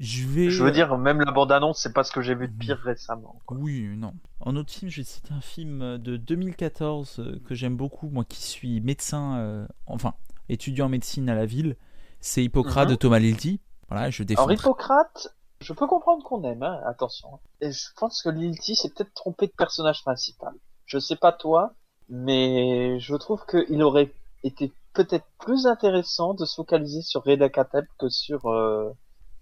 Je 0.00 0.26
vais. 0.26 0.50
Je 0.50 0.64
veux 0.64 0.72
dire, 0.72 0.98
même 0.98 1.20
la 1.20 1.30
bande-annonce, 1.30 1.78
c'est 1.80 1.92
pas 1.92 2.02
ce 2.02 2.10
que 2.10 2.20
j'ai 2.20 2.34
vu 2.34 2.48
de 2.48 2.58
pire 2.58 2.78
récemment. 2.78 3.40
quoi. 3.46 3.56
Oui, 3.60 3.86
non. 3.96 4.12
En 4.40 4.56
autre 4.56 4.72
film, 4.72 4.90
je 4.90 4.96
vais 5.02 5.04
citer 5.04 5.32
un 5.32 5.40
film 5.40 5.98
de 5.98 6.16
2014 6.16 7.20
euh, 7.20 7.40
que 7.46 7.54
j'aime 7.54 7.76
beaucoup, 7.76 8.08
moi 8.08 8.24
qui 8.24 8.42
suis 8.42 8.80
médecin, 8.80 9.38
euh, 9.38 9.68
enfin 9.86 10.14
étudiant 10.48 10.86
en 10.86 10.88
médecine 10.88 11.28
à 11.30 11.34
la 11.36 11.46
ville. 11.46 11.76
C'est 12.20 12.42
Hippocrate 12.42 12.86
Mhm. 12.88 12.90
de 12.94 12.96
Thomas 12.98 13.18
Lilti. 13.20 13.60
Voilà, 13.88 14.10
je 14.10 14.24
défends. 14.24 14.46
Alors 14.46 14.52
Hippocrate, 14.58 15.28
je 15.60 15.72
peux 15.74 15.86
comprendre 15.86 16.24
qu'on 16.24 16.42
aime, 16.42 16.62
hein, 16.64 16.80
attention. 16.86 17.38
Et 17.60 17.70
je 17.70 17.86
pense 17.96 18.20
que 18.22 18.30
Lilti 18.30 18.74
s'est 18.74 18.88
peut-être 18.88 19.14
trompé 19.14 19.46
de 19.46 19.52
personnage 19.52 20.02
principal. 20.02 20.54
Je 20.86 20.98
sais 20.98 21.16
pas 21.16 21.30
toi, 21.32 21.74
mais 22.08 22.98
je 22.98 23.14
trouve 23.14 23.44
qu'il 23.46 23.82
aurait 23.82 24.12
été 24.42 24.72
peut-être 24.94 25.26
plus 25.40 25.66
intéressant 25.66 26.34
de 26.34 26.44
se 26.44 26.54
focaliser 26.54 27.02
sur 27.02 27.22
Reda 27.24 27.48
Kateb 27.48 27.84
que 27.98 28.08
sur 28.08 28.46
euh, 28.46 28.90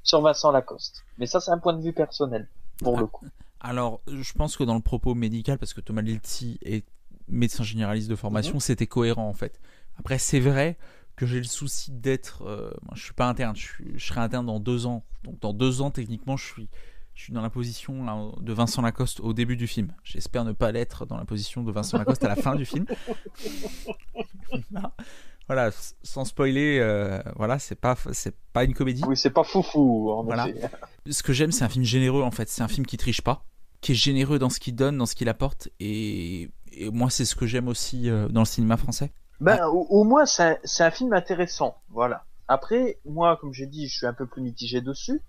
sur 0.02 0.20
Vincent 0.20 0.50
Lacoste. 0.50 1.04
Mais 1.18 1.26
ça, 1.26 1.40
c'est 1.40 1.50
un 1.52 1.58
point 1.58 1.74
de 1.74 1.82
vue 1.82 1.92
personnel, 1.92 2.48
pour 2.82 2.96
le 2.98 3.06
coup. 3.06 3.26
Alors, 3.60 4.00
je 4.08 4.32
pense 4.32 4.56
que 4.56 4.64
dans 4.64 4.74
le 4.74 4.80
propos 4.80 5.14
médical, 5.14 5.58
parce 5.58 5.72
que 5.74 5.80
Thomas 5.80 6.02
Lilti 6.02 6.58
est 6.62 6.84
médecin 7.28 7.62
généraliste 7.62 8.10
de 8.10 8.16
formation, 8.16 8.54
Mhm. 8.54 8.60
c'était 8.60 8.86
cohérent 8.88 9.28
en 9.28 9.34
fait. 9.34 9.60
Après, 9.98 10.18
c'est 10.18 10.40
vrai 10.40 10.76
que 11.14 11.26
j'ai 11.26 11.38
le 11.38 11.44
souci 11.44 11.92
d'être. 11.92 12.42
euh, 12.46 12.72
moi, 12.82 12.94
je 12.94 13.04
suis 13.04 13.14
pas 13.14 13.28
interne, 13.28 13.54
je, 13.54 13.62
suis- 13.62 13.92
je 13.96 14.04
serai 14.04 14.20
interne 14.20 14.46
dans 14.46 14.58
deux 14.58 14.86
ans. 14.86 15.04
Donc, 15.22 15.38
dans 15.40 15.52
deux 15.52 15.80
ans, 15.82 15.90
techniquement, 15.92 16.36
je 16.36 16.44
suis, 16.46 16.68
je 17.14 17.22
suis 17.24 17.32
dans 17.32 17.42
la 17.42 17.50
position 17.50 18.04
là, 18.04 18.18
de 18.40 18.52
Vincent 18.52 18.82
Lacoste 18.82 19.20
au 19.20 19.32
début 19.32 19.56
du 19.56 19.68
film. 19.68 19.94
J'espère 20.02 20.44
ne 20.44 20.52
pas 20.52 20.72
l'être 20.72 21.06
dans 21.06 21.16
la 21.18 21.24
position 21.26 21.62
de 21.62 21.70
Vincent 21.70 21.98
Lacoste 21.98 22.24
à 22.24 22.28
la 22.28 22.36
fin 22.36 22.56
du 22.56 22.64
film. 22.66 22.86
Voilà. 25.46 25.70
Sans 26.02 26.24
spoiler, 26.24 26.78
euh, 26.80 27.20
voilà, 27.36 27.58
c'est 27.58 27.74
pas, 27.74 27.96
c'est 28.12 28.34
pas 28.52 28.64
une 28.64 28.74
comédie. 28.74 29.02
Oui, 29.06 29.16
c'est 29.16 29.30
pas 29.30 29.44
foufou, 29.44 30.10
en 30.10 30.24
Voilà. 30.24 30.46
Ce 31.08 31.22
que 31.22 31.32
j'aime, 31.32 31.52
c'est 31.52 31.64
un 31.64 31.68
film 31.68 31.84
généreux 31.84 32.22
en 32.22 32.30
fait. 32.30 32.48
C'est 32.48 32.62
un 32.62 32.68
film 32.68 32.86
qui 32.86 32.96
triche 32.96 33.22
pas, 33.22 33.44
qui 33.80 33.92
est 33.92 33.96
généreux 33.96 34.38
dans 34.38 34.50
ce 34.50 34.60
qu'il 34.60 34.74
donne, 34.74 34.98
dans 34.98 35.06
ce 35.06 35.14
qu'il 35.14 35.28
apporte. 35.28 35.68
Et, 35.80 36.50
et 36.72 36.90
moi, 36.90 37.10
c'est 37.10 37.24
ce 37.24 37.34
que 37.34 37.46
j'aime 37.46 37.68
aussi 37.68 38.08
euh, 38.08 38.28
dans 38.28 38.42
le 38.42 38.46
cinéma 38.46 38.76
français. 38.76 39.12
Ben, 39.40 39.66
au, 39.66 39.86
au 39.90 40.04
moins, 40.04 40.24
c'est 40.24 40.42
un, 40.42 40.86
un 40.86 40.90
film 40.90 41.12
intéressant, 41.12 41.76
voilà. 41.90 42.24
Après, 42.48 42.98
moi, 43.04 43.36
comme 43.40 43.52
j'ai 43.52 43.66
dit, 43.66 43.88
je 43.88 43.96
suis 43.96 44.06
un 44.06 44.12
peu 44.12 44.26
plus 44.26 44.42
mitigé 44.42 44.80
dessus. 44.80 45.20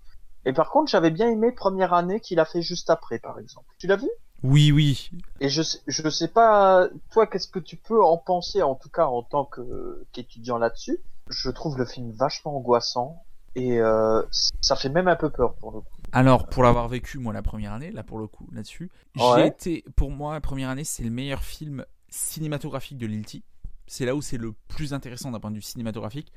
Et 0.46 0.52
par 0.52 0.70
contre, 0.70 0.90
j'avais 0.90 1.10
bien 1.10 1.28
aimé 1.28 1.52
Première 1.52 1.94
année 1.94 2.20
qu'il 2.20 2.38
a 2.38 2.44
fait 2.44 2.62
juste 2.62 2.90
après, 2.90 3.18
par 3.18 3.38
exemple. 3.38 3.66
Tu 3.78 3.86
l'as 3.86 3.96
vu? 3.96 4.08
Oui, 4.44 4.72
oui. 4.72 5.10
Et 5.40 5.48
je 5.48 5.62
je 5.86 6.08
sais 6.10 6.28
pas, 6.28 6.86
toi, 7.10 7.26
qu'est-ce 7.26 7.48
que 7.48 7.58
tu 7.58 7.76
peux 7.76 8.04
en 8.04 8.18
penser, 8.18 8.62
en 8.62 8.74
tout 8.74 8.90
cas 8.90 9.06
en 9.06 9.22
tant 9.22 9.46
que 9.46 10.04
qu'étudiant 10.12 10.58
là-dessus? 10.58 11.00
Je 11.30 11.48
trouve 11.48 11.78
le 11.78 11.86
film 11.86 12.10
vachement 12.12 12.58
angoissant 12.58 13.24
et 13.56 13.80
euh, 13.80 14.22
ça 14.60 14.76
fait 14.76 14.90
même 14.90 15.08
un 15.08 15.16
peu 15.16 15.30
peur 15.30 15.54
pour 15.54 15.72
le 15.72 15.80
coup. 15.80 15.96
Alors, 16.12 16.46
pour 16.46 16.62
l'avoir 16.62 16.88
vécu, 16.88 17.18
moi, 17.18 17.32
la 17.32 17.40
première 17.40 17.72
année, 17.72 17.90
là, 17.90 18.02
pour 18.02 18.18
le 18.18 18.26
coup, 18.26 18.46
là-dessus, 18.52 18.90
j'ai 19.16 19.46
été, 19.46 19.82
pour 19.96 20.10
moi, 20.10 20.34
la 20.34 20.42
première 20.42 20.68
année, 20.68 20.84
c'est 20.84 21.02
le 21.02 21.10
meilleur 21.10 21.42
film 21.42 21.86
cinématographique 22.10 22.98
de 22.98 23.06
Lilti. 23.06 23.42
C'est 23.86 24.04
là 24.04 24.14
où 24.14 24.20
c'est 24.20 24.36
le 24.36 24.52
plus 24.68 24.92
intéressant 24.92 25.30
d'un 25.30 25.40
point 25.40 25.50
de 25.50 25.56
vue 25.56 25.62
cinématographique, 25.62 26.32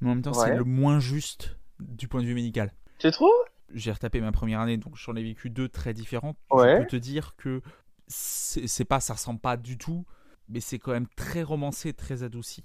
mais 0.00 0.08
en 0.08 0.14
même 0.14 0.22
temps, 0.22 0.32
c'est 0.32 0.54
le 0.54 0.64
moins 0.64 0.98
juste 0.98 1.56
du 1.78 2.08
point 2.08 2.22
de 2.22 2.26
vue 2.26 2.34
médical. 2.34 2.72
Tu 2.98 3.10
trouves? 3.10 3.30
J'ai 3.74 3.92
retapé 3.92 4.20
ma 4.20 4.32
première 4.32 4.60
année, 4.60 4.76
donc 4.76 4.96
j'en 4.96 5.14
ai 5.16 5.22
vécu 5.22 5.50
deux 5.50 5.68
très 5.68 5.94
différentes. 5.94 6.36
Ouais. 6.50 6.76
Je 6.76 6.80
peux 6.82 6.86
te 6.86 6.96
dire 6.96 7.34
que 7.36 7.62
c'est 8.08 8.84
pas, 8.84 9.00
ça 9.00 9.14
ressemble 9.14 9.40
pas 9.40 9.56
du 9.56 9.78
tout, 9.78 10.04
mais 10.48 10.60
c'est 10.60 10.78
quand 10.78 10.92
même 10.92 11.06
très 11.16 11.42
romancé, 11.42 11.92
très 11.92 12.22
adouci. 12.22 12.62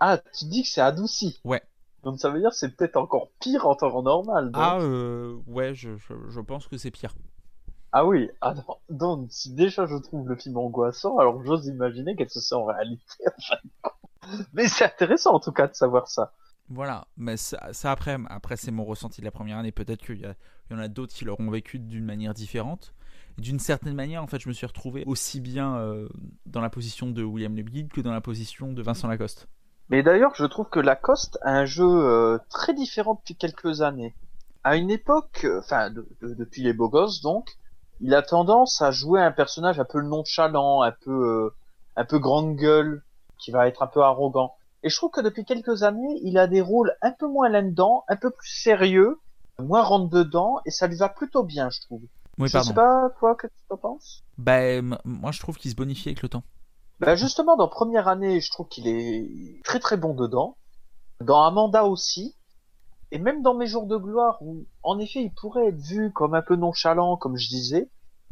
Ah, 0.00 0.18
tu 0.38 0.44
dis 0.46 0.62
que 0.62 0.68
c'est 0.68 0.80
adouci. 0.80 1.40
Ouais. 1.44 1.62
Donc 2.02 2.20
ça 2.20 2.28
veut 2.28 2.40
dire 2.40 2.50
que 2.50 2.56
c'est 2.56 2.76
peut-être 2.76 2.96
encore 2.96 3.30
pire 3.40 3.66
en 3.66 3.74
temps 3.74 4.02
normal. 4.02 4.50
donc. 4.50 4.62
Ah, 4.62 4.78
euh, 4.80 5.36
ouais, 5.46 5.74
je, 5.74 5.96
je, 5.96 6.12
je 6.28 6.40
pense 6.40 6.68
que 6.68 6.76
c'est 6.76 6.90
pire. 6.90 7.14
Ah 7.92 8.04
oui, 8.04 8.28
ah 8.40 8.54
non. 8.54 8.76
donc 8.90 9.26
si 9.30 9.52
déjà 9.54 9.86
je 9.86 9.96
trouve 9.96 10.28
le 10.28 10.36
film 10.36 10.56
angoissant, 10.56 11.16
alors 11.18 11.42
j'ose 11.44 11.66
imaginer 11.66 12.16
qu'est-ce 12.16 12.34
que 12.34 12.40
c'est 12.40 12.54
en 12.56 12.64
réalité. 12.64 13.00
Mais 14.52 14.66
c'est 14.68 14.84
intéressant 14.84 15.34
en 15.34 15.40
tout 15.40 15.52
cas 15.52 15.68
de 15.68 15.74
savoir 15.74 16.08
ça. 16.08 16.32
Voilà, 16.70 17.06
mais 17.16 17.36
ça, 17.36 17.58
après, 17.84 18.16
après 18.28 18.56
c'est 18.56 18.70
mon 18.70 18.84
ressenti 18.84 19.20
de 19.20 19.26
la 19.26 19.30
première 19.30 19.58
année. 19.58 19.72
Peut-être 19.72 20.04
qu'il 20.04 20.20
y, 20.20 20.74
en 20.74 20.78
a 20.78 20.88
d'autres 20.88 21.12
qui 21.12 21.24
l'auront 21.24 21.50
vécu 21.50 21.78
d'une 21.78 22.04
manière 22.04 22.32
différente. 22.34 22.94
D'une 23.36 23.58
certaine 23.58 23.94
manière, 23.94 24.22
en 24.22 24.26
fait, 24.26 24.38
je 24.40 24.48
me 24.48 24.54
suis 24.54 24.66
retrouvé 24.66 25.04
aussi 25.06 25.40
bien 25.40 25.76
euh, 25.76 26.08
dans 26.46 26.60
la 26.60 26.70
position 26.70 27.10
de 27.10 27.22
William 27.22 27.54
Le 27.54 27.88
que 27.88 28.00
dans 28.00 28.12
la 28.12 28.20
position 28.20 28.72
de 28.72 28.82
Vincent 28.82 29.08
Lacoste. 29.08 29.48
Mais 29.90 30.02
d'ailleurs, 30.02 30.34
je 30.36 30.46
trouve 30.46 30.68
que 30.70 30.80
Lacoste 30.80 31.38
a 31.42 31.50
un 31.50 31.66
jeu 31.66 31.84
euh, 31.84 32.38
très 32.48 32.72
différent 32.72 33.14
depuis 33.14 33.36
quelques 33.36 33.82
années. 33.82 34.14
À 34.62 34.76
une 34.76 34.90
époque, 34.90 35.42
euh, 35.44 35.58
enfin 35.58 35.90
de- 35.90 36.08
de- 36.22 36.32
depuis 36.34 36.62
les 36.62 36.72
beaux 36.72 36.88
gosses 36.88 37.20
donc, 37.20 37.50
il 38.00 38.14
a 38.14 38.22
tendance 38.22 38.80
à 38.80 38.90
jouer 38.90 39.20
un 39.20 39.32
personnage 39.32 39.78
un 39.78 39.84
peu 39.84 40.00
nonchalant, 40.00 40.82
un 40.82 40.92
peu 40.92 41.52
un 41.96 42.04
peu 42.04 42.18
grande 42.18 42.56
gueule, 42.56 43.02
qui 43.38 43.50
va 43.50 43.68
être 43.68 43.82
un 43.82 43.86
peu 43.86 44.00
arrogant. 44.02 44.54
Et 44.84 44.90
je 44.90 44.96
trouve 44.96 45.10
que 45.10 45.20
depuis 45.20 45.44
quelques 45.44 45.82
années, 45.82 46.20
il 46.22 46.38
a 46.38 46.46
des 46.46 46.60
rôles 46.60 46.94
un 47.02 47.10
peu 47.10 47.26
moins 47.26 47.48
là-dedans, 47.48 48.04
un 48.06 48.16
peu 48.16 48.30
plus 48.30 48.50
sérieux, 48.50 49.18
moins 49.58 49.82
rentre 49.82 50.10
dedans, 50.10 50.60
et 50.66 50.70
ça 50.70 50.86
lui 50.86 50.96
va 50.96 51.08
plutôt 51.08 51.42
bien, 51.42 51.70
je 51.70 51.80
trouve. 51.80 52.02
Oui, 52.38 52.48
je 52.48 52.52
pardon. 52.52 52.68
sais 52.68 52.74
pas, 52.74 53.10
toi, 53.18 53.34
que 53.34 53.46
tu 53.46 53.52
en 53.70 53.76
penses 53.78 54.22
m- 54.46 54.98
moi, 55.04 55.32
je 55.32 55.40
trouve 55.40 55.56
qu'il 55.56 55.70
se 55.70 55.76
bonifie 55.76 56.10
avec 56.10 56.22
le 56.22 56.28
temps. 56.28 56.42
Bah 57.00 57.16
justement, 57.16 57.56
dans 57.56 57.68
Première 57.68 58.08
année, 58.08 58.40
je 58.40 58.50
trouve 58.50 58.68
qu'il 58.68 58.86
est 58.86 59.62
très 59.64 59.80
très 59.80 59.96
bon 59.96 60.14
dedans. 60.14 60.56
Dans 61.20 61.42
Amanda 61.42 61.84
aussi. 61.84 62.36
Et 63.10 63.18
même 63.18 63.42
dans 63.42 63.54
Mes 63.54 63.66
jours 63.66 63.86
de 63.86 63.96
gloire, 63.96 64.38
où 64.42 64.66
en 64.82 64.98
effet 64.98 65.22
il 65.22 65.32
pourrait 65.32 65.68
être 65.68 65.80
vu 65.80 66.12
comme 66.12 66.34
un 66.34 66.42
peu 66.42 66.56
nonchalant, 66.56 67.16
comme 67.16 67.36
je 67.36 67.48
disais. 67.48 67.88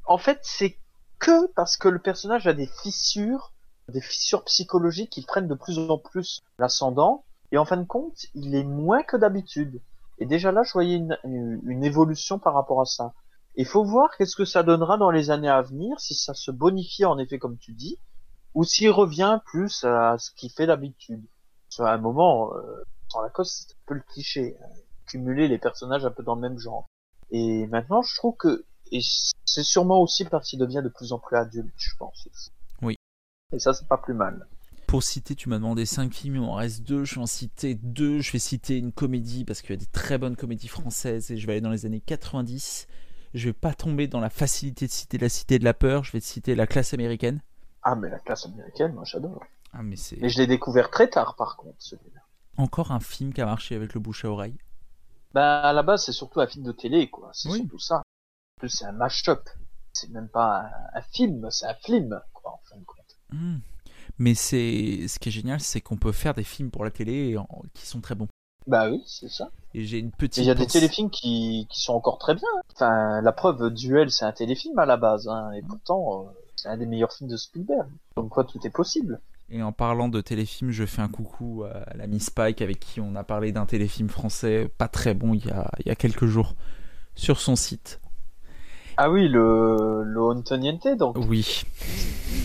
En 0.07 0.19
fait, 0.19 0.41
c'est 0.43 0.79
que 1.19 1.47
parce 1.55 1.77
que 1.77 1.89
le 1.89 2.01
personnage 2.01 2.47
a 2.47 2.53
des 2.53 2.67
fissures, 2.83 3.52
des 3.93 4.01
fissures 4.01 4.45
psychologiques 4.45 5.11
qui 5.11 5.23
prennent 5.23 5.49
de 5.49 5.55
plus 5.55 5.79
en 5.79 5.99
plus 5.99 6.43
l'ascendant. 6.59 7.25
Et 7.53 7.59
en 7.59 7.65
fin 7.65 7.77
de 7.77 7.85
compte, 7.85 8.27
il 8.35 8.55
est 8.55 8.65
moins 8.65 9.03
que 9.03 9.17
d'habitude. 9.17 9.81
Et 10.19 10.27
déjà 10.27 10.53
là, 10.53 10.63
je 10.63 10.73
voyais 10.73 10.97
une, 10.97 11.19
une 11.25 11.85
évolution 11.85 12.39
par 12.39 12.55
rapport 12.55 12.81
à 12.81 12.87
ça. 12.87 13.13
Il 13.57 13.67
faut 13.67 13.85
voir 13.85 14.17
qu'est-ce 14.17 14.37
que 14.37 14.45
ça 14.45 14.63
donnera 14.63 14.97
dans 14.97 15.11
les 15.11 15.31
années 15.31 15.51
à 15.51 15.61
venir, 15.61 16.01
si 16.01 16.15
ça 16.15 16.33
se 16.33 16.51
bonifie 16.51 17.05
en 17.05 17.19
effet 17.19 17.39
comme 17.39 17.59
tu 17.59 17.73
dis, 17.73 17.99
ou 18.55 18.65
s'il 18.65 18.91
revient 18.91 19.41
plus 19.45 19.85
à 19.85 20.17
ce 20.19 20.31
qu'il 20.33 20.51
fait 20.51 20.67
d'habitude. 20.67 21.23
À 21.79 21.93
un 21.93 21.99
moment, 21.99 22.55
euh, 22.55 22.85
la 23.23 23.29
cause, 23.31 23.51
c'est 23.51 23.75
un 23.75 23.79
peu 23.87 23.95
le 23.95 24.05
cliché, 24.13 24.57
hein, 24.63 24.69
cumuler 25.07 25.49
les 25.49 25.59
personnages 25.59 26.05
un 26.05 26.11
peu 26.11 26.23
dans 26.23 26.35
le 26.35 26.41
même 26.41 26.59
genre. 26.59 26.89
Et 27.31 27.67
maintenant, 27.67 28.03
je 28.03 28.15
trouve 28.17 28.37
que 28.37 28.65
et 28.93 29.01
c'est 29.47 29.63
sûrement 29.63 30.03
aussi 30.03 30.27
parce 30.27 30.51
qu'il 30.51 30.59
devient 30.59 30.83
de 30.85 30.91
plus 30.91 31.13
en 31.13 31.19
plus 31.19 31.37
adulte, 31.37 31.73
je 31.77 31.97
pense. 31.99 32.29
Oui. 33.53 33.57
Et 33.57 33.59
ça, 33.59 33.73
c'est 33.73 33.87
pas 33.87 33.99
plus 33.99 34.15
mal. 34.15 34.47
Pour 34.87 35.03
citer, 35.03 35.35
tu 35.35 35.49
m'as 35.49 35.57
demandé 35.57 35.87
5 35.87 36.13
films, 36.13 36.37
il 36.37 36.41
m'en 36.43 36.55
reste 36.55 36.83
2. 36.83 37.05
Je 37.05 37.15
vais 37.15 37.21
en 37.21 37.27
citer 37.27 37.75
2. 37.75 38.21
Je 38.21 38.33
vais 38.33 38.39
citer 38.39 38.79
une 38.79 38.93
comédie 38.93 39.45
parce 39.45 39.63
qu'il 39.63 39.71
y 39.71 39.75
a 39.75 39.77
des 39.77 39.87
très 39.87 40.19
bonnes 40.19 40.37
comédies 40.37 40.69
françaises 40.69 41.31
et 41.31 41.37
je 41.37 41.47
vais 41.47 41.55
aller 41.55 41.61
dans 41.61 41.71
les 41.71 41.87
années 41.87 42.01
90. 42.01 42.87
Je 43.35 43.49
vais 43.49 43.55
pas 43.55 43.73
tomber 43.73 44.09
dans 44.09 44.21
la 44.21 44.29
facilité 44.29 44.87
de 44.87 44.93
citer 44.93 45.17
La 45.19 45.29
Cité 45.29 45.59
de 45.59 45.65
la 45.65 45.73
Peur. 45.73 46.05
Je 46.05 46.13
vais 46.13 46.21
te 46.21 46.27
citer 46.27 46.55
La 46.55 46.67
classe 46.67 46.93
américaine. 46.93 47.41
Ah, 47.83 47.95
mais 47.95 48.11
La 48.11 48.19
classe 48.19 48.45
américaine, 48.47 48.93
moi 48.93 49.05
j'adore. 49.05 49.43
Ah, 49.73 49.83
mais 49.83 49.97
je 49.97 50.39
l'ai 50.39 50.47
découvert 50.47 50.91
très 50.91 51.09
tard 51.09 51.35
par 51.37 51.57
contre, 51.57 51.77
celui-là. 51.79 52.21
Encore 52.59 52.93
un 52.93 53.01
film 53.01 53.33
qui 53.33 53.41
a 53.41 53.47
marché 53.47 53.75
avec 53.75 53.95
le 53.95 54.01
bouche 54.01 54.27
à 54.27 54.29
oreille. 54.29 54.59
Bah, 55.33 55.63
à 55.63 55.73
la 55.73 55.83
base, 55.83 56.05
c'est 56.05 56.13
surtout 56.13 56.41
un 56.41 56.47
film 56.47 56.65
de 56.65 56.73
télé, 56.73 57.09
quoi. 57.09 57.31
C'est 57.33 57.51
surtout 57.51 57.79
ça. 57.79 57.97
En 57.99 58.61
plus, 58.61 58.69
c'est 58.69 58.85
un 58.85 58.93
mash-up. 58.93 59.49
C'est 59.95 60.11
même 60.11 60.29
pas 60.29 60.71
un, 60.95 61.03
film, 61.03 61.51
c'est 61.51 61.67
un 61.67 61.75
film, 61.75 62.21
quoi, 62.33 62.53
en 62.53 62.61
fin 62.69 62.77
de 62.77 62.85
compte. 62.85 62.99
Hmm. 63.33 63.59
Mais 64.19 64.35
c'est 64.35 65.09
ce 65.09 65.19
qui 65.19 65.29
est 65.29 65.33
génial, 65.33 65.61
c'est 65.61 65.81
qu'on 65.81 65.97
peut 65.97 66.13
faire 66.13 66.35
des 66.35 66.45
films 66.45 66.71
pour 66.71 66.85
la 66.85 66.91
télé 66.91 67.37
qui 67.75 67.87
sont 67.87 68.01
très 68.01 68.15
bons. 68.15 68.29
Bah 68.67 68.89
oui, 68.91 69.03
c'est 69.07 69.29
ça. 69.29 69.51
Et 69.75 69.85
j'ai 69.85 69.99
une 69.99 70.13
petite. 70.13 70.45
Il 70.45 70.47
y 70.47 70.51
a 70.51 70.55
des 70.55 70.67
téléfilms 70.67 71.11
qui, 71.11 71.67
qui 71.69 71.81
sont 71.81 71.95
encore 71.95 72.19
très 72.19 72.35
bien. 72.35 72.49
Enfin, 72.75 73.21
la 73.21 73.33
preuve, 73.33 73.71
Duel, 73.71 74.11
c'est 74.11 74.25
un 74.25 74.33
téléfilm 74.33 74.79
à 74.79 74.87
la 74.87 74.97
base, 74.97 75.29
hein, 75.29 75.51
et 75.53 75.63
pourtant, 75.63 76.27
euh, 76.27 76.31
c'est 76.57 76.69
un 76.69 76.77
des 76.77 76.87
meilleurs 76.87 77.13
films 77.13 77.31
de 77.31 77.37
Spielberg. 77.37 77.89
Donc 78.17 78.29
quoi, 78.29 78.45
tout 78.45 78.65
est 78.65 78.71
possible. 78.71 79.21
Et 79.51 79.63
en 79.63 79.73
parlant 79.73 80.09
de 80.09 80.21
téléfilm, 80.21 80.71
je 80.71 80.87
fais 80.87 81.03
un 81.03 81.09
coucou 81.09 81.65
à 81.65 81.95
la 81.95 82.07
Miss 82.07 82.27
Spike 82.27 82.63
avec 82.63 82.81
qui 82.81 83.01
on 83.01 83.15
a 83.17 83.25
parlé 83.25 83.53
d'un 83.53 83.67
téléfilm 83.67 84.09
français 84.09 84.71
pas 84.79 84.89
très 84.89 85.13
bon 85.13 85.35
il 85.35 85.45
y 85.45 85.51
a, 85.51 85.71
il 85.81 85.89
y 85.89 85.91
a 85.91 85.95
quelques 85.95 86.25
jours 86.25 86.55
sur 87.15 87.39
son 87.39 87.57
site. 87.57 88.01
Ah 88.97 89.11
oui, 89.11 89.29
le, 89.29 90.03
le 90.05 90.23
Antoniente, 90.23 90.89
donc. 90.99 91.17
Oui. 91.29 91.63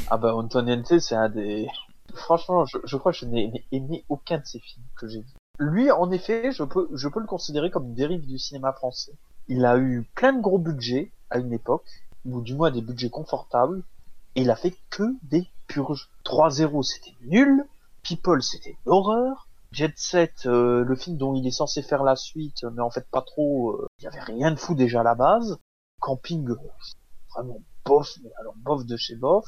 Ah 0.09 0.17
bah 0.17 0.33
Antoniente, 0.35 0.99
c'est 0.99 1.15
un 1.15 1.29
des... 1.29 1.67
Franchement, 2.13 2.65
je, 2.65 2.77
je 2.85 2.97
crois 2.97 3.11
que 3.11 3.17
je 3.17 3.25
n'ai 3.25 3.65
aimé 3.71 4.05
aucun 4.09 4.37
de 4.37 4.45
ces 4.45 4.59
films 4.59 4.85
que 4.95 5.07
j'ai 5.07 5.19
vus. 5.19 5.33
Lui, 5.59 5.91
en 5.91 6.11
effet, 6.11 6.51
je 6.51 6.63
peux, 6.63 6.87
je 6.93 7.07
peux 7.09 7.19
le 7.19 7.25
considérer 7.25 7.69
comme 7.69 7.87
une 7.87 7.95
dérive 7.95 8.25
du 8.25 8.37
cinéma 8.37 8.71
français. 8.73 9.13
Il 9.47 9.65
a 9.65 9.77
eu 9.77 10.07
plein 10.15 10.33
de 10.33 10.41
gros 10.41 10.57
budgets 10.57 11.11
à 11.29 11.39
une 11.39 11.51
époque, 11.51 11.87
ou 12.25 12.41
du 12.41 12.55
moins 12.55 12.71
des 12.71 12.81
budgets 12.81 13.09
confortables, 13.09 13.83
et 14.35 14.41
il 14.41 14.51
a 14.51 14.55
fait 14.55 14.75
que 14.89 15.03
des 15.23 15.47
purges. 15.67 16.09
3-0, 16.25 16.83
c'était 16.83 17.15
nul. 17.25 17.65
People, 18.03 18.41
c'était 18.41 18.71
une 18.71 18.91
horreur. 18.91 19.47
Jet 19.71 19.93
Set, 19.97 20.45
euh, 20.45 20.85
le 20.85 20.95
film 20.95 21.17
dont 21.17 21.35
il 21.35 21.45
est 21.45 21.51
censé 21.51 21.81
faire 21.81 22.03
la 22.03 22.15
suite, 22.15 22.63
mais 22.73 22.81
en 22.81 22.89
fait 22.89 23.05
pas 23.11 23.21
trop, 23.21 23.71
euh, 23.71 23.87
il 23.99 24.05
y 24.05 24.07
avait 24.07 24.21
rien 24.21 24.51
de 24.51 24.55
fou 24.55 24.75
déjà 24.75 25.01
à 25.01 25.03
la 25.03 25.15
base. 25.15 25.57
Camping, 26.07 26.49
euh, 26.49 26.55
vraiment 27.35 27.59
bof, 27.85 28.17
mais 28.23 28.31
alors 28.39 28.53
bof 28.55 28.85
de 28.85 28.95
chez 28.95 29.15
bof. 29.15 29.43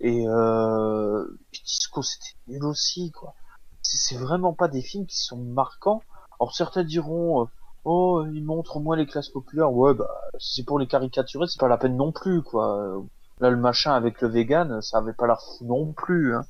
Et, 0.00 0.26
euh, 0.28 1.24
Disco, 1.64 2.02
c'était 2.02 2.36
nul 2.48 2.64
aussi, 2.64 3.10
quoi. 3.12 3.34
C'est 3.80 4.16
vraiment 4.16 4.52
pas 4.52 4.68
des 4.68 4.82
films 4.82 5.06
qui 5.06 5.16
sont 5.16 5.38
marquants. 5.38 6.02
Alors 6.38 6.54
certains 6.54 6.84
diront, 6.84 7.48
oh, 7.84 8.24
ils 8.34 8.44
montrent 8.44 8.76
au 8.76 8.80
moins 8.80 8.96
les 8.96 9.06
classes 9.06 9.30
populaires. 9.30 9.72
Ouais, 9.72 9.94
bah, 9.94 10.10
si 10.38 10.56
c'est 10.56 10.64
pour 10.64 10.78
les 10.78 10.86
caricaturer, 10.86 11.46
c'est 11.48 11.60
pas 11.60 11.68
la 11.68 11.78
peine 11.78 11.96
non 11.96 12.12
plus, 12.12 12.42
quoi. 12.42 13.02
Là, 13.40 13.48
le 13.48 13.56
machin 13.56 13.94
avec 13.94 14.20
le 14.20 14.28
vegan, 14.28 14.82
ça 14.82 14.98
avait 14.98 15.14
pas 15.14 15.26
l'air 15.26 15.40
fou 15.40 15.64
non 15.64 15.92
plus. 15.94 16.36
Hein. 16.36 16.44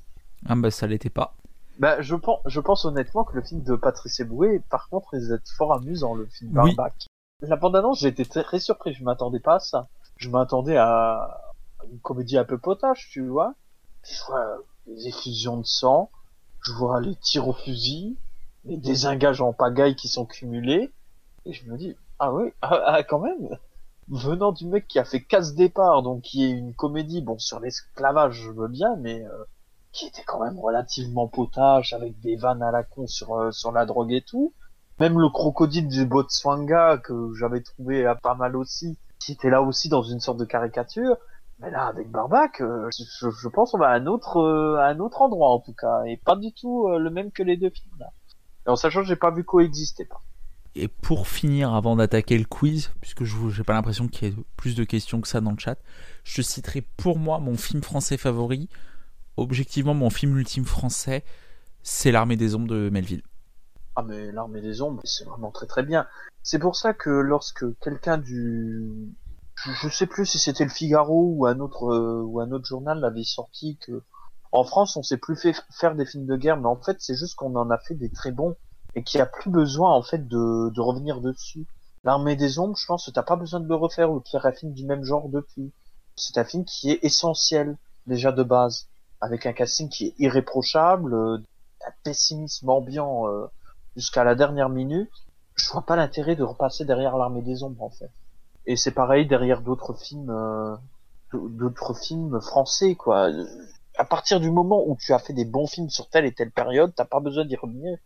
Ah 0.46 0.56
bah 0.56 0.72
ça 0.72 0.88
l'était 0.88 1.10
pas. 1.10 1.34
Bah 1.78 2.02
je 2.02 2.16
pense, 2.16 2.40
je 2.46 2.60
pense 2.60 2.84
honnêtement 2.84 3.24
que 3.24 3.36
le 3.36 3.42
film 3.42 3.62
de 3.62 3.76
Patrice 3.76 4.18
Eboué, 4.20 4.60
par 4.68 4.88
contre, 4.88 5.14
il 5.14 5.32
est 5.32 5.56
fort 5.56 5.72
amusant 5.72 6.14
le 6.14 6.26
film 6.26 6.50
Barbac. 6.50 7.06
La 7.42 7.56
bande-annonce, 7.56 8.00
j'ai 8.00 8.08
été 8.08 8.24
très, 8.24 8.60
surpris, 8.60 8.94
je 8.94 9.02
m'attendais 9.02 9.40
pas 9.40 9.56
à 9.56 9.58
ça. 9.58 9.88
Je 10.16 10.30
m'attendais 10.30 10.76
à 10.76 11.40
une 11.90 11.98
comédie 11.98 12.38
un 12.38 12.44
peu 12.44 12.56
potache, 12.56 13.08
tu 13.10 13.26
vois. 13.26 13.54
Je 14.04 14.24
vois 14.26 14.58
les 14.86 15.08
effusions 15.08 15.56
de 15.56 15.66
sang, 15.66 16.10
je 16.60 16.72
vois 16.72 17.00
les 17.00 17.16
tirs 17.16 17.48
au 17.48 17.52
fusil, 17.52 18.16
les 18.64 18.76
désengages 18.76 19.40
en 19.40 19.52
pagaille 19.52 19.96
qui 19.96 20.06
sont 20.06 20.24
cumulés, 20.24 20.92
et 21.44 21.52
je 21.52 21.68
me 21.68 21.76
dis, 21.76 21.96
ah 22.20 22.32
oui, 22.32 22.52
ah, 22.62 22.80
ah 22.86 23.02
quand 23.02 23.18
même, 23.18 23.58
venant 24.08 24.52
du 24.52 24.66
mec 24.66 24.86
qui 24.86 25.00
a 25.00 25.04
fait 25.04 25.20
casse 25.20 25.54
départ, 25.54 26.02
donc 26.02 26.22
qui 26.22 26.44
est 26.44 26.50
une 26.50 26.74
comédie, 26.74 27.22
bon 27.22 27.38
sur 27.38 27.58
l'esclavage 27.58 28.34
je 28.34 28.50
veux 28.50 28.68
bien, 28.68 28.96
mais 28.96 29.24
euh, 29.24 29.44
qui 29.90 30.06
était 30.06 30.24
quand 30.24 30.42
même 30.44 30.58
relativement 30.58 31.26
potache 31.26 31.92
avec 31.92 32.20
des 32.20 32.36
vannes 32.36 32.62
à 32.62 32.70
la 32.70 32.84
con 32.84 33.06
sur 33.06 33.34
euh, 33.34 33.50
sur 33.50 33.72
la 33.72 33.84
drogue 33.84 34.12
et 34.12 34.22
tout. 34.22 34.52
Même 35.00 35.18
le 35.18 35.28
crocodile 35.28 35.88
du 35.88 36.06
Botswanga 36.06 36.98
que 36.98 37.32
j'avais 37.34 37.62
trouvé 37.62 38.12
pas 38.22 38.34
mal 38.34 38.56
aussi, 38.56 38.98
qui 39.18 39.32
était 39.32 39.50
là 39.50 39.62
aussi 39.62 39.88
dans 39.88 40.02
une 40.02 40.20
sorte 40.20 40.38
de 40.38 40.44
caricature. 40.44 41.16
Mais 41.60 41.70
là, 41.70 41.86
avec 41.86 42.10
Barbac, 42.10 42.60
euh, 42.60 42.88
je, 42.90 43.48
pense 43.48 43.70
qu'on 43.70 43.78
va 43.78 43.88
à 43.88 43.94
un 43.94 44.06
autre, 44.06 44.76
à 44.78 44.86
un 44.86 44.98
autre 44.98 45.22
endroit 45.22 45.50
en 45.50 45.60
tout 45.60 45.74
cas, 45.74 46.02
et 46.04 46.16
pas 46.16 46.36
du 46.36 46.52
tout 46.52 46.88
le 46.88 47.10
même 47.10 47.30
que 47.30 47.42
les 47.42 47.56
deux 47.56 47.70
films 47.70 47.96
là. 47.98 48.10
Et 48.66 48.70
en 48.70 48.76
sachant 48.76 49.00
que 49.00 49.06
j'ai 49.06 49.16
pas 49.16 49.30
vu 49.30 49.44
coexister. 49.44 50.08
Et 50.74 50.88
pour 50.88 51.28
finir, 51.28 51.74
avant 51.74 51.96
d'attaquer 51.96 52.38
le 52.38 52.44
quiz, 52.44 52.92
puisque 53.00 53.24
je 53.24 53.36
n'ai 53.36 53.64
pas 53.64 53.74
l'impression 53.74 54.08
qu'il 54.08 54.28
y 54.28 54.30
ait 54.30 54.36
plus 54.56 54.74
de 54.74 54.84
questions 54.84 55.20
que 55.20 55.28
ça 55.28 55.40
dans 55.40 55.50
le 55.50 55.58
chat, 55.58 55.78
je 56.24 56.40
citerai 56.40 56.80
pour 56.80 57.18
moi 57.18 57.38
mon 57.40 57.56
film 57.56 57.82
français 57.82 58.16
favori. 58.16 58.68
Objectivement, 59.36 59.94
mon 59.94 60.08
film 60.08 60.38
ultime 60.38 60.64
français, 60.64 61.24
c'est 61.82 62.10
L'Armée 62.10 62.36
des 62.36 62.54
Ombres 62.54 62.68
de 62.68 62.88
Melville. 62.90 63.22
Ah 63.94 64.02
mais 64.02 64.32
L'Armée 64.32 64.62
des 64.62 64.80
Ombres, 64.80 65.02
c'est 65.04 65.24
vraiment 65.24 65.50
très 65.50 65.66
très 65.66 65.82
bien. 65.82 66.06
C'est 66.42 66.58
pour 66.58 66.76
ça 66.76 66.94
que 66.94 67.10
lorsque 67.10 67.64
quelqu'un 67.80 68.18
du... 68.18 69.14
Je, 69.54 69.88
sais 69.88 70.06
plus 70.06 70.26
si 70.26 70.38
c'était 70.38 70.64
le 70.64 70.70
Figaro 70.70 71.34
ou 71.36 71.46
un 71.46 71.60
autre 71.60 71.92
euh, 71.92 72.22
ou 72.22 72.40
un 72.40 72.50
autre 72.50 72.64
journal 72.64 72.98
l'avait 72.98 73.22
sorti 73.22 73.76
que 73.76 74.02
en 74.50 74.64
France 74.64 74.96
on 74.96 75.02
sait 75.02 75.18
plus 75.18 75.36
fait 75.36 75.54
faire 75.70 75.94
des 75.94 76.06
films 76.06 76.26
de 76.26 76.36
guerre, 76.36 76.56
mais 76.56 76.66
en 76.66 76.80
fait 76.80 76.96
c'est 77.00 77.14
juste 77.14 77.36
qu'on 77.36 77.54
en 77.54 77.70
a 77.70 77.78
fait 77.78 77.94
des 77.94 78.10
très 78.10 78.32
bons 78.32 78.56
et 78.94 79.04
qui 79.04 79.20
a 79.20 79.26
plus 79.26 79.50
besoin 79.50 79.92
en 79.92 80.02
fait 80.02 80.26
de, 80.26 80.70
de 80.70 80.80
revenir 80.80 81.20
dessus. 81.20 81.66
L'armée 82.02 82.34
des 82.34 82.58
ombres, 82.58 82.76
je 82.76 82.86
pense 82.86 83.06
que 83.06 83.10
t'as 83.12 83.22
pas 83.22 83.36
besoin 83.36 83.60
de 83.60 83.68
le 83.68 83.76
refaire 83.76 84.10
ou 84.10 84.20
de 84.20 84.28
faire 84.28 84.46
un 84.46 84.52
film 84.52 84.72
du 84.72 84.84
même 84.84 85.04
genre 85.04 85.28
depuis. 85.28 85.72
C'est 86.16 86.38
un 86.38 86.44
film 86.44 86.64
qui 86.64 86.90
est 86.90 86.98
essentiel 87.04 87.76
déjà 88.06 88.32
de 88.32 88.42
base, 88.42 88.88
avec 89.20 89.46
un 89.46 89.52
casting 89.52 89.88
qui 89.88 90.06
est 90.06 90.14
irréprochable, 90.18 91.14
euh, 91.14 91.38
un 91.86 91.92
pessimisme 92.02 92.68
ambiant 92.68 93.28
euh, 93.28 93.46
jusqu'à 93.96 94.24
la 94.24 94.34
dernière 94.34 94.68
minute. 94.68 95.10
Je 95.54 95.70
vois 95.70 95.82
pas 95.82 95.96
l'intérêt 95.96 96.36
de 96.36 96.42
repasser 96.42 96.84
derrière 96.84 97.16
l'armée 97.16 97.42
des 97.42 97.62
ombres 97.62 97.82
en 97.82 97.90
fait. 97.90 98.10
Et 98.66 98.76
c'est 98.76 98.92
pareil 98.92 99.26
derrière 99.26 99.60
d'autres 99.60 99.94
films, 99.94 100.30
euh, 100.30 100.76
d'autres 101.32 101.94
films 101.94 102.40
français 102.40 102.94
quoi. 102.94 103.30
À 103.98 104.04
partir 104.04 104.40
du 104.40 104.50
moment 104.50 104.82
où 104.86 104.96
tu 104.96 105.12
as 105.12 105.18
fait 105.18 105.34
des 105.34 105.44
bons 105.44 105.66
films 105.66 105.90
sur 105.90 106.08
telle 106.08 106.24
et 106.24 106.32
telle 106.32 106.50
période, 106.50 106.92
t'as 106.96 107.04
pas 107.04 107.20
besoin 107.20 107.44
d'y 107.44 107.56
revenir 107.56 107.98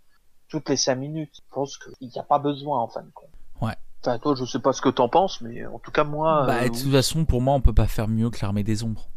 toutes 0.48 0.68
les 0.68 0.76
cinq 0.76 0.96
minutes. 0.96 1.32
Je 1.34 1.54
pense 1.54 1.78
qu'il 1.78 2.08
n'y 2.08 2.18
a 2.18 2.24
pas 2.24 2.38
besoin 2.38 2.80
en 2.80 2.88
fin 2.88 3.02
de 3.02 3.10
compte. 3.14 3.30
Ouais. 3.60 3.74
Enfin, 4.02 4.18
toi, 4.18 4.34
je 4.36 4.44
sais 4.44 4.58
pas 4.58 4.72
ce 4.72 4.80
que 4.80 4.88
t'en 4.88 5.08
penses, 5.08 5.40
mais 5.40 5.64
en 5.66 5.78
tout 5.78 5.90
cas, 5.90 6.04
moi. 6.04 6.44
Bah, 6.46 6.68
de 6.68 6.68
toute 6.68 6.92
façon, 6.92 7.24
pour 7.24 7.40
moi, 7.40 7.54
on 7.54 7.60
peut 7.60 7.74
pas 7.74 7.86
faire 7.86 8.08
mieux 8.08 8.30
que 8.30 8.38
l'armée 8.42 8.62
des 8.62 8.82
ombres. 8.82 9.08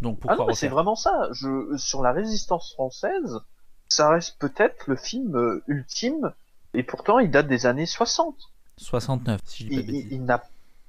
Donc 0.00 0.20
pourquoi 0.20 0.44
ah 0.44 0.48
non, 0.48 0.54
c'est 0.54 0.68
vraiment 0.68 0.94
ça. 0.94 1.28
Je, 1.32 1.76
sur 1.76 2.02
la 2.02 2.12
résistance 2.12 2.72
française, 2.72 3.40
ça 3.88 4.10
reste 4.10 4.38
peut-être 4.38 4.86
le 4.86 4.96
film 4.96 5.36
euh, 5.36 5.62
ultime, 5.66 6.32
et 6.74 6.82
pourtant, 6.82 7.18
il 7.18 7.30
date 7.30 7.48
des 7.48 7.66
années 7.66 7.86
60. 7.86 8.36
69, 8.76 9.40
si 9.44 9.64
je 9.64 9.68
dis 9.68 9.76
pas 9.76 9.82
il, 9.82 10.12
il, 10.12 10.24
n'a, 10.24 10.42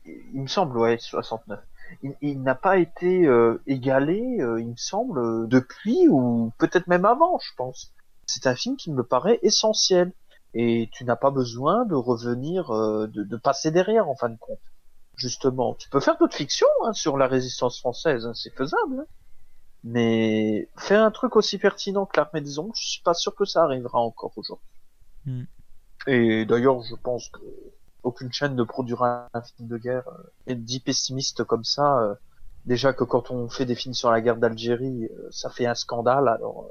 il 0.06 0.42
me 0.42 0.48
semble, 0.48 0.78
ouais, 0.78 0.98
69. 1.00 1.60
Il, 2.04 2.16
il 2.22 2.42
n'a 2.42 2.56
pas 2.56 2.78
été 2.78 3.26
euh, 3.26 3.62
égalé, 3.66 4.38
euh, 4.42 4.60
il 4.60 4.68
me 4.68 4.78
semble, 4.78 5.48
depuis 5.48 6.08
ou 6.08 6.52
peut-être 6.60 6.88
même 6.88 7.06
avant, 7.06 7.40
je 7.40 7.50
pense 7.58 7.92
c'est 8.30 8.48
un 8.48 8.56
film 8.56 8.78
qui 8.78 8.92
me 8.92 9.04
paraît 9.04 9.40
essentiel. 9.42 10.14
Et 10.56 10.90
tu 10.92 11.06
n'as 11.06 11.16
pas 11.16 11.30
besoin 11.30 11.86
de 11.86 11.94
revenir, 11.94 12.72
euh, 12.72 13.08
de, 13.08 13.38
passer 13.38 13.70
derrière 13.70 14.10
en 14.10 14.16
fin 14.16 14.30
de 14.30 14.38
compte. 14.38 14.60
Justement, 15.16 15.76
tu 15.76 15.90
peux 15.90 16.00
faire 16.00 16.18
d'autres 16.18 16.36
fictions 16.36 16.68
hein, 16.86 16.94
sur 16.94 17.18
la 17.18 17.28
résistance 17.28 17.80
française, 17.80 18.26
hein, 18.26 18.34
c'est 18.34 18.56
faisable. 18.56 19.02
Hein. 19.02 19.06
Mais 19.84 20.70
faire 20.78 21.04
un 21.04 21.12
truc 21.12 21.36
aussi 21.36 21.58
pertinent 21.58 22.06
que 22.06 22.20
l'armée 22.20 22.42
des 22.42 22.60
ombres, 22.60 22.74
je 22.76 22.88
suis 22.88 23.02
pas 23.02 23.14
sûr 23.14 23.36
que 23.36 23.46
ça 23.46 23.64
arrivera 23.64 24.00
encore 24.00 24.34
aujourd'hui. 24.36 24.68
Hmm. 25.26 25.44
Et 26.08 26.46
d'ailleurs, 26.46 26.82
je 26.84 26.96
pense 26.96 27.30
que 27.30 27.40
aucune 28.04 28.32
chaîne 28.32 28.56
ne 28.56 28.64
produira 28.64 29.28
un 29.34 29.42
film 29.42 29.68
de 29.68 29.78
guerre 29.78 30.08
euh, 30.08 30.34
et 30.48 30.56
dit 30.56 30.80
pessimiste 30.80 31.44
comme 31.44 31.64
ça. 31.64 32.00
euh, 32.02 32.16
déjà 32.66 32.94
que 32.94 33.04
quand 33.04 33.32
on 33.32 33.50
fait 33.50 33.66
des 33.66 33.76
films 33.76 33.94
sur 33.94 34.12
la 34.12 34.22
guerre 34.22 34.38
d'Algérie, 34.38 35.06
euh, 35.06 35.28
ça 35.32 35.50
fait 35.50 35.66
un 35.66 35.76
scandale. 35.76 36.28
Alors 36.28 36.70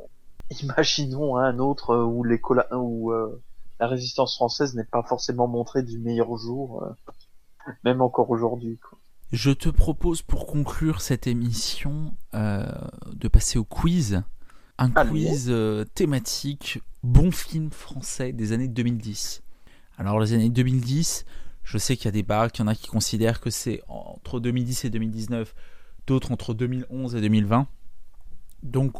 imaginons 0.62 1.36
un 1.36 1.58
autre 1.58 1.96
où 1.96 2.24
les 2.24 2.40
où 2.72 3.12
euh, 3.12 3.42
la 3.80 3.86
résistance 3.86 4.34
française 4.36 4.74
n'est 4.74 4.84
pas 4.84 5.02
forcément 5.02 5.46
montrée 5.46 5.82
du 5.82 5.98
meilleur 5.98 6.36
jour, 6.36 6.82
euh, 6.82 6.92
même 7.84 8.00
encore 8.00 8.30
aujourd'hui. 8.30 8.78
quoi. 8.78 8.97
Je 9.32 9.50
te 9.50 9.68
propose 9.68 10.22
pour 10.22 10.46
conclure 10.46 11.00
cette 11.02 11.26
émission 11.26 12.14
euh, 12.34 12.66
de 13.12 13.28
passer 13.28 13.58
au 13.58 13.64
quiz. 13.64 14.22
Un 14.78 14.92
Allez. 14.94 15.10
quiz 15.10 15.46
euh, 15.50 15.84
thématique 15.84 16.80
bon 17.02 17.30
film 17.30 17.70
français 17.70 18.32
des 18.32 18.52
années 18.52 18.68
2010. 18.68 19.42
Alors 19.98 20.18
les 20.20 20.32
années 20.32 20.48
2010, 20.48 21.26
je 21.62 21.78
sais 21.78 21.96
qu'il 21.96 22.06
y 22.06 22.08
a 22.08 22.12
des 22.12 22.22
bacs, 22.22 22.56
il 22.58 22.62
y 22.62 22.64
en 22.64 22.68
a 22.68 22.74
qui 22.74 22.86
considèrent 22.86 23.40
que 23.40 23.50
c'est 23.50 23.82
entre 23.88 24.40
2010 24.40 24.86
et 24.86 24.90
2019, 24.90 25.54
d'autres 26.06 26.32
entre 26.32 26.54
2011 26.54 27.14
et 27.16 27.20
2020. 27.20 27.66
Donc 28.62 28.94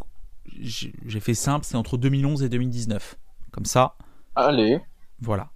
j'ai 0.60 0.92
j'ai 1.06 1.20
fait 1.20 1.34
simple, 1.34 1.64
c'est 1.64 1.76
entre 1.76 1.96
2011 1.96 2.42
et 2.42 2.48
2019. 2.48 3.16
Comme 3.50 3.64
ça, 3.64 3.96
Allez. 4.34 4.80
voilà. 5.20 5.52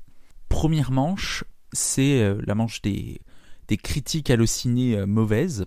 Première 0.49 0.93
manche, 0.93 1.45
c'est 1.73 2.23
euh, 2.23 2.41
la 2.47 2.55
manche 2.55 2.81
des, 2.81 3.21
des 3.73 3.79
critiques 3.79 4.29
hallucinées 4.29 4.99
euh, 4.99 5.07
mauvaises. 5.07 5.65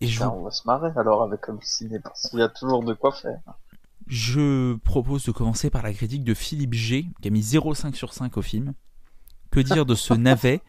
Et 0.00 0.08
je, 0.08 0.18
vous- 0.24 0.28
on 0.30 0.42
va 0.42 0.50
se 0.50 0.66
marrer 0.66 0.90
alors 0.96 1.22
avec 1.22 1.46
le 1.46 1.56
ciné 1.62 2.00
parce 2.00 2.28
qu'il 2.28 2.40
y 2.40 2.42
a 2.42 2.48
toujours 2.48 2.82
de 2.82 2.94
quoi 2.94 3.12
faire. 3.12 3.40
je 4.08 4.74
propose 4.78 5.24
de 5.24 5.30
commencer 5.30 5.70
par 5.70 5.82
la 5.82 5.92
critique 5.92 6.24
de 6.24 6.34
Philippe 6.34 6.74
G, 6.74 7.06
qui 7.22 7.28
a 7.28 7.30
mis 7.30 7.42
0,5 7.42 7.94
sur 7.94 8.12
5 8.12 8.36
au 8.36 8.42
film. 8.42 8.74
Que 9.52 9.60
dire 9.60 9.86
de 9.86 9.94
ce 9.94 10.14
navet? 10.26 10.62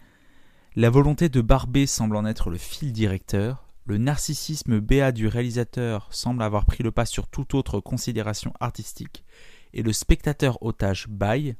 La 0.76 0.91
volonté 0.91 1.28
de 1.28 1.41
Barbet 1.41 1.88
semble 1.88 2.16
en 2.18 2.26
être 2.26 2.52
le 2.52 2.57
fil 2.57 2.94
directeur. 2.94 3.64
Le 3.88 3.98
narcissisme 3.98 4.80
béat 4.80 5.12
du 5.12 5.28
réalisateur 5.28 6.07
semble 6.12 6.44
avoir 6.44 6.66
pris 6.66 6.84
le 6.84 6.91
pas 6.91 7.06
sur 7.07 7.28
toute 7.28 7.56
autre 7.56 7.80
considération 7.80 8.53
artistique. 8.60 9.24
Et 9.74 9.82
le 9.82 9.91
spectateur 9.94 10.62
otage 10.62 11.07
baille. 11.07 11.56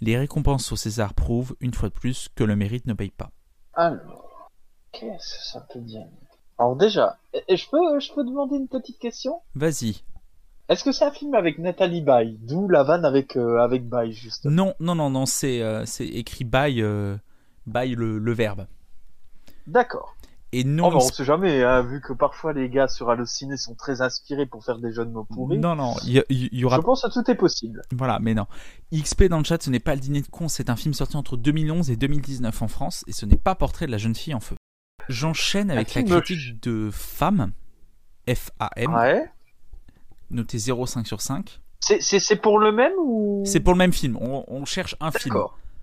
Les 0.00 0.18
récompenses 0.18 0.72
au 0.72 0.76
César 0.76 1.14
prouvent, 1.14 1.54
une 1.60 1.74
fois 1.74 1.88
de 1.90 1.94
plus, 1.94 2.28
que 2.34 2.42
le 2.42 2.56
mérite 2.56 2.86
ne 2.86 2.94
paye 2.94 3.12
pas. 3.12 3.30
Alors, 3.74 4.28
qu'est-ce 4.94 5.34
que 5.38 5.44
ça 5.44 5.66
peut 5.72 5.80
dire 5.80 6.06
Alors 6.58 6.76
déjà, 6.76 7.18
je 7.34 7.70
peux, 7.70 8.00
je 8.00 8.12
peux 8.12 8.24
demander 8.24 8.56
une 8.56 8.68
petite 8.68 8.98
question? 8.98 9.40
Vas-y. 9.54 10.02
Est-ce 10.68 10.82
que 10.82 10.92
c'est 10.92 11.04
un 11.04 11.10
film 11.10 11.34
avec 11.34 11.58
Nathalie 11.58 12.00
Baye? 12.00 12.38
D'où 12.40 12.68
la 12.68 12.84
vanne 12.84 13.04
avec, 13.04 13.36
euh, 13.36 13.58
avec 13.58 13.86
Baye, 13.86 14.12
justement. 14.12 14.54
Non, 14.54 14.74
non, 14.80 14.94
non, 14.94 15.10
non, 15.10 15.26
c'est 15.26 15.60
euh, 15.60 15.84
c'est 15.84 16.06
écrit 16.06 16.44
by, 16.44 16.80
euh, 16.80 17.16
by 17.66 17.94
le, 17.94 18.18
le 18.18 18.32
verbe. 18.32 18.66
D'accord. 19.66 20.16
Et 20.52 20.62
Oh, 20.64 20.68
non, 20.68 20.88
bah, 20.88 20.98
il 21.00 21.06
on 21.06 21.10
sait 21.10 21.24
jamais, 21.24 21.64
hein, 21.64 21.82
vu 21.82 22.00
que 22.00 22.12
parfois 22.12 22.52
les 22.52 22.70
gars 22.70 22.86
sur 22.86 23.10
Allociné 23.10 23.56
sont 23.56 23.74
très 23.74 24.00
inspirés 24.02 24.46
pour 24.46 24.64
faire 24.64 24.78
des 24.78 24.92
jeux 24.92 25.04
de 25.04 25.10
mots 25.10 25.24
pourris. 25.24 25.58
Non, 25.58 25.74
non, 25.74 25.94
il 26.06 26.16
y, 26.16 26.22
il 26.30 26.60
y 26.60 26.64
aura. 26.64 26.76
Je 26.76 26.82
pense 26.82 27.02
que 27.02 27.12
tout 27.12 27.28
est 27.28 27.34
possible. 27.34 27.82
Voilà, 27.90 28.20
mais 28.20 28.34
non. 28.34 28.46
XP 28.94 29.24
dans 29.24 29.38
le 29.38 29.44
chat, 29.44 29.60
ce 29.60 29.68
n'est 29.68 29.80
pas 29.80 29.96
le 29.96 30.00
dîner 30.00 30.22
de 30.22 30.28
con, 30.28 30.46
c'est 30.48 30.70
un 30.70 30.76
film 30.76 30.94
sorti 30.94 31.16
entre 31.16 31.36
2011 31.36 31.90
et 31.90 31.96
2019 31.96 32.62
en 32.62 32.68
France, 32.68 33.04
et 33.08 33.12
ce 33.12 33.26
n'est 33.26 33.36
pas 33.36 33.56
Portrait 33.56 33.86
de 33.86 33.90
la 33.90 33.98
jeune 33.98 34.14
fille 34.14 34.32
en 34.32 34.40
feu. 34.40 34.54
J'enchaîne 35.08 35.70
avec 35.70 35.94
la 35.94 36.02
critique 36.02 36.60
de 36.62 36.90
Femme, 36.92 37.52
F-A-M, 38.28 38.92
Ouais. 38.94 39.30
noté 40.30 40.58
0,5 40.58 41.04
sur 41.06 41.20
5. 41.20 41.60
C'est, 41.80 42.36
pour 42.36 42.58
le 42.58 42.72
même 42.72 42.92
ou? 42.98 43.42
C'est 43.44 43.60
pour 43.60 43.74
le 43.74 43.78
même 43.78 43.92
film, 43.92 44.16
on, 44.18 44.44
on 44.48 44.64
cherche 44.64 44.96
un 45.00 45.10
film. 45.10 45.36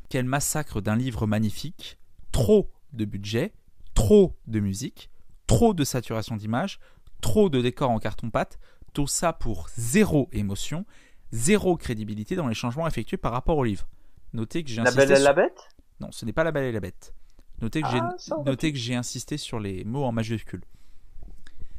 Quel 0.09 0.25
massacre 0.25 0.81
d'un 0.81 0.95
livre 0.95 1.27
magnifique, 1.27 1.99
trop 2.31 2.71
de 2.93 3.05
budget, 3.05 3.53
trop 3.93 4.35
de 4.47 4.59
musique, 4.59 5.09
trop 5.47 5.73
de 5.75 5.83
saturation 5.83 6.35
d'image, 6.35 6.79
trop 7.21 7.49
de 7.49 7.61
décors 7.61 7.91
en 7.91 7.99
carton-pâte, 7.99 8.57
tout 8.93 9.05
ça 9.07 9.31
pour 9.31 9.69
zéro 9.77 10.27
émotion, 10.31 10.85
zéro 11.31 11.77
crédibilité 11.77 12.35
dans 12.35 12.47
les 12.47 12.55
changements 12.55 12.87
effectués 12.87 13.17
par 13.17 13.31
rapport 13.31 13.57
au 13.57 13.63
livre. 13.63 13.87
Notez 14.33 14.63
que 14.63 14.69
j'ai 14.69 14.81
La 14.81 14.91
Belle 14.91 15.11
et 15.11 15.15
sur- 15.15 15.23
la 15.23 15.33
Bête? 15.33 15.69
Non, 15.99 16.11
ce 16.11 16.25
n'est 16.25 16.33
pas 16.33 16.43
La 16.43 16.51
Belle 16.51 16.65
et 16.65 16.71
la 16.71 16.79
Bête. 16.79 17.13
Notez 17.61 17.81
que 17.81 17.89
j'ai 17.89 17.99
Ah, 17.99 18.15
notez 18.45 18.71
que 18.71 18.77
j'ai 18.77 18.95
insisté 18.95 19.37
sur 19.37 19.59
les 19.59 19.83
mots 19.83 20.03
en 20.05 20.11
majuscule. 20.11 20.61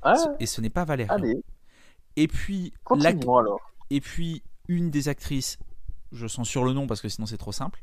Ah, 0.03 0.17
Et 0.41 0.47
ce 0.47 0.61
n'est 0.61 0.71
pas 0.71 0.85
Valérian. 0.85 1.15
allez, 1.15 1.43
Et 2.17 2.29
puis 2.29 2.73
alors. 3.39 3.61
et 3.91 4.01
puis 4.01 4.43
une 4.69 4.91
des 4.91 5.09
actrices, 5.09 5.59
je 6.13 6.27
censure 6.27 6.65
le 6.65 6.73
nom 6.73 6.87
parce 6.87 7.01
que 7.01 7.09
sinon 7.09 7.27
c'est 7.27 7.37
trop 7.39 7.53
simple, 7.53 7.83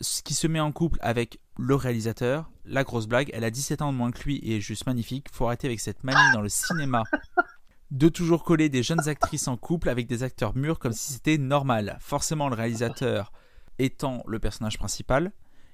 ce 0.00 0.22
qui 0.22 0.34
se 0.34 0.46
met 0.46 0.60
en 0.60 0.70
couple 0.72 0.98
avec 1.02 1.40
le 1.58 1.74
réalisateur, 1.74 2.50
la 2.64 2.84
grosse 2.84 3.06
blague, 3.06 3.30
elle 3.32 3.44
a 3.44 3.50
17 3.50 3.82
ans 3.82 3.92
de 3.92 3.98
moins 3.98 4.12
que 4.12 4.22
lui 4.22 4.36
et 4.38 4.56
est 4.56 4.60
juste 4.60 4.86
magnifique, 4.86 5.26
faut 5.32 5.46
arrêter 5.46 5.66
avec 5.66 5.80
cette 5.80 6.04
manie 6.04 6.32
dans 6.32 6.40
le 6.40 6.48
cinéma 6.48 7.02
de 7.90 8.08
toujours 8.08 8.44
coller 8.44 8.68
des 8.68 8.84
jeunes 8.84 9.08
actrices 9.08 9.48
en 9.48 9.56
couple 9.56 9.88
avec 9.88 10.06
des 10.06 10.22
acteurs 10.22 10.56
mûrs 10.56 10.78
comme 10.78 10.92
si 10.92 11.14
c'était 11.14 11.38
normal. 11.38 11.96
Forcément 12.00 12.48
le 12.48 12.54
réalisateur 12.54 13.32
étant 13.80 14.22
le 14.28 14.38
personnage 14.38 14.78
principal, 14.78 15.32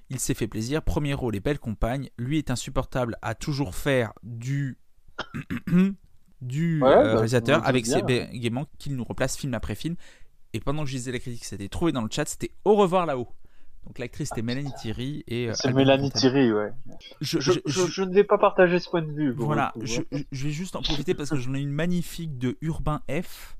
il 0.09 0.19
s'est 0.19 0.33
fait 0.33 0.47
plaisir, 0.47 0.81
premier 0.81 1.13
rôle 1.13 1.35
et 1.35 1.39
belle 1.39 1.59
compagne, 1.59 2.09
lui 2.17 2.37
est 2.37 2.49
insupportable 2.51 3.17
à 3.21 3.35
toujours 3.35 3.75
faire 3.75 4.13
du 4.23 4.77
du 6.41 6.81
Ouais, 6.83 6.89
euh, 6.89 7.03
bah, 7.03 7.13
réalisateur 7.15 7.65
avec 7.67 7.85
ses 7.85 8.01
bégaiements 8.03 8.65
qu'il 8.77 8.95
nous 8.95 9.03
replace 9.03 9.37
film 9.37 9.53
après 9.53 9.75
film. 9.75 9.95
Et 10.53 10.59
pendant 10.59 10.83
que 10.83 10.89
je 10.89 10.95
lisais 10.95 11.11
la 11.11 11.19
critique, 11.19 11.43
c'était 11.45 11.67
trouvé 11.67 11.91
dans 11.91 12.01
le 12.01 12.09
chat, 12.11 12.25
c'était 12.27 12.51
au 12.63 12.75
revoir 12.75 13.05
là-haut. 13.05 13.27
Donc 13.85 13.99
l'actrice 13.99 14.29
c'était 14.29 14.41
Mélanie 14.41 14.73
Thierry 14.81 15.23
et 15.27 15.49
euh, 15.49 15.53
C'est 15.55 15.71
Mélanie. 15.73 16.11
Thierry, 16.11 16.51
ouais. 16.51 16.71
Je, 17.21 17.39
Je, 17.39 17.51
je- 17.53 17.59
je, 17.65 17.81
je- 17.85 17.91
je 17.91 18.01
ne 18.03 18.13
vais 18.13 18.23
pas 18.25 18.37
partager 18.37 18.79
ce 18.79 18.89
point 18.89 19.01
de 19.01 19.11
vue. 19.11 19.31
voilà, 19.31 19.71
coup, 19.73 19.81
hein. 20.11 20.19
je 20.31 20.43
vais 20.45 20.51
juste 20.51 20.75
en 20.75 20.81
profiter 20.81 21.13
parce 21.13 21.29
que 21.29 21.37
j'en 21.37 21.53
ai 21.53 21.59
une 21.61 21.71
magnifique 21.71 22.37
de 22.37 22.57
Urbain 22.61 23.01
F. 23.09 23.56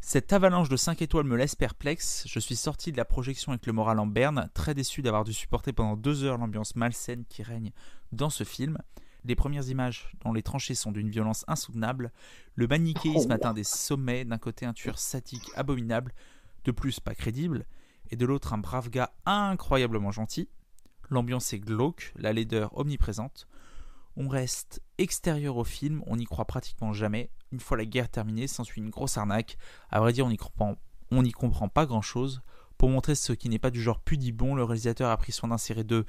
Cette 0.00 0.32
avalanche 0.32 0.70
de 0.70 0.76
5 0.76 1.02
étoiles 1.02 1.26
me 1.26 1.36
laisse 1.36 1.54
perplexe. 1.54 2.24
Je 2.26 2.40
suis 2.40 2.56
sorti 2.56 2.90
de 2.90 2.96
la 2.96 3.04
projection 3.04 3.52
avec 3.52 3.66
le 3.66 3.72
moral 3.72 3.98
en 4.00 4.06
berne, 4.06 4.50
très 4.54 4.74
déçu 4.74 5.02
d'avoir 5.02 5.24
dû 5.24 5.32
supporter 5.32 5.72
pendant 5.72 5.96
deux 5.96 6.24
heures 6.24 6.38
l'ambiance 6.38 6.74
malsaine 6.74 7.24
qui 7.28 7.42
règne 7.42 7.70
dans 8.10 8.30
ce 8.30 8.42
film. 8.42 8.78
Les 9.24 9.36
premières 9.36 9.68
images 9.68 10.10
dans 10.24 10.32
les 10.32 10.42
tranchées 10.42 10.74
sont 10.74 10.90
d'une 10.90 11.10
violence 11.10 11.44
insoutenable. 11.46 12.10
Le 12.54 12.66
manichéisme 12.66 13.30
atteint 13.30 13.52
des 13.52 13.62
sommets. 13.62 14.24
D'un 14.24 14.38
côté, 14.38 14.64
un 14.64 14.72
tueur 14.72 14.98
sadique 14.98 15.50
abominable, 15.54 16.14
de 16.64 16.72
plus 16.72 16.98
pas 16.98 17.14
crédible, 17.14 17.66
et 18.10 18.16
de 18.16 18.24
l'autre, 18.24 18.54
un 18.54 18.58
brave 18.58 18.88
gars 18.88 19.12
incroyablement 19.26 20.10
gentil. 20.10 20.48
L'ambiance 21.10 21.52
est 21.52 21.60
glauque, 21.60 22.12
la 22.16 22.32
laideur 22.32 22.76
omniprésente. 22.76 23.46
On 24.22 24.28
reste 24.28 24.82
extérieur 24.98 25.56
au 25.56 25.64
film, 25.64 26.02
on 26.06 26.16
n'y 26.16 26.26
croit 26.26 26.44
pratiquement 26.44 26.92
jamais. 26.92 27.30
Une 27.52 27.58
fois 27.60 27.78
la 27.78 27.86
guerre 27.86 28.10
terminée, 28.10 28.46
s'ensuit 28.46 28.82
une 28.82 28.90
grosse 28.90 29.16
arnaque. 29.16 29.56
À 29.90 29.98
vrai 29.98 30.12
dire, 30.12 30.26
on 30.26 30.28
n'y 30.28 30.36
comprend, 30.36 30.76
on 31.10 31.22
comprend 31.30 31.70
pas 31.70 31.86
grand 31.86 32.02
chose. 32.02 32.42
Pour 32.76 32.90
montrer 32.90 33.14
ce 33.14 33.32
qui 33.32 33.48
n'est 33.48 33.58
pas 33.58 33.70
du 33.70 33.80
genre 33.80 33.98
pudibond, 33.98 34.54
le 34.54 34.62
réalisateur 34.62 35.08
a 35.10 35.16
pris 35.16 35.32
soin 35.32 35.48
d'insérer 35.48 35.84
deux 35.84 36.04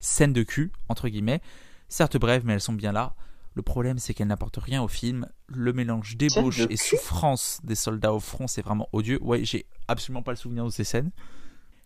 scènes 0.00 0.34
de 0.34 0.42
cul, 0.42 0.70
entre 0.90 1.08
guillemets. 1.08 1.40
Certes 1.88 2.18
brèves, 2.18 2.44
mais 2.44 2.52
elles 2.52 2.60
sont 2.60 2.74
bien 2.74 2.92
là. 2.92 3.14
Le 3.54 3.62
problème, 3.62 3.98
c'est 3.98 4.12
qu'elles 4.12 4.26
n'apportent 4.26 4.58
rien 4.58 4.82
au 4.82 4.88
film. 4.88 5.26
Le 5.46 5.72
mélange 5.72 6.18
débauche 6.18 6.60
et 6.68 6.76
souffrance 6.76 7.60
des 7.64 7.74
soldats 7.74 8.12
au 8.12 8.20
front, 8.20 8.46
c'est 8.46 8.60
vraiment 8.60 8.90
odieux. 8.92 9.18
Ouais, 9.22 9.44
j'ai 9.46 9.64
absolument 9.88 10.22
pas 10.22 10.32
le 10.32 10.36
souvenir 10.36 10.66
de 10.66 10.70
ces 10.70 10.84
scènes. 10.84 11.10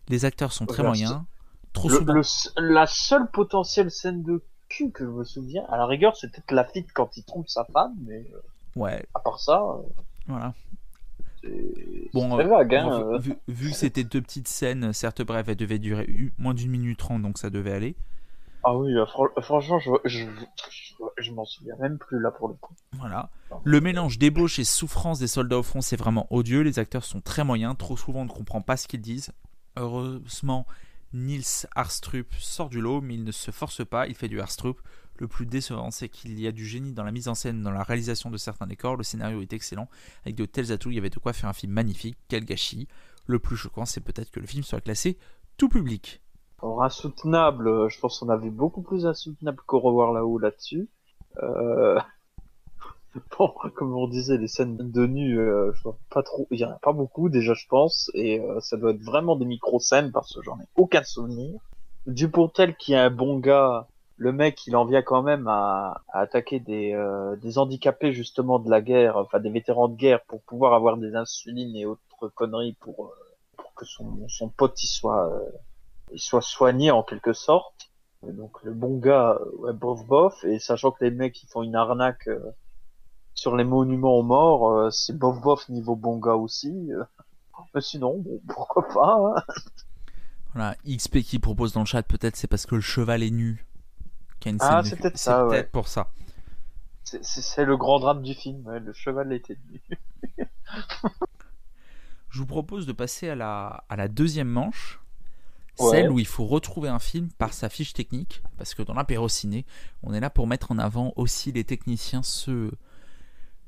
Les 0.09 0.25
acteurs 0.25 0.51
sont 0.51 0.65
très 0.65 0.83
moyens. 0.83 1.21
Trop 1.71 1.87
Le- 1.87 1.95
souvent. 1.95 2.13
le- 2.13 2.73
la 2.73 2.87
seule 2.87 3.31
potentielle 3.31 3.89
scène 3.89 4.21
de 4.23 4.43
cul 4.75 4.91
que 4.91 5.03
je 5.05 5.09
me 5.09 5.23
souviens, 5.23 5.63
à 5.69 5.77
la 5.77 5.85
rigueur, 5.85 6.15
c'est 6.15 6.31
peut-être 6.31 6.51
la 6.51 6.65
fille 6.65 6.85
quand 6.93 7.17
il 7.17 7.23
trompe 7.23 7.47
sa 7.47 7.65
femme, 7.65 7.93
mais 8.07 8.25
euh, 8.33 8.41
Ouais, 8.75 9.05
à 9.13 9.19
part 9.19 9.39
ça, 9.39 9.61
euh, 9.61 9.81
voilà. 10.27 10.53
Bon, 12.13 12.39
euh, 12.39 12.43
vague. 12.47 12.75
Hein, 12.75 12.87
bon, 12.89 13.13
euh. 13.13 13.17
vu, 13.17 13.33
vu 13.47 13.69
que 13.71 13.75
c'était 13.75 14.03
deux 14.03 14.21
petites 14.21 14.47
scènes, 14.47 14.93
certes 14.93 15.21
brèves, 15.23 15.49
elles 15.49 15.55
devaient 15.55 15.79
durer 15.79 16.07
moins 16.37 16.53
d'une 16.53 16.69
minute 16.71 16.99
trente, 16.99 17.21
donc 17.21 17.37
ça 17.37 17.49
devait 17.49 17.73
aller. 17.73 17.95
Ah 18.63 18.77
oui, 18.77 18.93
fran- 19.07 19.25
franchement, 19.41 19.79
je, 19.79 19.89
je, 20.05 20.23
je, 20.69 20.93
je 21.17 21.31
m'en 21.31 21.45
souviens 21.45 21.75
même 21.79 21.97
plus 21.97 22.19
là 22.21 22.29
pour 22.29 22.47
le 22.47 22.53
coup. 22.53 22.75
Voilà. 22.93 23.29
Le 23.63 23.81
mélange 23.81 24.19
débauche 24.19 24.59
et 24.59 24.63
souffrance 24.63 25.17
des 25.17 25.27
soldats 25.27 25.57
au 25.57 25.63
front, 25.63 25.81
c'est 25.81 25.95
vraiment 25.95 26.27
odieux. 26.29 26.61
Les 26.61 26.77
acteurs 26.77 27.03
sont 27.03 27.21
très 27.21 27.43
moyens. 27.43 27.75
Trop 27.75 27.97
souvent, 27.97 28.21
on 28.21 28.25
ne 28.25 28.29
comprend 28.29 28.61
pas 28.61 28.77
ce 28.77 28.87
qu'ils 28.87 29.01
disent. 29.01 29.31
Heureusement, 29.77 30.67
Nils 31.13 31.67
Arstrup 31.75 32.33
sort 32.39 32.69
du 32.69 32.81
lot, 32.81 33.01
mais 33.01 33.15
il 33.15 33.23
ne 33.23 33.31
se 33.31 33.51
force 33.51 33.85
pas. 33.85 34.07
Il 34.07 34.15
fait 34.15 34.27
du 34.27 34.39
Arstrup. 34.39 34.79
Le 35.17 35.27
plus 35.27 35.45
décevant, 35.45 35.91
c'est 35.91 36.09
qu'il 36.09 36.39
y 36.39 36.47
a 36.47 36.51
du 36.51 36.65
génie 36.65 36.93
dans 36.93 37.03
la 37.03 37.11
mise 37.11 37.27
en 37.27 37.35
scène, 37.35 37.61
dans 37.61 37.71
la 37.71 37.83
réalisation 37.83 38.31
de 38.31 38.37
certains 38.37 38.65
décors. 38.65 38.95
Le 38.95 39.03
scénario 39.03 39.41
est 39.41 39.53
excellent. 39.53 39.87
Avec 40.25 40.35
de 40.35 40.45
tels 40.45 40.71
atouts, 40.71 40.89
il 40.89 40.95
y 40.95 40.99
avait 40.99 41.09
de 41.09 41.19
quoi 41.19 41.33
faire 41.33 41.49
un 41.49 41.53
film 41.53 41.73
magnifique. 41.73 42.17
Quel 42.27 42.45
gâchis. 42.45 42.87
Le 43.27 43.37
plus 43.37 43.55
choquant, 43.55 43.85
c'est 43.85 44.01
peut-être 44.01 44.31
que 44.31 44.39
le 44.39 44.47
film 44.47 44.63
soit 44.63 44.81
classé 44.81 45.17
tout 45.57 45.69
public. 45.69 46.21
Alors, 46.63 46.83
insoutenable, 46.83 47.89
je 47.89 47.99
pense 47.99 48.19
qu'on 48.19 48.29
avait 48.29 48.49
beaucoup 48.49 48.81
plus 48.81 49.05
insoutenable 49.05 49.61
qu'au 49.65 49.79
revoir 49.79 50.11
là-haut 50.11 50.39
là-dessus. 50.39 50.89
Euh... 51.43 51.99
Bon, 53.37 53.53
comme 53.75 53.95
on 53.95 54.07
disait, 54.07 54.37
les 54.37 54.47
scènes 54.47 54.77
de 54.77 55.05
nu, 55.05 55.39
euh, 55.39 55.71
je 55.73 55.83
vois 55.83 55.97
pas 56.09 56.23
trop, 56.23 56.47
il 56.51 56.59
y 56.59 56.65
en 56.65 56.71
a 56.71 56.79
pas 56.79 56.93
beaucoup 56.93 57.29
déjà, 57.29 57.53
je 57.53 57.65
pense, 57.67 58.09
et 58.13 58.39
euh, 58.39 58.59
ça 58.61 58.77
doit 58.77 58.91
être 58.91 59.03
vraiment 59.03 59.35
des 59.35 59.45
micro-scènes 59.45 60.11
parce 60.11 60.33
que 60.33 60.41
j'en 60.41 60.57
ai 60.59 60.65
aucun 60.75 61.03
souvenir. 61.03 61.59
Dupontel, 62.07 62.75
qui 62.75 62.93
est 62.93 62.97
un 62.97 63.09
bon 63.09 63.39
gars, 63.39 63.87
le 64.17 64.31
mec, 64.31 64.65
il 64.67 64.75
en 64.75 64.85
vient 64.85 65.01
quand 65.01 65.23
même 65.23 65.47
à, 65.47 66.01
à 66.09 66.19
attaquer 66.19 66.59
des, 66.59 66.93
euh, 66.93 67.35
des 67.37 67.57
handicapés 67.57 68.13
justement 68.13 68.59
de 68.59 68.69
la 68.69 68.81
guerre, 68.81 69.17
enfin 69.17 69.39
des 69.39 69.49
vétérans 69.49 69.87
de 69.87 69.95
guerre, 69.95 70.23
pour 70.25 70.41
pouvoir 70.43 70.73
avoir 70.73 70.97
des 70.97 71.15
insulines 71.15 71.75
et 71.75 71.85
autres 71.85 72.29
conneries 72.35 72.73
pour, 72.79 73.05
euh, 73.05 73.09
pour 73.57 73.73
que 73.73 73.85
son, 73.85 74.27
son 74.29 74.49
pote 74.49 74.81
il 74.83 74.87
soit, 74.87 75.27
euh, 75.27 75.49
il 76.13 76.19
soit 76.19 76.41
soigné 76.41 76.91
en 76.91 77.03
quelque 77.03 77.33
sorte. 77.33 77.89
Donc 78.23 78.61
le 78.63 78.73
bon 78.73 78.97
gars, 78.99 79.39
euh, 79.41 79.57
ouais, 79.57 79.73
bof 79.73 80.05
bof, 80.05 80.43
et 80.43 80.59
sachant 80.59 80.91
que 80.91 81.03
les 81.03 81.11
mecs 81.11 81.41
ils 81.41 81.47
font 81.47 81.63
une 81.63 81.75
arnaque 81.75 82.27
euh, 82.27 82.51
sur 83.33 83.55
les 83.55 83.63
monuments 83.63 84.17
aux 84.17 84.23
morts, 84.23 84.69
euh, 84.71 84.89
c'est 84.91 85.17
bof 85.17 85.39
bof 85.41 85.67
niveau 85.69 85.95
bon 85.95 86.17
gars 86.19 86.35
aussi. 86.35 86.91
euh. 86.91 87.03
Mais 87.73 87.81
sinon, 87.81 88.17
bon, 88.19 88.41
pourquoi 88.47 88.87
pas. 88.87 89.17
hein. 89.37 89.43
Voilà, 90.53 90.75
XP 90.85 91.21
qui 91.21 91.39
propose 91.39 91.71
dans 91.73 91.79
le 91.81 91.85
chat, 91.85 92.03
peut-être 92.03 92.35
c'est 92.35 92.47
parce 92.47 92.65
que 92.65 92.75
le 92.75 92.81
cheval 92.81 93.23
est 93.23 93.31
nu. 93.31 93.65
qu'il 94.39 94.49
y 94.51 94.53
a 94.53 94.55
une 94.55 94.61
Ah, 94.61 94.81
c'est 94.83 94.95
peut-être 94.97 95.17
ça, 95.17 95.45
ouais. 95.45 95.49
peut-être 95.57 95.71
pour 95.71 95.87
ça. 95.87 96.11
C'est- 97.03 97.63
le 97.65 97.77
grand 97.77 97.99
drame 97.99 98.21
du 98.23 98.33
film, 98.33 98.65
ouais, 98.67 98.79
le 98.79 98.93
cheval 98.93 99.31
était 99.33 99.57
nu. 99.69 99.81
Je 102.29 102.39
vous 102.39 102.45
propose 102.45 102.85
de 102.85 102.93
passer 102.93 103.29
à 103.29 103.35
la, 103.35 103.83
à 103.89 103.95
la 103.95 104.07
deuxième 104.07 104.47
manche, 104.47 104.99
Ouais. 105.79 105.89
celle 105.89 106.11
où 106.11 106.19
il 106.19 106.27
faut 106.27 106.45
retrouver 106.45 106.89
un 106.89 106.99
film 106.99 107.29
par 107.37 107.53
sa 107.53 107.69
fiche 107.69 107.93
technique, 107.93 108.41
parce 108.57 108.73
que 108.75 108.83
dans 108.83 108.93
l'apéro 108.93 109.27
ciné, 109.29 109.65
on 110.03 110.13
est 110.13 110.19
là 110.19 110.29
pour 110.29 110.45
mettre 110.47 110.71
en 110.71 110.77
avant 110.77 111.11
aussi 111.15 111.51
les 111.51 111.63
techniciens, 111.63 112.21
ceux, 112.23 112.71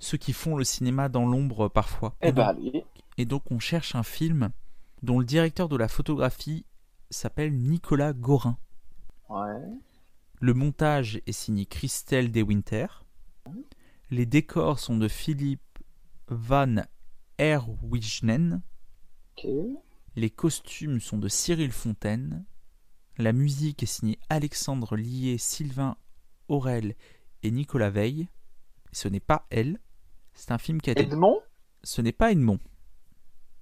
ceux 0.03 0.17
qui 0.17 0.33
font 0.33 0.57
le 0.57 0.63
cinéma 0.63 1.07
dans 1.09 1.25
l'ombre 1.25 1.69
parfois. 1.69 2.15
Eh 2.21 2.31
ben, 2.31 2.53
donc, 2.53 2.85
et 3.17 3.25
donc 3.25 3.51
on 3.51 3.59
cherche 3.59 3.95
un 3.95 4.03
film 4.03 4.51
dont 5.01 5.19
le 5.19 5.25
directeur 5.25 5.69
de 5.69 5.77
la 5.77 5.87
photographie 5.87 6.65
s'appelle 7.09 7.55
Nicolas 7.55 8.13
Gorin. 8.13 8.57
Ouais. 9.29 9.61
Le 10.39 10.53
montage 10.53 11.21
est 11.25 11.31
signé 11.31 11.65
Christelle 11.65 12.31
De 12.31 12.41
Winter. 12.41 12.87
Les 14.11 14.25
décors 14.25 14.79
sont 14.79 14.97
de 14.97 15.07
Philippe 15.07 15.79
Van 16.27 16.83
Herwijnen. 17.37 18.61
Ok. 19.37 19.47
Les 20.15 20.29
costumes 20.29 20.99
sont 20.99 21.17
de 21.17 21.29
Cyril 21.29 21.71
Fontaine. 21.71 22.45
La 23.17 23.31
musique 23.31 23.83
est 23.83 23.87
signée 23.87 24.19
Alexandre 24.29 24.97
Lié, 24.97 25.37
Sylvain 25.37 25.95
Aurel 26.49 26.95
et 27.41 27.51
Nicolas 27.51 27.89
Veil. 27.89 28.27
Et 28.91 28.95
ce 28.95 29.07
n'est 29.07 29.19
pas 29.19 29.47
elle. 29.49 29.79
C'est 30.33 30.51
un 30.51 30.57
film 30.57 30.81
qui 30.81 30.89
a 30.89 30.93
été. 30.93 31.03
Edmond? 31.03 31.39
Ce 31.83 32.01
n'est 32.01 32.11
pas 32.11 32.31
Edmond. 32.31 32.59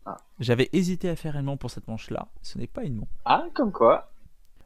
Ah. 0.05 0.17
J'avais 0.39 0.69
hésité 0.73 1.09
à 1.09 1.15
faire 1.15 1.35
Edmond 1.35 1.57
pour 1.57 1.69
cette 1.69 1.87
manche-là. 1.87 2.27
Ce 2.41 2.57
n'est 2.57 2.67
pas 2.67 2.83
Edmond. 2.83 3.07
Ah, 3.25 3.47
comme 3.53 3.71
quoi? 3.71 4.13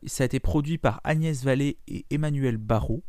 Ça 0.06 0.24
a 0.24 0.25
été 0.25 0.40
produit 0.40 0.77
par 0.77 1.01
Agnès 1.03 1.43
Vallée 1.43 1.80
et 1.88 2.06
Emmanuel 2.09 2.58
Barrault. 2.58 3.03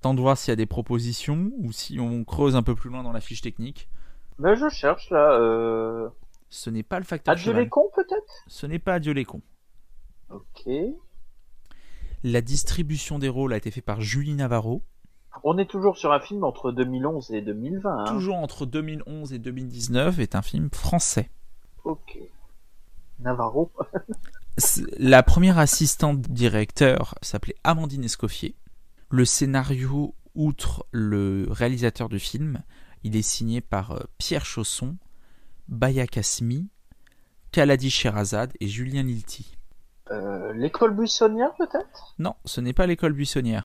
Tant 0.00 0.14
de 0.14 0.20
voir 0.20 0.36
s'il 0.36 0.50
y 0.50 0.52
a 0.52 0.56
des 0.56 0.66
propositions 0.66 1.50
ou 1.58 1.72
si 1.72 1.98
on 2.00 2.24
creuse 2.24 2.56
un 2.56 2.62
peu 2.62 2.74
plus 2.74 2.90
loin 2.90 3.02
dans 3.02 3.12
la 3.12 3.20
fiche 3.20 3.40
technique. 3.40 3.88
Ben, 4.38 4.54
je 4.54 4.68
cherche 4.68 5.10
là. 5.10 5.32
Euh... 5.32 6.08
Ce 6.50 6.70
n'est 6.70 6.82
pas 6.82 6.98
le 6.98 7.04
facteur 7.04 7.32
Adieu 7.32 7.52
les 7.52 7.68
cons 7.68 7.90
peut-être? 7.94 8.44
Ce 8.46 8.66
n'est 8.66 8.78
pas 8.78 8.94
Adieu 8.94 9.12
les 9.12 9.24
cons. 9.24 9.42
Ok. 10.30 10.68
La 12.22 12.40
distribution 12.40 13.18
des 13.18 13.28
rôles 13.28 13.52
a 13.52 13.56
été 13.56 13.70
faite 13.70 13.84
par 13.84 14.00
Julie 14.00 14.34
Navarro. 14.34 14.82
On 15.42 15.58
est 15.58 15.68
toujours 15.68 15.96
sur 15.96 16.12
un 16.12 16.20
film 16.20 16.44
entre 16.44 16.70
2011 16.70 17.32
et 17.32 17.42
2020. 17.42 17.98
Hein. 17.98 18.04
Toujours 18.04 18.36
entre 18.36 18.66
2011 18.66 19.32
et 19.32 19.38
2019 19.38 20.18
est 20.20 20.34
un 20.34 20.42
film 20.42 20.70
français. 20.70 21.30
Ok. 21.84 22.18
Navarro. 23.20 23.70
La 24.98 25.22
première 25.22 25.58
assistante 25.58 26.20
directeur 26.20 27.16
s'appelait 27.22 27.56
Amandine 27.64 28.04
Escoffier. 28.04 28.54
Le 29.10 29.24
scénario, 29.24 30.14
outre 30.34 30.86
le 30.92 31.46
réalisateur 31.50 32.08
du 32.08 32.18
film, 32.18 32.62
il 33.02 33.16
est 33.16 33.22
signé 33.22 33.60
par 33.60 33.92
euh, 33.92 34.00
Pierre 34.18 34.44
Chausson, 34.44 34.96
Baya 35.68 36.06
Kasmi, 36.06 36.68
Kaladi 37.52 37.90
Sherazade 37.90 38.52
et 38.60 38.68
Julien 38.68 39.02
Lilti. 39.02 39.56
Euh, 40.10 40.52
L'école 40.52 40.94
buissonnière 40.94 41.54
peut-être? 41.56 42.14
Non, 42.18 42.34
ce 42.44 42.60
n'est 42.60 42.72
pas 42.72 42.86
l'école 42.86 43.12
buissonnière. 43.12 43.62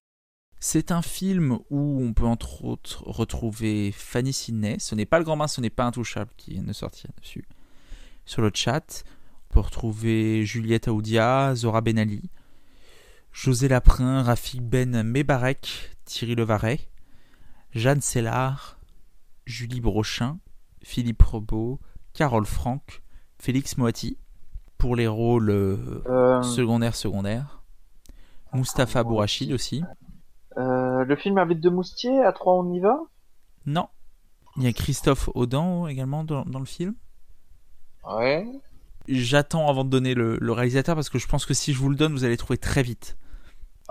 C'est 0.59 0.91
un 0.91 1.01
film 1.01 1.59
où 1.69 2.03
on 2.03 2.13
peut 2.13 2.25
entre 2.25 2.65
autres 2.65 3.03
retrouver 3.07 3.91
Fanny 3.93 4.33
Sidney. 4.33 4.77
Ce 4.79 4.93
n'est 4.93 5.05
pas 5.05 5.19
le 5.19 5.23
grand 5.23 5.37
bain, 5.37 5.47
ce 5.47 5.61
n'est 5.61 5.69
pas 5.69 5.85
intouchable 5.85 6.31
qui 6.35 6.51
vient 6.51 6.63
de 6.63 6.73
sortir 6.73 7.11
dessus. 7.21 7.47
Sur 8.25 8.41
le 8.41 8.51
chat, 8.53 9.03
on 9.49 9.53
peut 9.53 9.59
retrouver 9.61 10.45
Juliette 10.45 10.89
Aoudia, 10.89 11.55
Zora 11.55 11.81
Benali, 11.81 12.29
José 13.31 13.69
Laprin, 13.69 14.21
Rafik 14.21 14.61
Ben 14.61 15.01
Mebarek, 15.01 15.95
Thierry 16.03 16.35
Levaret, 16.35 16.81
Jeanne 17.73 18.01
Sellard, 18.01 18.79
Julie 19.45 19.81
Brochin, 19.81 20.39
Philippe 20.83 21.23
Rebaud, 21.23 21.79
Carole 22.13 22.45
Franck, 22.45 23.01
Félix 23.37 23.77
Moati. 23.77 24.17
Pour 24.77 24.95
les 24.95 25.07
rôles 25.07 25.49
euh, 25.49 26.01
euh, 26.07 26.41
secondaires 26.41 26.95
secondaires. 26.95 27.63
Mustapha 28.53 29.03
Bourachid 29.03 29.51
aussi. 29.51 29.83
Euh, 30.59 31.03
Le 31.05 31.15
film 31.15 31.37
avec 31.37 31.59
deux 31.59 31.69
moustiers, 31.71 32.21
à 32.23 32.31
trois 32.31 32.53
on 32.53 32.71
y 32.73 32.79
va? 32.79 32.99
Non. 33.65 33.87
Il 34.57 34.63
y 34.63 34.67
a 34.67 34.73
Christophe 34.73 35.29
Audan 35.35 35.87
également 35.87 36.23
dans, 36.23 36.43
dans 36.45 36.59
le 36.59 36.65
film. 36.65 36.93
Ouais. 38.05 38.45
J'attends 39.07 39.67
avant 39.69 39.83
de 39.85 39.89
donner 39.89 40.13
le, 40.13 40.37
le 40.39 40.51
réalisateur 40.51 40.95
parce 40.95 41.09
que 41.09 41.17
je 41.19 41.27
pense 41.27 41.45
que 41.45 41.53
si 41.53 41.73
je 41.73 41.79
vous 41.79 41.89
le 41.89 41.95
donne, 41.95 42.11
vous 42.11 42.23
allez 42.25 42.37
trouver 42.37 42.57
très 42.57 42.83
vite. 42.83 43.17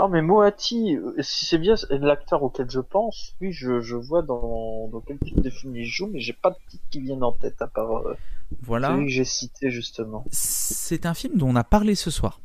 Oh 0.01 0.07
mais 0.07 0.23
Moati, 0.23 0.95
euh, 0.97 1.15
si 1.21 1.47
c'est 1.47 1.59
bien 1.59 1.75
l'acteur 1.91 2.45
auquel 2.45 2.71
je 2.71 2.79
pense, 2.79 3.35
oui 3.41 3.51
je, 3.51 3.81
je 3.81 3.97
vois 3.97 4.23
dans, 4.23 4.87
dans 4.93 5.01
quel 5.01 5.19
type 5.19 5.41
de 5.41 5.51
film 5.51 5.75
il 5.75 5.87
joue, 5.87 6.07
mais 6.07 6.21
j'ai 6.21 6.35
pas 6.35 6.51
de 6.51 6.57
titre 6.69 6.85
qui 6.91 7.01
viennent 7.01 7.25
en 7.25 7.33
tête 7.33 7.61
à 7.61 7.67
part 7.67 8.07
euh, 8.07 8.15
Voilà. 8.63 8.91
celui 8.91 9.07
que 9.07 9.11
j'ai 9.11 9.25
cité 9.25 9.71
justement. 9.71 10.25
C'est 10.31 11.05
un 11.05 11.15
film 11.15 11.37
dont 11.37 11.49
on 11.49 11.57
a 11.57 11.65
parlé 11.65 11.97
ce 11.97 12.13
soir. 12.13 12.41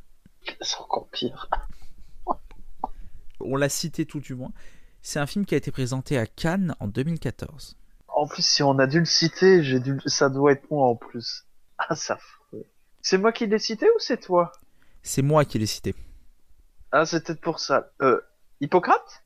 C'est 0.62 0.80
encore 0.80 1.08
pire. 1.12 1.48
On 3.46 3.56
l'a 3.56 3.70
cité 3.70 4.06
tout 4.06 4.20
du 4.20 4.36
moins. 4.36 4.52
C'est 5.02 5.20
un 5.20 5.26
film 5.28 5.46
qui 5.46 5.54
a 5.54 5.58
été 5.58 5.72
présenté 5.72 6.18
à 6.18 6.26
Cannes 6.26 6.76
en 6.80 6.88
2014. 6.88 7.76
En 8.08 8.28
plus 8.28 8.46
si 8.46 8.64
on 8.64 8.78
a 8.80 8.88
dû 8.88 9.00
le 9.00 9.06
citer, 9.06 9.64
j'ai 9.64 9.80
dû, 9.80 10.00
ça 10.06 10.30
doit 10.30 10.52
être 10.54 10.70
moi 10.72 10.88
en 10.88 10.96
plus. 10.96 11.46
Ah 11.78 11.96
ça. 11.96 12.18
C'est 13.02 13.18
moi 13.18 13.32
qui 13.34 13.48
l'ai 13.48 13.60
cité 13.60 13.86
ou 13.88 14.00
c'est 14.00 14.20
toi? 14.22 14.52
C'est 15.02 15.22
moi 15.22 15.44
qui 15.46 15.60
l'ai 15.60 15.66
cité. 15.66 15.94
Ah 16.92 17.06
c'est 17.06 17.26
peut-être 17.26 17.42
pour 17.42 17.60
ça. 17.60 17.92
Euh, 18.02 18.22
Hippocrate? 18.62 19.24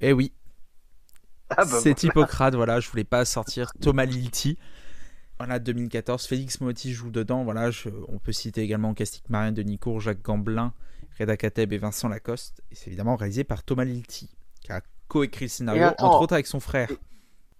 Eh 0.00 0.12
oui, 0.12 0.32
Ah 1.50 1.64
bah 1.64 1.78
c'est 1.80 2.02
Hippocrate, 2.02 2.54
voilà, 2.54 2.80
je 2.80 2.88
voulais 2.90 3.04
pas 3.04 3.24
sortir 3.24 3.72
Thomas 3.80 4.04
Lilti. 4.04 4.58
Voilà, 5.38 5.58
2014, 5.58 6.26
Félix 6.26 6.60
Motti 6.60 6.92
joue 6.92 7.10
dedans. 7.10 7.44
Voilà, 7.44 7.70
je- 7.70 7.88
on 8.08 8.18
peut 8.18 8.32
citer 8.32 8.62
également 8.62 8.94
Castic 8.94 9.28
Marien 9.30 9.52
de 9.52 9.62
Nicourt, 9.62 10.00
Jacques 10.00 10.22
Gamblin, 10.22 10.72
Reda 11.18 11.36
Kateb 11.36 11.72
et 11.72 11.78
Vincent 11.78 12.08
Lacoste. 12.08 12.62
Et 12.70 12.74
c'est 12.74 12.88
évidemment 12.88 13.16
réalisé 13.16 13.44
par 13.44 13.62
Thomas 13.62 13.84
Lilti, 13.84 14.28
qui 14.60 14.72
a 14.72 14.82
coécrit 15.08 15.46
le 15.46 15.48
scénario, 15.50 15.84
attends. 15.84 16.06
entre 16.08 16.22
autres 16.22 16.32
avec 16.34 16.46
son 16.46 16.60
frère. 16.60 16.90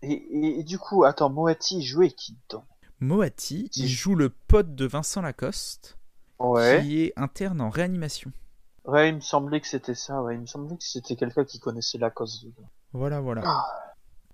Et, 0.02 0.12
et- 0.12 0.60
et 0.60 0.62
du 0.62 0.78
coup, 0.78 1.04
attends, 1.04 1.30
Moati 1.30 1.82
jouait 1.82 2.10
qui 2.10 2.36
dedans? 2.48 2.64
Moati, 3.00 3.70
il 3.76 3.88
joue 3.88 4.14
le 4.14 4.28
pote 4.30 4.74
de 4.74 4.86
Vincent 4.86 5.20
Lacoste, 5.22 5.96
Ouais. 6.38 6.80
qui 6.82 7.02
est 7.04 7.12
interne 7.16 7.60
en 7.60 7.70
réanimation. 7.70 8.30
Ouais, 8.84 9.08
il 9.08 9.16
me 9.16 9.20
semblait 9.20 9.60
que 9.60 9.66
c'était 9.66 9.94
ça, 9.94 10.22
ouais. 10.22 10.34
Il 10.34 10.40
me 10.42 10.46
semblait 10.46 10.76
que 10.76 10.84
c'était 10.84 11.16
quelqu'un 11.16 11.44
qui 11.44 11.58
connaissait 11.58 11.98
la 11.98 12.10
cause 12.10 12.42
dedans. 12.44 12.68
Voilà, 12.92 13.20
voilà. 13.20 13.64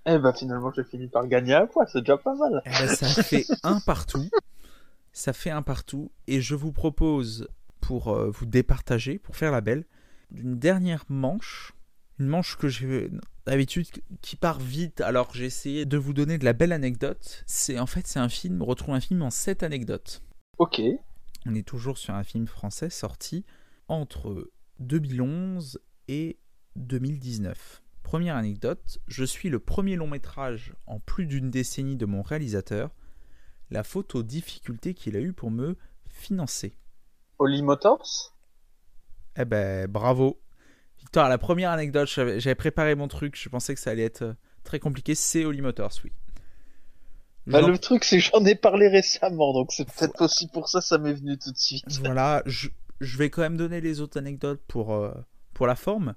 Eh 0.05 0.19
bah 0.19 0.33
finalement 0.33 0.73
j'ai 0.75 0.83
fini 0.85 1.07
par 1.07 1.27
gagner 1.29 1.55
un 1.55 1.67
point, 1.67 1.87
c'est 1.87 2.01
déjà 2.01 2.17
pas 2.19 2.35
mal. 2.35 2.61
Eh 2.67 2.71
ben, 2.71 2.89
ça 2.89 3.07
fait 3.23 3.47
un 3.63 3.79
partout. 3.81 4.29
Ça 5.13 5.33
fait 5.33 5.51
un 5.51 5.63
partout. 5.63 6.11
Et 6.27 6.41
je 6.41 6.55
vous 6.55 6.73
propose, 6.73 7.49
pour 7.83 8.09
euh, 8.09 8.31
vous 8.31 8.47
départager, 8.47 9.19
pour 9.19 9.37
faire 9.37 9.53
la 9.53 9.61
belle, 9.61 9.85
d'une 10.31 10.59
dernière 10.59 11.05
manche. 11.09 11.75
Une 12.19 12.29
manche 12.29 12.57
que 12.57 12.69
j'ai 12.69 13.11
d'habitude 13.45 13.87
qui 14.23 14.37
part 14.37 14.61
vite. 14.61 15.01
Alors 15.01 15.35
j'ai 15.35 15.45
essayé 15.45 15.85
de 15.85 15.99
vous 15.99 16.15
donner 16.15 16.39
de 16.39 16.45
la 16.45 16.53
belle 16.53 16.73
anecdote. 16.73 17.43
C'est 17.47 17.79
en 17.79 17.87
fait 17.87 18.07
c'est 18.07 18.21
un 18.21 18.29
film. 18.29 18.63
On 18.63 18.65
retrouve 18.65 18.95
un 18.95 19.01
film 19.01 19.23
en 19.23 19.31
sept 19.31 19.63
anecdotes. 19.63 20.23
Ok. 20.59 20.81
On 21.45 21.55
est 21.55 21.67
toujours 21.67 21.99
sur 21.99 22.15
un 22.15 22.23
film 22.23 22.47
français 22.47 22.89
sorti 22.89 23.45
entre 23.89 24.51
2011 24.79 25.81
et 26.09 26.39
2019. 26.77 27.83
Première 28.03 28.37
anecdote, 28.37 28.99
je 29.09 29.25
suis 29.25 29.49
le 29.49 29.59
premier 29.59 29.97
long 29.97 30.07
métrage 30.07 30.75
en 30.87 31.01
plus 31.01 31.27
d'une 31.27 31.51
décennie 31.51 31.97
de 31.97 32.07
mon 32.07 32.23
réalisateur. 32.23 32.95
La 33.71 33.83
faute 33.83 34.15
aux 34.15 34.23
difficultés 34.23 34.95
qu'il 34.95 35.17
a 35.17 35.21
eu 35.21 35.33
pour 35.33 35.51
me 35.51 35.77
financer. 36.09 36.77
Holly 37.43 37.63
Motors 37.63 38.33
Eh 39.37 39.45
ben 39.45 39.87
bravo. 39.91 40.41
Victor, 40.99 41.29
la 41.29 41.39
première 41.39 41.71
anecdote, 41.73 42.09
j'avais 42.09 42.55
préparé 42.55 42.95
mon 42.95 43.09
truc, 43.09 43.37
je 43.37 43.49
pensais 43.49 43.75
que 43.75 43.81
ça 43.81 43.91
allait 43.91 44.05
être 44.05 44.23
euh, 44.23 44.35
très 44.63 44.79
compliqué, 44.79 45.15
c'est 45.17 45.45
Holly 45.45 45.61
Motors, 45.61 45.93
oui. 46.05 46.13
Bah, 47.49 47.61
le 47.61 47.77
truc, 47.77 48.05
c'est 48.05 48.19
que 48.19 48.23
j'en 48.23 48.45
ai 48.45 48.55
parlé 48.55 48.87
récemment, 48.87 49.53
donc 49.53 49.73
c'est 49.73 49.85
peut-être 49.85 50.23
aussi 50.25 50.47
pour 50.47 50.69
ça 50.69 50.81
ça 50.81 50.99
m'est 50.99 51.13
venu 51.13 51.37
tout 51.39 51.51
de 51.51 51.59
suite. 51.59 51.85
Voilà, 52.05 52.43
je, 52.47 52.69
je 53.01 53.19
vais 53.19 53.31
quand 53.31 53.43
même 53.43 53.57
donner 53.57 53.81
les 53.81 54.01
autres 54.01 54.17
anecdotes 54.19 54.63
pour, 54.69 54.95
euh, 54.95 55.13
pour 55.55 55.67
la 55.67 55.75
forme. 55.75 56.15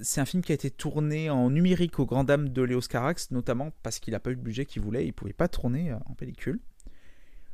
C'est 0.00 0.20
un 0.20 0.24
film 0.24 0.42
qui 0.44 0.52
a 0.52 0.54
été 0.54 0.70
tourné 0.70 1.28
en 1.30 1.50
numérique 1.50 1.98
aux 1.98 2.06
grandes 2.06 2.28
dames 2.28 2.48
de 2.50 2.62
Léos 2.62 2.80
Carax, 2.88 3.32
notamment 3.32 3.72
parce 3.82 3.98
qu'il 3.98 4.12
n'a 4.12 4.20
pas 4.20 4.30
eu 4.30 4.34
le 4.34 4.40
budget 4.40 4.64
qu'il 4.64 4.80
voulait, 4.82 5.02
il 5.04 5.08
ne 5.08 5.12
pouvait 5.12 5.32
pas 5.32 5.48
tourner 5.48 5.90
euh, 5.90 5.96
en 6.06 6.14
pellicule. 6.14 6.60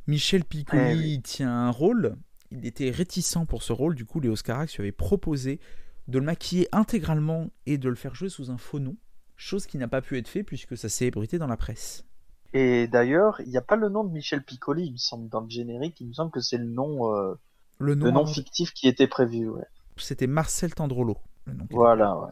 Michel 0.07 0.45
Piccoli 0.45 0.83
Eh 0.91 0.95
oui. 0.97 1.23
tient 1.23 1.51
un 1.51 1.70
rôle, 1.70 2.17
il 2.51 2.67
était 2.67 2.91
réticent 2.91 3.47
pour 3.49 3.62
ce 3.62 3.73
rôle, 3.73 3.95
du 3.95 4.05
coup 4.05 4.20
Léos 4.20 4.37
Carax 4.45 4.75
lui 4.77 4.83
avait 4.83 4.93
proposé 4.93 5.61
de 6.09 6.19
le 6.19 6.25
maquiller 6.25 6.69
intégralement 6.73 7.51
et 7.67 7.79
de 7.79 7.89
le 7.89 7.95
faire 7.95 8.15
jouer 8.15 8.29
sous 8.29 8.51
un 8.51 8.59
faux 8.59 8.81
nom, 8.81 8.97
chose 9.37 9.67
qui 9.67 9.79
n'a 9.79 9.89
pas 9.89 10.03
pu 10.03 10.19
être 10.19 10.29
fait 10.29 10.43
puisque 10.43 10.77
ça 10.77 10.89
s'est 10.89 11.07
ébruité 11.07 11.39
dans 11.39 11.47
la 11.47 11.57
presse. 11.57 12.05
Et 12.53 12.89
d'ailleurs, 12.89 13.41
il 13.43 13.49
n'y 13.49 13.57
a 13.57 13.62
pas 13.62 13.77
le 13.77 13.89
nom 13.89 14.03
de 14.03 14.11
Michel 14.11 14.43
Piccoli, 14.43 14.87
il 14.87 14.93
me 14.93 14.97
semble, 14.97 15.29
dans 15.29 15.41
le 15.41 15.49
générique, 15.49 16.01
il 16.01 16.09
me 16.09 16.12
semble 16.12 16.33
que 16.33 16.41
c'est 16.41 16.59
le 16.59 16.65
nom, 16.65 17.15
euh, 17.15 17.35
Le 17.79 17.95
nom, 17.95 18.07
le 18.07 18.11
nom 18.11 18.20
avant, 18.23 18.33
fictif 18.33 18.73
qui 18.73 18.89
était 18.89 19.07
prévu, 19.07 19.49
ouais. 19.49 19.65
c'était 19.97 20.27
Marcel 20.27 20.75
Tendrolo. 20.75 21.17
le 21.45 21.55
nom 21.55 21.67
Voilà, 21.70 22.19
ouais. 22.19 22.31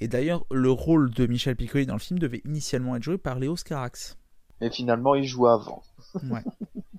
Et 0.00 0.08
d'ailleurs, 0.08 0.44
le 0.50 0.70
rôle 0.70 1.10
de 1.10 1.26
Michel 1.26 1.54
Piccoli 1.54 1.86
dans 1.86 1.94
le 1.94 2.00
film 2.00 2.18
devait 2.18 2.40
initialement 2.44 2.96
être 2.96 3.02
joué 3.02 3.18
par 3.18 3.38
Léo 3.38 3.54
Carax. 3.54 4.16
Et 4.60 4.70
finalement, 4.70 5.14
il 5.14 5.24
joue 5.24 5.46
avant. 5.46 5.82
Ouais. 6.14 6.42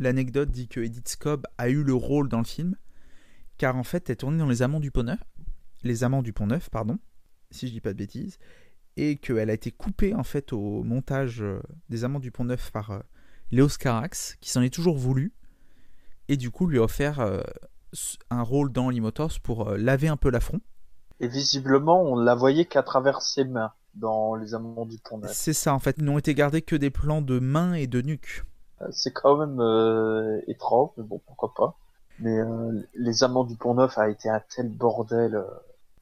L'anecdote 0.00 0.50
dit 0.50 0.66
que 0.66 0.80
Edith 0.80 1.08
Scobb 1.08 1.46
a 1.58 1.68
eu 1.68 1.84
le 1.84 1.92
rôle 1.94 2.30
dans 2.30 2.38
le 2.38 2.44
film, 2.44 2.74
car 3.58 3.76
en 3.76 3.84
fait, 3.84 4.08
elle 4.08 4.16
tournait 4.16 4.38
dans 4.38 4.48
Les 4.48 4.62
Amants 4.62 4.80
du 4.80 4.90
Pont 4.90 5.02
Neuf, 5.02 5.20
Les 5.82 6.04
Amants 6.04 6.22
du 6.22 6.32
Pont 6.32 6.46
Neuf, 6.46 6.70
pardon, 6.70 6.98
si 7.50 7.68
je 7.68 7.72
dis 7.72 7.82
pas 7.82 7.92
de 7.92 7.98
bêtises, 7.98 8.38
et 8.96 9.16
qu'elle 9.16 9.50
a 9.50 9.52
été 9.52 9.70
coupée 9.70 10.14
en 10.14 10.22
fait 10.22 10.54
au 10.54 10.82
montage 10.82 11.42
euh, 11.42 11.60
des 11.90 12.04
Amants 12.04 12.18
du 12.18 12.30
Pont 12.30 12.44
Neuf 12.44 12.70
par 12.70 12.92
euh, 12.92 13.00
Léo 13.50 13.68
Carax, 13.68 14.38
qui 14.40 14.48
s'en 14.48 14.62
est 14.62 14.72
toujours 14.72 14.96
voulu, 14.96 15.34
et 16.28 16.38
du 16.38 16.50
coup 16.50 16.66
lui 16.66 16.78
a 16.78 16.82
offert 16.82 17.20
euh, 17.20 17.42
un 18.30 18.42
rôle 18.42 18.72
dans 18.72 18.88
Limotors 18.88 19.38
pour 19.42 19.68
euh, 19.68 19.76
laver 19.76 20.08
un 20.08 20.16
peu 20.16 20.30
l'affront. 20.30 20.60
Et 21.20 21.28
visiblement, 21.28 22.02
on 22.02 22.16
la 22.16 22.34
voyait 22.34 22.64
qu'à 22.64 22.82
travers 22.82 23.20
ses 23.20 23.44
mains 23.44 23.74
dans 23.94 24.34
Les 24.34 24.54
Amants 24.54 24.86
du 24.86 24.96
Pont 24.98 25.18
Neuf. 25.18 25.32
C'est 25.34 25.52
ça 25.52 25.74
en 25.74 25.78
fait, 25.78 25.96
ils 25.98 26.04
n'ont 26.04 26.16
été 26.16 26.34
gardés 26.34 26.62
que 26.62 26.76
des 26.76 26.90
plans 26.90 27.20
de 27.20 27.38
mains 27.38 27.74
et 27.74 27.86
de 27.86 28.00
nuque. 28.00 28.44
C'est 28.90 29.12
quand 29.12 29.36
même 29.36 29.60
euh, 29.60 30.40
étrange, 30.46 30.90
mais 30.96 31.04
bon, 31.04 31.20
pourquoi 31.26 31.52
pas. 31.54 31.76
Mais 32.18 32.38
euh, 32.38 32.82
Les 32.94 33.24
Amants 33.24 33.44
du 33.44 33.56
Pont 33.56 33.74
Neuf 33.74 33.98
a 33.98 34.08
été 34.08 34.28
un 34.28 34.40
tel 34.54 34.68
bordel 34.68 35.34
euh, 35.34 35.44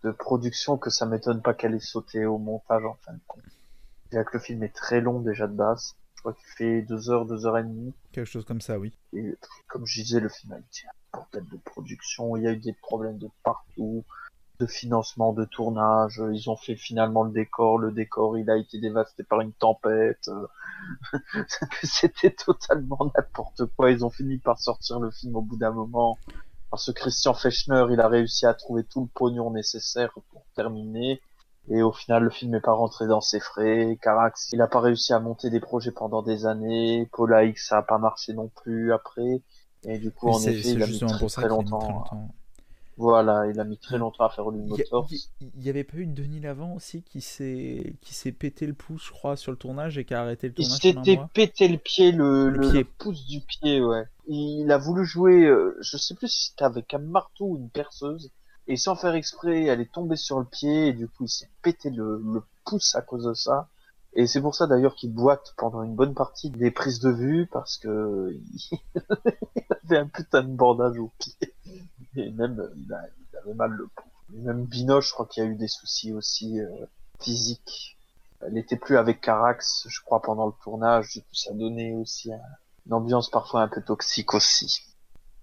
de 0.05 0.11
production 0.11 0.77
que 0.77 0.91
ça 0.91 1.07
m'étonne 1.07 1.43
pas 1.43 1.55
qu'elle 1.55 1.75
ait 1.75 1.81
sauté 1.81 2.25
au 2.25 2.39
montage 2.39 2.85
en 2.85 2.95
fin 3.05 3.13
de 3.13 3.21
compte. 3.27 3.43
Déjà 4.11 4.25
que 4.25 4.37
le 4.37 4.43
film 4.43 4.63
est 4.63 4.75
très 4.75 5.01
long 5.01 5.21
déjà 5.21 5.47
de 5.47 5.55
base. 5.55 5.95
Je 6.15 6.23
crois 6.23 6.33
qu'il 6.33 6.49
fait 6.57 6.83
deux 6.83 7.11
heures, 7.11 7.27
deux 7.27 7.47
heures 7.47 7.59
et 7.59 7.63
demie. 7.63 7.95
Quelque 8.13 8.27
chose 8.27 8.45
comme 8.45 8.61
ça, 8.61 8.79
oui. 8.79 8.93
Et 9.13 9.37
comme 9.69 9.87
je 9.87 10.03
disais, 10.03 10.21
le 10.21 10.29
film 10.29 10.53
a 10.53 10.59
été 10.59 10.87
un 10.87 11.19
bordel 11.19 11.45
de 11.47 11.57
production. 11.59 12.37
Il 12.37 12.43
y 12.43 12.49
a 12.49 12.53
eu 12.53 12.57
des 12.59 12.73
problèmes 12.73 13.19
de 13.19 13.29
partout, 13.45 14.05
de 14.61 14.67
financement, 14.67 15.33
de 15.33 15.45
tournage. 15.45 16.23
Ils 16.33 16.51
ont 16.51 16.57
fait 16.57 16.77
finalement 16.77 17.23
le 17.23 17.31
décor. 17.31 17.79
Le 17.79 17.93
décor, 17.93 18.39
il 18.39 18.51
a 18.51 18.57
été 18.57 18.79
dévasté 18.79 19.23
par 19.23 19.41
une 19.41 19.53
tempête. 19.53 20.29
Euh, 20.29 20.47
C'était 21.83 22.31
totalement 22.31 23.11
n'importe 23.17 23.67
quoi. 23.77 23.91
Ils 23.91 24.05
ont 24.05 24.11
fini 24.11 24.39
par 24.39 24.59
sortir 24.59 25.01
le 25.01 25.11
film 25.11 25.37
au 25.37 25.43
bout 25.43 25.57
d'un 25.57 25.71
moment. 25.71 26.19
Parce 26.71 26.87
que 26.87 26.93
Christian 26.93 27.35
Fechner, 27.35 27.87
il 27.91 28.01
a 28.01 28.09
réussi 28.09 28.47
à 28.47 28.55
trouver 28.55 28.85
tout 28.85 29.03
le 29.03 29.09
pognon 29.15 29.51
nécessaire 29.51 30.13
pour 30.31 30.45
terminer. 30.55 31.21
Et 31.71 31.83
au 31.83 31.93
final, 31.93 32.25
le 32.25 32.31
film 32.31 32.53
n'est 32.53 32.61
pas 32.61 32.73
rentré 32.73 33.07
dans 33.07 33.21
ses 33.21 33.41
frais. 33.41 33.99
Carax, 34.03 34.49
il 34.53 34.59
n'a 34.59 34.67
pas 34.67 34.81
réussi 34.81 35.13
à 35.13 35.21
monter 35.21 35.51
des 35.51 35.61
projets 35.61 35.93
pendant 35.93 36.23
des 36.23 36.47
années. 36.47 37.09
Paula 37.13 37.45
X, 37.45 37.69
ça 37.69 37.79
a 37.79 37.83
pas 37.83 37.99
marché 37.99 38.33
non 38.33 38.49
plus 38.49 38.93
après. 38.93 39.43
Et 39.85 39.99
du 39.99 40.11
coup, 40.11 40.29
en 40.29 40.41
effet, 40.41 40.71
il 40.71 40.83
a 40.83 40.87
mis 40.87 40.99
très, 41.29 41.49
longtemps. 41.49 42.05
Voilà, 42.99 43.47
il 43.47 43.59
a 43.61 43.65
mis 43.65 43.79
très 43.79 43.97
longtemps 43.97 44.25
à 44.25 44.29
faire 44.31 44.45
Holly 44.47 44.59
Il 44.59 44.67
y, 44.67 44.69
Motors. 44.71 45.09
il- 45.13 45.51
il 45.57 45.63
y 45.65 45.71
avait 45.71 45.85
pas 45.85 45.97
eu 45.99 46.07
Denis 46.07 46.41
Lavant 46.41 46.75
aussi 46.75 47.03
qui 47.03 47.21
s'est 47.21 47.95
qui 48.01 48.13
s'est 48.13 48.33
pété 48.33 48.67
le 48.67 48.75
pouce, 48.75 49.07
je 49.07 49.13
crois, 49.13 49.37
sur 49.37 49.53
le 49.53 49.57
tournage 49.59 49.99
et 49.99 50.05
qui 50.05 50.15
a 50.15 50.21
arrêté 50.23 50.49
le 50.49 50.55
Il 50.59 50.65
tournage 50.67 50.73
un 50.97 51.05
s'était 51.05 51.21
pété 51.33 51.69
le 51.69 51.79
pied, 51.79 52.11
le, 52.13 52.51
Le 52.51 52.59
le, 52.59 52.61
pied. 52.71 52.79
le 52.81 52.85
pouce 52.99 53.25
du 53.27 53.41
pied, 53.41 53.81
ouais. 53.81 54.05
Il 54.27 54.71
a 54.73 54.79
voulu 54.79 55.05
jouer, 55.07 55.45
euh, 55.47 55.77
je 55.81 55.97
sais 55.97 56.15
plus 56.15 56.29
si 56.29 56.51
c'était 56.51 56.65
avec 56.65 56.93
un 56.93 56.99
marteau 56.99 57.47
ou 57.47 57.57
une 57.57 57.71
perceuse, 57.71 58.33
et 58.67 58.77
sans 58.77 58.97
faire 58.97 59.15
exprès, 59.15 59.65
elle 59.65 59.81
est 59.81 59.93
tombée 59.93 60.17
sur 60.17 60.41
le 60.41 60.45
pied, 60.45 60.89
et 60.89 60.93
du 60.93 61.07
coup 61.09 61.25
il 61.25 61.29
s'est 61.31 61.49
pété 61.63 61.91
le, 61.91 62.21
le 62.23 62.43
pouce 62.67 62.95
à 62.97 63.01
cause 63.03 63.25
de 63.25 63.33
ça. 63.35 63.69
Et 64.15 64.27
c'est 64.27 64.41
pour 64.41 64.55
ça 64.55 64.67
d'ailleurs 64.67 64.95
qu'il 64.97 65.13
boite 65.13 65.55
pendant 65.57 65.83
une 65.83 65.95
bonne 65.95 66.15
partie 66.15 66.51
des 66.51 66.71
prises 66.73 66.99
de 66.99 67.11
vue, 67.11 67.47
parce 67.53 67.77
que 67.79 68.37
il 68.73 69.63
avait 69.85 69.99
un 69.99 70.09
putain 70.09 70.43
de 70.43 70.49
bandage 70.53 70.99
au 70.99 71.11
pied. 71.19 71.55
Et 72.19 72.31
même, 72.33 72.59
euh, 72.61 72.73
il, 72.77 72.93
a- 72.93 73.07
il 73.33 73.37
avait 73.39 73.55
mal 73.55 73.71
le 73.71 73.87
pouce. 73.95 74.05
Et 74.35 74.39
même 74.41 74.65
Binoche, 74.67 75.09
je 75.09 75.13
crois 75.13 75.27
qu'il 75.27 75.43
y 75.43 75.47
a 75.47 75.51
eu 75.51 75.55
des 75.57 75.69
soucis 75.69 76.13
aussi 76.13 76.61
euh, 76.61 76.69
physiques. 77.21 77.97
Elle 78.41 78.53
n'était 78.53 78.77
plus 78.77 78.97
avec 78.97 79.21
Carax, 79.21 79.87
je 79.89 80.01
crois, 80.03 80.23
pendant 80.23 80.47
le 80.47 80.53
tournage. 80.63 81.11
Du 81.15 81.21
coup, 81.21 81.35
ça 81.35 81.53
donnait 81.55 81.95
aussi 81.95 82.33
un- 82.33 82.41
une 82.87 82.93
ambiance 82.95 83.31
parfois 83.31 83.63
un 83.63 83.69
peu 83.69 83.83
toxique 83.83 84.35
aussi. 84.35 84.81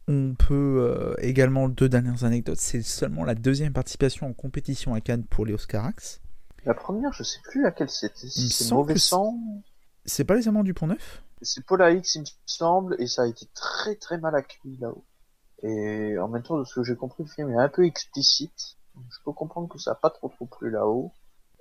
On 0.08 0.36
peut 0.36 0.88
euh, 0.88 1.16
également 1.20 1.68
deux 1.68 1.90
dernières 1.90 2.24
anecdotes. 2.24 2.60
C'est 2.60 2.84
seulement 2.84 3.24
la 3.26 3.34
deuxième 3.36 3.74
participation 3.74 4.28
en 4.28 4.34
compétition 4.34 4.94
à 4.94 5.02
Cannes 5.02 5.24
pour 5.24 5.45
les 5.45 5.54
Oscarax. 5.54 6.22
La 6.66 6.74
première, 6.76 7.12
je 7.14 7.24
sais 7.24 7.40
plus 7.44 7.64
laquelle 7.64 7.90
c'était. 7.90 8.28
Si 8.28 8.50
c'est 8.50 8.72
Mauvais 8.74 8.98
Sang, 8.98 9.36
C'est 10.06 10.24
pas 10.24 10.36
les 10.36 10.48
Amants 10.48 10.64
du 10.64 10.74
Pont 10.76 10.88
Neuf? 10.88 11.24
C'est 11.42 11.66
Paula 11.66 11.92
X, 11.92 12.16
il 12.16 12.22
me 12.22 12.26
semble, 12.45 12.95
et 13.00 13.08
ça 13.08 13.24
a 13.24 13.28
été 13.28 13.48
très 13.56 13.95
très 13.95 14.18
mal 14.20 14.36
accueilli 14.36 14.78
là-haut. 14.78 15.04
Et 15.66 16.18
en 16.19 16.27
même 16.27 16.44
temps, 16.44 16.60
de 16.60 16.64
ce 16.64 16.76
que 16.76 16.84
j'ai 16.84 16.95
compris, 16.95 17.24
le 17.24 17.30
film 17.30 17.52
est 17.52 17.58
un 17.58 17.69
peu 17.69 17.85
explicite. 17.85 18.77
Je 18.95 19.18
peux 19.26 19.32
comprendre 19.32 19.68
que 19.68 19.80
ça 19.80 19.92
a 19.92 19.95
pas 19.95 20.11
trop 20.11 20.30
trop 20.30 20.45
plu 20.45 20.69
là-haut. 20.69 21.11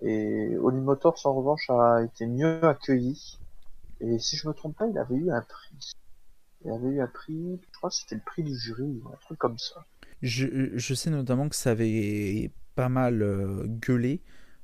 Et 0.03 0.57
Motors, 0.57 1.19
en 1.25 1.33
revanche, 1.33 1.71
a 1.71 2.03
été 2.03 2.27
mieux 2.27 2.63
accueilli. 2.65 3.39
Et 4.01 4.19
si 4.19 4.37
je 4.37 4.47
me 4.47 4.53
trompe 4.53 4.77
pas, 4.77 4.87
il 4.87 4.99
avait 4.99 5.15
eu 5.15 5.31
un 5.31 5.41
prix. 5.41 5.93
Il 6.65 6.71
avait 6.71 6.89
eu 6.89 7.01
un 7.01 7.07
prix, 7.07 7.61
je 7.63 7.79
crois 7.79 7.91
que 7.91 7.97
c'était 7.97 8.17
le 8.17 8.21
prix 8.25 8.43
du 8.43 8.55
jury, 8.55 9.01
ou 9.03 9.09
un 9.09 9.17
truc 9.23 9.39
comme 9.39 9.59
ça. 9.59 9.85
je, 10.21 10.95
sais 10.95 11.11
notamment 11.11 11.49
que 11.49 11.57
ça 11.57 11.71
avait 11.71 12.51
pas 12.75 12.89
mal 12.89 13.23
euh, 13.23 13.65
gueulé, 13.67 14.23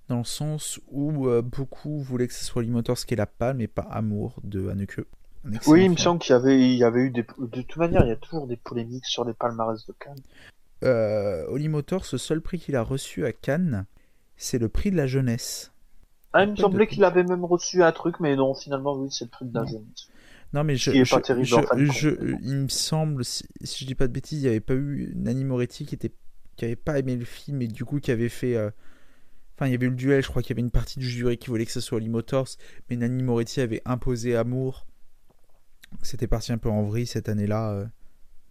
dans 0.09 0.19
le 0.19 0.25
sens 0.25 0.81
où 0.89 1.29
euh, 1.29 1.41
beaucoup 1.41 2.01
voulaient 2.01 2.27
que 2.27 2.35
ce 2.35 2.45
soit 2.45 2.65
Motors 2.65 2.99
qui 3.07 3.15
ait 3.15 3.17
la 3.17 3.27
palme 3.27 3.61
et 3.61 3.69
pas 3.69 3.83
Amour 3.83 4.41
de 4.45 4.69
Haneke. 4.69 5.01
Oui, 5.67 5.85
il 5.85 5.91
me 5.91 5.97
semble 5.97 6.21
qu'il 6.21 6.33
y 6.33 6.37
avait, 6.37 6.61
il 6.61 6.77
y 6.77 6.85
avait 6.85 7.01
eu 7.01 7.11
des, 7.11 7.25
de 7.39 7.63
toute 7.63 7.77
manière, 7.77 8.03
il 8.05 8.09
y 8.09 8.13
a 8.13 8.17
toujours 8.17 8.47
des 8.47 8.57
polémiques 8.57 9.07
sur 9.07 9.25
les 9.25 9.33
palmarès 9.35 9.85
de 9.87 9.93
Cannes. 9.99 10.21
Euh, 10.85 11.45
Holly 11.49 11.69
Motors, 11.69 12.05
ce 12.05 12.19
seul 12.19 12.41
prix 12.41 12.59
qu'il 12.59 12.77
a 12.77 12.83
reçu 12.83 13.25
à 13.25 13.33
Cannes, 13.33 13.87
c'est 14.37 14.59
le 14.59 14.69
prix 14.69 14.91
de 14.91 14.97
la 14.97 15.07
jeunesse. 15.07 15.73
Ah, 16.33 16.45
il 16.45 16.51
me 16.53 16.57
semblait 16.57 16.87
de- 16.87 16.91
qu'il 16.91 17.05
avait 17.05 17.25
même 17.25 17.45
reçu 17.45 17.83
un 17.83 17.93
truc, 17.93 18.21
mais 18.21 18.37
non, 18.37 18.55
finalement, 18.55 18.95
oui, 18.97 19.09
c'est 19.11 19.25
le 19.25 19.31
truc 19.31 19.51
d'un 19.51 19.63
Non. 19.65 19.69
jeune. 19.69 19.87
Non, 20.53 20.65
mais 20.65 20.77
je, 20.77 20.91
qui 20.91 20.99
est 20.99 21.05
je- 21.05 21.15
pas 21.15 21.21
terrible 21.21 21.47
je- 21.47 21.55
en 21.55 21.63
fin 21.63 21.77
de 21.77 21.87
compte, 21.87 21.97
je- 21.97 22.11
bon. 22.11 22.39
il 22.43 22.57
me 22.57 22.69
semble, 22.69 23.25
si, 23.25 23.45
si 23.63 23.85
je 23.85 23.87
dis 23.89 23.95
pas 23.95 24.07
de 24.09 24.13
bêtises, 24.13 24.39
il 24.41 24.43
n'y 24.43 24.49
avait 24.49 24.61
pas 24.61 24.75
eu 24.75 25.13
Nanny 25.17 25.45
Moretti 25.45 25.87
qui 25.87 25.95
était, 25.95 26.13
qui 26.57 26.65
avait 26.65 26.77
pas 26.77 26.99
aimé 26.99 27.17
le 27.17 27.25
film 27.25 27.63
et 27.63 27.69
du 27.69 27.85
coup 27.85 27.99
qui 28.01 28.11
avait 28.11 28.29
fait. 28.29 28.57
euh, 28.57 28.71
Enfin, 29.57 29.69
il 29.69 29.73
y 29.73 29.75
avait 29.75 29.87
eu 29.87 29.91
le 29.91 29.97
duel, 29.97 30.23
je 30.23 30.29
crois 30.29 30.41
qu'il 30.43 30.51
y 30.51 30.55
avait 30.55 30.63
une 30.67 30.71
partie 30.71 30.99
du 30.99 31.07
jury 31.07 31.37
qui 31.37 31.49
voulait 31.51 31.67
que 31.67 31.73
ce 31.73 31.83
soit 31.83 31.97
Holly 31.99 32.09
Motors, 32.09 32.49
mais 32.89 32.97
Nanny 32.97 33.23
Moretti 33.23 33.61
avait 33.61 33.83
imposé 33.85 34.35
Amour. 34.35 34.87
C'était 36.03 36.27
parti 36.27 36.53
un 36.53 36.59
peu 36.59 36.69
en 36.71 36.83
vrille 36.83 37.07
cette 37.07 37.29
année-là. 37.29 37.71
euh. 37.73 37.87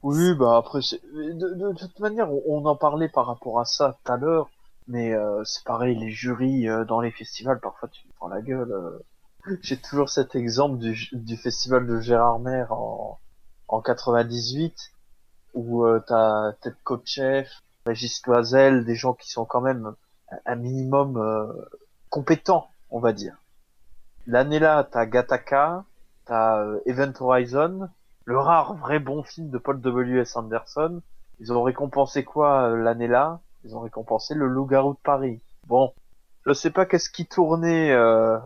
Oui, 0.02 0.34
bah 0.36 0.58
après, 0.58 0.80
de, 0.80 1.34
de, 1.34 1.72
de 1.74 1.78
toute 1.78 2.00
manière, 2.00 2.30
on, 2.48 2.66
en 2.66 2.76
parlait 2.76 3.10
par 3.10 3.26
rapport 3.28 3.60
à 3.60 3.66
ça 3.66 3.98
tout 4.04 4.12
à 4.12 4.18
l'heure, 4.18 4.50
mais 4.88 5.14
euh, 5.14 5.44
c'est 5.44 5.64
pareil, 5.66 5.98
les 5.98 6.10
jurys 6.12 6.68
euh, 6.70 6.86
dans 6.86 7.02
les 7.02 7.12
festivals, 7.12 7.60
parfois 7.60 7.90
tu 7.90 8.04
te 8.08 8.14
prends 8.16 8.30
la 8.30 8.42
gueule. 8.42 8.72
euh. 8.72 9.00
J'ai 9.62 9.78
toujours 9.78 10.10
cet 10.10 10.36
exemple 10.36 10.78
du, 10.80 11.10
du 11.14 11.38
festival 11.38 11.86
de 11.88 12.00
Gérard 12.00 12.40
Mer 12.40 12.72
en, 12.72 13.20
en 13.68 13.82
98, 13.82 14.76
où 15.54 15.86
euh, 15.86 16.02
t'as 16.08 16.54
Ted 16.62 16.76
Kotcheff, 16.84 17.50
Régis 17.86 18.22
Loisel, 18.26 18.86
des 18.86 18.96
gens 18.96 19.14
qui 19.14 19.30
sont 19.30 19.46
quand 19.46 19.62
même 19.62 19.94
un- 20.46 20.56
minimum 20.56 21.18
euh, 21.18 21.52
compétents, 22.10 22.70
on 22.92 23.00
va 23.00 23.14
dire. 23.14 23.38
L'année 24.28 24.60
là, 24.60 24.84
t'as 24.90 25.06
Gattaca, 25.06 25.86
t'as 26.30 26.62
euh, 26.62 26.80
Event 26.86 27.14
Horizon, 27.20 27.90
le 28.26 28.38
rare 28.38 28.76
vrai 28.76 29.00
bon 29.00 29.24
film 29.24 29.50
de 29.50 29.58
Paul 29.58 29.82
W.S. 29.82 30.36
Anderson. 30.36 31.02
Ils 31.40 31.52
ont 31.52 31.64
récompensé 31.64 32.24
quoi 32.24 32.70
euh, 32.70 32.76
l'année 32.76 33.08
là? 33.08 33.42
Ils 33.64 33.76
ont 33.76 33.80
récompensé 33.80 34.36
le 34.36 34.46
Loup-garou 34.46 34.94
de 34.94 35.00
Paris. 35.04 35.42
Bon, 35.66 35.92
je 36.46 36.54
sais 36.54 36.70
pas 36.70 36.86
qu'est-ce 36.86 37.10
qui 37.10 37.26
tournait 37.26 37.92
euh, 37.92 38.38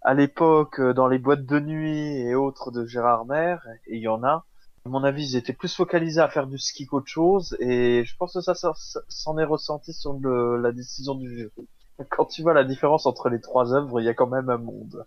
à 0.00 0.14
l'époque 0.14 0.80
dans 0.80 1.08
les 1.08 1.18
boîtes 1.18 1.44
de 1.44 1.60
nuit 1.60 2.16
et 2.22 2.34
autres 2.34 2.70
de 2.70 2.86
Gérard 2.86 3.26
Mer, 3.26 3.62
et 3.86 3.96
il 3.96 4.02
y 4.02 4.08
en 4.08 4.24
a. 4.24 4.46
À 4.86 4.88
mon 4.88 5.04
avis, 5.04 5.32
ils 5.32 5.36
étaient 5.36 5.52
plus 5.52 5.74
focalisés 5.74 6.22
à 6.22 6.28
faire 6.28 6.46
du 6.46 6.58
ski 6.58 6.86
qu'autre 6.86 7.08
chose, 7.08 7.54
et 7.60 8.02
je 8.06 8.16
pense 8.16 8.32
que 8.32 8.40
ça, 8.40 8.54
s'en 8.54 9.36
est 9.36 9.44
ressenti 9.44 9.92
sur 9.92 10.18
la 10.22 10.72
décision 10.72 11.14
du 11.14 11.36
jury. 11.36 11.68
Quand 12.08 12.24
tu 12.24 12.42
vois 12.42 12.54
la 12.54 12.64
différence 12.64 13.04
entre 13.04 13.28
les 13.28 13.40
trois 13.40 13.74
œuvres, 13.74 14.00
il 14.00 14.04
y 14.04 14.08
a 14.08 14.14
quand 14.14 14.28
même 14.28 14.48
un 14.48 14.58
monde. 14.58 15.04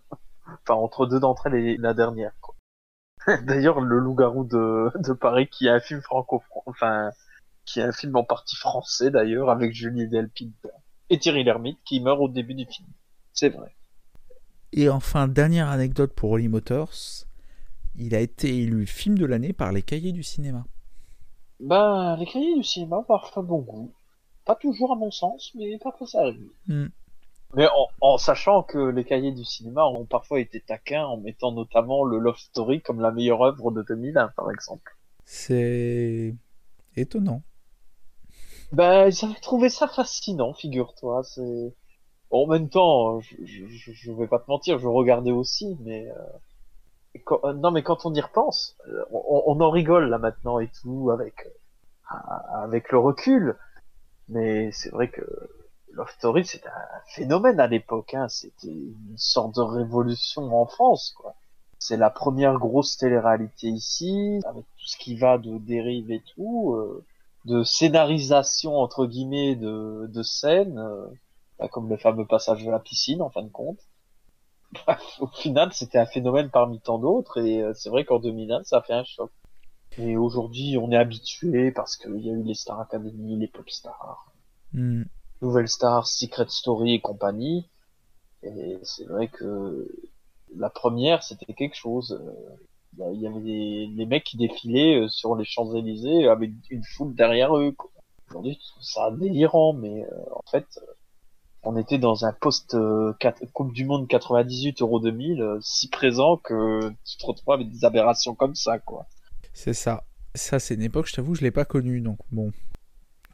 Enfin, 0.62 0.74
entre 0.74 1.06
deux 1.06 1.20
d'entre 1.20 1.46
elles 1.46 1.54
et 1.54 1.76
la 1.76 1.94
dernière. 1.94 2.32
D'ailleurs, 3.44 3.80
le 3.80 3.98
loup-garou 3.98 4.44
de, 4.44 4.90
de 4.98 5.12
Paris, 5.12 5.48
qui 5.48 5.66
est 5.66 5.70
un 5.70 5.80
film 5.80 6.00
franco 6.00 6.42
enfin, 6.66 7.10
qui 7.64 7.80
est 7.80 7.84
un 7.84 7.92
film 7.92 8.16
en 8.16 8.24
partie 8.24 8.56
français 8.56 9.10
d'ailleurs, 9.10 9.50
avec 9.50 9.72
Julie 9.72 10.08
Delpine 10.08 10.52
et 11.10 11.18
Thierry 11.18 11.44
Lhermitte, 11.44 11.78
qui 11.84 12.00
meurt 12.00 12.20
au 12.20 12.28
début 12.28 12.54
du 12.54 12.66
film. 12.66 12.88
C'est 13.32 13.50
vrai. 13.50 13.74
Et 14.72 14.88
enfin, 14.88 15.28
dernière 15.28 15.68
anecdote 15.68 16.12
pour 16.14 16.30
Holly 16.32 16.48
Motors, 16.48 17.26
il 17.96 18.14
a 18.14 18.20
été 18.20 18.62
élu 18.62 18.86
film 18.86 19.18
de 19.18 19.26
l'année 19.26 19.52
par 19.52 19.72
les 19.72 19.82
cahiers 19.82 20.12
du 20.12 20.22
cinéma. 20.22 20.64
Ben, 21.58 22.16
les 22.16 22.26
cahiers 22.26 22.56
du 22.56 22.64
cinéma 22.64 23.04
parfois 23.06 23.42
bon 23.42 23.58
goût. 23.60 23.92
Pas 24.44 24.54
toujours 24.54 24.92
à 24.92 24.96
mon 24.96 25.10
sens, 25.10 25.52
mais 25.54 25.78
parfois 25.78 26.06
ça 26.06 26.20
arrive. 26.20 26.48
Mais 27.54 27.68
en, 27.68 27.88
en 28.00 28.18
sachant 28.18 28.64
que 28.64 28.78
les 28.78 29.04
cahiers 29.04 29.30
du 29.30 29.44
cinéma 29.44 29.84
ont 29.84 30.04
parfois 30.04 30.40
été 30.40 30.60
taquins 30.60 31.04
en 31.06 31.16
mettant 31.16 31.52
notamment 31.52 32.02
le 32.02 32.18
Love 32.18 32.38
Story 32.38 32.82
comme 32.82 33.00
la 33.00 33.12
meilleure 33.12 33.42
œuvre 33.44 33.70
de 33.70 33.82
2001, 33.82 34.30
par 34.30 34.50
exemple. 34.50 34.96
C'est 35.24 36.34
étonnant. 36.96 37.42
Ben, 38.72 39.10
j'avais 39.10 39.38
trouvé 39.40 39.68
ça 39.68 39.86
fascinant, 39.88 40.54
figure-toi. 40.54 41.22
C'est 41.24 41.74
en 42.30 42.46
même 42.48 42.68
temps, 42.70 43.20
je, 43.20 43.36
je, 43.44 43.92
je- 43.92 44.12
vais 44.12 44.28
pas 44.28 44.38
te 44.40 44.46
mentir, 44.50 44.78
je 44.78 44.88
regardais 44.88 45.32
aussi, 45.32 45.76
mais 45.82 46.08
euh, 46.10 46.14
quand- 47.24 47.40
euh, 47.44 47.52
non, 47.54 47.70
mais 47.70 47.82
quand 47.82 48.06
on 48.06 48.14
y 48.14 48.20
repense, 48.20 48.76
euh, 48.88 49.04
on, 49.12 49.42
on 49.46 49.60
en 49.60 49.70
rigole 49.70 50.08
là 50.08 50.18
maintenant 50.18 50.58
et 50.60 50.68
tout 50.82 51.10
avec 51.10 51.46
euh, 52.12 52.16
avec 52.54 52.92
le 52.92 52.98
recul. 52.98 53.56
Mais 54.28 54.70
c'est 54.72 54.90
vrai 54.90 55.10
que 55.10 55.22
Love 55.92 56.10
Story 56.18 56.44
c'était 56.44 56.68
un 56.68 57.00
phénomène 57.06 57.60
à 57.60 57.66
l'époque. 57.66 58.14
Hein. 58.14 58.28
C'était 58.28 58.68
une 58.68 59.16
sorte 59.16 59.54
de 59.56 59.60
révolution 59.62 60.42
en 60.60 60.66
France, 60.66 61.12
quoi. 61.16 61.34
C'est 61.78 61.96
la 61.96 62.10
première 62.10 62.58
grosse 62.58 62.96
télé-réalité 62.98 63.68
ici, 63.68 64.40
avec 64.46 64.64
tout 64.64 64.86
ce 64.86 64.98
qui 64.98 65.16
va 65.16 65.38
de 65.38 65.58
dérive 65.58 66.10
et 66.10 66.22
tout, 66.34 66.74
euh, 66.74 67.04
de 67.46 67.62
scénarisation 67.64 68.76
entre 68.78 69.06
guillemets 69.06 69.56
de, 69.56 70.06
de 70.12 70.22
scènes. 70.22 70.78
euh, 70.78 71.06
comme 71.72 71.88
le 71.90 71.96
fameux 71.98 72.26
passage 72.26 72.64
de 72.64 72.70
la 72.70 72.78
piscine 72.80 73.22
en 73.22 73.30
fin 73.30 73.42
de 73.42 73.48
compte. 73.50 73.78
Au 75.20 75.26
final, 75.28 75.72
c'était 75.72 75.98
un 75.98 76.06
phénomène 76.06 76.50
parmi 76.50 76.80
tant 76.80 76.98
d'autres 76.98 77.38
et 77.38 77.62
euh, 77.62 77.72
c'est 77.74 77.90
vrai 77.90 78.04
qu'en 78.04 78.18
2001, 78.18 78.62
ça 78.64 78.78
a 78.78 78.82
fait 78.82 78.92
un 78.94 79.04
choc. 79.04 79.30
Et 79.98 80.16
aujourd'hui, 80.16 80.76
on 80.78 80.90
est 80.92 80.96
habitué 80.96 81.72
parce 81.72 81.96
qu'il 81.96 82.18
y 82.20 82.30
a 82.30 82.34
eu 82.34 82.42
les 82.42 82.54
Star 82.54 82.80
Academy, 82.80 83.36
les 83.38 83.48
Pop 83.48 83.68
Stars, 83.70 84.32
Hmm. 84.72 85.02
Nouvelle 85.42 85.68
Star, 85.68 86.06
Secret 86.06 86.46
Story 86.48 86.94
et 86.94 87.00
compagnie. 87.00 87.68
Et 88.42 88.78
c'est 88.82 89.04
vrai 89.04 89.28
que 89.28 89.88
la 90.56 90.70
première, 90.70 91.22
c'était 91.22 91.52
quelque 91.52 91.76
chose. 91.76 92.20
euh, 92.98 93.12
Il 93.12 93.20
y 93.20 93.26
avait 93.26 93.40
des, 93.40 94.06
mecs 94.06 94.24
qui 94.24 94.36
défilaient 94.36 95.02
euh, 95.02 95.08
sur 95.08 95.36
les 95.36 95.44
Champs-Élysées 95.44 96.28
avec 96.28 96.50
une 96.70 96.82
foule 96.84 97.14
derrière 97.14 97.56
eux. 97.56 97.74
Aujourd'hui, 98.28 98.58
je 98.60 98.68
trouve 98.70 98.82
ça 98.82 99.10
délirant, 99.12 99.72
mais 99.72 100.04
euh, 100.04 100.34
en 100.34 100.42
fait, 100.50 100.66
euh, 100.78 100.86
on 101.62 101.76
était 101.76 101.98
dans 101.98 102.24
un 102.24 102.32
post 102.32 102.74
euh, 102.74 103.12
quat- 103.20 103.34
Coupe 103.52 103.72
du 103.72 103.84
Monde 103.84 104.08
98 104.08 104.80
Euro 104.82 105.00
2000 105.00 105.42
euh, 105.42 105.58
si 105.60 105.88
présent 105.88 106.36
que 106.38 106.90
tu 107.04 107.16
te 107.18 107.26
retrouves 107.26 107.52
avec 107.54 107.70
des 107.70 107.84
aberrations 107.84 108.34
comme 108.34 108.54
ça, 108.54 108.78
quoi. 108.78 109.06
C'est 109.52 109.74
ça. 109.74 110.04
Ça, 110.34 110.58
c'est 110.60 110.74
une 110.74 110.82
époque, 110.82 111.06
je 111.08 111.14
t'avoue, 111.14 111.34
je 111.34 111.42
l'ai 111.42 111.50
pas 111.50 111.64
connue, 111.64 112.00
donc 112.00 112.18
bon. 112.30 112.50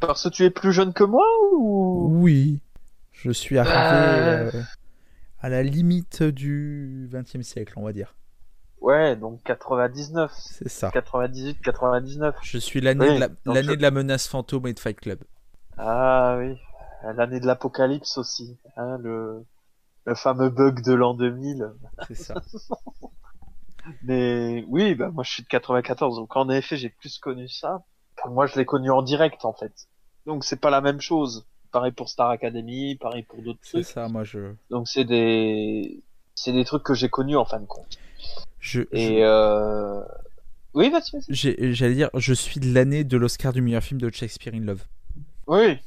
Parce 0.00 0.24
que 0.24 0.28
tu 0.30 0.44
es 0.44 0.50
plus 0.50 0.72
jeune 0.72 0.92
que 0.94 1.04
moi 1.04 1.24
ou? 1.52 2.16
Oui, 2.22 2.60
je 3.12 3.30
suis 3.30 3.58
arrivé 3.58 4.20
Euh. 4.22 4.50
euh, 4.54 4.62
à 5.40 5.48
la 5.48 5.62
limite 5.62 6.22
du 6.22 7.08
XXe 7.12 7.42
siècle, 7.42 7.74
on 7.76 7.84
va 7.84 7.92
dire. 7.92 8.14
Ouais, 8.80 9.16
donc 9.16 9.42
99, 9.42 10.32
C'est 10.34 10.68
ça. 10.68 10.90
98, 10.92 11.60
99. 11.60 12.34
Je 12.40 12.58
suis 12.58 12.80
l'année 12.80 13.10
Oui, 13.10 13.14
de, 13.14 13.20
la... 13.20 13.28
donc 13.44 13.56
l'année 13.56 13.72
je- 13.72 13.76
de 13.76 13.82
la 13.82 13.90
menace 13.90 14.28
fantôme 14.28 14.66
et 14.66 14.72
de 14.74 14.80
Fight 14.80 14.98
Club. 15.00 15.18
Ah 15.78 16.36
oui, 16.38 16.58
l'année 17.16 17.40
de 17.40 17.46
l'apocalypse 17.46 18.18
aussi, 18.18 18.58
hein, 18.76 18.98
le 18.98 19.44
le 20.06 20.14
fameux 20.16 20.50
bug 20.50 20.82
de 20.82 20.92
l'an 20.94 21.14
2000. 21.14 21.72
C'est 22.08 22.14
ça. 22.16 22.34
Mais 24.02 24.64
oui, 24.68 24.94
bah 24.94 25.10
moi 25.10 25.22
je 25.24 25.30
suis 25.30 25.42
de 25.42 25.48
94, 25.48 26.16
donc 26.16 26.34
en 26.36 26.48
effet 26.50 26.76
j'ai 26.76 26.90
plus 26.90 27.18
connu 27.18 27.48
ça. 27.48 27.84
Enfin, 28.18 28.30
moi 28.30 28.46
je 28.46 28.56
l'ai 28.56 28.64
connu 28.64 28.90
en 28.90 29.02
direct 29.02 29.44
en 29.44 29.52
fait. 29.52 29.72
Donc 30.26 30.44
c'est 30.44 30.60
pas 30.60 30.70
la 30.70 30.80
même 30.80 31.00
chose. 31.00 31.46
Pareil 31.72 31.92
pour 31.92 32.08
Star 32.08 32.30
Academy, 32.30 32.96
pareil 32.96 33.22
pour 33.22 33.42
d'autres 33.42 33.58
C'est 33.62 33.82
trucs. 33.82 33.86
ça, 33.86 34.08
moi 34.08 34.24
je. 34.24 34.52
Donc 34.70 34.88
c'est 34.88 35.04
des 35.04 36.02
c'est 36.34 36.52
des 36.52 36.64
trucs 36.64 36.82
que 36.82 36.94
j'ai 36.94 37.08
connus 37.08 37.36
en 37.36 37.44
fin 37.44 37.60
de 37.60 37.66
compte. 37.66 37.98
je, 38.60 38.82
Et 38.92 39.18
euh... 39.24 40.00
oui, 40.74 40.90
vas-y, 40.90 41.12
vas-y. 41.12 41.72
J'allais 41.74 41.94
dire, 41.94 42.10
je 42.14 42.32
suis 42.34 42.60
de 42.60 42.72
l'année 42.72 43.04
de 43.04 43.16
l'Oscar 43.16 43.52
du 43.52 43.62
meilleur 43.62 43.82
film 43.82 44.00
de 44.00 44.10
Shakespeare 44.12 44.54
in 44.54 44.60
Love. 44.60 44.84
Oui. 45.46 45.78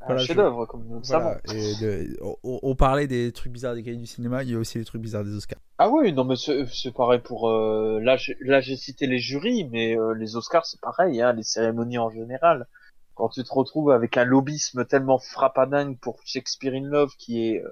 Voilà, 0.00 0.14
un 0.14 0.18
je- 0.18 0.26
chef-d'œuvre 0.26 0.66
comme 0.66 0.84
nous 0.86 0.98
le 0.98 1.04
savons. 1.04 1.34
Voilà. 1.44 1.60
Et 1.60 1.74
de- 1.80 2.16
on, 2.22 2.60
on 2.62 2.74
parlait 2.76 3.06
des 3.06 3.32
trucs 3.32 3.52
bizarres 3.52 3.74
des 3.74 3.82
cahiers 3.82 3.96
du 3.96 4.06
cinéma, 4.06 4.42
il 4.42 4.50
y 4.50 4.54
a 4.54 4.58
aussi 4.58 4.78
les 4.78 4.84
trucs 4.84 5.02
bizarres 5.02 5.24
des 5.24 5.34
Oscars. 5.34 5.58
Ah 5.78 5.88
oui, 5.90 6.12
non 6.12 6.24
mais 6.24 6.36
c'est 6.36 6.92
pareil 6.94 7.20
pour 7.20 7.48
euh, 7.50 8.00
là 8.00 8.16
j'ai 8.16 8.36
là 8.40 8.60
j'ai 8.60 8.76
cité 8.76 9.06
les 9.06 9.18
jurys 9.18 9.68
mais 9.70 9.96
euh, 9.98 10.12
les 10.14 10.36
Oscars 10.36 10.66
c'est 10.66 10.80
pareil 10.80 11.20
hein, 11.20 11.32
les 11.32 11.42
cérémonies 11.42 11.98
en 11.98 12.10
général. 12.10 12.66
Quand 13.14 13.28
tu 13.30 13.42
te 13.42 13.52
retrouves 13.52 13.90
avec 13.90 14.16
un 14.16 14.24
lobbyisme 14.24 14.84
tellement 14.84 15.18
frappadingue 15.18 15.98
pour 15.98 16.20
Shakespeare 16.24 16.74
in 16.74 16.86
Love 16.86 17.12
qui 17.18 17.48
est 17.48 17.64
euh, 17.64 17.68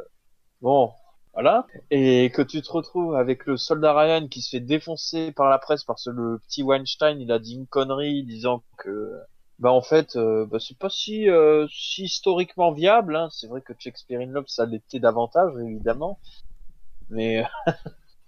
bon 0.61 0.91
voilà 1.35 1.67
et 1.91 2.31
que 2.35 2.43
tu 2.43 2.63
te 2.63 2.71
retrouves 2.73 3.15
avec 3.15 3.47
le 3.47 3.57
soldat 3.57 3.93
Ryan 3.97 4.27
qui 4.27 4.41
se 4.43 4.51
fait 4.51 4.61
défoncer 4.61 5.33
par 5.33 5.49
la 5.51 5.59
presse 5.59 5.85
parce 5.85 6.05
que 6.07 6.11
le 6.11 6.39
petit 6.49 6.63
Weinstein 6.65 7.21
il 7.21 7.31
a 7.31 7.39
dit 7.39 7.55
une 7.55 7.67
connerie 7.67 8.25
disant 8.25 8.63
que 8.79 9.13
bah 9.59 9.73
en 9.73 9.83
fait 9.83 10.17
euh, 10.17 10.47
bah, 10.47 10.59
c'est 10.61 10.79
pas 10.79 10.91
si 10.91 11.31
euh, 11.31 11.67
si 11.71 12.05
historiquement 12.05 12.73
viable 12.73 13.17
hein. 13.17 13.29
c'est 13.31 13.47
vrai 13.47 13.63
que 13.63 13.73
Shakespeare 13.79 14.21
in 14.21 14.27
Love 14.27 14.49
ça 14.49 14.67
l'était 14.67 15.01
davantage 15.01 15.53
évidemment 15.59 16.19
mais 17.09 17.45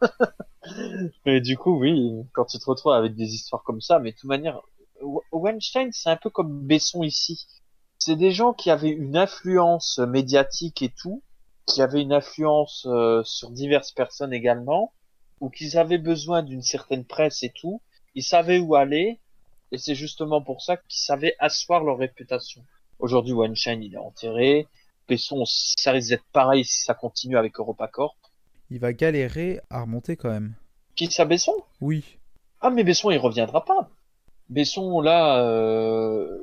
mais 1.27 1.41
du 1.41 1.57
coup, 1.57 1.79
oui, 1.79 2.25
quand 2.33 2.45
tu 2.47 2.59
te 2.59 2.65
retrouves 2.65 2.93
avec 2.93 3.15
des 3.15 3.35
histoires 3.35 3.63
comme 3.63 3.81
ça, 3.81 3.99
mais 3.99 4.13
de 4.13 4.17
toute 4.17 4.29
manière, 4.29 4.61
Weinstein, 5.33 5.91
c'est 5.93 6.11
un 6.11 6.17
peu 6.17 6.31
comme 6.31 6.67
Besson 6.67 7.03
ici. 7.03 7.47
C'est 7.99 8.17
des 8.17 8.31
gens 8.31 8.53
qui 8.53 8.71
avaient 8.71 8.91
une 8.91 9.17
influence 9.17 9.99
médiatique 9.99 10.83
et 10.83 10.91
tout, 10.91 11.23
qui 11.67 11.83
avaient 11.83 12.03
une 12.03 12.13
influence 12.13 12.87
euh, 12.89 13.23
sur 13.25 13.51
diverses 13.51 13.93
personnes 13.93 14.33
également, 14.33 14.93
ou 15.41 15.51
qu'ils 15.51 15.77
avaient 15.79 15.99
besoin 15.99 16.43
d'une 16.43 16.63
certaine 16.63 17.05
presse 17.05 17.43
et 17.43 17.53
tout. 17.55 17.83
Ils 18.15 18.25
savaient 18.25 18.59
où 18.59 18.75
aller, 18.75 19.21
et 19.73 19.79
c'est 19.79 19.95
justement 19.95 20.41
pour 20.43 20.63
ça 20.63 20.77
qu'ils 20.77 21.01
savaient 21.01 21.35
asseoir 21.39 21.85
leur 21.85 21.99
réputation. 21.99 22.63
Aujourd'hui, 22.99 23.33
Weinstein, 23.33 23.83
il 23.83 23.95
est 23.95 23.99
enterré. 23.99 24.67
Besson, 25.09 25.45
ça 25.47 25.93
risque 25.93 26.11
d'être 26.11 26.25
pareil 26.33 26.65
si 26.65 26.85
ça 26.85 26.95
continue 26.95 27.37
avec 27.37 27.59
EuropaCorp. 27.59 28.17
Il 28.71 28.81
va 28.81 28.93
galérer 28.93 29.61
à 29.71 29.83
remonter 29.83 30.17
quand 30.17 30.31
même. 30.31 30.55
Qui 30.95 31.11
ça, 31.11 31.25
Besson? 31.25 31.55
Oui. 31.81 32.19
Ah 32.61 32.71
mais 32.71 32.85
Besson 32.85 33.11
il 33.11 33.19
reviendra 33.19 33.65
pas. 33.65 33.89
Besson 34.49 35.01
là 35.01 35.45
euh... 35.45 36.43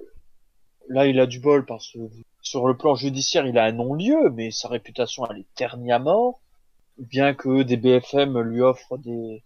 là 0.88 1.08
il 1.08 1.20
a 1.20 1.26
du 1.26 1.40
bol 1.40 1.66
parce 1.66 1.92
que 1.92 2.00
sur 2.42 2.68
le 2.68 2.78
plan 2.78 2.96
judiciaire 2.96 3.46
il 3.46 3.58
a 3.58 3.66
un 3.66 3.74
non-lieu 3.74 4.30
mais 4.32 4.52
sa 4.52 4.70
réputation 4.70 5.26
elle 5.30 5.40
est 5.40 5.56
ternie 5.56 5.92
à 5.92 6.00
mort 6.00 6.40
bien 6.98 7.34
que 7.34 7.64
des 7.64 7.78
BFM 7.78 8.40
lui 8.40 8.62
offrent 8.62 8.98
des 8.98 9.44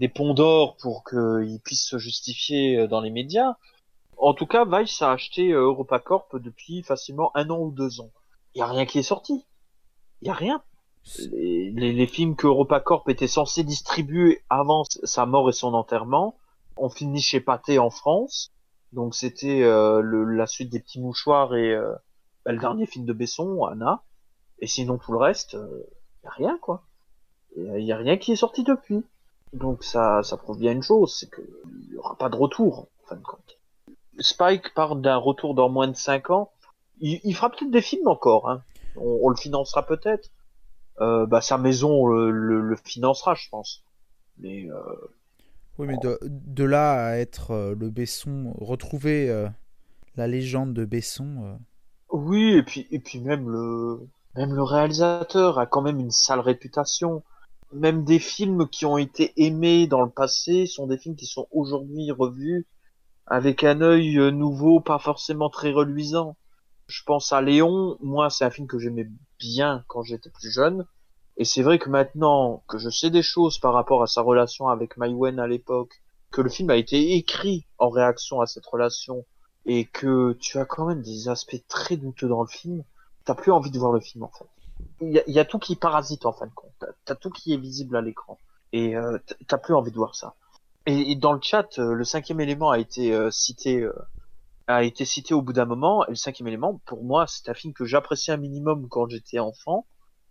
des 0.00 0.08
ponts 0.08 0.34
d'or 0.34 0.76
pour 0.78 1.04
qu'il 1.04 1.60
puisse 1.62 1.86
se 1.86 1.98
justifier 1.98 2.88
dans 2.88 3.00
les 3.00 3.10
médias. 3.10 3.54
En 4.16 4.34
tout 4.34 4.46
cas, 4.46 4.64
Vice 4.64 5.00
a 5.02 5.12
acheté 5.12 5.52
euh, 5.52 5.66
EuropaCorp 5.66 6.38
depuis 6.38 6.82
facilement 6.82 7.30
un 7.36 7.48
an 7.50 7.58
ou 7.58 7.70
deux 7.70 8.00
ans. 8.00 8.10
Il 8.54 8.58
y 8.58 8.62
a 8.62 8.66
rien 8.66 8.86
qui 8.86 8.98
est 8.98 9.04
sorti. 9.04 9.46
Il 10.22 10.28
y 10.28 10.30
a 10.30 10.34
rien 10.34 10.62
les, 11.32 11.70
les, 11.70 11.92
les 11.92 12.06
films 12.06 12.36
que 12.36 12.46
EuropaCorp 12.46 13.08
était 13.08 13.26
censé 13.26 13.64
distribuer 13.64 14.42
avant 14.48 14.84
sa 15.04 15.26
mort 15.26 15.48
et 15.48 15.52
son 15.52 15.74
enterrement 15.74 16.36
ont 16.76 16.90
fini 16.90 17.20
chez 17.20 17.40
Pathé 17.40 17.78
en 17.78 17.90
France. 17.90 18.52
Donc 18.92 19.14
c'était 19.14 19.62
euh, 19.62 20.02
la 20.02 20.46
suite 20.46 20.70
des 20.70 20.80
petits 20.80 21.00
mouchoirs 21.00 21.54
et 21.54 21.72
euh, 21.72 21.94
bah, 22.44 22.52
le 22.52 22.58
dernier 22.58 22.86
film 22.86 23.04
de 23.04 23.12
Besson, 23.12 23.64
Anna. 23.64 24.02
Et 24.58 24.66
sinon 24.66 24.98
tout 24.98 25.12
le 25.12 25.18
reste, 25.18 25.54
il 25.54 26.24
y 26.24 26.28
a 26.28 26.30
rien 26.30 26.58
quoi. 26.60 26.84
Il 27.56 27.84
y 27.84 27.92
a 27.92 27.96
rien 27.96 28.16
qui 28.16 28.32
est 28.32 28.36
sorti 28.36 28.64
depuis. 28.64 29.02
Donc 29.52 29.84
ça, 29.84 30.22
ça 30.22 30.36
prouve 30.36 30.58
bien 30.58 30.72
une 30.72 30.82
chose, 30.82 31.16
c'est 31.18 31.30
qu'il 31.30 31.92
y 31.92 31.96
aura 31.96 32.16
pas 32.16 32.28
de 32.28 32.36
retour 32.36 32.88
en 33.02 33.06
fin 33.08 33.16
de 33.16 33.22
compte. 33.22 33.58
Spike 34.20 34.74
parle 34.74 35.00
d'un 35.02 35.16
retour 35.16 35.54
dans 35.54 35.68
moins 35.68 35.88
de 35.88 35.96
5 35.96 36.30
ans. 36.30 36.52
Il, 37.00 37.20
il 37.24 37.34
fera 37.34 37.50
peut-être 37.50 37.70
des 37.70 37.82
films 37.82 38.08
encore. 38.08 38.48
Hein. 38.50 38.64
On, 38.96 39.20
on 39.22 39.28
le 39.30 39.36
financera 39.36 39.86
peut-être 39.86 40.30
euh, 41.00 41.26
bah, 41.26 41.40
sa 41.42 41.58
maison 41.58 42.06
le, 42.08 42.30
le, 42.30 42.60
le 42.62 42.76
financera, 42.76 43.34
je 43.34 43.48
pense. 43.50 43.84
Mais 44.38 44.68
euh, 44.70 44.82
Oui, 45.78 45.86
mais 45.88 45.98
de, 45.98 46.18
de 46.22 46.64
là 46.64 47.06
à 47.06 47.16
être 47.16 47.50
euh, 47.52 47.74
le 47.74 47.90
Besson, 47.90 48.52
retrouver 48.60 49.28
euh, 49.30 49.48
la 50.16 50.26
légende 50.28 50.74
de 50.74 50.84
Besson. 50.84 51.44
euh, 51.44 51.56
oui, 52.12 52.52
et 52.56 52.62
puis 52.62 52.86
et 52.90 52.98
puis 53.00 53.20
même 53.20 53.48
le 53.48 54.08
Même 54.36 54.54
le 54.54 54.62
réalisateur 54.62 55.58
a 55.58 55.66
quand 55.66 55.82
même 55.82 55.98
une 56.00 56.10
sale 56.10 56.40
réputation. 56.40 57.22
Même 57.72 58.04
des 58.04 58.18
films 58.18 58.68
qui 58.68 58.84
ont 58.84 58.98
été 58.98 59.32
aimés 59.36 59.86
dans 59.86 60.02
le 60.02 60.10
passé 60.10 60.66
sont 60.66 60.86
des 60.86 60.98
films 60.98 61.14
qui 61.14 61.26
sont 61.26 61.46
aujourd'hui 61.52 62.10
revus 62.10 62.66
avec 63.26 63.62
un 63.62 63.80
œil 63.80 64.18
euh, 64.18 64.32
nouveau, 64.32 64.80
pas 64.80 64.98
forcément 64.98 65.50
très 65.50 65.70
reluisant. 65.70 66.36
Je 66.88 67.04
pense 67.04 67.32
à 67.32 67.40
Léon, 67.40 67.96
moi 68.00 68.28
c'est 68.28 68.44
un 68.44 68.50
film 68.50 68.66
que 68.66 68.80
j'aimais 68.80 69.08
bien 69.38 69.84
quand 69.86 70.02
j'étais 70.02 70.30
plus 70.30 70.50
jeune, 70.52 70.84
et 71.36 71.44
c'est 71.44 71.62
vrai 71.62 71.78
que 71.78 71.88
maintenant 71.88 72.64
que 72.66 72.78
je 72.78 72.90
sais 72.90 73.10
des 73.10 73.22
choses 73.22 73.60
par 73.60 73.72
rapport 73.72 74.02
à 74.02 74.08
sa 74.08 74.20
relation 74.20 74.66
avec 74.66 74.96
Maïwen 74.96 75.38
à 75.38 75.46
l'époque, 75.46 76.02
que 76.32 76.40
le 76.40 76.50
film 76.50 76.70
a 76.70 76.76
été 76.76 77.14
écrit 77.14 77.66
en 77.78 77.88
réaction 77.88 78.40
à 78.40 78.46
cette 78.46 78.66
relation, 78.66 79.24
et 79.64 79.84
que 79.84 80.32
tu 80.40 80.58
as 80.58 80.64
quand 80.64 80.86
même 80.86 81.02
des 81.02 81.28
aspects 81.28 81.62
très 81.68 81.96
douteux 81.96 82.26
dans 82.26 82.42
le 82.42 82.48
film, 82.48 82.82
t'as 83.24 83.36
plus 83.36 83.52
envie 83.52 83.70
de 83.70 83.78
voir 83.78 83.92
le 83.92 84.00
film 84.00 84.24
en 84.24 84.30
fait. 84.36 84.48
Il 85.00 85.22
y 85.26 85.38
a, 85.38 85.44
tout 85.44 85.58
qui 85.58 85.76
parasite 85.76 86.26
en 86.26 86.32
fin 86.32 86.46
de 86.46 86.52
compte. 86.52 86.84
T'as- 87.04 87.14
tout 87.14 87.30
qui 87.30 87.54
est 87.54 87.56
visible 87.56 87.96
à 87.96 88.02
l'écran. 88.02 88.38
Et 88.72 88.96
euh, 88.96 89.18
t'as 89.46 89.58
plus 89.58 89.74
envie 89.74 89.90
de 89.90 89.96
voir 89.96 90.14
ça. 90.14 90.34
Et, 90.86 91.16
dans 91.16 91.32
le 91.32 91.40
chat, 91.42 91.78
euh, 91.78 91.94
le 91.94 92.04
cinquième 92.04 92.40
élément 92.40 92.70
a 92.70 92.78
été 92.78 93.12
euh, 93.14 93.30
cité 93.30 93.86
a 94.66 94.84
été 94.84 95.04
cité 95.04 95.34
au 95.34 95.42
bout 95.42 95.52
d'un 95.52 95.64
moment. 95.64 96.04
Et 96.06 96.10
le 96.10 96.16
cinquième 96.16 96.48
élément, 96.48 96.80
pour 96.86 97.02
moi, 97.02 97.26
c'est 97.26 97.48
un 97.48 97.54
film 97.54 97.72
que 97.72 97.84
j'appréciais 97.84 98.34
un 98.34 98.38
minimum 98.38 98.88
quand 98.88 99.08
j'étais 99.08 99.38
enfant, 99.38 99.86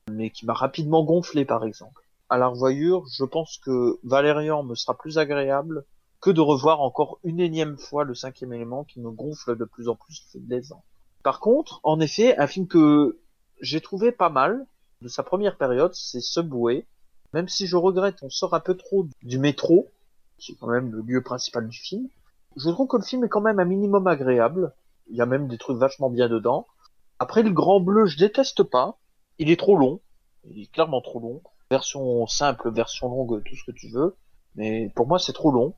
mais 0.09 0.29
qui 0.29 0.45
m'a 0.45 0.53
rapidement 0.53 1.03
gonflé, 1.03 1.45
par 1.45 1.63
exemple. 1.63 2.01
À 2.29 2.37
la 2.37 2.47
revoyure, 2.47 3.05
je 3.11 3.25
pense 3.25 3.57
que 3.57 3.99
Valérian 4.03 4.63
me 4.63 4.75
sera 4.75 4.97
plus 4.97 5.17
agréable 5.17 5.83
que 6.21 6.29
de 6.29 6.41
revoir 6.41 6.81
encore 6.81 7.19
une 7.23 7.39
énième 7.39 7.77
fois 7.77 8.03
le 8.03 8.13
cinquième 8.13 8.53
élément 8.53 8.83
qui 8.83 8.99
me 8.99 9.09
gonfle 9.09 9.57
de 9.57 9.65
plus 9.65 9.87
en 9.87 9.95
plus 9.95 10.21
des 10.35 10.73
ans. 10.73 10.83
Par 11.23 11.39
contre, 11.39 11.79
en 11.83 11.99
effet, 11.99 12.37
un 12.37 12.47
film 12.47 12.67
que 12.67 13.19
j'ai 13.61 13.81
trouvé 13.81 14.11
pas 14.11 14.29
mal 14.29 14.65
de 15.01 15.07
sa 15.07 15.23
première 15.23 15.57
période, 15.57 15.93
c'est 15.93 16.21
Subway. 16.21 16.85
Même 17.33 17.47
si 17.47 17.67
je 17.67 17.77
regrette, 17.77 18.17
on 18.23 18.29
sort 18.29 18.53
un 18.53 18.59
peu 18.59 18.75
trop 18.75 19.05
du 19.21 19.37
métro, 19.37 19.87
qui 20.37 20.53
est 20.53 20.55
quand 20.55 20.67
même 20.67 20.91
le 20.91 21.01
lieu 21.01 21.21
principal 21.21 21.67
du 21.67 21.77
film. 21.77 22.07
Je 22.55 22.69
trouve 22.69 22.87
que 22.87 22.97
le 22.97 23.03
film 23.03 23.23
est 23.23 23.29
quand 23.29 23.41
même 23.41 23.59
un 23.59 23.65
minimum 23.65 24.07
agréable. 24.07 24.73
Il 25.09 25.15
y 25.15 25.21
a 25.21 25.25
même 25.25 25.47
des 25.47 25.57
trucs 25.57 25.77
vachement 25.77 26.09
bien 26.09 26.27
dedans. 26.27 26.67
Après, 27.19 27.43
le 27.43 27.51
Grand 27.51 27.79
Bleu, 27.79 28.05
je 28.05 28.17
déteste 28.17 28.63
pas. 28.63 28.97
Il 29.37 29.51
est 29.51 29.59
trop 29.59 29.77
long. 29.77 29.99
Il 30.49 30.61
est 30.61 30.71
clairement 30.71 31.01
trop 31.01 31.19
long. 31.19 31.41
Version 31.69 32.25
simple, 32.27 32.71
version 32.71 33.09
longue, 33.09 33.43
tout 33.43 33.55
ce 33.55 33.63
que 33.63 33.71
tu 33.71 33.89
veux. 33.89 34.15
Mais 34.55 34.91
pour 34.95 35.07
moi, 35.07 35.19
c'est 35.19 35.33
trop 35.33 35.51
long. 35.51 35.75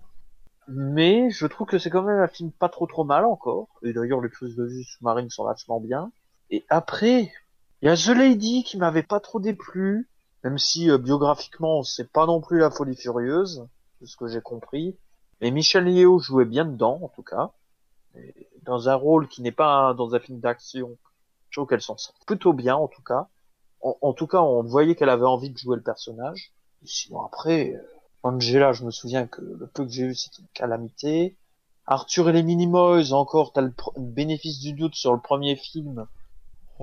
Mais 0.67 1.29
je 1.31 1.45
trouve 1.47 1.67
que 1.67 1.79
c'est 1.79 1.89
quand 1.89 2.03
même 2.03 2.19
un 2.19 2.27
film 2.27 2.51
pas 2.51 2.69
trop 2.69 2.87
trop 2.87 3.03
mal 3.03 3.25
encore. 3.25 3.67
Et 3.83 3.91
d'ailleurs, 3.91 4.21
les 4.21 4.29
prises 4.29 4.55
de 4.55 4.63
vue 4.63 4.83
sous-marines 4.83 5.29
sont 5.29 5.43
vachement 5.43 5.81
bien. 5.81 6.11
Et 6.49 6.63
après, 6.69 7.31
il 7.81 7.87
y 7.87 7.89
a 7.89 7.95
The 7.95 8.15
Lady 8.15 8.63
qui 8.63 8.77
m'avait 8.77 9.03
pas 9.03 9.19
trop 9.19 9.39
déplu. 9.39 10.09
Même 10.43 10.57
si 10.57 10.89
euh, 10.89 10.97
biographiquement, 10.97 11.83
c'est 11.83 12.11
pas 12.11 12.25
non 12.25 12.41
plus 12.41 12.59
la 12.59 12.71
folie 12.71 12.95
furieuse, 12.95 13.67
de 14.01 14.05
ce 14.05 14.17
que 14.17 14.27
j'ai 14.27 14.41
compris. 14.41 14.97
Mais 15.39 15.51
Michel 15.51 15.87
Yeo 15.87 16.19
jouait 16.19 16.45
bien 16.45 16.65
dedans, 16.65 16.99
en 17.01 17.09
tout 17.09 17.23
cas. 17.23 17.51
Dans 18.63 18.89
un 18.89 18.95
rôle 18.95 19.27
qui 19.27 19.41
n'est 19.41 19.51
pas 19.51 19.93
dans 19.93 20.13
un 20.15 20.19
film 20.19 20.39
d'action. 20.39 20.97
Je 21.49 21.59
trouve 21.59 21.67
qu'elle 21.67 21.81
s'en 21.81 21.97
sort 21.97 22.15
plutôt 22.25 22.53
bien, 22.53 22.75
en 22.75 22.87
tout 22.87 23.01
cas. 23.01 23.27
En, 23.81 24.13
tout 24.13 24.27
cas, 24.27 24.41
on 24.41 24.61
voyait 24.61 24.93
qu'elle 24.93 25.09
avait 25.09 25.25
envie 25.25 25.49
de 25.49 25.57
jouer 25.57 25.75
le 25.75 25.81
personnage. 25.81 26.53
Sinon, 26.83 27.21
après, 27.21 27.73
euh, 27.73 27.81
Angela, 28.21 28.73
je 28.73 28.85
me 28.85 28.91
souviens 28.91 29.25
que 29.25 29.41
le 29.41 29.65
peu 29.65 29.85
que 29.85 29.91
j'ai 29.91 30.03
eu, 30.03 30.15
c'était 30.15 30.43
une 30.43 30.47
calamité. 30.53 31.35
Arthur 31.87 32.29
et 32.29 32.33
les 32.33 32.43
Minimoys, 32.43 33.11
encore, 33.11 33.53
t'as 33.53 33.61
le 33.61 33.73
bénéfice 33.97 34.59
du 34.59 34.73
doute 34.73 34.93
sur 34.93 35.13
le 35.13 35.19
premier 35.19 35.55
film. 35.55 36.05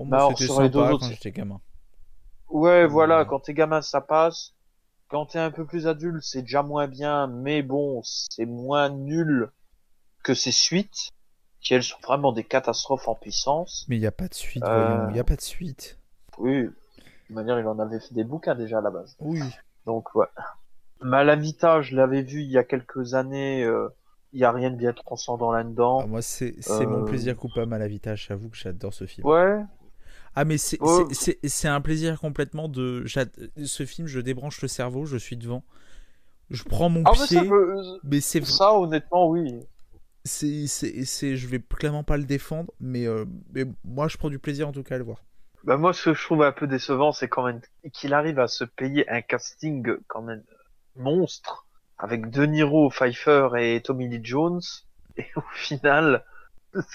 Oh, 0.00 0.04
Bah, 0.04 0.18
alors, 0.18 0.38
sur 0.38 0.60
les 0.62 0.68
deux 0.68 0.78
autres, 0.78 0.90
quand 1.00 1.06
c'est- 1.06 1.14
j'étais 1.14 1.32
gamin. 1.32 1.60
Ouais, 2.50 2.86
voilà, 2.86 3.20
Ouais. 3.20 3.26
quand 3.26 3.40
t'es 3.40 3.52
gamin, 3.54 3.82
ça 3.82 4.00
passe. 4.00 4.54
Quand 5.08 5.26
t'es 5.26 5.38
un 5.38 5.50
peu 5.50 5.64
plus 5.66 5.86
adulte, 5.86 6.22
c'est 6.22 6.42
déjà 6.42 6.62
moins 6.62 6.86
bien, 6.86 7.26
mais 7.26 7.62
bon, 7.62 8.00
c'est 8.04 8.46
moins 8.46 8.90
nul 8.90 9.50
que 10.22 10.34
ses 10.34 10.52
suites, 10.52 11.10
qui 11.60 11.74
elles 11.74 11.82
sont 11.82 11.98
vraiment 12.04 12.32
des 12.32 12.44
catastrophes 12.44 13.08
en 13.08 13.14
puissance. 13.14 13.84
Mais 13.88 13.96
il 13.96 14.00
n'y 14.00 14.06
a 14.06 14.12
pas 14.12 14.28
de 14.28 14.34
suite, 14.34 14.62
Euh. 14.64 14.86
voyons. 14.96 15.08
Il 15.10 15.14
n'y 15.14 15.20
a 15.20 15.24
pas 15.24 15.36
de 15.36 15.40
suite. 15.40 15.98
Oui, 16.38 16.62
de 16.64 16.68
toute 17.26 17.30
manière, 17.36 17.58
il 17.58 17.66
en 17.66 17.78
avait 17.78 17.98
fait 18.00 18.14
des 18.14 18.24
bouquins 18.24 18.54
déjà 18.54 18.78
à 18.78 18.82
la 18.82 18.90
base. 18.90 19.16
Oui. 19.20 19.40
Donc, 19.86 20.14
ouais. 20.14 20.26
Malavita, 21.00 21.80
je 21.80 21.96
l'avais 21.96 22.22
vu 22.22 22.42
il 22.42 22.50
y 22.50 22.58
a 22.58 22.64
quelques 22.64 23.14
années, 23.14 23.64
euh, 23.64 23.88
il 24.32 24.40
y 24.40 24.44
a 24.44 24.52
rien 24.52 24.70
de 24.70 24.76
bien 24.76 24.92
transcendant 24.92 25.52
là-dedans. 25.52 26.00
Ah, 26.02 26.06
moi, 26.06 26.22
c'est 26.22 26.54
mon 26.86 27.02
Euh. 27.02 27.04
plaisir 27.04 27.36
coupable 27.36 27.72
à 27.74 27.78
la. 27.78 27.88
J'avoue 28.14 28.48
que 28.50 28.56
j'adore 28.56 28.92
ce 28.92 29.06
film. 29.06 29.26
Ouais, 29.26 29.58
Ah, 30.34 30.44
mais 30.44 30.58
c'est 30.58 30.80
Ouais. 30.80 31.04
c'est- 31.12 31.68
un 31.68 31.80
plaisir 31.80 32.20
complètement 32.20 32.68
de. 32.68 33.04
Ce 33.64 33.84
film, 33.86 34.06
je 34.06 34.20
débranche 34.20 34.60
le 34.62 34.68
cerveau, 34.68 35.04
je 35.06 35.16
suis 35.16 35.36
devant. 35.36 35.64
Je 36.50 36.62
prends 36.62 36.88
mon 36.88 37.02
ah, 37.04 37.12
pied, 37.12 37.40
mais 38.04 38.20
c'est 38.20 38.44
ça, 38.44 38.72
honnêtement, 38.78 39.28
oui. 39.28 39.60
c'est 40.24 40.66
c'est 40.66 41.04
c'est- 41.04 41.36
je 41.36 41.46
vais 41.46 41.58
clairement 41.60 42.04
pas 42.04 42.16
le 42.16 42.24
défendre, 42.24 42.72
mais, 42.80 43.06
euh, 43.06 43.24
mais 43.52 43.64
moi, 43.84 44.08
je 44.08 44.16
prends 44.16 44.30
du 44.30 44.38
plaisir 44.38 44.68
en 44.68 44.72
tout 44.72 44.82
cas 44.82 44.94
à 44.94 44.98
le 44.98 45.04
voir. 45.04 45.22
Bah 45.64 45.76
moi, 45.76 45.92
ce 45.92 46.10
que 46.10 46.14
je 46.14 46.24
trouve 46.24 46.42
un 46.42 46.52
peu 46.52 46.66
décevant, 46.66 47.12
c'est 47.12 47.28
quand 47.28 47.44
même 47.44 47.60
qu'il 47.92 48.14
arrive 48.14 48.38
à 48.38 48.46
se 48.48 48.64
payer 48.64 49.08
un 49.10 49.20
casting 49.22 49.84
quand 50.06 50.22
même 50.22 50.42
monstre 50.96 51.66
avec 51.98 52.30
De 52.30 52.46
Niro, 52.46 52.90
Pfeiffer 52.90 53.48
et 53.58 53.82
Tommy 53.82 54.08
Lee 54.08 54.20
Jones, 54.22 54.60
et 55.16 55.26
au 55.36 55.42
final, 55.54 56.24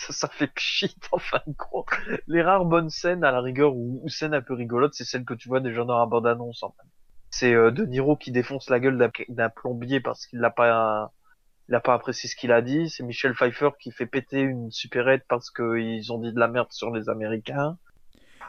ça, 0.10 0.28
fait 0.28 0.48
pchit 0.48 0.96
en 1.12 1.18
fin 1.18 1.42
de 1.48 1.54
compte. 1.54 1.88
Les 2.28 2.42
rares 2.42 2.66
bonnes 2.66 2.90
scènes, 2.90 3.24
à 3.24 3.32
la 3.32 3.42
rigueur, 3.42 3.76
ou, 3.76 4.02
ou 4.04 4.10
scènes 4.10 4.34
un 4.34 4.42
peu 4.42 4.54
rigolotes, 4.54 4.94
c'est 4.94 5.04
celles 5.06 5.26
que 5.26 5.34
tu 5.34 5.50
vois 5.50 5.60
déjà 5.60 5.84
dans 5.84 5.98
la 5.98 6.06
bande-annonce. 6.06 6.64
En 6.64 6.70
fait. 6.70 6.88
C'est 7.30 7.54
euh, 7.54 7.72
De 7.72 7.86
Niro 7.86 8.16
qui 8.16 8.32
défonce 8.32 8.70
la 8.70 8.80
gueule 8.80 8.98
d'un- 9.30 9.50
plombier 9.50 10.00
parce 10.00 10.28
qu'il 10.28 10.40
n'a 10.40 10.52
pas 10.52 11.12
il 11.70 11.76
a 11.76 11.80
pas 11.80 11.94
apprécié 11.94 12.30
ce 12.30 12.36
qu'il 12.36 12.52
a 12.52 12.62
dit. 12.62 12.90
C'est 12.90 13.04
Michel 13.04 13.34
Pfeiffer 13.34 13.70
qui 13.80 13.92
fait 13.92 14.06
péter 14.06 14.42
une 14.42 14.70
supérette 14.70 15.24
parce 15.28 15.50
qu'ils 15.50 16.12
ont 16.12 16.20
dit 16.20 16.34
de 16.34 16.40
la 16.40 16.48
merde 16.48 16.68
sur 16.72 16.92
les 16.92 17.10
Américains. 17.10 17.78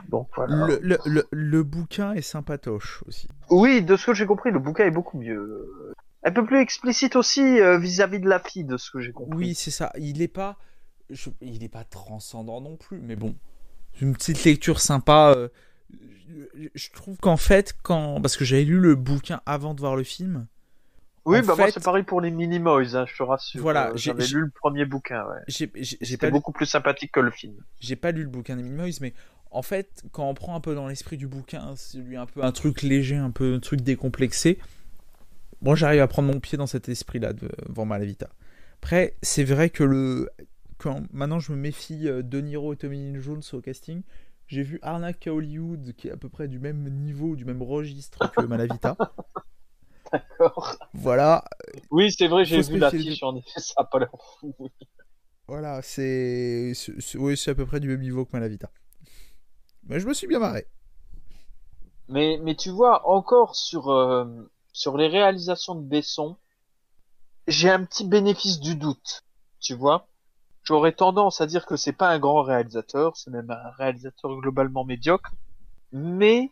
Donc 0.09 0.29
voilà. 0.35 0.67
Le, 0.67 0.79
le, 0.83 0.99
le, 1.07 1.25
le 1.31 1.63
bouquin 1.63 2.13
est 2.15 2.23
sympatoche 2.23 3.05
aussi. 3.07 3.29
Oui, 3.51 3.83
de 3.83 3.97
ce 3.97 4.07
que 4.07 4.15
j'ai 4.15 4.27
compris, 4.27 4.51
le 4.51 4.59
bouquin 4.59 4.85
est 4.85 4.91
beaucoup 4.91 5.19
mieux. 5.19 5.95
Un 6.25 6.33
peu 6.33 6.45
plus 6.45 6.59
explicite 6.59 7.17
aussi 7.17 7.41
euh, 7.61 7.79
vis-à-vis 7.79 8.19
de 8.19 8.29
la 8.29 8.41
fille, 8.41 8.65
de 8.65 8.77
ce 8.77 8.91
que 8.91 8.99
j'ai 9.01 9.13
compris. 9.13 9.37
Oui, 9.39 9.55
c'est 9.55 9.71
ça. 9.71 9.93
Il 9.97 10.21
est 10.21 10.29
pas, 10.29 10.57
je- 11.11 11.31
il 11.41 11.63
est 11.65 11.69
pas 11.69 11.85
transcendant 11.85 12.61
non 12.61 12.77
plus, 12.77 12.99
mais 13.01 13.17
bon, 13.17 13.35
une 14.01 14.15
petite 14.15 14.45
lecture 14.45 14.81
sympa. 14.81 15.35
euh, 15.37 15.49
je- 16.57 16.69
je 16.75 16.91
trouve 16.93 17.17
qu'en 17.19 17.37
fait, 17.37 17.75
quand, 17.83 18.21
parce 18.21 18.37
que 18.37 18.45
j'avais 18.45 18.65
lu 18.65 18.81
le 18.81 18.95
bouquin 18.95 19.41
avant 19.47 19.75
de 19.75 19.81
voir 19.81 19.97
le 19.97 20.03
film, 20.05 20.47
Oui, 21.27 21.41
bah 21.43 21.55
moi 21.57 21.67
fait- 21.67 21.73
c'est 21.73 21.83
pareil 21.85 22.03
pour 22.03 22.21
les 22.21 22.31
Minimoys, 22.31 22.95
hein, 22.97 23.07
je 23.07 23.17
te 23.17 23.23
rassure. 23.23 23.61
Voilà, 23.63 23.91
Euh, 23.91 23.97
j'avais 23.97 24.27
lu 24.27 24.41
le 24.43 24.51
premier 24.51 24.85
bouquin, 24.85 25.25
ouais. 25.27 25.41
C'était 25.49 26.27
lu- 26.27 26.33
beaucoup 26.33 26.53
plus 26.53 26.67
sympathique 26.67 27.13
que 27.13 27.21
le 27.21 27.31
film. 27.31 27.55
j'ai 27.81 27.97
pas 27.97 28.11
lu 28.13 28.23
le 28.23 28.29
bouquin 28.29 28.57
des 28.57 28.63
Minimoys, 28.63 28.99
mais 29.01 29.15
en 29.51 29.63
fait, 29.63 30.03
quand 30.13 30.29
on 30.29 30.35
prend 30.35 30.55
un 30.57 30.61
peu 30.61 30.75
dans 30.75 30.87
l'esprit 30.89 31.17
du 31.17 31.27
bouquin, 31.29 31.75
c'est 31.77 31.99
lui 31.99 32.17
un 32.17 32.27
peu 32.27 32.43
un 32.45 32.53
truc 32.53 32.83
léger, 32.83 33.17
un 33.17 33.31
peu 33.31 33.55
un 33.55 33.61
truc 33.61 33.81
décomplexé. 33.83 34.59
Moi, 35.63 35.77
j'arrive 35.77 36.01
à 36.03 36.09
prendre 36.09 36.31
mon 36.33 36.41
pied 36.41 36.59
dans 36.59 36.67
cet 36.67 36.89
esprit-là 36.89 37.33
devant 37.33 37.85
Malavita. 37.87 38.29
Après, 38.83 39.15
c'est 39.23 39.45
vrai 39.45 39.71
que 39.71 39.83
le 39.85 40.29
quand 40.85 41.03
maintenant 41.13 41.41
je 41.41 41.53
me 41.53 41.57
méfie 41.59 42.09
euh, 42.09 42.23
de 42.23 42.41
Niro 42.41 42.75
et 42.75 42.77
Tommy 42.77 42.99
Lee 43.13 43.21
Jones 43.23 43.43
au 43.55 43.61
casting, 43.61 44.03
j'ai 44.47 44.63
vu 44.63 44.79
Arnaque 44.83 45.27
à 45.27 45.35
Hollywood 45.35 45.95
qui 45.97 46.09
est 46.09 46.13
à 46.13 46.17
peu 46.17 46.29
près 46.29 46.49
du 46.49 46.59
même 46.61 46.89
niveau, 46.91 47.37
du 47.37 47.45
même 47.47 47.63
registre 47.63 48.29
que 48.29 48.43
Malavita. 48.45 48.99
D'accord. 50.13 50.79
voilà, 50.93 51.45
Oui, 51.91 52.13
c'est 52.13 52.29
vrai, 52.29 52.45
j'ai 52.45 52.63
vu 52.63 52.79
l'affiche, 52.79 53.23
en 53.23 53.37
effet, 53.37 53.59
ça 53.61 53.85
pas 53.85 53.99
l'air 53.99 54.11
fou. 54.41 54.55
oui. 54.59 54.71
voilà, 55.49 55.83
c'est- 55.83 56.73
oui, 57.17 57.37
c'est 57.37 57.51
à 57.51 57.55
peu 57.55 57.67
près 57.67 57.81
du 57.81 57.89
même 57.89 58.01
niveau 58.01 58.25
que 58.25 58.31
Malavita. 58.33 58.71
Mais 59.85 60.01
je 60.01 60.07
me 60.09 60.15
suis 60.15 60.27
bien 60.27 60.39
marré. 60.39 60.67
Mais, 62.09 62.39
mais 62.43 62.55
tu 62.57 62.71
vois, 62.71 63.07
encore 63.07 63.57
sur, 63.57 63.91
euh, 63.91 64.25
sur 64.73 64.97
les 64.97 65.07
réalisations 65.07 65.75
de 65.75 65.83
Besson, 65.87 66.39
j'ai 67.47 67.71
un 67.71 67.83
petit 67.87 68.05
bénéfice 68.07 68.61
du 68.61 68.77
doute. 68.77 69.23
Tu 69.59 69.73
vois? 69.75 70.09
J'aurais 70.65 70.93
tendance 70.93 71.41
à 71.43 71.47
dire 71.47 71.67
que 71.67 71.77
c'est 71.77 71.93
pas 71.93 72.09
un 72.09 72.19
grand 72.19 72.43
réalisateur, 72.43 73.17
c'est 73.17 73.31
même 73.31 73.51
un 73.51 73.71
réalisateur 73.77 74.35
globalement 74.41 74.85
médiocre. 74.85 75.33
Mais, 75.93 76.51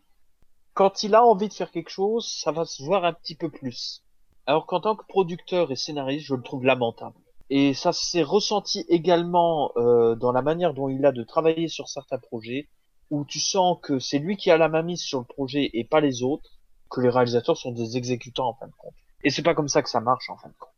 quand 0.74 1.02
il 1.02 1.14
a 1.14 1.24
envie 1.24 1.48
de 1.48 1.54
faire 1.54 1.70
quelque 1.70 1.90
chose, 1.90 2.26
ça 2.26 2.52
va 2.52 2.64
se 2.66 2.82
voir 2.82 3.04
un 3.04 3.14
petit 3.14 3.34
peu 3.34 3.48
plus. 3.48 4.02
Alors 4.46 4.66
qu'en 4.66 4.80
tant 4.80 4.96
que 4.96 5.06
producteur 5.06 5.72
et 5.72 5.76
scénariste, 5.76 6.26
je 6.26 6.34
le 6.34 6.42
trouve 6.42 6.64
lamentable. 6.64 7.16
Et 7.48 7.74
ça 7.74 7.92
s'est 7.92 8.22
ressenti 8.22 8.84
également 8.88 9.72
euh, 9.76 10.14
dans 10.14 10.32
la 10.32 10.42
manière 10.42 10.74
dont 10.74 10.88
il 10.88 11.04
a 11.06 11.12
de 11.12 11.22
travailler 11.22 11.68
sur 11.68 11.88
certains 11.88 12.18
projets 12.18 12.68
où 13.10 13.24
tu 13.24 13.40
sens 13.40 13.78
que 13.82 13.98
c'est 13.98 14.18
lui 14.18 14.36
qui 14.36 14.50
a 14.50 14.56
la 14.56 14.68
main 14.68 14.82
mise 14.82 15.02
sur 15.02 15.18
le 15.18 15.26
projet 15.26 15.70
et 15.74 15.84
pas 15.84 16.00
les 16.00 16.22
autres, 16.22 16.50
que 16.90 17.00
les 17.00 17.10
réalisateurs 17.10 17.56
sont 17.56 17.72
des 17.72 17.96
exécutants 17.96 18.48
en 18.48 18.54
fin 18.54 18.66
de 18.66 18.72
compte. 18.76 18.94
Et 19.22 19.30
c'est 19.30 19.42
pas 19.42 19.54
comme 19.54 19.68
ça 19.68 19.82
que 19.82 19.90
ça 19.90 20.00
marche 20.00 20.28
en 20.30 20.36
fin 20.36 20.48
de 20.48 20.54
compte. 20.58 20.71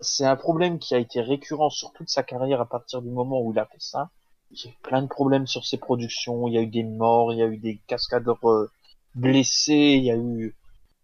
C'est 0.00 0.24
un 0.24 0.36
problème 0.36 0.78
qui 0.78 0.94
a 0.94 0.98
été 0.98 1.20
récurrent 1.20 1.70
sur 1.70 1.92
toute 1.92 2.08
sa 2.08 2.22
carrière 2.22 2.60
à 2.60 2.66
partir 2.66 3.02
du 3.02 3.10
moment 3.10 3.40
où 3.42 3.52
il 3.52 3.58
a 3.58 3.66
fait 3.66 3.80
ça. 3.80 4.10
il 4.50 4.64
y 4.64 4.68
a 4.68 4.70
eu 4.70 4.76
plein 4.82 5.02
de 5.02 5.08
problèmes 5.08 5.46
sur 5.46 5.64
ses 5.66 5.76
productions, 5.76 6.48
il 6.48 6.54
y 6.54 6.58
a 6.58 6.62
eu 6.62 6.66
des 6.66 6.84
morts, 6.84 7.32
il 7.32 7.38
y 7.38 7.42
a 7.42 7.46
eu 7.46 7.58
des 7.58 7.78
cascadeurs 7.86 8.38
euh, 8.48 8.70
blessés, 9.14 9.94
il 9.98 10.04
y 10.04 10.10
a 10.10 10.16
eu 10.16 10.56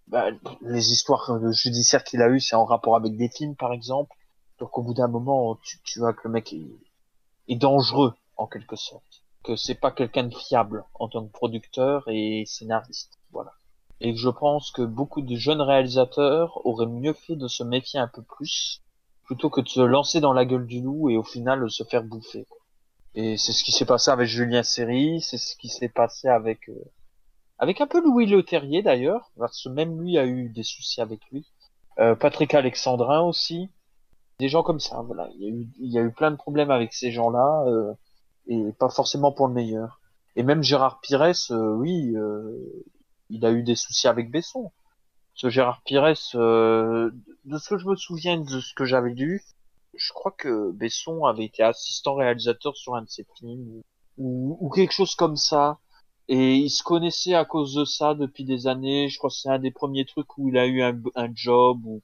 bah, 0.07 0.31
les 0.63 0.93
histoires 0.93 1.39
judiciaires 1.53 2.05
qu'il 2.05 2.23
a 2.23 2.29
eu, 2.29 2.41
c'est 2.41 2.57
en 2.57 2.65
rapport 2.65 2.97
avec 2.97 3.17
des 3.17 3.29
films 3.29 3.55
par 3.55 3.73
exemple. 3.73 4.17
Donc 4.59 4.79
au 4.79 4.83
bout 4.83 4.95
d'un 4.95 5.09
moment, 5.09 5.57
tu, 5.63 5.79
tu 5.85 5.99
vois 5.99 6.15
que 6.15 6.23
le 6.25 6.31
mec 6.31 6.53
est, 6.55 6.67
est 7.49 7.57
dangereux 7.57 8.15
en 8.37 8.47
quelque 8.47 8.77
sorte, 8.77 9.23
que 9.45 9.57
c'est 9.57 9.75
pas 9.75 9.91
quelqu'un 9.91 10.25
de 10.25 10.35
fiable 10.35 10.85
en 10.95 11.09
tant 11.09 11.27
que 11.27 11.33
producteur 11.33 12.05
et 12.09 12.45
scénariste, 12.47 13.19
voilà. 13.31 13.53
Et 14.01 14.15
je 14.15 14.29
pense 14.29 14.71
que 14.71 14.83
beaucoup 14.83 15.23
de 15.23 15.37
jeunes 15.37 15.61
réalisateurs 15.61 16.65
auraient 16.67 16.87
mieux 16.87 17.15
fait 17.15 17.37
de 17.37 17.49
se 17.49 17.63
méfier 17.63 17.99
un 17.99 18.09
peu 18.09 18.23
plus 18.23 18.83
plutôt 19.27 19.51
que 19.51 19.61
de 19.61 19.69
se 19.69 19.81
lancer 19.81 20.21
dans 20.21 20.33
la 20.33 20.45
gueule 20.45 20.67
du 20.67 20.81
loup 20.81 21.11
et 21.11 21.17
au 21.17 21.23
final 21.23 21.71
se 21.71 21.85
faire 21.85 22.03
bouffer. 22.03 22.47
Et 23.15 23.37
c'est 23.37 23.53
ce 23.53 23.65
qui 23.65 23.73
s'est 23.73 23.85
passé 23.85 24.11
avec 24.11 24.29
Julien 24.29 24.63
Serry, 24.63 25.21
c'est 25.21 25.39
ce 25.39 25.57
qui 25.57 25.69
s'est 25.69 25.89
passé 25.89 26.29
avec 26.29 26.69
euh, 26.69 26.75
avec 27.59 27.81
un 27.81 27.87
peu 27.87 28.03
Louis 28.03 28.27
Le 28.27 28.43
Terrier 28.43 28.83
d'ailleurs, 28.83 29.31
parce 29.39 29.63
que 29.63 29.69
même 29.71 30.01
lui 30.01 30.19
a 30.19 30.27
eu 30.27 30.51
des 30.51 30.63
soucis 30.63 31.01
avec 31.01 31.21
lui. 31.33 31.47
Euh, 31.99 32.15
Patrick 32.15 32.53
Alexandrin 32.55 33.23
aussi, 33.23 33.71
des 34.39 34.49
gens 34.49 34.63
comme 34.63 34.81
ça. 34.81 35.03
Voilà, 35.03 35.29
il 35.35 35.43
y 35.43 35.47
a 35.47 35.49
eu 35.49 35.69
il 35.79 35.93
y 35.93 35.99
a 35.99 36.03
eu 36.03 36.13
plein 36.13 36.31
de 36.31 36.37
problèmes 36.37 36.71
avec 36.71 36.93
ces 36.93 37.11
gens-là 37.11 37.65
euh, 37.67 37.95
et 38.47 38.73
pas 38.79 38.91
forcément 38.91 39.33
pour 39.33 39.49
le 39.49 39.55
meilleur. 39.55 40.01
Et 40.37 40.43
même 40.43 40.63
Gérard 40.63 41.01
Pires, 41.01 41.33
euh, 41.51 41.73
oui, 41.75 42.15
euh, 42.15 42.85
il 43.31 43.45
a 43.47 43.51
eu 43.51 43.63
des 43.63 43.75
soucis 43.75 44.07
avec 44.07 44.31
Besson. 44.31 44.71
Ce 45.37 45.51
Gérard 45.51 45.83
Pires, 45.85 46.15
euh, 46.35 47.11
de 47.45 47.59
ce 47.59 47.69
que 47.69 47.77
je 47.77 47.87
me 47.87 47.95
souviens 47.95 48.39
de 48.39 48.61
ce 48.61 48.73
que 48.73 48.87
j'avais 48.87 49.13
lu, 49.13 49.45
je 49.95 50.13
crois 50.15 50.33
que 50.33 50.71
Besson 50.73 51.27
avait 51.27 51.45
été 51.45 51.63
assistant 51.63 52.15
réalisateur 52.15 52.75
sur 52.75 52.95
un 52.95 53.03
de 53.03 53.09
ses 53.11 53.27
films 53.37 53.83
ou, 54.17 54.57
ou 54.59 54.71
quelque 54.71 54.95
chose 54.95 55.15
comme 55.15 55.37
ça. 55.37 55.79
Et 56.29 56.55
il 56.57 56.71
se 56.71 56.83
connaissait 56.83 57.35
à 57.35 57.45
cause 57.45 57.75
de 57.75 57.85
ça 57.85 58.15
depuis 58.15 58.47
des 58.47 58.67
années. 58.67 59.11
Je 59.11 59.19
crois 59.19 59.29
que 59.29 59.37
c'est 59.37 59.51
un 59.51 59.59
des 59.59 59.71
premiers 59.71 60.07
trucs 60.07 60.39
où 60.39 60.49
il 60.49 60.57
a 60.57 60.67
eu 60.67 60.81
un, 60.83 60.99
un 61.15 61.29
job 61.35 61.85
ou, 61.85 62.01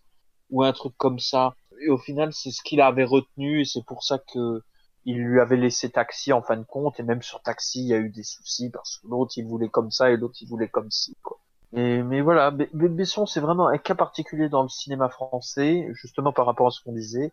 ou 0.51 0.63
un 0.63 0.73
truc 0.75 0.95
comme 0.99 1.19
ça. 1.19 1.55
Et 1.81 1.89
au 1.89 1.99
final, 1.99 2.35
c'est 2.35 2.51
ce 2.51 2.63
qu'il 2.63 2.83
avait 2.83 3.05
retenu 3.05 3.63
et 3.63 3.65
c'est 3.65 3.85
pour 3.85 4.05
ça 4.05 4.19
que 4.19 4.63
il 5.07 5.17
lui 5.17 5.41
avait 5.41 5.57
laissé 5.57 5.91
Taxi 5.91 6.35
en 6.35 6.43
fin 6.43 6.59
de 6.59 6.65
compte. 6.65 7.01
Et 7.01 7.03
même 7.03 7.23
sur 7.23 7.41
Taxi, 7.41 7.81
il 7.81 7.89
y 7.89 7.95
a 7.95 7.99
eu 7.99 8.11
des 8.11 8.25
soucis 8.25 8.69
parce 8.69 8.99
que 8.99 9.07
l'autre 9.09 9.33
il 9.39 9.47
voulait 9.47 9.71
comme 9.71 9.91
ça 9.91 10.11
et 10.11 10.19
l'autre 10.19 10.37
il 10.43 10.49
voulait 10.49 10.69
comme 10.69 10.91
ci. 10.91 11.17
Quoi. 11.23 11.41
Et, 11.75 12.03
mais 12.03 12.21
voilà, 12.21 12.51
Besson 12.51 13.27
c'est 13.27 13.41
vraiment 13.41 13.69
un 13.69 13.79
cas 13.79 13.95
particulier 13.95 14.49
dans 14.49 14.63
le 14.63 14.69
cinéma 14.69 15.09
français, 15.09 15.89
justement 15.95 16.33
par 16.33 16.47
rapport 16.47 16.67
à 16.67 16.71
ce 16.71 16.83
qu'on 16.83 16.93
disait. 16.93 17.33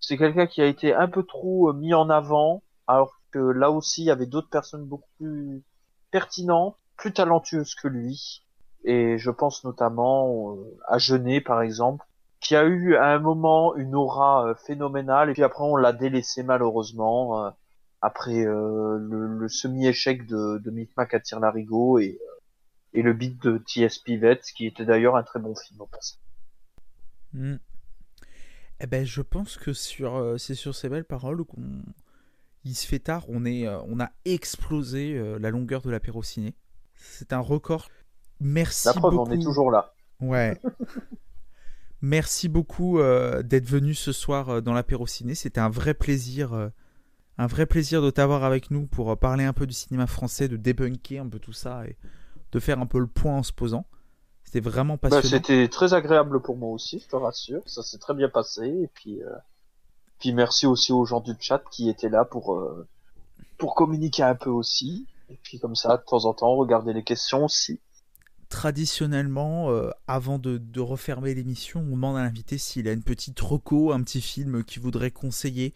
C'est 0.00 0.16
quelqu'un 0.18 0.46
qui 0.46 0.60
a 0.60 0.66
été 0.66 0.92
un 0.94 1.08
peu 1.08 1.22
trop 1.22 1.72
mis 1.72 1.94
en 1.94 2.10
avant, 2.10 2.62
alors 2.86 3.14
que 3.30 3.38
là 3.38 3.70
aussi 3.70 4.02
il 4.02 4.06
y 4.06 4.10
avait 4.10 4.26
d'autres 4.26 4.50
personnes 4.50 4.84
beaucoup 4.84 5.08
plus 5.18 5.62
pertinentes, 6.10 6.76
plus 6.96 7.12
talentueuses 7.12 7.74
que 7.74 7.88
lui. 7.88 8.42
Et 8.84 9.18
je 9.18 9.30
pense 9.30 9.64
notamment 9.64 10.56
euh, 10.56 10.78
à 10.88 10.98
Genet 10.98 11.40
par 11.40 11.62
exemple, 11.62 12.04
qui 12.40 12.56
a 12.56 12.64
eu 12.64 12.96
à 12.96 13.06
un 13.06 13.18
moment 13.18 13.74
une 13.76 13.94
aura 13.94 14.48
euh, 14.48 14.54
phénoménale 14.54 15.30
et 15.30 15.32
puis 15.32 15.42
après 15.42 15.64
on 15.64 15.76
l'a 15.76 15.92
délaissé 15.92 16.42
malheureusement 16.42 17.46
euh, 17.46 17.50
après 18.02 18.44
le, 18.44 18.98
le 18.98 19.48
semi-échec 19.48 20.26
de, 20.26 20.58
de 20.58 20.70
Micmac 20.70 21.14
à 21.14 21.20
Tire-Larigot 21.20 21.98
et 21.98 22.18
et 22.92 23.02
le 23.02 23.12
beat 23.12 23.42
de 23.42 23.58
T.S. 23.58 23.98
Pivet, 23.98 24.40
qui 24.54 24.66
était 24.66 24.84
d'ailleurs 24.84 25.16
un 25.16 25.22
très 25.22 25.38
bon 25.38 25.54
film 25.54 25.80
au 25.80 25.86
passé. 25.86 26.16
Mm. 27.32 27.56
Eh 28.80 28.86
ben, 28.86 29.04
je 29.04 29.22
pense 29.22 29.56
que 29.56 29.72
sur, 29.72 30.16
euh, 30.16 30.38
c'est 30.38 30.54
sur 30.54 30.74
ces 30.74 30.88
belles 30.88 31.04
paroles 31.04 31.44
qu'on 31.44 31.82
il 32.64 32.74
se 32.74 32.86
fait 32.86 32.98
tard. 32.98 33.24
On, 33.28 33.44
est, 33.44 33.66
euh, 33.66 33.78
on 33.86 34.00
a 34.00 34.10
explosé 34.24 35.16
euh, 35.16 35.38
la 35.38 35.50
longueur 35.50 35.82
de 35.82 35.90
l'apéro 35.90 36.22
ciné. 36.22 36.54
C'est 36.96 37.32
un 37.32 37.38
record. 37.38 37.88
Merci 38.40 38.88
la 38.88 38.94
preuve, 38.94 39.14
beaucoup. 39.14 39.30
on 39.30 39.34
est 39.34 39.42
toujours 39.42 39.70
là. 39.70 39.94
Ouais. 40.20 40.60
Merci 42.02 42.48
beaucoup 42.48 42.98
d'être 42.98 43.66
venu 43.66 43.94
ce 43.94 44.12
soir 44.12 44.62
dans 44.62 44.74
l'apéro 44.74 45.06
ciné. 45.06 45.34
C'était 45.34 45.60
un 45.60 45.70
vrai 45.70 45.94
plaisir. 45.94 46.70
un 47.38 47.46
vrai 47.46 47.64
plaisir 47.64 48.02
de 48.02 48.10
t'avoir 48.10 48.44
avec 48.44 48.70
nous 48.70 48.86
pour 48.86 49.18
parler 49.18 49.44
un 49.44 49.54
peu 49.54 49.66
du 49.66 49.72
cinéma 49.72 50.06
français, 50.06 50.46
de 50.46 50.56
débunker 50.56 51.22
un 51.22 51.28
peu 51.28 51.38
tout 51.38 51.54
ça 51.54 51.86
et 51.86 51.96
de 52.52 52.60
faire 52.60 52.78
un 52.80 52.86
peu 52.86 52.98
le 52.98 53.06
point 53.06 53.38
en 53.38 53.42
se 53.42 53.52
posant. 53.52 53.86
C'était 54.44 54.60
vraiment 54.60 54.94
bah, 54.94 55.10
passionnant. 55.10 55.28
C'était 55.28 55.68
très 55.68 55.92
agréable 55.94 56.40
pour 56.40 56.56
moi 56.56 56.70
aussi, 56.70 57.00
je 57.00 57.08
te 57.08 57.16
rassure. 57.16 57.62
Ça 57.66 57.82
s'est 57.82 57.98
très 57.98 58.14
bien 58.14 58.28
passé. 58.28 58.66
Et 58.66 58.88
puis, 58.94 59.22
euh... 59.22 59.30
puis 60.18 60.32
merci 60.32 60.66
aussi 60.66 60.92
aux 60.92 61.04
gens 61.04 61.20
du 61.20 61.32
chat 61.40 61.62
qui 61.70 61.88
étaient 61.88 62.08
là 62.08 62.24
pour, 62.24 62.54
euh... 62.54 62.86
pour 63.58 63.74
communiquer 63.74 64.22
un 64.22 64.36
peu 64.36 64.50
aussi. 64.50 65.06
Et 65.28 65.38
puis 65.42 65.58
comme 65.58 65.74
ça, 65.74 65.96
de 65.96 66.02
temps 66.04 66.24
en 66.24 66.34
temps, 66.34 66.54
regarder 66.54 66.92
les 66.92 67.02
questions 67.02 67.44
aussi. 67.44 67.80
Traditionnellement, 68.48 69.70
euh, 69.72 69.90
avant 70.06 70.38
de, 70.38 70.58
de 70.58 70.80
refermer 70.80 71.34
l'émission, 71.34 71.80
on 71.80 71.96
demande 71.96 72.16
à 72.16 72.22
l'invité 72.22 72.58
s'il 72.58 72.86
a 72.86 72.92
une 72.92 73.02
petite 73.02 73.40
reco, 73.40 73.90
un 73.90 74.02
petit 74.04 74.20
film 74.20 74.62
qu'il 74.62 74.80
voudrait 74.80 75.10
conseiller. 75.10 75.74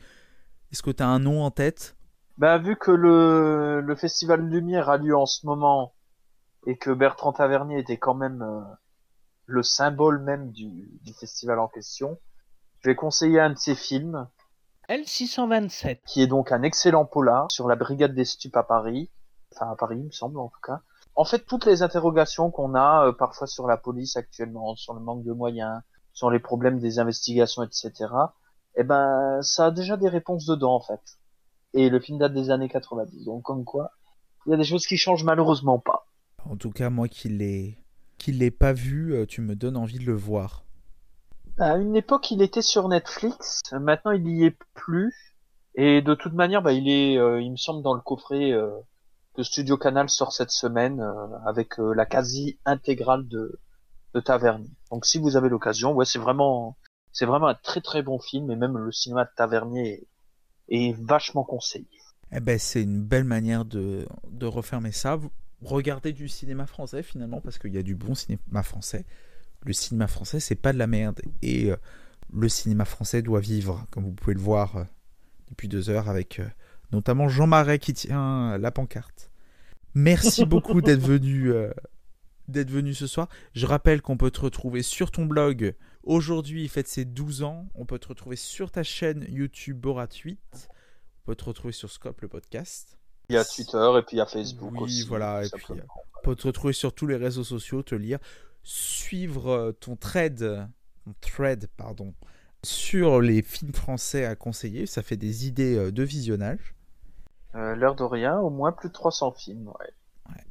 Est-ce 0.70 0.84
que 0.84 0.92
tu 0.92 1.02
as 1.02 1.08
un 1.08 1.18
nom 1.18 1.42
en 1.42 1.50
tête? 1.50 1.97
Bah, 2.39 2.58
Vu 2.58 2.76
que 2.76 2.92
le, 2.92 3.81
le 3.81 3.97
Festival 3.97 4.40
Lumière 4.49 4.89
a 4.89 4.99
lieu 4.99 5.16
en 5.16 5.26
ce 5.26 5.44
moment, 5.47 5.92
et 6.67 6.77
que 6.77 6.91
Bertrand 6.91 7.33
Tavernier 7.33 7.79
était 7.79 7.97
quand 7.97 8.15
même 8.15 8.43
euh, 8.43 8.61
le 9.47 9.63
symbole 9.63 10.21
même 10.21 10.53
du, 10.53 10.91
du, 11.03 11.13
festival 11.13 11.59
en 11.59 11.69
question, 11.69 12.19
je 12.81 12.91
vais 12.91 12.95
conseiller 12.95 13.41
un 13.41 13.51
de 13.51 13.59
ses 13.59 13.75
films. 13.75 14.29
L627. 14.89 16.01
Qui 16.07 16.23
est 16.23 16.27
donc 16.27 16.53
un 16.53 16.63
excellent 16.63 17.05
polar 17.05 17.51
sur 17.51 17.69
la 17.69 17.77
brigade 17.77 18.15
des 18.15 18.25
stupes 18.25 18.57
à 18.57 18.63
Paris. 18.63 19.11
Enfin, 19.55 19.71
à 19.71 19.77
Paris, 19.77 19.97
il 19.99 20.07
me 20.07 20.11
semble, 20.11 20.39
en 20.39 20.49
tout 20.49 20.61
cas. 20.63 20.81
En 21.17 21.25
fait, 21.25 21.41
toutes 21.41 21.67
les 21.67 21.83
interrogations 21.83 22.51
qu'on 22.51 22.75
a 22.75 23.07
euh, 23.07 23.13
parfois 23.13 23.47
sur 23.47 23.67
la 23.67 23.77
police 23.77 24.17
actuellement, 24.17 24.75
sur 24.77 24.95
le 24.95 25.01
manque 25.01 25.25
de 25.25 25.33
moyens, 25.33 25.81
sur 26.13 26.31
les 26.31 26.39
problèmes 26.39 26.79
des 26.79 26.99
investigations, 26.99 27.63
etc., 27.63 27.93
eh 28.77 28.85
ben, 28.85 29.41
ça 29.43 29.67
a 29.67 29.71
déjà 29.71 29.97
des 29.97 30.09
réponses 30.09 30.47
dedans, 30.47 30.75
en 30.75 30.81
fait. 30.81 31.01
Et 31.75 31.89
le 31.89 32.01
film 32.01 32.19
date 32.19 32.33
des 32.33 32.51
années 32.51 32.69
90. 32.69 33.25
Donc, 33.25 33.43
comme 33.43 33.65
quoi, 33.65 33.93
il 34.47 34.51
y 34.51 34.55
a 34.55 34.57
des 34.57 34.65
choses 34.65 34.87
qui 34.87 34.97
changent 34.97 35.25
malheureusement 35.25 35.79
pas. 35.79 36.07
En 36.44 36.57
tout 36.57 36.70
cas, 36.70 36.91
moi 36.91 37.09
qui 37.09 37.28
l'ai 37.28 37.78
qui 38.19 38.33
l'ai 38.33 38.51
pas 38.51 38.73
vu, 38.73 39.15
euh, 39.15 39.25
tu 39.25 39.41
me 39.41 39.57
donnes 39.57 39.77
envie 39.77 39.99
de 39.99 40.05
le 40.05 40.15
voir. 40.15 40.65
À 41.59 41.77
une 41.77 41.97
époque, 41.97 42.31
il 42.31 42.43
était 42.43 42.62
sur 42.62 42.89
Netflix. 42.89 43.62
Maintenant, 43.73 44.12
il 44.12 44.28
y 44.28 44.44
est 44.44 44.57
plus. 44.75 45.15
Et 45.75 46.02
de 46.02 46.15
toute 46.15 46.35
manière, 46.35 46.62
bah, 46.62 46.73
il 46.73 46.89
est, 46.89 47.17
euh, 47.19 47.41
il 47.41 47.51
me 47.51 47.57
semble, 47.57 47.83
dans 47.83 47.94
le 47.94 48.01
coffret 48.01 48.52
euh, 48.52 48.70
que 49.35 49.43
Studio 49.43 49.77
Canal 49.77 50.10
sort 50.10 50.33
cette 50.33 50.51
semaine 50.51 51.01
euh, 51.01 51.39
avec 51.47 51.78
euh, 51.78 51.94
la 51.94 52.05
quasi 52.07 52.59
intégrale 52.65 53.27
de, 53.28 53.59
de 54.15 54.20
Tavernier. 54.20 54.70
Donc, 54.91 55.07
si 55.07 55.19
vous 55.19 55.36
avez 55.36 55.49
l'occasion, 55.49 55.93
ouais, 55.93 56.05
c'est 56.05 56.19
vraiment, 56.19 56.77
c'est 57.12 57.27
vraiment 57.27 57.47
un 57.47 57.55
très 57.55 57.81
très 57.81 58.02
bon 58.02 58.19
film. 58.19 58.51
Et 58.51 58.57
même 58.57 58.77
le 58.77 58.93
cinéma 58.93 59.25
de 59.25 59.31
Tavernier 59.36 60.07
est, 60.69 60.77
est 60.77 60.97
vachement 61.01 61.44
conseillé. 61.44 61.89
Eh 62.33 62.41
ben, 62.41 62.59
c'est 62.59 62.83
une 62.83 63.02
belle 63.02 63.25
manière 63.25 63.65
de, 63.65 64.07
de 64.31 64.47
refermer 64.47 64.93
ça 64.93 65.19
regarder 65.63 66.13
du 66.13 66.29
cinéma 66.29 66.67
français 66.67 67.03
finalement 67.03 67.41
parce 67.41 67.59
qu'il 67.59 67.75
y 67.75 67.79
a 67.79 67.83
du 67.83 67.95
bon 67.95 68.15
cinéma 68.15 68.63
français. 68.63 69.05
Le 69.65 69.73
cinéma 69.73 70.07
français, 70.07 70.41
c'est 70.41 70.55
pas 70.55 70.73
de 70.73 70.79
la 70.79 70.87
merde. 70.87 71.21
Et 71.43 71.71
euh, 71.71 71.77
le 72.33 72.49
cinéma 72.49 72.85
français 72.85 73.23
doit 73.23 73.41
vivre, 73.41 73.87
comme 73.91 74.05
vous 74.05 74.13
pouvez 74.13 74.35
le 74.35 74.41
voir 74.41 74.77
euh, 74.77 74.85
depuis 75.49 75.69
deux 75.69 75.91
heures 75.91 76.09
avec 76.09 76.41
euh, 76.41 76.49
notamment 76.93 77.29
Jean 77.29 77.47
Marais 77.47 77.79
qui 77.79 77.93
tient 77.93 78.57
la 78.57 78.71
pancarte. 78.71 79.31
Merci 79.95 80.47
beaucoup 80.47 80.81
d'être 80.81 81.01
venu, 81.07 81.53
d'être 82.49 82.71
venu 82.71 82.95
ce 82.95 83.07
soir. 83.07 83.29
Je 83.55 83.67
rappelle 83.67 84.01
qu'on 84.03 84.17
peut 84.17 84.31
te 84.31 84.41
retrouver 84.41 84.83
sur 84.83 85.11
ton 85.11 85.27
blog. 85.27 85.75
Aujourd'hui, 86.05 86.63
il 86.63 86.69
fête 86.69 86.89
ses 86.89 87.05
12 87.05 87.43
ans. 87.43 87.69
On 87.75 87.85
peut 87.85 87.99
te 87.99 88.09
retrouver 88.09 88.37
sur 88.37 88.71
ta 88.71 88.83
chaîne 88.83 89.27
YouTube 89.29 89.79
Borat 89.79 90.09
8. 90.25 90.39
On 90.55 91.27
peut 91.27 91.37
te 91.37 91.45
retrouver 91.45 91.73
sur 91.73 91.91
Scope 91.91 92.21
le 92.23 92.29
podcast. 92.29 93.00
Il 93.31 93.34
y 93.34 93.39
a 93.39 93.44
Twitter 93.44 93.91
et 93.99 94.02
puis 94.02 94.17
il 94.17 94.18
y 94.18 94.23
a 94.23 94.26
Facebook 94.26 94.73
oui, 94.73 94.83
aussi. 94.83 95.07
voilà. 95.07 95.44
Et 95.44 95.49
puis, 95.49 95.65
on 95.70 96.23
peut 96.23 96.36
te 96.36 96.47
retrouver 96.47 96.73
sur 96.73 96.92
tous 96.92 97.07
les 97.07 97.17
réseaux 97.17 97.44
sociaux, 97.44 97.83
te 97.83 97.94
lire, 97.94 98.18
suivre 98.62 99.73
ton 99.81 99.97
thread, 99.97 100.68
ton 101.05 101.15
thread, 101.20 101.68
pardon, 101.76 102.15
sur 102.62 103.20
les 103.20 103.42
films 103.42 103.73
français 103.73 104.25
à 104.25 104.34
conseiller. 104.36 104.86
Ça 104.86 105.02
fait 105.02 105.17
des 105.17 105.47
idées 105.47 105.91
de 105.91 106.02
visionnage. 106.02 106.75
Euh, 107.55 107.75
L'heure 107.75 107.97
de 107.97 108.05
rien, 108.05 108.39
au 108.39 108.50
moins 108.50 108.73
plus 108.73 108.89
de 108.89 108.94
300 108.94 109.33
films, 109.33 109.68
ouais. 109.68 109.92
ouais. 110.28 110.44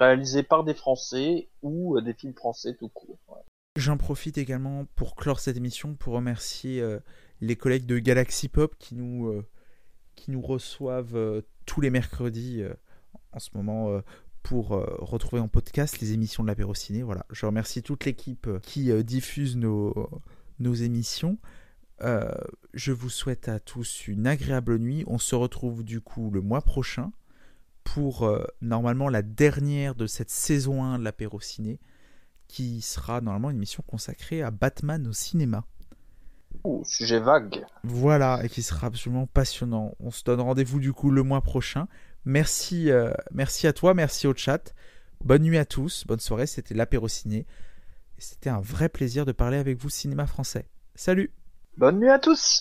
Réalisés 0.00 0.42
par 0.42 0.64
des 0.64 0.74
Français 0.74 1.48
ou 1.62 1.96
euh, 1.96 2.02
des 2.02 2.14
films 2.14 2.34
français 2.34 2.74
tout 2.78 2.88
court. 2.88 3.18
Ouais. 3.28 3.40
J'en 3.76 3.96
profite 3.96 4.38
également 4.38 4.86
pour 4.96 5.14
clore 5.14 5.40
cette 5.40 5.56
émission 5.56 5.94
pour 5.94 6.14
remercier 6.14 6.80
euh, 6.80 6.98
les 7.40 7.56
collègues 7.56 7.86
de 7.86 7.98
Galaxy 7.98 8.48
Pop 8.48 8.74
qui 8.78 8.94
nous, 8.94 9.28
euh, 9.28 9.46
qui 10.16 10.30
nous 10.30 10.40
reçoivent 10.40 11.16
euh, 11.16 11.42
tous 11.66 11.80
les 11.80 11.90
mercredis 11.90 12.62
euh, 12.62 12.74
en 13.32 13.38
ce 13.38 13.50
moment 13.54 13.90
euh, 13.90 14.00
pour 14.42 14.70
retrouver 14.70 15.40
en 15.40 15.46
podcast 15.46 16.00
les 16.00 16.14
émissions 16.14 16.42
de 16.42 16.48
l'apéro 16.48 16.74
ciné. 16.74 17.04
Voilà, 17.04 17.24
je 17.30 17.46
remercie 17.46 17.80
toute 17.80 18.04
l'équipe 18.04 18.48
qui 18.62 18.92
diffuse 19.04 19.56
nos, 19.56 20.10
nos 20.58 20.74
émissions. 20.74 21.38
je 22.00 22.90
vous 22.90 23.08
souhaite 23.08 23.48
à 23.48 23.60
tous 23.60 24.08
une 24.08 24.26
agréable 24.26 24.80
nuit. 24.80 25.04
On 25.06 25.18
se 25.18 25.36
retrouve 25.36 25.84
du 25.84 26.00
coup 26.00 26.32
le 26.32 26.40
mois 26.40 26.60
prochain 26.60 27.12
pour 27.84 28.28
normalement 28.60 29.08
la 29.08 29.22
dernière 29.22 29.94
de 29.94 30.08
cette 30.08 30.30
saison 30.30 30.82
1 30.82 30.98
de 30.98 31.04
l'apéro 31.04 31.38
ciné, 31.40 31.78
qui 32.48 32.80
sera 32.80 33.20
normalement 33.20 33.50
une 33.50 33.58
émission 33.58 33.84
consacrée 33.86 34.42
à 34.42 34.50
Batman 34.50 35.06
au 35.06 35.12
cinéma. 35.12 35.64
Ouh, 36.64 36.82
sujet 36.84 37.18
vague. 37.18 37.64
Voilà, 37.84 38.40
et 38.44 38.48
qui 38.48 38.62
sera 38.62 38.86
absolument 38.86 39.26
passionnant. 39.26 39.94
On 40.00 40.10
se 40.10 40.22
donne 40.24 40.40
rendez-vous 40.40 40.80
du 40.80 40.92
coup 40.92 41.10
le 41.10 41.22
mois 41.22 41.40
prochain. 41.40 41.88
Merci, 42.24 42.90
euh, 42.90 43.12
merci 43.32 43.66
à 43.66 43.72
toi, 43.72 43.94
merci 43.94 44.26
au 44.26 44.34
chat. 44.34 44.74
Bonne 45.24 45.42
nuit 45.42 45.58
à 45.58 45.64
tous, 45.64 46.04
bonne 46.06 46.20
soirée, 46.20 46.46
c'était 46.46 46.74
l'apéro 46.74 47.08
ciné. 47.08 47.46
C'était 48.18 48.50
un 48.50 48.60
vrai 48.60 48.88
plaisir 48.88 49.24
de 49.24 49.32
parler 49.32 49.56
avec 49.56 49.78
vous 49.78 49.88
cinéma 49.88 50.26
français. 50.26 50.68
Salut 50.94 51.32
Bonne 51.76 51.98
nuit 51.98 52.10
à 52.10 52.18
tous 52.18 52.60